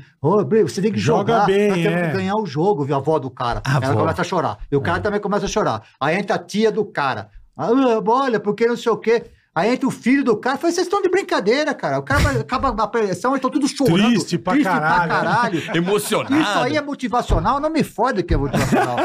Você 0.63 0.81
tem 0.81 0.91
que 0.91 0.97
Joga 0.97 1.33
jogar. 1.33 1.45
bem, 1.45 1.69
Nós 1.69 1.77
temos 1.83 1.99
é. 2.01 2.07
que 2.09 2.17
ganhar 2.17 2.35
o 2.35 2.45
jogo, 2.47 2.83
viu? 2.83 2.95
A 2.95 2.97
avó 2.97 3.19
do 3.19 3.29
cara. 3.29 3.61
A 3.63 3.75
Ela 3.77 3.89
avó. 3.91 3.99
começa 3.99 4.21
a 4.21 4.25
chorar. 4.25 4.57
E 4.71 4.75
o 4.75 4.81
cara 4.81 4.99
também 4.99 5.19
começa 5.19 5.45
a 5.45 5.47
chorar. 5.47 5.83
Aí 6.01 6.17
entra 6.17 6.35
a 6.35 6.39
tia 6.39 6.71
do 6.71 6.83
cara. 6.83 7.29
Ah, 7.55 7.69
olha, 8.07 8.39
porque 8.39 8.65
não 8.65 8.75
sei 8.75 8.91
o 8.91 8.97
quê. 8.97 9.23
Aí 9.55 9.71
entra 9.73 9.87
o 9.87 9.91
filho 9.91 10.21
do 10.21 10.35
cara. 10.35 10.57
Fala, 10.57 10.73
vocês 10.73 10.85
estão 10.85 11.01
de 11.01 11.07
brincadeira, 11.07 11.73
cara. 11.73 11.97
O 11.97 12.03
cara 12.03 12.19
vai, 12.19 12.37
acaba 12.39 12.67
a 12.83 12.87
preleção, 12.87 13.31
eles 13.31 13.37
estão 13.37 13.49
tudo 13.49 13.67
chorando. 13.69 14.09
Triste 14.09 14.37
pra 14.37 14.61
caralho. 14.61 15.09
caralho. 15.09 15.63
Emocionado. 15.73 16.35
Isso 16.35 16.59
aí 16.59 16.75
é 16.75 16.81
motivacional? 16.81 17.59
Não 17.61 17.69
me 17.69 17.81
fode 17.81 18.21
que 18.21 18.33
é 18.33 18.37
motivacional. 18.37 18.97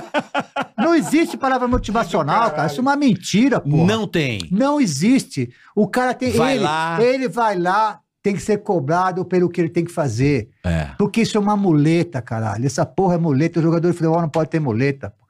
não 0.76 0.92
existe 0.94 1.36
palavra 1.36 1.68
motivacional, 1.68 2.50
cara. 2.50 2.66
Isso 2.66 2.80
é 2.80 2.82
uma 2.82 2.96
mentira, 2.96 3.60
pô. 3.60 3.68
Não 3.86 4.08
tem. 4.08 4.40
Não 4.50 4.80
existe. 4.80 5.50
O 5.74 5.86
cara 5.86 6.14
tem. 6.14 6.32
Vai 6.32 6.54
ele, 6.56 6.64
lá. 6.64 6.98
ele 7.00 7.28
vai 7.28 7.56
lá, 7.56 8.00
tem 8.20 8.34
que 8.34 8.42
ser 8.42 8.58
cobrado 8.58 9.24
pelo 9.24 9.48
que 9.48 9.60
ele 9.60 9.70
tem 9.70 9.84
que 9.84 9.92
fazer. 9.92 10.48
É. 10.64 10.88
Porque 10.98 11.20
isso 11.20 11.36
é 11.36 11.40
uma 11.40 11.56
muleta, 11.56 12.20
caralho. 12.20 12.66
Essa 12.66 12.84
porra 12.84 13.14
é 13.14 13.18
muleta. 13.18 13.60
O 13.60 13.62
jogador 13.62 13.88
de 13.88 13.96
futebol 13.96 14.20
não 14.20 14.28
pode 14.28 14.50
ter 14.50 14.58
muleta. 14.58 15.10
pô. 15.10 15.26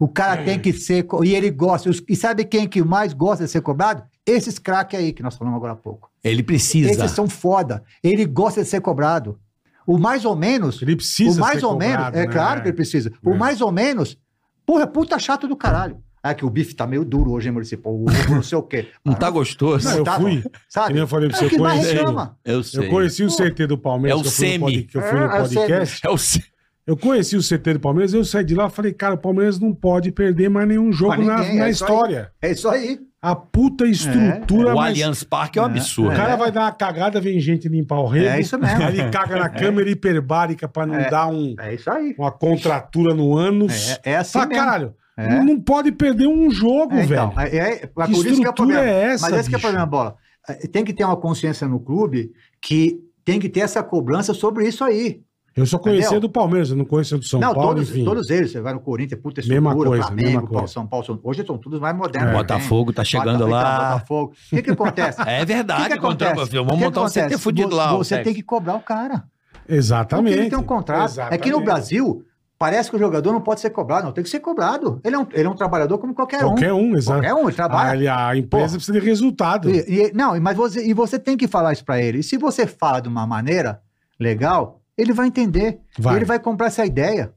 O 0.00 0.08
cara 0.08 0.42
tem 0.42 0.58
que 0.58 0.72
ser. 0.72 1.06
E 1.22 1.32
ele 1.32 1.48
gosta. 1.50 1.88
Os- 1.88 2.02
E 2.08 2.16
sabe 2.16 2.44
quem 2.44 2.66
que 2.68 2.82
mais 2.82 3.12
gosta 3.12 3.44
de 3.44 3.50
ser 3.52 3.60
cobrado? 3.60 4.02
Esses 4.26 4.58
craques 4.58 4.98
aí 4.98 5.12
que 5.12 5.22
nós 5.22 5.36
falamos 5.36 5.56
agora 5.58 5.72
há 5.72 5.76
pouco. 5.76 6.10
Ele 6.22 6.42
precisa. 6.42 6.90
Esses 6.90 7.10
são 7.10 7.28
foda. 7.28 7.82
Ele 8.02 8.24
gosta 8.24 8.62
de 8.62 8.68
ser 8.68 8.80
cobrado. 8.80 9.38
O 9.86 9.98
mais 9.98 10.24
ou 10.24 10.34
menos. 10.34 10.80
Ele 10.80 10.96
precisa 10.96 11.38
O 11.38 11.44
mais 11.44 11.60
ser 11.60 11.66
ou 11.66 11.76
menos, 11.76 11.96
cobrado, 11.96 12.16
é 12.18 12.26
né? 12.26 12.32
claro 12.32 12.62
que 12.62 12.68
ele 12.68 12.76
precisa. 12.76 13.12
O 13.22 13.32
É. 13.32 13.36
mais 13.36 13.60
ou 13.60 13.70
menos, 13.70 14.16
porra, 14.64 14.84
é 14.84 14.86
puta 14.86 15.18
chato 15.18 15.46
do 15.46 15.54
caralho. 15.56 15.98
É 16.26 16.32
que 16.32 16.42
o 16.42 16.48
bife 16.48 16.72
tá 16.74 16.86
meio 16.86 17.04
duro 17.04 17.32
hoje, 17.32 17.48
hein, 17.48 17.52
Maurício? 17.52 17.78
O 17.84 18.06
não 18.30 18.42
sei 18.42 18.56
o 18.56 18.62
quê. 18.62 18.88
Não 19.04 19.12
tá 19.12 19.28
gostoso? 19.28 19.86
Não, 19.86 19.98
eu 19.98 20.04
tá, 20.04 20.16
fui. 20.18 20.42
Sabe? 20.70 20.86
Que 20.86 20.92
nem 20.94 21.02
eu 21.02 21.06
falei 21.06 21.28
pra 21.28 21.36
É 21.36 21.40
você, 21.42 21.56
o 21.56 21.60
mais 21.60 21.80
conheci. 21.86 22.30
Eu 22.46 22.62
sei. 22.62 22.86
Eu 22.86 22.90
conheci 22.90 23.24
o 23.24 23.28
CT 23.30 23.66
do 23.66 23.76
Palmeiras, 23.76 24.16
É 24.18 24.20
o 24.20 24.22
que 24.22 24.28
eu 24.28 24.32
fui 24.32 24.46
no, 24.46 24.50
semi. 24.52 24.60
pod- 24.78 24.82
que 24.84 24.96
eu 24.96 25.02
fui 25.02 25.12
no 25.20 25.26
É, 25.26 25.36
é 25.38 25.42
o 25.42 25.46
semi. 25.46 25.54
podcast. 25.60 26.00
É 26.06 26.08
o 26.10 26.16
se- 26.16 26.44
Eu 26.86 26.96
conheci 26.96 27.36
o 27.36 27.42
CT 27.42 27.74
do 27.74 27.80
Palmeiras, 27.80 28.14
eu 28.14 28.24
saí 28.24 28.42
de 28.44 28.54
lá 28.54 28.68
e 28.68 28.70
falei, 28.70 28.92
cara, 28.94 29.14
o 29.14 29.18
Palmeiras 29.18 29.58
não 29.60 29.74
pode 29.74 30.10
perder 30.12 30.48
mais 30.48 30.66
nenhum 30.66 30.90
jogo 30.92 31.16
Mas 31.18 31.26
na, 31.26 31.38
ninguém, 31.40 31.58
na 31.58 31.66
é 31.66 31.70
isso 31.70 31.84
aí. 31.84 31.90
história. 31.90 32.32
É 32.40 32.50
isso 32.52 32.68
aí. 32.70 32.98
A 33.26 33.34
puta 33.34 33.86
estrutura, 33.86 34.72
O 34.72 34.76
mas... 34.76 34.88
Allianz 34.90 35.24
Parque 35.24 35.58
é 35.58 35.62
um 35.62 35.64
É. 35.64 35.68
absurdo. 35.68 36.12
O 36.12 36.16
cara 36.16 36.36
vai 36.36 36.52
dar 36.52 36.60
uma 36.62 36.72
cagada, 36.72 37.20
vem 37.20 37.40
gente 37.40 37.68
limpar 37.68 38.00
o 38.00 38.06
rego. 38.06 38.26
É 38.28 38.40
isso 38.40 38.58
mesmo. 38.58 38.82
Aí 38.84 38.98
ele 38.98 39.10
caga 39.10 39.36
na 39.36 39.48
câmera 39.48 39.88
hiperbárica 39.88 40.68
pra 40.68 40.84
não 40.86 40.94
É. 40.96 41.08
dar 41.08 41.28
um, 41.28 41.54
É 41.58 41.74
isso 41.74 41.90
aí. 41.90 42.14
uma 42.18 42.30
contratura 42.30 43.14
no 43.14 43.34
ânus. 43.36 43.92
É, 44.04 44.12
é 44.12 44.16
assim 44.16 44.32
Fala, 44.34 44.46
mesmo. 44.46 44.62
caralho, 44.64 44.94
É. 45.16 45.42
não, 45.42 45.58
pode 45.60 45.90
perder 45.92 46.26
um 46.26 46.50
jogo, 46.50 46.94
É, 46.96 47.06
velho. 47.06 47.30
então, 47.32 47.40
é, 47.40 47.56
é, 47.56 47.82
é 47.84 47.86
por 47.86 48.04
Que 48.04 48.12
isso 48.12 48.22
que 48.22 48.28
é 48.28 48.30
o 48.30 48.34
estrutura 48.34 48.52
problema. 48.52 48.82
é 48.84 49.02
essa, 49.04 49.30
Mas 49.30 49.40
esse 49.40 49.48
que 49.48 49.54
é 49.54 49.58
o 49.58 49.60
problema, 49.60 49.86
bola. 49.86 50.16
É, 50.46 50.52
Tem 50.66 50.84
que 50.84 50.92
ter 50.92 51.04
uma 51.04 51.16
consciência 51.16 51.66
no 51.66 51.80
clube 51.80 52.30
que 52.60 53.00
tem 53.24 53.40
que 53.40 53.48
ter 53.48 53.60
essa 53.60 53.82
cobrança 53.82 54.34
sobre 54.34 54.68
isso 54.68 54.84
aí. 54.84 55.22
Eu 55.56 55.64
só 55.66 55.78
conhecia 55.78 56.06
Entendeu? 56.06 56.20
do 56.22 56.28
Palmeiras, 56.30 56.70
eu 56.70 56.76
não 56.76 56.84
conhecia 56.84 57.16
do 57.16 57.24
São 57.24 57.38
não, 57.38 57.54
Paulo, 57.54 57.68
todos, 57.76 57.88
enfim. 57.90 58.04
todos 58.04 58.28
eles. 58.28 58.50
Você 58.50 58.60
vai 58.60 58.72
no 58.74 58.80
Corinthians, 58.80 59.20
puta 59.20 59.40
Mesma 59.40 59.54
estrutura, 59.70 59.88
coisa, 59.88 60.04
Flamengo, 60.06 60.28
mesma 60.28 60.46
coisa. 60.48 60.66
São 60.66 60.86
Paulo. 60.86 61.06
São- 61.06 61.20
Hoje 61.22 61.46
são 61.46 61.56
todos 61.58 61.78
mais 61.78 61.96
modernos. 61.96 62.28
É. 62.30 62.32
né? 62.32 62.38
Botafogo 62.38 62.92
tá 62.92 63.04
chegando 63.04 63.38
Bota- 63.46 63.50
lá. 63.52 63.90
Botafogo. 63.92 64.32
O 64.52 64.56
que 64.56 64.62
que 64.62 64.70
acontece? 64.72 65.20
É 65.26 65.44
verdade. 65.44 65.82
O 65.82 65.84
que 65.84 65.90
que 65.92 65.98
contra- 66.00 66.28
acontece? 66.30 66.50
Vamos 66.56 66.72
que 66.72 66.78
que 66.78 66.84
montar 66.84 67.02
um 67.02 67.08
CT 67.08 67.38
fudido 67.38 67.74
lá. 67.76 67.92
Você 67.96 68.18
tem 68.22 68.34
que 68.34 68.42
cobrar 68.42 68.74
o 68.74 68.80
cara. 68.80 69.24
Exatamente. 69.68 70.26
Porque 70.32 70.40
ele 70.40 70.50
tem 70.50 70.58
um 70.58 70.62
contrato. 70.62 71.04
Exatamente. 71.10 71.34
É 71.34 71.38
que 71.42 71.50
no 71.50 71.60
Brasil, 71.60 72.24
parece 72.58 72.90
que 72.90 72.96
o 72.96 72.98
jogador 72.98 73.32
não 73.32 73.40
pode 73.40 73.60
ser 73.60 73.70
cobrado. 73.70 74.06
Não, 74.06 74.12
tem 74.12 74.24
que 74.24 74.30
ser 74.30 74.40
cobrado. 74.40 75.00
Ele 75.04 75.14
é 75.14 75.18
um, 75.18 75.26
ele 75.32 75.46
é 75.46 75.50
um 75.50 75.54
trabalhador 75.54 75.98
como 75.98 76.14
qualquer, 76.14 76.40
Qualquer 76.40 76.72
um, 76.72 76.96
exato. 76.96 77.20
Qualquer 77.20 77.34
um, 77.34 77.44
ele 77.48 77.52
trabalha. 77.56 78.12
A, 78.12 78.28
a 78.30 78.36
empresa 78.36 78.64
Porra. 78.66 78.76
precisa 78.76 79.00
de 79.00 79.06
resultado. 79.06 79.70
E, 79.70 80.08
e- 80.08 80.12
não, 80.12 80.38
mas 80.40 80.56
você, 80.56 80.84
e 80.84 80.92
você 80.92 81.16
tem 81.18 81.36
que 81.36 81.46
falar 81.46 81.72
isso 81.72 81.84
pra 81.84 82.00
ele. 82.02 82.18
E 82.18 82.22
se 82.24 82.36
você 82.36 82.66
fala 82.66 82.98
de 83.00 83.08
uma 83.08 83.24
maneira 83.24 83.80
legal, 84.18 84.80
ele 84.96 85.12
vai 85.12 85.26
entender. 85.26 85.80
Vai. 85.98 86.16
Ele 86.16 86.24
vai 86.24 86.38
comprar 86.38 86.66
essa 86.68 86.84
ideia. 86.84 87.32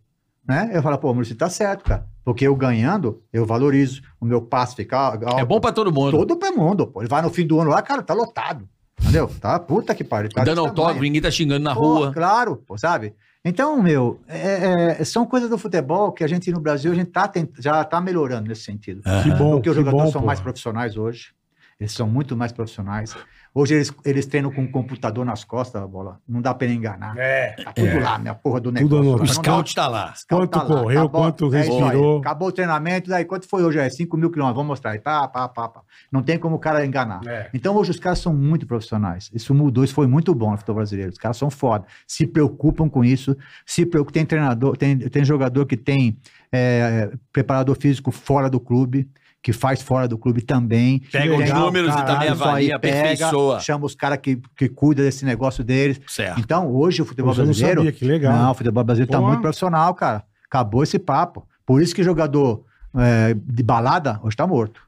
Né? 0.47 0.69
Eu 0.73 0.81
falo, 0.81 0.97
pô, 0.97 1.13
Maurício, 1.13 1.35
tá 1.35 1.49
certo, 1.49 1.83
cara. 1.83 2.05
Porque 2.23 2.47
eu 2.47 2.55
ganhando, 2.55 3.21
eu 3.33 3.45
valorizo. 3.45 4.01
O 4.19 4.25
meu 4.25 4.41
passe 4.41 4.75
fica 4.75 4.97
alto. 4.97 5.27
É 5.39 5.43
bom 5.45 5.59
pra 5.59 5.71
todo 5.71 5.91
mundo. 5.91 6.11
todo 6.17 6.37
pro 6.37 6.55
mundo. 6.57 6.87
Pô. 6.87 7.01
Ele 7.01 7.09
vai 7.09 7.21
no 7.21 7.29
fim 7.29 7.45
do 7.45 7.59
ano 7.59 7.69
lá, 7.69 7.81
cara, 7.81 8.01
tá 8.01 8.13
lotado. 8.13 8.67
Entendeu? 9.01 9.29
Tá 9.41 9.59
puta 9.59 9.93
que 9.93 10.03
pariu. 10.03 10.29
Tá 10.29 10.43
Dando 10.43 10.61
autógrafo, 10.61 11.01
ninguém 11.01 11.21
tá 11.21 11.29
xingando 11.29 11.63
na 11.63 11.75
Pô, 11.75 11.81
rua. 11.81 12.13
Claro, 12.13 12.55
pô, 12.65 12.77
sabe? 12.77 13.13
Então, 13.45 13.81
meu, 13.81 14.19
é- 14.27 14.97
é- 14.99 15.03
são 15.05 15.25
coisas 15.25 15.49
do 15.49 15.57
futebol 15.57 16.11
que 16.11 16.23
a 16.23 16.27
gente 16.27 16.51
no 16.51 16.59
Brasil 16.59 16.91
a 16.91 16.95
gente 16.95 17.11
tá 17.11 17.27
tent- 17.27 17.51
já 17.59 17.83
tá 17.83 18.01
melhorando 18.01 18.47
nesse 18.49 18.63
sentido. 18.63 19.01
Que 19.23 19.31
bom, 19.31 19.51
Porque 19.51 19.69
os 19.69 19.75
jogadores 19.75 20.05
bom, 20.07 20.11
são 20.11 20.21
porra. 20.21 20.25
mais 20.27 20.39
profissionais 20.39 20.97
hoje. 20.97 21.33
Eles 21.79 21.91
são 21.93 22.07
muito 22.07 22.35
mais 22.35 22.51
profissionais. 22.51 23.15
Hoje 23.53 23.75
eles, 23.75 23.93
eles 24.03 24.25
treinam 24.25 24.51
com 24.51 24.61
um 24.61 24.67
computador 24.71 25.23
nas 25.25 25.43
costas, 25.43 25.81
a 25.81 25.87
bola. 25.87 26.19
Não 26.27 26.41
dá 26.41 26.53
pra 26.53 26.65
ele 26.65 26.75
enganar. 26.75 27.15
É. 27.17 27.51
Tá 27.63 27.71
tudo 27.73 27.87
É. 27.87 27.99
lá, 27.99 28.17
minha 28.17 28.33
porra 28.35 28.59
do 28.59 28.71
Tudo 28.71 28.95
negócio. 29.01 29.03
no- 29.03 29.09
lá. 29.11 29.15
O 29.15 29.19
dá- 29.25 29.33
scout 29.33 29.75
tá 29.75 29.87
lá. 29.87 30.13
scout 30.15 30.47
Quanto 30.51 30.65
correu, 30.67 31.09
quanto 31.09 31.53
é 31.55 31.57
respirou. 31.59 32.17
Acabou 32.19 32.47
o 32.47 32.51
treinamento, 32.51 33.09
daí 33.09 33.25
quanto 33.25 33.47
foi 33.47 33.63
hoje? 33.63 33.77
É 33.79 33.89
5 33.89 34.17
mil 34.17 34.31
quilômetros, 34.31 34.55
vamos 34.57 34.69
mostrar. 34.69 34.91
aí. 34.91 34.99
Pá, 34.99 35.27
pá, 35.27 35.47
pá, 35.47 35.69
pá. 35.69 35.81
Não 36.11 36.21
tem 36.23 36.37
como 36.39 36.55
o 36.55 36.59
cara 36.59 36.83
enganar. 36.85 37.21
É. 37.27 37.49
Então 37.53 37.75
hoje 37.75 37.91
os 37.91 37.99
caras 37.99 38.19
são 38.19 38.33
muito 38.33 38.65
profissionais. 38.65 39.29
Isso 39.33 39.53
mudou, 39.53 39.83
isso 39.83 39.93
foi 39.93 40.07
muito 40.07 40.33
bom 40.35 40.51
no 40.51 40.57
futebol 40.57 40.77
brasileiro. 40.77 41.11
Os 41.11 41.17
caras 41.17 41.37
são 41.37 41.49
foda. 41.51 41.85
Se 42.07 42.25
preocupam 42.25 42.89
com 42.89 43.03
isso. 43.03 43.35
Se 43.65 43.85
preocupam. 43.85 44.13
Tem 44.13 44.25
treinador, 44.25 44.75
tem, 44.77 44.97
tem 44.97 45.23
jogador 45.25 45.65
que 45.67 45.77
tem 45.77 46.17
é, 46.51 47.11
preparador 47.31 47.75
físico 47.75 48.09
fora 48.11 48.49
do 48.49 48.59
clube, 48.59 49.07
que 49.47 49.53
faz 49.53 49.81
fora 49.81 50.09
do 50.09 50.17
clube 50.17 50.41
também. 50.41 50.99
Pega 51.09 51.33
os 51.33 51.49
números 51.53 51.95
e 51.95 52.05
também 52.05 52.27
aí 52.27 52.27
avalia, 52.27 52.77
pega, 52.77 52.97
aperfeiçoa. 52.97 53.61
Chama 53.61 53.85
os 53.85 53.95
caras 53.95 54.19
que, 54.21 54.41
que 54.57 54.67
cuidam 54.67 55.05
desse 55.05 55.23
negócio 55.23 55.63
deles. 55.63 56.01
Certo. 56.05 56.37
Então, 56.37 56.69
hoje 56.69 57.01
o 57.01 57.05
futebol 57.05 57.31
eu 57.31 57.37
não 57.37 57.45
brasileiro. 57.45 57.79
sabia, 57.79 57.91
que 57.93 58.03
legal. 58.03 58.35
Não, 58.35 58.51
o 58.51 58.53
futebol 58.53 58.83
brasileiro 58.83 59.09
tá 59.09 59.19
Porra. 59.19 59.29
muito 59.29 59.41
profissional, 59.41 59.93
cara. 59.93 60.25
Acabou 60.45 60.83
esse 60.83 60.99
papo. 60.99 61.47
Por 61.65 61.81
isso 61.81 61.95
que 61.95 62.03
jogador 62.03 62.65
é, 62.93 63.33
de 63.41 63.63
balada 63.63 64.19
hoje 64.21 64.35
tá 64.35 64.45
morto. 64.45 64.81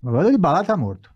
O 0.00 0.10
jogador 0.12 0.30
de 0.30 0.38
balada 0.38 0.64
tá 0.64 0.76
morto. 0.76 1.10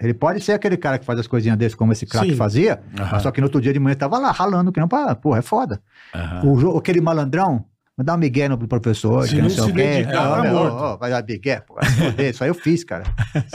Ele 0.00 0.12
pode 0.12 0.40
ser 0.40 0.50
aquele 0.50 0.76
cara 0.76 0.98
que 0.98 1.04
faz 1.04 1.20
as 1.20 1.28
coisinhas 1.28 1.56
desse, 1.56 1.76
como 1.76 1.92
esse 1.92 2.06
craque 2.06 2.34
fazia, 2.34 2.82
Aham. 2.98 3.20
só 3.20 3.30
que 3.30 3.40
no 3.40 3.46
outro 3.46 3.60
dia 3.60 3.72
de 3.72 3.78
manhã 3.78 3.94
tava 3.94 4.18
lá 4.18 4.32
ralando, 4.32 4.72
que 4.72 4.80
não 4.80 4.88
pra. 4.88 5.14
Porra, 5.14 5.38
é 5.38 5.42
foda. 5.42 5.80
Aham. 6.12 6.42
O, 6.44 6.76
aquele 6.76 7.00
malandrão, 7.00 7.64
vai 8.02 8.04
dar 8.04 8.14
um 8.14 8.18
migué 8.18 8.48
no 8.48 8.58
professor, 8.58 9.22
Se 9.24 9.30
que 9.30 9.36
não 9.36 9.42
não 9.44 9.50
sei 9.50 9.64
se 9.64 9.70
o 9.70 9.74
quê. 9.74 9.82
dedicar, 9.82 10.28
Ó, 10.30 10.36
tá 10.36 10.42
meu, 10.42 10.52
morto. 10.54 10.74
ó, 10.74 10.96
vai 10.96 11.10
dar 11.10 11.24
migué, 11.24 11.60
pô. 11.60 11.74
se. 11.84 12.30
Isso 12.30 12.42
aí 12.44 12.50
eu 12.50 12.54
fiz, 12.54 12.84
cara. 12.84 13.04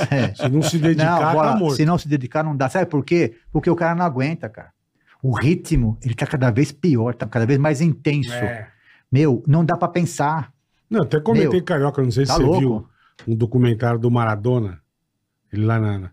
É. 0.09 0.33
Se 0.35 0.49
não 0.49 0.61
se 0.61 0.77
dedicar, 0.77 1.21
Não, 1.21 1.33
bola, 1.33 1.51
tá 1.53 1.57
morto. 1.57 1.75
se 1.75 1.85
não 1.85 1.97
se 1.97 2.07
dedicar, 2.07 2.43
não 2.43 2.55
dá. 2.55 2.69
Sabe 2.69 2.85
por 2.85 3.03
quê? 3.03 3.35
Porque 3.51 3.69
o 3.69 3.75
cara 3.75 3.95
não 3.95 4.05
aguenta, 4.05 4.47
cara. 4.49 4.71
O 5.21 5.31
ritmo, 5.31 5.97
ele 6.03 6.13
tá 6.13 6.25
cada 6.25 6.49
vez 6.51 6.71
pior, 6.71 7.13
tá 7.15 7.25
cada 7.25 7.45
vez 7.45 7.59
mais 7.59 7.81
intenso. 7.81 8.31
É. 8.33 8.67
Meu, 9.11 9.43
não 9.47 9.65
dá 9.65 9.75
pra 9.75 9.87
pensar. 9.87 10.51
Não, 10.89 11.01
até 11.01 11.19
comentei, 11.19 11.49
Meu, 11.49 11.63
Carioca, 11.63 12.01
não 12.01 12.11
sei 12.11 12.25
se 12.25 12.31
tá 12.31 12.37
você 12.37 12.43
louco. 12.43 12.59
viu 12.59 12.87
um 13.27 13.35
documentário 13.35 13.99
do 13.99 14.09
Maradona. 14.11 14.79
Ele 15.51 15.65
lá 15.65 15.79
na... 15.79 15.97
na- 15.99 16.11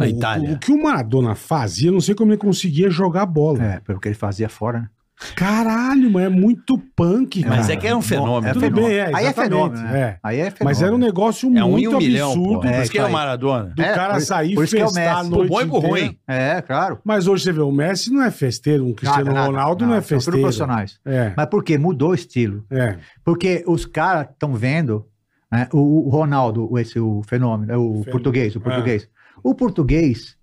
o, 0.00 0.04
Itália. 0.04 0.50
O, 0.50 0.52
o 0.54 0.58
que 0.58 0.70
o 0.72 0.82
Maradona 0.82 1.34
fazia, 1.34 1.88
eu 1.88 1.92
não 1.92 2.00
sei 2.00 2.14
como 2.14 2.30
ele 2.30 2.38
conseguia 2.38 2.88
jogar 2.88 3.26
bola. 3.26 3.62
É, 3.62 3.80
pelo 3.80 3.98
que 4.00 4.08
ele 4.08 4.14
fazia 4.14 4.48
fora, 4.48 4.80
né? 4.80 4.88
Caralho, 5.34 6.10
mas 6.10 6.24
é 6.24 6.28
muito 6.28 6.78
punk, 6.94 7.42
cara. 7.42 7.56
Mas 7.56 7.68
é 7.68 7.76
que 7.76 7.86
é 7.86 7.94
um 7.94 8.00
fenômeno. 8.00 8.46
É 8.48 8.52
Tudo 8.52 8.60
fenômeno. 8.62 8.88
bem, 8.88 8.96
é, 8.98 9.10
Aí 9.14 9.26
é 9.26 9.32
fenômeno, 9.32 9.82
né? 9.82 10.00
é. 10.00 10.18
Aí 10.22 10.36
é 10.38 10.44
fenômeno. 10.50 10.64
Mas 10.64 10.82
era 10.82 10.94
um 10.94 10.98
negócio 10.98 11.58
É 11.58 11.64
um 11.64 11.70
muito 11.72 11.94
um 11.94 11.98
milhão, 11.98 12.30
absurdo 12.32 12.60
pô. 12.60 12.66
É, 12.68 12.72
Por 12.72 12.82
isso 12.82 12.92
que 12.92 12.98
é 12.98 13.04
o. 13.04 13.10
Maradona. 13.10 13.64
do 13.74 13.82
É, 13.82 13.94
cara 13.94 14.14
por- 14.14 14.20
sair 14.22 14.54
por 14.54 14.60
e 14.64 14.78
é 14.78 14.84
o 14.84 14.86
festar 14.86 15.14
a 15.16 15.18
Messi. 15.18 15.30
noite 15.30 15.48
bom 15.48 15.60
e 15.60 15.64
inteira. 15.64 15.88
ruim. 15.88 16.18
É, 16.28 16.62
claro. 16.62 17.00
Mas 17.04 17.26
hoje 17.26 17.42
você 17.44 17.52
vê, 17.52 17.60
o 17.60 17.72
Messi 17.72 18.12
não 18.12 18.22
é 18.22 18.30
festeiro, 18.30 18.86
um 18.86 18.92
Cristiano 18.94 19.24
Nada, 19.24 19.34
nada. 19.40 19.46
Ronaldo 19.48 19.86
não, 19.86 19.94
é 19.94 20.00
são 20.00 20.08
festeiro. 20.08 20.40
profissionais. 20.40 21.00
É, 21.04 21.32
Mas 21.36 21.46
por 21.46 21.64
quê? 21.64 21.76
Mudou 21.78 22.10
o 22.10 22.14
estilo. 22.14 22.64
é. 22.70 22.98
Porque 23.24 23.64
os 23.66 23.84
caras 23.86 24.28
estão 24.30 24.54
vendo 24.54 25.04
né, 25.50 25.66
o, 25.72 26.06
o 26.06 26.10
Ronaldo, 26.10 26.70
o- 26.72 26.78
esse 26.78 26.98
o 27.00 27.22
fenômeno, 27.26 27.72
é 27.72 27.76
o 27.76 27.80
Fenômeno. 27.82 28.10
português, 28.12 28.54
o 28.54 28.60
português. 28.60 29.08
O 29.42 29.54
português 29.54 30.36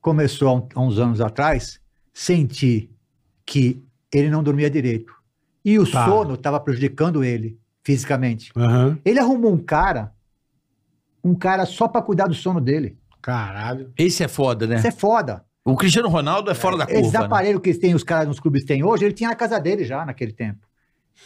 começou 0.00 0.68
há, 0.74 0.78
há 0.78 0.82
uns 0.82 0.98
anos 0.98 1.20
atrás 1.20 1.78
sentir 2.14 2.90
que 3.44 3.82
ele 4.12 4.30
não 4.30 4.42
dormia 4.42 4.70
direito. 4.70 5.12
E 5.64 5.78
o 5.78 5.90
Tá. 5.90 6.04
sono 6.06 6.34
estava 6.34 6.60
prejudicando 6.60 7.24
ele 7.24 7.58
fisicamente. 7.82 8.50
Aham. 8.56 8.98
Ele 9.04 9.18
arrumou 9.18 9.52
um 9.52 9.58
cara, 9.58 10.12
um 11.22 11.34
cara 11.34 11.66
só 11.66 11.88
para 11.88 12.02
cuidar 12.02 12.26
do 12.26 12.34
sono 12.34 12.60
dele. 12.60 12.96
Caralho. 13.20 13.90
Esse 13.98 14.22
é 14.22 14.28
foda, 14.28 14.66
né? 14.66 14.76
Isso 14.76 14.86
é 14.86 14.92
foda. 14.92 15.44
O 15.64 15.76
Cristiano 15.76 16.08
Ronaldo 16.08 16.48
é 16.50 16.54
fora 16.54 16.76
da 16.76 16.84
Esses 16.84 17.02
curva. 17.02 17.18
né? 17.18 17.24
aparelhos 17.26 17.60
que 17.60 17.74
tem, 17.74 17.92
os 17.94 18.04
caras 18.04 18.28
nos 18.28 18.38
clubes 18.38 18.64
têm 18.64 18.84
hoje, 18.84 19.04
ele 19.04 19.14
tinha 19.14 19.30
na 19.30 19.34
casa 19.34 19.58
dele 19.58 19.84
já 19.84 20.06
naquele 20.06 20.32
tempo. 20.32 20.60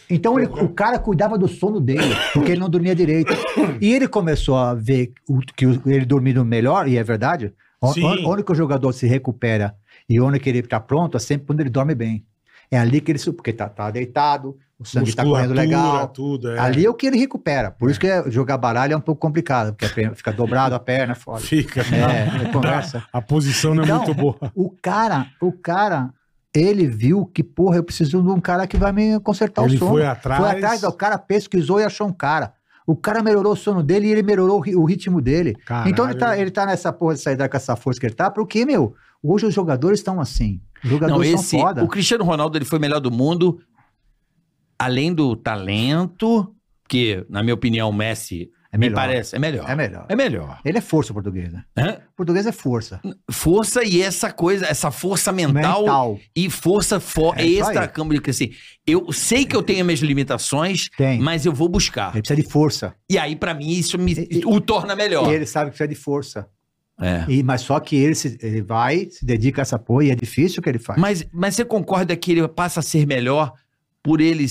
Então 0.08 0.38
ele- 0.38 0.50
o 0.50 0.68
cara 0.70 0.98
cuidava 0.98 1.36
do 1.36 1.46
sono 1.48 1.78
dele, 1.80 2.14
porque 2.32 2.52
ele 2.52 2.60
não 2.60 2.70
dormia 2.70 2.94
direito. 2.94 3.32
E 3.80 3.92
ele 3.92 4.08
começou 4.08 4.56
a 4.56 4.72
ver 4.72 5.12
o- 5.28 5.40
que 5.40 5.66
ele 5.84 6.06
dormindo 6.06 6.42
melhor, 6.44 6.88
e 6.88 6.96
é 6.96 7.02
verdade. 7.04 7.52
O- 7.82 7.92
Sim. 7.92 8.04
o- 8.04 8.28
Onde 8.30 8.42
que 8.42 8.52
o 8.52 8.54
jogador 8.54 8.92
se 8.92 9.06
recupera 9.06 9.74
e 10.08 10.18
onde 10.20 10.38
que 10.40 10.48
ele 10.48 10.60
está 10.60 10.80
pronto 10.80 11.16
é 11.16 11.20
sempre 11.20 11.46
quando 11.46 11.60
ele 11.60 11.70
dorme 11.70 11.94
bem. 11.94 12.24
É 12.70 12.78
ali 12.78 13.00
que 13.00 13.10
ele. 13.12 13.18
Porque 13.32 13.52
tá, 13.52 13.68
tá 13.68 13.90
deitado, 13.90 14.56
o 14.78 14.84
sangue 14.84 15.10
está 15.10 15.24
correndo 15.24 15.52
legal. 15.54 16.06
tudo, 16.08 16.50
é. 16.52 16.58
Ali 16.58 16.86
é 16.86 16.88
o 16.90 16.94
que 16.94 17.06
ele 17.06 17.18
recupera. 17.18 17.70
Por 17.70 17.90
isso 17.90 17.98
que 17.98 18.06
é- 18.06 18.30
jogar 18.30 18.56
baralho 18.58 18.92
é 18.92 18.96
um 18.96 19.00
pouco 19.00 19.20
complicado, 19.20 19.74
porque 19.74 20.08
fica 20.14 20.32
dobrado 20.32 20.74
a 20.74 20.78
perna, 20.78 21.12
é 21.12 21.16
foda. 21.16 21.40
Fica. 21.40 21.80
É, 21.82 22.50
conversa. 22.52 23.02
A 23.12 23.20
posição 23.20 23.74
não 23.74 23.82
é 23.82 23.86
Então, 23.86 23.96
muito 23.98 24.14
boa. 24.14 24.36
O 24.54 24.70
cara, 24.80 25.26
o 25.40 25.50
cara, 25.52 26.10
ele 26.54 26.86
viu 26.86 27.26
que, 27.26 27.42
porra, 27.42 27.76
eu 27.76 27.84
preciso 27.84 28.22
de 28.22 28.28
um 28.28 28.40
cara 28.40 28.66
que 28.66 28.76
vai 28.76 28.92
me 28.92 29.18
consertar 29.20 29.64
Ele 29.64 29.74
o 29.74 29.78
sono. 29.78 29.90
foi 29.92 30.06
atrás. 30.06 30.40
Foi 30.40 30.50
atrás, 30.50 30.82
o 30.84 30.92
cara 30.92 31.18
pesquisou 31.18 31.80
e 31.80 31.84
achou 31.84 32.06
um 32.06 32.12
cara. 32.12 32.52
O 32.86 32.96
cara 32.96 33.22
melhorou 33.22 33.52
o 33.52 33.56
sono 33.56 33.82
dele 33.82 34.08
e 34.08 34.10
ele 34.12 34.22
melhorou 34.22 34.58
o 34.58 34.60
ri- 34.60 34.74
o 34.76 34.84
ritmo 34.84 35.20
dele. 35.20 35.54
Caralho. 35.66 35.90
Então 35.90 36.04
ele 36.06 36.14
tá, 36.18 36.38
ele 36.38 36.50
tá 36.50 36.66
nessa 36.66 36.92
porra 36.92 37.14
de 37.14 37.20
sair 37.20 37.36
com 37.36 37.56
essa 37.56 37.76
força 37.76 38.00
que 38.00 38.06
ele 38.06 38.14
tá, 38.14 38.30
porque, 38.30 38.64
meu, 38.64 38.94
hoje 39.22 39.46
os 39.46 39.54
jogadores 39.54 40.00
estão 40.00 40.20
assim. 40.20 40.60
Os 40.82 40.90
Não, 40.90 40.98
jogadores 40.98 41.30
esse, 41.34 41.44
são 41.50 41.60
foda. 41.60 41.84
o 41.84 41.88
Cristiano 41.88 42.24
Ronaldo 42.24 42.56
ele 42.58 42.64
foi 42.64 42.78
o 42.78 42.82
melhor 42.82 43.00
do 43.00 43.10
mundo, 43.10 43.60
além 44.78 45.12
do 45.14 45.36
talento, 45.36 46.52
que, 46.88 47.24
na 47.28 47.42
minha 47.42 47.54
opinião, 47.54 47.90
o 47.90 47.92
Messi 47.92 48.50
É 48.72 48.78
me 48.78 48.86
melhor. 48.86 48.94
parece, 48.96 49.34
é 49.34 49.38
melhor. 49.38 49.68
É 49.68 49.74
melhor. 49.74 50.06
É 50.08 50.14
melhor. 50.14 50.60
Ele 50.64 50.78
é 50.78 50.80
força 50.80 51.12
português, 51.12 51.52
né? 51.52 51.64
Hã? 51.76 51.96
Português 52.16 52.46
é 52.46 52.52
força. 52.52 53.00
Força 53.28 53.82
e 53.82 54.00
essa 54.00 54.30
coisa, 54.32 54.64
essa 54.66 54.92
força 54.92 55.32
mental, 55.32 55.80
Mental. 55.80 56.18
e 56.36 56.48
força 56.48 57.00
fo 57.00 57.32
É 57.34 57.42
de 57.44 58.20
crescer. 58.20 58.52
Eu 58.86 59.12
sei 59.12 59.44
que 59.44 59.56
eu 59.56 59.62
tenho 59.62 59.84
minhas 59.84 60.00
limitações, 60.00 60.88
Tem. 60.96 61.18
mas 61.20 61.44
eu 61.44 61.52
vou 61.52 61.68
buscar. 61.68 62.12
Ele 62.12 62.22
precisa 62.22 62.40
de 62.40 62.48
força. 62.48 62.94
E 63.10 63.18
aí, 63.18 63.34
pra 63.34 63.54
mim, 63.54 63.70
isso 63.70 63.98
me, 63.98 64.12
E- 64.12 64.42
o 64.46 64.60
torna 64.60 64.94
melhor. 64.94 65.28
E 65.30 65.34
ele 65.34 65.46
sabe 65.46 65.70
que 65.70 65.76
precisa 65.76 65.88
de 65.88 65.94
força. 66.00 66.46
É. 67.00 67.24
E, 67.28 67.42
mas 67.42 67.62
só 67.62 67.80
que 67.80 67.96
ele, 67.96 68.14
se- 68.14 68.38
ele 68.40 68.62
vai, 68.62 69.06
se 69.10 69.24
dedica 69.24 69.60
a 69.60 69.62
essa 69.62 69.78
porra 69.78 70.04
e 70.04 70.10
é 70.10 70.14
difícil 70.14 70.60
o 70.60 70.62
que 70.62 70.68
ele 70.68 70.78
faz. 70.78 71.00
Mas, 71.00 71.26
mas 71.32 71.54
você 71.56 71.64
concorda 71.64 72.14
que 72.14 72.30
ele 72.32 72.46
passa 72.46 72.80
a 72.80 72.82
ser 72.82 73.06
melhor 73.06 73.52
por 74.02 74.20
ele 74.20 74.46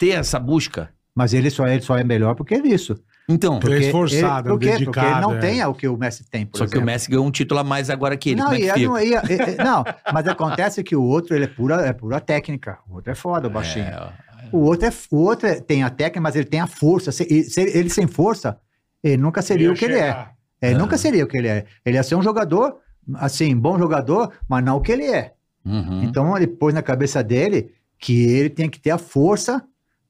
ter 0.00 0.10
essa 0.10 0.38
busca? 0.38 0.90
Mas 1.14 1.34
ele 1.34 1.50
só, 1.50 1.66
ele 1.66 1.82
só 1.82 1.98
é 1.98 2.04
melhor 2.04 2.34
porque 2.36 2.54
é 2.54 2.66
isso. 2.66 2.96
Então, 3.28 3.60
Ele 3.62 3.74
é 3.74 3.78
esforçado, 3.88 4.48
ele, 4.48 4.54
por 4.54 4.60
quê? 4.60 4.66
dedicado, 4.72 4.92
Porque 4.92 5.00
ele 5.12 5.20
não 5.20 5.34
é. 5.34 5.38
tem 5.38 5.64
o 5.64 5.74
que 5.74 5.86
o 5.86 5.96
Messi 5.98 6.24
tem, 6.30 6.46
por 6.46 6.56
só 6.58 6.64
que 6.64 6.70
o 6.70 6.72
exemplo. 6.76 6.86
Messi 6.86 7.10
ganhou 7.10 7.26
um 7.26 7.30
título 7.30 7.60
a 7.60 7.64
mais 7.64 7.90
agora 7.90 8.16
que 8.16 8.30
ele. 8.30 8.40
não, 8.40 8.52
é 8.52 8.58
que 8.72 8.86
não, 8.86 8.98
e- 8.98 9.12
e- 9.12 9.62
não, 9.62 9.84
mas 10.12 10.26
acontece 10.26 10.82
que 10.82 10.96
o 10.96 11.02
outro 11.02 11.34
ele 11.36 11.44
é 11.44 11.48
pura, 11.48 11.74
é 11.86 11.92
pura 11.92 12.20
técnica. 12.20 12.78
O 12.88 12.94
outro 12.94 13.12
é 13.12 13.14
foda, 13.14 13.46
o 13.48 13.50
baixinho. 13.50 13.84
É, 13.84 14.12
O 14.50 14.60
outro, 14.60 14.86
é, 14.88 14.92
o 15.10 15.16
outro 15.18 15.46
é- 15.46 15.60
tem 15.60 15.82
a 15.82 15.90
técnica, 15.90 16.20
mas 16.22 16.34
ele 16.36 16.46
tem 16.46 16.60
a 16.60 16.66
força. 16.66 17.12
Se, 17.12 17.24
se 17.44 17.60
ele, 17.60 17.70
ele 17.78 17.90
sem 17.90 18.06
força, 18.06 18.58
ele 19.04 19.18
nunca 19.18 19.42
seria 19.42 19.66
Ia 19.66 19.72
o 19.72 19.76
que 19.76 19.84
ele 19.84 19.94
é. 19.94 19.98
chegar. 20.06 20.32
Ele 20.62 20.74
Ah. 20.74 20.78
nunca 20.78 20.96
seria 20.96 21.24
o 21.24 21.26
que 21.28 21.36
ele 21.36 21.48
é. 21.48 21.66
Ele 21.84 21.96
ia 21.96 22.02
ser 22.02 22.14
um 22.14 22.22
jogador, 22.22 22.78
assim, 23.16 23.54
bom 23.54 23.78
jogador, 23.78 24.32
mas 24.48 24.64
não 24.64 24.78
o 24.78 24.80
que 24.80 24.90
ele 24.92 25.04
é. 25.04 25.34
Uhum. 25.66 26.02
Então 26.02 26.34
ele 26.34 26.46
pôs 26.46 26.72
na 26.72 26.80
cabeça 26.82 27.22
dele 27.22 27.72
que 27.98 28.24
ele 28.24 28.48
tem 28.48 28.70
que 28.70 28.80
ter 28.80 28.90
a 28.90 28.96
força 28.98 29.62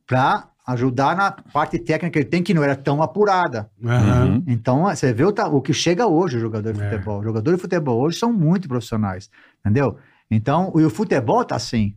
para 0.07 0.48
ajudar 0.69 1.17
na 1.17 1.33
parte 1.33 1.79
técnica 1.79 2.11
que 2.13 2.19
ele 2.19 2.25
tem, 2.27 2.43
que 2.43 2.53
não 2.53 2.63
era 2.63 2.77
tão 2.77 3.03
apurada. 3.03 3.71
Uhum. 3.83 4.43
Então, 4.47 4.83
você 4.85 5.13
vê 5.13 5.25
o, 5.25 5.29
o 5.53 5.63
que 5.63 5.73
chega 5.73 6.07
hoje, 6.07 6.37
o 6.37 6.41
jogador 6.41 6.73
de 6.75 6.81
É. 6.83 6.91
futebol. 6.91 7.19
Os 7.21 7.25
jogadores 7.25 7.59
de 7.59 7.63
futebol 7.63 7.99
hoje 8.01 8.19
são 8.19 8.33
muito 8.33 8.69
profissionais, 8.69 9.31
entendeu? 9.61 9.97
Então, 10.31 10.73
e 10.77 10.85
o 10.85 10.91
futebol 10.91 11.43
tá 11.45 11.57
assim. 11.57 11.95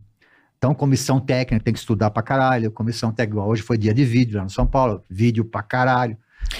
Então, 0.56 0.74
comissão 0.74 1.20
técnica 1.20 1.62
tem 1.64 1.74
que 1.74 1.80
estudar 1.80 2.10
pra 2.10 2.22
caralho. 2.22 2.70
Comissão 2.70 3.12
técnica, 3.12 3.42
hoje 3.42 3.62
foi 3.62 3.76
dia 3.76 3.92
de 3.92 4.04
vídeo 4.04 4.38
lá 4.38 4.44
no 4.44 4.50
São 4.50 4.66
Paulo. 4.66 5.02
Vídeo 5.10 5.44
pra 5.44 5.62
caralho. 5.62 6.16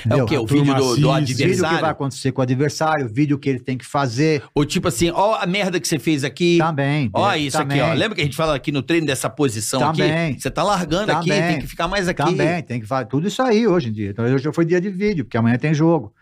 É 0.08 0.22
o 0.22 0.26
quê? 0.26 0.38
O 0.38 0.46
vídeo 0.46 0.74
do, 0.74 0.96
do 0.96 1.10
assiste. 1.10 1.34
Vídeo 1.34 1.36
que 1.36 1.42
vai 1.42 1.70
adversário? 1.70 1.86
acontecer 1.86 2.32
com 2.32 2.40
o 2.40 2.42
adversário, 2.42 3.08
vídeo 3.08 3.38
que 3.38 3.48
ele 3.48 3.60
tem 3.60 3.76
que 3.76 3.84
fazer. 3.84 4.42
Ou 4.54 4.64
tipo 4.64 4.88
assim, 4.88 5.10
ó 5.10 5.34
a 5.34 5.46
merda 5.46 5.78
que 5.78 5.86
você 5.86 5.98
fez 5.98 6.24
aqui. 6.24 6.58
Também. 6.58 7.10
Ó 7.12 7.30
é, 7.30 7.38
isso 7.38 7.58
aqui, 7.58 7.80
ó. 7.80 7.92
Lembra 7.92 8.14
que 8.14 8.20
a 8.20 8.24
gente 8.24 8.36
fala 8.36 8.54
aqui 8.54 8.72
no 8.72 8.82
treino 8.82 9.06
dessa 9.06 9.28
posição 9.28 9.80
Também. 9.80 10.30
aqui? 10.30 10.40
Você 10.40 10.50
tá 10.50 10.62
largando 10.62 11.12
aqui, 11.12 11.30
tem 11.30 11.60
que 11.60 11.66
ficar 11.66 11.88
mais 11.88 12.08
aqui. 12.08 12.22
Também, 12.22 12.62
tem 12.62 12.80
que 12.80 12.86
fazer 12.86 13.06
tudo 13.06 13.28
isso 13.28 13.42
aí 13.42 13.66
hoje 13.66 13.88
em 13.88 13.92
dia. 13.92 14.10
Então, 14.10 14.24
hoje 14.24 14.52
foi 14.52 14.64
dia 14.64 14.80
de 14.80 14.90
vídeo, 14.90 15.24
porque 15.24 15.36
amanhã 15.36 15.58
tem 15.58 15.74
jogo. 15.74 16.12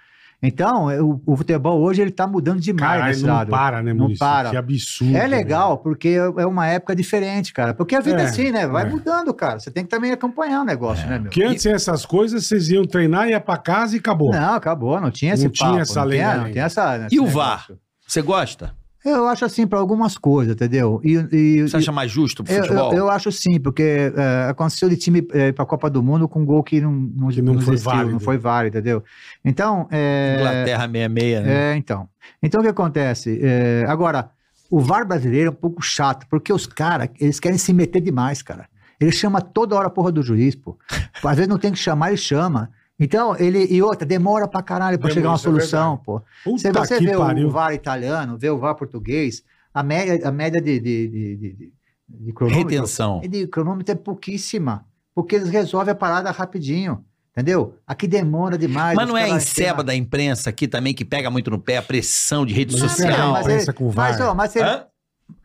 Então, 0.42 0.90
é, 0.90 1.02
o, 1.02 1.20
o 1.26 1.36
futebol 1.36 1.80
hoje 1.82 2.00
ele 2.00 2.10
tá 2.10 2.26
mudando 2.26 2.60
demais 2.60 2.92
Caralho, 2.92 3.06
nesse 3.08 3.26
não 3.26 3.34
lado. 3.34 3.50
para, 3.50 3.82
né, 3.82 3.92
Não 3.92 3.98
Maurício? 4.00 4.18
para. 4.18 4.50
Que 4.50 4.56
absurdo. 4.56 5.16
É 5.16 5.26
legal, 5.26 5.76
porque 5.78 6.08
é 6.38 6.46
uma 6.46 6.66
época 6.66 6.96
diferente, 6.96 7.52
cara. 7.52 7.74
Porque 7.74 7.94
a 7.94 8.00
vida 8.00 8.20
É, 8.20 8.22
é 8.22 8.24
assim, 8.26 8.50
né? 8.50 8.66
Vai 8.66 8.84
é. 8.86 8.88
mudando, 8.88 9.34
cara. 9.34 9.58
Você 9.60 9.70
tem 9.70 9.84
que 9.84 9.90
também 9.90 10.12
acompanhar 10.12 10.62
o 10.62 10.64
negócio, 10.64 11.06
né, 11.06 11.14
meu? 11.18 11.24
Porque 11.24 11.42
antes 11.42 11.66
essas 11.66 12.06
coisas, 12.06 12.46
vocês 12.46 12.70
iam 12.70 12.84
treinar, 12.86 13.28
ia 13.28 13.38
pra 13.40 13.58
casa 13.58 13.96
e 13.96 13.98
acabou. 13.98 14.32
Não, 14.32 14.54
acabou. 14.54 14.98
Não 14.98 15.10
tinha 15.10 15.34
esse 15.34 15.44
Não 15.44 15.50
tinha 15.52 15.68
papo, 15.68 15.80
essa 15.82 16.04
não 16.04 16.10
tinha, 16.10 16.34
não 16.36 16.50
tinha 16.52 16.64
essa, 16.64 16.96
esse 17.06 17.14
E 17.14 17.18
o 17.20 17.24
negócio. 17.24 17.38
VAR? 17.38 17.66
Você 18.06 18.22
gosta? 18.22 18.79
Eu 19.04 19.26
acho 19.28 19.44
assim 19.44 19.66
para 19.66 19.78
algumas 19.78 20.18
coisas, 20.18 20.54
entendeu? 20.54 21.00
E, 21.02 21.14
e- 21.32 21.62
Você 21.62 21.78
acha 21.78 21.90
mais 21.92 22.10
justo 22.10 22.44
pro 22.44 22.52
eu, 22.52 22.62
futebol? 22.62 22.92
eu, 22.92 22.98
eu 22.98 23.10
acho 23.10 23.32
sim, 23.32 23.58
porque 23.58 24.12
é, 24.14 24.48
aconteceu 24.50 24.88
de 24.88 24.96
time 24.96 25.26
é, 25.32 25.52
para 25.52 25.62
a 25.62 25.66
Copa 25.66 25.88
do 25.88 26.02
Mundo 26.02 26.28
com 26.28 26.42
um 26.42 26.44
gol 26.44 26.62
que 26.62 26.80
não, 26.80 26.92
não, 26.92 27.28
Que 27.28 27.40
não 27.40 27.54
foi 27.60 27.74
existiu, 27.74 27.90
válido. 27.92 28.12
não 28.12 28.20
foi 28.20 28.36
válido, 28.36 28.76
entendeu? 28.76 29.02
Então, 29.44 29.88
é, 29.90 30.36
Inglaterra 30.38 30.86
66, 30.86 31.42
né? 31.42 31.72
É, 31.72 31.76
então. 31.76 32.08
Então 32.42 32.60
o 32.60 32.62
que 32.62 32.68
acontece? 32.70 33.38
É, 33.42 33.84
agora, 33.88 34.30
o 34.70 34.80
VAR 34.80 35.06
brasileiro 35.06 35.48
é 35.48 35.50
um 35.50 35.54
pouco 35.56 35.80
chato, 35.80 36.26
porque 36.28 36.52
os 36.52 36.66
caras, 36.66 37.08
eles 37.18 37.40
querem 37.40 37.56
se 37.58 37.72
meter 37.72 38.00
demais, 38.02 38.42
cara. 38.42 38.68
Ele 39.00 39.12
chama 39.12 39.40
toda 39.40 39.74
hora 39.76 39.86
a 39.86 39.90
porra 39.90 40.12
do 40.12 40.22
juiz, 40.22 40.54
pô. 40.54 40.76
Às 41.24 41.36
vezes 41.36 41.48
não 41.48 41.56
tem 41.58 41.72
que 41.72 41.78
chamar, 41.78 42.08
ele 42.08 42.18
chama. 42.18 42.70
Então, 43.02 43.34
ele. 43.38 43.66
E 43.70 43.82
outra, 43.82 44.06
demora 44.06 44.46
pra 44.46 44.62
caralho 44.62 44.98
pra 44.98 45.08
Demora, 45.08 45.14
chegar 45.14 45.28
uma 45.30 45.34
é 45.36 45.38
solução, 45.38 45.96
verdade. 45.96 46.04
pô. 46.04 46.22
Puta 46.44 46.58
Se 46.58 46.70
você 46.72 47.00
vê 47.00 47.16
pariu. 47.16 47.48
o 47.48 47.50
VAR 47.50 47.72
italiano, 47.72 48.36
vê 48.38 48.50
o 48.50 48.58
VAR 48.58 48.74
português, 48.74 49.42
a 49.72 49.82
média, 49.82 50.28
a 50.28 50.30
média 50.30 50.60
de, 50.60 50.78
de, 50.78 51.08
de, 51.08 51.36
de, 51.36 51.52
de- 51.54 51.72
de 52.08 52.32
cronômetro. 52.32 52.68
Retenção. 52.70 53.20
De 53.20 53.46
cronômetro 53.46 53.92
é 53.92 53.94
pouquíssima. 53.96 54.84
Porque 55.14 55.36
eles 55.36 55.48
resolvem 55.48 55.92
a 55.92 55.94
parada 55.94 56.30
rapidinho. 56.30 57.04
Entendeu? 57.32 57.76
Aqui 57.86 58.06
demora 58.08 58.58
demais. 58.58 58.94
Mas 58.96 59.08
não 59.08 59.16
é 59.16 59.24
a 59.24 59.28
enceba 59.30 59.82
da 59.84 59.94
imprensa 59.94 60.50
aqui 60.50 60.66
também 60.68 60.92
que 60.92 61.04
pega 61.04 61.30
muito 61.30 61.50
no 61.50 61.58
pé, 61.60 61.76
a 61.78 61.82
pressão 61.82 62.44
de 62.44 62.52
rede 62.52 62.74
Mas 62.74 62.82
é 62.82 62.88
social? 62.88 63.10
legal, 63.10 63.32
mas, 63.32 63.46
ele, 63.46 63.72
com 63.72 63.86
o 63.86 63.90
VAR. 63.90 64.10
mas, 64.10 64.20
ó, 64.20 64.34
mas, 64.34 64.56
ele, 64.56 64.64
Hã? 64.68 64.86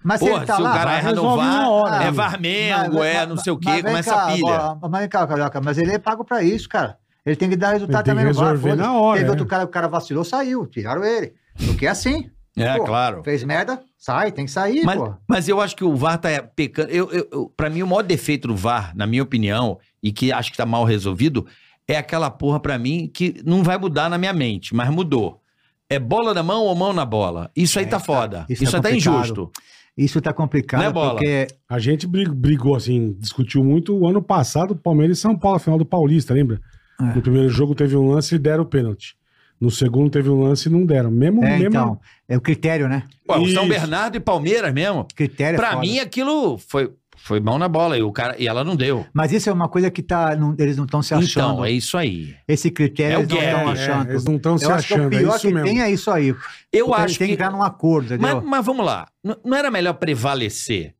mas 0.03 0.19
Porra, 0.19 0.37
ele 0.37 0.45
tá 0.47 0.55
se 0.55 0.61
lá, 0.63 0.71
o 0.71 0.73
cara 0.73 0.97
erra 0.97 1.13
no 1.13 1.35
VAR, 1.37 1.69
hora, 1.69 2.03
é? 2.03 2.11
Varmengo, 2.11 3.03
é 3.03 3.25
não 3.27 3.37
sei 3.37 3.53
o 3.53 3.57
quê, 3.59 3.83
começa 3.83 4.11
cá, 4.11 4.23
a 4.23 4.33
pilha. 4.33 4.77
ó, 4.81 4.89
Mas 4.89 4.99
vem 5.01 5.09
cá, 5.09 5.27
Carioca, 5.27 5.61
mas 5.61 5.77
ele 5.77 5.91
é 5.93 5.99
pago 5.99 6.25
pra 6.25 6.41
isso, 6.43 6.67
cara. 6.67 6.97
Ele 7.25 7.35
tem 7.35 7.49
que 7.49 7.55
dar 7.55 7.71
resultado 7.73 8.05
também 8.05 8.25
no 8.25 8.33
VAR. 8.33 8.57
na 8.75 8.93
hora, 8.93 9.17
Teve 9.17 9.27
é. 9.27 9.31
outro 9.31 9.45
cara, 9.45 9.63
o 9.63 9.67
cara 9.67 9.87
vacilou, 9.87 10.23
saiu, 10.23 10.65
tiraram 10.67 11.03
ele. 11.03 11.33
Porque 11.65 11.85
é 11.85 11.89
assim. 11.89 12.29
É, 12.57 12.77
Pô, 12.77 12.85
claro. 12.85 13.21
Fez 13.23 13.43
merda, 13.43 13.81
sai, 13.97 14.31
tem 14.31 14.45
que 14.45 14.51
sair, 14.51 14.83
Mas, 14.85 14.97
pô. 14.97 15.13
mas 15.27 15.49
eu 15.49 15.59
acho 15.59 15.75
que 15.75 15.83
o 15.83 15.93
VAR 15.95 16.17
tá 16.17 16.29
pecando. 16.55 16.89
Eu, 16.89 17.11
eu, 17.11 17.27
eu- 17.31 17.49
pra 17.57 17.69
mim, 17.69 17.81
o 17.81 17.87
maior 17.87 18.01
defeito 18.03 18.47
do 18.47 18.55
VAR, 18.55 18.95
na 18.95 19.05
minha 19.05 19.23
opinião, 19.23 19.77
e 20.01 20.11
que 20.13 20.31
acho 20.31 20.51
que 20.51 20.57
tá 20.57 20.65
mal 20.65 20.85
resolvido, 20.85 21.45
é 21.87 21.97
aquela 21.97 22.29
porra 22.29 22.59
pra 22.59 22.77
mim 22.79 23.11
que 23.13 23.41
não 23.45 23.61
vai 23.61 23.77
mudar 23.77 24.09
na 24.09 24.17
minha 24.17 24.31
mente, 24.31 24.73
mas 24.73 24.89
mudou. 24.89 25.41
É 25.89 25.99
bola 25.99 26.33
na 26.33 26.41
mão 26.41 26.63
ou 26.63 26.73
mão 26.75 26.93
na 26.93 27.03
bola? 27.05 27.51
Isso 27.55 27.77
aí 27.77 27.85
É, 27.85 27.87
tá 27.89 27.99
foda. 27.99 28.45
isso 28.49 28.63
Isso, 28.63 28.71
tá 28.71 28.81
tá 28.81 28.91
injusto. 28.91 29.51
Isso 29.97 30.21
tá 30.21 30.31
complicado, 30.33 30.81
Não 30.81 30.87
é 30.89 30.93
bola. 30.93 31.11
porque 31.11 31.47
A 31.69 31.77
gente 31.79 32.07
brig- 32.07 32.33
brigou, 32.33 32.75
assim, 32.75 33.13
discutiu 33.19 33.63
muito 33.63 33.95
o 33.97 34.07
ano 34.07 34.21
passado, 34.21 34.75
Palmeiras 34.75 35.17
e 35.17 35.21
São 35.21 35.37
Paulo, 35.37 35.57
a 35.57 35.59
final 35.59 35.77
do 35.77 35.85
Paulista, 35.85 36.33
lembra? 36.33 36.59
É. 36.99 37.03
No 37.15 37.21
primeiro 37.21 37.49
jogo 37.49 37.75
teve 37.75 37.95
um 37.95 38.07
lance 38.07 38.35
e 38.35 38.39
deram 38.39 38.63
o 38.63 38.65
pênalti. 38.65 39.15
No 39.59 39.71
segundo 39.71 40.09
teve 40.11 40.29
um 40.29 40.41
lance 40.43 40.67
e 40.67 40.71
não 40.71 40.85
deram. 40.85 41.09
Mesmo, 41.09 41.43
É, 41.43 41.51
mesmo 41.57 41.67
então, 41.67 41.99
é 42.27 42.37
o 42.37 42.41
critério, 42.41 42.87
né? 42.89 43.03
Pô, 43.25 43.37
o 43.37 43.47
São. 43.49 43.67
Bernardo 43.67 44.15
e 44.17 44.19
Palmeiras 44.19 44.73
mesmo. 44.73 45.07
Critério 45.15 45.55
é 45.55 45.59
Pra 45.59 45.69
foda. 45.71 45.81
mim, 45.81 45.99
aquilo 45.99 46.57
foi, 46.57 46.91
foi 47.17 47.39
mão 47.39 47.57
na 47.57 47.69
bola. 47.69 47.97
E, 47.97 48.01
o 48.03 48.11
cara, 48.11 48.35
e 48.37 48.47
ela 48.47 48.65
não 48.65 48.75
deu. 48.75 49.05
Mas 49.13 49.31
isso 49.31 49.49
é 49.49 49.53
uma 49.53 49.69
coisa 49.69 49.89
que 49.89 50.03
tá, 50.03 50.35
não- 50.35 50.55
eles 50.59 50.75
não 50.75 50.83
estão 50.83 51.01
se 51.01 51.13
achando. 51.13 51.29
Então, 51.53 51.65
é 51.65 51.71
isso 51.71 51.97
aí. 51.97 52.35
Esse 52.47 52.69
critério 52.69 53.15
É 53.15 53.17
o 53.17 53.21
eles 53.21 53.29
não 53.31 53.39
estão 53.39 53.59
É, 53.59 53.71
achando. 53.71 54.09
eles 54.09 54.25
não 54.25 54.35
estão 54.35 54.57
se 54.57 54.65
Eu 54.65 54.71
acho 54.73 54.87
que 54.89 54.93
achando, 54.93 55.05
o 55.11 55.15
é 55.15 55.19
pior 55.19 55.29
isso 55.35 55.47
que 55.47 55.53
mesmo. 55.53 55.67
tem 55.69 55.81
é 55.81 55.89
isso 55.91 56.11
aí. 56.11 56.35
Eu 56.71 56.93
acho 56.93 57.17
que 57.17 57.25
que. 57.25 57.31
entrar 57.33 57.49
num 57.51 57.63
acordo? 57.63 58.17
Mas, 58.19 58.43
mas 58.43 58.65
vamos 58.65 58.85
lá. 58.85 59.07
Não 59.23 59.55
era 59.57 59.71
melhor 59.71 59.93
prevalecer 59.93 60.93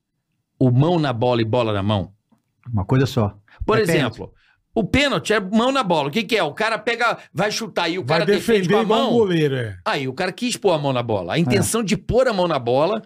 o 0.58 0.72
mão 0.72 0.98
na 0.98 1.12
bola 1.12 1.42
e 1.42 1.46
bola 1.46 1.74
na 1.74 1.84
mão? 1.84 2.12
Uma 2.72 2.86
coisa 2.86 3.06
só. 3.06 3.38
Por 3.66 3.78
É 3.78 3.82
exemplo, 3.82 4.32
o 4.76 4.84
pênalti 4.84 5.34
é 5.34 5.40
mão 5.40 5.72
na 5.72 5.82
bola. 5.82 6.10
O 6.10 6.12
que, 6.12 6.22
que 6.24 6.36
é? 6.38 6.44
O 6.44 6.54
cara 6.54 6.78
pega, 6.78 7.18
vai 7.34 7.50
chutar 7.50 7.88
e 7.90 7.98
o 7.98 8.04
Vai 8.06 8.20
cara 8.20 8.26
defende 8.32 8.68
defender 8.68 8.86
com 8.86 8.94
a 8.94 8.98
mão. 8.98 9.10
o 9.14 9.18
goleiro, 9.20 9.56
é. 9.56 9.78
Aí 9.86 10.08
o 10.08 10.14
cara 10.14 10.32
quis 10.34 10.58
pôr 10.58 10.74
a 10.74 10.78
mão 10.78 10.92
na 10.92 11.02
bola. 11.02 11.34
A 11.34 11.40
intenção 11.40 11.82
de 11.82 11.96
pôr 11.96 12.28
a 12.28 12.34
mão 12.34 12.48
na 12.48 12.60
bola, 12.60 13.02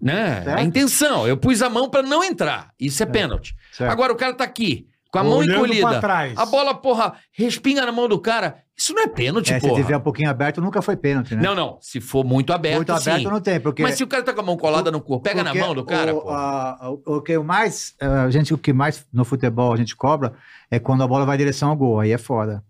né? 0.00 0.42
Certo. 0.42 0.58
A 0.58 0.62
intenção. 0.62 1.28
Eu 1.28 1.36
pus 1.36 1.62
a 1.62 1.70
mão 1.70 1.88
pra 1.88 2.02
não 2.02 2.24
entrar. 2.24 2.72
Isso 2.78 3.02
é 3.02 3.06
pênalti. 3.06 3.54
Certo. 3.72 3.90
Agora 3.90 4.12
o 4.12 4.16
cara 4.16 4.34
tá 4.34 4.44
aqui, 4.44 4.86
com 5.12 5.18
a 5.18 5.24
mão 5.24 5.38
Olhando 5.38 5.60
pra 5.60 5.74
encolhida. 5.76 6.00
trás. 6.00 6.36
A 6.36 6.44
bola, 6.46 6.74
porra, 6.74 7.14
respinga 7.32 7.84
na 7.86 7.92
mão 7.92 8.08
do 8.08 8.18
cara. 8.18 8.56
Isso 8.80 8.94
não 8.94 9.02
é 9.02 9.06
pênalti, 9.08 9.52
É, 9.52 9.60
se 9.60 9.68
porra. 9.68 9.82
tiver 9.82 9.96
um 9.98 10.00
pouquinho 10.00 10.30
aberto, 10.30 10.58
nunca 10.62 10.80
foi 10.80 10.96
pênalti, 10.96 11.34
né? 11.34 11.42
Não, 11.42 11.54
não. 11.54 11.76
Se 11.82 12.00
for 12.00 12.24
muito 12.24 12.50
aberto, 12.50 12.76
Muito 12.76 12.92
aberto 12.92 13.18
sim. 13.18 13.24
não 13.24 13.38
tem, 13.40 13.60
porque... 13.60 13.82
Mas 13.82 13.96
se 13.96 14.02
o 14.02 14.06
cara 14.06 14.22
tá 14.22 14.32
com 14.32 14.40
a 14.40 14.44
mão 14.44 14.56
colada 14.56 14.90
no 14.90 15.02
corpo, 15.02 15.22
pega 15.22 15.44
na 15.44 15.54
mão 15.54 15.74
do 15.74 15.84
cara, 15.84 16.14
o, 16.14 16.22
pô. 16.22 16.30
a- 16.30 16.78
o, 17.06 17.16
o 17.16 17.20
que 17.20 17.36
o 17.36 17.44
mais, 17.44 17.94
eh, 18.00 18.06
a 18.06 18.30
gente, 18.30 18.54
o 18.54 18.58
que 18.58 18.72
mais 18.72 19.04
no 19.12 19.22
futebol 19.24 19.70
a 19.72 19.76
gente 19.76 19.94
cobra 19.94 20.32
é 20.70 20.78
quando 20.78 21.02
a 21.02 21.06
bola 21.06 21.26
vai 21.26 21.36
em 21.36 21.38
direção 21.40 21.68
ao 21.68 21.76
gol, 21.76 22.00
aí 22.00 22.10
é 22.10 22.16
foda. 22.16 22.64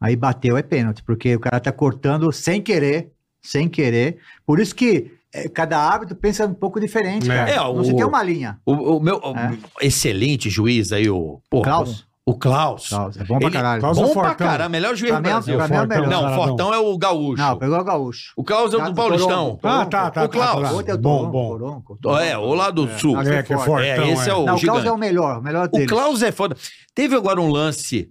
Aí 0.00 0.16
bateu 0.16 0.56
é 0.56 0.62
pênalti, 0.64 1.00
porque 1.04 1.36
o 1.36 1.38
cara 1.38 1.60
tá 1.60 1.70
cortando 1.70 2.32
sem 2.32 2.60
querer, 2.60 3.12
sem 3.40 3.68
querer. 3.68 4.18
Por 4.44 4.58
isso 4.58 4.74
que 4.74 5.12
eh, 5.32 5.48
cada 5.48 5.78
árbitro 5.78 6.16
pensa 6.16 6.44
um 6.44 6.54
pouco 6.54 6.80
diferente, 6.80 7.30
É. 7.30 7.34
cara. 7.36 7.50
É, 7.52 7.56
não 7.56 7.76
o- 7.78 7.84
se 7.84 7.94
tem 7.94 8.04
uma 8.04 8.20
linha. 8.22 8.58
O, 8.66 8.96
o 8.96 9.00
meu 9.00 9.16
o 9.22 9.36
É. 9.38 9.56
excelente 9.86 10.50
juiz 10.50 10.90
aí, 10.92 11.08
o. 11.08 11.40
Porra, 11.48 11.64
Klaus? 11.64 12.04
O 12.24 12.38
Klaus. 12.38 12.88
Klaus, 12.88 13.16
é 13.16 13.24
bom 13.24 13.36
pra 13.38 13.48
Ele- 13.48 13.50
caralho. 13.56 13.80
Klaus 13.80 13.98
Bom 13.98 14.04
é 14.04 14.12
pra 14.12 14.14
Fortão. 14.28 14.46
caralho, 14.46 14.70
melhor 14.70 14.94
juiz 14.94 15.10
Pra 15.10 15.20
do 15.20 15.26
é- 15.26 15.32
Brasil. 15.32 15.56
pra 15.56 15.66
mim 15.68 15.74
é 15.74 15.76
o 15.76 15.80
Fortão, 15.80 16.00
melhor. 16.06 16.22
Não. 16.22 16.34
Fortão 16.36 16.74
é 16.74 16.78
o 16.78 16.96
gaúcho. 16.98 17.42
Não, 17.42 17.58
pegou 17.58 17.78
o 17.80 17.84
gaúcho. 17.84 18.32
O 18.36 18.44
Klaus 18.44 18.72
é 18.72 18.76
o 18.76 18.78
Tá, 18.80 18.88
do 18.90 18.94
Paulistão. 18.94 19.58
Ah, 19.60 19.86
tá, 19.86 20.10
tá, 20.12 20.24
O 20.24 20.28
Klaus. 20.28 20.62
tá, 20.62 20.68
tá. 20.68 20.72
Outro 20.72 20.92
é 20.92 20.94
o 20.94 20.98
Bom, 20.98 21.18
Toronto, 21.30 21.32
bom. 21.32 21.96
Toronto, 22.00 22.20
É, 22.22 22.38
o 22.38 22.54
lá 22.54 22.70
do 22.70 22.88
sul. 22.96 23.20
É, 23.20 23.42
que 23.42 23.52
é 23.52 23.56
fortão, 23.56 23.78
É, 23.80 24.08
esse 24.12 24.30
é 24.30 24.34
o 24.34 24.36
Não, 24.36 24.42
o 24.42 24.46
Klaus 24.46 24.60
gigante. 24.60 24.86
é 24.86 24.92
o 24.92 24.96
melhor, 24.96 25.38
o 25.38 25.42
melhor 25.42 25.68
O. 25.72 25.86
Klaus 25.86 26.22
é 26.22 26.30
foda. 26.30 26.56
Teve 26.94 27.16
agora 27.16 27.40
um 27.40 27.48
lance 27.50 28.08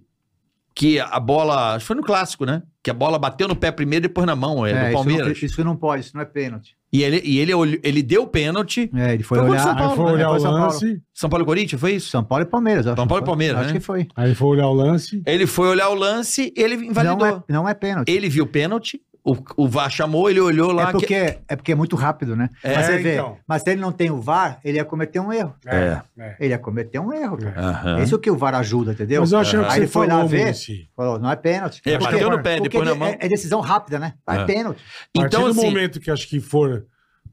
que 0.74 1.00
a 1.00 1.18
bola. 1.18 1.70
Acho 1.76 1.84
que 1.84 1.86
foi 1.86 1.96
no 1.96 2.02
clássico, 2.02 2.44
né? 2.44 2.62
Que 2.82 2.90
a 2.90 2.94
bola 2.94 3.18
bateu 3.18 3.48
no 3.48 3.56
pé 3.56 3.70
primeiro 3.72 4.04
e 4.04 4.08
depois 4.08 4.26
na 4.26 4.36
mão, 4.36 4.66
é, 4.66 4.72
É, 4.72 4.74
do 4.74 4.84
isso 4.88 4.92
Palmeiras. 4.92 5.26
não, 5.40 5.46
isso 5.46 5.64
não 5.64 5.76
pode, 5.76 6.02
isso 6.04 6.14
não 6.14 6.20
é 6.20 6.26
pênalti. 6.26 6.76
E 6.92 7.02
ele, 7.02 7.22
e 7.24 7.38
ele, 7.38 7.54
olhou- 7.54 7.78
ele 7.82 8.02
deu 8.02 8.24
o 8.24 8.26
pênalti. 8.26 8.90
É, 8.94 9.14
ele 9.14 9.22
foi 9.22 9.38
Foi 9.38 9.46
contra 9.48 9.62
olhar. 9.62 9.62
São 9.64 9.76
Paulo, 9.76 9.90
Aí 9.92 9.96
foi 9.96 10.04
né? 10.06 10.12
olhar 10.12 10.28
Foi 10.28 10.36
o 10.36 10.40
São 10.40 10.50
Paulo. 10.50 10.64
lance, 10.66 11.02
São 11.14 11.30
Paulo 11.30 11.42
e 11.44 11.46
Corinthians, 11.46 11.80
foi 11.80 11.92
isso? 11.94 12.10
São 12.10 12.22
Paulo 12.24 12.44
e 12.44 12.46
Palmeiras, 12.46 12.86
acho. 12.86 12.96
São 12.96 13.06
Paulo 13.08 13.20
e 13.20 13.22
que 13.22 13.24
foi. 13.24 13.32
Palmeiras, 13.32 13.60
Acho 13.60 13.68
né? 13.68 13.72
que 13.74 13.80
foi. 13.80 14.08
aí 14.14 14.34
foi 14.34 14.48
olhar 14.48 14.68
o 14.68 14.74
lance. 14.74 15.22
Ele 15.24 15.46
foi 15.46 15.68
olhar 15.68 15.88
o 15.88 15.94
lance, 15.94 16.52
ele 16.54 16.74
invalidou. 16.74 17.16
Não 17.18 17.26
é, 17.26 17.42
não 17.48 17.68
é 17.68 17.72
pênalti. 17.74 18.10
Ele 18.10 18.28
viu 18.28 18.44
o 18.44 18.46
pênalti, 18.46 19.00
o, 19.24 19.36
o 19.56 19.68
VAR 19.68 19.88
chamou, 19.90 20.28
ele 20.28 20.40
olhou 20.40 20.72
lá. 20.72 20.88
É 20.88 20.92
porque, 20.92 21.14
é 21.48 21.56
porque 21.56 21.70
é 21.72 21.74
muito 21.76 21.94
rápido, 21.94 22.34
né? 22.34 22.50
É, 22.62 22.74
mas 22.74 22.86
você 22.86 22.98
vê, 22.98 23.14
então. 23.14 23.36
mas 23.46 23.62
se 23.62 23.70
ele 23.70 23.80
não 23.80 23.92
tem 23.92 24.10
o 24.10 24.20
VAR, 24.20 24.58
ele 24.64 24.78
ia 24.78 24.84
cometer 24.84 25.20
um 25.20 25.32
erro. 25.32 25.54
É. 25.64 26.00
é. 26.18 26.36
Ele 26.40 26.48
ia 26.50 26.58
cometer 26.58 26.98
um 26.98 27.12
erro, 27.12 27.36
cara. 27.38 27.60
Aham. 27.60 28.02
Isso 28.02 28.18
que 28.18 28.30
o 28.30 28.36
VAR 28.36 28.54
ajuda, 28.56 28.92
entendeu? 28.92 29.20
Mas 29.20 29.30
eu 29.30 29.38
achei 29.38 29.58
Aham. 29.60 29.68
que 29.68 29.72
Aí 29.74 29.78
você 29.78 29.82
ele 29.84 29.90
foi 29.92 30.06
lá 30.08 30.24
ver, 30.24 30.40
Muricy. 30.40 30.88
falou, 30.96 31.18
não 31.20 31.30
é 31.30 31.36
pênalti. 31.36 31.80
É, 31.84 31.98
Porque- 31.98 32.12
bateu 32.14 32.30
no 32.30 32.42
pé, 32.42 32.60
depois 32.60 32.84
na 32.84 32.90
é- 32.90 32.94
mão. 32.94 33.16
É, 33.20 33.28
decisão 33.28 33.60
rápida, 33.60 33.98
né? 34.00 34.14
É, 34.28 34.36
É. 34.38 34.44
pênalti. 34.44 34.80
A 35.14 35.20
partir 35.20 35.36
Então, 35.36 35.44
do 35.44 35.50
assim, 35.50 35.66
momento 35.66 36.00
que 36.00 36.10
acho 36.10 36.28
que 36.28 36.40
for 36.40 36.84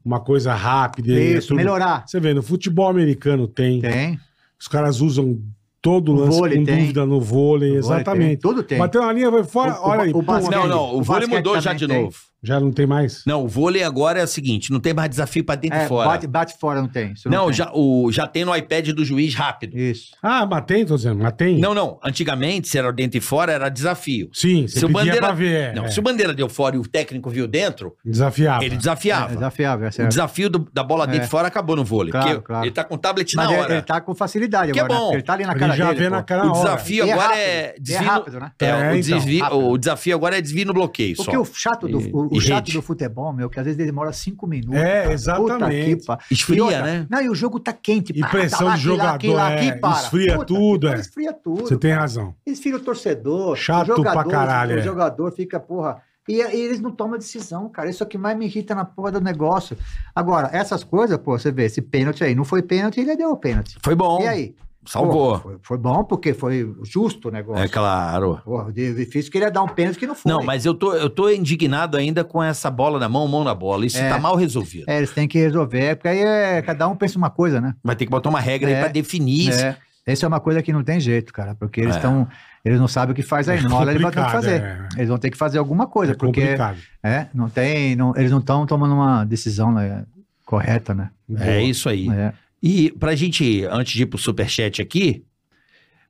uma 0.04 0.20
coisa 0.20 0.54
rápida... 0.54 1.12
e 1.12 1.34
Isso, 1.38 1.48
tudo- 1.48 1.56
melhorar. 1.56 2.04
Você 2.06 2.20
vê, 2.20 2.32
no 2.32 2.42
futebol 2.42 2.88
americano 2.88 3.48
tem, 3.48 3.80
Tem. 3.80 4.18
os 4.58 4.68
caras 4.68 5.00
usam 5.00 5.40
todo 5.82 6.12
O 6.12 6.16
lance 6.16 6.38
vôlei 6.38 6.58
com 6.58 6.64
tem. 6.64 6.78
dúvida 6.80 7.06
no 7.06 7.20
vôlei, 7.20 7.78
O 7.78 7.82
vôlei 7.82 7.98
exatamente. 8.00 8.28
tem, 8.28 8.36
tudo 8.38 8.62
tem. 8.62 8.78
Bateu 8.78 9.00
uma 9.02 9.12
linha, 9.12 9.30
vai 9.30 9.44
fora, 9.44 9.72
O- 9.72 9.76
o- 9.84 9.88
olha 9.88 10.02
aí, 10.02 10.10
o 10.10 10.12
pum, 10.12 10.22
basquete- 10.22 10.54
Não, 10.58 10.68
não, 10.68 10.94
o 10.94 10.98
O 10.98 11.02
vôlei 11.02 11.26
mudou 11.26 11.60
já 11.60 11.72
de 11.72 11.86
tem. 11.86 12.02
novo. 12.04 12.16
Já 12.42 12.58
não 12.60 12.72
tem 12.72 12.86
mais. 12.86 13.22
Não, 13.26 13.44
o 13.44 13.48
vôlei 13.48 13.82
agora 13.82 14.20
é 14.20 14.24
o 14.24 14.26
seguinte, 14.26 14.70
não 14.72 14.80
tem 14.80 14.94
mais 14.94 15.10
desafio 15.10 15.44
pra 15.44 15.54
dentro 15.54 15.78
É, 15.78 15.84
e 15.84 15.88
fora. 15.88 16.08
bate, 16.08 16.26
bate 16.26 16.54
fora, 16.58 16.80
não 16.80 16.88
tem. 16.88 17.12
isso 17.12 17.28
não, 17.28 17.46
tem. 17.46 17.54
já, 17.54 17.70
o, 17.74 18.10
já 18.10 18.26
tem 18.26 18.44
no 18.44 18.54
iPad 18.56 18.88
do 18.90 19.04
juiz 19.04 19.34
rápido. 19.34 19.76
Isso. 19.78 20.12
Ah, 20.22 20.46
mas 20.46 20.64
tem, 20.64 20.84
tô 20.86 20.96
dizendo, 20.96 21.22
mas 21.22 21.32
tem. 21.34 21.58
Não, 21.58 21.74
não. 21.74 21.98
Antigamente, 22.02 22.68
se 22.68 22.78
era 22.78 22.92
dentro 22.92 23.18
e 23.18 23.20
fora, 23.20 23.52
era 23.52 23.68
desafio. 23.68 24.28
Sim, 24.32 24.66
você 24.66 24.78
Se 24.78 24.84
o 24.84 24.88
pedia 24.88 25.00
bandeira- 25.04 25.20
pra 25.26 25.32
ver. 25.32 25.52
é, 25.70 25.74
não, 25.74 25.84
é. 25.84 25.88
se 25.88 25.98
o 25.98 26.02
bandeira 26.02 26.32
deu 26.34 26.48
fora 26.48 26.76
e 26.76 26.78
o 26.78 26.82
técnico 26.82 27.28
viu 27.30 27.46
dentro, 27.46 27.94
Desafiava. 28.04 28.64
ele 28.64 28.74
É, 28.74 28.78
desafiava. 28.78 29.34
é 29.34 29.88
o 29.88 29.92
certo. 29.92 30.08
desafio 30.08 30.48
do- 30.50 30.68
da 30.72 30.82
bola 30.82 31.06
dentro 31.06 31.22
É. 31.22 31.26
e 31.26 31.28
fora 31.28 31.48
acabou 31.48 31.76
no 31.76 31.84
vôlei. 31.84 32.10
Claro, 32.12 32.28
porque 32.30 32.46
claro. 32.46 32.64
ele 32.64 32.72
tá 32.72 32.84
com 32.84 32.94
o 32.94 32.98
tablet 32.98 33.34
Mas 33.36 33.46
na 33.46 33.52
ele, 33.52 33.62
hora. 33.62 33.72
ele 33.74 33.82
tá 33.82 34.00
com 34.00 34.14
facilidade 34.14 34.72
Que 34.72 34.78
é 34.78 34.82
agora, 34.82 34.94
né? 34.94 35.00
bom. 35.00 35.04
Porque 35.06 35.16
Ele 35.16 35.22
tá 35.22 35.32
ali 35.34 35.44
na 35.44 35.52
Ele 35.52 35.60
cara 35.60 35.76
já 35.76 35.86
dele. 35.88 35.98
vê 36.00 36.04
pô. 36.08 36.10
na 36.16 36.22
cara 36.22 36.42
O 36.46 36.50
hora. 36.50 36.58
desafio 36.62 37.06
E 37.06 37.10
é 37.10 37.12
agora 37.12 37.28
rápido, 37.28 37.40
é 37.40 37.50
E 37.50 37.68
é 37.68 37.74
desvio. 37.80 38.08
rápido, 38.08 38.40
né? 38.40 38.52
É, 38.60 38.64
É, 38.66 38.72
o, 38.92 38.96
então, 38.96 39.18
rápido. 39.18 39.68
o 39.70 39.78
desafio 39.78 40.14
agora 40.16 40.38
é 40.38 40.40
desvio 40.40 40.66
no 40.66 40.72
bloqueio 40.74 41.16
Porque 41.16 41.32
só. 41.36 41.40
o 41.42 41.44
chato 41.44 41.88
do, 41.88 42.29
o, 42.36 42.38
rede. 42.38 42.72
do 42.72 42.82
futebol, 42.82 43.32
meu, 43.32 43.48
que 43.50 43.58
às 43.58 43.64
vezes 43.64 43.78
ele 43.78 43.90
demora 43.90 44.12
cinco 44.12 44.46
minutos. 44.46 44.80
É, 44.80 45.02
cara. 45.02 45.12
exatamente. 45.12 45.96
Puta 45.96 46.18
Esfria, 46.30 46.58
E 46.58 46.60
outra, 46.60 46.82
né? 46.82 47.06
Não, 47.08 47.20
e 47.20 47.28
o 47.28 47.34
jogo 47.34 47.60
tá 47.60 47.72
quente. 47.72 48.12
E 48.14 48.20
pressão 48.22 48.74
de 48.74 48.80
jogador, 48.80 49.38
é, 49.38 49.78
esfria 49.92 50.44
tudo, 50.44 50.88
que 50.88 50.94
é. 50.94 51.00
Esfria 51.00 51.32
tudo. 51.32 51.62
Você 51.62 51.76
tem 51.76 51.92
razão. 51.92 52.34
Esfria 52.46 52.76
o 52.76 52.80
torcedor. 52.80 53.56
Chato 53.56 53.92
o 53.92 53.96
jogador, 53.96 54.22
pra 54.22 54.30
caralho, 54.30 54.76
O 54.76 54.78
é. 54.78 54.82
jogador 54.82 55.32
fica, 55.32 55.58
porra. 55.58 56.02
E, 56.28 56.34
e 56.34 56.60
eles 56.60 56.80
não 56.80 56.92
tomam 56.92 57.18
decisão, 57.18 57.68
cara. 57.68 57.90
Isso 57.90 58.02
é 58.02 58.06
o 58.06 58.08
que 58.08 58.18
mais 58.18 58.36
me 58.36 58.46
irrita 58.46 58.74
na 58.74 58.84
porra 58.84 59.12
do 59.12 59.20
negócio. 59.20 59.76
Agora, 60.14 60.50
essas 60.52 60.84
coisas, 60.84 61.18
pô, 61.18 61.36
você 61.38 61.50
vê, 61.50 61.64
esse 61.64 61.82
pênalti 61.82 62.22
aí, 62.22 62.34
não 62.34 62.44
foi 62.44 62.62
pênalti, 62.62 63.00
ele 63.00 63.16
deu 63.16 63.30
o 63.30 63.36
pênalti. 63.36 63.76
Foi 63.82 63.94
bom. 63.94 64.22
E 64.22 64.28
aí? 64.28 64.54
Salvou. 64.90 65.34
Pô, 65.34 65.38
foi, 65.40 65.56
foi 65.62 65.78
bom 65.78 66.02
porque 66.04 66.34
foi 66.34 66.74
justo 66.84 67.28
o 67.28 67.30
negócio. 67.30 67.62
É 67.62 67.68
claro. 67.68 68.40
Porra, 68.44 68.72
difícil 68.72 69.30
que 69.30 69.38
ele 69.38 69.44
ia 69.44 69.50
dar 69.50 69.62
um 69.62 69.68
pênalti 69.68 69.98
que 69.98 70.06
não 70.06 70.14
foi. 70.14 70.30
Não, 70.32 70.42
mas 70.42 70.66
eu 70.66 70.74
tô, 70.74 70.92
eu 70.94 71.08
tô 71.08 71.30
indignado 71.30 71.96
ainda 71.96 72.24
com 72.24 72.42
essa 72.42 72.70
bola 72.70 72.98
na 72.98 73.08
mão, 73.08 73.26
mão 73.28 73.44
na 73.44 73.54
bola. 73.54 73.86
Isso 73.86 73.98
É. 73.98 74.08
tá 74.08 74.18
mal 74.18 74.34
resolvido. 74.36 74.84
É, 74.88 74.98
eles 74.98 75.10
têm 75.12 75.28
que 75.28 75.38
resolver, 75.38 75.96
porque 75.96 76.08
aí 76.08 76.18
é, 76.18 76.62
cada 76.62 76.88
um 76.88 76.96
pensa 76.96 77.16
uma 77.16 77.30
coisa, 77.30 77.60
né? 77.60 77.74
Vai 77.84 77.94
ter 77.94 78.04
que 78.04 78.10
botar 78.10 78.28
uma 78.30 78.40
regra 78.40 78.68
aí 78.68 78.74
É. 78.74 78.80
pra 78.80 78.88
definir 78.88 79.48
isso. 79.50 79.64
É. 79.64 79.76
Essa 80.06 80.26
é 80.26 80.28
uma 80.28 80.40
coisa 80.40 80.60
que 80.62 80.72
não 80.72 80.82
tem 80.82 80.98
jeito, 80.98 81.32
cara, 81.32 81.54
porque 81.54 81.80
eles 81.80 81.94
É. 81.94 81.98
estão. 81.98 82.26
Eles 82.64 82.80
não 82.80 82.88
sabem 82.88 83.12
o 83.12 83.14
que 83.14 83.22
faz 83.22 83.48
aí. 83.48 83.58
É 83.64 83.68
hora 83.72 83.90
eles 83.92 84.02
vão 84.02 84.10
ter 84.10 84.24
que 84.24 84.32
fazer. 84.32 84.60
é. 84.62 84.88
Eles 84.96 85.08
vão 85.08 85.18
ter 85.18 85.30
que 85.30 85.36
fazer 85.36 85.58
alguma 85.58 85.86
coisa, 85.86 86.12
É 86.12 86.16
porque 86.16 86.40
complicado. 86.40 86.78
é, 87.02 87.26
não 87.32 87.48
tem. 87.48 87.94
não- 87.94 88.12
eles 88.16 88.30
não 88.30 88.38
estão 88.40 88.66
tomando 88.66 88.94
uma 88.94 89.24
decisão 89.24 89.70
né, 89.72 90.04
correta, 90.44 90.92
né? 90.94 91.10
É 91.38 91.62
isso 91.62 91.88
aí. 91.88 92.08
É. 92.10 92.32
E 92.62 92.90
pra 92.92 93.14
gente, 93.14 93.64
antes 93.64 93.92
de 93.94 94.02
ir 94.02 94.06
pro 94.06 94.18
superchat 94.18 94.82
aqui, 94.82 95.24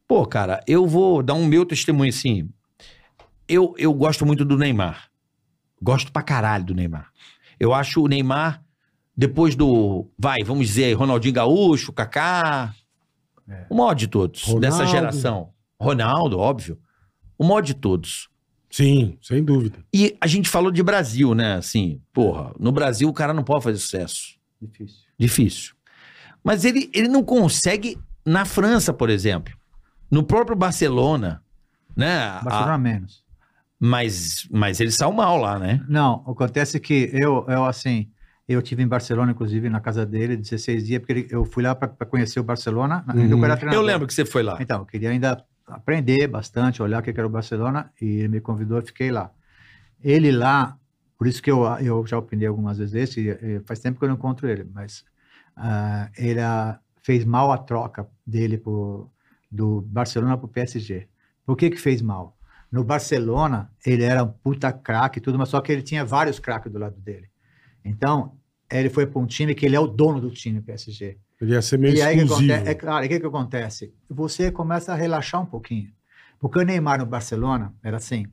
pô, 0.06 0.26
cara, 0.26 0.60
eu 0.66 0.86
vou 0.86 1.22
dar 1.22 1.34
um 1.34 1.46
meu 1.46 1.64
testemunho 1.64 2.10
assim. 2.10 2.48
Eu, 3.48 3.74
eu 3.78 3.92
gosto 3.94 4.24
muito 4.26 4.44
do 4.44 4.56
Neymar. 4.56 5.08
Gosto 5.82 6.12
pra 6.12 6.22
caralho 6.22 6.64
do 6.64 6.74
Neymar. 6.74 7.10
Eu 7.58 7.72
acho 7.74 8.02
o 8.02 8.08
Neymar, 8.08 8.62
depois 9.16 9.54
do, 9.54 10.08
vai, 10.18 10.42
vamos 10.44 10.66
dizer, 10.66 10.92
Ronaldinho 10.94 11.34
Gaúcho, 11.34 11.92
Kaká, 11.92 12.74
É. 13.48 13.66
o 13.68 13.74
maior 13.76 13.94
de 13.94 14.06
todos, 14.06 14.42
Ronaldo. 14.42 14.60
dessa 14.60 14.86
geração. 14.86 15.50
Ronaldo, 15.80 16.38
óbvio. 16.38 16.78
O 17.38 17.44
maior 17.44 17.60
de 17.62 17.74
todos. 17.74 18.28
Sim, 18.70 19.18
sem 19.22 19.42
dúvida. 19.42 19.84
E 19.92 20.16
a 20.20 20.26
gente 20.26 20.48
falou 20.48 20.70
de 20.70 20.82
Brasil, 20.82 21.34
né? 21.34 21.54
Assim, 21.54 22.00
porra, 22.12 22.52
no 22.58 22.70
Brasil 22.70 23.08
o 23.08 23.12
cara 23.12 23.34
não 23.34 23.42
pode 23.42 23.64
fazer 23.64 23.78
sucesso. 23.78 24.38
Difícil. 24.60 24.98
Difícil. 25.18 25.74
Mas 26.42 26.64
ele, 26.64 26.90
ele 26.94 27.08
não 27.08 27.22
consegue 27.22 27.98
na 28.24 28.44
França, 28.44 28.92
por 28.92 29.10
exemplo. 29.10 29.52
No 30.10 30.22
próprio 30.22 30.56
Barcelona, 30.56 31.42
né? 31.96 32.40
Barcelona 32.42 32.74
A- 32.74 32.78
menos. 32.78 33.22
mas, 33.78 34.46
mas 34.50 34.80
ele 34.80 34.90
saiu 34.90 35.12
mal 35.12 35.36
lá, 35.36 35.58
né? 35.58 35.84
Não, 35.88 36.24
acontece 36.26 36.78
que 36.80 37.10
eu, 37.12 37.44
eu 37.48 37.64
assim, 37.64 38.10
eu 38.48 38.60
tive 38.60 38.82
em 38.82 38.88
Barcelona, 38.88 39.32
inclusive, 39.32 39.68
na 39.70 39.80
casa 39.80 40.04
dele, 40.04 40.36
16 40.36 40.84
dias, 40.86 40.98
porque 41.00 41.12
ele- 41.12 41.28
eu 41.30 41.44
fui 41.44 41.62
lá 41.62 41.74
para 41.74 41.88
conhecer 42.06 42.40
o 42.40 42.44
Barcelona. 42.44 43.04
Uhum. 43.08 43.24
eu 43.30 43.38
Eu 43.72 43.82
lembro 43.82 44.06
que 44.06 44.14
você 44.14 44.24
foi 44.24 44.42
lá. 44.42 44.56
Então, 44.60 44.80
eu 44.80 44.86
queria 44.86 45.10
ainda 45.10 45.44
aprender 45.66 46.26
bastante, 46.26 46.82
olhar 46.82 47.00
o 47.00 47.02
que 47.02 47.10
era 47.10 47.26
o 47.26 47.30
Barcelona, 47.30 47.90
e 48.00 48.04
ele 48.06 48.28
me 48.28 48.40
convidou, 48.40 48.78
eu 48.78 48.82
fiquei 48.84 49.10
lá. 49.12 49.30
Ele 50.02 50.32
lá, 50.32 50.76
por 51.16 51.26
isso 51.28 51.40
que 51.42 51.50
eu, 51.50 51.64
eu 51.80 52.04
já 52.06 52.18
opinei 52.18 52.48
algumas 52.48 52.78
vezes 52.78 52.94
esse, 52.94 53.20
e 53.28 53.60
faz 53.60 53.78
tempo 53.78 53.98
que 53.98 54.04
eu 54.04 54.08
não 54.08 54.16
encontro 54.16 54.48
ele, 54.48 54.64
mas 54.74 55.04
ah, 55.60 56.10
ele 56.16 56.40
ah, 56.40 56.78
fez 57.02 57.24
mal 57.24 57.52
a 57.52 57.58
troca 57.58 58.08
dele 58.26 58.56
pro, 58.56 59.10
do 59.50 59.82
Barcelona 59.82 60.36
para 60.36 60.46
o 60.46 60.48
PSG. 60.48 61.06
Por 61.44 61.56
que 61.56 61.70
que 61.70 61.76
fez 61.76 62.00
mal? 62.00 62.36
No 62.72 62.82
Barcelona, 62.84 63.70
ele 63.84 64.04
era 64.04 64.22
um 64.22 64.28
puta 64.28 64.72
craque 64.72 65.18
e 65.18 65.20
tudo, 65.22 65.38
mas 65.38 65.48
só 65.48 65.60
que 65.60 65.70
ele 65.72 65.82
tinha 65.82 66.04
vários 66.04 66.38
craques 66.38 66.72
do 66.72 66.78
lado 66.78 66.98
dele. 67.00 67.28
Então, 67.84 68.36
ele 68.70 68.88
foi 68.88 69.06
para 69.06 69.20
um 69.20 69.26
time 69.26 69.54
que 69.54 69.66
ele 69.66 69.76
é 69.76 69.80
o 69.80 69.86
dono 69.86 70.20
do 70.20 70.30
time, 70.30 70.60
PSG. 70.62 71.18
Ele 71.40 71.52
ia 71.52 71.62
ser 71.62 71.78
meio 71.78 71.96
E 71.96 72.02
aí 72.02 72.18
exclusivo. 72.18 72.52
é 72.52 72.74
claro, 72.74 73.04
o 73.04 73.08
que, 73.08 73.18
que 73.18 73.26
acontece? 73.26 73.92
Você 74.08 74.52
começa 74.52 74.92
a 74.92 74.96
relaxar 74.96 75.42
um 75.42 75.46
pouquinho. 75.46 75.90
Porque 76.38 76.58
o 76.58 76.62
Neymar 76.62 76.98
no 76.98 77.06
Barcelona 77.06 77.74
era 77.82 77.96
assim, 77.96 78.26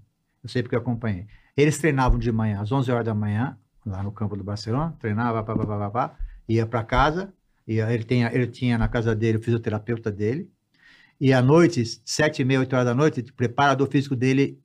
eu 0.43 0.49
sei 0.49 0.61
porque 0.61 0.75
eu 0.75 0.79
acompanhei. 0.79 1.25
Eles 1.55 1.77
treinavam 1.79 2.19
de 2.19 2.31
manhã, 2.31 2.61
às 2.61 2.71
11 2.71 2.91
horas 2.91 3.05
da 3.05 3.13
manhã, 3.13 3.57
lá 3.85 4.03
no 4.03 4.11
campo 4.11 4.37
do 4.37 4.43
Barcelona, 4.43 4.95
treinava, 4.99 5.43
pá, 5.43 5.55
pá, 5.55 5.65
pá, 5.65 5.77
pá, 5.77 5.89
pá, 5.89 6.15
ia 6.47 6.65
para 6.65 6.83
casa, 6.83 7.33
e 7.67 7.79
ele, 7.79 8.03
tinha, 8.03 8.31
ele 8.33 8.47
tinha 8.47 8.77
na 8.77 8.87
casa 8.87 9.15
dele 9.15 9.37
o 9.37 9.41
fisioterapeuta 9.41 10.11
dele, 10.11 10.49
e 11.19 11.33
à 11.33 11.41
noite, 11.41 11.83
sete 12.05 12.41
e 12.41 12.45
meia, 12.45 12.59
oito 12.59 12.73
horas 12.73 12.85
da 12.85 12.93
noite, 12.93 13.21
o 13.21 13.33
preparador 13.33 13.87
físico 13.89 14.15
dele, 14.15 14.61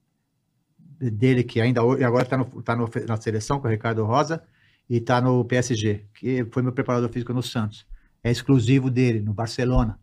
dele 1.00 1.42
que 1.42 1.60
ainda 1.60 1.82
hoje, 1.82 2.04
agora 2.04 2.24
está 2.24 2.44
tá 2.62 2.76
no, 2.76 2.88
na 3.06 3.16
seleção 3.16 3.58
com 3.60 3.66
o 3.66 3.70
Ricardo 3.70 4.04
Rosa, 4.04 4.42
e 4.88 4.98
está 4.98 5.20
no 5.20 5.44
PSG, 5.44 6.06
que 6.14 6.44
foi 6.50 6.62
meu 6.62 6.72
preparador 6.72 7.08
físico 7.08 7.32
no 7.32 7.42
Santos 7.42 7.86
é 8.22 8.30
exclusivo 8.30 8.90
dele, 8.90 9.20
no 9.20 9.34
Barcelona. 9.34 9.98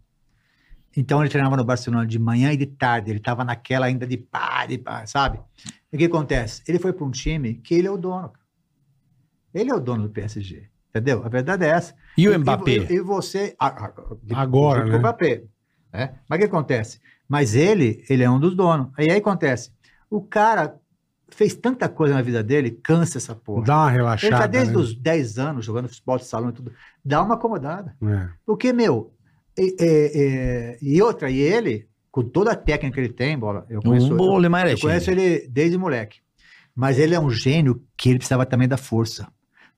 Então 0.96 1.22
ele 1.22 1.30
treinava 1.30 1.56
no 1.56 1.64
Barcelona 1.64 2.06
de 2.06 2.20
manhã 2.20 2.52
e 2.52 2.58
de 2.58 2.66
tarde, 2.66 3.12
ele 3.12 3.20
estava 3.20 3.44
naquela 3.44 3.86
ainda 3.86 4.06
de 4.06 4.18
pá, 4.18 4.66
de 4.66 4.78
pá, 4.78 5.06
sabe? 5.06 5.40
E 5.92 5.96
o 5.96 6.00
que 6.00 6.06
acontece? 6.06 6.64
Ele 6.68 6.80
foi 6.80 6.92
para 6.92 7.06
um 7.06 7.12
time 7.12 7.56
que 7.56 7.76
ele 7.76 7.88
é 7.88 7.92
o 7.92 7.98
dono. 7.98 8.34
Ele 9.54 9.70
é 9.70 9.74
o 9.74 9.80
dono 9.80 10.04
do 10.04 10.10
PSG, 10.10 10.70
entendeu? 10.90 11.24
A 11.26 11.30
verdade 11.30 11.66
é 11.66 11.70
essa. 11.70 11.94
E 12.18 12.28
o 12.28 12.40
Mbappé? 12.40 12.72
E, 12.72 12.94
e 12.94 13.00
você... 13.02 13.56
a- 13.60 13.86
a- 13.86 13.94
Agora, 14.36 14.86
né? 14.86 14.96
O 14.96 15.00
Mbappé, 15.00 15.44
né? 15.94 16.16
Mas 16.30 16.38
o 16.38 16.40
que 16.42 16.48
acontece? 16.48 17.00
Mas 17.28 17.54
ele, 17.56 18.04
ele 18.10 18.24
é 18.24 18.30
um 18.30 18.40
dos 18.40 18.56
donos. 18.56 18.88
E 18.98 19.12
aí 19.12 19.18
acontece, 19.18 19.72
o 20.10 20.22
cara 20.22 20.76
fez 21.32 21.54
tanta 21.54 21.88
coisa 21.88 22.16
na 22.16 22.22
vida 22.24 22.42
dele, 22.42 22.72
cansa 22.84 23.20
essa 23.20 23.36
porra. 23.36 23.64
Dá 23.66 23.78
uma 23.78 23.90
Ele 23.90 23.98
relaxada. 23.98 24.38
tá 24.40 24.48
desde 24.48 24.74
né? 24.74 24.80
os 24.80 24.96
10 24.96 25.38
anos 25.38 25.64
jogando 25.66 25.88
futebol 25.88 26.18
de 26.18 26.26
salão 26.26 26.50
e 26.50 26.54
tudo. 26.54 26.74
Dá 27.06 27.22
uma 27.22 27.36
acomodada. 27.36 27.96
É. 28.04 28.30
Porque, 28.46 28.74
meu, 28.74 29.14
e, 29.58 29.76
e- 29.80 30.78
e- 30.82 30.96
e 30.96 31.02
outra, 31.04 31.30
e 31.30 31.38
ele, 31.40 31.88
com 32.12 32.24
toda 32.24 32.52
a 32.52 32.56
técnica 32.56 32.96
que 32.96 33.00
ele 33.00 33.14
tem, 33.14 33.38
bola, 33.38 33.64
eu 33.70 33.80
conheço, 33.80 34.12
O 34.16 34.34
eu, 34.36 34.38
Lemar 34.38 34.66
é 34.68 34.74
eu 34.74 34.80
conheço 34.80 35.12
ele 35.12 35.48
desde 35.48 35.78
moleque. 35.78 36.20
Mas 36.76 36.98
ele 36.98 37.14
é 37.14 37.20
um 37.20 37.30
gênio 37.30 37.84
que 37.96 38.10
ele 38.10 38.18
precisava 38.18 38.44
também 38.46 38.68
da 38.68 38.78
força. 38.78 39.28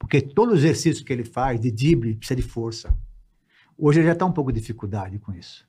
Porque 0.01 0.19
todo 0.19 0.51
o 0.51 0.55
exercício 0.55 1.05
que 1.05 1.13
ele 1.13 1.23
faz 1.23 1.61
de 1.61 1.71
drible 1.71 2.15
precisa 2.15 2.35
de 2.35 2.41
força. 2.41 2.97
Hoje 3.77 3.99
ele 3.99 4.07
já 4.07 4.13
está 4.13 4.25
um 4.25 4.31
pouco 4.31 4.51
de 4.51 4.59
dificuldade 4.59 5.19
com 5.19 5.31
isso. 5.31 5.63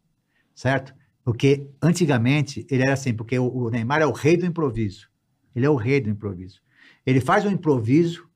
Certo? 0.54 0.94
Porque 1.22 1.68
antigamente 1.82 2.66
ele 2.70 2.82
era 2.82 2.94
assim, 2.94 3.12
porque 3.12 3.38
o, 3.38 3.68
Neymar 3.68 4.00
é 4.00 4.06
o 4.06 4.10
rei 4.10 4.38
do 4.38 4.46
improviso. 4.46 5.08
Ele 5.54 5.66
é 5.66 5.70
o 5.70 5.76
rei 5.76 6.00
do 6.00 6.08
improviso. 6.08 6.62
Ele 7.04 7.20
faz 7.20 7.44
um 7.44 7.50
improviso 7.50 8.26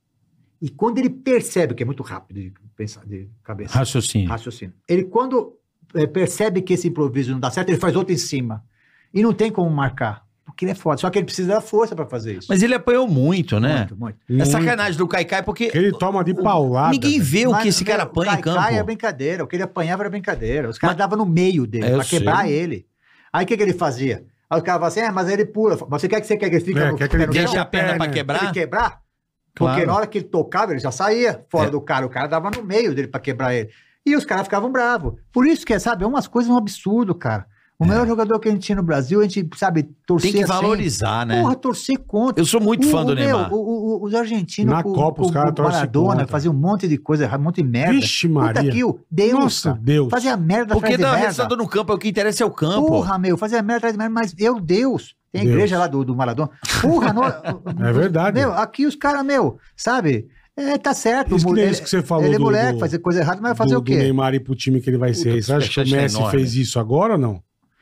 e 0.61 0.69
quando 0.69 0.99
ele 0.99 1.09
percebe, 1.09 1.73
que 1.73 1.81
é 1.81 1.85
muito 1.85 2.03
rápido 2.03 2.41
de 2.41 2.53
pensar 2.75 3.03
de 3.05 3.27
cabeça, 3.43 3.77
Raciocínio. 3.77 4.29
raciocínio. 4.29 4.75
Ele, 4.87 5.03
quando 5.03 5.57
eh, 5.95 6.05
percebe 6.05 6.61
que 6.61 6.73
esse 6.73 6.87
improviso 6.87 7.31
não 7.31 7.39
dá 7.39 7.49
certo, 7.49 7.69
ele 7.69 7.79
faz 7.79 7.95
outro 7.95 8.13
em 8.13 8.17
cima. 8.17 8.63
E 9.11 9.23
não 9.23 9.33
tem 9.33 9.51
como 9.51 9.69
marcar. 9.69 10.26
Porque 10.57 10.65
ele 10.65 10.71
é 10.71 10.75
foda. 10.75 10.97
Só 10.97 11.07
que 11.11 11.19
ele 11.19 11.25
precisa 11.25 11.49
da 11.53 11.61
força 11.61 11.95
para 11.95 12.07
fazer 12.07 12.39
isso. 12.39 12.47
Mas 12.49 12.63
ele 12.63 12.73
apanhou 12.73 13.07
muito, 13.07 13.59
né? 13.59 13.77
Muito, 13.95 13.95
muito. 13.95 14.17
É 14.41 14.43
sacanagem 14.43 14.97
do 14.97 15.07
Caicai, 15.07 15.43
porque 15.43 15.69
Que 15.69 15.77
ele 15.77 15.91
toma 15.91 16.23
de 16.23 16.33
paulada. 16.33 16.89
ninguém 16.89 17.19
vê 17.19 17.45
o 17.45 17.55
que 17.59 17.67
esse 17.67 17.85
cara 17.85 18.01
apanha 18.03 18.31
em 18.31 18.39
o 18.39 18.41
Caicai 18.41 18.73
é 18.73 18.77
campo. 18.77 18.85
brincadeira. 18.87 19.43
O 19.43 19.47
que 19.47 19.55
ele 19.55 19.61
apanhava 19.63 20.01
era 20.01 20.09
brincadeira. 20.09 20.67
Os 20.67 20.79
caras 20.79 20.95
Mas- 20.97 21.07
davam 21.07 21.23
no 21.23 21.31
meio 21.31 21.67
dele 21.67 21.85
É, 21.85 21.91
eu 21.93 21.97
para 21.97 22.05
quebrar 22.05 22.45
sei. 22.45 22.53
ele. 22.53 22.87
Aí 23.31 23.45
o 23.45 23.47
que, 23.47 23.55
que 23.55 23.61
ele 23.61 23.73
fazia? 23.73 24.25
Aí 24.49 24.59
o 24.59 24.63
cara 24.63 24.79
falava 24.79 24.87
assim: 24.87 24.99
é, 25.01 25.11
mas 25.11 25.29
ele 25.29 25.45
pula. 25.45 25.77
Mas 25.87 26.01
você 26.01 26.07
quer 26.07 26.21
que 26.21 26.25
você 26.25 26.35
quer 26.37 26.49
que 26.49 26.55
ele 26.55 26.65
fique 26.65 26.79
É, 26.79 26.89
no, 26.91 26.97
quer 26.97 27.07
que 27.07 27.15
ele 27.15 27.23
pé 27.23 27.27
no 27.27 27.33
Deixa 27.33 27.47
chão? 27.53 27.61
a 27.61 27.65
perna 27.65 27.95
pra 27.97 28.07
né? 28.07 28.13
quebrar. 28.13 28.43
Ele 28.43 28.51
quebrar? 28.51 28.99
Porque 29.53 29.73
Claro. 29.75 29.85
na 29.87 29.95
hora 29.95 30.07
que 30.07 30.17
ele 30.17 30.25
tocava, 30.27 30.71
ele 30.71 30.79
já 30.79 30.91
saía 30.91 31.45
fora 31.51 31.67
É. 31.67 31.71
do 31.71 31.79
cara. 31.81 32.03
O 32.05 32.09
cara 32.09 32.25
dava 32.25 32.49
no 32.49 32.63
meio 32.63 32.95
dele 32.95 33.07
para 33.07 33.19
quebrar 33.19 33.53
ele. 33.53 33.69
E 34.03 34.15
os 34.15 34.25
caras 34.25 34.45
ficavam 34.45 34.71
bravos. 34.71 35.19
Por 35.31 35.45
isso 35.45 35.63
que, 35.63 35.77
sabe, 35.79 36.03
é 36.03 36.07
umas 36.07 36.27
coisas 36.27 36.49
um 36.51 36.57
absurdo, 36.57 37.13
cara. 37.13 37.45
O 37.79 37.85
melhor 37.85 38.07
jogador 38.07 38.39
que 38.39 38.49
a 38.49 38.51
gente 38.51 38.63
tinha 38.63 38.75
no 38.75 38.81
Brasil, 38.81 39.19
a 39.19 39.23
gente, 39.23 39.47
sabe, 39.55 39.87
torcer 40.07 40.31
Tem 40.31 40.43
que 40.43 40.51
assim. 40.51 40.61
valorizar, 40.61 41.27
né? 41.27 41.41
Porra, 41.43 41.55
torcer 41.55 41.97
contra. 41.99 42.41
Eu 42.41 42.45
sou 42.47 42.59
muito 42.59 42.87
fã 42.89 43.01
O- 43.01 43.05
do 43.05 43.11
o 43.11 43.15
meu, 43.15 43.23
Neymar. 43.37 43.53
o- 43.53 43.57
o- 44.01 44.03
os 44.03 44.15
argentinos 44.15 44.73
Na 44.73 44.81
com, 44.81 44.93
Copa, 44.93 45.21
os 45.21 45.29
caras 45.29 45.51
o 45.51 45.53
torcem 45.53 45.73
Maradona, 45.81 46.25
faziam 46.25 46.55
um 46.55 46.57
monte 46.57 46.87
de 46.87 46.97
coisa, 46.97 47.25
errada, 47.25 47.39
um 47.39 47.45
monte 47.45 47.61
de 47.61 47.69
merda. 47.69 47.93
Vixe, 47.93 48.27
Puta 48.27 48.39
Maria. 48.39 48.71
que 48.71 48.83
o 48.83 48.99
Deus, 49.11 49.33
Nossa, 49.39 49.69
cara. 49.73 49.81
Deus. 49.83 50.09
Fazia 50.09 50.35
merda 50.35 50.73
Porque 50.73 50.93
atrás 50.93 50.97
de 50.97 51.03
dá 51.03 51.11
merda. 51.11 51.27
resultado 51.27 51.55
no 51.55 51.67
campo, 51.67 51.91
é 51.91 51.95
o 51.95 51.97
que 51.99 52.07
interessa 52.09 52.41
é 52.43 52.45
o 52.47 52.51
campo. 52.51 52.87
Porra, 52.87 53.19
meu, 53.19 53.37
fazia 53.37 53.61
merda 53.61 53.77
atrás 53.77 53.93
de 53.93 53.97
merda, 53.99 54.13
mas 54.13 54.33
eu, 54.39 54.59
Deus. 54.59 55.15
Tem 55.31 55.41
a 55.41 55.43
Deus. 55.43 55.55
igreja 55.55 55.77
lá 55.77 55.85
do, 55.85 56.03
do 56.03 56.15
Maradona. 56.15 56.49
Porra, 56.81 57.13
no, 57.13 57.21
É 57.87 57.93
verdade. 57.93 58.39
Meu, 58.39 58.53
aqui 58.53 58.87
os 58.87 58.95
caras, 58.95 59.23
meu, 59.23 59.59
sabe? 59.75 60.25
É, 60.55 60.79
tá 60.79 60.95
certo. 60.95 61.35
Isso 61.35 61.45
que 61.45 61.51
o 61.51 61.53
nem 61.53 61.65
ele- 61.65 61.73
isso 61.73 61.83
que 61.83 61.89
você 61.91 62.01
falou 62.01 62.25
Ele 62.25 62.33
é 62.33 62.37
do- 62.39 62.43
moleque, 62.45 62.73
do- 62.73 62.79
fazer 62.79 62.97
coisa 62.97 63.19
errada, 63.19 63.39
mas 63.39 63.49
vai 63.49 63.55
fazer 63.55 63.75
do, 63.75 63.77
o 63.77 63.81
do 63.81 63.91
quê? 63.91 63.97
Neymar 63.97 64.33
ir 64.33 64.39
pro 64.39 64.55
time 64.55 64.81
que 64.81 64.89
ele 64.89 64.97
vai 64.97 65.13
ser. 65.13 65.29
Puta, 65.35 65.41
Você 65.43 65.53
acha 65.53 65.83
que 65.83 65.91
o 65.91 65.95
é 65.95 66.01
Messi 66.01 66.15
enorme. 66.17 66.39
fez 66.39 66.55
isso 66.55 66.79
agora 66.79 67.13
ou 67.13 67.19
não? 67.19 67.39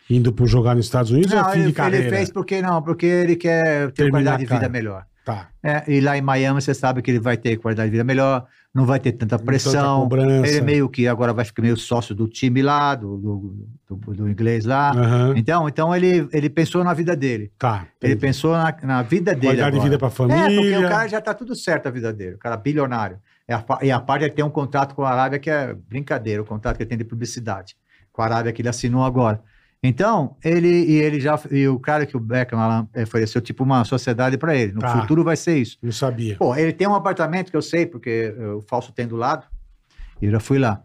Indo 0.09 0.31
pro 0.31 0.45
jogar 0.45 0.75
nos 0.75 0.85
Estados 0.85 1.11
Unidos 1.11 1.31
ou 1.31 1.39
Não, 1.41 1.49
é 1.49 1.51
fim 1.53 1.59
ele, 1.59 1.67
de 1.67 1.73
carreira? 1.73 2.05
ele 2.07 2.15
fez 2.15 2.31
porque 2.31 2.61
não, 2.61 2.81
porque 2.81 3.05
ele 3.05 3.35
quer 3.35 3.87
ter 3.87 3.91
Terminar 3.93 4.11
qualidade 4.11 4.45
de 4.45 4.53
vida 4.53 4.69
melhor. 4.69 5.05
Tá. 5.25 5.47
É, 5.63 5.83
e 5.91 5.99
lá 6.01 6.15
em 6.15 6.21
Miami 6.21 6.61
você 6.61 6.71
sabe 6.75 7.01
que 7.01 7.09
ele 7.09 7.19
vai 7.19 7.35
ter 7.35 7.57
qualidade 7.57 7.87
de 7.87 7.91
vida 7.93 8.03
melhor, 8.03 8.45
não 8.71 8.85
vai 8.85 8.99
ter 8.99 9.11
tanta 9.13 9.35
Tanta 9.39 9.43
pressão. 9.43 10.01
cobrança. 10.01 10.47
Ele 10.47 10.57
é 10.59 10.61
meio 10.61 10.87
que 10.87 11.07
agora 11.07 11.33
vai 11.33 11.43
ficar 11.43 11.63
meio 11.63 11.75
sócio 11.75 12.13
do 12.13 12.27
time 12.27 12.61
lá, 12.61 12.93
do, 12.93 13.17
do, 13.17 13.67
do- 13.89 14.13
do 14.13 14.29
inglês 14.29 14.65
lá. 14.65 14.91
Aham. 14.91 15.33
Então, 15.35 15.67
então 15.67 15.95
ele, 15.95 16.29
ele 16.31 16.47
pensou 16.47 16.83
na 16.83 16.93
vida 16.93 17.15
dele. 17.15 17.51
Tá. 17.57 17.87
Ele 17.99 18.13
entendi. 18.13 18.21
pensou 18.27 18.51
na, 18.51 18.75
na 18.83 19.01
vida 19.01 19.33
dele. 19.33 19.47
Qualidade 19.57 19.71
de 19.71 19.77
agora. 19.77 19.83
vida 19.89 19.97
pra 19.97 20.07
É, 20.07 20.11
porque 20.11 20.55
família. 20.55 20.79
o 20.85 20.89
cara 20.89 21.07
já 21.07 21.19
tá 21.19 21.33
tudo 21.33 21.55
certo 21.55 21.87
a 21.87 21.91
vida 21.91 22.13
dele, 22.13 22.35
o 22.35 22.37
cara 22.37 22.53
é 22.53 22.57
bilionário. 22.59 23.17
E 23.49 23.53
a, 23.53 23.65
e 23.81 23.91
a 23.91 23.99
parte 23.99 24.25
ele 24.25 24.33
tem 24.33 24.45
um 24.45 24.49
contrato 24.51 24.93
com 24.93 25.03
a 25.03 25.09
Arábia 25.09 25.39
que 25.39 25.49
é 25.49 25.73
brincadeira, 25.73 26.43
o 26.43 26.45
contrato 26.45 26.77
que 26.77 26.83
ele 26.83 26.89
tem 26.89 26.97
de 26.99 27.03
publicidade. 27.03 27.75
Com 28.13 28.21
a 28.21 28.25
Arábia 28.25 28.51
que 28.53 28.61
ele 28.61 28.69
assinou 28.69 29.03
agora. 29.03 29.41
Então, 29.83 30.35
ele 30.43 30.67
e 30.67 30.95
ele 30.95 31.19
já. 31.19 31.39
E 31.51 31.67
o 31.67 31.79
cara 31.79 32.05
que 32.05 32.17
o 32.17 32.19
Beckham 32.19 32.57
lá 32.57 32.87
ofereceu, 33.03 33.39
tipo, 33.39 33.63
uma 33.63 33.83
sociedade 33.85 34.37
para 34.37 34.55
ele. 34.55 34.71
No 34.73 34.79
Tá. 34.81 34.99
futuro 35.01 35.23
vai 35.23 35.35
ser 35.35 35.57
isso. 35.57 35.77
Não 35.81 35.91
sabia. 35.91 36.35
Pô, 36.37 36.55
ele 36.55 36.73
tem 36.73 36.87
um 36.87 36.95
apartamento 36.95 37.51
que 37.51 37.57
eu 37.57 37.61
sei, 37.61 37.85
porque 37.85 38.33
eh, 38.35 38.47
o 38.47 38.61
falso 38.61 38.91
tem 38.91 39.07
do 39.07 39.15
lado. 39.15 39.45
E 40.21 40.25
eu 40.25 40.31
já 40.31 40.39
fui 40.39 40.57
lá. 40.57 40.81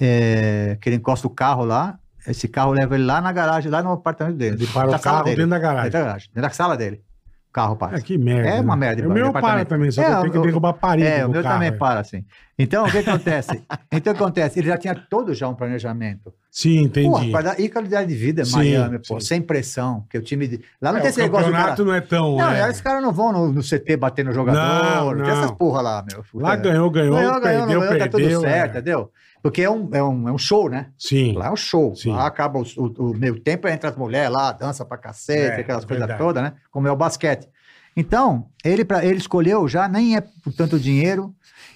É, 0.00 0.76
que 0.80 0.88
ele 0.88 0.96
encosta 0.96 1.26
o 1.26 1.30
carro 1.30 1.64
lá. 1.64 1.98
Esse 2.26 2.46
carro 2.46 2.72
leva 2.72 2.94
ele 2.94 3.04
lá 3.04 3.20
na 3.20 3.32
garagem, 3.32 3.70
lá 3.70 3.82
no 3.82 3.92
apartamento 3.92 4.36
dele. 4.36 4.56
Ele 4.56 4.66
para 4.66 4.90
o 4.90 5.00
carro 5.00 5.24
dentro 5.24 5.46
da 5.48 5.56
Dentro 5.56 5.60
garagem. 5.60 5.90
da 5.90 6.00
garagem, 6.00 6.28
dentro 6.34 6.42
da 6.42 6.50
sala 6.54 6.76
dele. 6.76 7.02
O 7.48 7.52
carro 7.52 7.76
para. 7.76 7.96
É 7.96 8.00
que 8.00 8.16
merda. 8.18 8.48
É 8.50 8.60
uma 8.60 8.76
né? 8.76 8.80
merda 8.86 9.02
de 9.02 9.08
O 9.08 9.10
meu 9.12 9.32
para 9.32 9.64
também, 9.64 9.90
só 9.90 10.02
que 10.02 10.08
É, 10.08 10.12
eu 10.14 10.20
tenho 10.22 10.32
que 10.32 10.38
derrubar 10.40 10.70
a 10.70 10.72
parede 10.74 11.06
É, 11.08 11.26
o 11.26 11.30
meu 11.30 11.42
carro. 11.42 11.54
também 11.54 11.68
é. 11.68 11.72
para, 11.72 12.00
assim. 12.00 12.24
Então, 12.58 12.84
o 12.86 12.90
que 12.90 12.98
acontece? 12.98 13.62
então, 13.90 14.12
o 14.12 14.16
que 14.16 14.22
acontece? 14.22 14.58
Ele 14.58 14.68
já 14.68 14.76
tinha 14.76 14.94
todo 14.94 15.32
já 15.34 15.48
um 15.48 15.54
planejamento. 15.54 16.32
Sim, 16.54 16.80
entendi. 16.82 17.08
Pô, 17.08 17.30
para 17.30 17.42
dar, 17.54 17.58
e 17.60 17.66
qualidade 17.66 18.08
de 18.10 18.14
vida 18.14 18.42
em 18.42 18.44
Sim, 18.44 18.56
Miami, 18.56 18.98
pô, 18.98 19.18
sim. 19.18 19.26
sem 19.26 19.40
pressão, 19.40 20.04
que 20.10 20.18
o 20.18 20.22
time... 20.22 20.46
De, 20.46 20.60
lá 20.82 20.92
não 20.92 20.98
É, 20.98 21.00
tem 21.00 21.08
o 21.08 21.10
esse 21.10 21.20
negócio 21.22 21.46
cara... 21.50 21.56
campeonato 21.70 21.84
não 21.86 21.94
é 21.94 22.00
tão... 22.02 22.36
Não, 22.36 22.50
é. 22.52 22.68
esses 22.68 22.82
caras 22.82 23.02
não 23.02 23.10
vão 23.10 23.32
no, 23.32 23.50
no 23.50 23.62
CT 23.62 23.96
bater 23.96 24.22
no 24.22 24.32
jogador, 24.34 24.58
Não, 24.60 25.14
não, 25.14 25.24
tem 25.24 25.32
essas 25.32 25.50
porra 25.52 25.80
lá, 25.80 26.04
meu. 26.06 26.22
Lá 26.34 26.52
É. 26.52 26.56
ganhou, 26.58 26.90
ganhou, 26.90 27.16
Ganhou, 27.16 27.40
ganhou, 27.40 27.66
perdeu, 27.66 27.66
ganhou, 27.80 27.98
tá 27.98 28.08
perdeu. 28.10 28.28
tudo 28.38 28.40
certo, 28.42 28.66
é. 28.76 28.78
entendeu? 28.80 29.10
Porque 29.42 29.62
é 29.62 29.70
um, 29.70 29.88
é, 29.94 30.02
um, 30.04 30.28
é 30.28 30.32
um 30.32 30.36
show, 30.38 30.68
né? 30.68 30.88
Sim. 30.98 31.32
Lá 31.32 31.46
é 31.46 31.50
um 31.50 31.56
show. 31.56 31.96
Sim. 31.96 32.12
Lá 32.12 32.26
acaba 32.26 32.58
o, 32.58 32.62
o, 32.76 33.10
o 33.10 33.16
meio 33.16 33.40
tempo, 33.40 33.66
entra 33.66 33.88
as 33.88 33.96
mulheres 33.96 34.30
lá, 34.30 34.52
dança 34.52 34.84
pra 34.84 34.98
cacete, 34.98 35.56
É, 35.56 35.60
aquelas 35.60 35.86
coisas 35.86 36.06
todas, 36.18 36.42
né? 36.42 36.52
Como 36.70 36.86
é 36.86 36.92
o 36.92 36.96
basquete. 36.96 37.48
Então, 37.96 38.46
ele, 38.62 38.84
pra, 38.84 39.02
ele 39.04 39.16
escolheu 39.18 39.66
já 39.66 39.88
nem 39.88 40.16
é 40.16 40.20
por 40.20 40.52
tanto 40.52 40.78
dinheiro 40.78 41.34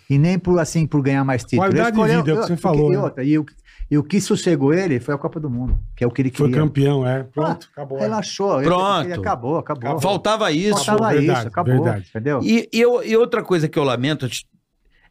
e 0.09 0.19
nem 0.19 0.39
por 0.39 0.59
assim 0.61 0.87
por 0.87 1.03
ganhar 1.03 1.25
mais 1.25 1.43
título. 1.45 1.63
Qualidade 1.63 1.93
de 1.93 1.97
escolheu- 1.97 2.23
vida, 2.23 2.31
é 2.31 2.35
o 2.35 2.37
que 2.37 2.43
você 2.47 2.53
porque- 2.57 2.63
falou, 2.63 2.93
E, 2.93 2.97
né? 2.97 3.03
outra, 3.03 3.25
e, 3.25 3.39
o, 3.39 3.45
e 3.91 3.97
o 3.97 4.03
que 4.03 4.21
sossegou 4.21 4.73
ele 4.75 4.99
foi 4.99 5.15
a 5.15 5.19
Copa 5.19 5.39
do 5.39 5.49
Mundo, 5.49 5.79
que 5.95 6.03
é 6.03 6.07
o 6.07 6.11
que 6.11 6.23
ele 6.23 6.31
Foi 6.31 6.49
queria. 6.49 6.63
campeão, 6.63 7.07
é. 7.07 7.23
Pronto, 7.23 7.69
acabou. 7.73 7.99
é. 7.99 8.03
Relaxou. 8.03 8.61
Pronto. 8.63 9.05
ele 9.05 9.13
acabou, 9.15 9.57
acabou. 9.59 10.01
Faltava 10.01 10.51
isso. 10.51 10.85
Faltava 10.85 11.13
verdade, 11.15 11.39
isso, 11.39 11.49
acabou. 11.49 11.75
verdade. 11.75 12.07
Entendeu? 12.11 12.41
E, 12.43 12.69
e, 12.73 12.81
eu- 12.81 13.03
e 13.05 13.17
outra 13.17 13.43
coisa 13.43 13.69
que 13.69 13.79
eu 13.79 13.85
lamento 13.85 14.29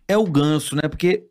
é 0.08 0.18
o 0.18 0.26
ganso, 0.26 0.76
né? 0.76 0.84
Porque 0.90 1.24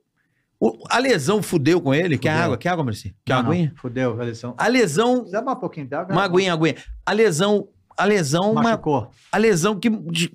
o- 0.58 0.78
a 0.88 0.98
lesão 0.98 1.42
fudeu 1.42 1.80
com 1.80 1.94
ele. 1.94 2.16
Quer 2.16 2.30
Fudeu. 2.30 2.44
água? 2.44 2.56
Quer 2.56 2.68
água, 2.70 2.84
Maurício? 2.84 3.14
Quer 3.24 3.34
Não, 3.34 3.42
não, 3.42 3.50
aguinha? 3.50 3.72
Fudeu, 3.76 4.20
a 4.20 4.24
lição. 4.24 4.54
A 4.56 4.66
lesão. 4.66 5.26
Mais 5.30 5.46
um 5.46 5.60
pouquinho 5.60 5.86
d'água. 5.88 6.12
Uma 6.14 6.24
aguinha, 6.24 6.52
aguinha. 6.52 6.76
A 7.04 7.12
lesão. 7.12 7.68
A 7.96 8.06
lesão, 8.06 8.50
uma, 8.50 8.60
Machucou. 8.62 9.08
a 9.30 9.38
lesão 9.38 9.78
que, 9.78 9.88
de- 9.88 10.28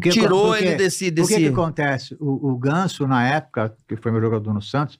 que- 0.00 0.10
tirou 0.10 0.48
porque- 0.50 0.64
ele 0.64 0.76
desse. 0.76 1.06
O 1.06 1.08
que, 1.08 1.10
desse... 1.10 1.36
que 1.38 1.46
acontece? 1.48 2.16
O, 2.20 2.50
o 2.52 2.56
Ganso, 2.56 3.04
na 3.08 3.26
época, 3.26 3.74
que 3.88 3.96
foi 3.96 4.12
meu 4.12 4.20
jogador 4.20 4.54
no 4.54 4.62
Santos, 4.62 4.96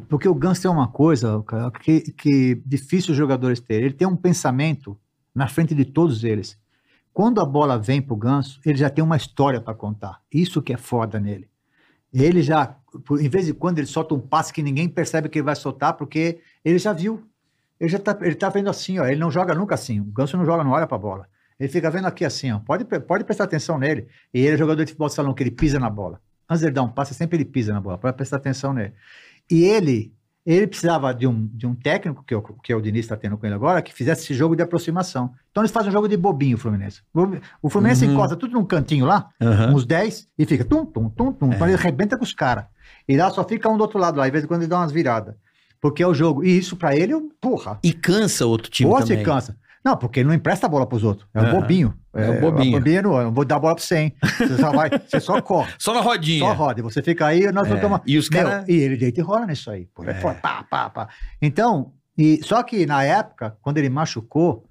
porque 0.00 0.28
o 0.28 0.34
Ganso 0.34 0.62
tem 0.62 0.70
uma 0.70 0.88
coisa 0.88 1.42
que, 1.80 2.00
que 2.12 2.62
difícil 2.66 3.12
os 3.12 3.16
jogadores 3.16 3.60
terem. 3.60 3.86
Ele 3.86 3.94
tem 3.94 4.08
um 4.08 4.16
pensamento 4.16 4.98
na 5.34 5.46
frente 5.46 5.74
de 5.74 5.84
todos 5.84 6.24
eles. 6.24 6.58
Quando 7.12 7.40
a 7.40 7.44
bola 7.44 7.78
vem 7.78 8.02
pro 8.02 8.16
Ganso, 8.16 8.60
ele 8.66 8.76
já 8.76 8.90
tem 8.90 9.04
uma 9.04 9.16
história 9.16 9.60
para 9.60 9.72
contar. 9.72 10.20
Isso 10.32 10.60
que 10.60 10.72
é 10.72 10.76
foda 10.76 11.20
nele. 11.20 11.48
Ele 12.12 12.42
já, 12.42 12.76
em 13.20 13.28
vez 13.28 13.46
de 13.46 13.54
quando 13.54 13.78
ele 13.78 13.86
solta 13.86 14.14
um 14.14 14.20
passe 14.20 14.52
que 14.52 14.62
ninguém 14.62 14.88
percebe 14.88 15.28
que 15.28 15.38
ele 15.38 15.44
vai 15.44 15.54
soltar, 15.54 15.94
porque 15.94 16.40
ele 16.64 16.78
já 16.78 16.92
viu. 16.92 17.24
Ele 17.78 17.90
já 17.90 17.98
tá, 17.98 18.16
ele 18.20 18.34
tá 18.34 18.48
vendo 18.48 18.70
assim, 18.70 18.98
ó. 18.98 19.06
Ele 19.06 19.20
não 19.20 19.30
joga 19.30 19.54
nunca 19.54 19.76
assim. 19.76 20.00
O 20.00 20.04
Ganso 20.04 20.36
não 20.36 20.44
joga, 20.44 20.64
não 20.64 20.72
olha 20.72 20.86
pra 20.88 20.98
bola. 20.98 21.28
Ele 21.58 21.68
fica 21.68 21.88
vendo 21.88 22.06
aqui 22.06 22.24
assim, 22.24 22.50
ó. 22.50 22.58
Pode, 22.58 22.84
pode 22.84 23.24
prestar 23.24 23.44
atenção 23.44 23.78
nele. 23.78 24.08
E 24.32 24.40
ele 24.40 24.54
é 24.54 24.58
jogador 24.58 24.84
de 24.84 24.90
futebol 24.90 25.08
de 25.08 25.14
salão, 25.14 25.34
que 25.34 25.42
ele 25.42 25.52
pisa 25.52 25.78
na 25.78 25.88
bola. 25.88 26.20
Antes 26.48 26.60
de 26.60 26.66
ele 26.66 26.74
dar 26.74 26.82
um 26.82 26.88
passe, 26.88 27.14
sempre 27.14 27.36
ele 27.36 27.44
pisa 27.44 27.72
na 27.72 27.80
bola, 27.80 27.96
para 27.96 28.12
prestar 28.12 28.36
atenção 28.36 28.72
nele. 28.72 28.92
E 29.50 29.64
ele, 29.64 30.12
ele 30.46 30.66
precisava 30.66 31.12
de 31.14 31.26
um, 31.26 31.46
de 31.52 31.66
um 31.66 31.74
técnico, 31.74 32.22
que, 32.24 32.32
é 32.34 32.36
o- 32.36 32.42
que 32.42 32.72
é 32.72 32.76
o 32.76 32.80
Diniz 32.80 33.04
está 33.04 33.16
tendo 33.16 33.36
com 33.38 33.46
ele 33.46 33.54
agora, 33.54 33.80
que 33.82 33.92
fizesse 33.92 34.22
esse 34.24 34.34
jogo 34.34 34.54
de 34.56 34.62
aproximação. 34.62 35.32
Então 35.50 35.62
eles 35.62 35.70
fazem 35.72 35.88
um 35.90 35.92
jogo 35.92 36.08
de 36.08 36.16
bobinho, 36.16 36.56
o 36.56 36.60
Fluminense. 36.60 37.02
O- 37.62 37.70
Fluminense 37.70 38.04
Uhum. 38.06 38.12
encosta 38.12 38.36
tudo 38.36 38.52
num 38.52 38.64
cantinho 38.64 39.04
lá, 39.06 39.28
Aham. 39.40 39.74
uns 39.74 39.84
10, 39.86 40.28
e 40.38 40.44
fica 40.46 40.64
tum, 40.64 40.84
tum, 40.84 41.08
tum, 41.08 41.32
tum. 41.32 41.52
Então 41.52 41.66
ele 41.66 41.76
arrebenta 41.76 42.16
com 42.16 42.24
os 42.24 42.32
caras. 42.32 42.64
E 43.08 43.16
lá 43.16 43.30
só 43.30 43.44
fica 43.44 43.68
um 43.68 43.76
do 43.76 43.82
outro 43.82 43.98
lado 43.98 44.18
lá, 44.18 44.24
de 44.26 44.32
vez 44.32 44.44
em 44.44 44.46
quando 44.46 44.62
ele 44.62 44.70
dá 44.70 44.78
umas 44.78 44.92
viradas. 44.92 45.34
Porque 45.80 46.02
é 46.02 46.06
o 46.06 46.14
jogo. 46.14 46.42
E 46.42 46.56
isso 46.56 46.76
pra 46.76 46.96
ele, 46.96 47.12
porra, 47.40 47.78
E 47.82 47.92
cansa 47.92 48.46
outro 48.46 48.70
time 48.70 48.88
Boa 48.88 49.02
também. 49.04 49.22
cansa. 49.22 49.56
Não, 49.84 49.96
porque 49.96 50.20
ele 50.20 50.28
não 50.28 50.34
empresta 50.34 50.66
a 50.66 50.68
bola 50.68 50.86
pros 50.86 51.04
outros. 51.04 51.28
É 51.34 51.40
um 51.40 51.44
Aham. 51.44 51.60
bobinho. 51.60 51.94
É 52.14 52.30
um 52.30 52.40
bobinho. 52.40 52.76
A 52.76 52.78
bobinha 52.80 53.02
não, 53.02 53.20
eu 53.20 53.30
vou 53.32 53.44
dar 53.44 53.56
a 53.56 53.58
bola 53.58 53.74
pra 53.74 53.84
você, 53.84 53.96
hein? 53.98 54.14
Você 54.22 54.56
só, 54.56 54.72
vai, 54.72 54.88
você 54.90 55.20
só 55.20 55.42
corre. 55.42 55.70
Só 55.78 55.92
na 55.92 56.00
rodinha. 56.00 56.40
Só 56.46 56.52
roda. 56.54 56.82
Você 56.82 57.02
fica 57.02 57.26
aí, 57.26 57.52
nós 57.52 57.66
É. 57.68 57.70
não 57.74 57.80
tomamos. 57.80 58.04
E 58.06 58.16
os 58.16 58.28
caras. 58.28 58.66
E 58.66 58.72
ele 58.72 58.96
deita 58.96 59.20
e 59.20 59.22
rola 59.22 59.46
nisso 59.46 59.70
aí. 59.70 59.86
Pô, 59.94 60.02
é. 60.04 60.10
É. 60.10 60.14
foda, 60.14 60.36
pá, 60.40 60.62
pá, 60.62 60.88
pá. 60.88 61.08
Então, 61.42 61.92
e, 62.16 62.40
só 62.42 62.62
que 62.62 62.86
na 62.86 63.02
época, 63.04 63.56
quando 63.60 63.76
ele 63.78 63.90
machucou, 63.90 64.64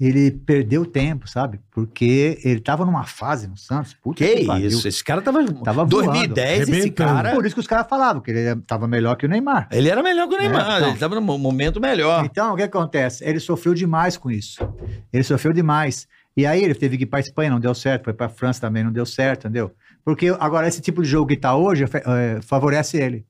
ele 0.00 0.30
perdeu 0.30 0.86
tempo, 0.86 1.28
sabe? 1.28 1.60
Porque 1.70 2.38
ele 2.42 2.58
tava 2.60 2.86
numa 2.86 3.04
fase 3.04 3.46
no 3.46 3.56
Santos. 3.56 3.94
Puta 3.94 4.24
Que 4.24 4.46
pariu. 4.46 4.68
isso? 4.68 4.88
Esse 4.88 5.04
cara 5.04 5.20
tava. 5.20 5.44
Tava 5.62 5.84
2010, 5.84 6.60
esse 6.62 6.70
Arrebentando. 6.72 7.10
cara. 7.14 7.34
Por 7.34 7.44
isso 7.44 7.54
que 7.54 7.60
os 7.60 7.66
caras 7.66 7.86
falavam 7.86 8.22
que 8.22 8.30
ele 8.30 8.60
tava 8.62 8.88
melhor 8.88 9.16
que 9.16 9.26
o 9.26 9.28
Neymar. 9.28 9.68
Ele 9.70 9.90
era 9.90 10.02
melhor 10.02 10.26
que 10.26 10.34
o 10.34 10.38
Neymar. 10.38 10.70
É, 10.70 10.76
então. 10.78 10.88
Ele 10.90 10.98
tava 10.98 11.14
num 11.20 11.38
momento 11.38 11.80
melhor. 11.80 12.24
Então, 12.24 12.54
o 12.54 12.56
que 12.56 12.62
acontece? 12.62 13.22
Ele 13.24 13.38
sofreu 13.38 13.74
demais 13.74 14.16
com 14.16 14.30
isso. 14.30 14.66
Ele 15.12 15.22
sofreu 15.22 15.52
demais. 15.52 16.08
E 16.36 16.46
aí 16.46 16.62
ele 16.64 16.74
teve 16.74 16.96
que 16.96 17.02
ir 17.02 17.06
para 17.06 17.20
Espanha, 17.20 17.50
não 17.50 17.60
deu 17.60 17.74
certo. 17.74 18.04
Foi 18.04 18.14
para 18.14 18.28
França 18.28 18.60
também, 18.60 18.82
não 18.82 18.92
deu 18.92 19.04
certo, 19.04 19.40
entendeu? 19.48 19.70
Porque 20.02 20.28
agora 20.40 20.66
esse 20.66 20.80
tipo 20.80 21.02
de 21.02 21.08
jogo 21.08 21.26
que 21.28 21.36
tá 21.36 21.54
hoje 21.54 21.84
eh, 21.84 22.40
favorece 22.42 22.96
ele. 22.96 23.26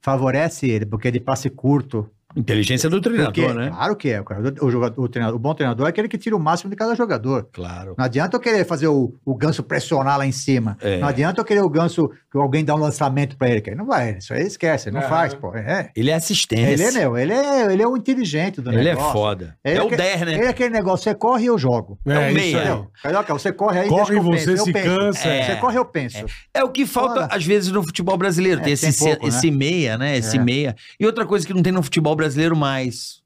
Favorece 0.00 0.68
ele, 0.68 0.84
porque 0.86 1.08
é 1.08 1.10
de 1.10 1.18
passe 1.18 1.48
curto. 1.50 2.08
Inteligência 2.36 2.90
do 2.90 3.00
treinador, 3.00 3.32
Porque, 3.32 3.52
né? 3.52 3.70
Claro 3.70 3.96
que 3.96 4.08
é. 4.10 4.20
O, 4.20 4.24
cara- 4.24 4.54
o 4.60 4.70
jogador, 4.70 5.00
o, 5.02 5.08
treinador- 5.08 5.36
o 5.36 5.38
bom 5.38 5.54
treinador 5.54 5.86
é 5.86 5.90
aquele 5.90 6.08
que 6.08 6.18
tira 6.18 6.36
o 6.36 6.40
máximo 6.40 6.70
de 6.70 6.76
cada 6.76 6.94
jogador. 6.94 7.48
Claro. 7.52 7.94
Não 7.96 8.04
adianta 8.04 8.36
eu 8.36 8.40
querer 8.40 8.64
fazer 8.66 8.88
o, 8.88 9.14
o 9.24 9.34
ganso 9.34 9.62
pressionar 9.62 10.18
lá 10.18 10.26
em 10.26 10.32
cima. 10.32 10.76
É. 10.80 10.98
Não 10.98 11.08
adianta 11.08 11.40
eu 11.40 11.44
querer 11.44 11.60
o 11.60 11.68
ganso 11.68 12.08
que 12.30 12.36
alguém 12.38 12.64
dá 12.64 12.74
um 12.74 12.78
lançamento 12.78 13.36
para 13.36 13.48
ele. 13.50 13.60
Que 13.60 13.70
ele 13.70 13.76
não 13.76 13.86
vai, 13.86 14.16
isso 14.18 14.34
aí 14.34 14.42
esquece, 14.46 14.88
ele 14.88 14.96
não 14.96 15.02
É. 15.04 15.08
faz, 15.08 15.34
pô. 15.34 15.54
É. 15.54 15.90
Ele 15.94 16.10
é 16.10 16.14
assistência. 16.14 16.72
Ele 16.72 16.82
é, 16.82 16.90
meu, 16.92 17.16
ele 17.16 17.32
é, 17.32 17.72
ele 17.72 17.82
é 17.82 17.86
o 17.86 17.96
inteligente 17.96 18.60
do 18.60 18.70
Ele 18.70 18.80
é 18.88 18.94
negócio. 18.94 19.12
foda. 19.12 19.56
Ele 19.64 19.78
é 19.78 19.82
o 19.82 19.88
que- 19.88 19.96
10, 19.96 20.20
né? 20.22 20.34
Ele 20.34 20.44
é 20.44 20.48
aquele 20.48 20.70
negócio, 20.70 21.04
você 21.04 21.14
corre 21.14 21.44
e 21.44 21.46
eu 21.46 21.56
jogo. 21.58 21.98
É 22.04 22.18
um 22.18 22.26
isso 22.26 22.34
meia. 22.34 22.86
Carioca, 23.02 23.32
você 23.32 23.52
corre 23.52 23.80
aí, 23.80 23.88
Corre 23.88 24.16
eu 24.16 24.22
você, 24.22 24.46
penso, 24.46 24.50
eu 24.50 24.64
se 24.64 24.72
penso. 24.72 24.98
cansa. 24.98 25.28
É. 25.28 25.42
Você 25.46 25.56
corre, 25.56 25.78
eu 25.78 25.84
penso. 25.84 26.24
É 26.52 26.64
o 26.64 26.68
que 26.68 26.84
falta, 26.84 27.14
Fora. 27.22 27.28
às 27.30 27.44
vezes, 27.44 27.70
no 27.70 27.82
futebol 27.84 28.16
brasileiro. 28.16 28.60
É, 28.60 28.64
tem 28.64 28.76
tem 28.76 28.88
esse, 28.88 29.04
pouco, 29.04 29.28
esse 29.28 29.50
meia, 29.50 29.96
né? 29.96 30.16
Esse 30.16 30.36
É. 30.36 30.40
meia. 30.40 30.74
E 30.98 31.06
outra 31.06 31.24
coisa 31.24 31.46
que 31.46 31.54
não 31.54 31.62
tem 31.62 31.72
no 31.72 31.82
futebol 31.82 32.14
brasileiro 32.16 32.23
mais. 32.56 33.22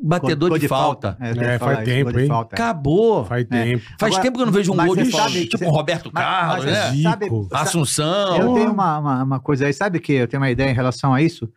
Batedor 0.00 0.50
Gol 0.50 0.58
de, 0.58 0.68
falta. 0.68 1.16
É, 1.20 1.32
tenho 1.34 1.44
É, 1.44 1.58
falar 1.58 1.74
faz 1.76 1.84
tempo, 1.84 2.12
de 2.12 2.20
hein? 2.20 2.28
falta. 2.28 2.54
Acabou. 2.54 3.24
Faz 3.24 3.42
É. 3.42 3.64
tempo. 3.64 3.84
Faz 3.98 4.12
Agora, 4.12 4.22
tempo 4.22 4.36
que 4.36 4.42
eu 4.42 4.46
não 4.46 4.52
vejo 4.52 4.72
um 4.72 4.76
gol 4.76 4.94
de 4.94 5.10
sabe- 5.10 5.46
tipo 5.48 5.68
Roberto 5.70 6.10
mas- 6.12 6.24
Carlos, 6.24 6.64
mas 6.66 6.74
né? 6.94 7.02
sabe-. 7.02 7.26
Assunção. 7.52 8.36
Eu 8.36 8.54
tenho 8.54 8.72
uma, 8.72 8.98
uma, 8.98 9.22
uma 9.24 9.40
coisa 9.40 9.66
aí, 9.66 9.72
sabe 9.72 9.98
que 9.98 10.12
eu 10.12 10.28
tenho 10.28 10.40
uma 10.40 10.50
ideia 10.50 10.70
em 10.70 10.74
relação 10.74 11.12
a 11.12 11.20
isso, 11.20 11.52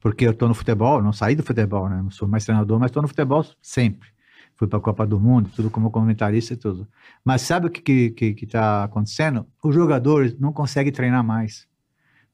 porque 0.00 0.26
eu 0.26 0.34
tô 0.34 0.48
no 0.48 0.54
futebol, 0.54 1.00
não 1.00 1.12
saí 1.12 1.36
do 1.36 1.44
futebol, 1.44 1.88
né? 1.88 2.00
Não 2.02 2.10
sou 2.10 2.26
mais 2.26 2.44
treinador, 2.44 2.80
mas 2.80 2.90
tô 2.90 3.00
no 3.00 3.06
futebol 3.06 3.46
sempre. 3.62 4.08
Fui 4.56 4.66
pra 4.66 4.80
Copa 4.80 5.06
do 5.06 5.20
Mundo, 5.20 5.48
tudo 5.54 5.70
como 5.70 5.88
comentarista 5.90 6.54
e 6.54 6.56
tudo. 6.56 6.88
Mas 7.24 7.42
sabe 7.42 7.66
o 7.68 7.70
que, 7.70 7.80
que, 7.82 8.10
que, 8.10 8.34
que 8.34 8.46
tá 8.46 8.82
acontecendo? 8.84 9.46
Os 9.62 9.72
jogadores 9.74 10.36
não 10.40 10.52
conseguem 10.52 10.92
treinar 10.92 11.22
mais. 11.22 11.68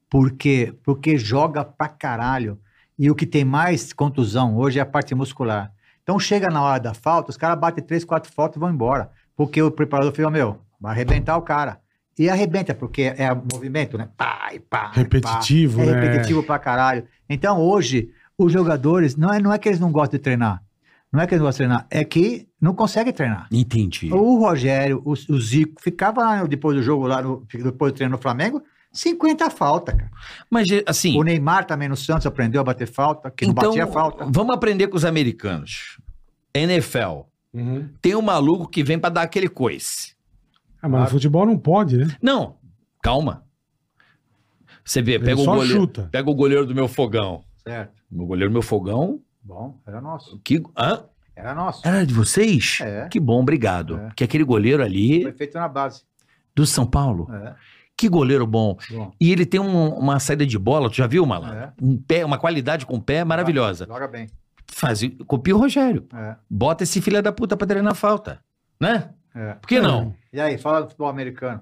Por 0.09 0.31
quê? 0.33 0.73
Porque 0.83 1.19
joga 1.19 1.63
pra 1.65 1.89
caralho. 1.89 2.59
E 2.99 3.11
o 3.11 3.15
que 3.15 3.27
tem 3.27 3.45
mais 3.45 3.93
contusão 3.93 4.57
hoje 4.57 4.79
é 4.79 4.83
a 4.83 4.87
parte 4.87 5.15
muscular. 5.15 5.73
Então 6.03 6.19
chega 6.19 6.51
na 6.51 6.63
hora 6.63 6.81
da 6.81 6.95
falta, 6.95 7.31
os 7.31 7.37
caras 7.37 7.59
batem 7.59 7.85
três, 7.85 8.05
quatro 8.05 8.31
faltas 8.33 8.57
e 8.57 8.61
vão 8.61 8.71
embora. 8.71 9.11
Porque 9.37 9.63
o 9.63 9.71
preparador 9.71 10.13
fica, 10.13 10.31
meu, 10.31 10.59
vai 10.81 10.93
arrebentar 10.93 11.37
o 11.37 11.43
cara. 11.43 11.81
E 12.19 12.29
arrebenta, 12.29 12.75
porque 12.75 13.15
é 13.17 13.35
movimento, 13.35 13.97
né? 13.97 14.09
Pá, 14.17 14.51
e 14.53 14.59
pá, 14.61 14.91
e 14.91 14.91
pá. 14.91 14.91
Repetitivo, 14.93 15.81
É 15.81 15.87
né? 15.87 16.01
repetitivo 16.01 16.43
pra 16.43 16.59
caralho. 16.59 17.05
Então 17.29 17.59
hoje, 17.59 18.11
os 18.37 18.53
jogadores, 18.53 19.17
não 19.17 19.33
é, 19.33 19.41
não 19.41 19.53
é 19.53 19.59
que 19.59 19.69
eles 19.69 19.81
não 19.81 19.91
gostam 19.91 20.19
de 20.19 20.23
treinar. 20.23 20.63
Não 21.11 21.21
é 21.21 21.27
que 21.27 21.35
eles 21.35 21.41
não 21.41 21.47
gostam 21.49 21.67
de 21.67 21.69
treinar, 21.71 21.87
é 21.91 22.05
que 22.05 22.49
não 22.61 22.75
conseguem 22.75 23.13
treinar. 23.13 23.47
Entendi. 23.51 24.13
O 24.13 24.39
Rogério, 24.39 25.03
o, 25.05 25.13
o 25.13 25.41
Zico, 25.41 25.81
ficava 25.81 26.21
lá 26.23 26.45
depois 26.45 26.77
do 26.77 26.83
jogo, 26.83 27.07
lá 27.07 27.23
no, 27.23 27.47
depois 27.53 27.93
do 27.93 27.97
treino 27.97 28.13
no 28.13 28.19
Flamengo, 28.23 28.63
50 28.93 29.49
falta, 29.51 29.93
cara. 29.97 30.11
Mas, 30.51 30.69
assim, 30.87 31.19
O 31.19 31.23
Neymar 31.23 31.67
também 31.67 31.89
no 31.89 31.97
Santos 31.97 32.27
aprendeu 32.27 32.61
a 32.61 32.65
bater 32.65 32.87
falta, 32.87 33.31
que 33.31 33.45
não 33.47 33.53
então, 33.53 33.71
batia 33.71 33.87
falta. 33.87 34.27
vamos 34.29 34.55
aprender 34.55 34.89
com 34.89 34.97
os 34.97 35.05
americanos. 35.05 35.99
NFL. 36.55 37.23
Uhum. 37.55 37.89
Tem 38.01 38.15
um 38.15 38.23
maluco 38.23 38.69
que 38.69 38.83
vem 38.83 38.99
pra 38.99 39.11
dar 39.11 39.23
aquele 39.23 39.49
coice. 39.49 40.15
Ah, 40.81 40.89
mas 40.89 41.03
no 41.03 41.09
futebol 41.09 41.47
não 41.47 41.57
pode, 41.57 41.97
né? 41.97 42.17
Não, 42.21 42.57
calma. 43.03 43.45
Você 44.85 45.01
vê, 45.01 45.13
Ele 45.15 45.25
pega 45.25 45.41
o, 45.41 45.45
goleiro, 45.45 45.81
chuta. 45.81 46.09
pega 46.11 46.31
o 46.31 46.35
goleiro 46.35 46.67
do 46.67 46.75
meu 46.75 46.89
fogão. 46.89 47.45
Certo. 47.63 48.03
O 48.11 48.27
goleiro 48.27 48.51
do 48.51 48.55
meu 48.55 48.63
fogão. 48.63 49.21
Bom, 49.43 49.79
era 49.87 50.01
nosso. 50.01 50.41
Que, 50.45 50.63
hã? 50.77 51.05
Era 51.37 51.55
nosso. 51.55 51.87
Era 51.87 52.05
de 52.05 52.13
vocês? 52.13 52.79
É. 52.83 53.09
Que 53.09 53.19
bom, 53.21 53.41
obrigado. 53.41 53.97
É. 53.97 54.11
Que 54.17 54.25
aquele 54.25 54.45
goleiro 54.45 54.83
ali 54.83 55.23
Foi 55.23 55.33
feito 55.33 55.55
na 55.57 55.69
base. 55.69 56.03
do 56.55 56.67
São 56.67 56.85
Paulo. 56.85 57.29
É. 57.33 57.55
Que 58.03 58.09
goleiro 58.09 58.45
bom. 58.45 58.77
Bom. 58.91 59.13
E 59.21 59.31
ele 59.31 59.47
tem 59.47 59.61
um- 59.61 59.91
uma 59.95 60.19
saída 60.19 60.45
de 60.45 60.59
bola, 60.59 60.91
tu 60.91 60.97
já 60.97 61.07
viu, 61.07 61.25
malandro? 61.25 61.57
É. 61.57 61.73
Um 61.81 61.97
pé, 61.97 62.25
uma 62.25 62.37
qualidade 62.37 62.85
com 62.85 62.97
o 62.97 63.01
pé 63.01 63.23
maravilhosa. 63.25 63.87
Joga 63.87 64.09
bem. 64.09 64.27
Faz, 64.67 65.03
copia 65.25 65.55
o 65.55 65.59
Rogério. 65.61 66.05
É. 66.13 66.35
Bota 66.51 66.83
esse 66.83 67.01
filho 67.01 67.23
da 67.23 67.31
puta 67.31 67.57
pra 67.57 67.65
treinar 67.65 67.95
falta. 67.95 68.41
Né? 68.81 69.11
É. 69.33 69.53
Por 69.55 69.69
que 69.69 69.81
não? 69.81 70.13
E 70.33 70.41
aí, 70.41 70.59
fala 70.59 70.81
do 70.81 70.87
futebol 70.89 71.07
americano. 71.09 71.61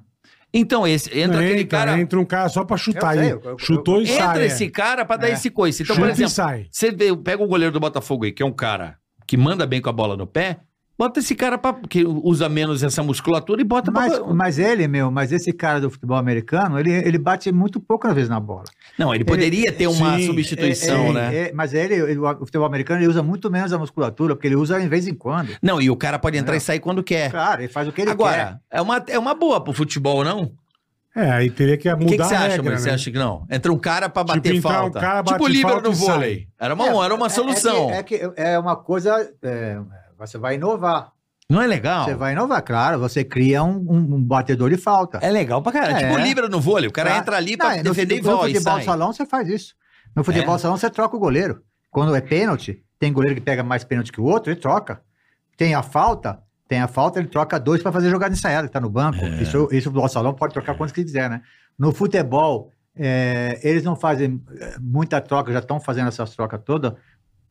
Então, 0.52 0.88
esse, 0.88 1.10
entra 1.10 1.36
Não, 1.36 1.44
aquele 1.44 1.60
entra, 1.60 1.78
cara. 1.78 2.00
entra 2.00 2.18
um 2.18 2.24
cara 2.24 2.48
só 2.48 2.64
pra 2.64 2.78
chutar 2.78 3.10
aí. 3.18 3.28
eu- 3.28 3.42
eu- 3.44 3.58
Chutou 3.58 4.00
e 4.00 4.06
sai. 4.06 4.28
Entra 4.30 4.42
é. 4.42 4.46
esse 4.46 4.70
cara 4.70 5.04
pra 5.04 5.18
dar 5.18 5.28
É. 5.28 5.32
esse 5.32 5.50
coice. 5.50 5.82
Então, 5.82 5.94
Chuta 5.94 6.06
por 6.06 6.10
e 6.10 6.12
exemplo, 6.12 6.30
sai. 6.30 6.66
você 6.70 6.90
vê, 6.90 7.14
pega 7.18 7.42
o 7.42 7.46
goleiro 7.46 7.70
do 7.74 7.78
Botafogo 7.80 8.24
aí, 8.24 8.32
que 8.32 8.42
é 8.42 8.46
um 8.46 8.50
cara 8.50 8.96
que 9.26 9.36
manda 9.36 9.66
bem 9.66 9.82
com 9.82 9.90
a 9.90 9.92
bola 9.92 10.16
no 10.16 10.26
pé, 10.26 10.60
bota 11.00 11.18
esse 11.18 11.34
cara 11.34 11.56
pra, 11.56 11.72
que 11.88 12.04
usa 12.04 12.46
menos 12.46 12.82
essa 12.82 13.02
musculatura 13.02 13.62
e 13.62 13.64
bota 13.64 13.90
Mas, 13.90 14.18
pra... 14.18 14.34
mas 14.34 14.58
ele, 14.58 14.86
meu, 14.86 15.10
mas 15.10 15.32
esse 15.32 15.50
cara 15.50 15.80
do 15.80 15.88
futebol 15.90 16.18
americano, 16.18 16.78
ele, 16.78 16.92
ele 16.92 17.16
bate 17.16 17.50
muito 17.50 17.80
pouco 17.80 18.06
na 18.06 18.12
vez 18.12 18.28
na 18.28 18.38
bola. 18.38 18.64
Não, 18.98 19.14
ele 19.14 19.24
poderia 19.24 19.72
ter 19.72 19.86
uma 19.86 20.18
Sim, 20.18 20.26
substituição, 20.26 21.06
É, 21.08 21.12
né? 21.14 21.36
é, 21.48 21.52
mas 21.54 21.72
ele, 21.72 21.94
ele- 21.94 22.18
o 22.18 22.36
futebol 22.44 22.66
americano, 22.66 23.00
ele 23.00 23.08
usa 23.08 23.22
muito 23.22 23.50
menos 23.50 23.72
a 23.72 23.78
musculatura, 23.78 24.34
porque 24.36 24.46
ele 24.48 24.56
usa 24.56 24.78
em 24.78 24.88
vez 24.88 25.06
em 25.08 25.14
quando. 25.14 25.56
Não, 25.62 25.80
e 25.80 25.88
o 25.88 25.96
cara 25.96 26.18
pode 26.18 26.36
entrar 26.36 26.52
Não. 26.52 26.58
e 26.58 26.60
sair 26.60 26.80
quando 26.80 27.02
quer. 27.02 27.32
Cara, 27.32 27.62
ele 27.62 27.72
faz 27.72 27.88
o 27.88 27.92
que 27.92 28.02
ele 28.02 28.08
quer. 28.08 28.12
Agora, 28.12 28.60
é 28.70 28.82
uma, 28.82 29.02
é 29.08 29.18
uma 29.18 29.32
boa 29.34 29.58
pro 29.64 29.72
futebol, 29.72 30.22
não? 30.22 30.52
É, 31.16 31.30
aí 31.30 31.50
teria 31.50 31.76
que 31.78 31.88
O 31.88 31.96
mudar 31.96 32.06
que, 32.10 32.16
que 32.18 32.24
você 32.24 32.34
a 32.34 32.38
acha, 32.40 32.48
regra, 32.48 32.62
mano? 32.62 32.78
Você 32.78 32.88
né? 32.88 32.94
acha 32.94 33.10
que 33.10 33.18
não? 33.18 33.46
Entra 33.50 33.72
um 33.72 33.78
cara 33.78 34.08
pra 34.10 34.22
Tipo, 34.22 34.34
bater 34.36 34.54
um 34.58 34.60
falta. 34.62 35.00
cara, 35.00 35.22
tipo 35.24 35.38
bate 35.40 35.52
líbero 35.52 35.80
no 35.80 35.94
sai. 35.94 36.06
vôlei. 36.06 36.48
Era 36.60 36.74
uma, 36.74 37.04
era 37.04 37.14
uma 37.14 37.26
É- 37.26 37.30
solução. 37.30 37.90
É 37.90 38.02
que, 38.02 38.14
é 38.16 38.28
que 38.28 38.40
é 38.40 38.58
uma 38.58 38.76
coisa. 38.76 39.28
é, 39.42 39.78
você 40.26 40.38
vai 40.38 40.54
inovar. 40.56 41.12
Não 41.48 41.60
é 41.60 41.66
legal? 41.66 42.04
Você 42.04 42.14
vai 42.14 42.32
inovar, 42.32 42.62
claro. 42.62 42.98
Você 43.00 43.24
cria 43.24 43.62
um, 43.64 43.76
um- 43.78 44.14
um 44.14 44.22
batedor 44.22 44.70
de 44.70 44.76
falta. 44.76 45.18
É 45.20 45.30
legal 45.30 45.60
pra 45.60 45.72
caralho. 45.72 45.96
É. 45.96 46.08
Tipo 46.08 46.18
líbero 46.20 46.48
no 46.48 46.60
vôlei. 46.60 46.88
O 46.88 46.92
cara 46.92 47.10
Tá? 47.10 47.18
entra 47.18 47.36
ali 47.36 47.52
Não, 47.56 47.66
pra 47.66 47.76
no 47.78 47.82
defender 47.82 48.18
e 48.18 48.20
no 48.22 48.28
e 48.46 48.52
futebol 48.54 48.74
sai. 48.74 48.82
salão 48.84 49.12
você 49.12 49.26
faz 49.26 49.48
isso. 49.48 49.74
No 50.14 50.22
futebol 50.22 50.54
É? 50.54 50.58
salão 50.58 50.76
você 50.76 50.88
troca 50.88 51.16
o 51.16 51.18
goleiro. 51.18 51.62
Quando 51.90 52.14
é 52.14 52.20
pênalti, 52.20 52.84
tem 53.00 53.12
goleiro 53.12 53.34
que 53.34 53.40
pega 53.40 53.64
mais 53.64 53.82
pênalti 53.82 54.12
que 54.12 54.20
o 54.20 54.24
outro, 54.24 54.52
ele 54.52 54.60
troca. 54.60 55.00
Tem 55.56 55.74
a 55.74 55.82
falta, 55.82 56.38
tem 56.68 56.80
a 56.80 56.86
falta, 56.86 57.18
ele 57.18 57.26
troca 57.28 57.58
dois 57.58 57.82
para 57.82 57.90
fazer 57.90 58.10
jogada 58.10 58.32
ensaiada, 58.32 58.68
que 58.68 58.72
tá 58.72 58.80
no 58.80 58.88
banco. 58.88 59.18
É. 59.18 59.42
Isso, 59.42 59.68
isso 59.72 59.88
o 59.88 59.92
futebol 59.92 60.08
salão 60.08 60.32
pode 60.32 60.52
trocar 60.52 60.76
quantos 60.76 60.92
que 60.92 61.02
quiser, 61.02 61.28
né? 61.28 61.42
No 61.76 61.92
futebol, 61.92 62.70
é, 62.96 63.58
eles 63.62 63.82
não 63.82 63.96
fazem 63.96 64.40
é, 64.56 64.76
muita 64.80 65.20
troca, 65.20 65.52
já 65.52 65.58
estão 65.58 65.80
fazendo 65.80 66.06
essas 66.08 66.34
trocas 66.36 66.60
todas 66.64 66.92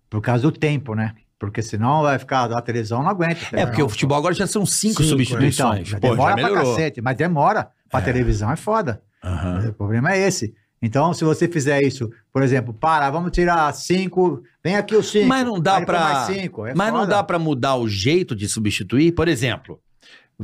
por 0.10 0.22
causa 0.22 0.42
do 0.44 0.52
tempo, 0.54 0.96
né? 0.96 1.14
Porque 1.40 1.62
senão 1.62 2.02
vai 2.04 2.20
ficar 2.20 2.52
a 2.52 2.62
televisão 2.62 3.02
não 3.02 3.10
aguenta. 3.10 3.40
É, 3.54 3.66
porque 3.66 3.82
o 3.82 3.88
futebol 3.88 4.18
agora 4.18 4.34
já 4.36 4.46
são 4.46 4.66
cinco, 4.66 5.02
Cinco, 5.02 5.04
então, 5.04 5.10
substituições. 5.10 5.88
já 5.88 6.00
Pô, 6.00 6.10
demora 6.10 6.36
pra 6.36 6.52
cacete, 6.52 7.02
mas 7.02 7.16
demora. 7.16 7.70
Pra 7.90 8.02
televisão 8.02 8.52
é 8.52 8.56
foda. 8.58 9.02
Aham. 9.24 9.70
O 9.70 9.74
problema 9.74 10.12
é 10.14 10.20
esse. 10.20 10.54
Então, 10.82 11.14
se 11.14 11.24
você 11.24 11.48
fizer 11.48 11.82
isso, 11.82 12.10
por 12.32 12.42
exemplo, 12.42 12.74
para, 12.74 13.10
vamos 13.10 13.32
tirar 13.32 13.74
cinco, 13.74 14.42
vem 14.64 14.76
aqui 14.78 14.96
os 14.96 15.10
cinco. 15.12 15.28
Mas 15.28 15.46
não 15.46 15.60
dá 15.60 15.82
cinco, 16.26 16.66
é 16.66 16.74
mas 16.74 16.92
não 16.94 17.02
foda. 17.02 17.12
dá 17.16 17.24
pra 17.24 17.40
mudar 17.40 17.76
o 17.76 17.88
jeito 17.88 18.36
de 18.36 18.48
substituir? 18.48 19.12
Por 19.14 19.28
exemplo, 19.28 19.80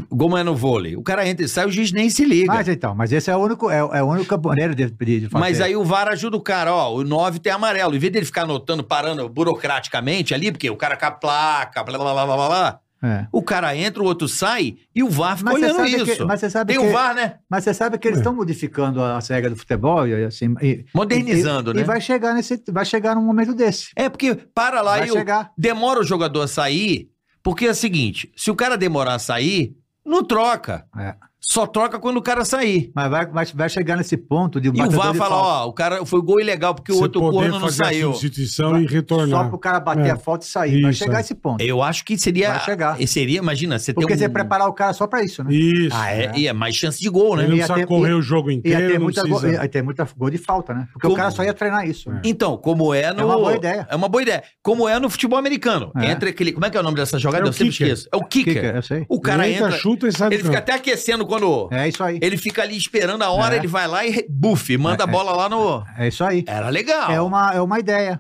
como 0.10 0.38
é 0.38 0.44
no 0.44 0.56
vôlei, 0.56 0.96
o 0.96 1.02
cara 1.02 1.28
entra 1.28 1.46
e 1.46 1.48
sai, 1.50 1.66
o 1.66 1.72
juiz 1.72 1.92
nem 1.92 2.10
se 2.10 2.26
liga. 2.26 2.54
Mas 2.54 2.68
então, 2.68 2.94
mas 2.94 3.12
esse 3.12 3.32
é 3.32 3.36
o 3.36 3.40
único, 3.40 3.70
é, 3.72 3.78
é 3.78 4.04
o 4.04 4.08
único 4.08 4.38
maneira 4.48 4.76
de, 4.76 4.86
de, 4.90 5.20
de 5.22 5.30
fazer. 5.30 5.40
Mas 5.42 5.62
aí 5.62 5.76
o 5.76 5.84
VAR 5.86 6.08
ajuda 6.10 6.36
o 6.36 6.42
cara, 6.42 6.74
ó, 6.74 6.94
o 6.94 7.04
9 7.04 7.40
tem 7.40 7.52
amarelo. 7.54 7.96
Em 7.96 8.00
vez 8.00 8.12
dele 8.12 8.26
ficar 8.26 8.42
anotando, 8.44 8.84
parando 8.84 9.28
burocraticamente 9.30 10.34
ali, 10.34 10.52
porque 10.52 10.70
o 10.70 10.76
cara 10.76 10.98
com 10.98 11.06
a 11.06 11.12
placa, 11.12 11.84
blá 11.84 11.98
blá 11.98 12.14
blá 12.14 12.26
blá 12.26 12.36
blá, 12.36 12.48
blá 12.48 12.80
É. 13.04 13.28
o 13.32 13.42
cara 13.42 13.76
entra, 13.78 14.02
o 14.02 14.06
outro 14.06 14.28
sai 14.28 14.76
e 14.94 15.02
o 15.04 15.10
VAR 15.10 15.38
fica 15.38 15.52
Mas 15.52 15.62
olhando 15.62 15.76
sabe 15.78 15.90
isso. 15.96 16.06
que- 16.18 16.24
mas 16.26 16.40
você 16.40 16.50
sabe 16.50 16.74
tem 16.74 16.82
que- 16.82 16.88
o 16.90 16.92
VAR, 16.92 17.14
né? 17.16 17.36
Mas 17.50 17.64
você 17.64 17.74
sabe 17.74 17.98
que 17.98 18.08
eles 18.08 18.18
É. 18.18 18.22
estão 18.22 18.34
modificando 18.36 19.02
as 19.02 19.28
regras 19.28 19.54
do 19.54 19.58
futebol 19.60 20.08
e 20.08 20.26
assim. 20.26 20.54
e- 20.62 20.84
Modernizando, 20.94 21.72
e, 21.72 21.74
né? 21.76 21.82
E 21.82 21.84
vai 21.84 22.02
chegar 22.02 22.34
nesse, 22.34 22.62
vai 22.70 22.84
chegar 22.86 23.16
num 23.16 23.22
momento 23.22 23.54
desse. 23.54 23.90
É 23.96 24.10
porque 24.10 24.36
para 24.54 24.82
lá 24.82 24.98
Vai 24.98 25.08
e 25.08 25.12
demora 25.58 26.00
o 26.00 26.04
jogador 26.04 26.42
a 26.42 26.48
sair, 26.48 27.10
porque 27.44 27.66
é 27.68 27.72
o 27.72 27.76
seguinte, 27.76 28.32
se 28.36 28.50
o 28.52 28.56
cara 28.56 28.76
demorar 28.78 29.16
a 29.16 29.20
sair, 29.20 29.74
não 30.06 30.24
troca. 30.24 30.88
É. 30.98 31.16
Só 31.48 31.68
troca 31.68 32.00
quando 32.00 32.18
o 32.18 32.22
cara 32.24 32.44
sair. 32.44 32.92
Mas 32.96 33.10
vai, 33.10 33.26
vai, 33.28 33.46
vai 33.46 33.70
chegar 33.70 33.96
nesse 33.96 34.18
ponto 34.18 34.60
de 34.60 34.68
E 34.68 34.72
o 34.72 34.74
VAR 34.74 34.88
de 34.90 34.96
fala, 34.96 35.14
falta. 35.14 35.36
ó, 35.36 35.68
o 35.68 35.74
cara 35.74 36.04
foi 36.06 36.20
gol 36.22 36.40
ilegal 36.42 36.74
porque 36.74 36.92
o 36.92 36.96
Você 36.96 37.04
outro 37.04 37.22
poder 37.22 37.50
corno 37.52 37.60
não 37.60 37.70
saiu. 37.70 38.14
substituição 38.14 38.80
e 38.82 38.86
retornar. 38.88 39.44
Só 39.44 39.50
pro 39.50 39.60
cara 39.60 39.80
bater 39.80 40.08
É. 40.08 40.12
a 40.12 40.16
falta 40.18 40.44
e 40.46 40.50
sair. 40.50 40.82
Vai 40.82 40.92
Isso, 40.92 41.04
chegar 41.04 41.20
é. 41.20 41.22
esse 41.22 41.36
ponto. 41.36 41.62
Eu 41.64 41.84
acho 41.84 42.04
que 42.04 42.18
seria. 42.18 42.50
Vai 42.54 42.60
chegar. 42.62 43.00
e 43.02 43.08
Seria, 43.08 43.38
imagina, 43.38 43.78
você 43.78 43.94
Porque 43.94 44.08
tem 44.08 44.16
um. 44.16 44.20
você 44.20 44.30
preparar 44.30 44.68
o 44.68 44.74
cara 44.74 44.92
só 44.94 45.06
pra 45.08 45.24
isso, 45.24 45.44
né? 45.44 45.54
Isso. 45.54 45.96
Ah, 45.96 46.12
é, 46.12 46.26
É. 46.26 46.32
E 46.36 46.48
é 46.48 46.54
mais 46.54 46.76
chance 46.76 47.00
de 47.00 47.08
gol, 47.10 47.36
né? 47.38 47.44
Ele 47.44 47.50
não 47.52 47.58
Ia 47.58 47.64
precisa 47.66 47.80
ter- 47.80 47.88
correr 47.88 48.10
ia- 48.10 48.18
o 48.18 48.22
jogo 48.22 48.50
Ia 48.52 48.56
inteiro, 48.58 48.88
ter, 48.88 48.94
não 48.96 49.04
muita 49.04 49.22
precisa... 49.22 49.48
go- 49.48 49.54
ia 49.54 49.70
ter 49.70 49.84
muita 49.84 50.08
gol 50.18 50.30
de 50.32 50.38
falta, 50.40 50.74
né? 50.74 50.88
Porque 50.92 51.02
Como- 51.08 51.14
o 51.14 51.18
cara 51.18 51.30
só 51.32 51.44
ia 51.44 51.54
treinar 51.54 51.88
isso. 51.88 52.12
É. 52.12 52.22
Então, 52.24 52.58
como 52.58 52.92
é 52.94 53.14
no. 53.14 53.22
É 53.22 53.26
uma 53.26 53.36
boa 53.38 53.56
ideia. 53.56 53.88
É 53.90 53.96
uma 53.96 54.10
boa 54.10 54.22
ideia. 54.24 54.44
Como 54.64 54.90
é 54.90 55.00
no 55.00 55.10
futebol 55.10 55.38
americano. 55.38 55.92
É. 55.96 56.12
Entra 56.12 56.30
aquele. 56.30 56.52
Como 56.52 56.66
é 56.66 56.70
que 56.72 56.76
é 56.76 56.80
o 56.80 56.84
nome 56.84 56.96
dessa 56.98 57.20
jogada? 57.20 57.44
É 57.44 57.46
o 57.46 57.50
eu 57.50 57.54
sempre 57.54 57.70
esqueço. 57.70 58.10
É 58.12 58.18
o 58.18 58.24
kicker. 58.26 58.56
Kicker, 58.56 58.76
eu 58.76 58.82
sei. 58.82 59.06
O 59.08 59.22
cara 59.22 59.48
Ele 59.48 59.56
entra, 59.58 59.72
chuta 59.72 60.08
e 60.08 60.12
sai 60.12 60.34
Ele 60.34 60.44
fica 60.44 60.58
até 60.58 60.74
aquecendo 60.74 61.26
quando. 61.40 61.74
É 61.74 61.88
isso 61.88 62.04
aí. 62.04 62.20
Ele 62.22 62.38
fica 62.38 62.62
ali 62.64 62.78
esperando 62.78 63.22
a 63.24 63.30
hora, 63.30 63.56
É. 63.56 63.58
ele 63.60 63.68
vai 63.68 63.88
lá 63.88 64.06
e 64.06 64.26
buff, 64.30 64.78
manda 64.78 65.04
a 65.04 65.08
É, 65.08 65.10
é. 65.10 65.12
bola 65.12 65.32
lá 65.34 65.50
no. 65.50 65.84
É 65.98 66.08
isso 66.08 66.24
aí. 66.24 66.44
Era 66.48 66.70
legal. 66.70 67.12
É 67.12 67.22
uma, 67.22 67.54
é 67.54 67.62
uma 67.62 67.80
ideia. 67.80 68.20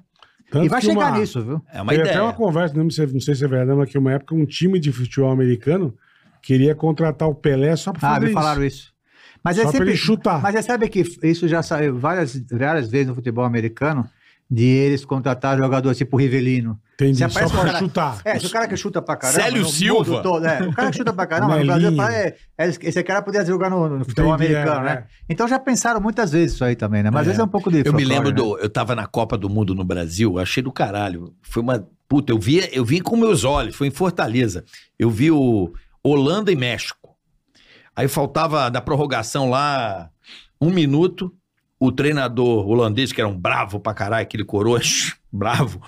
Tanto 0.52 0.66
e 0.66 0.70
vai 0.70 0.82
chegar 0.82 1.12
uma- 1.12 1.18
nisso, 1.20 1.44
viu? 1.44 1.62
É 1.74 1.82
uma 1.82 1.92
Teve 1.92 2.04
ideia. 2.04 2.18
até 2.18 2.24
uma 2.24 2.34
conversa, 2.34 2.76
não 2.76 2.90
sei, 2.90 3.08
não 3.08 3.20
sei 3.20 3.36
se 3.36 3.44
é 3.44 3.48
verdade, 3.48 3.78
mas 3.78 3.90
que 3.90 3.98
uma 3.98 4.14
época 4.14 4.36
um 4.36 4.46
time 4.46 4.80
de 4.80 4.92
futebol 4.92 5.32
americano 5.32 5.94
queria 6.42 6.76
contratar 6.76 7.28
o 7.28 7.34
Pelé 7.36 7.76
só 7.76 7.92
pra 7.92 8.08
Ah, 8.08 8.14
fazer 8.14 8.26
me 8.26 8.32
isso. 8.32 8.34
falaram 8.40 8.64
isso. 8.64 8.94
Mas 9.44 9.56
Só 9.58 9.62
é 9.62 9.66
pra 9.66 9.72
sempre. 9.74 9.90
ele 9.90 9.98
chutar. 9.98 10.42
Mas 10.42 10.54
você 10.56 10.62
sabe 10.64 10.88
que 10.90 11.04
isso 11.24 11.48
já 11.48 11.62
saiu 11.64 11.98
várias, 12.00 12.36
várias 12.52 12.90
vezes 12.90 13.08
no 13.08 13.16
futebol 13.16 13.44
americano 13.44 14.08
de 14.50 14.64
eles 14.64 15.04
contratar 15.04 15.58
jogadores 15.58 15.98
tipo 15.98 16.18
Rivelino. 16.18 16.80
Entendi, 16.94 17.16
Se 17.18 17.20
só 17.20 17.26
aparece 17.26 17.54
um 17.54 17.58
pra 17.58 17.66
cara- 17.66 17.80
chutar. 17.80 18.22
É, 18.24 18.40
se 18.40 18.46
o 18.46 18.50
cara 18.50 18.68
que 18.68 18.78
chuta 18.78 19.02
pra 19.02 19.18
caramba. 19.18 19.42
Célio 19.44 19.66
Silva. 19.66 20.22
todo, 20.22 20.46
é, 20.46 20.62
o 20.68 20.72
cara 20.74 20.92
que 20.92 20.98
chuta 20.98 21.12
pra 21.12 21.26
caramba, 21.28 21.58
no 21.60 21.66
Brasil, 21.66 22.02
é, 22.04 22.36
é, 22.58 22.68
esse 22.68 23.04
cara 23.04 23.22
podia 23.22 23.44
jogar 23.44 23.70
no, 23.70 23.90
no 24.00 24.06
futebol 24.06 24.34
Entendi, 24.36 24.56
americano, 24.56 24.88
é, 24.88 24.96
né? 24.96 25.04
Então 25.28 25.48
já 25.48 25.60
pensaram 25.60 26.00
muitas 26.00 26.32
vezes 26.32 26.54
isso 26.56 26.64
aí 26.64 26.76
também, 26.76 27.04
né? 27.04 27.10
Mas 27.12 27.22
às 27.22 27.26
vezes 27.28 27.40
é 27.40 27.44
um 27.44 27.48
pouco 27.50 27.70
de 27.72 27.84
Eu 27.86 27.92
me 27.94 28.06
lembro 28.06 28.30
né? 28.30 28.36
do. 28.36 28.58
Eu 28.60 28.70
tava 28.70 28.96
na 28.96 29.06
Copa 29.08 29.38
do 29.38 29.50
Mundo 29.50 29.74
no 29.76 29.84
Brasil, 29.84 30.40
achei 30.40 30.64
do 30.64 30.72
caralho. 30.72 31.34
Foi 31.42 31.62
uma. 31.62 31.86
Puta, 32.08 32.32
eu 32.32 32.38
vi, 32.40 32.70
eu 32.72 32.86
vi 32.86 33.02
com 33.02 33.18
meus 33.18 33.44
olhos, 33.44 33.76
foi 33.76 33.88
em 33.88 33.92
Fortaleza. 33.92 34.64
Eu 34.98 35.10
vi 35.10 35.32
o 35.32 35.74
Holanda 36.04 36.52
e 36.52 36.56
México. 36.56 37.16
Aí 37.96 38.08
faltava 38.08 38.70
da 38.70 38.80
prorrogação 38.80 39.50
lá 39.50 40.10
um 40.62 40.70
minuto. 40.70 41.34
O 41.80 41.92
treinador 41.92 42.68
holandês, 42.68 43.12
que 43.12 43.20
era 43.20 43.28
um 43.28 43.38
bravo 43.38 43.80
pra 43.80 43.94
caralho, 43.94 44.24
aquele 44.24 44.46
coroa 44.46 44.80
bravo, 45.32 45.82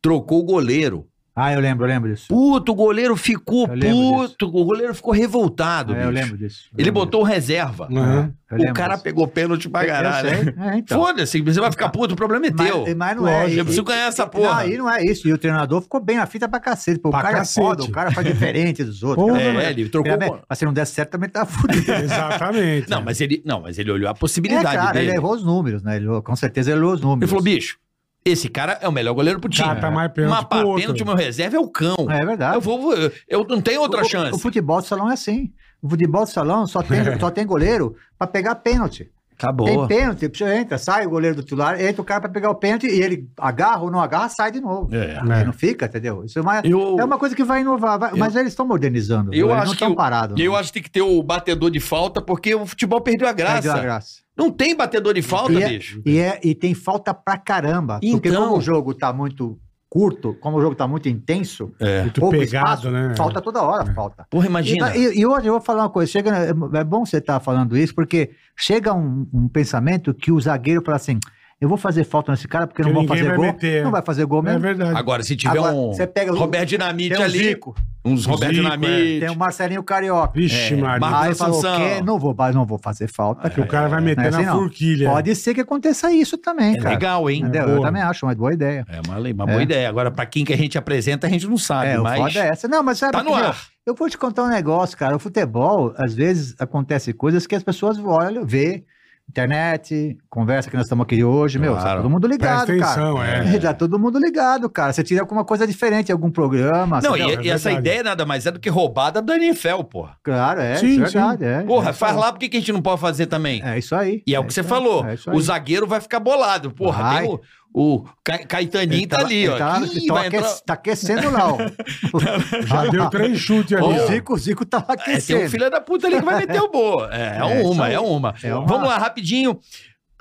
trocou 0.00 0.40
o 0.40 0.44
goleiro. 0.44 1.08
Ah, 1.36 1.52
eu 1.52 1.58
lembro, 1.60 1.84
eu 1.84 1.88
lembro 1.88 2.14
disso. 2.14 2.26
Puto, 2.28 2.70
o 2.70 2.74
goleiro 2.76 3.16
ficou 3.16 3.66
puto, 3.68 4.46
o 4.46 4.64
goleiro 4.64 4.94
ficou 4.94 5.12
revoltado. 5.12 5.92
É, 5.94 6.04
eu 6.04 6.10
lembro 6.10 6.38
disso. 6.38 6.68
Eu 6.72 6.76
Ele 6.78 6.84
lembro 6.90 7.00
botou 7.00 7.22
o 7.22 7.24
reserva. 7.24 7.88
Disso. 7.88 8.32
Eu 8.52 8.70
O 8.70 8.72
cara 8.72 8.92
disso. 8.94 9.02
pegou 9.02 9.26
pênalti 9.26 9.68
pra 9.68 9.84
caralho. 9.84 10.28
sei. 10.28 10.54
É, 10.56 10.76
então. 10.78 11.00
Foda-se, 11.00 11.40
você 11.40 11.58
vai 11.60 11.72
ficar 11.72 11.88
puto, 11.88 12.14
o 12.14 12.16
problema 12.16 12.46
é 12.46 12.52
teu. 12.52 12.82
Mas, 12.84 12.94
mas 12.94 13.16
não 13.16 13.26
é. 13.26 13.46
Eu 13.52 13.64
preciso 13.64 13.82
ganhar 13.82 14.06
essa 14.06 14.26
porra. 14.28 14.46
Não, 14.48 14.54
aí 14.58 14.78
não 14.78 14.88
é 14.90 15.04
isso. 15.04 15.26
E 15.26 15.32
o 15.32 15.38
treinador 15.38 15.82
ficou 15.82 16.00
bem 16.00 16.16
na 16.18 16.26
fita 16.26 16.48
pra 16.48 16.60
cacete. 16.60 17.00
Pô, 17.00 17.08
o 17.08 17.10
Pra 17.12 17.22
cara 17.22 17.38
cacete. 17.38 17.58
é 17.58 17.62
foda, 17.64 17.82
o 17.82 17.90
cara 17.90 18.12
faz 18.12 18.26
diferente 18.26 18.84
dos 18.84 19.02
outros. 19.02 19.26
Porra, 19.26 19.40
É, 19.42 19.70
ele 19.70 19.88
trocou. 19.88 20.40
Mas 20.48 20.58
se 20.58 20.64
não 20.64 20.72
der 20.72 20.86
certo, 20.86 21.10
também 21.10 21.28
tá 21.28 21.44
fudido. 21.44 21.90
Exatamente. 22.00 22.88
Não, 22.88 23.02
mas 23.02 23.20
ele, 23.20 23.42
não, 23.44 23.60
mas 23.60 23.76
ele 23.76 23.90
olhou 23.90 24.08
a 24.08 24.12
É, 24.12 24.14
possibilidade 24.14 24.76
claro, 24.76 24.92
dele. 24.94 25.08
ele 25.10 25.16
errou 25.16 25.32
os 25.34 25.44
números, 25.44 25.82
né? 25.82 25.96
Ele, 25.96 26.06
com 26.22 26.36
certeza 26.36 26.70
ele 26.70 26.78
errou 26.80 26.92
os 26.94 27.00
números. 27.00 27.22
Ele 27.22 27.28
falou, 27.28 27.42
bicho, 27.42 27.76
Esse 28.24 28.48
cara 28.48 28.78
é 28.80 28.88
o 28.88 28.92
melhor 28.92 29.12
goleiro 29.12 29.38
pro 29.38 29.50
time. 29.50 29.68
Cata 29.68 29.90
mais 29.90 30.10
pênalti 30.12 30.30
Mas 30.34 30.44
pra 30.46 30.74
pênalti, 30.74 31.04
meu 31.04 31.14
reserva 31.14 31.56
é 31.56 31.60
o 31.60 31.68
cão. 31.68 31.94
É 32.10 32.24
verdade. 32.24 32.54
Eu 32.56 32.60
vou, 32.60 32.94
eu, 32.94 33.12
eu 33.28 33.44
não 33.46 33.60
tenho 33.60 33.80
outra 33.82 34.00
O- 34.00 34.04
chance. 34.04 34.34
O 34.34 34.38
futebol 34.38 34.80
de 34.80 34.86
salão 34.86 35.10
é 35.10 35.14
assim. 35.14 35.52
O 35.82 35.88
futebol 35.90 36.24
de 36.24 36.30
salão 36.30 36.66
só 36.66 36.82
tem, 36.82 37.00
só 37.20 37.30
tem 37.30 37.44
goleiro 37.46 37.94
pra 38.18 38.26
pegar 38.26 38.54
pênalti. 38.56 39.10
Acabou. 39.36 39.66
Tem 39.66 39.98
pênalti, 39.98 40.28
você 40.28 40.44
entra, 40.54 40.78
sai 40.78 41.06
o 41.06 41.10
goleiro 41.10 41.36
do 41.36 41.42
titular, 41.42 41.80
entra 41.80 42.00
o 42.00 42.04
cara 42.04 42.20
pra 42.20 42.30
pegar 42.30 42.50
o 42.50 42.54
pênalti 42.54 42.86
e 42.86 43.02
ele 43.02 43.28
agarra 43.38 43.82
ou 43.82 43.90
não 43.90 44.00
agarra, 44.00 44.28
sai 44.28 44.52
de 44.52 44.60
novo. 44.60 44.94
É. 44.94 45.20
Não 45.44 45.52
fica, 45.52 45.86
entendeu? 45.86 46.24
Isso 46.24 46.38
é 46.38 46.42
uma, 46.42 46.60
Eu- 46.64 46.96
é 46.98 47.04
uma 47.04 47.18
coisa 47.18 47.34
que 47.34 47.42
vai 47.44 47.60
inovar, 47.62 47.98
vai- 47.98 48.12
mas 48.16 48.36
eles 48.36 48.52
estão 48.52 48.66
modernizando. 48.66 49.34
Eu 49.34 49.48
eles 49.48 49.58
acho 49.62 49.66
que 49.70 49.72
estão 49.74 49.88
eu- 49.90 49.96
parados. 49.96 50.38
E 50.38 50.44
eu 50.44 50.52
não. 50.52 50.58
acho 50.58 50.68
que 50.68 50.74
tem 50.74 50.82
que 50.82 50.90
ter 50.90 51.02
o 51.02 51.22
batedor 51.22 51.70
de 51.70 51.80
falta, 51.80 52.22
porque 52.22 52.54
o 52.54 52.64
futebol 52.64 53.00
perdeu 53.00 53.26
a 53.28 53.32
graça. 53.32 53.54
Perdeu 53.62 53.72
a 53.72 53.80
graça. 53.80 54.24
Não 54.36 54.50
tem 54.50 54.74
batedor 54.74 55.14
de 55.14 55.22
falta, 55.22 55.52
e, 55.52 55.62
é, 55.62 55.68
bicho. 55.68 56.02
e, 56.04 56.18
é- 56.18 56.40
e 56.42 56.54
tem 56.54 56.74
falta 56.74 57.14
pra 57.14 57.36
caramba. 57.38 58.00
Porque 58.00 58.28
Então. 58.28 58.44
como 58.46 58.58
o 58.58 58.60
jogo 58.60 58.92
tá 58.94 59.12
muito 59.12 59.58
curto, 59.94 60.34
como 60.40 60.56
o 60.56 60.60
jogo 60.60 60.74
tá 60.74 60.88
muito 60.88 61.08
intenso, 61.08 61.72
É. 61.78 62.02
Muito 62.02 62.20
pouco 62.20 62.36
pegado, 62.36 62.66
espaço, 62.66 62.90
né? 62.90 63.14
falta 63.16 63.40
toda 63.40 63.62
hora, 63.62 63.86
falta. 63.94 64.26
Porra, 64.28 64.46
imagina. 64.48 64.88
tá- 64.88 64.96
e, 64.96 65.20
e 65.20 65.24
hoje 65.24 65.46
eu 65.46 65.52
vou 65.52 65.60
falar 65.62 65.84
uma 65.84 65.88
coisa, 65.88 66.10
chega, 66.10 66.30
é 66.72 66.82
bom 66.82 67.06
você 67.06 67.18
estar 67.18 67.38
falando 67.38 67.76
isso, 67.76 67.94
porque 67.94 68.32
chega 68.56 68.92
um, 68.92 69.24
um 69.32 69.46
pensamento 69.48 70.12
que 70.12 70.32
o 70.32 70.40
zagueiro 70.40 70.82
fala 70.84 70.96
assim, 70.96 71.20
eu 71.64 71.68
vou 71.68 71.78
fazer 71.78 72.04
falta 72.04 72.30
nesse 72.30 72.46
cara 72.46 72.66
porque 72.66 72.82
não 72.82 72.88
Que 72.90 72.94
vão 72.94 73.02
ninguém 73.02 73.16
fazer 73.16 73.28
vai 73.28 73.36
gol. 73.36 73.46
meter. 73.46 73.84
Não 73.84 73.90
vai 73.90 74.02
fazer 74.02 74.24
gol 74.26 74.40
É 74.40 74.42
mesmo. 74.42 74.60
verdade. 74.60 74.96
Agora, 74.98 75.22
se 75.22 75.34
tiver 75.34 75.58
Agora, 75.58 75.74
um 75.74 75.92
você 75.92 76.06
pega 76.06 76.32
o- 76.32 76.36
Roberto 76.38 76.68
Dinamite 76.68 77.16
um 77.18 77.22
ali, 77.22 77.38
Zico, 77.38 77.74
uns 78.04 78.26
Roberto 78.26 78.54
Zico, 78.54 78.62
Dinamite, 78.64 79.20
tem 79.20 79.30
o 79.30 79.36
Marcelinho 79.36 79.82
Carioca. 79.82 80.32
Vixe, 80.38 80.74
É, 80.74 80.76
Maria. 80.76 81.00
Marcos 81.00 81.26
Aí 81.28 81.34
falou, 81.34 81.58
Assunção. 81.58 81.76
"Quê? 81.78 82.02
não 82.04 82.18
vou, 82.18 82.36
não 82.52 82.66
vou 82.66 82.78
fazer 82.78 83.08
falta. 83.08 83.48
Que 83.48 83.60
o 83.60 83.66
cara 83.66 83.88
vai 83.88 84.00
meter 84.02 84.20
Não 84.20 84.26
é 84.26 84.30
na 84.30 84.36
assim, 84.38 84.46
não. 84.46 84.58
forquilha. 84.58 85.08
Pode 85.10 85.34
ser 85.36 85.54
que 85.54 85.60
aconteça 85.62 86.12
isso 86.12 86.36
também, 86.36 86.74
é 86.74 86.76
cara. 86.76 86.90
legal, 86.90 87.30
hein? 87.30 87.40
Entendeu? 87.40 87.68
Eu 87.68 87.80
também 87.80 88.02
acho 88.02 88.26
uma 88.26 88.34
boa 88.34 88.52
ideia. 88.52 88.84
É 88.88 89.00
uma, 89.08 89.18
uma 89.18 89.28
É. 89.28 89.32
boa 89.32 89.62
ideia. 89.62 89.88
Agora, 89.88 90.10
pra 90.10 90.26
quem 90.26 90.44
que 90.44 90.52
a 90.52 90.56
gente 90.58 90.76
apresenta, 90.76 91.26
a 91.26 91.30
gente 91.30 91.46
não 91.48 91.56
sabe, 91.56 91.88
É, 91.88 91.96
mas 91.98 92.18
foda 92.34 92.44
é 92.44 92.48
essa. 92.50 92.68
Não, 92.68 92.82
mas 92.82 92.98
sabe 92.98 93.12
tá 93.12 93.18
que, 93.22 93.24
no 93.30 93.34
meu, 93.34 93.44
ar. 93.46 93.56
Eu 93.86 93.94
vou 93.94 94.08
te 94.10 94.18
contar 94.18 94.44
um 94.44 94.48
negócio, 94.48 94.96
cara. 94.98 95.16
O 95.16 95.18
futebol, 95.18 95.94
às 95.96 96.12
vezes, 96.14 96.54
acontece 96.58 97.12
coisas 97.14 97.46
que 97.46 97.54
as 97.54 97.62
pessoas 97.62 97.98
olham, 97.98 98.44
vê, 98.44 98.84
internet, 99.28 100.16
conversa 100.28 100.70
que 100.70 100.76
nós 100.76 100.84
estamos 100.86 101.04
aqui 101.04 101.24
hoje, 101.24 101.58
meu, 101.58 101.72
Claro. 101.72 101.88
tá 101.88 101.96
todo 101.96 102.10
mundo 102.10 102.26
ligado, 102.26 102.66
Presta 102.66 102.84
cara. 102.84 103.10
atenção, 103.10 103.22
é. 103.24 103.58
Tá 103.58 103.74
todo 103.74 103.98
mundo 103.98 104.18
ligado, 104.18 104.68
cara. 104.70 104.92
Você 104.92 105.02
tira 105.02 105.22
alguma 105.22 105.44
coisa 105.44 105.66
diferente 105.66 106.10
algum 106.12 106.30
programa. 106.30 107.00
Não, 107.02 107.16
e, 107.16 107.22
é 107.22 107.42
e 107.42 107.50
essa 107.50 107.72
ideia 107.72 108.02
nada 108.02 108.24
mais 108.24 108.46
é 108.46 108.50
do 108.50 108.60
que 108.60 108.68
roubada 108.68 109.20
do 109.20 109.32
NFL, 109.32 109.82
porra. 109.84 110.16
Claro, 110.22 110.60
é, 110.60 110.76
Sim, 110.76 111.00
é 111.00 111.04
verdade. 111.04 111.38
sim. 111.44 111.48
É, 111.50 111.62
Porra, 111.62 111.90
é 111.90 111.92
faz 111.92 112.16
lá, 112.16 112.32
por 112.32 112.38
que 112.38 112.56
a 112.56 112.60
gente 112.60 112.72
não 112.72 112.82
pode 112.82 113.00
fazer 113.00 113.26
também? 113.26 113.62
É 113.64 113.78
isso 113.78 113.94
aí. 113.94 114.22
E 114.26 114.34
é, 114.34 114.40
o 114.40 114.44
que 114.44 114.52
você 114.54 114.62
falou. 114.62 115.04
é 115.06 115.16
o 115.32 115.40
zagueiro 115.40 115.86
vai 115.86 116.00
ficar 116.00 116.20
bolado. 116.20 116.70
Porra, 116.70 117.02
Vai. 117.02 117.22
tem 117.22 117.30
o, 117.32 117.40
o 117.76 118.04
Ca- 118.22 118.38
Caetaninho 118.46 119.00
Ele 119.00 119.06
tá, 119.08 119.18
ali, 119.20 119.48
ó. 119.48 119.58
Tá, 119.58 119.80
Ih, 119.92 120.06
vai 120.06 120.26
aque- 120.28 120.36
entrar- 120.36 120.60
tá 120.64 120.74
aquecendo 120.74 121.30
lá, 121.30 121.52
ó. 121.52 121.58
Já 122.66 122.86
deu 122.86 123.10
três 123.10 123.38
chutes 123.38 123.76
ali. 123.76 123.98
O. 123.98 124.06
Zico, 124.06 124.34
o 124.34 124.38
Zico 124.38 124.64
tava 124.64 124.92
É, 124.92 124.96
tem 124.96 125.14
aquecendo. 125.14 125.44
um 125.44 125.48
filho 125.50 125.70
da 125.70 125.80
puta 125.80 126.06
ali 126.06 126.16
que 126.18 126.24
vai 126.24 126.38
meter 126.38 126.60
o 126.62 126.70
boa. 126.70 127.08
É, 127.12 127.22
é, 127.22 127.38
É, 127.38 127.44
uma, 127.64 127.88
é 127.88 127.98
uma, 127.98 128.34
É 128.42 128.54
uma. 128.54 128.66
Vamos 128.66 128.88
lá, 128.88 128.96
rapidinho. 128.98 129.58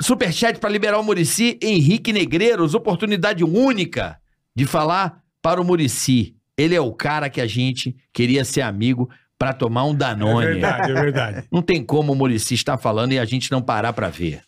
Superchat 0.02 0.60
para 0.60 0.70
liberar 0.70 1.00
o 1.00 1.04
Murici. 1.04 1.58
Henrique 1.62 2.12
Negreiros, 2.12 2.74
oportunidade 2.74 3.44
única 3.44 4.18
de 4.56 4.66
falar 4.66 5.20
para 5.42 5.62
o 5.62 5.64
Murici. 5.64 6.36
Ele 6.58 6.76
é 6.76 6.82
o 6.82 6.92
cara 6.92 7.30
que 7.30 7.40
a 7.40 7.48
gente 7.48 7.96
queria 8.12 8.44
ser 8.44 8.62
amigo 8.62 9.10
para 9.38 9.54
tomar 9.54 9.86
um 9.86 9.92
É 9.94 9.96
Danone. 9.96 10.46
verdade, 10.46 10.92
é 10.92 10.94
verdade. 10.94 11.44
Não 11.52 11.62
tem 11.62 11.84
como 11.84 12.14
o 12.14 12.16
Murici 12.16 12.54
estar 12.56 12.78
falando 12.78 13.14
e 13.14 13.20
a 13.20 13.26
gente 13.26 13.52
não 13.52 13.62
parar 13.62 13.94
para 13.94 14.10
ver. 14.10 14.42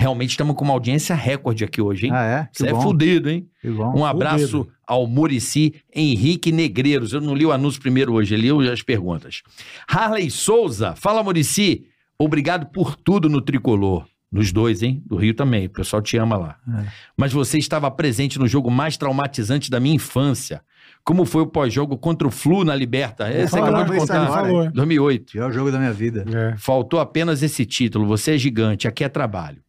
Realmente 0.00 0.30
estamos 0.30 0.56
com 0.56 0.64
uma 0.64 0.72
audiência 0.72 1.14
recorde 1.14 1.62
aqui 1.62 1.78
hoje, 1.78 2.06
hein? 2.06 2.12
Ah, 2.14 2.24
é? 2.24 2.48
Que 2.54 2.66
é 2.66 2.74
fudido, 2.74 3.28
hein? 3.28 3.46
Um 3.94 4.02
abraço 4.02 4.48
fudido. 4.64 4.72
ao 4.86 5.06
Murici 5.06 5.74
Henrique 5.94 6.50
Negreiros. 6.50 7.12
Eu 7.12 7.20
não 7.20 7.34
li 7.34 7.44
o 7.44 7.52
anúncio 7.52 7.78
primeiro 7.82 8.14
hoje, 8.14 8.34
eu 8.34 8.62
li 8.62 8.70
as 8.70 8.80
perguntas. 8.80 9.42
Harley 9.86 10.30
Souza, 10.30 10.94
fala 10.96 11.22
Murici, 11.22 11.84
obrigado 12.18 12.64
por 12.72 12.96
tudo 12.96 13.28
no 13.28 13.42
tricolor. 13.42 14.06
Nos 14.32 14.52
dois, 14.52 14.82
hein? 14.82 15.02
Do 15.04 15.16
Rio 15.16 15.34
também, 15.34 15.66
o 15.66 15.70
pessoal 15.70 16.00
te 16.00 16.16
ama 16.16 16.36
lá. 16.38 16.56
É. 16.78 16.86
Mas 17.14 17.30
você 17.32 17.58
estava 17.58 17.90
presente 17.90 18.38
no 18.38 18.46
jogo 18.48 18.70
mais 18.70 18.96
traumatizante 18.96 19.70
da 19.70 19.78
minha 19.80 19.96
infância. 19.96 20.62
Como 21.04 21.26
foi 21.26 21.42
o 21.42 21.46
pós-jogo 21.46 21.98
contra 21.98 22.26
o 22.26 22.30
Flu 22.30 22.64
na 22.64 22.74
Liberta? 22.74 23.28
É, 23.28 23.46
Você 23.46 23.58
acabou 23.58 23.84
de 23.84 23.98
contar. 23.98 24.22
agora, 24.22 24.42
Falou, 24.46 24.64
é. 24.64 24.70
2008. 24.70 25.32
Pior 25.32 25.52
jogo 25.52 25.70
da 25.70 25.78
minha 25.78 25.92
vida. 25.92 26.24
É. 26.32 26.56
Faltou 26.56 27.00
apenas 27.00 27.42
esse 27.42 27.66
título. 27.66 28.06
Você 28.06 28.36
é 28.36 28.38
gigante, 28.38 28.88
aqui 28.88 29.04
é 29.04 29.08
trabalho. 29.08 29.60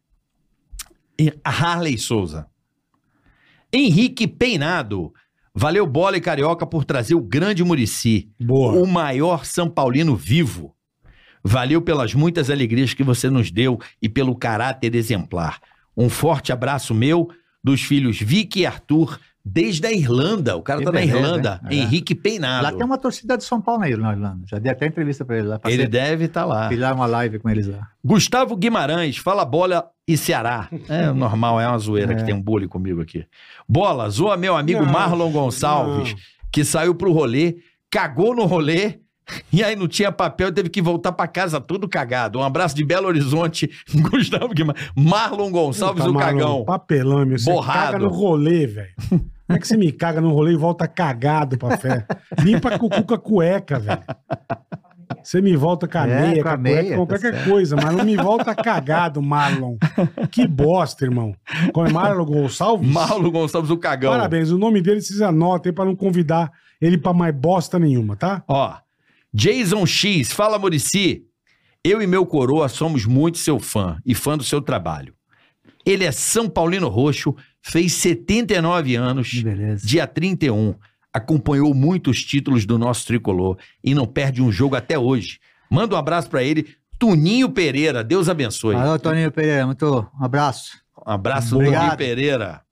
Harley 1.44 1.98
Souza. 1.98 2.46
Henrique 3.72 4.26
Peinado. 4.26 5.12
Valeu 5.54 5.86
bola 5.86 6.16
e 6.16 6.20
carioca 6.20 6.66
por 6.66 6.84
trazer 6.84 7.14
o 7.14 7.20
grande 7.20 7.62
Murici, 7.62 8.30
Boa. 8.40 8.72
o 8.72 8.86
maior 8.86 9.44
São 9.44 9.68
Paulino 9.68 10.16
vivo. 10.16 10.74
Valeu 11.44 11.82
pelas 11.82 12.14
muitas 12.14 12.48
alegrias 12.48 12.94
que 12.94 13.02
você 13.02 13.28
nos 13.28 13.50
deu 13.50 13.78
e 14.00 14.08
pelo 14.08 14.34
caráter 14.34 14.94
exemplar. 14.94 15.60
Um 15.96 16.08
forte 16.08 16.52
abraço 16.52 16.94
meu, 16.94 17.28
dos 17.62 17.82
filhos 17.82 18.18
Vicky 18.18 18.60
e 18.60 18.66
Arthur, 18.66 19.18
desde 19.44 19.86
a 19.86 19.92
Irlanda. 19.92 20.56
O 20.56 20.62
cara 20.62 20.78
Que 20.80 20.84
tá 20.86 20.92
na 20.92 21.02
Irlanda. 21.02 21.60
hein? 21.70 21.80
É. 21.80 21.82
Henrique 21.82 22.14
Peinado. 22.14 22.62
Lá 22.64 22.72
tem 22.72 22.84
uma 22.84 22.98
torcida 22.98 23.36
de 23.36 23.44
São 23.44 23.60
Paulo 23.60 23.80
na 23.80 23.88
Ir- 23.88 23.98
na 23.98 24.12
Irlanda. 24.12 24.44
Já 24.46 24.58
dei 24.58 24.70
até 24.70 24.86
entrevista 24.86 25.24
pra 25.24 25.38
ele 25.38 25.48
lá. 25.48 25.60
Ele 25.66 25.86
deve 25.86 26.24
estar 26.26 26.44
lá. 26.44 26.68
Fiz 26.68 26.78
lá 26.78 26.92
uma 26.94 27.06
live 27.06 27.38
com 27.38 27.48
eles 27.50 27.66
lá. 27.66 27.88
Gustavo 28.04 28.56
Guimarães, 28.56 29.16
fala 29.16 29.44
bola 29.44 29.88
e 30.06 30.16
Ceará. 30.16 30.68
É 30.88 31.10
normal, 31.12 31.60
é 31.60 31.66
uma 31.68 31.78
zoeira 31.78 32.12
É. 32.12 32.16
que 32.16 32.24
tem 32.24 32.34
um 32.34 32.42
bullying 32.42 32.68
comigo 32.68 33.00
aqui. 33.00 33.24
Bola, 33.68 34.08
zoa 34.10 34.36
meu 34.36 34.56
amigo 34.56 34.84
Não, 34.84 34.92
Marlon 34.92 35.30
Gonçalves, 35.30 36.12
não. 36.12 36.18
que 36.52 36.64
saiu 36.64 36.94
pro 36.94 37.12
rolê, 37.12 37.56
cagou 37.90 38.34
no 38.34 38.44
rolê, 38.44 38.98
e 39.52 39.62
aí 39.62 39.74
não 39.76 39.86
tinha 39.88 40.10
papel 40.12 40.48
e 40.48 40.52
teve 40.52 40.68
que 40.68 40.80
voltar 40.82 41.12
pra 41.12 41.26
casa 41.26 41.60
tudo 41.60 41.88
cagado. 41.88 42.38
Um 42.38 42.42
abraço 42.42 42.74
de 42.74 42.84
Belo 42.84 43.06
Horizonte, 43.08 43.70
Gustavo 44.10 44.48
Guimarães. 44.54 44.90
Marlon 44.96 45.50
Gonçalves, 45.50 46.04
Puta, 46.04 46.10
o 46.10 46.14
Marlon, 46.14 46.38
cagão. 46.38 46.64
Papelão, 46.64 47.26
meu. 47.26 47.38
Você 47.38 47.50
Borrado. 47.50 47.92
caga 47.92 47.98
no 47.98 48.08
rolê, 48.08 48.66
velho. 48.66 48.88
Como 49.08 49.22
é 49.48 49.58
que 49.58 49.66
você 49.68 49.76
me 49.76 49.92
caga 49.92 50.20
no 50.20 50.32
rolê 50.32 50.52
e 50.52 50.56
volta 50.56 50.86
cagado 50.88 51.58
pra 51.58 51.76
fé? 51.76 52.06
Limpa 52.42 52.78
com 52.78 52.88
com 52.88 53.14
a 53.14 53.18
cueca, 53.18 53.78
velho. 53.78 54.02
Você 55.22 55.40
me 55.42 55.54
volta 55.56 55.86
com 55.86 55.98
a 55.98 56.06
É, 56.08 56.20
meia, 56.22 56.36
com 56.36 56.42
com 56.42 56.48
a 56.48 56.52
a 56.52 56.56
meia, 56.56 56.76
cueca, 56.82 56.96
com 56.96 57.06
tá 57.06 57.12
qualquer 57.14 57.34
certo. 57.34 57.50
coisa, 57.50 57.76
mas 57.76 57.94
não 57.94 58.04
me 58.04 58.16
volta 58.16 58.54
cagado, 58.54 59.20
Marlon. 59.22 59.76
Que 60.30 60.46
bosta, 60.46 61.04
irmão. 61.04 61.34
Como 61.72 61.86
é 61.86 61.92
Marlon 61.92 62.24
Gonçalves? 62.24 62.88
Marlon 62.88 63.30
Gonçalves, 63.30 63.70
o 63.70 63.76
cagão. 63.76 64.10
Parabéns, 64.12 64.50
o 64.50 64.58
nome 64.58 64.80
dele 64.80 65.00
vocês 65.00 65.20
anotem 65.20 65.70
aí 65.70 65.74
pra 65.74 65.84
não 65.84 65.94
convidar 65.94 66.50
ele 66.80 66.96
pra 66.98 67.12
mais 67.12 67.34
bosta 67.34 67.78
nenhuma, 67.78 68.16
tá? 68.16 68.42
Ó, 68.48 68.72
Jason 69.32 69.86
X, 69.86 70.32
fala 70.32 70.58
Murici. 70.58 71.24
Eu 71.84 72.00
e 72.00 72.06
meu 72.06 72.24
coroa 72.24 72.68
somos 72.68 73.06
muito 73.06 73.38
seu 73.38 73.58
fã 73.58 73.98
e 74.04 74.14
fã 74.14 74.36
do 74.36 74.44
seu 74.44 74.60
trabalho. 74.60 75.14
Ele 75.84 76.04
é 76.04 76.12
São 76.12 76.48
Paulino 76.48 76.88
Roxo, 76.88 77.34
fez 77.60 77.92
79 77.94 78.94
anos, 78.94 79.42
beleza. 79.42 79.86
dia 79.86 80.06
31. 80.06 80.74
Acompanhou 81.12 81.74
muitos 81.74 82.22
títulos 82.22 82.64
do 82.64 82.78
nosso 82.78 83.06
tricolor 83.06 83.58
e 83.82 83.94
não 83.94 84.06
perde 84.06 84.40
um 84.40 84.52
jogo 84.52 84.76
até 84.76 84.98
hoje. 84.98 85.40
Manda 85.70 85.94
um 85.94 85.98
abraço 85.98 86.30
pra 86.30 86.42
ele, 86.42 86.76
Tuninho 86.98 87.50
Pereira. 87.50 88.04
Deus 88.04 88.28
abençoe. 88.28 88.76
Alô, 88.76 88.98
Toninho 88.98 89.32
Pereira, 89.32 89.66
muito 89.66 90.08
um 90.18 90.24
abraço. 90.24 90.78
Um 91.06 91.10
abraço, 91.10 91.56
Obrigado. 91.56 91.80
Tuninho 91.82 91.98
Pereira. 91.98 92.62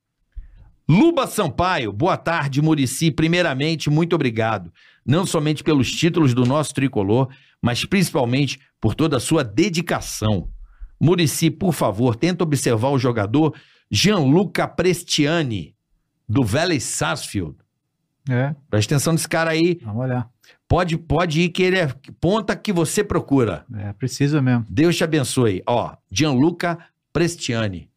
Luba 0.89 1.27
Sampaio, 1.27 1.93
boa 1.93 2.17
tarde, 2.17 2.63
Murici. 2.63 3.11
Primeiramente, 3.11 3.91
muito 3.91 4.15
obrigado. 4.15 4.73
Não 5.05 5.25
somente 5.27 5.63
pelos 5.65 5.91
títulos 5.91 6.35
do 6.35 6.45
nosso 6.45 6.75
tricolor, 6.75 7.29
mas 7.61 7.85
principalmente 7.85 8.61
por 8.81 8.95
toda 8.95 9.17
a 9.17 9.21
sua 9.21 9.43
dedicação. 9.43 10.49
Murici, 11.01 11.51
por 11.51 11.73
favor, 11.73 12.15
tenta 12.15 12.45
observar 12.45 12.91
o 12.91 12.99
jogador 12.99 13.55
Gianluca 13.91 14.69
Prestiani, 14.69 15.75
do 16.29 16.45
Vélez 16.45 16.85
Sarsfield. 16.85 17.57
É, 18.29 18.55
Presta 18.69 18.95
atenção 18.95 19.13
nesse 19.15 19.29
cara 19.29 19.51
aí. 19.51 19.81
vamos 19.83 20.03
olhar. 20.03 20.31
Pode, 20.69 20.97
pode 20.97 21.41
ir 21.41 21.49
que 21.49 21.63
ele 21.63 21.79
é 21.79 21.93
ponta 22.21 22.55
que 22.55 22.73
você 22.73 23.03
procura. 23.03 23.65
É, 23.75 23.93
precisa 23.95 24.41
mesmo. 24.41 24.65
Deus 24.69 24.97
te 24.97 25.03
abençoe. 25.03 25.63
Ó, 25.67 25.97
Gianluca 26.13 26.79
Prestiani. 27.13 27.91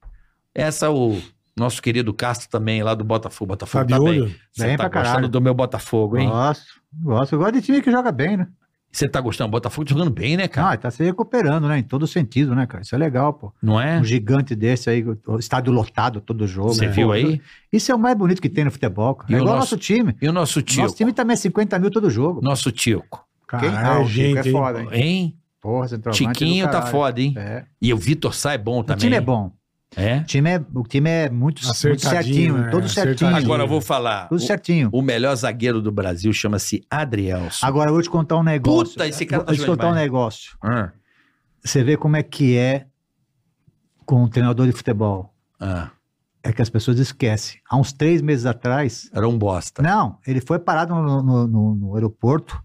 Essa 0.56 0.88
é 0.88 0.90
o 0.90 1.22
nosso 1.58 1.82
querido 1.82 2.14
Castro 2.14 2.50
também, 2.50 2.82
lá 2.84 2.94
do 2.96 3.04
Botafogo. 3.04 3.50
Botafogo 3.50 3.86
Tá 3.88 3.98
tá, 3.98 4.04
bem. 4.04 4.36
Você 4.52 4.66
Bem 4.68 4.78
tá 4.78 4.90
pra 4.90 5.02
gostando 5.02 5.04
caralho. 5.16 5.28
do 5.30 5.42
meu 5.42 5.54
Botafogo, 5.54 6.18
hein? 6.18 6.28
Gosto, 6.30 6.66
gosto. 7.02 7.34
Eu 7.36 7.40
gosto 7.40 7.54
de 7.54 7.62
time 7.62 7.82
que 7.82 7.92
joga 7.92 8.12
bem, 8.12 8.38
né? 8.38 8.48
Você 8.92 9.08
tá 9.10 9.20
gostando? 9.20 9.48
O 9.48 9.52
Botafogo 9.52 9.90
jogando 9.90 10.12
bem, 10.12 10.38
né, 10.38 10.48
cara? 10.48 10.74
Ah, 10.74 10.78
tá 10.78 10.92
se 10.92 11.04
recuperando, 11.04 11.68
né? 11.68 11.80
Em 11.80 11.84
todo 11.84 12.06
sentido, 12.06 12.54
né, 12.54 12.68
cara? 12.68 12.84
Isso 12.84 12.94
é 12.94 12.98
legal, 13.00 13.34
pô. 13.34 13.52
Não 13.60 13.82
é? 13.82 14.00
Um 14.00 14.04
gigante 14.04 14.56
desse 14.56 14.88
aí, 14.88 15.04
o 15.26 15.40
estádio 15.40 15.74
lotado 15.74 16.22
todo 16.22 16.46
jogo. 16.46 16.76
Você 16.76 16.86
né? 16.86 16.92
viu 16.92 17.12
aí? 17.12 17.42
Isso 17.72 17.92
é 17.92 17.96
o 17.96 17.98
mais 17.98 18.16
bonito 18.16 18.40
que 18.40 18.50
tem 18.50 18.64
no 18.66 18.70
futebol. 18.72 19.16
cara. 19.16 19.32
E 19.32 19.36
É 19.36 19.38
o 19.38 19.42
igual 19.42 19.56
nosso- 19.56 19.74
nosso 19.74 19.78
time. 19.84 20.16
E 20.22 20.30
o 20.30 20.32
nosso 20.32 20.62
tio? 20.62 20.84
Nosso 20.84 20.96
time 20.96 21.12
também 21.12 21.34
é 21.34 21.38
50 21.38 21.80
mil 21.80 21.90
todo 21.90 22.08
jogo. 22.08 22.40
Nosso 22.44 22.72
Tico. 22.72 23.26
Quem? 23.50 23.60
Caralho, 23.62 23.88
Ah, 23.88 24.00
o 24.02 24.08
Chico 24.08 24.14
gente, 24.16 24.38
é 24.38 24.46
hein? 24.46 24.52
foda, 24.52 24.82
hein? 24.82 24.90
Hein? 24.92 25.38
Porra, 25.60 25.88
Tiquinho 26.12 26.70
tá 26.70 26.84
foda, 26.84 27.20
hein? 27.20 27.34
É. 27.36 27.64
E 27.82 27.92
o 27.94 27.98
Vitor 27.98 28.34
Sai 28.36 28.60
bom 28.60 28.82
O 28.82 28.84
também. 28.84 29.00
time 29.00 29.16
é 29.16 29.22
bom. 29.22 29.52
É? 29.96 30.18
O 30.20 30.24
time 30.26 30.50
é, 30.50 30.66
o 30.74 30.84
time 30.84 31.10
é 31.10 31.30
muito, 31.30 31.62
muito 31.66 32.02
certinho, 32.02 32.58
né? 32.58 32.70
todo 32.72 32.88
certinho. 32.90 33.36
Agora 33.36 33.64
eu 33.64 33.68
vou 33.68 33.80
falar. 33.82 34.28
Tudo 34.28 34.40
o- 34.40 34.42
certinho. 34.46 34.90
O, 34.92 35.02
melhor 35.02 35.36
zagueiro 35.36 35.82
do 35.82 35.92
Brasil 35.92 36.32
chama-se 36.34 36.84
Adrielson. 36.90 37.66
Agora 37.66 37.90
eu 37.90 37.94
vou 37.94 38.02
te 38.02 38.10
contar 38.10 38.38
um 38.38 38.44
negócio. 38.44 38.94
Puta, 38.94 39.08
esse 39.08 39.26
cara 39.26 39.44
tá 39.44 39.52
Vou 39.52 39.56
te 39.56 39.60
jogando 39.62 39.78
contar 39.78 39.92
um 39.92 39.96
negócio. 39.96 40.58
Ah, 40.64 40.92
Você 41.64 41.84
vê 41.84 41.96
como 41.96 42.16
é 42.18 42.24
que 42.24 42.58
é 42.58 42.86
com 44.06 44.24
um 44.24 44.28
treinador 44.28 44.66
de 44.66 44.72
futebol. 44.74 45.34
ah, 45.60 45.90
É 46.46 46.52
que 46.52 46.62
as 46.62 46.70
pessoas 46.70 47.00
esquecem. 47.00 47.60
Há 47.70 47.78
uns 47.78 47.94
três 47.94 48.22
meses 48.22 48.46
atrás, 48.46 49.10
era 49.14 49.28
um 49.30 49.38
bosta. 49.38 49.82
não, 49.82 50.18
ele 50.28 50.42
foi 50.42 50.60
parado 50.60 50.94
no, 50.94 51.24
no- 51.24 51.48
no- 51.48 51.76
no 51.76 51.96
aeroporto, 51.96 52.62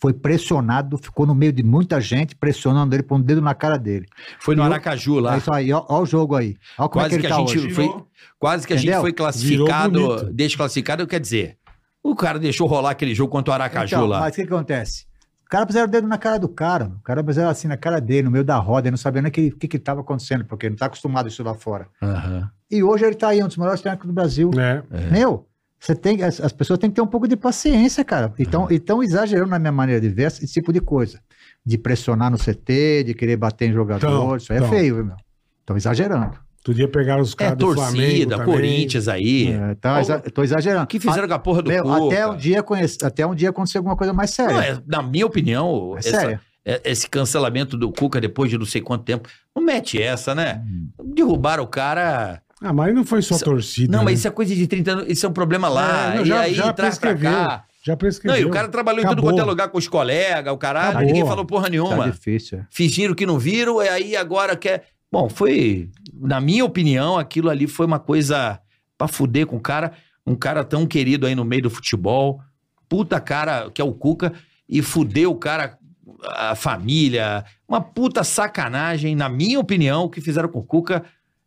foi 0.00 0.12
pressionado, 0.14 0.96
ficou 0.96 1.26
no 1.26 1.34
meio 1.34 1.52
de 1.52 1.62
muita 1.62 2.00
gente, 2.00 2.34
pressionando 2.34 2.94
ele, 2.94 3.02
pondo 3.02 3.22
o 3.22 3.26
dedo 3.26 3.42
na 3.42 3.54
cara 3.54 3.76
dele. 3.78 4.06
Foi 4.38 4.56
no 4.56 4.62
E 4.62 4.66
Aracaju 4.66 5.20
lá. 5.20 5.34
É 5.34 5.38
isso 5.38 5.52
aí, 5.52 5.72
ó, 5.72 5.84
ó 5.88 6.00
o 6.00 6.06
jogo 6.06 6.34
aí. 6.34 6.56
Ó 6.78 6.88
como 6.88 7.04
Quase 7.04 7.14
é 7.14 7.18
que 7.18 7.20
que 7.20 7.26
ele 7.26 7.32
a 7.32 7.36
tá 7.36 7.42
gente 7.46 7.58
hoje. 7.58 7.74
foi, 7.74 7.94
quase 8.38 8.66
que 8.66 8.72
a 8.72 8.76
gente 8.76 8.86
Entendeu? 8.86 9.00
foi 9.02 9.12
classificado, 9.12 10.32
desclassificado, 10.32 11.06
quer 11.06 11.20
dizer, 11.20 11.56
o 12.02 12.14
cara 12.16 12.38
deixou 12.38 12.66
rolar 12.66 12.90
aquele 12.92 13.14
jogo 13.14 13.30
contra 13.30 13.50
o 13.52 13.54
Aracaju 13.54 13.94
Então, 13.94 14.06
lá. 14.06 14.20
Mas 14.20 14.32
o 14.32 14.36
que, 14.36 14.46
que 14.46 14.52
acontece? 14.54 15.04
O 15.44 15.50
cara 15.50 15.66
puseram 15.66 15.86
o 15.88 15.90
dedo 15.90 16.06
na 16.06 16.16
cara 16.16 16.38
do 16.38 16.48
cara. 16.48 16.86
O 16.86 17.02
cara 17.02 17.22
puseram 17.24 17.50
assim 17.50 17.66
na 17.68 17.76
cara 17.76 18.00
dele, 18.00 18.22
no 18.22 18.30
meio 18.30 18.44
da 18.44 18.56
roda, 18.56 18.86
ele 18.86 18.92
não 18.92 18.96
sabia 18.98 19.20
nem 19.20 19.30
o 19.30 19.32
que 19.32 19.40
estava 19.42 19.58
que 19.58 19.68
que 19.68 19.78
tava 19.78 20.00
acontecendo, 20.00 20.44
porque 20.44 20.66
ele 20.66 20.70
não 20.70 20.76
está 20.76 20.86
acostumado 20.86 21.26
a 21.26 21.28
isso 21.28 21.42
lá 21.42 21.54
fora. 21.54 21.88
Aham. 22.00 22.48
E 22.70 22.82
hoje 22.84 23.04
ele 23.04 23.14
está 23.14 23.28
aí, 23.28 23.42
um 23.42 23.48
dos 23.48 23.56
melhores 23.56 23.80
técnicos 23.80 24.06
do 24.06 24.12
Brasil. 24.12 24.50
É. 24.56 25.10
Meu, 25.10 25.46
você 25.80 25.94
tem, 25.94 26.22
as, 26.22 26.40
as 26.40 26.52
pessoas 26.52 26.78
têm 26.78 26.90
que 26.90 26.96
ter 26.96 27.00
um 27.02 27.06
pouco 27.06 27.26
de 27.26 27.36
paciência, 27.36 28.04
cara. 28.04 28.32
Então, 28.38 28.68
estão 28.70 29.02
exagerando 29.02 29.48
na 29.50 29.58
minha 29.58 29.72
maneira 29.72 30.00
de 30.00 30.08
ver 30.10 30.24
esse 30.24 30.46
tipo 30.46 30.72
de 30.72 30.80
coisa. 30.80 31.18
De 31.64 31.78
pressionar 31.78 32.30
no 32.30 32.36
CT, 32.38 33.04
de 33.04 33.14
querer 33.14 33.36
bater 33.36 33.68
em 33.70 33.72
jogador. 33.72 34.06
Então, 34.06 34.36
isso 34.36 34.52
aí 34.52 34.58
é 34.58 34.60
então. 34.62 34.70
feio, 34.70 34.94
viu, 34.96 35.04
meu? 35.06 35.16
Estão 35.60 35.76
exagerando. 35.76 36.38
Outro 36.58 36.74
dia 36.74 36.86
pegaram 36.88 37.22
os 37.22 37.32
É 37.32 37.36
caras 37.36 37.56
do 37.58 37.72
Flamengo 37.72 37.96
torcida, 38.08 38.36
também. 38.36 38.54
Corinthians 38.54 39.08
aí. 39.08 39.52
É, 39.52 39.74
tá 39.76 40.00
exa- 40.02 40.20
tô 40.20 40.42
exagerando. 40.42 40.84
O 40.84 40.86
que 40.86 41.00
fizeram 41.00 41.26
com 41.26 41.32
a 41.34 41.38
porra 41.38 41.62
do 41.62 41.70
Meu, 41.70 41.82
Cuca? 41.84 42.06
até, 42.06 42.26
um 42.26 42.36
dia 42.36 42.62
conhece, 42.62 42.98
até 43.02 43.26
um 43.26 43.34
dia 43.34 43.48
acontecer 43.48 43.78
alguma 43.78 43.96
coisa 43.96 44.12
mais 44.12 44.30
séria. 44.30 44.52
Não, 44.54 44.60
é, 44.62 44.78
na 44.86 45.02
minha 45.02 45.24
opinião, 45.24 45.94
É 45.96 46.00
essa- 46.00 46.10
sério. 46.20 46.40
é- 46.66 46.80
esse 46.84 47.08
cancelamento 47.08 47.78
do 47.78 47.90
Cuca 47.90 48.20
depois 48.20 48.50
de 48.50 48.58
não 48.58 48.66
sei 48.66 48.82
quanto 48.82 49.04
tempo, 49.04 49.26
não 49.56 49.62
mete 49.64 50.00
essa, 50.02 50.34
né? 50.34 50.62
Derrubaram 51.02 51.64
o 51.64 51.66
cara. 51.66 52.42
Ah, 52.62 52.72
mas 52.72 52.94
não 52.94 53.04
foi 53.04 53.22
só 53.22 53.36
Isso- 53.36 53.44
torcida. 53.44 53.90
Não, 53.92 54.00
né? 54.00 54.04
mas 54.06 54.18
isso 54.18 54.28
é 54.28 54.30
coisa 54.30 54.54
de 54.54 54.66
30 54.66 54.92
anos, 54.92 55.04
isso 55.08 55.24
é 55.24 55.28
um 55.28 55.32
problema 55.32 55.68
lá. 55.68 56.12
É, 56.12 56.16
não, 56.16 56.22
e 56.22 56.26
já- 56.26 56.40
aí 56.40 56.54
já 56.54 56.72
traz 56.72 56.98
pra 56.98 57.14
cá. 57.14 57.64
Já 57.82 57.92
Não, 57.92 57.96
prescreveu. 57.98 58.42
e 58.42 58.44
o 58.44 58.50
cara 58.50 58.68
trabalhou 58.68 59.00
em 59.00 59.04
tudo 59.04 59.12
Acabou. 59.14 59.30
quanto 59.30 59.40
é 59.40 59.44
lugar 59.44 59.68
com 59.70 59.78
os 59.78 59.88
colegas, 59.88 60.52
o 60.52 60.58
caralho, 60.58 60.90
Acabou. 60.90 61.06
ninguém 61.06 61.24
falou 61.26 61.46
porra 61.46 61.64
Tá 61.64 61.70
nenhuma. 61.70 62.10
difícil. 62.10 62.58
é. 62.58 62.66
Fingiram 62.70 63.14
que 63.14 63.24
não 63.24 63.38
viram, 63.38 63.82
e 63.82 63.88
aí 63.88 64.14
agora 64.16 64.54
quer. 64.54 64.84
Bom, 65.10 65.28
foi. 65.30 65.88
Na 66.14 66.38
minha 66.40 66.62
opinião, 66.64 67.18
aquilo 67.18 67.48
ali 67.48 67.66
foi 67.66 67.86
uma 67.86 67.98
coisa 67.98 68.60
pra 68.98 69.08
fuder 69.08 69.46
com 69.46 69.56
o 69.56 69.60
cara. 69.60 69.92
Um 70.26 70.34
cara 70.34 70.62
tão 70.62 70.86
querido 70.86 71.26
aí 71.26 71.34
no 71.34 71.44
meio 71.44 71.62
do 71.62 71.70
futebol. 71.70 72.40
Puta 72.86 73.18
cara, 73.18 73.70
que 73.70 73.80
é 73.80 73.84
o 73.84 73.92
Cuca, 73.94 74.32
e 74.68 74.82
fudeu 74.82 75.30
o 75.30 75.34
cara, 75.36 75.78
a 76.24 76.54
família. 76.54 77.44
Uma 77.66 77.80
puta 77.80 78.22
sacanagem, 78.22 79.16
na 79.16 79.28
minha 79.30 79.58
opinião, 79.58 80.04
o 80.04 80.10
que 80.10 80.20
fizeram 80.20 80.48
com 80.50 80.58
o 80.58 80.62
Cuca. 80.64 81.02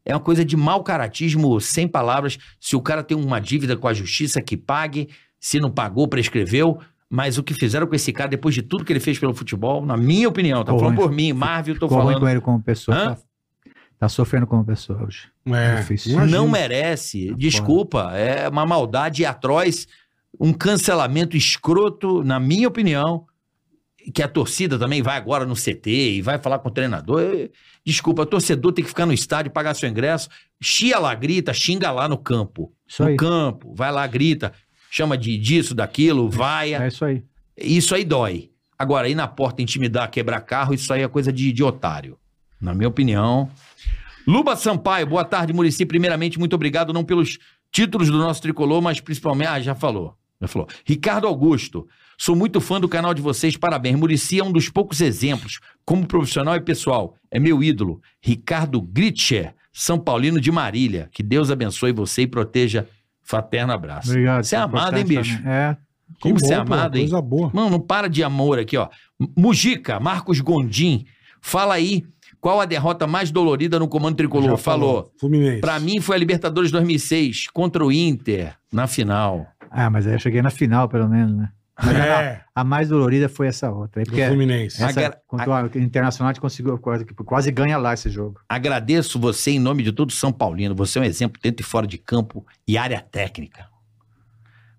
É 0.06 0.14
uma 0.14 0.20
coisa 0.20 0.44
de 0.44 0.58
mau 0.58 0.84
caratismo, 0.84 1.60
sem 1.62 1.88
palavras. 1.88 2.38
Se 2.60 2.76
o 2.76 2.82
cara 2.82 3.04
tem 3.04 3.16
uma 3.18 3.40
dívida 3.40 3.78
com 3.78 3.88
a 3.88 3.94
justiça, 3.94 4.42
que 4.42 4.58
pague. 4.58 5.10
Se 5.40 5.60
não 5.60 5.72
pagou, 5.72 6.08
prescreveu. 6.08 6.80
Mas 7.10 7.38
o 7.38 7.44
que 7.44 7.54
fizeram 7.54 7.86
com 7.86 7.94
esse 7.94 8.12
cara, 8.12 8.30
depois 8.30 8.56
de 8.56 8.64
tudo 8.64 8.84
que 8.84 8.92
ele 8.92 9.00
fez 9.00 9.20
pelo 9.20 9.36
futebol, 9.36 9.86
na 9.86 9.96
minha 9.96 10.28
opinião, 10.28 10.64
tá 10.64 10.74
falando 10.76 10.96
por 10.96 11.12
mim, 11.12 11.32
Marvel, 11.32 11.78
tô 11.78 11.88
falando. 11.88 12.20
com 12.20 12.28
ele 12.28 12.42
como 12.42 12.60
pessoa. 12.60 12.98
Hã? 12.98 13.14
Tá, 13.14 13.22
tá 14.00 14.10
sofrendo 14.10 14.48
como 14.48 14.66
pessoa 14.66 15.04
hoje. 15.04 15.30
É, 15.46 15.76
Difícil. 15.76 16.14
imagina. 16.14 16.38
Não 16.38 16.48
merece. 16.50 17.34
Desculpa, 17.36 18.14
é 18.16 18.50
uma 18.50 18.66
maldade 18.66 19.26
atroz, 19.26 19.88
um 20.40 20.52
cancelamento 20.52 21.38
escroto, 21.38 22.24
na 22.24 22.40
minha 22.40 22.68
opinião, 22.68 23.28
que 24.12 24.22
a 24.22 24.28
torcida 24.28 24.78
também 24.78 25.02
vai 25.02 25.18
agora 25.18 25.46
no 25.46 25.56
CT 25.56 25.90
e 25.90 26.22
vai 26.22 26.38
falar 26.40 26.60
com 26.60 26.70
o 26.70 26.72
treinador. 26.72 27.50
Desculpa, 27.86 28.26
torcedor 28.26 28.72
tem 28.74 28.84
que 28.84 28.90
ficar 28.90 29.06
no 29.06 29.14
estádio, 29.14 29.52
pagar 29.52 29.74
seu 29.74 29.90
ingresso, 29.90 30.30
chia 30.62 31.00
lá, 31.00 31.14
grita, 31.14 31.54
xinga 31.54 31.92
lá 31.92 32.08
no 32.08 32.18
campo. 32.18 32.72
Isso 32.88 33.04
no 33.04 33.10
aí. 33.10 33.16
campo, 33.16 33.74
vai 33.76 33.92
lá, 33.92 34.06
grita, 34.08 34.54
chama 34.90 35.18
de 35.18 35.38
disso, 35.38 35.76
daquilo, 35.76 36.30
vaia. 36.30 36.84
É 36.84 36.88
isso 36.88 37.06
aí. 37.06 37.24
Isso 37.58 37.96
aí 37.96 38.04
dói. 38.04 38.50
Agora, 38.78 39.08
ir 39.08 39.16
na 39.16 39.28
porta 39.28 39.62
intimidar, 39.62 40.10
quebrar 40.10 40.42
carro, 40.42 40.74
isso 40.74 40.92
aí 40.92 41.02
é 41.02 41.08
coisa 41.08 41.32
de, 41.32 41.52
de 41.52 41.64
otário. 41.64 42.18
Na 42.60 42.74
minha 42.74 42.88
opinião. 42.88 43.50
Luba 44.28 44.56
Sampaio, 44.56 45.06
boa 45.06 45.26
tarde, 45.26 45.54
Murici. 45.54 45.86
Primeiramente, 45.86 46.40
muito 46.40 46.56
obrigado, 46.56 46.94
não 46.94 47.04
pelos 47.04 47.38
títulos 47.72 48.10
do 48.10 48.18
nosso 48.18 48.42
tricolor, 48.42 48.82
mas 48.82 49.00
principalmente. 49.02 49.48
Ah, 49.48 49.62
já 49.62 49.76
falou. 49.76 50.18
Já 50.42 50.48
falou. 50.48 50.68
Ricardo 50.86 51.28
Augusto, 51.28 51.88
sou 52.18 52.36
muito 52.36 52.60
fã 52.62 52.80
do 52.80 52.90
canal 52.90 53.14
de 53.14 53.22
vocês, 53.22 53.58
parabéns. 53.58 53.98
Murici 53.98 54.40
é 54.40 54.44
um 54.44 54.52
dos 54.52 54.70
poucos 54.70 55.02
exemplos, 55.02 55.60
como 55.86 56.06
profissional 56.06 56.56
e 56.56 56.62
pessoal. 56.62 57.16
É 57.32 57.40
meu 57.40 57.64
ídolo. 57.64 58.02
Ricardo 58.22 58.82
Gritcher, 58.82 59.54
São 59.72 60.00
Paulino 60.00 60.40
de 60.40 60.52
Marília. 60.52 61.10
Que 61.12 61.24
Deus 61.24 61.52
abençoe 61.52 61.92
você 61.92 62.24
e 62.24 62.28
proteja. 62.28 62.88
Fraterno 63.22 63.72
abraço. 63.72 64.10
Obrigado. 64.10 64.44
Você 64.44 64.56
é 64.56 64.60
amado, 64.60 64.98
hein, 64.98 65.06
bicho? 65.06 65.38
também. 65.38 65.52
É. 65.52 65.78
Como 66.20 66.40
você 66.40 66.54
é 66.54 66.58
amado, 66.58 66.98
hein? 66.98 67.04
Coisa 67.04 67.22
boa. 67.22 67.52
Mano, 67.54 67.70
não 67.72 67.80
para 67.80 68.08
de 68.08 68.24
amor 68.24 68.60
aqui, 68.60 68.78
ó. 68.78 68.90
Mujica, 69.36 70.00
Marcos 70.00 70.40
Gondim, 70.42 71.06
fala 71.42 71.74
aí 71.76 72.04
qual 72.40 72.60
a 72.60 72.66
derrota 72.66 73.08
mais 73.08 73.32
dolorida 73.32 73.80
no 73.80 73.88
comando 73.88 74.18
tricolor. 74.18 74.52
Já 74.52 74.58
Falou. 74.58 75.12
Fluminense. 75.18 75.62
Pra 75.62 75.80
mim 75.80 76.02
foi 76.02 76.18
a 76.18 76.20
Libertadores 76.20 76.72
2006 76.72 77.48
contra 77.54 77.86
o 77.86 77.92
Inter 77.92 78.56
na 78.72 78.86
final. 78.86 79.48
Ah, 79.72 79.90
mas 79.90 80.06
aí 80.06 80.14
eu 80.14 80.20
cheguei 80.20 80.42
na 80.42 80.50
final, 80.50 80.90
pelo 80.90 81.08
menos, 81.08 81.36
né? 81.38 81.50
Mas 81.82 81.96
a- 81.98 82.22
É, 82.24 82.42
a, 82.54 82.64
mais 82.64 82.90
dolorida 82.90 83.28
foi 83.28 83.48
essa 83.48 83.72
outra. 83.72 84.02
aí, 84.02 84.06
do 84.06 84.16
Fluminense. 84.16 84.84
Agra- 84.84 85.04
essa, 85.06 85.18
contra 85.28 85.64
o 85.66 85.78
Internacional 85.80 86.30
a 86.30 86.34
gente 86.34 86.42
conseguiu 86.42 86.78
quase, 86.78 87.04
quase 87.06 87.52
ganha 87.52 87.78
lá 87.78 87.94
esse 87.94 88.10
jogo. 88.10 88.40
Agradeço 88.48 89.20
você 89.20 89.52
em 89.52 89.60
nome 89.60 89.82
de 89.84 89.92
todo 89.92 90.12
São 90.12 90.32
Paulino. 90.32 90.76
Você 90.76 91.00
é 91.00 91.02
um 91.02 91.06
exemplo 91.06 91.40
dentro 91.42 91.62
e 91.66 91.68
fora 91.68 91.88
de 91.88 91.98
campo 91.98 92.46
e 92.68 92.78
área 92.78 93.02
técnica. 93.02 93.72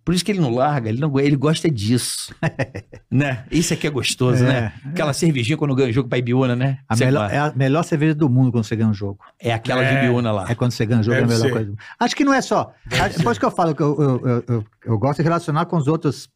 Por 0.04 0.14
isso 0.14 0.22
que 0.22 0.30
ele 0.32 0.38
não 0.40 0.54
larga, 0.54 0.90
ele, 0.90 1.00
não, 1.00 1.18
ele 1.18 1.34
gosta 1.34 1.70
disso. 1.70 2.34
né? 3.10 3.44
Isso 3.50 3.72
aqui 3.72 3.86
é 3.86 3.90
gostoso, 3.90 4.44
É, 4.44 4.46
né? 4.46 4.72
Aquela 4.84 5.14
cervejinha 5.14 5.56
quando 5.56 5.74
ganha 5.74 5.88
o 5.88 5.92
jogo 5.94 6.10
pra 6.10 6.18
Ibiúna, 6.18 6.54
né? 6.54 6.78
A 6.86 6.94
melhor, 6.94 7.30
é 7.32 7.38
a 7.38 7.52
melhor 7.56 7.82
cerveja 7.84 8.14
do 8.14 8.28
mundo 8.28 8.52
quando 8.52 8.64
você 8.64 8.76
ganha 8.76 8.90
um 8.90 8.94
jogo. 8.94 9.18
é 9.40 9.50
aquela 9.52 9.82
É. 9.82 9.90
de 10.00 10.04
Ibiúna 10.04 10.30
lá. 10.30 10.46
É 10.48 10.54
quando 10.54 10.72
você 10.72 10.84
ganha 10.84 11.00
um 11.00 11.02
jogo, 11.02 11.14
é 11.14 11.18
a 11.18 11.20
Deve 11.22 11.32
melhor 11.32 11.46
ser. 11.46 11.50
coisa. 11.52 11.64
do 11.64 11.70
mundo. 11.70 11.80
Acho 11.98 12.14
que 12.16 12.22
não 12.22 12.34
é 12.34 12.42
só. 12.42 12.74
Ah, 13.00 13.08
Depois 13.08 13.38
que 13.38 13.44
eu 13.46 13.50
falo 13.50 13.74
que 13.74 13.82
eu, 13.82 13.96
eu, 13.98 14.28
eu, 14.28 14.44
eu- 14.46 14.64
eu 14.84 14.98
gosto 14.98 15.16
de 15.20 15.22
relacionar 15.22 15.64
com 15.64 15.78
os 15.78 15.88
outros 15.88 16.28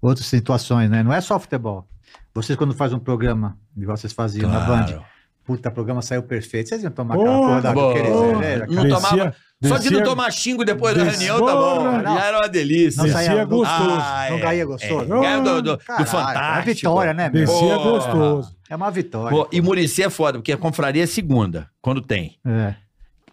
outras 0.00 0.26
situações, 0.26 0.88
né? 0.90 1.02
Não 1.02 1.12
é 1.12 1.20
só 1.20 1.38
futebol. 1.38 1.88
Vocês, 2.34 2.56
quando 2.56 2.74
fazem 2.74 2.96
um 2.96 3.00
programa, 3.00 3.58
igual 3.76 3.96
vocês 3.96 4.12
faziam 4.12 4.50
na 4.50 4.60
Band, 4.60 4.84
Claro. 4.86 5.04
puta, 5.44 5.68
o 5.68 5.72
programa 5.72 6.02
saiu 6.02 6.22
perfeito. 6.22 6.68
Vocês 6.68 6.82
iam 6.82 6.92
tomar 6.92 7.14
Porra, 7.16 7.58
aquela 7.58 7.74
porra 7.74 7.94
da 7.94 8.00
aquele 8.00 8.18
cerveja, 8.18 8.66
Não 8.68 8.88
tomava- 8.88 9.34
Só 9.64 9.76
de 9.78 9.90
não 9.90 10.04
tomar 10.04 10.30
xingo 10.30 10.64
depois 10.64 10.96
da 10.96 11.02
reunião, 11.02 11.44
tá 11.44 11.52
bom. 11.56 11.82
Não. 12.00 12.02
Já 12.14 12.24
era 12.26 12.38
uma 12.38 12.48
delícia. 12.48 12.98
Não 12.98 13.06
Descia 13.06 13.26
saía 13.26 13.44
gostoso. 13.44 13.90
Ah, 14.00 14.26
Não 14.30 14.36
é. 14.38 14.40
ganha 14.40 14.64
gostoso. 14.66 15.14
É. 15.24 15.36
Do, 15.40 15.42
do, 15.42 15.62
do 15.62 15.78
Caralho, 15.78 16.06
Fantástico. 16.06 16.58
É 16.70 16.74
vitória, 16.74 17.14
né, 17.14 17.28
meu? 17.28 17.44
Descia 17.44 17.76
gostoso. 17.76 18.56
É 18.70 18.76
uma 18.76 18.90
vitória. 18.90 19.36
Pô, 19.36 19.48
e 19.50 19.60
Murici 19.60 20.02
é 20.04 20.10
foda, 20.10 20.38
porque 20.38 20.52
a 20.52 20.56
confraria 20.56 21.02
é 21.02 21.06
segunda, 21.06 21.68
quando 21.82 22.00
tem. 22.00 22.38
É, 22.46 22.74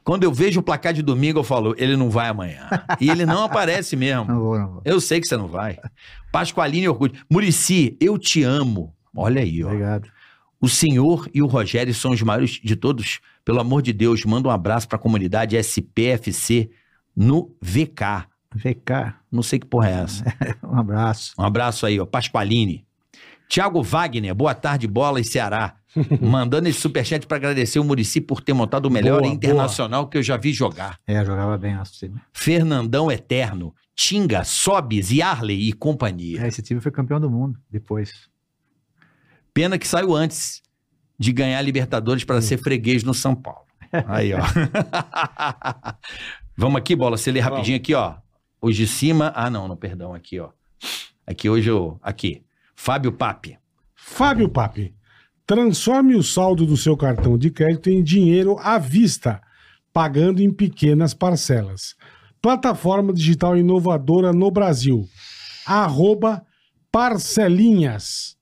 Quando 0.06 0.24
eu 0.24 0.32
vejo 0.32 0.60
o 0.60 0.64
placar 0.64 0.94
de 0.94 1.02
domingo, 1.02 1.40
eu 1.40 1.44
falo, 1.44 1.74
ele 1.80 1.98
não 1.98 2.12
vai 2.12 2.30
amanhã. 2.30 2.70
E 3.02 3.10
ele 3.10 3.26
não 3.26 3.44
aparece 3.44 3.96
mesmo. 3.96 4.26
não 4.26 4.40
vou, 4.40 4.60
não 4.60 4.72
vou. 4.74 4.82
Eu 4.86 5.02
sei 5.02 5.20
que 5.20 5.28
você 5.28 5.36
não 5.36 5.48
vai. 5.48 5.80
Pascoaline 6.32 6.88
Orgulho. 6.88 7.14
Murici, 7.28 7.98
eu 8.00 8.20
te 8.20 8.44
amo. 8.44 8.96
Olha 9.16 9.42
aí, 9.42 9.64
ó. 9.64 9.68
Obrigado. 9.68 10.08
O 10.62 10.70
senhor 10.70 11.28
e 11.34 11.42
o 11.42 11.48
Rogério 11.48 11.92
são 11.92 12.12
os 12.12 12.22
maiores 12.22 12.52
de 12.64 12.76
todos. 12.76 13.20
Pelo 13.44 13.60
amor 13.60 13.82
de 13.82 13.92
Deus, 13.92 14.24
manda 14.26 14.48
um 14.48 14.52
abraço 14.52 14.88
pra 14.88 15.00
comunidade 15.00 15.58
SPFC 15.58 16.70
no 17.16 17.56
VK. 17.60 18.28
Cá, 18.86 19.20
Não 19.32 19.42
sei 19.42 19.58
que 19.58 19.66
porra 19.66 19.90
é 19.90 19.94
essa. 20.04 20.24
um 20.64 20.78
abraço. 20.78 21.34
Um 21.38 21.44
abraço 21.44 21.84
aí, 21.84 22.00
ó. 22.00 22.06
Pasqualini. 22.06 22.86
Tiago 23.50 23.82
Wagner, 23.82 24.34
boa 24.36 24.54
tarde, 24.54 24.88
bola 24.88 25.20
e 25.20 25.24
Ceará. 25.24 25.76
Mandando 26.22 26.68
esse 26.68 26.80
superchat 26.80 27.26
pra 27.26 27.38
agradecer 27.38 27.80
o 27.80 27.84
Murici 27.84 28.20
por 28.20 28.42
ter 28.42 28.54
montado 28.54 28.86
o 28.86 28.92
melhor 28.92 29.22
Boa, 29.22 29.34
internacional 29.34 30.08
que 30.08 30.18
eu 30.18 30.24
já 30.24 30.38
vi 30.38 30.52
jogar. 30.52 31.00
É, 31.08 31.24
jogava 31.24 31.58
bem 31.58 31.76
time. 31.92 32.20
Fernandão 32.34 33.12
Eterno, 33.12 33.74
Tinga, 33.96 34.44
Sobis, 34.44 35.12
Yarley 35.12 35.70
e 35.70 35.74
companhia. 35.74 36.44
É, 36.44 36.48
esse 36.48 36.62
time 36.62 36.82
foi 36.82 36.92
campeão 36.92 37.20
do 37.20 37.30
mundo 37.30 37.58
depois. 37.70 38.30
Pena 39.54 39.78
que 39.78 39.88
saiu 39.88 40.14
antes 40.14 40.62
de 41.18 41.32
ganhar 41.32 41.60
a 41.60 41.62
Libertadores 41.62 42.24
para 42.24 42.42
ser 42.42 42.58
freguês 42.58 43.04
no 43.04 43.14
São 43.14 43.34
Paulo. 43.34 43.66
Aí, 44.08 44.34
ó. 44.34 44.40
Vamos 46.58 46.78
aqui, 46.78 46.96
bola, 46.96 47.18
você 47.18 47.32
lê 47.32 47.40
rapidinho 47.40 47.78
aqui, 47.78 47.94
ó. 47.94 48.16
Hoje 48.62 48.86
de 48.86 48.88
cima. 48.88 49.32
Ah, 49.36 49.50
não, 49.50 49.68
não, 49.68 49.78
perdão, 49.78 50.14
aqui, 50.14 50.40
ó. 50.40 50.50
Aqui 51.26 51.50
hoje 51.50 51.70
eu. 51.70 52.00
Aqui. 52.02 52.44
Fábio 52.76 53.12
Papi. 53.12 53.58
Fábio 53.96 54.50
Papi, 54.50 54.94
transforme 55.46 56.16
o 56.16 56.24
saldo 56.24 56.66
do 56.66 56.76
seu 56.76 56.98
cartão 56.98 57.38
de 57.38 57.50
crédito 57.50 57.90
em 57.90 58.04
dinheiro 58.04 58.58
à 58.60 58.78
vista 58.78 59.42
pagando 59.96 60.42
em 60.42 60.52
pequenas 60.52 61.14
parcelas. 61.14 61.96
Plataforma 62.42 63.14
digital 63.14 63.58
inovadora 63.58 64.34
no 64.34 64.52
Brasil. 64.52 65.08
Arroba 65.66 66.46
parcelinhas. 66.92 68.36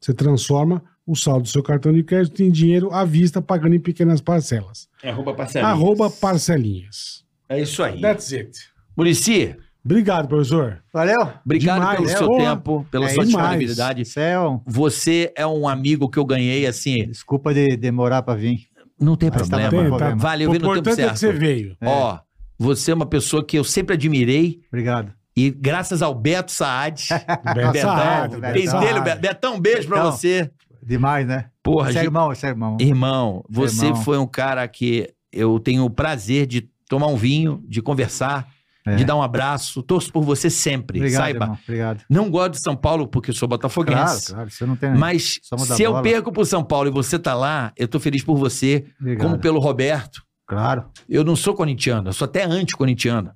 Você 0.00 0.12
transforma 0.12 0.82
o 1.06 1.14
saldo 1.14 1.44
do 1.44 1.48
seu 1.48 1.62
cartão 1.62 1.92
de 1.92 2.02
crédito 2.02 2.42
em 2.42 2.50
dinheiro 2.50 2.92
à 2.92 3.04
vista, 3.04 3.40
pagando 3.40 3.76
em 3.76 3.80
pequenas 3.80 4.20
parcelas. 4.20 4.88
Arroba 5.04 5.32
parcelinhas. 5.32 5.72
Arroba 5.72 6.10
parcelinhas. 6.10 7.24
É 7.48 7.60
isso 7.62 7.84
aí. 7.84 8.00
That's 8.00 8.32
it. 8.32 8.58
Murici, 8.96 9.54
Obrigado, 9.86 10.26
professor. 10.28 10.82
Valeu? 10.92 11.20
obrigado 11.44 11.78
Demais, 11.78 11.96
pelo 11.96 12.08
né? 12.10 12.16
seu 12.16 12.26
Porra. 12.26 12.44
tempo, 12.56 12.86
pela 12.90 13.06
É 13.06 13.08
sua 13.10 13.24
demais. 13.24 13.44
disponibilidade. 13.44 14.04
Céu, 14.04 14.62
Você 14.66 15.32
é 15.36 15.46
um 15.46 15.68
amigo 15.68 16.10
que 16.10 16.18
eu 16.18 16.24
ganhei, 16.24 16.66
assim, 16.66 17.06
desculpa 17.06 17.54
de 17.54 17.76
demorar 17.76 18.22
pra 18.22 18.34
vir. 18.34 18.66
não 19.00 19.14
tem 19.16 19.30
Mas 19.32 19.48
tá 19.48 19.56
problema. 19.58 19.70
bem, 19.70 19.80
Tem, 19.80 19.88
problema. 19.88 20.16
Valeu, 20.16 20.48
o 20.48 20.52
vi 20.52 20.58
no 20.58 20.64
tempo 20.64 20.78
importante 20.80 21.00
é 21.02 21.08
que 21.12 21.18
você 21.18 21.26
certo. 21.28 21.38
veio. 21.38 21.76
Ó, 21.84 22.18
você 22.58 22.90
é 22.90 22.94
uma 22.94 23.06
pessoa 23.06 23.44
que 23.44 23.56
eu 23.58 23.62
sempre 23.64 23.94
admirei 23.94 24.60
Obrigado. 24.68 25.12
e 25.36 25.50
graças 25.50 26.02
ao 26.02 26.14
Beto 26.14 26.50
Saad, 26.50 27.06
Beto 27.54 27.72
Betão, 27.72 27.96
Saad, 27.96 28.36
Beto 28.40 28.70
Saad. 28.70 29.00
Be- 29.02 29.16
Betão, 29.20 29.54
um 29.54 29.60
beijo 29.60 29.86
pra 29.88 29.98
Betão. 29.98 30.12
você. 30.12 30.50
Demais, 30.82 31.26
né? 31.26 31.46
Porra, 31.62 31.90
Esse 31.90 31.98
é 31.98 32.02
irmão, 32.04 32.32
esse 32.32 32.46
é 32.46 32.48
irmão. 32.48 32.76
irmão, 32.80 33.44
você 33.48 33.86
Irmão. 33.86 34.02
foi 34.02 34.18
um 34.18 34.26
cara 34.26 34.66
que 34.68 35.08
eu 35.32 35.58
tenho 35.60 35.84
o 35.84 35.90
prazer 35.90 36.46
de 36.46 36.68
tomar 36.88 37.08
um 37.08 37.16
vinho, 37.16 37.62
de 37.68 37.82
conversar, 37.82 38.46
É. 38.86 38.94
de 38.94 39.04
dar 39.04 39.16
um 39.16 39.22
abraço. 39.22 39.82
Torço 39.82 40.12
por 40.12 40.22
você 40.22 40.48
sempre, 40.48 40.98
Obrigado, 41.00 41.20
saiba. 41.22 41.44
irmão. 41.44 41.58
Obrigado. 41.62 42.04
Não 42.08 42.30
gosto 42.30 42.52
de 42.52 42.60
São 42.60 42.76
Paulo 42.76 43.08
porque 43.08 43.32
sou 43.32 43.48
Claro, 43.48 43.58
botafoguense. 43.62 44.32
claro. 44.32 44.50
Você 44.50 44.64
não 44.64 44.76
tem. 44.76 44.94
Mas 44.94 45.40
se 45.42 45.82
eu 45.82 45.90
bola. 45.92 46.02
perco 46.02 46.30
pro 46.32 46.44
São 46.46 46.62
Paulo 46.62 46.88
e 46.88 46.92
você 46.92 47.18
tá 47.18 47.34
lá, 47.34 47.72
eu 47.76 47.88
tô 47.88 47.98
feliz 47.98 48.22
por 48.22 48.36
você, 48.36 48.84
Obrigado. 49.00 49.26
como 49.26 49.38
pelo 49.38 49.58
Roberto. 49.58 50.22
Claro. 50.46 50.84
Eu 51.08 51.24
não 51.24 51.34
sou 51.34 51.52
corintiano, 51.54 52.08
eu 52.08 52.12
sou 52.12 52.24
até 52.26 52.44
anti-corintiano. 52.44 53.32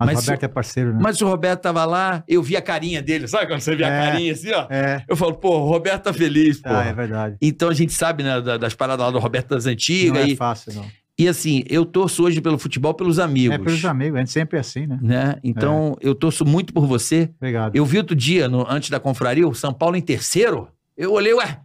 Mas, 0.00 0.06
Mas 0.14 0.18
o 0.18 0.20
Roberto 0.26 0.42
é 0.44 0.48
parceiro, 0.48 0.92
né? 0.94 0.98
Mas 1.02 1.20
o 1.20 1.26
Roberto 1.26 1.60
tava 1.60 1.84
lá, 1.84 2.22
eu 2.28 2.40
vi 2.40 2.56
a 2.56 2.62
carinha 2.62 3.02
dele. 3.02 3.26
Sabe 3.26 3.48
quando 3.48 3.60
você 3.60 3.74
vê 3.74 3.82
a 3.84 3.88
É. 3.88 4.10
carinha 4.12 4.32
assim, 4.32 4.52
ó? 4.52 4.66
É. 4.70 5.02
Eu 5.08 5.16
falo, 5.16 5.34
pô, 5.34 5.58
o 5.58 5.68
Roberto 5.68 6.04
tá 6.04 6.12
feliz, 6.12 6.60
pô. 6.60 6.68
Ah, 6.70 6.84
é 6.84 6.92
verdade. 6.92 7.36
Então 7.42 7.68
a 7.68 7.74
gente 7.74 7.92
sabe 7.92 8.22
né, 8.22 8.40
da- 8.40 8.56
das 8.56 8.74
paradas 8.74 9.04
lá 9.06 9.10
do 9.10 9.18
Roberto 9.18 9.48
das 9.48 9.64
Não 9.64 9.72
antigas. 9.72 10.22
é 10.24 10.28
e, 10.28 10.36
fácil, 10.36 10.72
não. 10.74 10.84
E 11.18 11.26
assim, 11.28 11.62
eu 11.68 11.84
torço 11.84 12.22
hoje 12.24 12.40
pelo 12.40 12.58
futebol 12.58 12.94
pelos 12.94 13.18
amigos. 13.18 13.54
É 13.54 13.58
pelos 13.58 13.84
amigos, 13.84 14.16
a 14.16 14.18
gente 14.20 14.30
sempre 14.30 14.56
é 14.56 14.60
assim, 14.60 14.86
né? 14.86 14.98
Né? 15.02 15.36
Então 15.42 15.96
eu 16.00 16.14
torço 16.14 16.44
muito 16.44 16.72
por 16.72 16.86
você. 16.86 17.30
Obrigado. 17.36 17.74
Eu 17.74 17.84
vi 17.84 17.98
outro 17.98 18.14
dia, 18.14 18.48
no- 18.48 18.66
antes 18.70 18.90
da 18.90 19.00
confraria, 19.00 19.46
o 19.48 19.54
São 19.54 19.72
Paulo 19.72 19.96
em 19.96 20.02
terceiro. 20.02 20.68
Eu 20.96 21.12
olhei, 21.12 21.34
ué. 21.34 21.60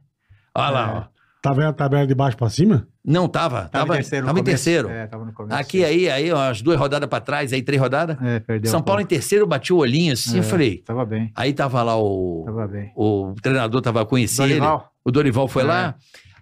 Olha 0.56 0.70
lá, 0.70 0.92
É. 0.92 0.98
ó. 1.10 1.14
Tá 1.42 1.52
vendo 1.52 1.66
a 1.68 1.74
tabela 1.74 2.08
de 2.08 2.16
baixo 2.16 2.38
pra 2.38 2.50
cima? 2.50 2.88
Não, 3.06 3.28
tava. 3.28 3.68
Tava, 3.68 3.96
em 3.96 3.98
terceiro. 3.98 4.26
no 4.26 4.28
tava 4.30 4.40
em 4.40 4.44
terceiro. 4.46 4.90
É, 4.90 5.08
tava 5.08 5.26
no 5.26 5.34
começo. 5.34 5.60
Aqui, 5.60 5.84
aí, 5.84 6.10
aí, 6.10 6.32
ó, 6.32 6.50
as 6.50 6.62
duas 6.62 6.80
rodadas 6.80 7.10
pra 7.10 7.20
trás, 7.20 7.52
aí 7.52 7.62
três 7.62 7.82
rodadas. 7.82 8.16
É, 8.22 8.40
perdeu. 8.40 8.72
São 8.72 8.80
um 8.80 8.84
Paulo 8.84 9.02
em 9.02 9.04
pouco. 9.04 9.10
terceiro, 9.16 9.44
eu 9.44 9.48
bati 9.48 9.74
o 9.74 9.78
olhinho 9.78 10.14
assim, 10.14 10.38
É. 10.38 10.40
eu 10.40 10.44
falei. 10.44 10.78
Tava 10.86 11.04
bem. 11.06 11.30
Aí 11.36 11.52
tava 11.52 11.84
lá 11.84 11.98
o, 12.02 12.44
Tava 12.46 12.66
bem. 12.68 12.94
o 12.96 13.34
treinador, 13.42 13.82
tava 13.82 14.06
conhecendo 14.06 14.46
ele. 14.46 14.54
Dorival? 14.62 14.90
O 15.04 15.12
Dorival 15.12 15.48
foi 15.50 15.64
É. 15.64 15.66
lá. 15.66 15.96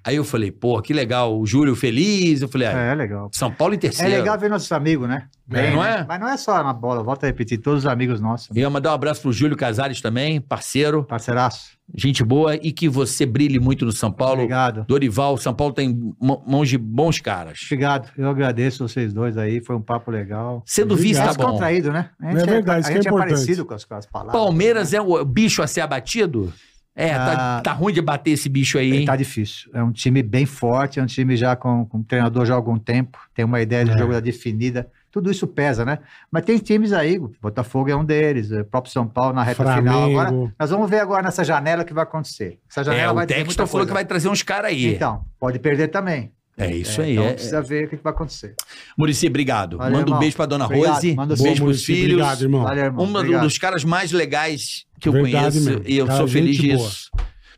Aí 0.03 0.15
eu 0.15 0.23
falei, 0.23 0.51
pô, 0.51 0.81
que 0.81 0.93
legal. 0.93 1.39
O 1.39 1.45
Júlio 1.45 1.75
feliz. 1.75 2.41
Eu 2.41 2.47
falei, 2.47 2.67
ah, 2.67 2.71
É, 2.89 2.91
é 2.91 2.95
legal. 2.95 3.30
São 3.33 3.51
Paulo 3.51 3.73
em 3.73 3.77
É 3.77 3.80
terceiro. 3.81 4.11
legal 4.11 4.38
ver 4.39 4.49
nossos 4.49 4.71
amigos, 4.71 5.07
né? 5.07 5.27
É, 5.53 5.71
não 5.71 5.83
né? 5.83 5.99
é? 5.99 6.05
Mas 6.07 6.19
não 6.19 6.30
é 6.30 6.38
só 6.38 6.63
na 6.63 6.71
bola, 6.73 7.03
volta 7.03 7.25
a 7.25 7.27
repetir, 7.27 7.57
todos 7.57 7.80
os 7.83 7.85
amigos 7.85 8.21
nossos. 8.21 8.55
E 8.55 8.59
eu 8.61 8.71
mandar 8.71 8.91
um 8.91 8.93
abraço 8.93 9.21
pro 9.21 9.33
Júlio 9.33 9.57
Casares 9.57 9.99
também, 9.99 10.39
parceiro, 10.39 11.03
Parceiraço. 11.03 11.71
gente 11.93 12.23
boa, 12.23 12.55
e 12.55 12.71
que 12.71 12.88
você 12.88 13.25
brilhe 13.25 13.59
muito 13.59 13.83
no 13.85 13.91
São 13.91 14.09
Paulo. 14.11 14.35
Obrigado. 14.35 14.85
Dorival, 14.88 15.35
São 15.38 15.53
Paulo 15.53 15.73
tem 15.73 15.93
mão- 16.21 16.41
mãos 16.47 16.69
de 16.69 16.77
bons 16.77 17.19
caras. 17.19 17.59
Obrigado. 17.65 18.09
Eu 18.17 18.30
agradeço 18.30 18.88
vocês 18.88 19.11
dois 19.13 19.38
aí, 19.38 19.61
foi 19.61 19.75
um 19.75 19.81
papo 19.81 20.09
legal. 20.09 20.63
Sendo 20.65 20.95
vice, 20.95 21.19
Obrigado. 21.19 21.25
tá 21.25 21.31
É 21.31 21.35
bom. 21.35 21.43
descontraído, 21.51 21.91
né? 21.91 22.09
A 22.21 22.31
É 22.31 22.33
verdade, 22.45 22.71
a 22.71 22.80
isso 22.80 22.88
que 22.89 22.95
gente 22.95 23.07
é 23.07 23.11
é, 23.11 23.17
parecido 23.17 23.65
com 23.65 23.73
as, 23.73 23.83
com 23.83 23.95
as 23.95 24.05
palavras. 24.05 24.41
Palmeiras 24.41 24.93
é 24.93 25.01
o 25.01 25.25
bicho 25.25 25.61
a 25.61 25.67
ser 25.67 25.81
abatido? 25.81 26.53
É, 26.95 27.14
tá, 27.16 27.58
Ah, 27.58 27.61
tá 27.61 27.72
ruim 27.72 27.94
de 27.94 28.02
bater 28.02 28.32
esse 28.32 28.50
bicho 28.50 28.78
aí, 28.78 28.92
hein? 28.98 29.06
Tá 29.06 29.16
difícil. 29.16 29.72
É 29.74 29.82
um 29.82 29.92
time 29.92 30.22
bem 30.22 30.45
forte, 30.45 31.00
é 31.00 31.03
um 31.03 31.06
time 31.06 31.38
já 31.38 31.56
com, 31.56 31.86
com 31.86 32.00
um 32.00 32.03
treinador 32.03 32.45
já 32.45 32.53
há 32.53 32.58
algum 32.58 32.78
tempo, 32.78 33.18
tem 33.34 33.45
uma 33.45 33.61
ideia 33.61 33.86
de 33.86 33.92
É. 33.92 33.98
jogo 33.98 34.11
já 34.14 34.20
definida. 34.20 34.88
Tudo 35.10 35.30
isso 35.30 35.45
pesa, 35.45 35.84
né? 35.84 36.00
Mas 36.32 36.44
tem 36.45 36.58
times 36.58 36.94
aí, 36.94 37.18
o 37.18 37.32
Botafogo 37.42 37.90
é 37.90 37.95
um 37.95 38.03
deles, 38.03 38.50
o 38.52 38.64
próprio 38.64 38.94
São 38.94 39.06
Paulo 39.08 39.34
na 39.34 39.44
reta 39.44 39.64
final. 39.76 40.03
Agora, 40.10 40.28
Flamengo. 40.30 40.53
nós 40.58 40.70
vamos 40.70 40.90
ver 40.90 41.00
agora 41.00 41.22
nessa 41.24 41.44
janela 41.44 41.84
o 41.84 41.86
que 41.86 41.94
vai 41.94 42.03
acontecer. 42.03 42.60
Essa 42.70 42.84
janela 42.84 43.03
É, 43.03 43.11
o 43.11 43.16
vai 43.16 43.26
Textor 43.28 43.45
muita 43.45 43.68
falou 43.68 43.86
que 43.88 43.94
vai 43.94 44.06
trazer 44.06 44.30
uns 44.30 44.42
caras 44.44 44.72
aí. 44.72 44.94
Então, 44.95 45.26
pode 45.40 45.60
perder 45.60 45.90
também. 45.90 46.32
É 46.65 46.75
isso 46.75 47.01
É, 47.01 47.06
aí. 47.06 47.11
Então 47.14 47.25
É, 47.25 47.33
precisa 47.33 47.61
ver 47.61 47.85
o 47.85 47.90
que 47.90 47.98
que 47.98 48.03
vai 48.03 48.14
acontecer. 48.14 48.56
Murici, 48.98 49.27
obrigado. 49.27 49.77
Valeu, 49.77 49.91
Manda 49.93 50.03
um 50.06 50.07
irmão. 50.09 50.19
beijo 50.19 50.35
pra 50.35 50.45
dona 50.45 50.65
Obrigado. 50.65 50.93
Rose. 50.95 51.15
Manda 51.15 51.33
Um 51.33 51.38
beijo 51.38 51.43
Boa, 51.43 51.56
pros 51.56 51.61
Muricy, 51.61 51.85
filhos. 51.85 52.14
Obrigado, 52.14 52.41
irmão. 52.41 52.64
Valeu, 52.64 52.83
irmão. 52.85 53.06
Um 53.06 53.15
Obrigado. 53.15 53.41
dos 53.43 53.57
caras 53.57 53.83
mais 53.83 54.11
legais 54.11 54.85
que 54.99 55.07
eu 55.09 55.14
Verdade 55.14 55.35
conheço 55.59 55.69
mesmo. 55.69 55.83
e 55.88 55.98
eu 55.98 56.06
Cara, 56.06 56.17
sou 56.19 56.27
feliz 56.27 56.57
disso. 56.57 57.09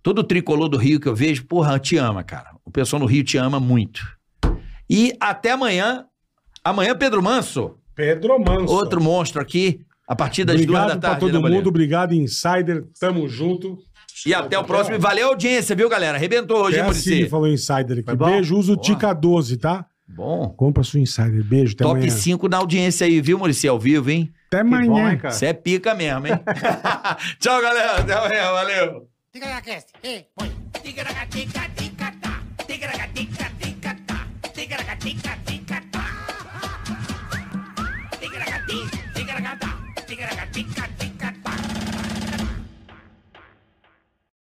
Todo 0.01 0.23
tricolor 0.23 0.67
do 0.69 0.77
Rio 0.77 0.99
que 0.99 1.07
eu 1.07 1.15
vejo, 1.15 1.45
porra, 1.45 1.79
te 1.79 1.97
ama, 1.97 2.23
cara. 2.23 2.49
O 2.65 2.71
pessoal 2.71 2.99
no 2.99 3.05
Rio 3.05 3.23
te 3.23 3.37
ama 3.37 3.59
muito. 3.59 4.01
E 4.89 5.13
até 5.19 5.51
amanhã. 5.51 6.05
Amanhã, 6.63 6.95
Pedro 6.95 7.21
Manso, 7.21 7.75
Pedro 7.95 8.39
Manso. 8.39 8.73
outro 8.73 9.01
monstro 9.03 9.41
aqui, 9.41 9.81
a 10.07 10.15
partir 10.15 10.45
das 10.45 10.55
duas 10.65 10.79
Obrigado 10.81 10.87
da 10.87 10.97
pra 10.99 11.09
tarde. 11.09 11.19
todo 11.31 11.41
né, 11.41 11.49
mundo. 11.57 11.67
Obrigado, 11.67 12.13
Insider. 12.13 12.85
Tamo 12.99 13.27
junto. 13.27 13.77
E 14.25 14.33
até 14.33 14.57
o 14.57 14.63
próximo. 14.63 14.95
E 14.95 14.99
valeu 14.99 15.27
a 15.27 15.29
audiência, 15.31 15.75
viu, 15.75 15.89
galera? 15.89 16.17
Arrebentou 16.17 16.57
hoje, 16.63 16.79
hein, 16.79 16.93
Cine 16.93 17.11
Murici? 17.15 17.29
falou 17.29 17.47
Insider 17.47 17.99
aqui. 17.99 18.03
Foi? 18.03 18.15
Beijo, 18.15 18.55
usa 18.57 18.73
o. 18.73 18.77
Tica 18.77 19.13
12, 19.13 19.57
tá? 19.57 19.85
Bom. 20.07 20.49
Compra 20.49 20.83
sua 20.83 20.99
Insider. 20.99 21.43
Beijo, 21.43 21.73
até 21.73 21.83
Top 21.83 21.97
amanhã. 21.97 22.11
5 22.11 22.47
na 22.47 22.57
audiência 22.57 23.05
aí, 23.07 23.19
viu, 23.21 23.37
Murici? 23.39 23.67
Ao 23.67 23.79
vivo, 23.79 24.09
hein? 24.09 24.31
Até 24.47 24.63
Que 24.63 24.69
bom, 24.69 24.75
amanhã. 24.75 25.11
hein, 25.11 25.17
cara? 25.17 25.33
Você 25.33 25.47
é 25.47 25.53
pica 25.53 25.93
mesmo, 25.95 26.27
hein? 26.27 26.33
Tchau, 27.39 27.61
galera. 27.61 27.97
Até 27.99 28.13
amanhã. 28.13 28.51
Valeu. 28.51 29.07
Ticaracast, 29.31 29.87
hey, 30.03 30.25
põe. 30.35 30.51
Ticaracatica, 30.83 31.61
ticatá. 31.75 32.41
Ticaracatica, 32.67 32.67
ticatá. 32.67 32.67
Ticaracatica, 32.67 33.31
ticatá. 33.31 33.32